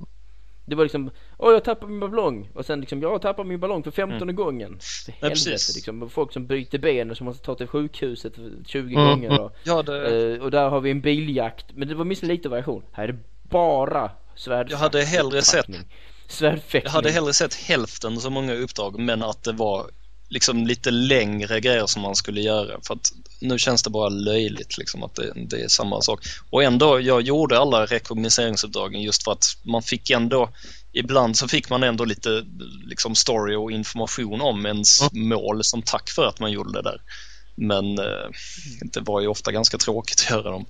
Det 0.66 0.74
var 0.74 0.84
liksom, 0.84 1.10
åh 1.38 1.52
jag 1.52 1.64
tappar 1.64 1.86
min 1.86 2.00
ballong 2.00 2.48
och 2.54 2.66
sen 2.66 2.80
liksom, 2.80 3.02
jag 3.02 3.22
tappar 3.22 3.44
min 3.44 3.60
ballong 3.60 3.82
för 3.82 3.90
femtonde 3.90 4.24
mm. 4.24 4.36
gången. 4.36 4.78
För 5.04 5.12
helvete 5.12 5.50
ja, 5.50 5.56
liksom. 5.74 6.10
Folk 6.10 6.32
som 6.32 6.46
bryter 6.46 6.78
benen 6.78 7.16
som 7.16 7.24
måste 7.24 7.44
ta 7.44 7.54
till 7.54 7.66
sjukhuset 7.66 8.32
20 8.66 8.94
mm. 8.94 9.06
gånger. 9.06 9.40
Och, 9.40 9.56
ja, 9.64 9.82
det... 9.82 10.34
Eh, 10.34 10.42
och 10.42 10.50
där 10.50 10.68
har 10.68 10.80
vi 10.80 10.90
en 10.90 11.00
biljakt. 11.00 11.66
Men 11.74 11.88
det 11.88 11.94
var 11.94 12.04
minst 12.04 12.22
lite 12.22 12.48
variation. 12.48 12.82
Här 12.92 13.04
är 13.04 13.12
det 13.12 13.18
bara 13.42 14.10
svärd. 14.34 14.70
Jag 14.70 14.78
hade 14.78 15.02
hellre 15.02 15.42
sett 15.42 15.66
Jag 16.72 16.90
hade 16.90 17.10
hellre 17.10 17.32
sett 17.32 17.54
hälften 17.54 18.16
så 18.16 18.30
många 18.30 18.54
uppdrag 18.54 18.98
men 18.98 19.22
att 19.22 19.44
det 19.44 19.52
var 19.52 19.86
liksom 20.34 20.66
lite 20.66 20.90
längre 20.90 21.60
grejer 21.60 21.86
som 21.86 22.02
man 22.02 22.16
skulle 22.16 22.40
göra 22.40 22.80
för 22.86 22.94
att 22.94 23.12
nu 23.40 23.58
känns 23.58 23.82
det 23.82 23.90
bara 23.90 24.08
löjligt 24.08 24.78
liksom 24.78 25.02
att 25.02 25.14
det, 25.14 25.32
det 25.36 25.60
är 25.60 25.68
samma 25.68 26.00
sak. 26.00 26.20
Och 26.50 26.62
ändå, 26.62 27.00
jag 27.00 27.22
gjorde 27.22 27.58
alla 27.58 27.86
rekognoseringsuppdragen 27.86 29.02
just 29.02 29.24
för 29.24 29.32
att 29.32 29.44
man 29.62 29.82
fick 29.82 30.10
ändå 30.10 30.50
ibland 30.92 31.36
så 31.36 31.48
fick 31.48 31.70
man 31.70 31.82
ändå 31.82 32.04
lite 32.04 32.44
liksom 32.84 33.14
story 33.14 33.54
och 33.54 33.70
information 33.70 34.40
om 34.40 34.66
ens 34.66 35.02
mm. 35.02 35.28
mål 35.28 35.64
som 35.64 35.82
tack 35.82 36.10
för 36.10 36.26
att 36.26 36.40
man 36.40 36.52
gjorde 36.52 36.72
det 36.72 36.82
där. 36.82 37.00
Men 37.54 37.98
eh, 37.98 38.28
det 38.82 39.00
var 39.00 39.20
ju 39.20 39.26
ofta 39.26 39.52
ganska 39.52 39.78
tråkigt 39.78 40.20
att 40.20 40.30
göra 40.30 40.50
dem. 40.50 40.64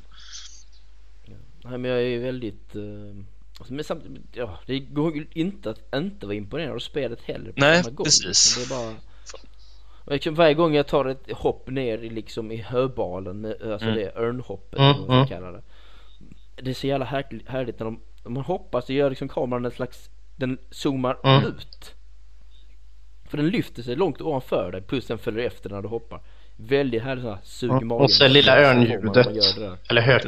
Nej 1.64 1.78
men 1.78 1.90
jag 1.90 2.02
är 2.02 2.18
väldigt 2.18 2.74
eh 2.74 3.24
Alltså, 3.58 3.74
men 3.74 3.84
samtidigt, 3.84 4.22
ja, 4.32 4.58
det 4.66 4.78
går 4.78 5.16
ju 5.16 5.26
inte 5.32 5.70
att 5.70 5.94
inte 5.94 6.26
vara 6.26 6.36
imponerad 6.36 6.74
av 6.74 6.78
spelet 6.78 7.22
heller 7.22 7.52
på 7.52 7.60
Nej, 7.60 7.82
samma 7.82 7.94
gång. 7.94 8.04
precis. 8.04 8.56
Det 8.56 8.62
är 8.62 8.68
bara... 8.78 8.94
Liksom, 10.06 10.34
varje 10.34 10.54
gång 10.54 10.74
jag 10.74 10.86
tar 10.86 11.04
ett 11.04 11.32
hopp 11.32 11.70
ner 11.70 11.98
i, 11.98 12.10
liksom, 12.10 12.52
i 12.52 12.56
höbalen, 12.56 13.44
alltså 13.44 13.88
mm. 13.88 13.94
det 13.94 14.16
örnhoppet 14.16 14.80
mm, 14.80 14.96
vad 14.98 15.08
man 15.08 15.26
kallar 15.26 15.52
det. 15.52 15.62
Det 16.62 16.70
är 16.70 16.74
så 16.74 16.86
jävla 16.86 17.04
härligt, 17.04 17.48
härligt 17.48 17.78
när 17.78 17.84
de, 17.84 18.00
när 18.24 18.30
man 18.30 18.44
hoppas 18.44 18.86
så 18.86 18.92
gör 18.92 19.10
liksom 19.10 19.28
kameran 19.28 19.64
en 19.64 19.70
slags, 19.70 20.10
den 20.36 20.58
zoomar 20.70 21.18
mm. 21.24 21.44
ut. 21.44 21.94
För 23.28 23.36
den 23.36 23.48
lyfter 23.48 23.82
sig 23.82 23.96
långt 23.96 24.20
ovanför 24.20 24.72
dig 24.72 24.80
plus 24.82 25.06
den 25.06 25.18
följer 25.18 25.46
efter 25.46 25.70
när 25.70 25.82
du 25.82 25.88
hoppar. 25.88 26.20
Väldigt 26.56 27.02
härligt 27.02 27.24
såhär 27.24 27.38
sug 27.42 27.70
magen. 27.70 28.04
Och 28.04 28.10
så 28.10 28.28
lilla 28.28 28.58
örnljudet. 28.58 29.26
Eller 29.90 30.02
hört. 30.02 30.24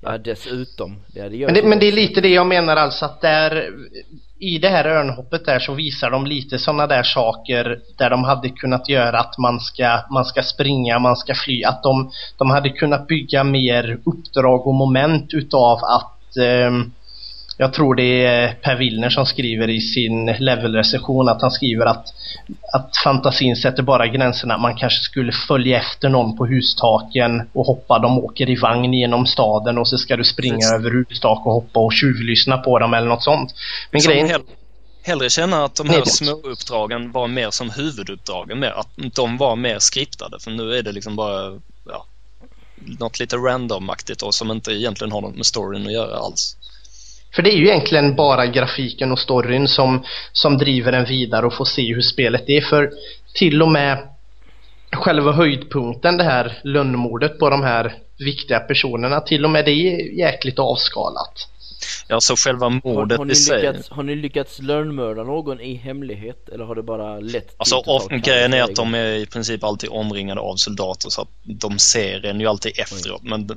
Ja 0.00 0.18
dessutom. 0.18 1.02
Ja, 1.14 1.28
det 1.28 1.46
men, 1.46 1.54
det, 1.54 1.62
men 1.62 1.78
det 1.78 1.86
är 1.86 1.92
lite 1.92 2.20
det 2.20 2.28
jag 2.28 2.46
menar 2.46 2.76
alltså 2.76 3.04
att 3.04 3.20
där 3.20 3.72
i 4.42 4.58
det 4.58 4.68
här 4.68 4.86
örnhoppet 4.86 5.44
där 5.44 5.58
så 5.58 5.74
visar 5.74 6.10
de 6.10 6.26
lite 6.26 6.58
sådana 6.58 6.86
där 6.86 7.02
saker 7.02 7.80
där 7.98 8.10
de 8.10 8.24
hade 8.24 8.48
kunnat 8.48 8.88
göra 8.88 9.20
att 9.20 9.38
man 9.38 9.60
ska, 9.60 10.00
man 10.10 10.24
ska 10.24 10.42
springa, 10.42 10.98
man 10.98 11.16
ska 11.16 11.34
fly. 11.34 11.64
Att 11.64 11.82
de, 11.82 12.10
de 12.38 12.50
hade 12.50 12.70
kunnat 12.70 13.06
bygga 13.06 13.44
mer 13.44 13.98
uppdrag 14.04 14.66
och 14.66 14.74
moment 14.74 15.34
utav 15.34 15.78
att 15.78 16.36
eh, 16.36 16.70
jag 17.62 17.72
tror 17.72 17.94
det 17.94 18.24
är 18.24 18.54
Per 18.54 18.76
Willner 18.76 19.10
som 19.10 19.26
skriver 19.26 19.70
i 19.70 19.80
sin 19.80 20.26
levelrecension 20.26 21.28
att 21.28 21.42
han 21.42 21.50
skriver 21.50 21.86
att, 21.86 22.06
att 22.72 22.96
fantasin 23.04 23.56
sätter 23.56 23.82
bara 23.82 24.06
gränserna. 24.06 24.58
Man 24.58 24.76
kanske 24.76 24.98
skulle 25.02 25.32
följa 25.32 25.78
efter 25.78 26.08
någon 26.08 26.36
på 26.36 26.46
hustaken 26.46 27.50
och 27.52 27.66
hoppa. 27.66 27.98
De 27.98 28.18
åker 28.18 28.50
i 28.50 28.56
vagn 28.56 28.94
genom 28.94 29.26
staden 29.26 29.78
och 29.78 29.88
så 29.88 29.98
ska 29.98 30.16
du 30.16 30.24
springa 30.24 30.54
Precis. 30.54 30.72
över 30.72 30.90
hustak 30.90 31.46
och 31.46 31.52
hoppa 31.52 31.80
och 31.80 31.92
tjuvlyssna 31.92 32.58
på 32.58 32.78
dem 32.78 32.94
eller 32.94 33.08
något 33.08 33.24
sånt. 33.24 33.54
Men 33.90 34.00
som 34.00 34.12
grejen... 34.12 34.28
Hell 34.28 34.42
hellre 35.02 35.30
känna 35.30 35.64
att 35.64 35.74
de 35.74 35.88
här 35.88 36.04
små 36.04 36.32
uppdragen 36.32 37.12
var 37.12 37.26
mer 37.26 37.50
som 37.50 37.70
huvuduppdragen, 37.70 38.60
mer, 38.60 38.70
att 38.70 38.88
de 39.14 39.36
var 39.36 39.56
mer 39.56 39.78
skriptade. 39.78 40.38
För 40.40 40.50
nu 40.50 40.74
är 40.74 40.82
det 40.82 40.92
liksom 40.92 41.16
bara 41.16 41.60
ja, 41.88 42.06
något 42.76 43.20
lite 43.20 43.36
randomaktigt 43.36 44.22
och 44.22 44.34
som 44.34 44.50
inte 44.50 44.72
egentligen 44.72 45.12
har 45.12 45.20
något 45.20 45.36
med 45.36 45.46
storyn 45.46 45.86
att 45.86 45.92
göra 45.92 46.16
alls. 46.16 46.56
För 47.34 47.42
det 47.42 47.54
är 47.54 47.56
ju 47.56 47.68
egentligen 47.68 48.16
bara 48.16 48.46
grafiken 48.46 49.12
och 49.12 49.18
storyn 49.18 49.68
som, 49.68 50.04
som 50.32 50.58
driver 50.58 50.92
en 50.92 51.04
vidare 51.04 51.46
och 51.46 51.54
får 51.54 51.64
se 51.64 51.94
hur 51.94 52.02
spelet 52.02 52.44
är. 52.46 52.60
För 52.60 52.90
till 53.34 53.62
och 53.62 53.70
med 53.70 54.08
själva 54.92 55.32
höjdpunkten, 55.32 56.16
det 56.16 56.24
här 56.24 56.58
lönnmordet 56.64 57.38
på 57.38 57.50
de 57.50 57.62
här 57.62 57.94
viktiga 58.18 58.60
personerna, 58.60 59.20
till 59.20 59.44
och 59.44 59.50
med 59.50 59.64
det 59.64 59.70
är 59.70 60.18
jäkligt 60.18 60.58
avskalat. 60.58 61.48
Ja, 62.08 62.20
så 62.20 62.36
själva 62.36 62.68
mordet 62.68 63.18
har, 63.18 63.24
har, 63.24 63.24
ni 63.24 63.34
lyckats, 63.34 63.90
har 63.90 64.02
ni 64.02 64.14
lyckats 64.14 64.58
lönnmörda 64.62 65.22
någon 65.22 65.60
i 65.60 65.74
hemlighet 65.74 66.48
eller 66.48 66.64
har 66.64 66.74
det 66.74 66.82
bara 66.82 67.20
lett 67.20 67.54
Alltså 67.56 67.82
grejen 68.08 68.54
är 68.54 68.62
att 68.62 68.76
de 68.76 68.94
är 68.94 69.14
i 69.14 69.26
princip 69.26 69.64
alltid 69.64 69.90
omringade 69.90 70.40
av 70.40 70.56
soldater 70.56 71.10
så 71.10 71.22
att 71.22 71.28
de 71.44 71.78
ser 71.78 72.26
en 72.26 72.40
ju 72.40 72.46
alltid 72.46 72.72
efteråt. 72.78 73.22
Men 73.22 73.50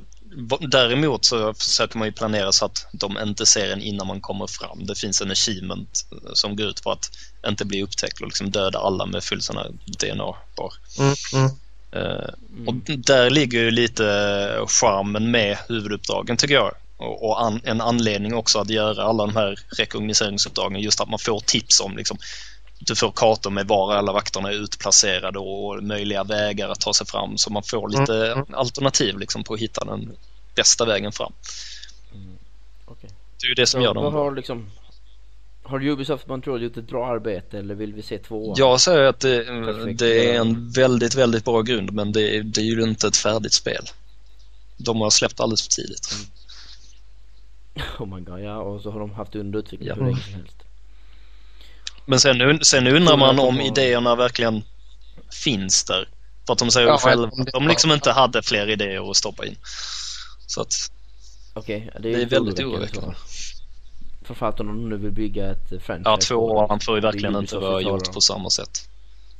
Däremot 0.60 1.24
så 1.24 1.54
försöker 1.54 1.98
man 1.98 2.08
ju 2.08 2.12
planera 2.12 2.52
så 2.52 2.64
att 2.64 2.86
de 2.92 3.18
inte 3.18 3.46
ser 3.46 3.72
en 3.72 3.82
innan 3.82 4.06
man 4.06 4.20
kommer 4.20 4.46
fram. 4.46 4.86
Det 4.86 4.98
finns 4.98 5.20
en 5.20 5.30
achievement 5.30 6.06
eh, 6.12 6.32
som 6.32 6.56
går 6.56 6.66
ut 6.66 6.82
på 6.82 6.92
att 6.92 7.10
inte 7.46 7.64
bli 7.64 7.82
upptäckt 7.82 8.20
och 8.20 8.26
liksom 8.26 8.50
döda 8.50 8.78
alla 8.78 9.06
med 9.06 9.24
full 9.24 9.42
sån 9.42 9.56
här 9.56 9.70
DNA-bar. 9.86 10.72
Mm, 10.98 11.14
mm. 11.34 11.50
Uh, 11.96 12.28
och 12.66 12.74
där 12.98 13.30
ligger 13.30 13.58
ju 13.58 13.70
lite 13.70 14.04
charmen 14.68 15.30
med 15.30 15.58
huvuduppdragen 15.68 16.36
tycker 16.36 16.54
jag. 16.54 16.72
Och, 16.96 17.28
och 17.28 17.42
an, 17.42 17.60
en 17.64 17.80
anledning 17.80 18.34
också 18.34 18.58
att 18.58 18.70
göra 18.70 19.02
alla 19.02 19.26
de 19.26 19.36
här 19.36 19.58
rekognoseringsuppdragen 19.76 20.80
just 20.80 21.00
att 21.00 21.08
man 21.08 21.18
får 21.18 21.40
tips 21.40 21.80
om 21.80 21.96
liksom, 21.96 22.18
du 22.78 22.94
får 22.96 23.12
kartor 23.16 23.50
med 23.50 23.66
var 23.68 23.94
alla 23.94 24.12
vakterna 24.12 24.48
är 24.48 24.54
utplacerade 24.54 25.38
och 25.38 25.82
möjliga 25.82 26.24
vägar 26.24 26.68
att 26.68 26.80
ta 26.80 26.94
sig 26.94 27.06
fram 27.06 27.38
så 27.38 27.52
man 27.52 27.62
får 27.62 27.88
lite 27.88 28.32
Mm. 28.32 28.54
alternativ 28.54 29.18
liksom 29.18 29.44
på 29.44 29.54
att 29.54 29.60
hitta 29.60 29.84
den 29.84 30.16
bästa 30.54 30.84
vägen 30.84 31.12
fram. 31.12 31.32
Okej. 32.86 33.10
Det 33.40 33.46
är 33.46 33.48
ju 33.48 33.54
det 33.54 33.66
som 33.66 33.80
Så 33.80 33.84
gör 33.84 33.94
dem 33.94 34.14
har 34.14 34.32
liksom 34.32 34.70
Har 35.62 35.84
Ubisoft 35.86 36.26
Montreal 36.26 36.62
gjort 36.62 36.76
ett 36.76 36.88
bra 36.88 37.06
arbete 37.06 37.58
eller 37.58 37.74
vill 37.74 37.92
vi 37.92 38.02
se 38.02 38.18
två? 38.18 38.54
Jag 38.56 38.80
säger 38.80 39.02
att 39.02 39.20
det, 39.20 39.92
det 39.92 40.30
är 40.34 40.40
en 40.40 40.70
väldigt, 40.70 41.14
väldigt 41.14 41.44
bra 41.44 41.62
grund 41.62 41.92
men 41.92 42.12
det, 42.12 42.42
det 42.42 42.60
är 42.60 42.64
ju 42.64 42.82
inte 42.82 43.08
ett 43.08 43.16
färdigt 43.16 43.52
spel. 43.52 43.84
De 44.76 45.00
har 45.00 45.10
släppt 45.10 45.40
alldeles 45.40 45.62
för 45.62 45.68
tidigt. 45.70 46.08
Oh 47.98 48.06
my 48.16 48.20
god, 48.20 48.40
ja 48.40 48.56
och 48.58 48.80
så 48.82 48.90
har 48.90 49.00
de 49.00 49.10
haft 49.14 49.34
under 49.34 49.58
utveckling 49.58 49.88
Ja. 49.88 49.94
hur 49.94 50.02
länge 50.04 50.20
som 50.22 50.32
helst. 50.34 50.56
Men 52.06 52.20
sen, 52.20 52.64
sen 52.64 52.86
undrar 52.86 53.16
man 53.16 53.38
om 53.38 53.60
idéerna 53.60 54.14
verkligen 54.16 54.62
finns 55.44 55.84
där. 55.84 56.08
För 56.46 56.52
att 56.52 56.58
de 56.58 56.70
säger 56.70 56.86
Ja, 56.88 56.98
själva 56.98 57.26
det 57.26 57.42
att 57.42 57.52
de 57.52 57.68
liksom 57.68 57.92
inte 57.92 58.12
hade 58.12 58.42
fler 58.42 58.70
idéer 58.70 59.10
att 59.10 59.16
stoppa 59.16 59.46
in. 59.46 59.56
Så 60.46 60.60
att 60.60 60.74
Okej, 61.54 61.90
ja, 61.94 62.00
det 62.00 62.08
det 62.08 62.08
är, 62.08 62.14
är 62.16 62.18
lite 62.24 62.34
väldigt 62.34 62.60
oroväckande. 62.60 63.14
Framförallt 64.24 64.60
om 64.60 64.66
de 64.66 64.88
nu 64.88 64.96
vill 64.96 65.12
bygga 65.12 65.50
ett 65.50 65.72
eh, 65.72 65.78
franchise. 65.78 66.10
Ja, 66.10 66.16
tvåan 66.16 66.80
får 66.80 66.94
ju 66.94 67.00
det. 67.00 67.06
verkligen 67.06 67.32
Det 67.32 67.38
är 67.38 67.40
inte 67.40 67.58
vara 67.58 67.80
gjort 67.80 68.12
på 68.12 68.20
samma 68.20 68.50
sätt. 68.50 68.88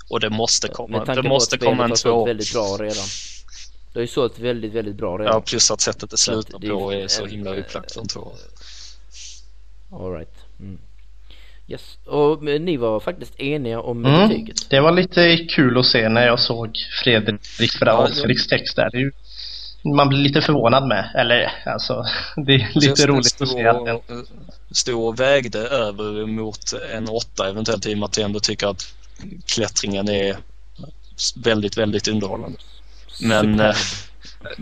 Och 0.09 0.20
det 0.20 0.30
måste 0.30 0.68
komma, 0.68 1.05
det 1.05 1.22
måste 1.22 1.59
komma 1.59 1.84
en 1.84 1.90
har 1.90 1.97
sålt 1.97 2.02
två. 2.14 2.24
väldigt 2.26 2.52
bra 2.52 2.76
redan. 2.80 3.06
Det 3.93 3.98
har 3.98 4.01
ju 4.02 4.06
sålt 4.09 4.38
väldigt, 4.38 4.72
väldigt 4.72 4.97
bra 4.97 5.18
redan. 5.18 5.32
Ja, 5.34 5.40
plus 5.40 5.70
att 5.70 5.80
sättet 5.80 6.10
det 6.10 6.18
slutar 6.18 6.59
det 6.59 6.66
är 6.66 6.70
på 6.70 6.93
är 6.93 7.09
så 7.09 7.26
himla 7.26 7.51
en- 7.55 7.59
upplagt 7.59 7.93
för 7.93 8.01
en 8.01 8.09
tvåa. 8.09 8.32
Alright. 9.93 10.34
Mm. 10.60 10.78
Yes, 11.68 11.98
och 12.05 12.43
ni 12.43 12.76
var 12.76 13.01
faktiskt 13.01 13.40
eniga 13.40 13.80
om 13.80 14.05
Mm. 14.05 14.28
betyget. 14.28 14.70
Det 14.70 14.80
var 14.80 14.93
lite 14.93 15.36
kul 15.36 15.78
att 15.78 15.86
se 15.86 16.09
när 16.09 16.26
jag 16.26 16.40
såg 16.40 16.76
Fredrik 17.02 17.80
Braun, 17.80 18.06
ja. 18.09 18.14
Fredriks 18.14 18.47
text 18.48 18.76
där. 18.76 18.90
Det 18.90 18.97
är 18.97 19.01
ju, 19.01 19.12
man 19.97 20.09
blir 20.09 20.18
lite 20.18 20.40
förvånad 20.40 20.86
med. 20.88 21.10
Eller 21.14 21.52
alltså, 21.66 22.05
det 22.36 22.55
är 22.55 22.70
lite 22.74 22.86
Just 22.86 23.06
roligt 23.06 23.43
att 23.43 23.48
se 23.48 23.66
att 23.66 23.84
den, 23.84 23.98
stod, 23.98 24.26
stod 24.70 25.05
och 25.05 25.20
vägde 25.20 25.59
över 25.59 26.26
mot 26.26 26.72
en 26.93 27.09
åtta 27.09 27.48
eventuellt 27.48 27.86
i 27.86 27.94
och 27.94 27.98
med 27.98 28.06
att 28.06 28.16
jag 28.16 28.24
ändå 28.24 28.40
tycker 28.40 28.66
att 28.66 28.94
klättringen 29.47 30.09
är 30.09 30.36
väldigt, 31.36 31.78
väldigt 31.78 32.09
underhållande. 32.09 32.59
Men 33.20 33.60
eh, 33.60 33.76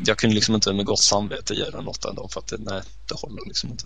jag 0.07 0.19
kunde 0.19 0.35
liksom 0.35 0.55
inte 0.55 0.73
med 0.73 0.87
gott 0.87 0.99
samvete 0.99 1.55
ge 1.55 1.71
den 1.71 1.89
åtta 1.89 2.09
ändå 2.11 2.29
för 2.29 2.41
att 2.41 2.47
det, 2.47 2.57
nej, 2.59 2.83
det 3.09 3.15
håller 3.21 3.47
liksom 3.47 3.71
inte. 3.71 3.85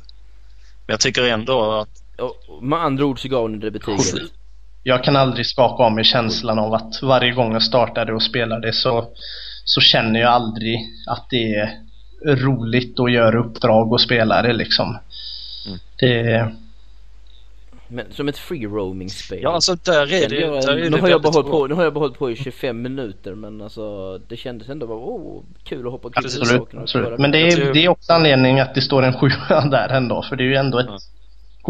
Men 0.87 0.93
jag 0.93 1.01
tycker 1.01 1.23
ändå 1.23 1.73
att 1.73 1.89
Och 2.19 2.63
med 2.63 2.79
andra 2.79 3.05
ord 3.05 3.23
så 3.23 3.29
gav 3.29 3.51
ni 3.51 3.59
det 3.59 3.71
betyget. 3.71 4.33
Jag 4.83 5.05
kan 5.05 5.17
aldrig 5.17 5.47
skaka 5.47 5.83
av 5.83 5.93
mig 5.93 6.05
känslan 6.05 6.59
av 6.59 6.75
att 6.75 7.03
varje 7.03 7.33
gång 7.33 7.53
jag 7.53 7.63
startade 7.63 8.13
och 8.15 8.23
spelade 8.23 8.73
så, 8.73 9.09
så 9.65 9.81
känner 9.81 10.21
jag 10.21 10.31
aldrig 10.33 10.77
att 11.07 11.27
det 11.31 11.55
är 11.55 12.37
roligt 12.37 13.01
att 13.01 13.13
göra 13.13 13.41
uppdrag 13.41 13.93
och 13.93 14.01
spela 14.01 14.43
det 14.43 14.53
liksom. 14.53 14.99
Mm. 15.67 15.79
Det, 16.01 16.53
Men 17.89 18.05
som 18.13 18.29
ett 18.29 18.39
free 18.39 18.67
roaming 18.67 19.11
spel. 19.11 19.39
Ja, 19.43 19.51
alltså 19.51 19.75
där 19.75 20.13
är 20.13 20.29
det, 20.29 20.41
Jag- 20.41 20.63
där 20.63 20.77
är 20.77 20.81
nu, 20.81 20.89
det 20.91 21.01
har 21.01 21.09
jag 21.09 21.23
bara 21.23 21.43
på, 21.43 21.67
nu 21.67 21.75
har 21.75 21.85
jag 21.85 21.95
bara 21.95 22.01
hållit 22.01 22.19
på 22.19 22.31
i 22.31 22.37
25 22.37 22.83
minuter 22.83 23.35
men 23.35 23.61
alltså 23.63 24.19
det 24.29 24.37
kändes 24.37 24.69
ändå 24.69 24.87
bara 24.87 24.99
oh, 24.99 25.43
kul 25.65 25.87
att 25.87 25.93
hoppa 25.93 26.11
kul 26.11 26.25
absolut, 26.25 26.75
absolut. 26.75 27.19
Men 27.19 27.31
det 27.31 27.39
är, 27.39 27.73
det 27.73 27.85
är 27.85 27.89
också 27.89 28.13
anledningen 28.13 28.63
att 28.67 28.75
det 28.75 28.81
står 28.83 29.03
en 29.03 29.13
sjua 29.21 29.61
där 29.71 29.89
ändå. 29.89 30.23
För 30.23 30.37
det 30.37 30.43
är 30.43 30.49
ju 30.49 30.55
ändå 30.55 30.79
ett 30.79 30.87
Ja. 30.89 30.99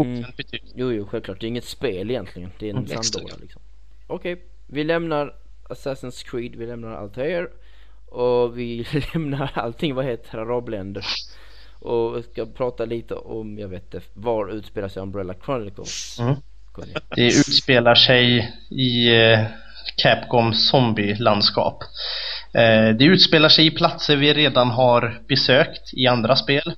Godkänt 0.03 0.37
betyg. 0.37 0.63
Jo, 0.75 0.91
jo, 0.91 1.07
självklart. 1.07 1.39
Det 1.39 1.45
är 1.45 1.47
inget 1.47 1.65
spel 1.65 2.11
egentligen. 2.11 2.51
Det 2.59 2.65
är 2.65 2.69
en 2.69 2.77
Mm, 2.77 3.03
sandlåda 3.03 3.35
liksom. 3.41 3.61
Okej, 4.07 4.41
vi 4.67 4.83
lämnar 4.83 5.35
Assassin's 5.69 6.29
Creed, 6.29 6.55
vi 6.55 6.65
lämnar 6.65 6.91
Altair 6.91 7.49
och 8.05 8.57
vi 8.57 8.85
lämnar 9.13 9.51
allting 9.53 9.95
vad 9.95 10.05
heter 10.05 10.37
arabländer. 10.37 11.05
Och 11.79 12.17
vi 12.17 12.23
ska 12.23 12.45
prata 12.45 12.85
lite 12.85 13.15
om, 13.15 13.59
jag 13.59 13.67
vet 13.67 13.83
inte, 13.83 14.01
var 14.13 14.51
utspelar 14.51 14.87
sig 14.87 15.01
Umbrella 15.01 15.33
Chronicles? 15.45 16.19
Mm. 16.19 16.35
Det 17.15 17.25
utspelar 17.25 17.95
sig 17.95 18.53
i 18.69 19.15
eh, 19.15 19.45
Capcom 19.97 20.53
zombie-landskap. 20.53 21.83
Eh, 22.53 22.89
det 22.89 23.05
utspelar 23.05 23.49
sig 23.49 23.65
i 23.65 23.71
platser 23.71 24.15
vi 24.15 24.33
redan 24.33 24.69
har 24.69 25.21
besökt 25.27 25.93
i 25.93 26.07
andra 26.07 26.35
spel. 26.35 26.73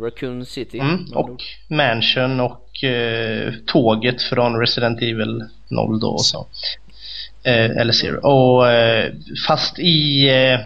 Raccoon 0.00 0.46
City. 0.46 0.78
Mm, 0.78 1.04
och. 1.14 1.42
Mansion 1.68 2.40
och 2.40 2.65
eh, 2.84 3.52
tåget 3.66 4.22
från 4.22 4.60
Resident 4.60 5.02
Evil 5.02 5.44
0 5.68 6.00
då 6.00 6.08
och 6.08 6.24
så. 6.24 6.46
Eh, 7.42 7.70
eller 7.70 7.92
Zero. 7.92 8.20
Och 8.20 8.70
eh, 8.70 9.12
fast 9.48 9.78
i 9.78 10.28
eh, 10.28 10.60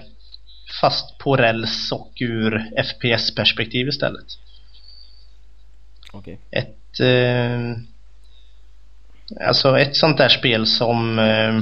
Fast 0.80 1.18
på 1.18 1.36
räls 1.36 1.92
och 1.92 2.12
ur 2.20 2.70
FPS-perspektiv 2.84 3.88
istället. 3.88 4.26
Okej. 6.12 6.38
Ett 6.50 7.00
eh, 7.00 7.76
Alltså 9.46 9.78
ett 9.78 9.96
sånt 9.96 10.18
där 10.18 10.28
spel 10.28 10.66
som 10.66 11.18
eh, 11.18 11.60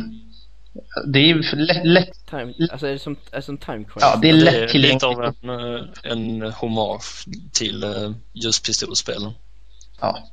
Det 1.07 1.31
är 1.31 1.57
lätt, 1.57 1.85
lätt 1.87 2.27
Time, 2.31 2.55
alltså 2.71 2.87
är 2.87 2.93
det 2.93 2.99
som, 2.99 3.17
är 3.33 3.37
det 3.37 3.43
som 3.43 3.59
Time 3.59 3.85
Crisis? 3.85 4.01
Ja, 4.01 4.19
det 4.23 4.29
är 4.29 4.33
Det 4.33 4.39
är 4.39 4.45
lite 4.45 4.61
lättillgängligt. 4.61 5.05
av 5.05 5.25
en, 5.25 6.43
en 6.43 6.53
hommage 6.53 7.25
till 7.53 7.85
uh, 7.85 8.11
ljuspistolspelen. 8.33 9.33
Ja. 10.01 10.29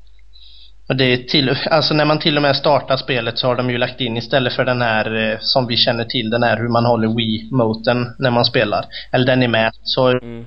Och 0.88 0.96
det 0.96 1.04
är 1.14 1.18
till, 1.18 1.58
alltså 1.72 1.94
när 1.94 2.06
man 2.06 2.20
till 2.20 2.36
och 2.36 2.42
med 2.42 2.56
startar 2.56 2.98
spelet 2.98 3.38
så 3.40 3.48
har 3.48 3.56
de 3.56 3.70
ju 3.70 3.78
lagt 3.78 4.02
in 4.02 4.18
istället 4.18 4.54
för 4.54 4.66
den 4.66 4.82
här 4.82 5.32
eh, 5.32 5.38
som 5.40 5.68
vi 5.68 5.78
känner 5.78 6.04
till, 6.04 6.30
den 6.30 6.44
här 6.44 6.58
hur 6.58 6.68
man 6.70 6.86
håller 6.86 7.08
Wii-moten 7.08 8.16
när 8.20 8.32
man 8.32 8.46
spelar. 8.46 8.86
Eller 9.12 9.26
den 9.26 9.44
är 9.44 9.48
med, 9.48 9.72
så 9.84 10.08
är 10.08 10.24
Mm. 10.24 10.46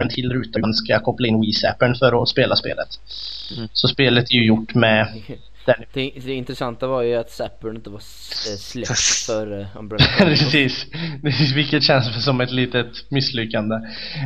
en 0.00 0.08
till 0.08 0.32
ruta 0.32 0.58
man 0.58 0.74
ska 0.74 0.98
koppla 1.00 1.28
in 1.28 1.40
Wii-zappern 1.40 1.94
för 1.94 2.22
att 2.22 2.28
spela 2.28 2.56
spelet. 2.56 2.88
Mm. 3.56 3.68
Så 3.72 3.88
spelet 3.88 4.30
är 4.30 4.34
ju 4.34 4.46
gjort 4.46 4.74
med. 4.74 5.06
Det, 5.66 6.12
det 6.24 6.32
intressanta 6.32 6.86
var 6.86 7.02
ju 7.02 7.14
att 7.14 7.30
Sappern 7.30 7.76
inte 7.76 7.90
var 7.90 7.98
eh, 7.98 8.56
släppt 8.58 9.26
för 9.26 9.52
uh, 9.52 9.66
Umbrella. 9.76 10.06
Precis. 10.18 10.86
Vilket 11.54 11.82
känns 11.82 12.24
som 12.24 12.40
ett 12.40 12.50
litet 12.50 13.10
misslyckande. 13.10 13.76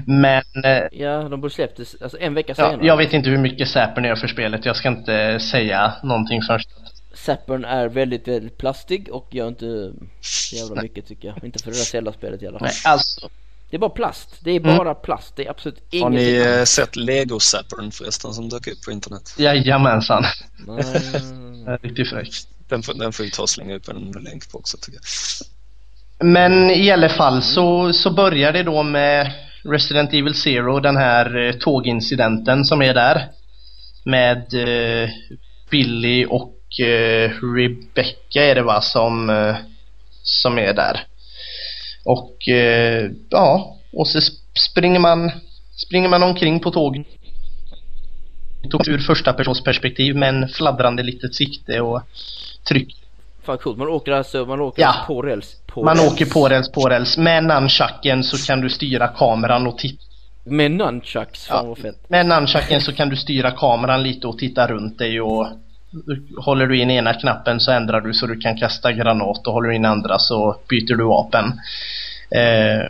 Men 0.07 0.43
eh, 0.65 0.83
Ja, 0.93 1.29
de 1.29 1.41
borde 1.41 1.55
släppt 1.55 1.77
det 1.77 2.03
alltså 2.03 2.19
en 2.21 2.35
vecka 2.35 2.55
ja, 2.57 2.71
senare. 2.71 2.87
jag 2.87 2.97
vet 2.97 3.13
inte 3.13 3.31
hur 3.31 3.39
mycket 3.39 3.69
zappern 3.69 4.05
gör 4.05 4.17
för 4.17 4.29
spelet. 4.29 4.65
Jag 4.65 4.77
ska 4.77 4.89
inte 4.89 5.41
säga 5.41 5.95
någonting 6.03 6.43
först. 6.43 6.69
Sappern 7.15 7.65
är 7.65 7.89
väldigt, 7.89 8.29
väldigt 8.29 8.59
plastig 8.59 9.09
och 9.13 9.29
gör 9.31 9.49
inte 9.49 9.93
så 10.21 10.57
jävla 10.57 10.83
mycket 10.83 11.07
tycker 11.07 11.29
jag. 11.29 11.45
Inte 11.45 11.59
för 11.59 11.71
det 11.71 11.77
där 11.77 11.85
Zelda-spelet 11.85 12.43
i 12.43 12.47
alla 12.47 12.59
fall. 12.59 12.69
Nej, 12.69 12.93
alltså. 12.93 13.29
Det 13.71 13.77
är 13.77 13.79
bara 13.79 13.91
plast. 13.91 14.37
Det 14.41 14.51
är 14.51 14.61
Mm. 14.61 14.77
bara 14.77 14.95
plast. 14.95 15.37
Det 15.37 15.47
är 15.47 15.51
absolut 15.51 15.79
Har 15.93 15.99
ingenting 15.99 16.19
ni 16.33 16.37
eh, 16.41 16.55
annat. 16.55 16.69
sett 16.69 16.97
Lego 16.97 17.41
Sappern 17.41 17.91
förresten 17.91 18.33
som 18.35 18.49
dök 18.49 18.67
upp 18.67 18.83
på 18.85 18.91
internet? 18.91 19.35
Jajamensan. 19.39 20.25
Nej. 20.67 21.79
Riktigt 21.83 22.11
fräckt. 22.11 22.49
Den 22.69 22.83
får, 22.83 22.95
den 22.95 23.13
får 23.13 23.25
vi 23.25 23.31
ta 23.31 23.43
och 23.43 23.51
slänga 23.51 23.75
upp 23.75 23.89
en 23.89 24.13
länk 24.25 24.51
på 24.53 24.59
också 24.59 24.77
tycker 24.81 24.99
jag. 24.99 26.27
Men 26.27 26.71
i 26.71 26.91
alla 26.91 27.09
fall 27.09 27.43
så, 27.43 27.93
så 27.93 28.11
börjar 28.11 28.53
det 28.53 28.63
då 28.63 28.83
med 28.83 29.33
Resident 29.65 30.13
Evil 30.13 30.35
Zero, 30.35 30.81
den 30.81 30.97
här 30.97 31.37
eh, 31.47 31.53
tågincidenten 31.53 32.65
som 32.65 32.83
är 32.83 32.95
där. 32.95 33.29
Med 34.05 34.55
eh, 34.55 35.09
Billy 35.71 36.27
och 36.27 36.81
eh, 36.81 37.31
Rebecca 37.57 38.43
är 38.45 38.55
det 38.55 38.63
va 38.63 38.81
som, 38.81 39.31
eh, 39.31 39.57
som 40.23 40.59
är 40.59 40.73
där. 40.73 41.07
Och 42.05 42.49
eh, 42.49 43.11
ja, 43.31 43.77
och 43.93 44.09
så 44.09 44.19
sp- 44.19 44.41
springer 44.71 45.01
man, 45.01 45.31
springer 45.87 46.09
man 46.09 46.23
omkring 46.23 46.61
på 46.61 46.71
tåg 46.71 47.05
tog 48.71 48.89
ur 48.89 48.99
första 48.99 49.33
persons 49.33 49.65
perspektiv 49.65 50.17
med 50.17 50.29
en 50.29 50.49
fladdrande 50.49 51.03
litet 51.03 51.35
sikte 51.35 51.81
och 51.81 52.03
tryck 52.69 52.97
Fan 53.43 53.59
coolt. 53.59 53.79
Man 53.79 53.89
åker 53.89 54.13
alltså, 54.13 54.45
man 54.47 54.61
åker 54.61 54.83
Ja. 54.83 54.95
på 55.07 55.23
räls. 55.23 55.57
På 55.67 55.85
Man 55.85 55.97
räls. 55.97 56.13
åker 56.13 56.27
på 56.27 56.49
räls 56.49 56.73
på 56.73 56.89
räls. 56.89 57.19
Med 57.19 57.45
nunchucken 57.45 58.25
så 58.25 58.47
kan 58.47 58.61
du 58.61 58.71
styra 58.71 59.09
kameran 59.09 59.67
och 59.67 59.79
titta. 59.79 60.03
Med 60.45 60.71
nunchucks. 60.71 61.47
Fan 61.47 61.65
Ja. 61.65 61.69
vad 61.69 61.79
fett. 61.79 62.09
Med 62.11 62.27
nunchucken 62.27 62.81
så 62.81 62.93
kan 62.93 63.09
du 63.09 63.17
styra 63.17 63.51
kameran 63.51 64.03
lite 64.03 64.27
och 64.27 64.39
titta 64.39 64.67
runt 64.67 64.99
dig 64.99 65.21
och 65.21 65.47
Håller 66.37 66.67
du 66.67 66.79
in 66.79 66.91
ena 66.91 67.15
knappen 67.15 67.61
så 67.61 67.73
ändrar 67.73 68.01
du 68.01 68.13
så 68.15 68.27
du 68.27 68.37
kan 68.37 68.57
kasta 68.57 68.93
granat 68.93 69.47
och 69.47 69.53
håller 69.53 69.69
du 69.69 69.75
in 69.75 69.85
andra 69.85 70.19
så 70.19 70.57
byter 70.69 70.97
du 70.97 71.05
vapen. 71.05 71.45
Eh, 72.31 72.87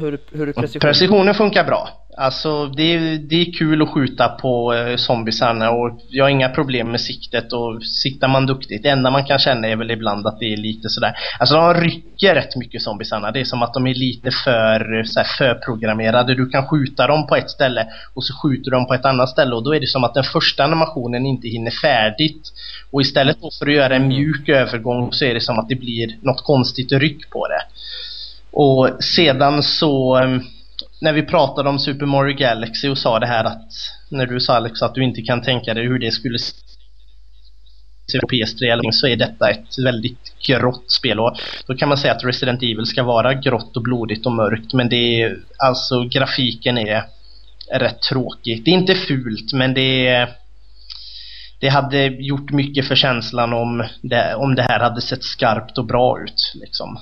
Hur, 0.00 0.18
hur 0.32 0.52
precision? 0.52 0.80
precisionen 0.80 1.34
funkar 1.34 1.64
bra. 1.64 1.88
Alltså 2.16 2.66
det 2.66 2.94
är, 2.94 3.18
det 3.18 3.40
är 3.40 3.52
kul 3.52 3.82
att 3.82 3.88
skjuta 3.88 4.28
på 4.28 4.74
eh, 4.74 4.96
zombisarna 4.96 5.70
och 5.70 6.00
jag 6.08 6.24
har 6.24 6.30
inga 6.30 6.48
problem 6.48 6.90
med 6.90 7.00
siktet 7.00 7.52
och 7.52 7.84
siktar 7.84 8.28
man 8.28 8.46
duktigt. 8.46 8.82
Det 8.82 8.88
enda 8.88 9.10
man 9.10 9.24
kan 9.24 9.38
känna 9.38 9.68
är 9.68 9.76
väl 9.76 9.90
ibland 9.90 10.26
att 10.26 10.38
det 10.40 10.52
är 10.52 10.56
lite 10.56 10.88
sådär. 10.88 11.12
Alltså 11.38 11.54
de 11.54 11.74
rycker 11.74 12.34
rätt 12.34 12.56
mycket 12.56 12.82
zombisarna. 12.82 13.30
Det 13.30 13.40
är 13.40 13.44
som 13.44 13.62
att 13.62 13.74
de 13.74 13.86
är 13.86 13.94
lite 13.94 14.30
för 14.30 15.04
såhär, 15.04 15.26
förprogrammerade. 15.38 16.34
Du 16.34 16.48
kan 16.48 16.68
skjuta 16.68 17.06
dem 17.06 17.26
på 17.26 17.36
ett 17.36 17.50
ställe 17.50 17.86
och 18.14 18.24
så 18.24 18.34
skjuter 18.34 18.70
de 18.70 18.86
på 18.86 18.94
ett 18.94 19.04
annat 19.04 19.28
ställe 19.28 19.54
och 19.54 19.64
då 19.64 19.74
är 19.74 19.80
det 19.80 19.86
som 19.86 20.04
att 20.04 20.14
den 20.14 20.24
första 20.24 20.64
animationen 20.64 21.26
inte 21.26 21.48
hinner 21.48 21.70
färdigt. 21.70 22.52
Och 22.90 23.00
istället 23.00 23.36
för 23.58 23.66
att 23.66 23.74
göra 23.74 23.96
en 23.96 24.08
mjuk 24.08 24.48
övergång 24.48 25.12
så 25.12 25.24
är 25.24 25.34
det 25.34 25.40
som 25.40 25.58
att 25.58 25.68
det 25.68 25.76
blir 25.76 26.16
något 26.22 26.44
konstigt 26.44 26.92
ryck 26.92 27.30
på 27.30 27.48
det. 27.48 27.62
Och 28.52 29.04
sedan 29.04 29.62
så 29.62 30.18
eh, 30.18 30.38
när 31.04 31.12
vi 31.12 31.22
pratade 31.22 31.68
om 31.68 31.78
Super 31.78 32.06
Mario 32.06 32.36
Galaxy 32.36 32.88
och 32.88 32.98
sa 32.98 33.18
det 33.18 33.26
här 33.26 33.44
att 33.44 33.72
när 34.08 34.26
du 34.26 34.40
sa 34.40 34.54
Alex 34.54 34.82
att 34.82 34.94
du 34.94 35.04
inte 35.04 35.22
kan 35.22 35.42
tänka 35.42 35.74
dig 35.74 35.84
hur 35.84 35.98
det 35.98 36.10
skulle 36.10 36.38
se 36.38 38.18
på 38.20 38.26
PS3 38.26 38.72
eller 38.72 38.90
så 38.90 39.06
är 39.06 39.16
detta 39.16 39.50
ett 39.50 39.78
väldigt 39.84 40.34
grått 40.46 40.90
spel 40.90 41.20
och 41.20 41.36
då 41.66 41.74
kan 41.74 41.88
man 41.88 41.98
säga 41.98 42.12
att 42.12 42.24
Resident 42.24 42.62
Evil 42.62 42.86
ska 42.86 43.02
vara 43.02 43.34
grått 43.34 43.76
och 43.76 43.82
blodigt 43.82 44.26
och 44.26 44.32
mörkt 44.32 44.72
men 44.72 44.88
det 44.88 45.22
är 45.22 45.36
alltså 45.58 46.04
grafiken 46.04 46.78
är 46.78 47.04
rätt 47.72 48.02
tråkig. 48.02 48.64
Det 48.64 48.70
är 48.70 48.74
inte 48.74 48.94
fult 48.94 49.52
men 49.52 49.74
det 49.74 50.06
är 50.06 50.28
det 51.60 51.68
hade 51.68 52.06
gjort 52.06 52.50
mycket 52.50 52.88
för 52.88 52.96
känslan 52.96 53.52
om 53.52 53.84
det, 54.02 54.34
om 54.34 54.54
det 54.54 54.62
här 54.62 54.80
hade 54.80 55.00
sett 55.00 55.24
skarpt 55.24 55.78
och 55.78 55.86
bra 55.86 56.20
ut 56.22 56.52
liksom. 56.54 56.98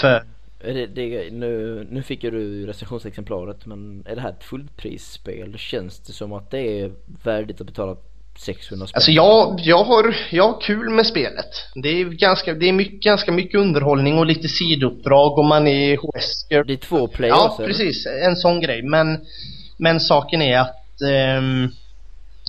För 0.00 0.35
det, 0.58 0.86
det, 0.86 1.30
nu, 1.32 1.86
nu 1.90 2.02
fick 2.02 2.24
ju 2.24 2.30
du 2.30 2.66
recensionsexemplaret 2.66 3.66
men 3.66 4.06
är 4.06 4.14
det 4.14 4.20
här 4.20 4.30
ett 4.30 4.44
fullprisspel? 4.44 5.58
Känns 5.58 6.00
det 6.00 6.12
som 6.12 6.32
att 6.32 6.50
det 6.50 6.80
är 6.80 6.92
värdigt 7.24 7.60
att 7.60 7.66
betala 7.66 7.96
600 8.38 8.86
spänn? 8.86 8.96
Alltså 8.96 9.10
jag, 9.10 9.60
jag, 9.62 9.84
har, 9.84 10.16
jag 10.30 10.52
har 10.52 10.60
kul 10.60 10.90
med 10.90 11.06
spelet. 11.06 11.50
Det 11.74 11.88
är, 11.88 12.04
ganska, 12.04 12.54
det 12.54 12.68
är 12.68 12.72
mycket, 12.72 13.02
ganska 13.02 13.32
mycket 13.32 13.60
underhållning 13.60 14.18
och 14.18 14.26
lite 14.26 14.48
sidouppdrag 14.48 15.38
och 15.38 15.44
man 15.44 15.66
är 15.66 15.98
Wesker. 16.14 16.64
Det 16.64 16.72
är 16.72 16.76
två 16.76 17.08
players 17.08 17.36
Ja, 17.36 17.56
precis. 17.58 18.06
En 18.06 18.36
sån 18.36 18.60
grej. 18.60 18.82
Men, 18.82 19.26
men 19.78 20.00
saken 20.00 20.42
är 20.42 20.58
att 20.58 21.00
um, 21.38 21.72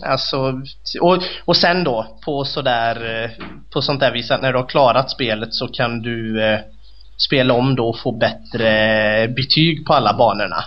Alltså, 0.03 0.61
och, 1.01 1.23
och 1.45 1.57
sen 1.57 1.83
då 1.83 2.19
på 2.25 2.45
sådär, 2.45 3.31
på 3.73 3.81
sånt 3.81 3.99
där 3.99 4.11
vis 4.11 4.31
att 4.31 4.41
när 4.41 4.53
du 4.53 4.59
har 4.59 4.69
klarat 4.69 5.11
spelet 5.11 5.53
så 5.53 5.67
kan 5.67 6.01
du 6.01 6.43
eh, 6.43 6.59
spela 7.17 7.53
om 7.53 7.75
då 7.75 7.89
och 7.89 7.99
få 7.99 8.11
bättre 8.11 9.27
betyg 9.27 9.85
på 9.85 9.93
alla 9.93 10.13
banorna. 10.13 10.63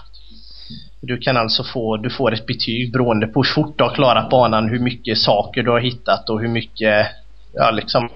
Du 1.01 1.19
kan 1.19 1.37
alltså 1.37 1.65
få, 1.65 1.97
du 1.97 2.11
får 2.11 2.35
ett 2.35 2.47
betyg 2.47 2.93
beroende 2.93 3.27
på 3.27 3.41
hur 3.41 3.53
fort 3.55 3.79
du 3.79 3.85
har 3.85 3.95
klarat 3.95 4.31
banan, 4.31 4.69
hur 4.69 4.79
mycket 4.79 5.19
saker 5.19 5.63
du 5.63 5.71
har 5.71 5.81
hittat 5.81 6.31
och 6.31 6.41
hur 6.41 6.49
mycket, 6.49 7.07
ja 7.53 7.71
liksom 7.71 8.09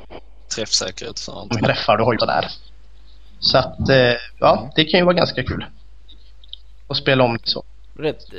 Träffsäkerhet 0.56 1.18
sånt. 1.18 1.52
Träffar 1.52 1.96
du 1.96 2.04
har 2.04 2.12
gjort 2.14 2.26
där. 2.26 2.46
Så 3.38 3.58
att, 3.58 3.88
eh, 3.88 4.14
ja, 4.40 4.72
det 4.76 4.84
kan 4.84 5.00
ju 5.00 5.04
vara 5.04 5.16
ganska 5.16 5.42
kul. 5.42 5.66
Att 6.88 6.96
spela 6.96 7.24
om 7.24 7.36
det 7.36 7.48
så. 7.48 7.64
Rätt. 7.98 8.32
Eh, 8.32 8.38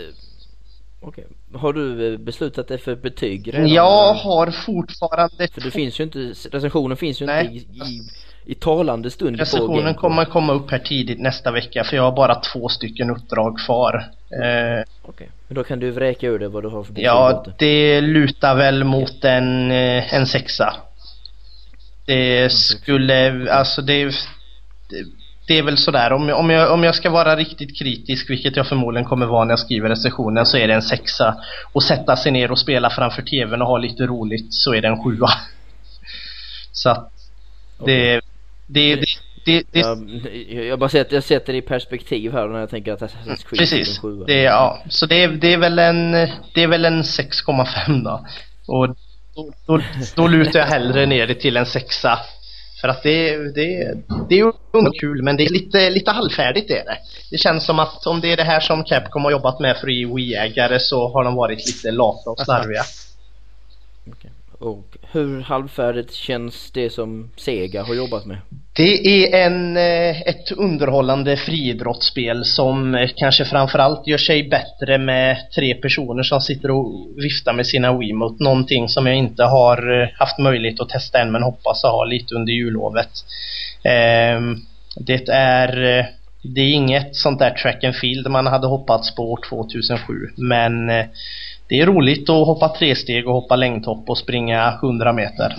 okej. 1.01 1.25
Okay. 1.49 1.59
Har 1.59 1.73
du 1.73 2.13
eh, 2.13 2.19
beslutat 2.19 2.67
dig 2.67 2.77
för 2.77 2.95
betyg 2.95 3.53
redan? 3.53 3.67
Jag 3.67 4.13
har 4.13 4.51
fortfarande... 4.51 5.47
För 5.47 5.61
det 5.61 5.71
finns 5.71 5.99
ju 5.99 6.03
inte, 6.03 6.19
recensionen 6.51 6.97
finns 6.97 7.21
ju 7.21 7.25
Nej. 7.25 7.45
inte 7.45 7.55
i, 7.55 7.59
i 7.59 8.01
i 8.45 8.55
talande 8.55 9.11
stund 9.11 9.39
Recensionen 9.39 9.93
kommer 9.95 10.25
komma 10.25 10.53
upp 10.53 10.71
här 10.71 10.79
tidigt 10.79 11.19
nästa 11.19 11.51
vecka 11.51 11.83
för 11.83 11.95
jag 11.95 12.03
har 12.03 12.11
bara 12.11 12.35
två 12.35 12.69
stycken 12.69 13.09
uppdrag 13.09 13.59
kvar. 13.59 13.95
Eh, 14.31 14.39
Okej, 14.41 14.85
okay. 15.03 15.27
men 15.47 15.55
då 15.55 15.63
kan 15.63 15.79
du 15.79 15.91
vräka 15.91 16.27
ur 16.27 16.39
det 16.39 16.47
vad 16.47 16.63
du 16.63 16.69
har 16.69 16.83
för 16.83 16.93
Ja, 16.97 17.45
det 17.57 18.01
lutar 18.01 18.55
väl 18.55 18.83
mot 18.83 19.25
en, 19.25 19.71
eh, 19.71 20.13
en 20.13 20.27
sexa. 20.27 20.75
Det 22.05 22.51
skulle, 22.51 23.51
alltså 23.51 23.81
det, 23.81 24.05
det, 24.89 25.05
det 25.47 25.57
är 25.57 25.63
väl 25.63 25.77
sådär 25.77 26.13
om, 26.13 26.29
om, 26.29 26.49
jag, 26.49 26.71
om 26.71 26.83
jag 26.83 26.95
ska 26.95 27.09
vara 27.09 27.35
riktigt 27.35 27.79
kritisk, 27.79 28.29
vilket 28.29 28.55
jag 28.55 28.67
förmodligen 28.67 29.05
kommer 29.05 29.25
vara 29.25 29.45
när 29.45 29.51
jag 29.51 29.59
skriver 29.59 29.89
recensionen, 29.89 30.45
så 30.45 30.57
är 30.57 30.67
det 30.67 30.73
en 30.73 30.81
sexa. 30.81 31.35
Och 31.73 31.83
sätta 31.83 32.15
sig 32.15 32.31
ner 32.31 32.51
och 32.51 32.59
spela 32.59 32.89
framför 32.89 33.21
tvn 33.21 33.61
och 33.61 33.67
ha 33.67 33.77
lite 33.77 34.03
roligt 34.03 34.53
så 34.53 34.73
är 34.73 34.81
det 34.81 34.87
en 34.87 35.03
sjua. 35.03 35.29
Så 36.71 36.89
att 36.89 37.11
okay. 37.79 38.21
Det, 38.67 38.95
det, 38.95 39.05
det, 39.45 39.63
det, 39.71 39.79
jag, 40.49 40.65
jag 40.65 40.79
bara 40.79 40.89
sätter, 40.89 41.13
jag 41.15 41.23
sätter 41.23 41.53
det 41.53 41.59
i 41.59 41.61
perspektiv 41.61 42.31
här 42.31 42.47
när 42.47 42.59
jag 42.59 42.69
tänker 42.69 42.93
att 42.93 43.01
Assassin's 43.01 43.47
Creed 43.49 43.59
Precis. 43.59 44.03
är 44.03 44.07
en 44.07 44.25
Det, 44.25 44.41
ja, 44.41 44.83
så 44.89 45.05
det, 45.05 45.27
det 45.27 45.53
är 45.53 45.57
väl 45.57 45.79
en, 45.79 46.11
det 46.53 46.63
är 46.63 46.67
väl 46.67 46.85
en 46.85 47.03
6,5 47.03 48.03
då. 48.03 48.25
Och 48.67 48.87
då, 49.35 49.51
då, 49.65 49.81
då 50.15 50.27
lutar 50.27 50.59
jag 50.59 50.67
hellre 50.67 51.05
ner 51.05 51.27
det 51.27 51.35
till 51.35 51.57
en 51.57 51.65
sexa. 51.65 52.19
För 52.81 52.87
att 52.87 53.03
det, 53.03 53.37
det, 53.37 53.97
det 54.29 54.35
är 54.35 54.39
ju 54.39 54.51
kul 54.99 55.23
men 55.23 55.37
det 55.37 55.43
är 55.43 55.49
lite, 55.49 55.89
lite 55.89 56.11
halvfärdigt 56.11 56.71
är 56.71 56.85
det. 56.85 56.97
Det 57.31 57.37
känns 57.37 57.65
som 57.65 57.79
att 57.79 58.05
om 58.05 58.21
det 58.21 58.31
är 58.31 58.37
det 58.37 58.43
här 58.43 58.59
som 58.59 58.83
Capcom 58.83 59.23
har 59.23 59.31
jobbat 59.31 59.59
med 59.59 59.77
för 59.77 59.89
i 59.89 60.05
Wii-ägare 60.05 60.79
så 60.79 61.13
har 61.13 61.23
de 61.23 61.35
varit 61.35 61.67
lite 61.67 61.91
lata 61.91 62.29
och 62.29 62.39
slarviga. 62.39 62.83
Okay. 64.05 64.31
Och 64.59 64.97
hur 65.11 65.41
halvfärdigt 65.41 66.13
känns 66.13 66.71
det 66.71 66.89
som 66.89 67.31
Sega 67.37 67.83
har 67.83 67.93
jobbat 67.93 68.25
med? 68.25 68.37
Det 68.75 69.23
är 69.23 69.45
en, 69.45 69.77
eh, 69.77 70.21
ett 70.21 70.51
underhållande 70.51 71.37
friidrottsspel 71.37 72.45
som 72.45 72.95
eh, 72.95 73.09
kanske 73.15 73.45
framförallt 73.45 74.07
gör 74.07 74.17
sig 74.17 74.49
bättre 74.49 74.97
med 74.97 75.37
tre 75.55 75.73
personer 75.75 76.23
som 76.23 76.41
sitter 76.41 76.71
och 76.71 77.07
viftar 77.17 77.53
med 77.53 77.67
sina 77.67 77.97
Wiimote. 77.97 78.43
Någonting 78.43 78.89
som 78.89 79.05
jag 79.05 79.15
inte 79.15 79.43
har 79.43 80.01
eh, 80.01 80.09
haft 80.19 80.39
möjlighet 80.39 80.79
att 80.79 80.89
testa 80.89 81.21
än 81.21 81.31
men 81.31 81.43
hoppas 81.43 81.83
att 81.83 81.91
ha 81.91 82.05
lite 82.05 82.35
under 82.35 82.53
jullovet. 82.53 83.11
Ehm, 83.83 84.55
det 84.95 85.29
är 85.29 86.05
det 86.41 86.61
är 86.61 86.73
inget 86.73 87.15
sånt 87.15 87.39
där 87.39 87.51
track 87.51 87.83
and 87.83 87.95
field 87.95 88.27
man 88.31 88.47
hade 88.47 88.67
hoppats 88.67 89.15
på 89.15 89.31
år 89.31 89.39
2007 89.49 90.13
men 90.37 90.89
det 91.67 91.79
är 91.79 91.85
roligt 91.85 92.29
att 92.29 92.47
hoppa 92.47 92.69
tre 92.69 92.95
steg 92.95 93.27
och 93.27 93.33
hoppa 93.33 93.55
längdhopp 93.55 94.09
och 94.09 94.17
springa 94.17 94.79
100 94.83 95.13
meter. 95.13 95.55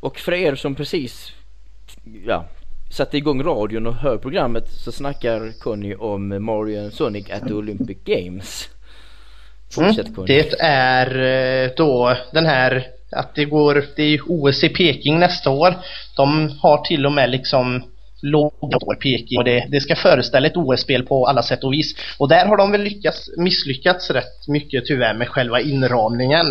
Och 0.00 0.18
för 0.18 0.32
er 0.32 0.54
som 0.54 0.74
precis 0.74 1.32
ja, 2.26 2.44
satte 2.90 3.16
igång 3.16 3.42
radion 3.42 3.86
och 3.86 3.94
hör 3.94 4.18
programmet 4.18 4.68
så 4.68 4.92
snackar 4.92 5.60
Conny 5.60 5.94
om 5.94 6.44
Mario 6.44 6.90
Sonic 6.90 7.30
at 7.30 7.48
the 7.48 7.54
Olympic 7.54 7.98
Games. 8.04 8.68
Fortsätt 9.70 10.06
mm, 10.06 10.14
Conny. 10.14 10.26
Det 10.26 10.60
är 10.60 11.64
eh, 11.64 11.70
då 11.76 12.16
den 12.32 12.46
här 12.46 12.86
att 13.10 13.34
det 13.34 13.44
går, 13.44 13.84
det 13.96 14.02
är 14.02 14.20
OS 14.26 14.64
i 14.64 14.68
Peking 14.68 15.18
nästa 15.18 15.50
år. 15.50 15.74
De 16.16 16.50
har 16.62 16.84
till 16.84 17.06
och 17.06 17.12
med 17.12 17.30
liksom 17.30 17.82
låga 18.20 18.78
Peking 19.02 19.38
och 19.38 19.44
det, 19.44 19.66
det 19.70 19.80
ska 19.80 19.96
föreställa 19.96 20.46
ett 20.46 20.56
OS-spel 20.56 21.02
på 21.02 21.26
alla 21.26 21.42
sätt 21.42 21.64
och 21.64 21.72
vis. 21.72 21.94
Och 22.18 22.28
där 22.28 22.46
har 22.46 22.56
de 22.56 22.72
väl 22.72 22.82
lyckats, 22.82 23.30
misslyckats 23.36 24.10
rätt 24.10 24.48
mycket 24.48 24.86
tyvärr 24.86 25.14
med 25.14 25.28
själva 25.28 25.60
inramningen. 25.60 26.46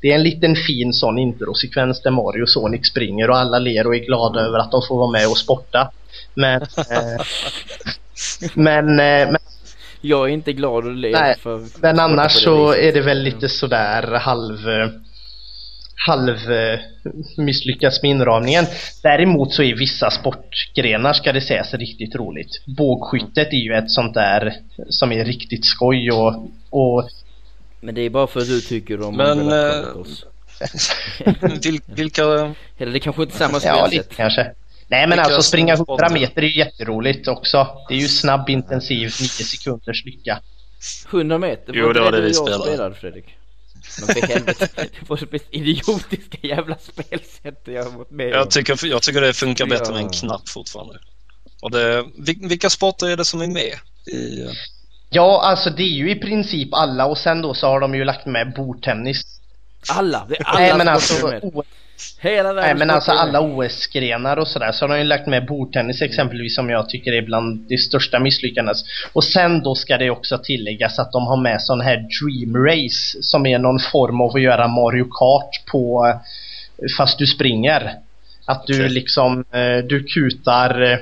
Det 0.00 0.10
är 0.10 0.14
en 0.14 0.22
liten 0.22 0.56
fin 0.56 0.92
sån 0.92 1.18
introsekvens 1.18 2.02
där 2.02 2.10
Mario 2.10 2.42
och 2.42 2.48
Sonic 2.48 2.90
springer 2.90 3.30
och 3.30 3.38
alla 3.38 3.58
ler 3.58 3.86
och 3.86 3.94
är 3.94 3.98
glada 3.98 4.40
över 4.40 4.58
att 4.58 4.70
de 4.70 4.82
får 4.88 4.98
vara 4.98 5.10
med 5.10 5.28
och 5.28 5.38
sporta. 5.38 5.90
Men... 6.34 6.62
eh, 6.62 7.24
men, 8.54 8.88
eh, 8.88 9.30
men 9.30 9.38
jag 10.00 10.28
är 10.28 10.32
inte 10.32 10.52
glad 10.52 10.84
och 10.84 10.92
ler 10.92 11.12
nej, 11.12 11.36
för 11.38 11.60
Men 11.80 12.00
annars 12.00 12.32
så 12.32 12.74
är 12.74 12.92
det 12.92 13.00
väl 13.00 13.22
lite 13.22 13.48
sådär 13.48 14.02
halv 14.02 14.68
eh, 14.68 14.88
halv 16.06 16.52
eh, 16.52 16.80
misslyckas 17.36 18.02
med 18.02 18.10
inramningen. 18.10 18.64
Däremot 19.02 19.54
så 19.54 19.62
är 19.62 19.74
vissa 19.74 20.10
sportgrenar 20.10 21.12
ska 21.12 21.32
det 21.32 21.40
sägas 21.40 21.74
riktigt 21.74 22.14
roligt. 22.14 22.62
Bågskyttet 22.76 23.48
är 23.52 23.64
ju 23.64 23.74
ett 23.74 23.90
sånt 23.90 24.14
där 24.14 24.54
som 24.88 25.12
är 25.12 25.24
riktigt 25.24 25.64
skoj 25.64 26.10
och, 26.12 26.50
och 26.70 27.08
Men 27.80 27.94
det 27.94 28.00
är 28.00 28.10
bara 28.10 28.26
för 28.26 28.40
att 28.40 28.46
du 28.46 28.60
tycker 28.60 29.02
om 29.02 29.16
Men 29.16 29.52
äh, 29.52 29.84
vilka 31.86 32.22
Eller 32.78 32.92
det 32.92 33.00
kanske 33.00 33.22
inte 33.22 33.34
är 33.34 33.38
samma 33.38 33.60
spelsätt? 33.60 33.78
Ja, 33.78 33.86
lite 33.86 34.14
kanske. 34.14 34.50
Nej 34.88 35.06
men 35.06 35.18
alltså 35.18 35.42
springa 35.42 35.74
100 35.74 36.08
meter 36.10 36.42
är 36.42 36.46
ju 36.46 36.58
jätteroligt 36.58 37.28
också. 37.28 37.66
Det 37.88 37.94
är 37.94 37.98
ju 37.98 38.08
snabb, 38.08 38.50
intensiv, 38.50 38.98
9 38.98 39.10
sekunders 39.10 40.04
lycka. 40.04 40.40
100 41.10 41.38
meter? 41.38 41.72
Jo, 41.76 41.92
det 41.92 42.00
var 42.00 42.12
det 42.12 42.20
vi 42.20 42.34
spelade. 42.34 42.94
Fredrik. 42.94 43.24
Men 44.00 44.14
för 44.14 44.26
helvete, 44.26 44.68
det 44.76 45.08
var 45.08 45.16
så 45.16 45.26
idiotiska 45.50 46.38
jävla 46.42 46.76
spelsätt 46.78 47.62
jag 47.64 47.84
har 47.84 47.90
varit 47.90 48.10
med 48.10 48.28
jag 48.28 48.50
tycker, 48.50 48.86
jag 48.86 49.02
tycker 49.02 49.20
det 49.20 49.32
funkar 49.32 49.66
bättre 49.66 49.86
ja. 49.86 49.92
med 49.92 50.02
en 50.02 50.10
knapp 50.10 50.48
fortfarande. 50.48 50.98
Och 51.62 51.70
det, 51.70 52.04
vilka 52.40 52.70
sporter 52.70 53.06
är 53.06 53.16
det 53.16 53.24
som 53.24 53.42
är 53.42 53.46
med 53.46 53.74
i... 54.14 54.48
Ja, 55.10 55.42
alltså 55.44 55.70
det 55.70 55.82
är 55.82 55.96
ju 55.96 56.10
i 56.10 56.20
princip 56.20 56.74
alla 56.74 57.06
och 57.06 57.18
sen 57.18 57.42
då 57.42 57.54
så 57.54 57.66
har 57.66 57.80
de 57.80 57.94
ju 57.94 58.04
lagt 58.04 58.26
med 58.26 58.54
bordtennis. 58.56 59.22
Alla? 59.88 60.26
Det 60.28 60.36
är 60.36 60.44
alla 60.44 60.58
Nej 60.58 60.78
men 60.78 60.88
alltså 60.88 61.40
Hela 62.20 62.52
Nej 62.52 62.74
men 62.74 62.90
alltså 62.90 63.10
alla 63.10 63.40
OS-grenar 63.40 64.36
och 64.36 64.48
sådär 64.48 64.72
så 64.72 64.84
har 64.84 64.88
de 64.88 64.98
ju 64.98 65.04
lagt 65.04 65.26
med 65.26 65.46
bordtennis 65.46 66.02
exempelvis 66.02 66.54
som 66.54 66.70
jag 66.70 66.88
tycker 66.88 67.12
är 67.12 67.22
bland 67.22 67.68
de 67.68 67.78
största 67.78 68.18
misslyckandet. 68.18 68.76
Och 69.12 69.24
sen 69.24 69.62
då 69.62 69.74
ska 69.74 69.98
det 69.98 70.10
också 70.10 70.38
tilläggas 70.38 70.98
att 70.98 71.12
de 71.12 71.26
har 71.26 71.36
med 71.36 71.62
sån 71.62 71.80
här 71.80 71.96
Dream 71.96 72.66
Race 72.66 73.22
som 73.22 73.46
är 73.46 73.58
någon 73.58 73.78
form 73.78 74.20
av 74.20 74.36
att 74.36 74.42
göra 74.42 74.68
Mario 74.68 75.04
Kart 75.04 75.66
på 75.72 76.14
fast 76.98 77.18
du 77.18 77.26
springer. 77.26 77.92
Att 78.44 78.66
du 78.66 78.74
okay. 78.74 78.88
liksom, 78.88 79.44
eh, 79.52 79.78
du 79.88 80.04
kutar 80.04 80.82
eh, 80.92 80.98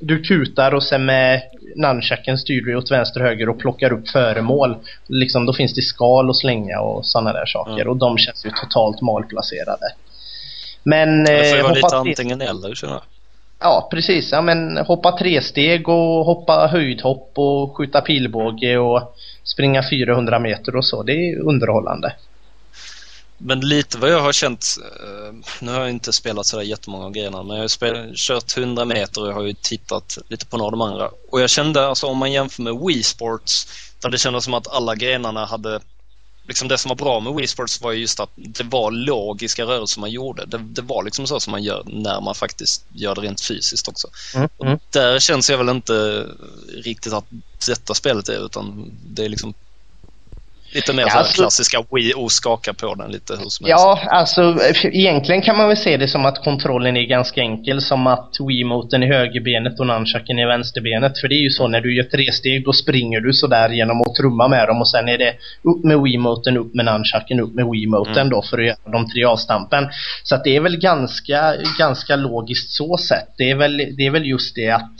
du 0.00 0.22
kutar 0.22 0.74
och 0.74 0.82
sen 0.82 1.04
med 1.04 1.42
nunchucken 1.76 2.38
styr 2.38 2.60
du 2.60 2.76
åt 2.76 2.90
vänster 2.90 3.20
och 3.20 3.26
höger 3.26 3.48
och 3.48 3.58
plockar 3.58 3.92
upp 3.92 4.08
föremål. 4.08 4.76
Liksom, 5.06 5.46
då 5.46 5.52
finns 5.52 5.74
det 5.74 5.82
skal 5.82 6.30
att 6.30 6.36
slänga 6.36 6.80
och 6.80 7.06
sådana 7.06 7.32
där 7.32 7.46
saker 7.46 7.72
mm. 7.72 7.88
och 7.88 7.96
de 7.96 8.18
känns 8.18 8.46
ju 8.46 8.50
totalt 8.50 9.00
malplacerade. 9.00 9.86
Men... 10.82 11.24
Det 11.24 11.44
får 11.44 11.56
ju 11.56 11.58
eh, 11.58 11.62
vara 11.62 11.72
lite 11.72 11.96
antingen 11.96 12.40
eller 12.40 12.74
känner 12.74 12.92
jag. 12.92 13.02
Ja 13.58 13.88
precis, 13.90 14.32
ja 14.32 14.42
men 14.42 14.76
hoppa 14.76 15.18
tre 15.18 15.42
steg 15.42 15.88
och 15.88 16.24
hoppa 16.24 16.66
höjdhopp 16.66 17.32
och 17.34 17.76
skjuta 17.76 18.00
pilbåge 18.00 18.78
och 18.78 19.16
springa 19.44 19.82
400 19.90 20.38
meter 20.38 20.76
och 20.76 20.84
så. 20.84 21.02
Det 21.02 21.12
är 21.12 21.40
underhållande. 21.40 22.12
Men 23.38 23.60
lite 23.60 23.98
vad 23.98 24.10
jag 24.10 24.20
har 24.20 24.32
känt, 24.32 24.64
eh, 25.00 25.34
nu 25.60 25.72
har 25.72 25.80
jag 25.80 25.90
inte 25.90 26.12
spelat 26.12 26.46
sådär 26.46 26.62
jättemånga 26.62 27.10
grenar, 27.10 27.42
men 27.42 27.56
jag 27.56 27.64
har 27.64 27.68
spelat, 27.68 28.16
kört 28.16 28.56
100 28.56 28.84
meter 28.84 29.22
och 29.22 29.28
jag 29.28 29.34
har 29.34 29.42
ju 29.42 29.52
tittat 29.52 30.18
lite 30.28 30.46
på 30.46 30.56
några 30.56 30.66
av 30.66 30.72
de 30.72 30.80
andra. 30.80 31.10
Och 31.30 31.40
jag 31.40 31.50
kände, 31.50 31.86
alltså 31.86 32.06
om 32.06 32.18
man 32.18 32.32
jämför 32.32 32.62
med 32.62 32.74
Wii 32.86 33.02
Sports, 33.02 33.66
där 34.02 34.10
det 34.10 34.18
kändes 34.18 34.44
som 34.44 34.54
att 34.54 34.68
alla 34.68 34.94
grenarna 34.94 35.44
hade 35.44 35.80
Liksom 36.52 36.68
det 36.68 36.78
som 36.78 36.88
var 36.88 36.96
bra 36.96 37.20
med 37.20 37.34
Wii 37.34 37.46
Sports 37.46 37.80
var 37.80 37.92
just 37.92 38.20
att 38.20 38.30
det 38.36 38.64
var 38.64 38.90
logiska 38.90 39.64
rörelser 39.64 40.00
man 40.00 40.10
gjorde. 40.10 40.46
Det, 40.46 40.58
det 40.58 40.82
var 40.82 41.02
liksom 41.02 41.26
så 41.26 41.40
som 41.40 41.50
man 41.50 41.62
gör 41.62 41.82
när 41.86 42.20
man 42.20 42.34
faktiskt 42.34 42.84
gör 42.94 43.14
det 43.14 43.20
rent 43.20 43.40
fysiskt 43.40 43.88
också. 43.88 44.08
Mm, 44.34 44.48
mm. 44.62 44.78
där 44.90 45.18
känns 45.18 45.50
jag 45.50 45.58
väl 45.58 45.68
inte 45.68 46.26
riktigt 46.68 47.12
att 47.12 47.24
detta 47.66 47.94
spelet 47.94 48.28
är 48.28 48.46
utan 48.46 48.90
det 49.06 49.24
är 49.24 49.28
liksom 49.28 49.54
Lite 50.74 50.92
mer 50.92 51.02
ja, 51.02 51.18
alltså, 51.18 51.34
klassiska 51.42 51.84
Wii 51.90 52.12
och 52.16 52.32
skaka 52.32 52.74
på 52.74 52.94
den 52.94 53.10
lite 53.10 53.36
hur 53.36 53.48
som 53.48 53.66
Ja, 53.68 53.94
helst. 53.94 54.12
alltså 54.12 54.58
egentligen 54.82 55.42
kan 55.42 55.56
man 55.56 55.68
väl 55.68 55.76
se 55.76 55.96
det 55.96 56.08
som 56.08 56.26
att 56.26 56.44
kontrollen 56.44 56.96
är 56.96 57.02
ganska 57.02 57.40
enkel. 57.40 57.80
Som 57.80 58.06
att 58.06 58.36
Wii-moten 58.40 59.02
är 59.02 59.06
högerbenet 59.06 59.80
och 59.80 59.86
nunchucken 59.86 60.38
är 60.38 60.46
vänsterbenet. 60.46 61.18
För 61.20 61.28
det 61.28 61.34
är 61.34 61.42
ju 61.42 61.50
så 61.50 61.68
när 61.68 61.80
du 61.80 61.96
gör 61.96 62.04
tre 62.04 62.32
steg 62.32 62.64
då 62.64 62.72
springer 62.72 63.20
du 63.20 63.32
sådär 63.32 63.68
genom 63.68 64.00
att 64.00 64.14
trumma 64.14 64.48
med 64.48 64.68
dem 64.68 64.80
och 64.80 64.90
sen 64.90 65.08
är 65.08 65.18
det 65.18 65.34
upp 65.62 65.84
med 65.84 65.98
Wii-moten, 65.98 66.56
upp 66.56 66.74
med 66.74 66.84
nunchucken, 66.84 67.40
upp 67.40 67.54
med 67.54 67.64
Wii-moten 67.64 68.26
mm. 68.26 68.30
då 68.30 68.42
för 68.42 68.58
att 68.58 68.66
göra 68.66 68.92
de 68.92 69.10
tre 69.10 69.24
avstampen. 69.24 69.88
Så 70.22 70.34
att 70.34 70.44
det 70.44 70.56
är 70.56 70.60
väl 70.60 70.76
ganska, 70.76 71.54
ganska 71.78 72.16
logiskt 72.16 72.70
så 72.70 72.96
sett. 72.96 73.28
Det 73.36 73.50
är 73.50 73.54
väl, 73.54 73.76
det 73.76 74.06
är 74.06 74.10
väl 74.10 74.26
just 74.26 74.54
det 74.54 74.70
att 74.70 74.92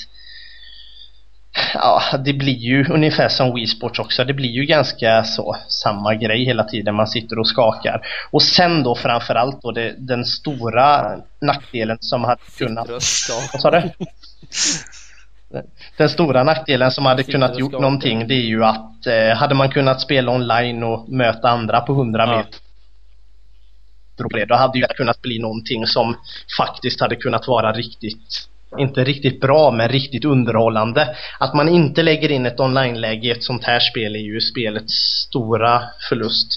Ja, 1.74 2.02
det 2.24 2.32
blir 2.32 2.56
ju 2.56 2.86
ungefär 2.90 3.28
som 3.28 3.54
Wii 3.54 3.66
Sports 3.66 3.98
också. 3.98 4.24
Det 4.24 4.34
blir 4.34 4.50
ju 4.50 4.64
ganska 4.64 5.24
så 5.24 5.56
samma 5.68 6.14
grej 6.14 6.44
hela 6.44 6.64
tiden. 6.64 6.94
Man 6.94 7.06
sitter 7.06 7.38
och 7.38 7.48
skakar. 7.48 8.06
Och 8.30 8.42
sen 8.42 8.82
då 8.82 8.94
framförallt 8.94 9.62
då 9.62 9.72
det, 9.72 9.94
den 9.98 10.24
stora 10.24 11.16
nackdelen 11.40 11.98
som 12.00 12.24
hade 12.24 12.40
kunnat... 12.58 12.88
Vad 12.88 13.02
sa 13.60 13.70
du? 13.70 13.90
Den 15.96 16.08
stora 16.08 16.44
nackdelen 16.44 16.90
som 16.90 17.06
hade 17.06 17.22
kunnat 17.22 17.58
gjort 17.58 17.72
någonting 17.72 18.28
det 18.28 18.34
är 18.34 18.46
ju 18.46 18.64
att 18.64 19.06
eh, 19.06 19.36
hade 19.36 19.54
man 19.54 19.70
kunnat 19.70 20.00
spela 20.00 20.32
online 20.32 20.82
och 20.82 21.08
möta 21.08 21.48
andra 21.48 21.80
på 21.80 21.92
100 21.92 22.26
ja. 22.26 22.36
meter 22.36 22.58
då 24.48 24.54
hade 24.54 24.80
det 24.80 24.94
kunnat 24.96 25.22
bli 25.22 25.38
någonting 25.38 25.86
som 25.86 26.16
faktiskt 26.58 27.00
hade 27.00 27.16
kunnat 27.16 27.48
vara 27.48 27.72
riktigt 27.72 28.48
inte 28.78 29.04
riktigt 29.04 29.40
bra 29.40 29.70
men 29.70 29.88
riktigt 29.88 30.24
underhållande. 30.24 31.16
Att 31.38 31.54
man 31.54 31.68
inte 31.68 32.02
lägger 32.02 32.30
in 32.30 32.46
ett 32.46 32.60
online-läge 32.60 33.28
i 33.28 33.30
ett 33.30 33.44
sånt 33.44 33.64
här 33.64 33.80
spel 33.80 34.14
är 34.14 34.20
ju 34.20 34.40
spelets 34.40 34.94
stora 35.28 35.82
förlust. 36.08 36.48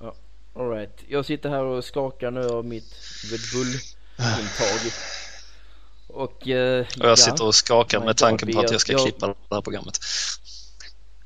Ja, 0.00 0.14
Alright, 0.56 1.04
jag 1.08 1.24
sitter 1.24 1.50
här 1.50 1.64
och 1.64 1.84
skakar 1.84 2.30
nu 2.30 2.46
av 2.46 2.64
mitt 2.64 2.94
Red 3.30 3.40
Bull-intag. 3.52 4.92
Och, 6.08 6.48
eh, 6.48 6.80
och 6.80 6.86
jag 6.96 7.10
ja. 7.10 7.16
sitter 7.16 7.46
och 7.46 7.54
skakar 7.54 8.00
med 8.00 8.16
tanken 8.16 8.52
på 8.52 8.60
att 8.60 8.70
jag 8.70 8.80
ska 8.80 8.92
jag, 8.92 9.02
klippa 9.02 9.26
det 9.26 9.54
här 9.54 9.60
programmet. 9.60 9.98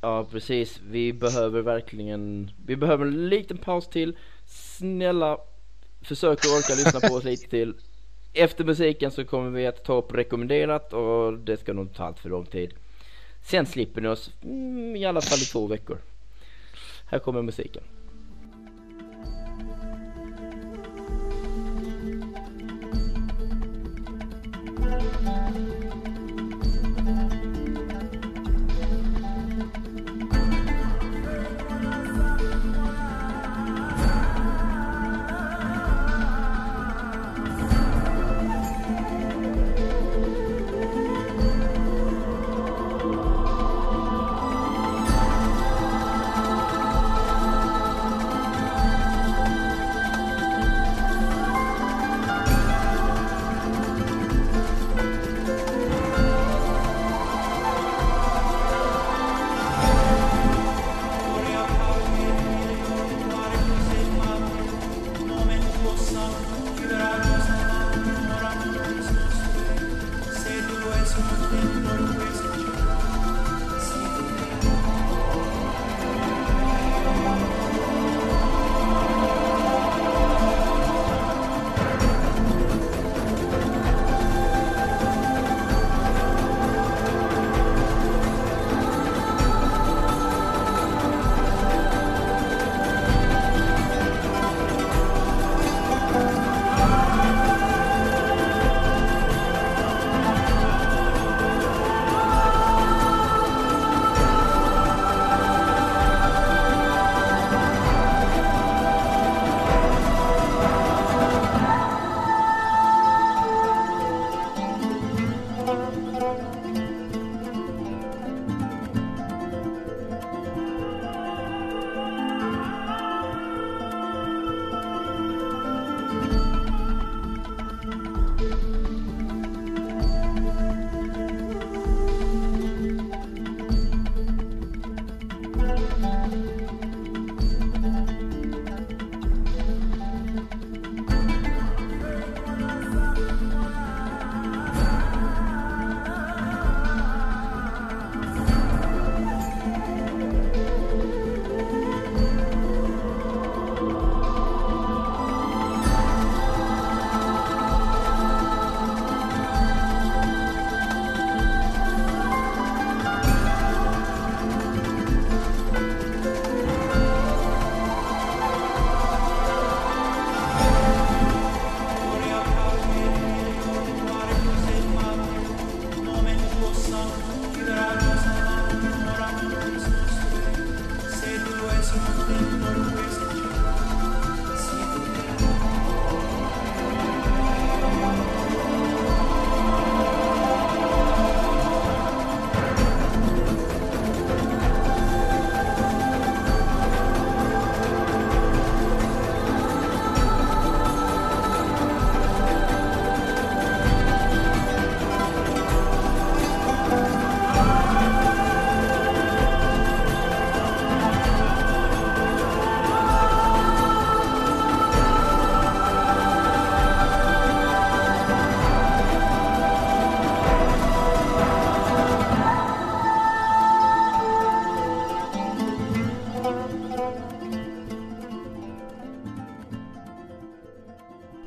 Ja 0.00 0.28
precis, 0.30 0.80
vi 0.90 1.12
behöver 1.12 1.62
verkligen, 1.62 2.50
vi 2.66 2.76
behöver 2.76 3.06
en 3.06 3.28
liten 3.28 3.58
paus 3.58 3.88
till. 3.88 4.16
Snälla, 4.46 5.38
försök 6.02 6.38
att 6.38 6.46
orka 6.46 6.74
lyssna 6.74 7.00
på 7.08 7.14
oss 7.14 7.24
lite 7.24 7.50
till. 7.50 7.74
Efter 8.32 8.64
musiken 8.64 9.10
så 9.10 9.24
kommer 9.24 9.50
vi 9.50 9.66
att 9.66 9.84
ta 9.84 9.94
upp 9.94 10.14
rekommenderat 10.14 10.92
och 10.92 11.38
det 11.38 11.56
ska 11.56 11.72
nog 11.72 11.84
inte 11.84 11.96
ta 11.96 12.04
allt 12.04 12.18
för 12.18 12.28
lång 12.28 12.46
tid. 12.46 12.74
Sen 13.42 13.66
slipper 13.66 14.00
ni 14.00 14.08
oss 14.08 14.30
mm, 14.42 14.96
i 14.96 15.04
alla 15.04 15.20
fall 15.20 15.38
i 15.38 15.44
två 15.44 15.66
veckor. 15.66 15.98
Här 17.06 17.18
kommer 17.18 17.42
musiken. 17.42 17.82
Mm. 25.20 25.79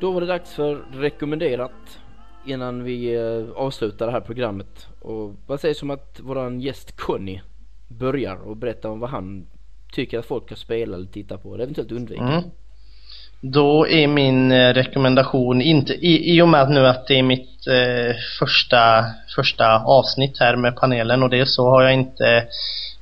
Då 0.03 0.11
var 0.11 0.21
det 0.21 0.27
dags 0.27 0.53
för 0.53 0.81
rekommenderat 0.93 1.99
innan 2.45 2.84
vi 2.84 3.15
eh, 3.15 3.55
avslutar 3.55 4.05
det 4.05 4.11
här 4.11 4.19
programmet. 4.19 4.88
Och 5.01 5.35
vad 5.47 5.59
sägs 5.59 5.84
om 5.84 5.89
att 5.89 6.19
våran 6.19 6.61
gäst 6.61 6.97
Conny 6.97 7.39
börjar 7.88 8.35
och 8.35 8.57
berättar 8.57 8.89
om 8.89 8.99
vad 8.99 9.09
han 9.09 9.47
tycker 9.93 10.19
att 10.19 10.25
folk 10.25 10.45
ska 10.45 10.55
spela 10.55 10.95
eller 10.95 11.07
titta 11.07 11.38
på 11.38 11.53
eller 11.53 11.63
eventuellt 11.63 11.91
undvika. 11.91 12.23
Mm. 12.23 12.43
Då 13.41 13.88
är 13.88 14.07
min 14.07 14.51
eh, 14.51 14.73
rekommendation 14.73 15.61
inte, 15.61 15.93
i, 15.93 16.35
i 16.35 16.41
och 16.41 16.49
med 16.49 16.69
nu 16.69 16.88
att 16.88 17.07
det 17.07 17.19
är 17.19 17.23
mitt 17.23 17.67
eh, 17.67 18.15
första, 18.39 19.05
första 19.35 19.80
avsnitt 19.80 20.39
här 20.39 20.55
med 20.55 20.75
panelen 20.75 21.23
och 21.23 21.30
det 21.30 21.45
så 21.45 21.69
har 21.69 21.84
jag 21.84 21.93
inte 21.93 22.47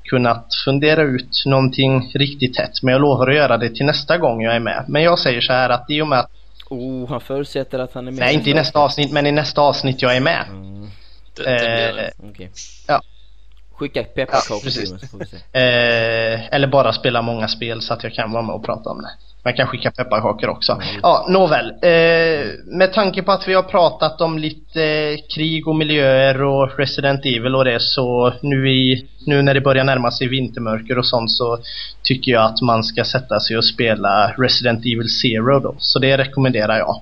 kunnat 0.04 0.48
fundera 0.66 1.02
ut 1.02 1.44
någonting 1.46 2.12
riktigt 2.14 2.54
tätt. 2.54 2.84
Men 2.84 2.92
jag 2.92 3.02
lovar 3.02 3.28
att 3.28 3.36
göra 3.36 3.58
det 3.58 3.70
till 3.70 3.86
nästa 3.86 4.18
gång 4.18 4.42
jag 4.42 4.56
är 4.56 4.60
med. 4.60 4.86
Men 4.88 5.04
jag 5.04 5.20
säger 5.20 5.42
så 5.42 5.54
här 5.54 5.70
att 5.70 5.90
i 5.90 6.02
och 6.02 6.08
med 6.08 6.20
att 6.20 6.41
Oh, 6.72 7.10
han 7.10 7.22
förutsätter 7.22 7.80
att 7.80 7.94
han 7.94 8.08
är 8.08 8.12
med. 8.12 8.20
Nej, 8.20 8.34
inte 8.34 8.50
i 8.50 8.54
nästa 8.54 8.80
avsnitt, 8.80 9.12
men 9.12 9.28
i 9.28 9.32
nästa 9.32 9.62
avsnitt 9.62 10.02
jag 10.02 10.16
är 10.16 10.22
med. 10.22 10.46
Mm, 10.50 10.90
Det, 11.36 11.44
det. 11.44 12.02
Eh, 12.02 12.30
Okej. 12.30 12.52
Ja. 12.88 13.02
Skicka 13.72 14.04
pepparkakor 14.04 14.62
Ja, 14.66 14.72
till 14.72 15.18
mig. 15.18 15.28
Eh, 15.64 16.54
eller 16.56 16.68
bara 16.68 16.94
spela 16.94 17.22
många 17.22 17.48
spel 17.48 17.82
så 17.82 17.94
att 17.94 18.04
jag 18.04 18.14
kan 18.14 18.32
vara 18.32 18.44
med 18.44 18.56
och 18.56 18.66
prata 18.66 18.90
om 18.90 19.02
det. 19.02 19.10
Man 19.44 19.54
kan 19.54 19.68
skicka 19.68 19.92
pepparkakor 19.92 20.50
också. 20.50 20.72
Mm. 20.72 20.86
Ja, 21.02 21.26
nåväl. 21.30 21.66
Eh, 21.66 22.48
med 22.78 22.94
tanke 22.94 23.22
på 23.24 23.32
att 23.32 23.48
vi 23.48 23.54
har 23.54 23.64
pratat 23.64 24.22
om 24.22 24.38
lite 24.38 24.84
eh, 24.84 25.18
krig 25.36 25.68
och 25.68 25.76
miljöer 25.76 26.44
och 26.44 26.80
Resident 26.80 27.26
Evil 27.26 27.56
och 27.56 27.66
det 27.66 27.82
så 27.82 28.34
nu, 28.42 28.70
i, 28.70 29.08
nu 29.26 29.42
när 29.42 29.54
det 29.54 29.62
börjar 29.62 29.84
närma 29.84 30.12
sig 30.12 30.28
vintermörker 30.28 30.98
och 30.98 31.06
sånt 31.06 31.32
så 31.32 31.60
tycker 32.04 32.32
jag 32.32 32.44
att 32.44 32.62
man 32.62 32.84
ska 32.84 33.04
sätta 33.04 33.40
sig 33.40 33.58
och 33.58 33.66
spela 33.66 34.34
Resident 34.38 34.80
Evil 34.80 35.10
Zero 35.10 35.60
då. 35.60 35.76
Så 35.78 36.00
det 36.00 36.18
rekommenderar 36.18 36.78
jag. 36.78 36.96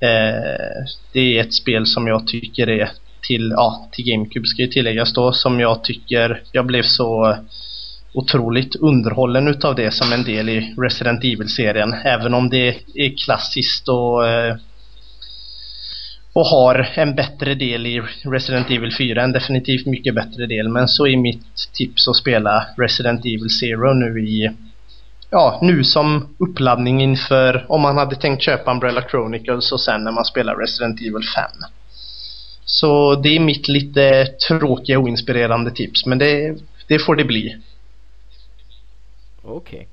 Eh, 0.00 0.84
det 1.12 1.38
är 1.38 1.40
ett 1.40 1.54
spel 1.54 1.86
som 1.86 2.06
jag 2.06 2.26
tycker 2.26 2.70
är 2.70 2.90
till, 3.22 3.50
ja, 3.56 3.88
till 3.92 4.04
GameCube 4.04 4.46
ska 4.46 4.62
ju 4.62 4.68
tilläggas 4.68 5.12
då, 5.12 5.32
som 5.32 5.60
jag 5.60 5.84
tycker 5.84 6.42
jag 6.52 6.66
blev 6.66 6.82
så 6.82 7.36
otroligt 8.14 8.76
underhållen 8.76 9.48
utav 9.48 9.74
det 9.74 9.90
som 9.90 10.12
en 10.12 10.24
del 10.24 10.48
i 10.48 10.74
Resident 10.78 11.24
Evil-serien. 11.24 11.94
Även 12.04 12.34
om 12.34 12.50
det 12.50 12.68
är 12.94 13.24
klassiskt 13.24 13.88
och, 13.88 14.28
eh, 14.28 14.56
och 16.32 16.46
har 16.46 16.88
en 16.94 17.14
bättre 17.14 17.54
del 17.54 17.86
i 17.86 18.02
Resident 18.24 18.70
Evil 18.70 18.96
4, 18.98 19.22
en 19.22 19.32
definitivt 19.32 19.86
mycket 19.86 20.14
bättre 20.14 20.46
del. 20.46 20.68
Men 20.68 20.88
så 20.88 21.06
är 21.06 21.16
mitt 21.16 21.70
tips 21.72 22.08
att 22.08 22.16
spela 22.16 22.66
Resident 22.78 23.20
Evil 23.20 23.50
Zero 23.50 23.94
nu 23.94 24.20
i 24.20 24.50
Ja, 25.34 25.58
nu 25.62 25.84
som 25.84 26.28
uppladdning 26.38 27.02
inför 27.02 27.66
om 27.68 27.80
man 27.80 27.98
hade 27.98 28.16
tänkt 28.16 28.42
köpa 28.42 28.70
Umbrella 28.70 29.02
Chronicles 29.10 29.72
och 29.72 29.80
sen 29.80 30.04
när 30.04 30.12
man 30.12 30.24
spelar 30.24 30.56
Resident 30.56 31.00
Evil 31.00 31.28
5. 31.36 31.44
Så 32.64 33.14
det 33.14 33.36
är 33.36 33.40
mitt 33.40 33.68
lite 33.68 34.26
tråkiga 34.48 34.98
och 34.98 35.04
oinspirerande 35.04 35.70
tips, 35.70 36.06
men 36.06 36.18
det, 36.18 36.56
det 36.86 36.98
får 36.98 37.16
det 37.16 37.24
bli. 37.24 37.56
Okej. 39.42 39.88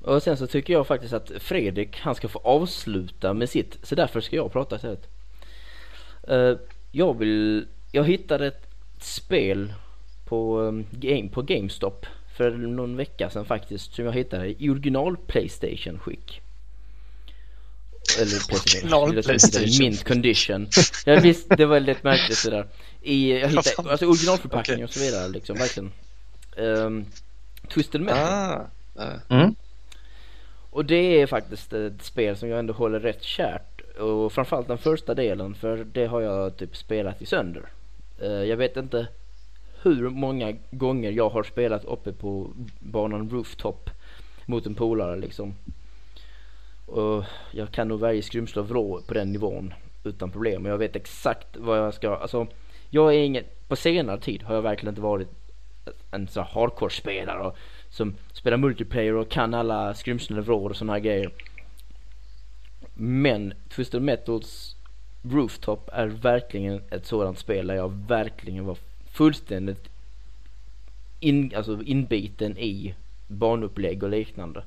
Och 0.00 0.22
sen 0.22 0.36
så 0.36 0.46
tycker 0.46 0.72
jag 0.72 0.86
faktiskt 0.86 1.12
att 1.12 1.32
Fredrik, 1.38 1.98
han 1.98 2.14
ska 2.14 2.28
få 2.28 2.38
avsluta 2.38 3.34
med 3.34 3.50
sitt. 3.50 3.78
Så 3.82 3.94
därför 3.94 4.20
ska 4.20 4.36
jag 4.36 4.52
prata 4.52 4.76
istället. 4.76 5.08
Uh, 6.30 6.56
jag 6.92 7.18
vill, 7.18 7.66
jag 7.92 8.04
hittade 8.04 8.46
ett 8.46 8.66
spel 9.00 9.72
på, 10.24 10.60
um, 10.60 10.86
game, 10.90 11.28
på 11.28 11.42
GameStop 11.42 12.06
för 12.36 12.50
någon 12.50 12.96
vecka 12.96 13.30
sedan 13.30 13.44
faktiskt 13.44 13.94
som 13.94 14.04
jag 14.04 14.12
hittade 14.12 14.62
i 14.62 14.70
original 14.70 15.16
Playstation 15.16 15.98
skick. 15.98 16.40
Eller 18.20 18.48
Playstation. 18.48 18.92
Original 18.92 19.22
PlayStation. 19.22 19.78
Mint 19.78 20.04
condition. 20.04 20.68
Ja 21.06 21.20
visst, 21.20 21.48
det 21.56 21.66
var 21.66 21.80
lite 21.80 22.00
märkligt 22.02 22.44
det 22.44 22.50
där. 22.50 22.66
I, 23.02 23.32
jag 23.40 23.48
hittade, 23.48 23.90
alltså 23.90 24.06
originalförpackning 24.06 24.74
Okej. 24.74 24.84
och 24.84 24.90
så 24.90 25.00
vidare 25.00 25.28
liksom, 25.28 25.56
verkligen. 25.56 25.92
Um, 26.56 27.06
Twisted 27.68 28.00
Metal. 28.00 28.22
Ah. 28.22 28.70
Mm. 28.98 29.20
mm. 29.28 29.54
Och 30.70 30.84
det 30.84 31.20
är 31.20 31.26
faktiskt 31.26 31.72
ett 31.72 32.02
spel 32.02 32.36
som 32.36 32.48
jag 32.48 32.58
ändå 32.58 32.72
håller 32.72 33.00
rätt 33.00 33.22
kärt. 33.22 33.80
Och 33.98 34.32
framförallt 34.32 34.68
den 34.68 34.78
första 34.78 35.14
delen 35.14 35.54
för 35.54 35.84
det 35.92 36.06
har 36.06 36.20
jag 36.20 36.56
typ 36.56 36.76
spelat 36.76 37.22
i 37.22 37.26
sönder. 37.26 37.62
Eh, 38.20 38.28
jag 38.28 38.56
vet 38.56 38.76
inte 38.76 39.08
hur 39.82 40.10
många 40.10 40.56
gånger 40.70 41.10
jag 41.10 41.28
har 41.28 41.42
spelat 41.42 41.84
uppe 41.84 42.12
på 42.12 42.50
banan 42.78 43.30
Rooftop 43.30 43.90
mot 44.46 44.66
en 44.66 44.74
polare 44.74 45.16
liksom. 45.16 45.54
Och 46.86 47.24
jag 47.50 47.70
kan 47.70 47.88
nog 47.88 48.00
varje 48.00 48.22
skrymsle 48.22 48.60
och 48.60 48.68
vrå 48.68 49.00
på 49.06 49.14
den 49.14 49.32
nivån 49.32 49.74
utan 50.04 50.30
problem. 50.30 50.64
Och 50.64 50.70
jag 50.72 50.78
vet 50.78 50.96
exakt 50.96 51.56
vad 51.56 51.78
jag 51.78 51.94
ska, 51.94 52.16
alltså 52.16 52.46
jag 52.90 53.14
är 53.14 53.18
ingen, 53.18 53.44
på 53.68 53.76
senare 53.76 54.20
tid 54.20 54.42
har 54.42 54.54
jag 54.54 54.62
verkligen 54.62 54.92
inte 54.92 55.00
varit 55.00 55.28
en 56.10 56.28
sån 56.28 56.44
här 56.44 56.52
hardcore-spelare 56.52 57.46
och, 57.46 57.56
som 57.96 58.14
spelar 58.32 58.56
multiplayer 58.56 59.14
och 59.14 59.28
kan 59.28 59.54
alla 59.54 59.94
skrymslen 59.94 60.38
och 60.38 60.46
vrår 60.46 60.70
och 60.70 60.76
såna 60.76 60.92
här 60.92 61.00
grejer. 61.00 61.30
Men 62.94 63.54
Twisted 63.68 64.02
Metals 64.02 64.76
Rooftop 65.22 65.90
är 65.92 66.06
verkligen 66.06 66.80
ett 66.90 67.06
sådant 67.06 67.38
spel 67.38 67.66
där 67.66 67.74
jag 67.74 67.92
verkligen 68.08 68.64
var 68.64 68.78
fullständigt 69.12 69.88
in, 71.20 71.52
alltså 71.56 71.82
inbiten 71.82 72.58
i 72.58 72.94
banupplägg 73.26 74.02
och 74.02 74.10
liknande. 74.10 74.64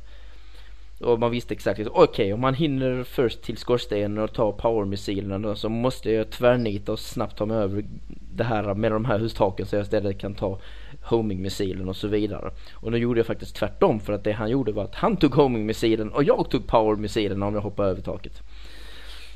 Och 1.00 1.20
man 1.20 1.32
visste 1.32 1.54
exakt, 1.54 1.80
okej 1.80 1.92
okej 1.94 2.34
om 2.34 2.42
man 2.42 2.54
hinner 2.54 3.04
först 3.04 3.42
till 3.42 3.58
skorstenen 3.58 4.18
och 4.18 4.34
ta 4.34 4.52
powermissilerna 4.52 5.40
då, 5.40 5.56
så 5.56 5.70
måste 5.70 6.12
jag 6.12 6.30
tvärnita 6.30 6.92
och 6.92 7.00
snabbt 7.00 7.38
ta 7.38 7.46
mig 7.46 7.58
över 7.58 7.86
det 8.34 8.44
här 8.44 8.74
med 8.74 8.92
de 8.92 9.06
här 9.06 9.20
hustaken 9.20 9.66
så 9.66 9.76
jag 9.76 9.84
istället 9.84 10.20
kan 10.20 10.34
ta 10.34 10.60
homing-missilen 11.02 11.90
och 11.90 11.96
så 11.96 12.08
vidare. 12.08 12.52
Och 12.74 12.92
nu 12.92 12.98
gjorde 12.98 13.20
jag 13.20 13.28
faktiskt 13.28 13.56
tvärtom 13.56 14.00
för 14.00 14.14
att 14.14 14.24
det 14.24 14.32
han 14.32 14.50
gjorde 14.50 14.72
var 14.72 14.84
att 14.84 14.96
han 14.96 15.18
tog 15.18 15.34
homing-missilen 15.36 16.10
och 16.10 16.24
jag 16.24 16.50
tog 16.50 16.68
power-missilen 16.68 17.44
om 17.44 17.54
jag 17.54 17.62
hoppade 17.62 17.90
över 17.90 18.02
taket. 18.02 18.42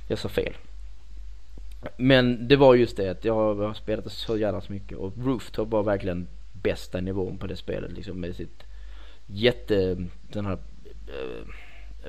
Jag 0.08 0.20
sa 0.20 0.30
fel. 0.30 0.54
Men 1.98 2.48
det 2.48 2.56
var 2.56 2.76
just 2.76 2.98
det 2.98 3.10
att 3.10 3.26
jag 3.26 3.56
har 3.56 3.74
spelat 3.74 4.04
det 4.04 4.10
så 4.10 4.38
jävla 4.38 4.62
så 4.62 4.74
mycket 4.74 4.98
och 4.98 5.14
Rooftop 5.18 5.70
var 5.70 5.84
verkligen 5.84 6.28
bästa 6.64 7.02
nivån 7.02 7.38
på 7.38 7.48
det 7.48 7.56
spelet 7.56 7.92
liksom 7.92 8.20
med 8.20 8.36
sitt 8.36 8.64
jätte, 9.26 9.98
den 10.32 10.46
här 10.46 10.58
eh, 11.08 11.48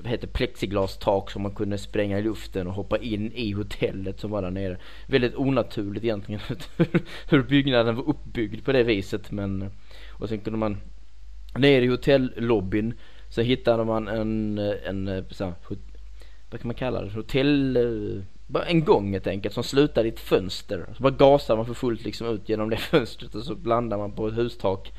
heter 0.05 0.27
plexiglastak 0.27 1.31
som 1.31 1.43
man 1.43 1.55
kunde 1.55 1.79
spränga 1.79 2.19
i 2.19 2.23
luften 2.23 2.67
och 2.67 2.75
hoppa 2.75 2.99
in 2.99 3.33
i 3.33 3.53
hotellet 3.53 4.21
som 4.21 4.31
var 4.31 4.43
där 4.43 4.51
nere. 4.51 4.77
Väldigt 5.07 5.35
onaturligt 5.35 6.05
egentligen 6.05 6.41
hur 7.29 7.43
byggnaden 7.43 7.97
var 7.97 8.09
uppbyggd 8.09 8.65
på 8.65 8.73
det 8.73 8.83
viset 8.83 9.31
men 9.31 9.71
och 10.11 10.29
sen 10.29 10.41
kunde 10.41 10.59
man 10.59 10.77
Nere 11.59 11.85
i 11.85 11.89
hotellobbyn 11.89 12.95
så 13.29 13.41
hittade 13.41 13.85
man 13.85 14.09
en, 14.09 14.59
en 14.59 15.25
så 15.31 15.45
här, 15.45 15.55
vad 16.51 16.61
kan 16.61 16.69
man 16.69 16.75
kalla 16.75 17.03
det, 17.03 17.11
hotell, 17.11 17.79
bara 18.47 18.65
en 18.65 18.85
gång 18.85 19.13
helt 19.13 19.27
enkelt 19.27 19.55
som 19.55 19.65
slutade 19.65 20.09
i 20.09 20.13
ett 20.13 20.21
fönster. 20.21 20.87
Så 20.97 21.03
bara 21.03 21.13
gasar 21.13 21.57
man 21.57 21.67
för 21.67 21.75
fullt 21.75 22.05
liksom 22.05 22.29
ut 22.29 22.49
genom 22.49 22.71
det 22.71 22.77
fönstret 22.91 23.35
och 23.35 23.43
så 23.43 23.55
landar 23.55 23.99
man 23.99 24.13
på 24.13 24.29
ett 24.29 24.37
hustak 24.37 24.93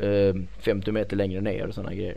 eh, 0.00 0.34
50 0.58 0.92
meter 0.92 1.16
längre 1.16 1.40
ner 1.40 1.66
och 1.66 1.74
sådana 1.74 1.94
grejer. 1.94 2.16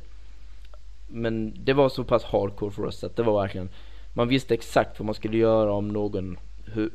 Men 1.08 1.54
det 1.64 1.74
var 1.74 1.90
så 1.90 2.04
pass 2.04 2.24
hardcore 2.24 2.72
för 2.72 2.86
oss 2.86 3.04
att 3.04 3.16
det 3.16 3.24
var 3.24 3.42
verkligen 3.42 3.70
Man 4.14 4.28
visste 4.28 4.54
exakt 4.54 5.00
vad 5.00 5.06
man 5.06 5.16
skulle 5.16 5.38
göra 5.38 5.74
om 5.74 5.88
någon 5.88 6.38
hur, 6.66 6.92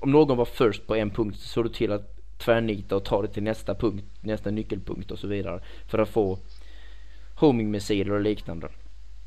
Om 0.00 0.12
någon 0.12 0.36
var 0.36 0.44
först 0.44 0.86
på 0.86 0.96
en 0.96 1.10
punkt 1.10 1.38
så 1.38 1.48
såg 1.48 1.64
du 1.64 1.68
till 1.68 1.92
att 1.92 2.14
tvärnita 2.38 2.96
och 2.96 3.04
ta 3.04 3.22
det 3.22 3.28
till 3.28 3.42
nästa 3.42 3.74
punkt 3.74 4.04
Nästa 4.20 4.50
nyckelpunkt 4.50 5.10
och 5.10 5.18
så 5.18 5.26
vidare 5.26 5.60
För 5.86 5.98
att 5.98 6.08
få 6.08 6.38
homing-missiler 7.34 8.12
och 8.12 8.20
liknande. 8.20 8.68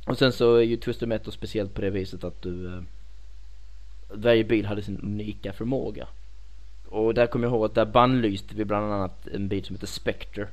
Och 0.08 0.18
sen 0.18 0.32
så 0.32 0.56
är 0.56 0.62
ju 0.62 0.78
Twister 0.78 1.08
Metal 1.08 1.34
speciellt 1.34 1.74
på 1.74 1.82
det 1.82 1.90
viset 1.90 2.24
att 2.24 2.42
du 2.42 2.68
eh, 2.68 2.82
Varje 4.14 4.44
bil 4.44 4.66
hade 4.66 4.84
sin 4.84 5.00
unika 5.02 5.54
förmåga. 5.54 6.08
Och 6.90 7.14
där 7.14 7.28
kommer 7.28 7.48
jag 7.48 7.54
ihåg 7.54 7.66
att 7.66 7.76
där 7.76 7.86
bannlyste 7.86 8.56
vi 8.56 8.66
bland 8.66 8.94
annat 8.94 9.28
en 9.28 9.48
bil 9.48 9.66
som 9.66 9.76
heter 9.76 9.88
Spectre. 9.88 10.48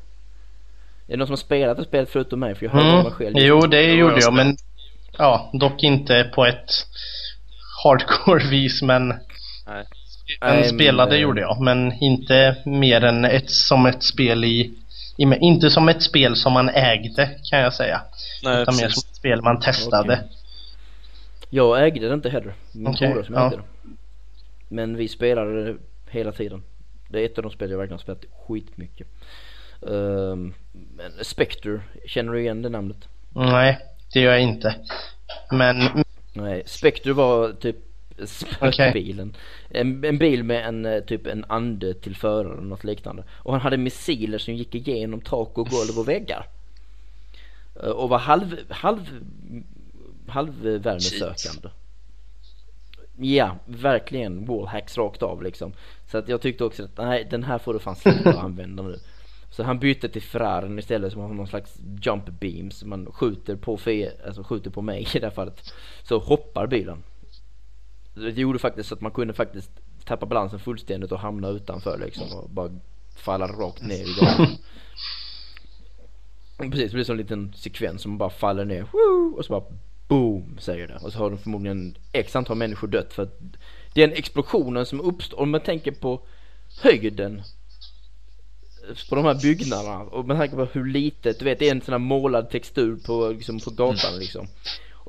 Är 1.09 1.12
det 1.12 1.17
någon 1.17 1.27
som 1.27 1.33
har 1.33 1.37
spelat 1.37 1.77
det 1.77 1.85
spelet 1.85 2.11
förutom 2.11 2.41
mig? 2.41 2.55
För 2.55 2.67
jag 2.67 2.73
hörde 2.73 2.89
Mm. 2.89 3.03
mig 3.03 3.12
själv 3.12 3.37
Jo, 3.39 3.61
det 3.61 3.83
Jo, 3.83 3.95
gjorde 3.95 4.15
jag 4.15 4.23
jag, 4.23 4.35
men 4.35 4.57
ja, 5.19 5.51
dock 5.53 5.83
inte 5.83 6.31
på 6.35 6.47
ett 6.47 6.70
hardcore-vis, 7.85 8.83
men 8.91 9.09
Nej. 9.09 9.17
en 9.67 9.85
Nej, 10.41 10.61
men, 10.61 10.65
spelade 10.69 11.15
eh, 11.17 11.20
gjorde 11.23 11.41
jag, 11.41 11.61
men 11.61 11.93
inte 11.93 12.57
mer 12.65 13.05
än 13.05 13.25
ett, 13.25 13.51
som 13.51 13.87
ett 13.87 14.03
spel 14.03 14.45
i, 14.45 14.75
i 15.17 15.23
inte 15.41 15.70
som 15.70 15.89
ett 15.89 16.03
spel 16.03 16.37
som 16.37 16.53
man 16.53 16.69
ägde 16.69 17.31
kan 17.51 17.59
jag 17.61 17.75
säga. 17.75 18.01
Nej, 18.45 18.62
utan 18.62 18.77
mer 18.77 18.83
precis. 18.83 19.03
som 19.03 19.11
ett 19.11 19.17
spel 19.17 19.43
man 19.43 19.61
testade. 19.61 20.12
Okej. 20.15 20.28
Jag 21.51 21.87
ägde 21.87 22.09
det 22.09 22.15
inte 22.15 22.31
heller. 22.31 22.55
Min 22.73 22.95
polare 22.97 23.25
som 23.25 23.35
ja. 23.35 23.47
ägde 23.47 23.57
det. 23.57 23.62
Men 24.69 24.97
vi 24.97 25.09
spelade 25.09 25.65
det 25.65 25.77
hela 26.11 26.33
tiden. 26.33 26.62
Det 27.09 27.20
är 27.20 27.25
ett 27.25 27.39
av 27.39 27.43
de 27.43 27.53
spel 27.53 27.70
jag 27.70 27.78
verkligen 27.78 27.99
har 27.99 28.03
spelat 28.03 28.25
skitmycket. 28.47 29.07
Um, 29.81 30.55
men 30.97 31.12
Spectre, 31.23 31.81
känner 32.07 32.32
du 32.32 32.40
igen 32.40 32.62
det 32.62 32.68
namnet? 32.68 33.08
Nej, 33.34 33.78
det 34.12 34.20
gör 34.20 34.32
jag 34.32 34.40
inte. 34.42 34.74
Men 35.50 36.05
Nej, 36.32 36.62
Spectre 36.66 37.12
var 37.12 37.52
typ 37.52 37.76
spökbilen. 38.24 39.36
En, 39.70 40.05
en 40.05 40.18
bil 40.18 40.42
med 40.44 40.66
en 40.68 40.86
eh, 40.86 41.00
typ 41.00 41.26
en 41.26 41.44
ande 41.48 41.94
till 41.94 42.16
förare 42.16 42.52
eller 42.52 42.62
något 42.62 42.84
liknande. 42.84 43.24
Och 43.31 43.52
han 43.52 43.60
hade 43.60 43.76
missiler 43.76 44.39
som 44.39 44.55
gick 44.55 44.74
igenom 44.74 45.20
tak 45.20 45.58
och 45.58 45.68
golv 45.68 45.98
och 45.98 46.08
väggar. 46.08 46.47
Eh, 47.82 47.89
Och 47.90 48.08
var 48.08 48.18
halv, 48.18 48.57
halv, 48.68 49.20
halvvärmesökande. 50.28 51.68
Ja, 53.20 53.57
verkligen 53.66 54.47
wallhacks 54.47 54.98
rakt 54.98 55.23
av 55.23 55.42
liksom. 55.42 55.73
Så 56.10 56.18
att 56.18 56.28
jag 56.28 56.40
tyckte 56.40 56.65
också 56.65 56.84
att 56.84 56.98
nej, 56.98 57.26
den 57.31 57.42
här 57.44 57.58
får 57.58 57.73
du 57.74 57.78
fan 57.81 57.97
sluta 57.97 58.40
använda 58.40 58.82
nu. 58.82 58.98
Så 59.51 59.62
han 59.62 59.78
bytte 59.78 60.09
till 60.09 60.23
Ferrarin 60.23 60.78
istället 60.78 61.12
som 61.12 61.20
har 61.20 61.28
någon 61.28 61.47
slags 61.47 61.78
jump 62.02 62.41
beams. 62.41 62.85
Man 62.85 63.12
skjuter 63.12 63.57
på, 63.57 63.77
fe, 63.77 64.12
alltså 64.27 64.43
skjuter 64.43 64.70
på 64.70 64.83
mig 64.83 65.09
i 65.15 65.18
det 65.18 65.27
här 65.27 65.35
fallet. 65.35 65.73
Så 66.02 66.18
hoppar 66.18 66.67
bilen. 66.67 67.02
Det 68.15 68.31
gjorde 68.31 68.59
faktiskt 68.59 68.89
så 68.89 68.94
att 68.94 69.01
man 69.01 69.12
kunde 69.12 69.35
faktiskt 69.35 69.70
tappa 70.05 70.27
balansen 70.27 70.59
fullständigt 70.59 71.12
och 71.12 71.18
hamna 71.18 71.49
utanför 71.49 71.99
liksom 71.99 72.39
och 72.39 72.51
bara 72.51 72.70
falla 73.17 73.47
rakt 73.47 73.83
ner 73.83 74.05
i 74.05 74.15
gatan. 74.20 74.47
Precis, 76.70 76.91
det 76.91 76.94
blir 76.94 77.05
som 77.05 77.12
en 77.12 77.18
liten 77.18 77.52
sekvens 77.57 78.02
som 78.02 78.18
bara 78.18 78.31
faller 78.31 78.65
ner 78.65 78.86
och 79.36 79.44
så 79.44 79.52
bara 79.52 79.65
boom 80.09 80.59
säger 80.59 80.89
det 80.89 80.97
och 80.97 81.12
så 81.12 81.18
har 81.18 81.31
de 81.31 81.39
förmodligen 81.39 81.97
x 82.12 82.36
antal 82.36 82.57
människor 82.57 82.89
dött 82.89 83.12
för 83.12 83.23
att 83.23 83.41
den 83.94 84.12
explosionen 84.12 84.86
som 84.86 85.01
uppstår, 85.01 85.41
om 85.41 85.51
man 85.51 85.60
tänker 85.60 85.93
på 85.93 86.20
höjden 86.83 87.43
på 89.08 89.15
de 89.15 89.25
här 89.25 89.42
byggnaderna 89.42 89.99
och 89.99 90.26
med 90.26 90.36
tanke 90.36 90.57
på 90.57 90.65
hur 90.65 90.86
litet, 90.86 91.39
du 91.39 91.44
vet 91.44 91.58
det 91.58 91.68
är 91.68 91.75
en 91.75 91.81
sån 91.81 91.92
här 91.92 91.99
målad 91.99 92.50
textur 92.50 92.97
på, 92.97 93.28
liksom, 93.28 93.60
på 93.60 93.70
gatan 93.70 94.18
liksom. 94.18 94.47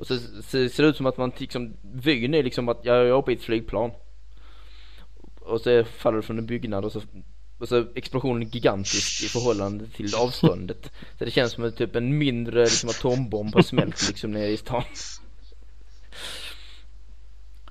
Och 0.00 0.06
så, 0.06 0.18
så 0.18 0.68
ser 0.68 0.82
det 0.82 0.88
ut 0.88 0.96
som 0.96 1.06
att 1.06 1.16
man 1.16 1.32
liksom, 1.38 1.76
vyn 1.82 2.34
är 2.34 2.42
liksom 2.42 2.68
att 2.68 2.80
jag 2.82 2.96
är 2.96 3.10
uppe 3.10 3.32
i 3.32 3.34
ett 3.34 3.42
flygplan. 3.42 3.90
Och 5.40 5.60
så 5.60 5.84
faller 5.84 6.16
du 6.16 6.22
från 6.22 6.38
en 6.38 6.46
byggnad 6.46 6.84
och 6.84 6.92
så, 6.92 7.02
och 7.58 7.68
så 7.68 7.86
explosionen 7.94 8.42
är 8.42 8.46
gigantisk 8.46 9.24
i 9.24 9.28
förhållande 9.28 9.86
till 9.86 10.14
avståndet. 10.14 10.92
Så 11.18 11.24
det 11.24 11.30
känns 11.30 11.52
som 11.52 11.64
en, 11.64 11.72
typ 11.72 11.96
en 11.96 12.18
mindre 12.18 12.60
liksom, 12.60 12.90
atombomb 12.90 13.54
har 13.54 13.62
smält 13.62 14.08
liksom 14.08 14.30
nere 14.30 14.48
i 14.48 14.56
stan. 14.56 14.84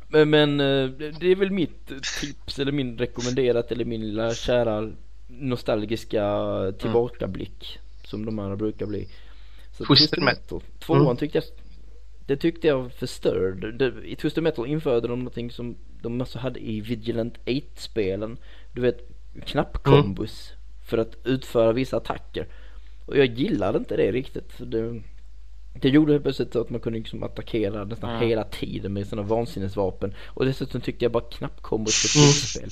Men, 0.07 0.29
men 0.29 0.59
eh, 0.59 0.89
det 1.19 1.27
är 1.27 1.35
väl 1.35 1.51
mitt 1.51 1.87
tips 2.21 2.59
eller 2.59 2.71
min 2.71 2.97
rekommenderat 2.97 3.71
eller 3.71 3.85
min 3.85 4.01
lilla 4.01 4.33
kära 4.33 4.91
nostalgiska 5.29 6.73
tillbakablick 6.79 7.79
som 8.03 8.25
de 8.25 8.39
andra 8.39 8.55
brukar 8.55 8.85
bli. 8.85 9.07
Så 9.77 9.85
Twisted 9.85 10.23
Metal. 10.23 10.61
Tvåan 10.79 11.01
Mm. 11.01 11.17
tyckte 11.17 11.37
jag 11.37 11.43
det 12.25 12.37
tyckte 12.37 12.67
jag 12.67 12.91
förstörde. 12.93 13.71
Det, 13.71 13.93
I 14.05 14.15
Twisted 14.15 14.43
Metal 14.43 14.67
införde 14.67 15.07
de 15.07 15.19
någonting 15.19 15.51
som 15.51 15.75
de 16.01 16.21
också 16.21 16.39
hade 16.39 16.59
i 16.59 16.81
Vigilant 16.81 17.33
8-spelen. 17.45 18.37
Du 18.73 18.81
vet 18.81 19.09
knappkombos 19.45 20.51
för 20.89 20.97
att 20.97 21.17
utföra 21.23 21.71
vissa 21.73 21.97
attacker. 21.97 22.47
Och 23.05 23.17
jag 23.17 23.25
gillade 23.25 23.77
inte 23.77 23.97
det 23.97 24.11
riktigt. 24.11 24.51
För 24.51 24.65
det, 24.65 25.01
det 25.81 25.89
gjorde 25.89 26.11
helt 26.11 26.23
plötsligt 26.23 26.53
så 26.53 26.61
att 26.61 26.69
man 26.69 26.79
kunde 26.79 26.99
liksom 26.99 27.23
attackera 27.23 27.83
nästan 27.83 28.09
Mm. 28.15 28.27
hela 28.29 28.43
tiden 28.43 28.93
med 28.93 29.07
sådana 29.07 29.27
vansinnesvapen. 29.27 30.13
Och 30.25 30.45
dessutom 30.45 30.81
tyckte 30.81 31.05
jag 31.05 31.11
bara 31.11 31.23
knappkombos 31.23 32.15
Mm. 32.15 32.29
ett 32.29 32.35
spel. 32.35 32.69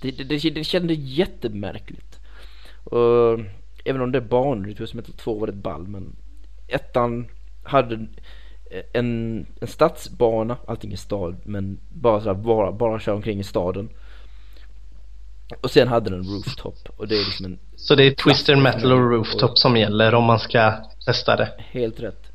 Det, 0.00 0.10
det, 0.10 0.24
det, 0.24 0.50
det 0.50 0.64
kändes 0.64 0.98
jättemärkligt. 0.98 2.20
Och 2.84 3.40
även 3.84 4.00
om 4.00 4.12
det 4.12 4.20
banor 4.20 4.68
i 4.68 4.74
Twisted 4.74 4.96
Metal 4.96 5.14
2 5.14 5.38
var 5.38 5.46
det 5.46 5.52
ball 5.52 5.88
men 5.88 6.16
ettan 6.68 7.26
hade 7.62 7.94
en, 7.94 8.08
en 8.92 9.46
stadsbana, 9.68 10.56
allting 10.66 10.92
i 10.92 10.96
stad 10.96 11.36
men 11.44 11.78
bara 11.88 12.20
så 12.20 12.26
här, 12.26 12.34
bara, 12.34 12.72
bara 12.72 13.00
köra 13.00 13.14
omkring 13.14 13.40
i 13.40 13.44
staden. 13.44 13.88
Och 15.60 15.70
sen 15.70 15.88
hade 15.88 16.10
den 16.10 16.24
rooftop 16.24 16.78
och 16.96 17.08
det 17.08 17.14
är 17.14 17.24
liksom 17.24 17.46
en 17.46 17.58
Så 17.76 17.94
det 17.94 18.04
är 18.04 18.10
Twisted 18.10 18.58
Metal 18.58 18.92
och 18.92 19.10
Rooftop 19.10 19.58
som 19.58 19.76
gäller 19.76 20.14
om 20.14 20.24
man 20.24 20.38
ska 20.38 20.72
testa 21.06 21.36
det. 21.36 21.52
helt 21.58 22.00
rätt. 22.00 22.26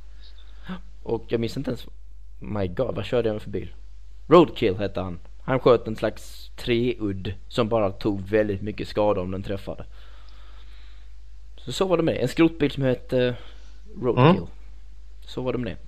Och 1.04 1.26
jag 1.28 1.40
minns 1.40 1.58
inte 1.58 1.70
ens, 1.70 1.88
my 2.40 2.68
god 2.68 2.96
vad 2.96 3.06
körde 3.06 3.30
jag 3.30 3.34
med 3.36 3.42
för 3.42 3.50
bil? 3.50 3.74
Roadkill 4.28 4.78
hette 4.78 5.02
han. 5.02 5.20
Han 5.42 5.60
sköt 5.60 5.88
en 5.88 5.96
slags 5.96 6.43
treudd 6.56 7.34
som 7.50 7.70
bara 7.70 7.92
tog 7.92 8.28
väldigt 8.30 8.62
mycket 8.62 8.88
skada 8.88 9.22
om 9.22 9.32
den 9.32 9.44
träffade. 9.44 9.86
Så 11.66 11.72
så 11.72 11.86
var 11.86 11.98
det 11.98 12.04
med. 12.04 12.18
En 12.18 12.28
skrotbil 12.28 12.72
som 12.72 12.84
hette 12.84 13.36
Roadkill. 14.02 14.38
Mm. 14.42 14.50
Så 15.28 15.42
var 15.42 15.52
det 15.54 15.58
med 15.60 15.72
det. 15.72 15.80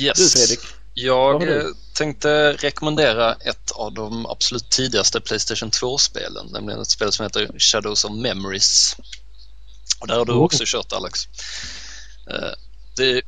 Yes. 0.00 0.18
Du 0.34 0.38
Fredrik, 0.40 0.60
Jag 0.94 1.40
du? 1.40 1.58
eh, 1.60 1.64
tänkte 1.94 2.52
rekommendera 2.52 3.32
ett 3.34 3.70
av 3.70 3.92
de 3.94 4.26
absolut 4.26 4.70
tidigaste 4.70 5.20
Playstation 5.20 5.70
2-spelen, 5.70 6.46
nämligen 6.52 6.80
ett 6.80 6.90
spel 6.90 7.12
som 7.12 7.22
heter 7.22 7.58
Shadows 7.58 8.04
of 8.04 8.12
Memories. 8.12 8.96
Och 10.00 10.06
där 10.08 10.18
har 10.18 10.24
du 10.24 10.32
Oh. 10.32 10.38
också 10.42 10.62
kört 10.66 10.92
Alex. 10.92 11.28
Eh, 12.30 12.50
Det, 12.96 13.22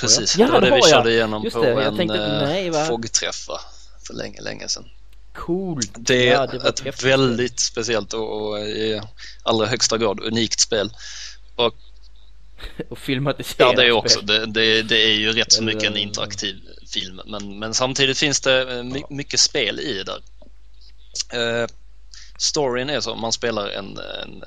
precis, 0.00 0.36
Ja, 0.36 0.46
det 0.46 0.52
var 0.52 0.60
det 0.60 0.66
det 0.66 0.74
vi 0.74 0.80
jag. 0.80 0.88
körde 0.90 1.10
igenom 1.12 1.44
Just 1.44 1.56
på 1.56 1.62
det, 1.62 1.68
jag 1.70 1.84
en 1.84 1.96
tänkte, 1.96 2.24
eh, 2.24 2.42
nej, 2.42 2.70
va? 2.70 2.84
FOG-träff 2.86 3.48
va? 3.48 3.60
för 4.06 4.14
länge, 4.14 4.40
länge 4.40 4.68
sedan. 4.68 4.84
Coolt! 5.34 5.90
Det 5.94 6.28
är 6.28 6.32
Ja, 6.32 6.46
det 6.46 6.56
ett 6.56 6.80
häftigt. 6.80 7.02
väldigt 7.04 7.60
speciellt 7.60 8.12
och, 8.12 8.48
och 8.48 8.58
i 8.58 9.00
allra 9.42 9.66
högsta 9.66 9.98
grad 9.98 10.20
unikt 10.20 10.60
spel. 10.60 10.90
Och 11.56 11.74
Och 12.90 12.98
filmatiserat 12.98 13.58
Ja, 13.58 13.72
det 13.82 13.86
är 13.86 13.92
också. 13.92 14.20
Det, 14.20 14.46
det, 14.46 14.82
det 14.82 15.02
är 15.04 15.14
ju 15.14 15.32
rätt 15.32 15.52
så 15.52 15.62
mycket 15.62 15.84
en 15.84 15.96
interaktiv 15.96 16.56
film. 16.92 17.20
Men, 17.26 17.58
men 17.58 17.74
samtidigt 17.74 18.18
finns 18.18 18.40
det 18.40 18.76
eh, 18.78 18.82
my, 18.82 19.02
mycket 19.10 19.40
spel 19.40 19.80
i 19.80 19.92
det 19.92 20.04
där. 20.04 20.20
Eh, 21.62 21.68
storyn 22.38 22.90
är 22.90 23.00
så, 23.00 23.14
man 23.14 23.32
spelar 23.32 23.68
en, 23.68 23.98
en 23.98 24.42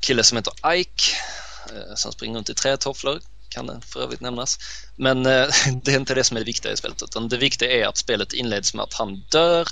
kille 0.00 0.24
som 0.24 0.36
heter 0.36 0.74
Ike 0.74 1.02
eh, 1.68 1.94
som 1.94 2.12
springer 2.12 2.36
runt 2.36 2.50
i 2.50 2.54
trätofflor, 2.54 3.20
kan 3.48 3.66
det 3.66 3.80
för 3.86 4.00
övrigt 4.02 4.20
nämnas. 4.20 4.58
Men 4.96 5.26
eh, 5.26 5.48
det 5.82 5.92
är 5.92 5.96
inte 5.96 6.14
det 6.14 6.24
som 6.24 6.36
är 6.36 6.40
det 6.40 6.46
viktiga 6.46 6.72
i 6.72 6.76
spelet 6.76 7.02
utan 7.02 7.28
det 7.28 7.36
viktiga 7.36 7.70
är 7.72 7.86
att 7.86 7.96
spelet 7.96 8.32
inleds 8.32 8.74
med 8.74 8.82
att 8.82 8.94
han 8.94 9.24
dör 9.30 9.68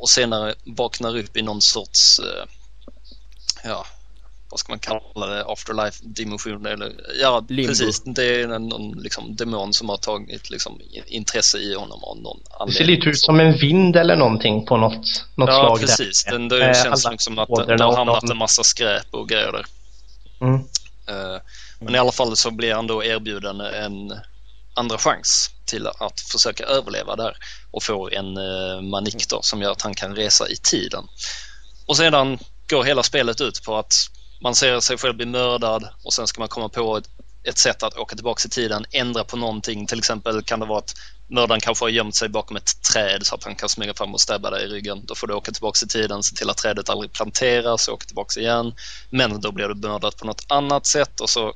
och 0.00 0.08
senare 0.08 0.54
vaknar 0.64 1.16
upp 1.18 1.36
i 1.36 1.42
någon 1.42 1.62
sorts 1.62 2.18
eh, 2.18 2.44
ja, 3.64 3.86
vad 4.50 4.60
ska 4.60 4.72
man 4.72 4.78
kalla 4.78 5.26
det, 5.26 5.44
afterlife 5.44 6.04
dimension 6.04 6.66
eller 6.66 6.92
ja 7.20 7.44
Limbo. 7.48 7.68
precis, 7.68 8.02
det 8.04 8.24
är 8.24 8.48
en, 8.48 8.68
någon 8.68 8.90
liksom, 9.02 9.36
demon 9.36 9.72
som 9.74 9.88
har 9.88 9.96
tagit 9.96 10.50
liksom, 10.50 10.80
intresse 11.06 11.58
i 11.58 11.74
honom 11.74 12.04
av 12.04 12.16
någon 12.16 12.38
Det 12.44 12.54
anledning. 12.60 12.76
ser 12.76 12.84
lite 12.84 13.08
ut 13.08 13.18
som 13.20 13.40
en 13.40 13.52
vind 13.58 13.96
eller 13.96 14.16
någonting 14.16 14.66
på 14.66 14.76
något, 14.76 15.24
något 15.34 15.48
Ja 15.48 15.54
slag 15.60 15.80
precis, 15.80 16.24
där. 16.24 16.32
den, 16.32 16.48
det 16.48 16.64
Eh, 16.68 16.82
känns 16.84 17.04
alla 17.06 17.12
liksom 17.12 17.34
som 17.36 17.38
att 17.58 17.66
det, 17.68 17.76
det 17.76 17.84
har 17.84 17.96
hamnat 17.96 18.30
en 18.30 18.36
massa 18.38 18.64
skräp 18.64 19.06
och 19.14 19.28
grejer 19.28 19.52
där. 19.52 19.64
Mm. 20.40 20.54
Eh, 21.08 21.40
Men 21.80 21.94
i 21.94 21.98
alla 21.98 22.12
fall 22.12 22.36
så 22.36 22.50
blir 22.50 22.74
han 22.74 22.86
då 22.86 23.04
erbjuden 23.04 23.60
en 23.60 24.12
andra 24.76 24.98
chans 24.98 25.50
till 25.64 25.86
att 25.86 26.20
försöka 26.20 26.64
överleva 26.64 27.16
där 27.16 27.36
och 27.70 27.82
få 27.82 28.10
en 28.10 28.36
eh, 28.36 28.80
manik 28.82 29.28
då 29.28 29.42
som 29.42 29.62
gör 29.62 29.72
att 29.72 29.82
han 29.82 29.94
kan 29.94 30.16
resa 30.16 30.48
i 30.48 30.56
tiden. 30.56 31.04
Och 31.86 31.96
sedan 31.96 32.38
går 32.70 32.84
hela 32.84 33.02
spelet 33.02 33.40
ut 33.40 33.62
på 33.62 33.76
att 33.76 33.94
man 34.40 34.54
ser 34.54 34.80
sig 34.80 34.98
själv 34.98 35.16
bli 35.16 35.26
mördad 35.26 35.88
och 36.04 36.12
sen 36.12 36.26
ska 36.26 36.40
man 36.40 36.48
komma 36.48 36.68
på 36.68 36.96
ett, 36.96 37.08
ett 37.44 37.58
sätt 37.58 37.82
att 37.82 37.96
åka 37.96 38.16
tillbaka 38.16 38.42
i 38.46 38.50
tiden, 38.50 38.84
ändra 38.92 39.24
på 39.24 39.36
någonting. 39.36 39.86
Till 39.86 39.98
exempel 39.98 40.42
kan 40.42 40.60
det 40.60 40.66
vara 40.66 40.78
att 40.78 40.94
mördaren 41.28 41.60
kanske 41.60 41.84
har 41.84 41.90
gömt 41.90 42.14
sig 42.14 42.28
bakom 42.28 42.56
ett 42.56 42.82
träd 42.92 43.26
så 43.26 43.34
att 43.34 43.44
han 43.44 43.54
kan 43.54 43.68
smyga 43.68 43.94
fram 43.94 44.14
och 44.14 44.20
stabba 44.20 44.50
dig 44.50 44.64
i 44.64 44.68
ryggen. 44.68 45.06
Då 45.06 45.14
får 45.14 45.26
du 45.26 45.34
åka 45.34 45.52
tillbaka 45.52 45.84
i 45.84 45.88
tiden, 45.88 46.22
se 46.22 46.36
till 46.36 46.50
att 46.50 46.56
trädet 46.56 46.88
aldrig 46.88 47.12
planteras 47.12 47.88
och 47.88 47.94
åka 47.94 48.06
tillbaka 48.06 48.40
igen. 48.40 48.74
Men 49.10 49.40
då 49.40 49.52
blir 49.52 49.68
du 49.68 49.74
mördad 49.74 50.16
på 50.16 50.26
något 50.26 50.44
annat 50.48 50.86
sätt 50.86 51.20
och 51.20 51.30
så 51.30 51.54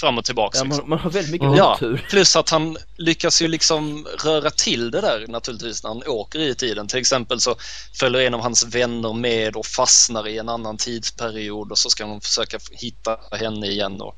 fram 0.00 0.18
och 0.18 0.24
tillbaka. 0.24 0.58
Ja, 0.58 0.64
liksom. 0.64 0.88
man, 0.90 0.98
har 0.98 1.10
väldigt 1.10 1.32
mycket 1.32 1.44
Mm. 1.46 1.58
Ja, 1.58 1.74
otur. 1.74 2.06
plus 2.10 2.36
att 2.36 2.50
han 2.50 2.76
lyckas 2.96 3.42
ju 3.42 3.48
liksom 3.48 4.06
röra 4.24 4.50
till 4.50 4.90
det 4.90 5.00
där 5.00 5.26
naturligtvis 5.28 5.82
när 5.82 5.90
han 5.90 6.02
åker 6.06 6.38
i 6.38 6.54
tiden. 6.54 6.88
Till 6.88 6.98
exempel 6.98 7.40
så 7.40 7.56
följer 7.94 8.20
en 8.26 8.34
av 8.34 8.40
hans 8.40 8.64
vänner 8.64 9.12
med 9.12 9.56
och 9.56 9.66
fastnar 9.66 10.28
i 10.28 10.38
en 10.38 10.48
annan 10.48 10.76
tidsperiod 10.76 11.70
och 11.72 11.78
så 11.78 11.90
ska 11.90 12.06
han 12.06 12.20
försöka 12.20 12.58
hitta 12.70 13.18
henne 13.32 13.66
igen. 13.66 14.00
Och, 14.00 14.16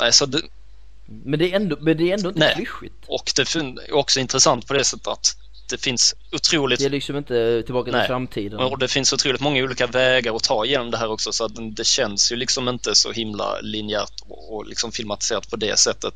nej, 0.00 0.12
så 0.12 0.26
det, 0.26 0.42
Men 1.06 1.38
det 1.38 1.52
är 1.52 1.56
ändå, 1.56 1.76
men 1.80 1.96
det 1.96 2.10
är 2.10 2.14
ändå 2.14 2.28
inte 2.28 2.40
Nej. 2.40 2.54
klyschigt. 2.54 3.04
och 3.06 3.32
det 3.36 3.54
är 3.56 3.94
också 3.94 4.20
intressant 4.20 4.66
på 4.66 4.74
det 4.74 4.84
sättet 4.84 5.06
att 5.06 5.36
det 5.68 5.78
finns 5.78 6.14
otroligt 6.32 6.78
Det 6.78 6.84
är 6.86 6.90
liksom 6.90 7.16
inte 7.16 7.62
tillbaka 7.62 7.84
till 7.84 7.98
Nej. 7.98 8.06
framtiden. 8.06 8.58
och 8.60 8.78
det 8.78 8.88
finns 8.88 9.12
otroligt 9.12 9.40
många 9.40 9.62
olika 9.64 9.86
vägar 9.86 10.36
att 10.36 10.42
ta 10.42 10.64
igenom 10.64 10.90
det 10.90 10.96
här 10.96 11.10
också 11.10 11.32
så 11.32 11.44
att 11.44 11.52
det 11.76 11.86
känns 11.86 12.32
ju 12.32 12.36
liksom 12.36 12.68
inte 12.68 12.94
så 12.94 13.12
himla 13.12 13.60
linjärt 13.60 14.12
och, 14.28 14.66
liksom 14.66 14.92
filmatiserat 14.92 15.50
på 15.50 15.56
det 15.56 15.78
sättet. 15.78 16.14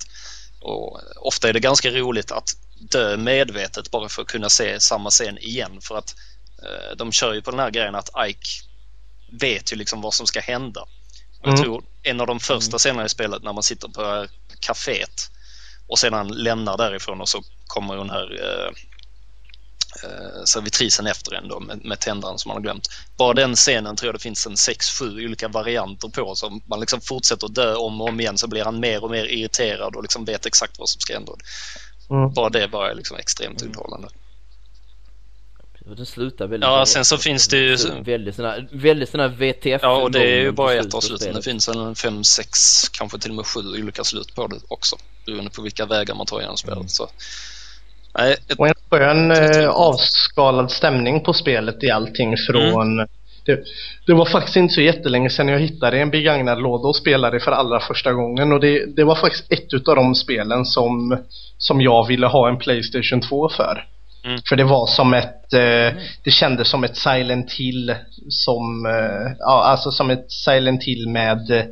Och 0.60 1.00
ofta 1.16 1.48
är 1.48 1.52
det 1.52 1.60
ganska 1.60 1.90
roligt 1.90 2.32
att 2.32 2.48
dö 2.90 3.16
medvetet 3.16 3.90
bara 3.90 4.08
för 4.08 4.22
att 4.22 4.28
kunna 4.28 4.48
se 4.48 4.80
samma 4.80 5.10
scen 5.10 5.38
igen 5.38 5.80
för 5.80 5.98
att 5.98 6.14
eh, 6.62 6.96
de 6.96 7.12
kör 7.12 7.32
ju 7.32 7.42
på 7.42 7.50
den 7.50 7.60
här 7.60 7.70
grejen 7.70 7.94
att 7.94 8.10
Ike 8.28 8.48
vet 9.40 9.72
ju 9.72 9.76
liksom 9.76 10.00
vad 10.00 10.14
som 10.14 10.26
ska 10.26 10.40
hända. 10.40 10.80
Och 10.80 11.48
jag 11.48 11.54
Mm. 11.54 11.62
tror 11.62 11.84
en 12.02 12.20
av 12.20 12.26
de 12.26 12.40
första 12.40 12.78
scenerna 12.78 13.04
i 13.04 13.08
spelet 13.08 13.42
när 13.42 13.52
man 13.52 13.62
sitter 13.62 13.88
på 13.88 14.02
det 14.02 14.08
här 14.08 14.28
kaféet 14.60 15.30
och 15.86 15.98
sedan 15.98 16.28
lämnar 16.28 16.76
därifrån 16.76 17.20
och 17.20 17.28
så 17.28 17.42
kommer 17.66 17.96
den 17.96 18.10
här 18.10 18.40
eh, 18.44 18.72
servitrisen 20.44 21.06
efter 21.06 21.34
en 21.34 21.48
då 21.48 21.60
med, 21.60 21.84
med 21.84 22.00
tändaren 22.00 22.38
som 22.38 22.48
man 22.48 22.56
har 22.56 22.62
glömt. 22.62 22.88
Bara 23.16 23.34
den 23.34 23.54
scenen 23.54 23.96
tror 23.96 24.08
jag 24.08 24.14
det 24.14 24.22
finns 24.22 24.46
en 24.46 24.54
6-7 24.54 25.24
olika 25.24 25.48
varianter 25.48 26.08
på 26.08 26.34
så 26.34 26.60
man 26.66 26.80
liksom 26.80 27.00
fortsätter 27.00 27.48
dö 27.48 27.74
om 27.74 28.00
och 28.00 28.08
om 28.08 28.20
igen 28.20 28.38
så 28.38 28.48
blir 28.48 28.64
han 28.64 28.80
mer 28.80 29.04
och 29.04 29.10
mer 29.10 29.24
irriterad 29.24 29.96
och 29.96 30.02
liksom 30.02 30.24
vet 30.24 30.46
exakt 30.46 30.78
vad 30.78 30.88
som 30.88 31.00
ska 31.00 31.14
hända. 31.14 31.32
Mm. 32.10 32.32
Bara 32.32 32.48
det 32.48 32.66
var 32.66 32.94
liksom 32.94 33.16
extremt 33.16 33.62
underhållande. 33.62 34.08
Den 35.84 36.06
slutar 36.06 36.46
väldigt 36.46 36.68
Ja, 36.68 36.86
sen 36.86 37.04
så 37.04 37.18
finns 37.18 37.48
det 37.48 37.56
ju... 37.56 37.76
Väldigt 38.02 38.36
sådana, 38.36 38.66
väldigt 38.72 39.10
sådana 39.10 39.28
VTF 39.28 39.80
Ja, 39.82 40.02
och 40.02 40.10
det 40.10 40.22
är 40.22 40.40
ju 40.40 40.52
bara 40.52 40.74
ett 40.74 40.94
avslut. 40.94 41.20
Det 41.20 41.42
finns 41.42 41.68
en 41.68 41.94
fem, 41.94 42.24
sex, 42.24 42.58
kanske 42.88 43.18
till 43.18 43.30
och 43.30 43.36
med 43.36 43.46
sju 43.46 43.60
olika 43.60 44.04
slut 44.04 44.34
på 44.34 44.46
det 44.46 44.60
också. 44.68 44.96
Beroende 45.26 45.50
på 45.50 45.62
vilka 45.62 45.86
vägar 45.86 46.14
man 46.14 46.26
tar 46.26 46.38
igenom 46.38 46.56
spelet. 46.56 46.76
Mm. 46.76 46.88
Så, 46.88 47.10
nej, 48.18 48.32
ett, 48.32 48.58
och 48.58 48.66
en 48.66 48.74
skön 48.90 49.30
eh, 49.30 49.68
avskalad 49.68 50.70
stämning 50.70 51.20
på 51.20 51.32
spelet 51.32 51.84
i 51.84 51.90
allting 51.90 52.34
från 52.50 52.92
mm. 52.92 53.08
Det, 53.44 53.60
det, 54.06 54.14
var 54.14 54.24
faktiskt 54.24 54.56
inte 54.56 54.74
så 54.74 54.80
jättelänge 54.80 55.30
sedan 55.30 55.48
jag 55.48 55.60
hittade 55.60 55.98
en 55.98 56.10
begagnad 56.10 56.62
låda 56.62 56.88
och 56.88 56.96
spelade 56.96 57.40
för 57.40 57.52
allra 57.52 57.80
första 57.80 58.12
gången 58.12 58.52
och 58.52 58.60
det, 58.60 58.96
det 58.96 59.04
var 59.04 59.14
faktiskt 59.14 59.52
ett 59.52 59.88
av 59.88 59.96
de 59.96 60.14
spelen 60.14 60.64
som, 60.64 61.18
som 61.58 61.80
jag 61.80 62.06
ville 62.06 62.26
ha 62.26 62.48
en 62.48 62.58
Playstation 62.58 63.20
2 63.20 63.48
för. 63.48 63.86
Mm. 64.24 64.40
För 64.48 64.56
det 64.56 64.64
var 64.64 64.86
som 64.86 65.14
ett, 65.14 65.52
eh, 65.52 65.98
det 66.24 66.30
kändes 66.30 66.68
som 66.68 66.84
ett 66.84 66.96
Silent 66.96 67.52
Hill 67.52 67.94
som, 68.28 68.86
eh, 68.86 69.32
ja 69.38 69.64
alltså 69.64 69.90
som 69.90 70.10
ett 70.10 70.32
Silent 70.32 70.84
Hill 70.84 71.08
med 71.08 71.68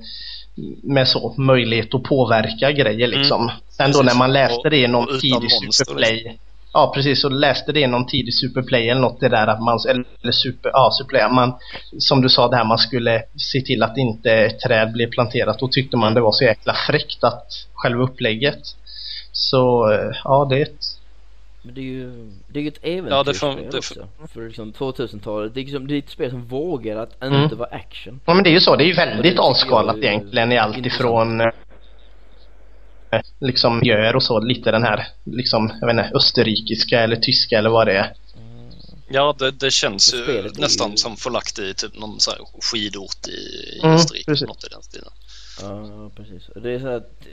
med 0.83 1.09
så 1.09 1.35
möjlighet 1.39 1.95
att 1.95 2.03
påverka 2.03 2.73
grejer 2.73 3.09
mm. 3.09 3.19
liksom. 3.19 3.43
Mm. 3.43 3.55
Sen 3.71 3.93
då 3.93 4.03
när 4.03 4.15
man 4.15 4.33
läste 4.33 4.71
det 4.71 4.77
i 4.77 4.89
någon 4.89 5.21
tidig 5.21 5.51
Superplay 5.51 6.15
liksom. 6.15 6.39
Ja 6.73 6.93
precis, 6.95 7.25
och 7.25 7.33
läste 7.33 7.73
det 7.73 7.81
i 7.81 7.87
någon 7.87 8.07
tidig 8.07 8.35
Superplay 8.35 8.89
eller 8.89 9.01
något 9.01 9.21
det 9.21 9.29
där 9.29 9.47
att 9.47 9.63
man, 9.63 9.79
eller 9.89 10.33
super, 10.33 10.71
ja 10.73 10.91
Superplay, 10.99 11.29
man, 11.33 11.53
som 11.99 12.23
du 12.23 12.29
sa 12.29 12.49
det 12.49 12.57
här 12.57 12.65
man 12.65 12.79
skulle 12.79 13.23
se 13.53 13.61
till 13.61 13.83
att 13.83 13.97
inte 13.97 14.33
ett 14.33 14.61
träd 14.61 14.93
blev 14.93 15.11
planterat. 15.11 15.59
Då 15.59 15.69
tyckte 15.69 15.97
man 15.97 16.15
det 16.15 16.21
var 16.21 16.33
så 16.33 16.45
jäkla 16.45 16.75
fräckt 16.87 17.25
att 17.25 17.47
själva 17.75 18.03
upplägget. 18.03 18.61
Så 19.33 19.93
eh, 19.93 20.17
ja, 20.25 20.47
det 20.51 20.57
är 20.57 20.63
ett 20.63 20.85
men 21.63 21.75
det 21.75 21.81
är 21.81 21.85
ju, 21.85 22.31
det 22.49 22.59
är 22.59 22.63
ju 22.63 22.69
ett 22.69 22.79
äventyrsspel 22.85 23.69
ja, 23.73 23.79
också. 23.79 24.09
För 24.33 24.47
liksom 24.47 24.73
2000-talet. 24.73 25.55
Det 25.55 25.61
är, 25.61 25.65
liksom, 25.65 25.87
det 25.87 25.95
är 25.95 25.99
ett 25.99 26.11
spel 26.11 26.31
som 26.31 26.45
vågar 26.45 26.97
att 26.97 27.23
mm. 27.23 27.43
inte 27.43 27.55
vara 27.55 27.69
action. 27.69 28.21
Ja 28.27 28.35
men 28.35 28.45
det 28.45 28.51
är 28.51 28.53
ju 28.53 28.61
så. 28.61 28.77
Det 28.77 28.85
är 28.85 28.87
ju 28.87 28.95
väldigt 28.95 29.39
avskalat 29.39 29.97
egentligen 29.97 30.53
i 30.53 30.59
allt 30.59 30.87
ifrån 30.87 31.41
eh, 31.41 31.51
liksom 33.39 33.81
gör 33.83 34.17
och 34.17 34.23
så 34.23 34.41
lite 34.41 34.71
den 34.71 34.83
här 34.83 35.07
liksom, 35.25 35.73
jag 35.81 35.87
vet 35.87 36.05
inte, 36.05 36.17
österrikiska 36.17 37.01
eller 37.01 37.17
tyska 37.17 37.59
eller 37.59 37.71
vad 37.71 37.87
det 37.87 37.93
är. 37.93 38.15
Mm. 38.37 38.71
Ja, 39.09 39.35
det, 39.39 39.51
det 39.51 39.71
känns 39.71 40.15
ju 40.15 40.51
nästan 40.59 40.91
ju... 40.91 40.97
som 40.97 41.17
förlagt 41.17 41.59
i 41.59 41.75
typ 41.75 41.99
någon 41.99 42.21
så 42.21 42.31
här 42.31 42.41
skidort 42.73 43.29
i, 43.29 43.77
i 43.77 43.81
mm, 43.83 43.95
Österrike. 43.95 44.25
Precis. 44.25 44.49
Något 44.49 44.65
i 44.65 44.69
den 44.71 44.83
stilen. 44.83 45.13
Ja, 45.63 46.11
precis. 46.17 46.51
Det 46.63 46.75
är 46.75 46.79
så 46.79 46.89
att 46.89 47.27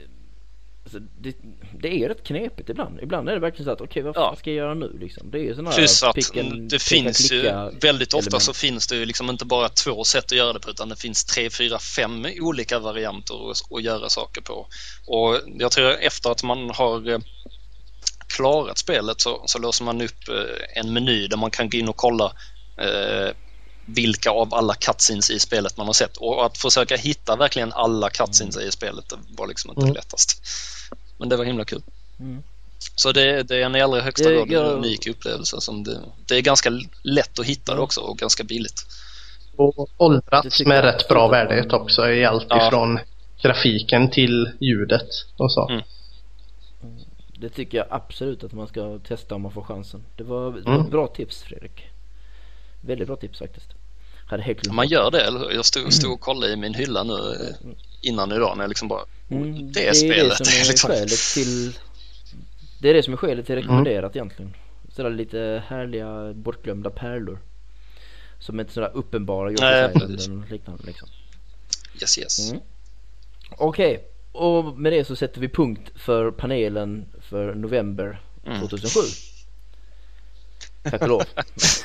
Alltså, 0.94 1.10
det, 1.20 1.36
det, 1.80 2.04
är 2.04 2.08
rätt 2.08 2.24
knepigt 2.24 2.68
ibland. 2.70 3.00
Ibland 3.02 3.28
är 3.28 3.32
det 3.32 3.40
verkligen 3.40 3.64
så 3.64 3.70
att 3.70 3.80
okej 3.80 3.90
okay, 3.90 4.02
vad 4.02 4.16
ja. 4.16 4.36
ska 4.38 4.50
jag 4.50 4.56
göra 4.56 4.74
nu 4.74 4.98
liksom? 5.00 5.30
Det 5.30 5.38
är 5.38 5.42
ju 5.42 5.54
sådana 5.54 5.70
Plus 5.70 6.02
att 6.02 6.14
picken, 6.14 6.68
det 6.68 6.82
finns 6.82 7.32
ju 7.32 7.42
väldigt 7.80 8.14
ofta 8.14 8.28
element. 8.28 8.42
så 8.42 8.52
finns 8.52 8.86
det 8.86 8.96
ju 8.96 9.06
liksom 9.06 9.30
inte 9.30 9.44
bara 9.44 9.68
två 9.68 10.04
sätt 10.04 10.24
att 10.24 10.32
göra 10.38 10.52
det 10.52 10.60
på 10.60 10.70
utan 10.70 10.88
det 10.88 10.96
finns 10.96 11.24
tre, 11.24 11.50
fyra, 11.50 11.78
fem 11.78 12.26
olika 12.40 12.78
varianter 12.78 13.50
att, 13.50 13.82
göra 13.82 14.08
saker 14.08 14.40
på. 14.40 14.66
Och 15.06 15.40
jag 15.58 15.72
tror 15.72 15.90
efter 15.90 16.30
att 16.30 16.42
man 16.42 16.70
har 16.70 17.10
eh, 17.10 17.18
klarat 18.26 18.78
spelet 18.78 19.20
så, 19.20 19.42
så 19.46 19.58
låser 19.58 19.84
man 19.84 20.00
upp 20.00 20.28
eh, 20.28 20.80
en 20.80 20.92
meny 20.92 21.26
där 21.26 21.36
man 21.36 21.50
kan 21.50 21.70
gå 21.70 21.78
in 21.78 21.88
och 21.88 21.96
kolla 21.96 22.32
eh, 22.78 23.34
vilka 23.86 24.30
av 24.30 24.54
alla 24.54 24.74
cutscenes 24.74 25.30
i 25.30 25.38
spelet 25.38 25.76
man 25.76 25.86
har 25.86 25.94
sett 25.94 26.16
och 26.16 26.46
att 26.46 26.58
försöka 26.58 26.96
hitta 26.96 27.36
verkligen 27.36 27.72
alla 27.72 28.10
cutscenes 28.10 28.56
i 28.56 28.70
spelet 28.70 29.12
var 29.28 29.46
liksom 29.46 29.70
inte 29.70 29.82
mm. 29.82 29.94
lättast. 29.94 30.42
Men 31.18 31.28
det 31.28 31.36
var 31.36 31.44
himla 31.44 31.64
kul. 31.64 31.82
Mm. 32.20 32.42
Så 32.94 33.12
det, 33.12 33.42
det, 33.42 33.56
är 33.56 33.62
en 33.62 33.76
i 33.76 33.80
allra 33.80 34.00
högsta 34.00 34.32
grad 34.32 34.66
en 34.66 34.78
unik 34.78 35.06
upplevelse. 35.06 35.60
Som 35.60 35.84
det, 35.84 36.00
det 36.28 36.34
är 36.34 36.42
ganska 36.42 36.70
lätt 37.02 37.38
att 37.38 37.46
hitta 37.46 37.74
det 37.74 37.80
också 37.80 38.00
och 38.00 38.18
ganska 38.18 38.44
billigt. 38.44 38.86
Och 39.56 39.88
åldrats 39.96 40.60
med 40.60 40.84
rätt 40.84 41.08
bra 41.08 41.28
värdighet 41.28 41.72
också 41.72 42.10
i 42.10 42.24
allt 42.24 42.46
ja. 42.48 42.66
ifrån 42.66 42.98
grafiken 43.42 44.10
till 44.10 44.50
ljudet 44.60 45.08
och 45.36 45.52
så. 45.52 45.68
Mm. 45.68 45.82
Det 47.40 47.48
tycker 47.48 47.78
jag 47.78 47.86
absolut 47.90 48.44
att 48.44 48.52
man 48.52 48.68
ska 48.68 48.98
testa 48.98 49.34
om 49.34 49.42
man 49.42 49.52
får 49.52 49.62
chansen. 49.62 50.02
Det 50.16 50.24
var, 50.24 50.52
det 50.52 50.60
var 50.60 50.74
mm. 50.74 50.90
bra 50.90 51.06
tips 51.06 51.42
Fredrik. 51.42 51.86
Väldigt 52.80 53.06
bra 53.06 53.16
tips 53.16 53.38
faktiskt. 53.38 53.68
Hade 54.26 54.42
helt 54.42 54.72
man 54.72 54.88
gör 54.88 55.10
det, 55.10 55.20
eller 55.20 55.38
hur? 55.38 55.50
Jag 55.50 55.64
stod, 55.64 55.92
stod 55.92 56.12
och 56.12 56.20
kollade 56.20 56.52
i 56.52 56.56
min 56.56 56.74
hylla 56.74 57.02
nu 57.02 57.12
eh, 57.12 57.70
innan 58.00 58.32
idag 58.32 58.56
när 58.56 58.64
jag 58.64 58.68
liksom 58.68 58.88
bara 58.88 59.04
mm, 59.30 59.72
det, 59.72 59.88
är 59.88 59.92
spelet. 59.92 60.38
Det 60.38 60.44
som 60.44 60.60
är 60.60 60.64
liksom... 60.68 60.90
skälet 60.90 61.34
till 61.34 61.78
Det 62.80 62.90
är 62.90 62.94
det 62.94 63.02
som 63.02 63.12
är 63.12 63.16
skälet 63.16 63.46
till 63.46 63.54
rekommenderat 63.54 64.16
mm. 64.16 64.26
egentligen. 64.26 64.54
Sådär 64.96 65.10
lite 65.10 65.62
härliga 65.66 66.32
bortglömda 66.34 66.90
pärlor. 66.90 67.38
Som 68.38 68.60
inte 68.60 68.72
sådär 68.72 68.90
uppenbara 68.94 69.50
Nej, 69.50 69.90
liknande 70.50 70.82
liksom. 70.86 71.08
Yes 72.00 72.18
yes. 72.18 72.50
Mm. 72.50 72.62
Okej, 73.50 73.94
okay. 73.94 74.04
och 74.32 74.78
med 74.78 74.92
det 74.92 75.04
så 75.04 75.16
sätter 75.16 75.40
vi 75.40 75.48
punkt 75.48 75.90
för 75.94 76.30
panelen 76.30 77.06
för 77.20 77.54
november 77.54 78.20
2007. 78.60 79.00
Mm. 79.00 79.10
Tack 80.90 81.02
och 81.02 81.08
lov. 81.08 81.22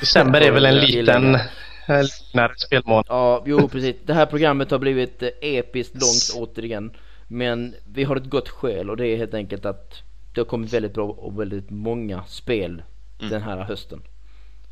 December 0.00 0.40
är 0.40 0.50
väl 0.50 0.66
en 0.66 0.78
liten 0.78 1.38
lugnare 1.88 2.52
spelmånad. 2.56 3.06
Ja, 3.08 3.42
jo 3.46 3.68
precis. 3.68 3.96
Det 4.04 4.14
här 4.14 4.26
programmet 4.26 4.70
har 4.70 4.78
blivit 4.78 5.22
eh, 5.22 5.28
episkt 5.40 5.94
långt 5.94 6.48
återigen. 6.48 6.90
Men 7.28 7.74
vi 7.84 8.04
har 8.04 8.16
ett 8.16 8.30
gott 8.30 8.48
skäl 8.48 8.90
och 8.90 8.96
det 8.96 9.06
är 9.06 9.16
helt 9.16 9.34
enkelt 9.34 9.66
att 9.66 10.02
det 10.34 10.40
har 10.40 10.46
kommit 10.46 10.72
väldigt 10.72 10.94
bra 10.94 11.04
och 11.04 11.40
väldigt 11.40 11.70
många 11.70 12.24
spel 12.24 12.82
mm. 13.18 13.30
den 13.30 13.42
här 13.42 13.56
hösten. 13.56 14.02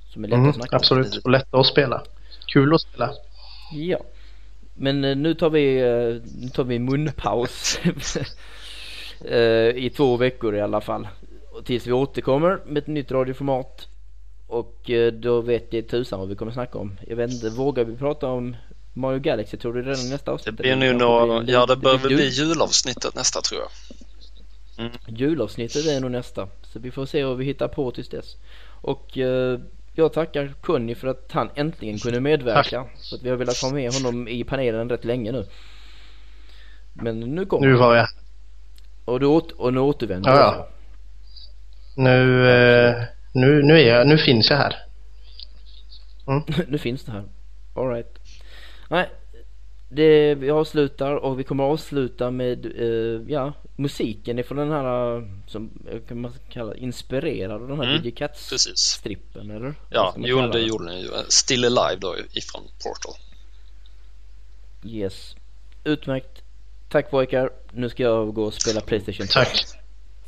Som 0.09 0.25
är 0.25 0.29
lätta 0.29 0.39
mm, 0.39 0.51
att 0.51 0.57
snacka 0.57 0.77
Absolut, 0.77 1.17
och 1.25 1.31
lätta 1.31 1.59
att 1.59 1.67
spela. 1.67 2.03
Kul 2.53 2.75
att 2.75 2.81
spela. 2.81 3.11
Ja. 3.73 3.99
Men 4.75 5.05
eh, 5.05 5.17
nu 5.17 5.35
tar 5.35 5.51
vi, 5.51 5.81
eh, 5.81 6.31
nu 6.41 6.49
tar 6.49 6.65
vi 6.65 6.79
munpaus. 6.79 7.81
I 9.75 9.91
två 9.97 10.17
veckor 10.17 10.55
i 10.55 10.61
alla 10.61 10.81
fall. 10.81 11.09
Tills 11.65 11.87
vi 11.87 11.93
återkommer 11.93 12.61
med 12.67 12.79
ett 12.79 12.87
nytt 12.87 13.13
radioformat. 13.13 13.89
Och 14.53 14.91
eh, 14.91 15.13
då 15.13 15.41
vet 15.41 15.73
jag 15.73 15.89
tusan 15.89 16.19
vad 16.19 16.29
vi 16.29 16.35
kommer 16.35 16.53
snacka 16.53 16.79
om. 16.79 16.99
Jag 17.07 17.17
vet 17.17 17.31
inte, 17.31 17.51
vågar 17.51 17.85
vi 17.85 17.97
prata 17.97 18.27
om 18.27 18.57
Mario 18.93 19.19
Galaxy 19.19 19.57
tror 19.57 19.73
du 19.73 19.83
redan 19.83 20.11
nästa 20.11 20.33
avsnitt? 20.33 20.57
Det 20.57 20.63
blir 20.63 20.77
nog 20.77 21.01
några, 21.01 21.45
ja 21.45 21.67
det 21.67 21.77
bör 21.77 21.99
väl 21.99 22.15
bli 22.15 22.29
julavsnittet 22.29 23.15
nästa 23.15 23.41
tror 23.41 23.61
jag. 23.61 23.71
Mm. 24.85 24.93
Julavsnittet 25.07 25.87
är 25.87 26.01
nog 26.01 26.11
nästa. 26.11 26.49
Så 26.63 26.79
vi 26.79 26.91
får 26.91 27.07
se 27.07 27.25
vad 27.25 27.37
vi 27.37 27.45
hittar 27.45 27.69
på 27.69 27.91
tills 27.91 28.09
dess. 28.09 28.37
Och 28.65 29.19
eh, 29.19 29.61
jag 29.95 30.13
tackar 30.13 30.55
Conny 30.61 30.95
för 30.95 31.09
att 31.09 31.33
han 31.33 31.51
äntligen 31.55 31.99
kunde 31.99 32.21
medverka. 32.21 32.83
Tack. 32.83 32.97
Så 32.97 33.17
att 33.17 33.23
vi 33.23 33.31
har 33.31 33.37
velat 33.37 33.57
ha 33.57 33.71
med 33.71 33.93
honom 33.93 34.29
i 34.29 34.45
panelen 34.45 34.89
rätt 34.89 35.05
länge 35.05 35.33
nu. 35.33 35.47
Men 36.93 37.21
nu 37.21 37.47
kommer 37.47 37.67
Nu 37.67 37.75
var 37.75 37.97
jag. 37.97 38.09
Och, 39.05 39.21
du 39.21 39.27
åter, 39.27 39.61
och 39.61 39.75
nu 39.75 39.81
återvänder 39.81 40.31
ja, 40.31 40.37
ja. 40.37 40.69
Nu... 41.95 42.49
Eh 42.49 43.05
nu, 43.33 43.63
nu, 43.63 43.81
är 43.81 43.87
jag, 43.87 44.07
nu 44.07 44.19
finns 44.19 44.51
jag 44.51 44.57
här. 44.57 44.77
Mm. 46.27 46.43
nu 46.69 46.79
finns 46.79 47.05
det 47.05 47.13
här. 47.13 47.25
Alright. 47.75 48.19
Nej, 48.89 49.09
det, 49.89 50.35
vi 50.35 50.51
avslutar 50.51 51.15
och 51.15 51.41
vi 51.41 51.45
kommer 51.45 51.65
avsluta 51.65 52.31
med 52.31 52.67
uh, 52.67 53.31
ja, 53.31 53.53
musiken 53.77 54.39
ifrån 54.39 54.59
den 54.59 54.71
här 54.71 55.29
som 55.47 55.71
kan 56.09 56.21
man 56.21 56.33
kalla 56.49 56.75
inspirerad 56.75 57.63
av 57.63 57.69
den 57.69 57.81
här 57.81 57.97
mm, 57.97 58.05
DJ 58.05 58.27
strippen 58.75 59.51
eller? 59.51 59.75
Ja, 59.91 60.15
jo 60.17 60.47
det 60.47 60.61
gjorde 60.61 60.85
den 60.85 61.01
ju. 61.01 61.09
Still 61.29 61.65
Alive 61.65 62.01
då 62.01 62.17
ifrån 62.33 62.63
Portal. 62.85 63.15
Yes. 64.85 65.37
Utmärkt. 65.85 66.43
Tack 66.89 67.11
pojkar. 67.11 67.51
Nu 67.73 67.89
ska 67.89 68.03
jag 68.03 68.35
gå 68.35 68.45
och 68.45 68.55
spela 68.55 68.81
Playstation 68.81 69.27
2. 69.27 69.33
Tack. 69.33 69.65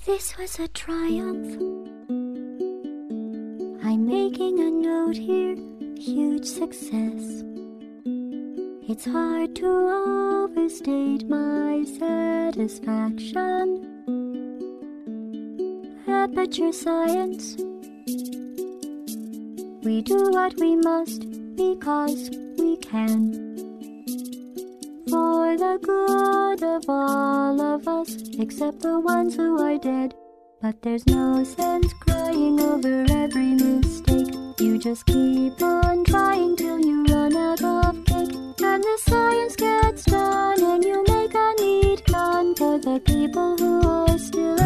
This 0.04 0.38
was 0.38 0.60
a 0.60 0.68
triumph. 0.72 2.23
making 4.06 4.58
a 4.60 4.70
note 4.70 5.16
here, 5.16 5.56
huge 5.96 6.44
success. 6.44 7.42
It's 8.86 9.06
hard 9.06 9.56
to 9.56 9.66
overstate 9.66 11.26
my 11.26 11.84
satisfaction. 11.98 13.80
Aperture 16.06 16.72
science. 16.72 17.56
We 19.82 20.02
do 20.02 20.30
what 20.32 20.54
we 20.58 20.76
must 20.76 21.26
because 21.56 22.30
we 22.58 22.76
can. 22.76 23.32
For 25.08 25.56
the 25.56 25.78
good 25.80 26.62
of 26.62 26.84
all 26.88 27.58
of 27.58 27.88
us, 27.88 28.16
except 28.38 28.80
the 28.80 29.00
ones 29.00 29.36
who 29.36 29.58
are 29.62 29.78
dead. 29.78 30.14
But 30.64 30.80
there's 30.80 31.06
no 31.06 31.44
sense 31.44 31.92
crying 31.92 32.58
over 32.58 33.04
every 33.10 33.52
mistake. 33.52 34.34
You 34.58 34.78
just 34.78 35.04
keep 35.04 35.60
on 35.60 36.04
trying 36.04 36.56
till 36.56 36.80
you 36.80 37.04
run 37.04 37.36
out 37.36 37.62
of 37.62 38.02
cake. 38.06 38.32
And 38.62 38.82
the 38.82 38.98
science 39.06 39.56
gets 39.56 40.06
done, 40.06 40.62
and 40.62 40.82
you 40.82 41.04
make 41.06 41.34
a 41.34 41.52
neat 41.60 42.06
gun 42.06 42.54
for 42.54 42.78
the 42.78 42.98
people 43.04 43.58
who 43.58 43.86
are 43.86 44.16
still. 44.16 44.63